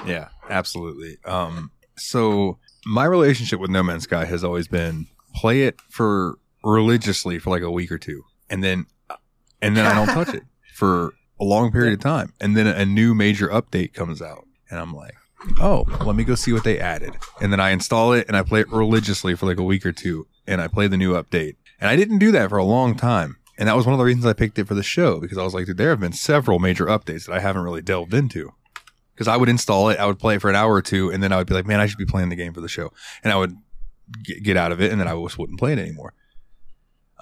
Yeah, 0.07 0.29
absolutely. 0.51 1.17
Um, 1.25 1.71
so 1.97 2.59
my 2.85 3.05
relationship 3.05 3.61
with 3.61 3.71
No 3.71 3.83
Man's 3.83 4.05
Sky 4.05 4.25
has 4.25 4.45
always 4.45 4.69
been 4.69 5.07
play 5.35 5.63
it 5.63 5.81
for 5.89 6.37
religiously 6.63 7.39
for 7.39 7.51
like 7.51 7.63
a 7.63 7.71
week 7.71 7.91
or 7.91 7.99
two, 7.99 8.23
and 8.51 8.63
then 8.63 8.87
and 9.63 9.77
then 9.77 9.87
I 9.87 9.95
don't 9.95 10.07
touch 10.15 10.35
it 10.35 10.43
for 10.75 11.15
a 11.43 11.45
long 11.45 11.73
period 11.73 11.93
of 11.93 12.01
time, 12.01 12.33
and 12.41 12.57
then 12.57 12.69
a 12.69 12.87
new 12.87 13.15
major 13.15 13.49
update 13.49 13.93
comes 13.95 14.23
out, 14.23 14.47
and 14.71 14.79
I'm 14.79 14.95
like, 14.95 15.15
oh, 15.61 15.85
let 16.07 16.15
me 16.15 16.23
go 16.23 16.37
see 16.37 16.53
what 16.53 16.63
they 16.63 16.79
added, 16.79 17.17
and 17.41 17.53
then 17.53 17.59
I 17.59 17.71
install 17.71 18.13
it 18.13 18.29
and 18.29 18.37
I 18.37 18.43
play 18.43 18.61
it 18.61 18.71
religiously 18.71 19.35
for 19.35 19.47
like 19.47 19.59
a 19.59 19.65
week 19.65 19.85
or 19.85 19.93
two, 19.93 20.29
and 20.47 20.61
I 20.61 20.69
play 20.69 20.87
the 20.87 20.97
new 20.97 21.15
update, 21.15 21.57
and 21.81 21.91
I 21.91 21.97
didn't 21.97 22.19
do 22.19 22.31
that 22.31 22.49
for 22.49 22.59
a 22.59 22.65
long 22.65 22.95
time. 22.97 23.37
And 23.59 23.69
that 23.69 23.77
was 23.77 23.85
one 23.85 23.93
of 23.93 23.99
the 23.99 24.05
reasons 24.05 24.25
I 24.25 24.33
picked 24.33 24.59
it 24.59 24.67
for 24.67 24.75
the 24.75 24.83
show 24.83 25.21
because 25.21 25.37
I 25.37 25.43
was 25.43 25.53
like, 25.53 25.67
dude, 25.67 25.77
there 25.77 25.91
have 25.91 26.01
been 26.01 26.15
several 26.15 26.59
major 26.59 26.87
updates 26.87 27.27
that 27.27 27.35
I 27.35 27.41
haven't 27.41 27.63
really 27.63 27.83
delved 27.83 28.15
into. 28.15 28.55
Because 29.15 29.29
I 29.29 29.37
would 29.37 29.51
install 29.51 29.91
it, 29.91 29.99
I 29.99 30.07
would 30.07 30.19
play 30.19 30.37
it 30.37 30.41
for 30.41 30.49
an 30.49 30.57
hour 30.57 30.73
or 30.73 30.81
two, 30.81 31.11
and 31.11 31.23
then 31.23 31.33
I 31.33 31.37
would 31.37 31.47
be 31.47 31.55
like, 31.55 31.67
man, 31.67 31.79
I 31.79 31.87
should 31.87 31.99
be 31.99 32.07
playing 32.07 32.31
the 32.31 32.37
game 32.37 32.55
for 32.55 32.63
the 32.63 32.69
show, 32.69 32.93
and 33.23 33.33
I 33.33 33.37
would 33.37 33.55
get, 34.25 34.43
get 34.43 34.57
out 34.57 34.73
of 34.73 34.81
it, 34.81 34.91
and 34.91 34.99
then 34.99 35.07
I 35.07 35.15
just 35.23 35.39
wouldn't 35.39 35.59
play 35.59 35.73
it 35.75 35.79
anymore. 35.79 36.15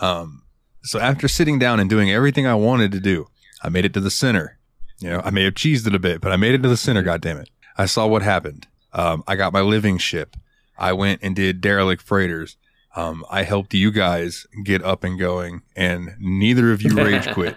Um, 0.01 0.45
so 0.83 1.01
after 1.01 1.27
sitting 1.27 1.59
down 1.59 1.81
and 1.81 1.91
doing 1.91 2.11
everything 2.11 2.47
I 2.47 2.55
wanted 2.55 2.93
to 2.93 3.01
do, 3.01 3.27
I 3.63 3.69
made 3.69 3.85
it 3.85 3.95
to 3.95 4.01
the 4.01 4.11
center. 4.11 4.59
You 4.99 5.11
know, 5.11 5.23
I 5.25 5.31
may 5.31 5.45
have 5.45 5.55
cheesed 5.55 5.87
it 5.87 5.95
a 5.95 5.99
bit, 5.99 6.21
but 6.21 6.33
I 6.33 6.37
made 6.37 6.55
it 6.55 6.63
to 6.63 6.69
the 6.69 6.77
center. 6.77 7.03
God 7.03 7.21
damn 7.21 7.39
it! 7.39 7.51
I 7.77 7.87
saw 7.87 8.07
what 8.07 8.23
happened. 8.23 8.67
Um, 8.93 9.25
I 9.27 9.37
got 9.37 9.53
my 9.53 9.61
living 9.61 9.99
ship. 9.99 10.37
I 10.79 10.93
went 10.93 11.21
and 11.23 11.37
did 11.37 11.61
derelict 11.61 12.03
freighters. 12.03 12.57
Um, 12.97 13.25
I 13.31 13.45
helped 13.45 13.73
you 13.73 13.93
guys 13.93 14.47
get 14.65 14.83
up 14.83 15.05
and 15.05 15.19
going, 15.19 15.63
and 15.77 16.17
neither 16.19 16.73
of 16.73 16.83
you 16.83 16.95
rage 16.95 17.31
quit. 17.33 17.57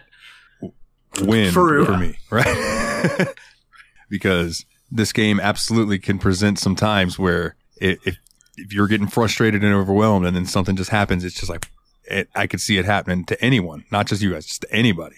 Win 1.22 1.52
True. 1.52 1.86
for 1.86 1.98
me, 1.98 2.18
right? 2.30 3.28
because 4.10 4.66
this 4.92 5.12
game 5.12 5.40
absolutely 5.40 6.00
can 6.00 6.18
present 6.20 6.60
some 6.60 6.76
times 6.76 7.20
where 7.20 7.56
it, 7.78 8.00
if 8.06 8.18
if 8.56 8.72
you're 8.72 8.88
getting 8.88 9.08
frustrated 9.08 9.64
and 9.64 9.74
overwhelmed, 9.74 10.26
and 10.26 10.36
then 10.36 10.46
something 10.46 10.76
just 10.76 10.92
happens, 10.92 11.24
it's 11.24 11.36
just 11.36 11.50
like 11.50 11.68
it, 12.06 12.30
I 12.36 12.48
could 12.48 12.62
see 12.62 12.78
it 12.78 12.86
happening 12.86 13.26
to 13.26 13.44
anyone, 13.44 13.86
not 13.92 14.08
just 14.08 14.22
you 14.22 14.32
guys, 14.32 14.46
just 14.46 14.62
to 14.62 14.72
anybody. 14.72 15.18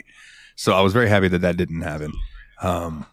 So 0.55 0.73
I 0.73 0.81
was 0.81 0.93
very 0.93 1.09
happy 1.09 1.27
that 1.27 1.41
that 1.41 1.57
didn't 1.57 1.81
happen. 1.81 2.13
Um, 2.61 3.05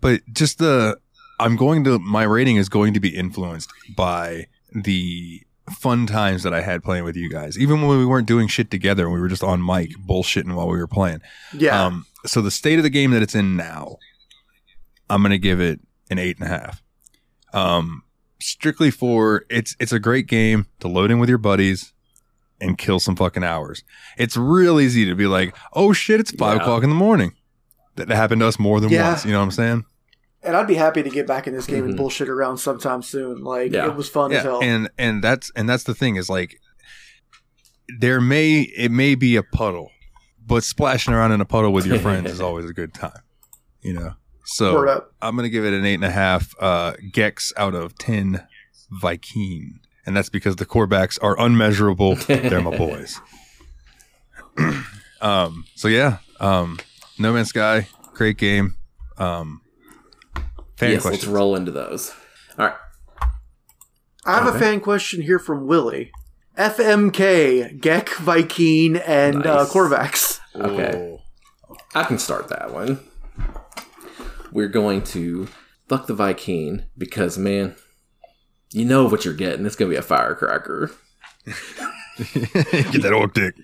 but 0.00 0.20
just 0.32 0.58
the 0.58 0.98
I'm 1.38 1.56
going 1.56 1.84
to 1.84 1.98
my 1.98 2.22
rating 2.22 2.56
is 2.56 2.68
going 2.68 2.94
to 2.94 3.00
be 3.00 3.14
influenced 3.14 3.70
by 3.96 4.46
the 4.72 5.42
fun 5.70 6.06
times 6.06 6.44
that 6.44 6.54
I 6.54 6.60
had 6.60 6.82
playing 6.82 7.04
with 7.04 7.16
you 7.16 7.28
guys, 7.28 7.58
even 7.58 7.82
when 7.82 7.98
we 7.98 8.06
weren't 8.06 8.28
doing 8.28 8.48
shit 8.48 8.70
together 8.70 9.04
and 9.04 9.12
we 9.12 9.20
were 9.20 9.28
just 9.28 9.42
on 9.42 9.64
mic 9.64 9.90
bullshitting 9.98 10.54
while 10.54 10.68
we 10.68 10.78
were 10.78 10.86
playing. 10.86 11.20
Yeah. 11.52 11.84
Um, 11.84 12.06
so 12.24 12.40
the 12.40 12.50
state 12.50 12.78
of 12.78 12.82
the 12.84 12.90
game 12.90 13.10
that 13.10 13.22
it's 13.22 13.34
in 13.34 13.56
now, 13.56 13.96
I'm 15.10 15.22
gonna 15.22 15.38
give 15.38 15.60
it 15.60 15.80
an 16.10 16.18
eight 16.18 16.38
and 16.38 16.46
a 16.46 16.50
half. 16.50 16.82
Um, 17.52 18.02
strictly 18.40 18.90
for 18.90 19.44
it's 19.48 19.76
it's 19.80 19.92
a 19.92 19.98
great 19.98 20.26
game 20.26 20.66
to 20.80 20.88
load 20.88 21.10
in 21.10 21.18
with 21.18 21.28
your 21.28 21.38
buddies 21.38 21.92
and 22.60 22.78
kill 22.78 22.98
some 23.00 23.16
fucking 23.16 23.44
hours. 23.44 23.84
It's 24.16 24.36
real 24.36 24.80
easy 24.80 25.04
to 25.06 25.14
be 25.14 25.26
like, 25.26 25.54
oh 25.74 25.92
shit, 25.92 26.20
it's 26.20 26.30
five 26.30 26.56
Yeah. 26.56 26.62
o'clock 26.62 26.82
in 26.82 26.88
the 26.88 26.94
morning. 26.96 27.34
That 27.96 28.08
happened 28.10 28.40
to 28.40 28.46
us 28.46 28.58
more 28.58 28.80
than 28.80 28.90
Yeah. 28.90 29.10
once. 29.10 29.24
You 29.24 29.32
know 29.32 29.38
what 29.38 29.44
I'm 29.44 29.50
saying? 29.52 29.84
and 30.42 30.54
I'd 30.56 30.68
be 30.68 30.74
happy 30.74 31.02
to 31.02 31.10
get 31.10 31.26
back 31.26 31.48
in 31.48 31.54
this 31.54 31.66
game 31.66 31.84
and 31.84 31.94
Mhm. 31.94 31.96
bullshit 31.96 32.28
around 32.28 32.58
sometime 32.58 33.02
soon. 33.02 33.42
Like 33.42 33.72
Yeah. 33.72 33.86
it 33.86 33.96
was 33.96 34.08
fun 34.08 34.30
as 34.32 34.44
hell. 34.44 34.60
and 34.62 34.88
and 34.96 35.20
that's 35.24 35.50
and 35.56 35.68
that's 35.68 35.82
the 35.82 35.94
thing 35.94 36.14
is 36.14 36.28
like 36.30 36.60
there 37.98 38.20
may 38.20 38.60
it 38.60 38.92
may 38.92 39.16
be 39.16 39.34
a 39.34 39.42
puddle, 39.42 39.90
but 40.46 40.62
splashing 40.62 41.14
around 41.14 41.32
in 41.32 41.40
a 41.40 41.44
puddle 41.44 41.72
with 41.72 41.84
your 41.86 41.98
friends 41.98 42.30
is 42.30 42.40
always 42.48 42.68
a 42.70 42.72
good 42.72 42.94
time. 42.94 43.18
You 43.80 43.94
know. 43.94 44.12
So 44.44 45.02
I'm 45.20 45.34
gonna 45.34 45.48
give 45.48 45.64
it 45.64 45.72
an 45.74 45.84
eight 45.84 45.94
and 45.94 46.04
a 46.04 46.10
half 46.10 46.54
uh, 46.60 46.92
Gex 47.12 47.52
out 47.56 47.74
of 47.74 47.98
ten 47.98 48.46
Vy'keen, 49.02 49.80
and 50.06 50.16
that's 50.16 50.28
because 50.28 50.56
the 50.56 50.66
Korvax 50.66 51.18
are 51.22 51.38
unmeasurable. 51.40 52.14
They're 52.16 52.60
my 52.60 52.76
boys. 52.78 53.20
um. 55.20 55.64
So 55.74 55.88
yeah. 55.88 56.18
Um. 56.40 56.78
No 57.18 57.32
Man's 57.32 57.48
Sky, 57.48 57.88
great 58.14 58.38
game. 58.38 58.76
Um. 59.18 59.60
Fan 60.76 60.90
yes, 60.92 61.02
questions. 61.02 61.24
let's 61.24 61.34
roll 61.34 61.56
into 61.56 61.72
those. 61.72 62.12
All 62.58 62.66
right. 62.66 62.76
I 64.26 64.34
have 64.42 64.54
a 64.54 64.58
fan 64.58 64.80
question 64.80 65.22
here 65.22 65.38
from 65.38 65.66
Willie. 65.66 66.10
FMK, 66.58 67.80
Gek, 67.80 68.06
Vy'keen, 68.06 69.00
and 69.06 69.46
uh, 69.46 69.62
Nice. 69.62 69.72
Korvax. 69.72 70.40
Okay. 70.54 71.18
I 71.94 72.04
can 72.04 72.18
start 72.18 72.48
that 72.48 72.72
one. 72.72 72.98
We're 74.50 74.68
going 74.68 75.02
to 75.04 75.48
fuck 75.88 76.06
the 76.08 76.14
Vy'keen 76.14 76.86
because, 76.98 77.38
man, 77.38 77.76
you 78.76 78.84
know 78.84 79.06
what 79.06 79.24
you're 79.24 79.34
getting. 79.34 79.64
It's 79.66 79.74
going 79.76 79.90
to 79.90 79.94
be 79.94 79.98
a 79.98 80.02
firecracker. 80.02 80.90
Get 81.46 83.02
that 83.02 83.12
orc 83.14 83.32
dick. 83.34 83.54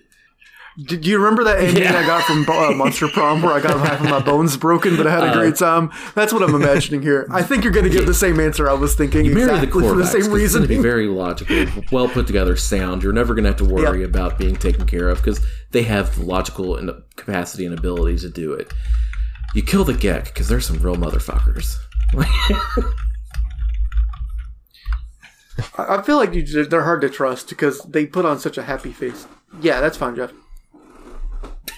Did 0.87 1.05
you 1.05 1.19
remember 1.19 1.43
that 1.43 1.59
ending 1.59 1.83
Yeah. 1.83 1.99
I 1.99 2.03
got 2.07 2.23
from 2.23 2.49
uh, 2.49 2.71
Monster 2.71 3.07
Prom 3.07 3.43
where 3.43 3.53
I 3.53 3.59
got 3.59 3.77
half 3.87 4.01
of 4.01 4.09
my 4.09 4.19
bones 4.19 4.57
broken, 4.57 4.97
but 4.97 5.05
I 5.05 5.11
had 5.11 5.23
a 5.23 5.27
Uh, 5.27 5.33
great 5.35 5.55
time? 5.55 5.91
That's 6.15 6.33
what 6.33 6.41
I'm 6.41 6.55
imagining 6.55 7.03
here. 7.03 7.27
I 7.29 7.43
think 7.43 7.63
you're 7.63 7.71
going 7.73 7.83
to 7.85 7.91
give 7.91 8.07
the 8.07 8.13
same 8.15 8.39
answer 8.39 8.67
I 8.67 8.73
was 8.73 8.95
thinking 8.95 9.23
You 9.23 9.35
marry 9.35 9.45
the 9.49 9.53
exactly 9.57 9.87
for 9.87 9.95
the 9.95 10.03
same 10.05 10.23
same 10.23 10.31
'cause 10.31 10.41
It's 10.41 10.41
reason. 10.55 10.59
going 10.61 10.69
to 10.69 10.75
be 10.77 10.81
very 10.81 11.05
logical, 11.07 11.65
well 11.91 12.07
put 12.07 12.25
together, 12.25 12.55
sound. 12.55 13.03
You're 13.03 13.13
never 13.13 13.35
going 13.35 13.43
to 13.43 13.51
have 13.51 13.57
to 13.57 13.65
worry 13.65 13.99
Yep. 14.01 14.09
about 14.09 14.39
being 14.39 14.55
taken 14.55 14.87
care 14.87 15.09
of 15.09 15.17
because 15.17 15.39
they 15.69 15.83
have 15.83 16.15
the 16.17 16.25
logical 16.25 16.75
and 16.75 16.89
the 16.89 17.03
capacity 17.17 17.67
and 17.67 17.77
ability 17.77 18.17
to 18.19 18.29
do 18.29 18.53
it. 18.53 18.73
You 19.53 19.61
kill 19.61 19.83
the 19.83 19.93
Gek 19.93 20.23
because 20.25 20.47
there's 20.47 20.65
some 20.65 20.79
real 20.79 20.95
motherfuckers. 20.95 21.75
I 25.77 25.97
I 25.97 26.01
feel 26.01 26.17
like 26.17 26.33
you, 26.33 26.65
they're 26.65 26.83
hard 26.83 27.01
to 27.01 27.09
trust 27.09 27.49
because 27.49 27.81
they 27.83 28.05
put 28.05 28.25
on 28.25 28.39
such 28.39 28.57
a 28.57 28.63
happy 28.63 28.91
face. 28.91 29.27
Yeah, 29.61 29.79
that's 29.81 29.97
fine, 29.97 30.15
Jeff. 30.15 30.31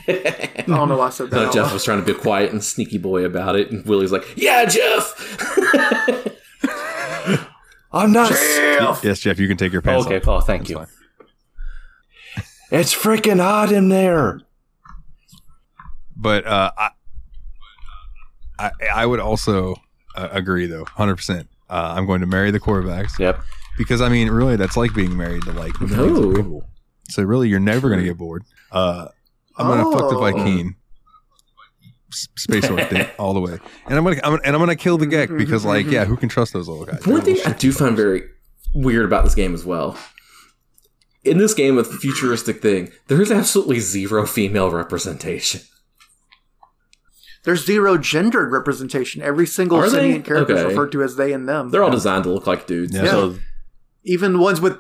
I 0.07 0.64
don't 0.68 0.88
know 0.89 0.97
why 0.97 1.07
I 1.07 1.10
said 1.10 1.31
that. 1.31 1.47
Out 1.47 1.53
Jeff 1.53 1.73
was 1.73 1.84
trying 1.84 1.99
to 1.99 2.06
be 2.06 2.11
a 2.11 2.15
quiet 2.22 2.52
and 2.52 2.64
sneaky 2.64 2.97
boy 2.97 3.26
about 3.26 3.56
it, 3.56 3.72
and 3.72 3.85
Willie's 3.85 4.11
like, 4.11 4.26
"Yeah, 4.35 4.65
Jeff." 4.65 5.14
I'm 7.91 8.11
not. 8.11 8.30
Yes, 9.03 9.19
Jeff, 9.22 9.39
you 9.39 9.47
can 9.47 9.57
take 9.57 9.72
your 9.72 9.81
pants 9.81 10.06
Okay. 10.06 10.18
off. 10.18 10.27
Oh, 10.27 10.39
thank 10.41 10.68
That's 10.68 10.69
you. 10.69 10.76
fine. 10.77 10.88
It's 12.72 12.93
freaking 12.93 13.39
hot 13.39 13.72
in 13.72 13.89
there. 13.89 14.41
But 16.15 16.45
uh, 16.45 16.72
I, 16.77 16.89
I, 18.60 18.72
I 18.93 19.06
would 19.06 19.19
also 19.19 19.76
uh, 20.15 20.30
agree, 20.31 20.65
though, 20.65 20.84
hundred 20.85 21.15
percent. 21.18 21.47
Uh, 21.69 21.93
I'm 21.95 22.06
going 22.06 22.22
to 22.22 22.27
marry 22.27 22.52
the 22.52 22.60
Korvax 22.60 23.18
Yep. 23.18 23.39
Because 23.77 24.02
I 24.02 24.10
mean, 24.10 24.30
really, 24.30 24.56
that's 24.56 24.77
like 24.77 24.93
being 24.93 25.15
married 25.18 25.43
to 25.43 25.52
like 25.52 25.80
millions 25.81 26.18
of 26.19 26.26
No. 26.26 26.34
people. 26.35 26.69
So 27.10 27.23
really, 27.23 27.49
you're 27.49 27.60
never 27.60 27.89
going 27.89 27.99
to 27.99 28.06
get 28.06 28.18
bored. 28.18 28.43
Uh, 28.72 29.07
I'm 29.57 29.68
going 29.68 29.80
to 29.84 29.91
fuck 29.99 30.10
the 30.10 30.18
Oh. 30.18 30.22
Vy'keen. 30.22 30.76
Space 32.11 32.69
Orc 32.69 32.88
thing 32.89 33.06
all 33.19 33.34
the 33.34 33.41
way, 33.41 33.57
and 33.88 33.97
I'm 33.97 34.03
gonna, 34.06 34.22
I'm 34.23 34.35
and 34.35 34.56
I'm 34.56 34.60
gonna 34.60 34.77
kill 34.77 34.97
the 34.97 35.06
Gek 35.06 35.38
because, 35.38 35.65
like, 35.65 35.85
yeah, 35.88 36.06
who 36.06 36.15
can 36.15 36.30
trust 36.30 36.53
those 36.53 36.69
little 36.69 36.85
guys? 36.85 37.06
One 37.06 37.19
thing 37.22 37.35
I 37.45 37.52
do 37.52 37.73
find 37.73 37.93
very 37.93 38.23
weird 38.73 39.03
about 39.03 39.26
this 39.26 39.35
game 39.35 39.53
as 39.53 39.65
well. 39.65 39.97
In 41.26 41.38
this 41.39 41.53
game 41.53 41.76
with 41.76 41.91
futuristic 41.91 42.61
thing, 42.61 42.89
there 43.07 43.22
is 43.22 43.34
absolutely 43.34 43.80
zero 43.81 44.26
female 44.26 44.72
representation. 44.72 45.60
There's 47.43 47.65
zero 47.65 47.97
gendered 47.97 48.52
representation. 48.52 49.22
Every 49.22 49.45
single 49.45 49.77
Are 49.80 49.89
they? 49.89 49.97
sentient 49.97 50.26
character 50.26 50.56
is 50.56 50.64
referred 50.64 50.93
to 50.93 51.03
as 51.03 51.18
they 51.18 51.34
and 51.34 51.49
them. 51.49 51.69
They're 51.69 51.84
all 51.84 51.91
designed 51.91 52.23
to 52.23 52.30
look 52.31 52.47
like 52.47 52.65
dudes. 52.65 52.95
Yeah. 52.95 53.06
So 53.07 53.35
Even 54.06 54.40
ones 54.40 54.61
with. 54.61 54.77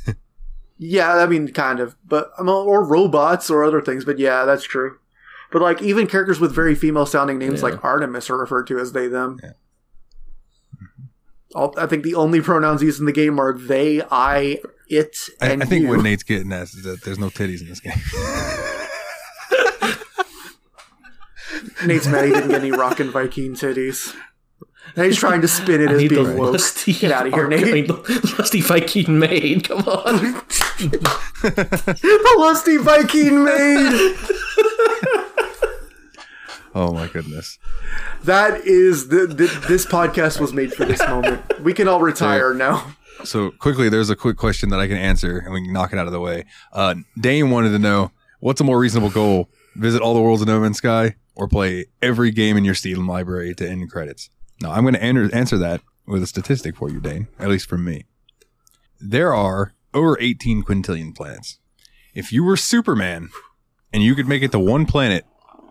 yeah, 0.78 1.14
I 1.16 1.26
mean, 1.26 1.48
kind 1.48 1.80
of. 1.80 1.96
But 2.06 2.30
um, 2.38 2.48
Or 2.48 2.84
robots 2.84 3.50
or 3.50 3.64
other 3.64 3.80
things. 3.80 4.04
But 4.04 4.18
yeah, 4.18 4.44
that's 4.44 4.64
true. 4.64 4.98
But 5.50 5.62
like, 5.62 5.82
even 5.82 6.06
characters 6.06 6.40
with 6.40 6.54
very 6.54 6.74
female 6.74 7.06
sounding 7.06 7.38
names 7.38 7.60
Yeah. 7.60 7.70
like 7.70 7.84
Artemis 7.84 8.30
are 8.30 8.38
referred 8.38 8.66
to 8.68 8.78
as 8.78 8.92
they, 8.92 9.08
them. 9.08 9.38
Yeah. 9.42 9.50
All, 11.54 11.74
I 11.76 11.86
think 11.86 12.02
the 12.04 12.14
only 12.14 12.40
pronouns 12.40 12.82
used 12.82 12.98
in 13.00 13.04
the 13.04 13.12
game 13.12 13.38
are 13.38 13.52
they, 13.52 14.00
I, 14.10 14.60
it, 14.88 15.14
I, 15.42 15.48
and 15.50 15.62
I 15.62 15.66
think 15.66 15.82
you. 15.82 15.88
what 15.90 16.02
Nate's 16.02 16.22
getting 16.22 16.50
at 16.50 16.62
is 16.62 16.82
that 16.84 17.02
there's 17.04 17.18
no 17.18 17.28
titties 17.28 17.60
in 17.60 17.68
this 17.68 17.80
game. 17.80 17.92
Nate's 21.86 22.06
mad 22.06 22.24
he 22.24 22.30
didn't 22.32 22.48
get 22.48 22.60
any 22.62 22.70
rockin' 22.70 23.10
Viking 23.10 23.52
titties. 23.54 24.14
Now 24.96 25.04
he's 25.04 25.16
trying 25.16 25.40
to 25.40 25.48
spin 25.48 25.80
it 25.80 25.88
I 25.90 25.94
as 25.94 26.08
being 26.08 26.36
woke. 26.36 26.52
lusty, 26.52 26.92
Get 26.92 27.12
outta 27.12 27.30
here, 27.30 27.46
I 27.46 27.48
Nate. 27.48 27.72
mean, 27.72 27.86
the 27.86 28.34
lusty 28.38 28.60
Viking 28.60 29.18
maid. 29.18 29.64
Come 29.68 29.78
on. 29.78 30.34
the 31.42 32.34
lusty 32.38 32.76
Viking 32.76 33.42
maid. 33.44 34.16
oh 36.74 36.92
my 36.92 37.08
goodness. 37.08 37.58
That 38.24 38.66
is 38.66 39.08
the, 39.08 39.26
the 39.26 39.46
this 39.68 39.86
podcast 39.86 40.40
was 40.40 40.52
made 40.52 40.72
for 40.74 40.84
this 40.84 41.00
moment. 41.00 41.42
We 41.62 41.72
can 41.74 41.88
all 41.88 42.00
retire 42.00 42.54
now. 42.54 42.94
So 43.24 43.50
quickly, 43.52 43.88
there's 43.88 44.10
a 44.10 44.16
quick 44.16 44.36
question 44.36 44.70
that 44.70 44.80
I 44.80 44.88
can 44.88 44.96
answer, 44.96 45.38
and 45.38 45.52
we 45.52 45.62
can 45.62 45.72
knock 45.72 45.92
it 45.92 45.98
out 45.98 46.06
of 46.06 46.12
the 46.12 46.20
way. 46.20 46.44
Uh, 46.72 46.96
Dane 47.18 47.50
wanted 47.50 47.70
to 47.70 47.78
know 47.78 48.10
what's 48.40 48.60
a 48.60 48.64
more 48.64 48.78
reasonable 48.78 49.10
goal: 49.10 49.48
visit 49.76 50.02
all 50.02 50.14
the 50.14 50.20
worlds 50.20 50.42
of 50.42 50.48
No 50.48 50.60
Man's 50.60 50.78
Sky, 50.78 51.14
or 51.34 51.46
play 51.48 51.86
every 52.00 52.30
game 52.30 52.56
in 52.56 52.64
your 52.64 52.74
Steam 52.74 53.06
library 53.06 53.54
to 53.54 53.68
end 53.68 53.90
credits. 53.90 54.28
Now, 54.62 54.72
I'm 54.72 54.82
going 54.82 54.94
to 54.94 55.02
an- 55.04 55.32
answer 55.34 55.58
that 55.58 55.80
with 56.06 56.22
a 56.22 56.26
statistic 56.26 56.76
for 56.76 56.88
you, 56.90 57.00
Dane. 57.00 57.28
At 57.38 57.48
least 57.48 57.68
from 57.68 57.84
me, 57.84 58.06
there 59.00 59.34
are 59.34 59.74
over 59.92 60.16
18 60.20 60.62
quintillion 60.62 61.14
planets. 61.14 61.58
If 62.14 62.32
you 62.32 62.44
were 62.44 62.56
Superman 62.56 63.28
and 63.92 64.02
you 64.02 64.14
could 64.14 64.28
make 64.28 64.42
it 64.42 64.52
to 64.52 64.58
one 64.58 64.86
planet 64.86 65.24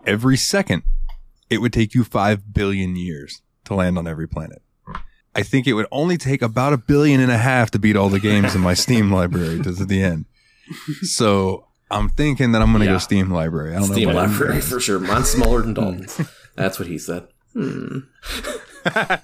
every 0.06 0.38
second, 0.38 0.84
it 1.50 1.60
would 1.60 1.74
take 1.74 1.94
you 1.94 2.04
five 2.04 2.54
billion 2.54 2.96
years 2.96 3.42
to 3.66 3.74
land 3.76 3.98
on 3.98 4.08
every 4.08 4.28
planet. 4.28 4.62
I 5.34 5.44
think 5.44 5.66
it 5.66 5.74
would 5.74 5.88
only 5.92 6.18
take 6.18 6.42
about 6.42 6.74
a 6.74 6.78
billion 6.78 7.22
and 7.22 7.32
a 7.32 7.38
half 7.38 7.72
to 7.72 7.80
beat 7.80 7.96
all 7.96 8.10
the 8.10 8.20
games 8.20 8.54
in 8.54 8.62
my 8.62 8.74
Steam 8.74 9.12
library 9.14 9.62
to 9.62 9.72
the 9.72 10.02
end. 10.04 10.26
So 11.04 11.68
I'm 11.90 12.10
thinking 12.10 12.52
that 12.52 12.62
I'm 12.62 12.70
going 12.72 12.80
to 12.82 12.86
Yeah. 12.86 12.94
go 12.94 12.98
Steam 13.00 13.30
library. 13.32 13.72
I 13.76 13.80
don't 13.80 13.92
Steam 13.92 14.10
know. 14.10 14.16
library 14.16 14.60
for 14.62 14.80
sure. 14.82 15.00
Mine's 15.00 15.30
smaller 15.30 15.62
than 15.62 15.74
Dalton's. 15.74 16.20
That's 16.56 16.80
what 16.80 16.88
he 16.90 16.98
said. 16.98 17.28
Hmm. 17.54 18.00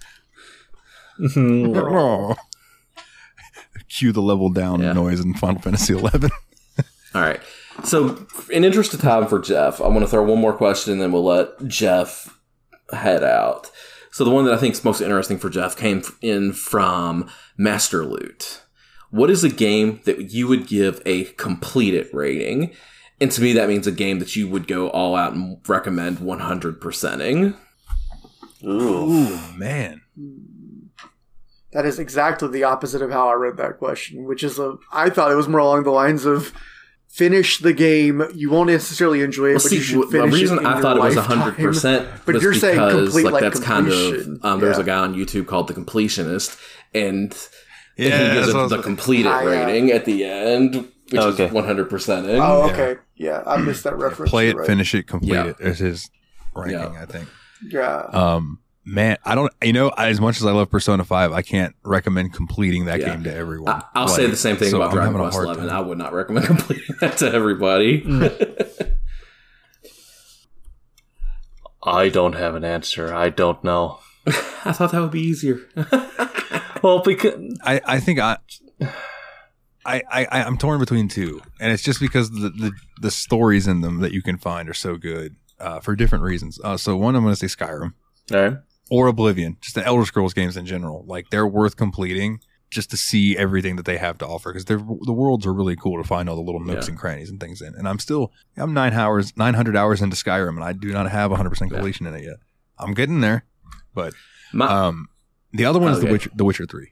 Cue 3.89 4.11
the 4.11 4.21
level 4.21 4.49
down 4.49 4.81
Yeah. 4.81 4.93
noise 4.93 5.19
in 5.19 5.33
Final 5.33 5.61
Fantasy 5.61 5.93
11. 5.93 6.29
All 7.15 7.21
right. 7.21 7.39
So, 7.83 8.25
in 8.51 8.63
interest 8.63 8.93
of 8.93 9.01
time 9.01 9.27
for 9.27 9.39
Jeff, 9.39 9.79
I 9.81 9.87
want 9.87 10.01
to 10.01 10.07
throw 10.07 10.23
one 10.23 10.39
more 10.39 10.53
question 10.53 10.93
and 10.93 11.01
then 11.01 11.11
we'll 11.11 11.23
let 11.23 11.67
Jeff 11.67 12.37
head 12.91 13.23
out. 13.23 13.69
So 14.11 14.23
the 14.23 14.31
one 14.31 14.45
that 14.45 14.53
I 14.53 14.57
think 14.57 14.73
is 14.73 14.83
most 14.83 15.01
interesting 15.01 15.37
for 15.37 15.49
Jeff 15.49 15.77
came 15.77 16.01
in 16.21 16.53
from 16.53 17.29
Master 17.55 18.03
Loot. 18.05 18.63
What 19.11 19.29
is 19.29 19.43
a 19.43 19.49
game 19.49 20.01
that 20.05 20.31
you 20.31 20.47
would 20.47 20.67
give 20.67 21.01
a 21.05 21.25
completed 21.35 22.07
rating? 22.13 22.73
And 23.21 23.31
to 23.31 23.41
me, 23.41 23.53
that 23.53 23.69
means 23.69 23.85
a 23.87 23.91
game 23.91 24.19
that 24.19 24.35
you 24.35 24.47
would 24.47 24.67
go 24.67 24.89
all 24.89 25.15
out 25.15 25.33
and 25.33 25.57
recommend 25.67 26.17
100%ing. 26.17 27.55
Ooh. 28.67 29.11
Ooh, 29.11 29.39
man. 29.57 30.01
That 31.73 31.85
is 31.85 31.99
exactly 31.99 32.47
the 32.49 32.63
opposite 32.63 33.01
of 33.01 33.11
how 33.11 33.27
I 33.29 33.33
read 33.33 33.57
that 33.57 33.77
question, 33.77 34.23
which 34.25 34.43
is 34.43 34.57
a. 34.57 34.75
I 34.91 35.09
thought 35.09 35.31
it 35.31 35.35
was 35.35 35.47
more 35.47 35.59
along 35.59 35.83
the 35.83 35.91
lines 35.91 36.25
of 36.25 36.53
finish 37.07 37.59
the 37.59 37.73
game. 37.73 38.23
You 38.33 38.49
won't 38.49 38.69
necessarily 38.69 39.21
enjoy 39.21 39.47
it, 39.47 39.49
Well, 39.49 39.55
but 39.55 39.61
see, 39.63 39.75
you 39.77 39.81
should 39.81 40.01
the 40.07 40.19
finish 40.19 40.33
reason 40.33 40.57
it. 40.57 40.61
in 40.61 40.65
I 40.67 40.73
your 40.73 40.81
thought 40.81 40.97
it 40.97 41.01
was 41.01 41.15
lifetime. 41.17 41.37
hundred 41.39 41.55
percent, 41.57 42.09
But 42.25 42.41
you're 42.41 42.53
saying 42.53 42.77
complete, 42.89 43.25
like, 43.25 43.41
that's 43.41 43.59
kind 43.59 43.85
completion. 43.87 44.39
of 44.41 44.45
um, 44.45 44.59
there's 44.59 44.77
Yeah. 44.77 44.83
a 44.83 44.85
guy 44.85 44.97
on 44.97 45.13
YouTube 45.15 45.45
called 45.47 45.67
the 45.67 45.73
Completionist, 45.73 46.57
and 46.93 47.31
Yeah, 47.97 48.05
he 48.05 48.09
gives 48.09 48.35
that's 48.35 48.47
it 48.49 48.53
what 48.53 48.59
I 48.59 48.63
was 48.63 48.71
the 48.71 48.81
completed 48.81 49.25
yeah. 49.29 49.43
rating 49.43 49.91
at 49.91 50.05
the 50.05 50.23
end, 50.23 50.75
which 51.11 51.21
Okay. 51.21 51.45
is 51.45 51.51
one 51.51 51.65
hundred 51.65 51.89
percent 51.89 52.27
in. 52.27 52.39
Oh, 52.39 52.69
okay. 52.71 52.97
Yeah, 53.17 53.43
I 53.45 53.57
missed 53.57 53.83
that 53.83 53.97
reference. 53.97 54.29
Play 54.31 54.49
it, 54.49 54.55
right. 54.55 54.65
finish 54.65 54.95
it, 54.95 55.05
complete 55.05 55.33
Yeah. 55.33 55.47
it. 55.47 55.55
Is 55.59 55.79
his 55.79 56.09
ranking, 56.55 56.79
Yeah. 56.93 57.01
I 57.01 57.05
think. 57.05 57.27
Yeah. 57.63 57.97
Um, 58.11 58.59
man, 58.85 59.17
I 59.25 59.35
don't. 59.35 59.51
You 59.63 59.73
know, 59.73 59.89
as 59.89 60.19
much 60.21 60.37
as 60.37 60.45
I 60.45 60.51
love 60.51 60.69
Persona 60.69 61.03
Five, 61.03 61.31
I 61.31 61.41
can't 61.41 61.75
recommend 61.83 62.33
completing 62.33 62.85
that 62.85 62.99
Yeah. 62.99 63.09
game 63.15 63.23
to 63.23 63.33
everyone. 63.33 63.73
I, 63.73 63.83
I'll 63.95 64.07
say 64.07 64.25
the 64.27 64.35
same 64.35 64.57
thing 64.57 64.69
so 64.69 64.77
about 64.81 64.93
Dragon 64.93 65.13
having 65.13 65.29
Quest 65.29 65.43
Eleven. 65.43 65.69
I 65.69 65.79
would 65.81 65.97
not 65.97 66.13
recommend 66.13 66.45
completing 66.47 66.95
that 67.01 67.17
to 67.17 67.31
everybody. 67.33 68.03
I 71.83 72.09
don't 72.09 72.33
have 72.33 72.55
an 72.55 72.63
answer. 72.65 73.13
I 73.13 73.29
don't 73.29 73.63
know. 73.63 73.99
I 74.27 74.73
thought 74.73 74.91
that 74.91 75.01
would 75.01 75.11
be 75.11 75.21
easier. 75.21 75.61
Well, 76.83 76.99
because 77.01 77.33
I, 77.63 77.81
I 77.85 77.99
think 77.99 78.19
I, 78.19 78.37
I, 79.83 80.03
I, 80.11 80.27
I'm 80.43 80.59
torn 80.59 80.79
between 80.79 81.07
two, 81.07 81.41
and 81.59 81.71
it's 81.73 81.81
just 81.81 81.99
because 81.99 82.29
the, 82.29 82.49
the, 82.49 82.71
the 83.01 83.09
stories 83.09 83.65
in 83.65 83.81
them 83.81 84.01
that 84.01 84.11
you 84.11 84.21
can 84.21 84.37
find 84.37 84.69
are 84.69 84.75
so 84.75 84.95
good 84.95 85.35
uh, 85.59 85.79
for 85.79 85.95
different 85.95 86.23
reasons. 86.23 86.59
Uh, 86.63 86.77
so 86.77 86.95
one, 86.97 87.15
I'm 87.15 87.23
going 87.23 87.35
to 87.35 87.47
say 87.49 87.53
Skyrim 87.53 87.93
all 88.33 88.39
right. 88.41 88.57
or 88.89 89.07
Oblivion, 89.07 89.57
just 89.61 89.75
the 89.75 89.85
Elder 89.85 90.05
Scrolls 90.05 90.33
games 90.33 90.57
in 90.57 90.65
general. 90.65 91.03
Like 91.07 91.29
they're 91.29 91.47
worth 91.47 91.75
completing 91.77 92.39
just 92.69 92.89
to 92.91 92.97
see 92.97 93.37
everything 93.37 93.77
that 93.77 93.85
they 93.85 93.97
have 93.97 94.17
to 94.17 94.27
offer 94.27 94.51
because 94.51 94.65
the 94.65 94.77
worlds 95.13 95.45
are 95.45 95.53
really 95.53 95.75
cool 95.77 96.01
to 96.01 96.07
find 96.07 96.27
all 96.29 96.35
the 96.35 96.41
little 96.41 96.59
nooks 96.59 96.87
Yeah. 96.87 96.91
and 96.91 96.99
crannies 96.99 97.29
and 97.29 97.39
things 97.39 97.61
in. 97.61 97.73
And 97.75 97.87
I'm 97.87 97.97
still 97.99 98.33
I'm 98.57 98.73
nine 98.73 98.93
hours, 98.93 99.31
nine 99.37 99.53
hundred 99.53 99.77
hours 99.77 100.01
into 100.01 100.17
Skyrim, 100.17 100.55
and 100.55 100.63
I 100.63 100.73
do 100.73 100.91
not 100.91 101.09
have 101.09 101.31
100 101.31 101.49
percent 101.49 101.71
completion 101.71 102.05
in 102.07 102.13
it 102.15 102.23
yet. 102.23 102.37
I'm 102.77 102.93
getting 102.93 103.21
there, 103.21 103.45
but 103.93 104.13
My, 104.53 104.65
um, 104.67 105.07
the 105.53 105.63
other 105.65 105.79
one 105.79 105.93
is 105.93 105.99
Okay. 105.99 106.07
the 106.07 106.11
Witcher, 106.11 106.29
the 106.35 106.43
Witcher 106.43 106.65
Three. 106.65 106.91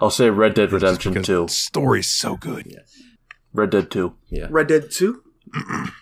I'll 0.00 0.10
say 0.10 0.30
Red 0.30 0.54
Dead 0.54 0.70
Redemption 0.72 1.14
2. 1.22 1.42
the 1.42 1.48
story's 1.48 2.08
so 2.08 2.36
good. 2.36 2.72
Red 3.52 3.70
Dead 3.70 3.90
2. 3.90 4.14
yeah. 4.30 4.46
Red 4.48 4.68
Dead 4.68 4.88
2. 4.90 5.20
that 5.52 5.92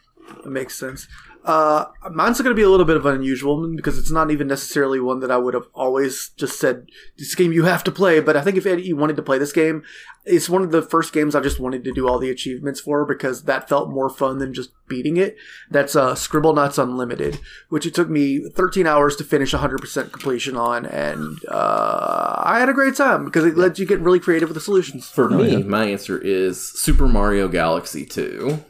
makes 0.50 0.78
sense. 0.78 1.08
Uh, 1.46 1.84
mine's 2.10 2.40
going 2.40 2.50
to 2.50 2.56
be 2.56 2.62
a 2.62 2.68
little 2.68 2.84
bit 2.84 2.96
of 2.96 3.06
an 3.06 3.14
unusual 3.14 3.60
one 3.60 3.76
because 3.76 3.96
it's 3.98 4.10
not 4.10 4.32
even 4.32 4.48
necessarily 4.48 4.98
one 4.98 5.20
that 5.20 5.30
I 5.30 5.36
would 5.36 5.54
have 5.54 5.68
always 5.74 6.30
just 6.36 6.58
said, 6.58 6.88
this 7.16 7.36
game 7.36 7.52
you 7.52 7.62
have 7.64 7.84
to 7.84 7.92
play. 7.92 8.18
But 8.18 8.36
I 8.36 8.42
think 8.42 8.56
if 8.56 8.66
you 8.66 8.96
wanted 8.96 9.14
to 9.14 9.22
play 9.22 9.38
this 9.38 9.52
game, 9.52 9.84
it's 10.24 10.48
one 10.50 10.62
of 10.62 10.72
the 10.72 10.82
first 10.82 11.12
games 11.12 11.36
I 11.36 11.40
just 11.40 11.60
wanted 11.60 11.84
to 11.84 11.92
do 11.92 12.08
all 12.08 12.18
the 12.18 12.30
achievements 12.30 12.80
for 12.80 13.04
because 13.04 13.44
that 13.44 13.68
felt 13.68 13.90
more 13.90 14.10
fun 14.10 14.38
than 14.38 14.54
just 14.54 14.70
beating 14.88 15.16
it. 15.16 15.36
That's 15.70 15.94
uh, 15.94 16.14
Scribblenauts 16.14 16.82
Unlimited, 16.82 17.38
which 17.68 17.86
it 17.86 17.94
took 17.94 18.10
me 18.10 18.48
13 18.50 18.84
hours 18.84 19.14
to 19.16 19.24
finish 19.24 19.52
100% 19.52 20.10
completion 20.10 20.56
on. 20.56 20.84
And 20.84 21.38
uh, 21.48 22.42
I 22.44 22.58
had 22.58 22.68
a 22.68 22.74
great 22.74 22.96
time 22.96 23.24
because 23.24 23.44
it 23.44 23.56
lets 23.56 23.78
you 23.78 23.86
get 23.86 24.00
really 24.00 24.18
creative 24.18 24.48
with 24.48 24.56
the 24.56 24.60
solutions. 24.60 25.08
For 25.08 25.30
me, 25.30 25.62
my 25.62 25.86
answer 25.86 26.18
is 26.18 26.60
Super 26.60 27.06
Mario 27.06 27.46
Galaxy 27.46 28.04
2. 28.04 28.64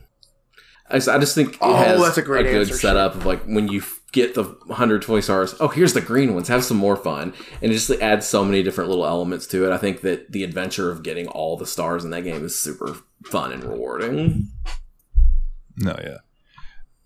I 0.91 0.95
just, 0.95 1.09
I 1.09 1.19
just 1.19 1.35
think 1.35 1.55
it 1.55 1.59
Oh, 1.61 1.75
has 1.75 2.01
that's 2.01 2.19
a 2.19 2.23
great 2.23 2.45
good 2.45 2.63
answer, 2.63 2.75
setup 2.75 3.15
of 3.17 3.27
like 3.27 3.43
when 3.45 3.69
you 3.69 3.83
get 4.13 4.35
the 4.35 4.45
120 4.45 5.21
stars, 5.21 5.55
oh, 5.61 5.69
here's 5.69 5.93
the 5.95 6.01
green 6.01 6.33
ones, 6.35 6.49
have 6.49 6.65
some 6.65 6.77
more 6.77 6.97
fun. 6.97 7.35
And 7.61 7.71
it 7.73 7.75
just 7.75 7.91
adds 7.91 8.27
so 8.27 8.45
many 8.45 8.63
different 8.63 8.89
little 8.89 9.05
elements 9.05 9.47
to 9.49 9.67
it. 9.67 9.73
I 9.73 9.79
think 9.79 10.03
that 10.03 10.33
the 10.33 10.45
adventure 10.45 10.91
of 10.91 11.03
getting 11.03 11.27
all 11.29 11.57
the 11.57 11.67
stars 11.67 12.05
in 12.05 12.11
that 12.11 12.23
game 12.23 12.45
is 12.45 12.57
super 12.59 12.97
fun 13.25 13.53
and 13.53 13.65
rewarding. 13.65 14.49
No, 15.77 15.99
yeah. 16.03 16.19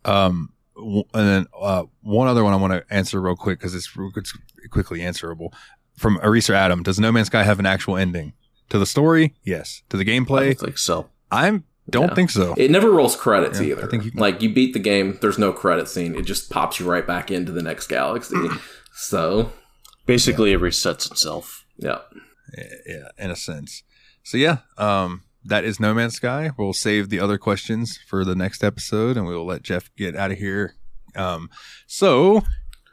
Um, 0.04 0.52
and 0.76 1.04
then 1.12 1.46
uh, 1.58 1.84
one 2.02 2.28
other 2.28 2.44
one 2.44 2.52
I 2.52 2.56
want 2.56 2.72
to 2.72 2.84
answer 2.94 3.20
real 3.20 3.36
quick 3.36 3.58
because 3.58 3.74
it's, 3.74 3.90
it's 4.16 4.36
quickly 4.70 5.02
answerable. 5.02 5.52
From 5.96 6.18
Aries 6.22 6.48
or 6.48 6.54
Adam, 6.54 6.82
does 6.82 6.98
No 7.00 7.10
Man's 7.12 7.26
Sky 7.26 7.42
have 7.42 7.58
an 7.58 7.66
actual 7.66 7.96
ending 7.96 8.32
to 8.68 8.78
the 8.78 8.86
story? 8.86 9.34
Yes. 9.44 9.82
To 9.90 9.96
the 9.96 10.04
gameplay, 10.04 10.56
don't 10.56 10.60
think 10.66 10.78
so. 10.78 11.08
I 11.30 11.60
don't 11.88 12.08
Yeah. 12.08 12.14
think 12.14 12.30
so. 12.30 12.54
It 12.56 12.70
never 12.70 12.90
rolls 12.90 13.16
credits 13.16 13.58
Yeah, 13.60 13.68
either. 13.72 13.84
I 13.84 13.88
think 13.88 14.04
you 14.04 14.10
can- 14.10 14.20
like 14.20 14.42
you 14.42 14.52
beat 14.52 14.72
the 14.74 14.78
game, 14.78 15.18
there's 15.20 15.38
no 15.38 15.52
credit 15.52 15.88
scene. 15.88 16.14
It 16.14 16.22
just 16.26 16.50
pops 16.50 16.78
you 16.80 16.86
right 16.86 17.06
back 17.06 17.30
into 17.30 17.52
the 17.52 17.62
next 17.62 17.86
galaxy. 17.88 18.36
so, 18.94 19.52
Basically, 20.06 20.52
it 20.52 20.60
resets 20.60 21.10
itself. 21.10 21.64
yeah. 21.78 21.98
yeah, 22.86 23.08
in 23.18 23.30
a 23.30 23.36
sense. 23.36 23.82
So 24.24 24.36
yeah, 24.36 24.58
um, 24.76 25.22
that 25.44 25.64
is 25.64 25.78
No 25.80 25.94
Man's 25.94 26.14
Sky. 26.14 26.50
We'll 26.58 26.72
save 26.72 27.08
the 27.08 27.20
other 27.20 27.38
questions 27.38 27.98
for 28.08 28.24
the 28.24 28.34
next 28.34 28.62
episode, 28.64 29.16
and 29.16 29.26
we 29.26 29.34
will 29.34 29.46
let 29.46 29.62
Jeff 29.62 29.88
get 29.96 30.16
out 30.16 30.30
of 30.32 30.38
here. 30.38 30.74
Um, 31.16 31.48
so 31.86 32.38
I, 32.38 32.42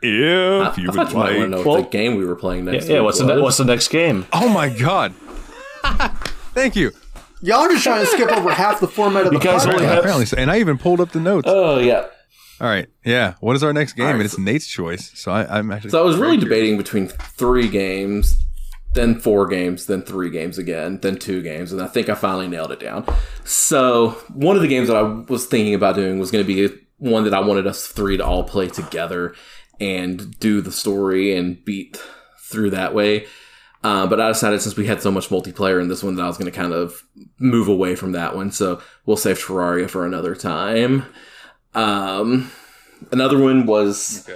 if 0.03 0.77
I 0.77 0.81
you 0.81 0.87
thought 0.91 0.95
would 0.97 1.09
you 1.09 1.17
might 1.17 1.37
want 1.37 1.39
to 1.39 1.47
know 1.49 1.57
Well- 1.57 1.65
what 1.81 1.91
the 1.91 1.97
game 1.97 2.15
we 2.15 2.25
were 2.25 2.35
playing 2.35 2.65
Yeah, 2.65 2.71
next 2.73 2.87
yeah 2.87 2.95
week 2.95 3.03
what's 3.05 3.17
the, 3.19 3.25
was. 3.25 3.35
ne- 3.35 3.41
what's 3.41 3.57
the 3.57 3.65
next 3.65 3.87
game? 3.89 4.25
oh 4.31 4.47
my 4.49 4.69
god, 4.69 5.13
thank 6.53 6.75
you. 6.75 6.91
Y'all 7.41 7.59
are 7.59 7.69
just 7.69 7.83
trying 7.83 8.03
to 8.03 8.07
skip 8.11 8.29
over 8.31 8.51
half 8.51 8.79
the 8.79 8.87
format 8.87 9.25
of 9.25 9.31
the 9.31 9.37
You 9.37 9.43
guys 9.43 9.61
podcast. 9.65 9.73
only 9.73 9.75
Apparently, 9.75 9.87
have- 9.87 9.99
apparently 9.99 10.25
so. 10.25 10.37
and 10.37 10.49
I 10.51 10.59
even 10.59 10.77
pulled 10.77 10.99
up 10.99 11.11
the 11.11 11.19
notes. 11.19 11.47
Oh, 11.49 11.79
yeah. 11.79 12.07
All 12.59 12.67
right, 12.67 12.87
yeah. 13.05 13.35
What 13.39 13.55
is 13.55 13.63
our 13.63 13.71
next 13.73 13.93
game? 13.93 14.05
All 14.05 14.11
right, 14.11 14.15
and 14.19 14.25
it's 14.25 14.39
Nate's 14.39 14.65
choice. 14.67 15.11
So 15.13 15.31
I, 15.31 15.59
I'm 15.59 15.71
actually. 15.71 15.91
So 15.91 16.01
I 16.01 16.03
was 16.05 16.15
really 16.17 16.37
curious. 16.37 16.43
debating 16.45 16.77
between 16.77 17.07
three 17.07 17.67
games, 17.67 18.35
then 18.93 19.19
four 19.19 19.45
games, 19.45 19.85
then 19.85 20.01
three 20.01 20.31
games 20.31 20.57
again, 20.57 20.99
then 21.01 21.17
two 21.17 21.43
games, 21.43 21.71
and 21.71 21.79
I 21.79 21.85
think 21.85 22.09
I 22.09 22.15
finally 22.15 22.47
nailed 22.47 22.71
it 22.71 22.79
down. 22.79 23.05
So 23.43 24.09
one 24.33 24.55
of 24.55 24.63
the 24.63 24.67
games 24.67 24.87
that 24.87 24.97
I 24.97 25.03
was 25.03 25.45
thinking 25.45 25.75
about 25.75 25.95
doing 25.95 26.17
was 26.17 26.31
going 26.31 26.43
to 26.43 26.47
be 26.47 26.73
one 26.97 27.25
that 27.25 27.33
I 27.35 27.41
wanted 27.41 27.67
us 27.67 27.85
three 27.85 28.17
to 28.17 28.25
all 28.25 28.43
play 28.43 28.67
together 28.69 29.35
and 29.79 30.37
do 30.39 30.59
the 30.61 30.71
story 30.71 31.37
and 31.37 31.63
beat 31.63 32.01
through 32.39 32.71
that 32.71 32.95
way. 32.95 33.27
Uh, 33.87 34.05
but 34.05 34.19
I 34.19 34.27
decided 34.27 34.61
since 34.61 34.75
we 34.75 34.85
had 34.85 35.01
so 35.01 35.09
much 35.09 35.29
multiplayer 35.29 35.81
in 35.81 35.87
this 35.87 36.03
one 36.03 36.15
that 36.15 36.23
I 36.23 36.27
was 36.27 36.37
going 36.37 36.51
to 36.51 36.57
kind 36.57 36.73
of 36.73 37.03
move 37.39 37.69
away 37.69 37.95
from 37.95 38.11
that 38.11 38.35
one. 38.35 38.51
So 38.51 38.81
we'll 39.05 39.15
save 39.15 39.39
Terraria 39.39 39.89
for 39.89 40.05
another 40.05 40.35
time. 40.35 41.05
Um, 41.73 42.51
another 43.13 43.39
one 43.39 43.65
was 43.65 44.29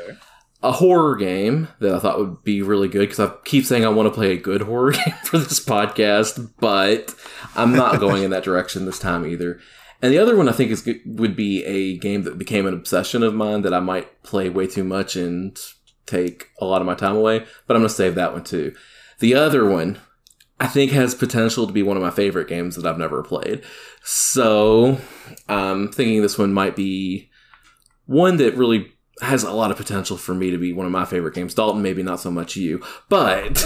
a 0.63 0.71
horror 0.71 1.17
game 1.17 1.67
that 1.79 1.93
I 1.93 1.99
thought 1.99 2.17
would 2.17 2.45
be 2.45 2.61
really 2.61 2.87
good 2.87 3.09
because 3.09 3.19
I 3.19 3.33
keep 3.43 3.65
saying 3.65 3.83
I 3.83 3.89
want 3.89 4.07
to 4.07 4.17
play 4.17 4.31
a 4.31 4.37
good 4.37 4.61
horror 4.69 4.93
game 4.93 5.15
for 5.25 5.37
this 5.37 5.59
podcast, 5.59 6.49
but 6.61 7.13
I'm 7.53 7.73
not 7.73 7.99
going 7.99 8.23
in 8.23 8.31
that 8.31 8.45
direction 8.45 8.85
this 8.85 8.99
time 8.99 9.27
either. 9.27 9.59
And 10.01 10.13
the 10.13 10.19
other 10.19 10.37
one 10.37 10.47
I 10.47 10.53
think 10.53 10.71
is 10.71 10.89
would 11.05 11.35
be 11.35 11.65
a 11.65 11.97
game 11.97 12.23
that 12.23 12.37
became 12.37 12.65
an 12.67 12.73
obsession 12.73 13.21
of 13.21 13.35
mine 13.35 13.63
that 13.63 13.73
I 13.73 13.81
might 13.81 14.23
play 14.23 14.47
way 14.47 14.65
too 14.65 14.85
much 14.85 15.17
and 15.17 15.59
take 16.05 16.51
a 16.59 16.65
lot 16.65 16.79
of 16.79 16.87
my 16.87 16.95
time 16.95 17.17
away, 17.17 17.39
but 17.67 17.75
I'm 17.75 17.81
going 17.81 17.89
to 17.89 17.93
save 17.93 18.15
that 18.15 18.31
one 18.31 18.45
too. 18.45 18.73
The 19.21 19.33
other 19.35 19.65
one 19.67 19.99
I 20.59 20.67
think 20.67 20.91
has 20.91 21.15
potential 21.15 21.65
to 21.65 21.73
be 21.73 21.81
one 21.81 21.95
of 21.97 22.03
my 22.03 22.11
favorite 22.11 22.47
games 22.47 22.75
that 22.75 22.85
I've 22.85 22.97
never 22.99 23.23
played. 23.23 23.63
So 24.03 24.99
I'm 25.47 25.91
thinking 25.91 26.21
this 26.21 26.37
one 26.37 26.53
might 26.53 26.75
be 26.75 27.29
one 28.05 28.37
that 28.37 28.55
really 28.55 28.91
has 29.21 29.43
a 29.43 29.51
lot 29.51 29.71
of 29.71 29.77
potential 29.77 30.17
for 30.17 30.33
me 30.35 30.51
to 30.51 30.57
be 30.57 30.73
one 30.73 30.85
of 30.85 30.91
my 30.91 31.05
favorite 31.05 31.33
games. 31.35 31.53
Dalton, 31.55 31.81
maybe 31.81 32.03
not 32.03 32.19
so 32.19 32.29
much 32.29 32.55
you, 32.55 32.83
but 33.09 33.63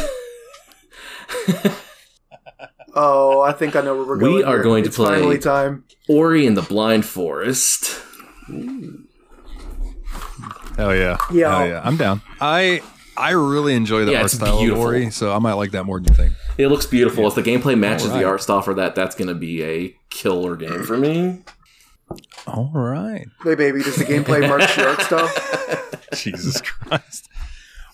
Oh, 2.97 3.41
I 3.41 3.51
think 3.51 3.75
I 3.75 3.81
know 3.81 3.93
where 3.95 4.05
we're 4.05 4.17
going. 4.17 4.35
We 4.35 4.43
are 4.43 4.53
here. 4.55 4.63
going 4.63 4.83
to 4.83 4.87
it's 4.87 4.95
play- 4.95 5.15
finally 5.19 5.37
time. 5.37 5.83
Ori 6.07 6.47
and 6.47 6.55
the 6.55 6.61
Blind 6.61 7.05
Forest. 7.05 8.01
Hell 10.77 10.95
yeah. 10.95 11.17
Yeah. 11.31 11.57
Hell 11.57 11.67
yeah. 11.67 11.81
I'm 11.83 11.97
down. 11.97 12.21
I 12.39 12.81
I 13.17 13.31
really 13.31 13.75
enjoy 13.75 14.05
the 14.05 14.11
Yeah, 14.13 14.21
art 14.23 14.31
style 14.31 14.59
beautiful. 14.59 14.83
of 14.83 14.87
Ori, 14.89 15.09
so 15.11 15.33
I 15.33 15.39
might 15.39 15.53
like 15.53 15.71
that 15.71 15.85
more 15.85 15.99
than 15.99 16.09
you 16.11 16.15
think. 16.15 16.33
It 16.57 16.67
looks 16.67 16.85
beautiful. 16.85 17.27
If 17.27 17.35
the 17.35 17.43
gameplay 17.43 17.77
matches 17.77 18.07
Alright. 18.07 18.21
the 18.21 18.27
art 18.27 18.41
style 18.41 18.61
for 18.61 18.73
that, 18.75 18.95
that's 18.95 19.15
going 19.15 19.27
to 19.29 19.35
be 19.35 19.63
a 19.63 19.95
killer 20.09 20.55
game 20.55 20.83
for 20.83 20.97
me. 20.97 21.41
All 22.47 22.71
right. 22.73 23.27
Hey, 23.43 23.55
baby, 23.55 23.81
does 23.81 23.95
the 23.95 24.03
gameplay 24.05 24.41
match 24.57 24.75
the 24.75 24.87
art 24.87 25.01
style? 25.01 25.29
Jesus 26.13 26.61
Christ. 26.61 27.29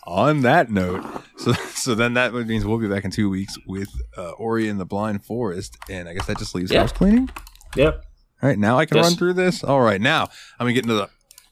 On 0.07 0.41
that 0.41 0.71
note, 0.71 1.03
so 1.37 1.53
so 1.53 1.93
then 1.93 2.15
that 2.15 2.33
means 2.33 2.65
we'll 2.65 2.79
be 2.79 2.87
back 2.87 3.05
in 3.05 3.11
two 3.11 3.29
weeks 3.29 3.55
with 3.67 3.87
uh, 4.17 4.31
Ori 4.31 4.67
and 4.67 4.79
the 4.79 4.85
Blind 4.85 5.23
Forest, 5.23 5.77
and 5.89 6.09
I 6.09 6.13
guess 6.13 6.25
that 6.25 6.39
just 6.39 6.55
leaves 6.55 6.71
Yeah. 6.71 6.81
house 6.81 6.91
cleaning. 6.91 7.29
Yep. 7.75 8.03
All 8.41 8.49
right, 8.49 8.57
now 8.57 8.79
I 8.79 8.85
can 8.87 8.97
Yes. 8.97 9.05
run 9.05 9.15
through 9.15 9.33
this. 9.33 9.63
All 9.63 9.79
right, 9.79 10.01
now 10.01 10.23
I'm 10.59 10.65
gonna 10.65 10.73
get 10.73 10.85
into 10.85 10.95
the. 10.95 11.09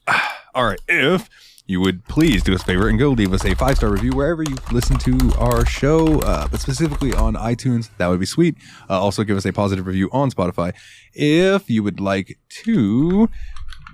all 0.54 0.64
right, 0.64 0.80
if 0.88 1.30
you 1.70 1.80
would 1.80 2.04
please 2.06 2.42
do 2.42 2.52
us 2.52 2.62
a 2.62 2.64
favor 2.64 2.88
and 2.88 2.98
go 2.98 3.10
leave 3.10 3.32
us 3.32 3.44
a 3.44 3.54
five 3.54 3.76
star 3.76 3.90
review 3.90 4.10
wherever 4.10 4.42
you 4.42 4.56
listen 4.72 4.98
to 4.98 5.32
our 5.38 5.64
show, 5.64 6.18
uh, 6.22 6.48
but 6.48 6.60
specifically 6.60 7.12
on 7.12 7.34
iTunes. 7.34 7.90
That 7.98 8.08
would 8.08 8.18
be 8.18 8.26
sweet. 8.26 8.56
Uh, 8.88 9.00
also, 9.00 9.22
give 9.22 9.36
us 9.36 9.46
a 9.46 9.52
positive 9.52 9.86
review 9.86 10.10
on 10.12 10.32
Spotify. 10.32 10.74
If 11.14 11.70
you 11.70 11.84
would 11.84 12.00
like 12.00 12.38
to 12.64 13.28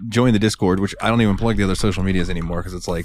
join 0.08 0.32
the 0.32 0.38
Discord, 0.38 0.80
which 0.80 0.94
I 1.02 1.10
don't 1.10 1.20
even 1.20 1.36
plug 1.36 1.58
the 1.58 1.64
other 1.64 1.74
social 1.74 2.02
medias 2.02 2.30
anymore 2.30 2.60
because 2.60 2.72
it's 2.72 2.88
like, 2.88 3.04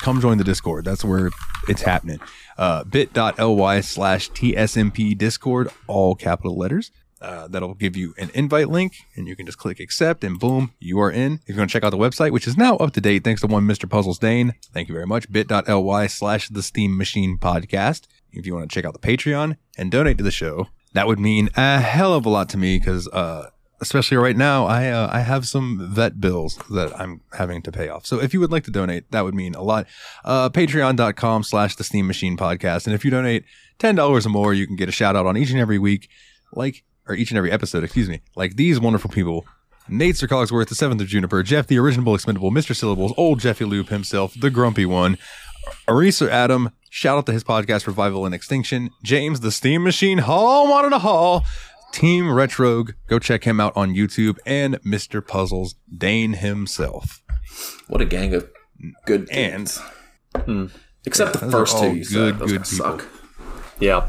come 0.00 0.20
join 0.20 0.38
the 0.38 0.44
Discord. 0.44 0.84
That's 0.84 1.04
where 1.04 1.30
it's 1.68 1.82
happening. 1.82 2.20
Uh, 2.56 2.84
bit.ly 2.84 3.80
slash 3.80 4.30
TSMP 4.30 5.18
Discord, 5.18 5.70
all 5.88 6.14
capital 6.14 6.56
letters. 6.56 6.92
Uh, 7.24 7.48
that'll 7.48 7.72
give 7.72 7.96
you 7.96 8.12
an 8.18 8.30
invite 8.34 8.68
link 8.68 8.96
and 9.16 9.26
you 9.26 9.34
can 9.34 9.46
just 9.46 9.56
click 9.56 9.80
accept 9.80 10.22
and 10.22 10.38
boom, 10.38 10.72
you 10.78 11.00
are 11.00 11.10
in. 11.10 11.40
If 11.46 11.54
you 11.54 11.56
want 11.56 11.70
to 11.70 11.72
check 11.72 11.82
out 11.82 11.88
the 11.88 11.96
website, 11.96 12.32
which 12.32 12.46
is 12.46 12.58
now 12.58 12.76
up 12.76 12.92
to 12.92 13.00
date, 13.00 13.24
thanks 13.24 13.40
to 13.40 13.46
one 13.46 13.66
Mr. 13.66 13.88
Puzzles 13.88 14.18
Dane. 14.18 14.52
Thank 14.74 14.88
you 14.88 14.94
very 14.94 15.06
much. 15.06 15.32
bit.ly 15.32 16.06
slash 16.08 16.50
the 16.50 16.62
Steam 16.62 16.98
Machine 16.98 17.38
Podcast. 17.38 18.02
If 18.30 18.44
you 18.44 18.52
want 18.54 18.68
to 18.68 18.74
check 18.74 18.84
out 18.84 18.92
the 18.92 18.98
Patreon 18.98 19.56
and 19.78 19.90
donate 19.90 20.18
to 20.18 20.24
the 20.24 20.30
show, 20.30 20.68
that 20.92 21.06
would 21.06 21.18
mean 21.18 21.48
a 21.56 21.80
hell 21.80 22.12
of 22.12 22.26
a 22.26 22.28
lot 22.28 22.50
to 22.50 22.58
me 22.58 22.78
because, 22.78 23.08
uh, 23.08 23.48
especially 23.80 24.18
right 24.18 24.36
now, 24.36 24.66
I 24.66 24.88
uh, 24.88 25.08
I 25.10 25.20
have 25.20 25.46
some 25.46 25.88
vet 25.92 26.20
bills 26.20 26.58
that 26.70 26.92
I'm 27.00 27.22
having 27.32 27.62
to 27.62 27.72
pay 27.72 27.88
off. 27.88 28.04
So 28.04 28.20
if 28.20 28.34
you 28.34 28.40
would 28.40 28.52
like 28.52 28.64
to 28.64 28.70
donate, 28.70 29.10
that 29.12 29.24
would 29.24 29.34
mean 29.34 29.54
a 29.54 29.62
lot. 29.62 29.86
Uh, 30.26 30.50
Patreon.com 30.50 31.42
slash 31.42 31.76
the 31.76 31.84
Steam 31.84 32.06
Machine 32.06 32.36
Podcast. 32.36 32.86
And 32.86 32.94
if 32.94 33.02
you 33.02 33.10
donate 33.10 33.44
ten 33.78 33.94
dollars 33.94 34.26
or 34.26 34.30
more, 34.30 34.52
you 34.52 34.66
can 34.66 34.76
get 34.76 34.90
a 34.90 34.92
shout 34.92 35.16
out 35.16 35.26
on 35.26 35.38
each 35.38 35.50
and 35.50 35.58
every 35.58 35.78
week, 35.78 36.10
like 36.52 36.84
or 37.08 37.14
each 37.14 37.30
and 37.30 37.38
every 37.38 37.50
episode, 37.50 37.84
excuse 37.84 38.08
me, 38.08 38.20
like 38.36 38.56
these 38.56 38.80
wonderful 38.80 39.10
people. 39.10 39.46
Nate 39.88 40.16
Sir 40.16 40.26
Cogsworth, 40.26 40.68
the 40.68 40.74
seventh 40.74 41.02
of 41.02 41.08
Juniper, 41.08 41.42
Jeff 41.42 41.66
the 41.66 41.78
original 41.78 42.14
expendable, 42.14 42.50
Mr. 42.50 42.74
Syllables, 42.74 43.12
old 43.18 43.40
Jeffy 43.40 43.66
Lube 43.66 43.88
himself, 43.88 44.34
the 44.38 44.48
grumpy 44.50 44.86
one, 44.86 45.18
Aries 45.88 46.22
or 46.22 46.30
Adam, 46.30 46.70
shout 46.88 47.18
out 47.18 47.26
to 47.26 47.32
his 47.32 47.44
podcast 47.44 47.86
Revival 47.86 48.24
and 48.24 48.34
Extinction, 48.34 48.90
James 49.02 49.40
the 49.40 49.50
Steam 49.52 49.82
Machine 49.82 50.18
Hall, 50.18 50.70
one 50.70 50.86
and 50.86 50.94
a 50.94 51.00
hall, 51.00 51.44
Team 51.92 52.32
Retrogue, 52.32 52.92
go 53.08 53.18
check 53.18 53.44
him 53.44 53.60
out 53.60 53.76
on 53.76 53.94
YouTube, 53.94 54.38
and 54.46 54.80
Mr. 54.82 55.24
Puzzles, 55.26 55.74
Dane 55.96 56.32
himself. 56.32 57.22
What 57.86 58.00
a 58.00 58.06
gang 58.06 58.34
of 58.34 58.50
good 59.06 59.28
And 59.30 59.66
dudes. 59.66 59.80
Hmm. 60.44 60.66
Except 61.06 61.34
the 61.38 61.50
first 61.50 61.78
two 61.78 61.94
you 61.94 62.04
good, 62.06 62.38
good 62.38 62.48
people. 62.48 62.64
suck. 62.64 63.04
Yeah. 63.78 64.08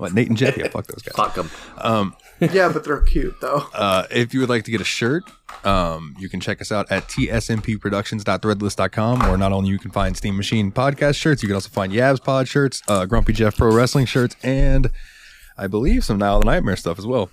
What 0.00 0.14
Nate 0.14 0.28
and 0.28 0.36
Jeff, 0.36 0.56
yeah, 0.56 0.68
fuck 0.68 0.86
those 0.86 1.02
guys. 1.02 1.14
Fuck 1.14 1.36
'em. 1.38 1.50
Um 1.78 2.14
Yeah, 2.40 2.70
but 2.72 2.84
they're 2.84 3.00
cute 3.02 3.34
though. 3.40 3.66
Uh, 3.74 4.04
if 4.10 4.32
you 4.32 4.40
would 4.40 4.48
like 4.48 4.64
to 4.64 4.70
get 4.70 4.80
a 4.80 4.84
shirt, 4.84 5.24
um, 5.64 6.14
you 6.18 6.28
can 6.30 6.40
check 6.40 6.60
us 6.62 6.72
out 6.72 6.90
at 6.90 7.06
tsmpproductions.threadless.com, 7.08 9.18
where 9.20 9.36
not 9.36 9.52
only 9.52 9.68
you 9.70 9.78
can 9.78 9.90
find 9.90 10.16
Steam 10.16 10.36
Machine 10.36 10.72
podcast 10.72 11.16
shirts, 11.16 11.42
you 11.42 11.48
can 11.48 11.54
also 11.54 11.68
find 11.68 11.92
YABSPOD 11.92 12.46
shirts, 12.48 12.82
uh, 12.88 13.04
Grumpy 13.06 13.32
Jeff 13.32 13.56
Pro 13.56 13.74
Wrestling 13.74 14.06
shirts, 14.06 14.36
and 14.42 14.90
I 15.58 15.66
believe 15.66 16.04
some 16.04 16.18
Nile 16.18 16.38
the 16.40 16.46
Nightmare 16.46 16.76
stuff 16.76 16.98
as 16.98 17.06
well. 17.06 17.30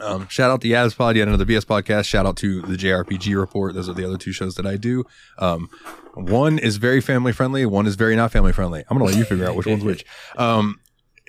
Um, 0.00 0.28
shout 0.28 0.50
out 0.50 0.60
to 0.62 0.68
YABSPOD, 0.68 1.16
yet 1.16 1.28
another 1.28 1.44
BS 1.44 1.64
podcast. 1.64 2.06
Shout 2.06 2.24
out 2.26 2.36
to 2.38 2.62
the 2.62 2.76
JRPG 2.76 3.38
Report. 3.38 3.74
Those 3.74 3.88
are 3.88 3.94
the 3.94 4.04
other 4.04 4.16
two 4.16 4.32
shows 4.32 4.54
that 4.54 4.66
I 4.66 4.76
do. 4.76 5.04
Um, 5.38 5.68
one 6.14 6.58
is 6.58 6.76
very 6.76 7.00
family 7.00 7.32
friendly. 7.32 7.66
One 7.66 7.86
is 7.86 7.96
very 7.96 8.16
not 8.16 8.32
family 8.32 8.52
friendly. 8.52 8.84
I'm 8.88 8.96
gonna 8.96 9.10
let 9.10 9.16
you 9.16 9.24
figure 9.24 9.46
out 9.48 9.56
which 9.56 9.66
one's 9.66 9.84
which. 9.84 10.04
Um, 10.36 10.80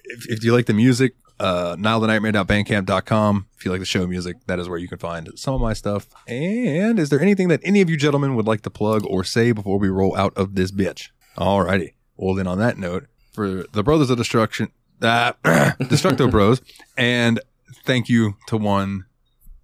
if, 0.09 0.27
if 0.29 0.43
you 0.43 0.53
like 0.53 0.65
the 0.65 0.73
music, 0.73 1.13
uh, 1.39 1.75
nilethenightmare.bandcamp.com. 1.77 3.47
If 3.57 3.65
you 3.65 3.71
like 3.71 3.79
the 3.79 3.85
show 3.85 4.05
music, 4.07 4.37
that 4.47 4.59
is 4.59 4.67
where 4.67 4.77
you 4.77 4.87
can 4.87 4.97
find 4.97 5.29
some 5.35 5.53
of 5.53 5.61
my 5.61 5.73
stuff. 5.73 6.07
And 6.27 6.99
is 6.99 7.09
there 7.09 7.21
anything 7.21 7.47
that 7.47 7.61
any 7.63 7.81
of 7.81 7.89
you 7.89 7.97
gentlemen 7.97 8.35
would 8.35 8.47
like 8.47 8.61
to 8.61 8.69
plug 8.69 9.05
or 9.05 9.23
say 9.23 9.51
before 9.51 9.79
we 9.79 9.89
roll 9.89 10.15
out 10.17 10.33
of 10.37 10.55
this 10.55 10.71
bitch? 10.71 11.09
Alrighty. 11.37 11.93
Well, 12.17 12.35
then 12.35 12.47
on 12.47 12.57
that 12.59 12.77
note, 12.77 13.07
for 13.31 13.63
the 13.71 13.83
Brothers 13.83 14.09
of 14.09 14.17
Destruction, 14.17 14.71
uh, 15.01 15.33
Destructo 15.43 16.29
Bros, 16.29 16.61
and 16.97 17.39
thank 17.85 18.09
you 18.09 18.35
to 18.47 18.57
one 18.57 19.05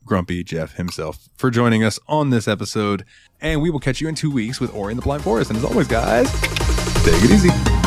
Grumpy 0.05 0.43
Jeff 0.43 0.76
himself 0.76 1.30
for 1.35 1.49
joining 1.49 1.84
us 1.84 1.99
on 2.07 2.30
this 2.30 2.47
episode. 2.47 3.03
And 3.41 3.61
we 3.61 3.69
will 3.69 3.80
catch 3.80 3.99
you 3.99 4.07
in 4.07 4.15
two 4.15 4.31
weeks 4.31 4.59
with 4.59 4.73
Ori 4.73 4.91
in 4.91 4.97
the 4.97 5.03
Blind 5.03 5.23
Forest. 5.23 5.49
And 5.49 5.57
as 5.57 5.65
always, 5.65 5.88
guys, 5.88 6.31
take 7.03 7.22
it 7.23 7.31
easy. 7.31 7.85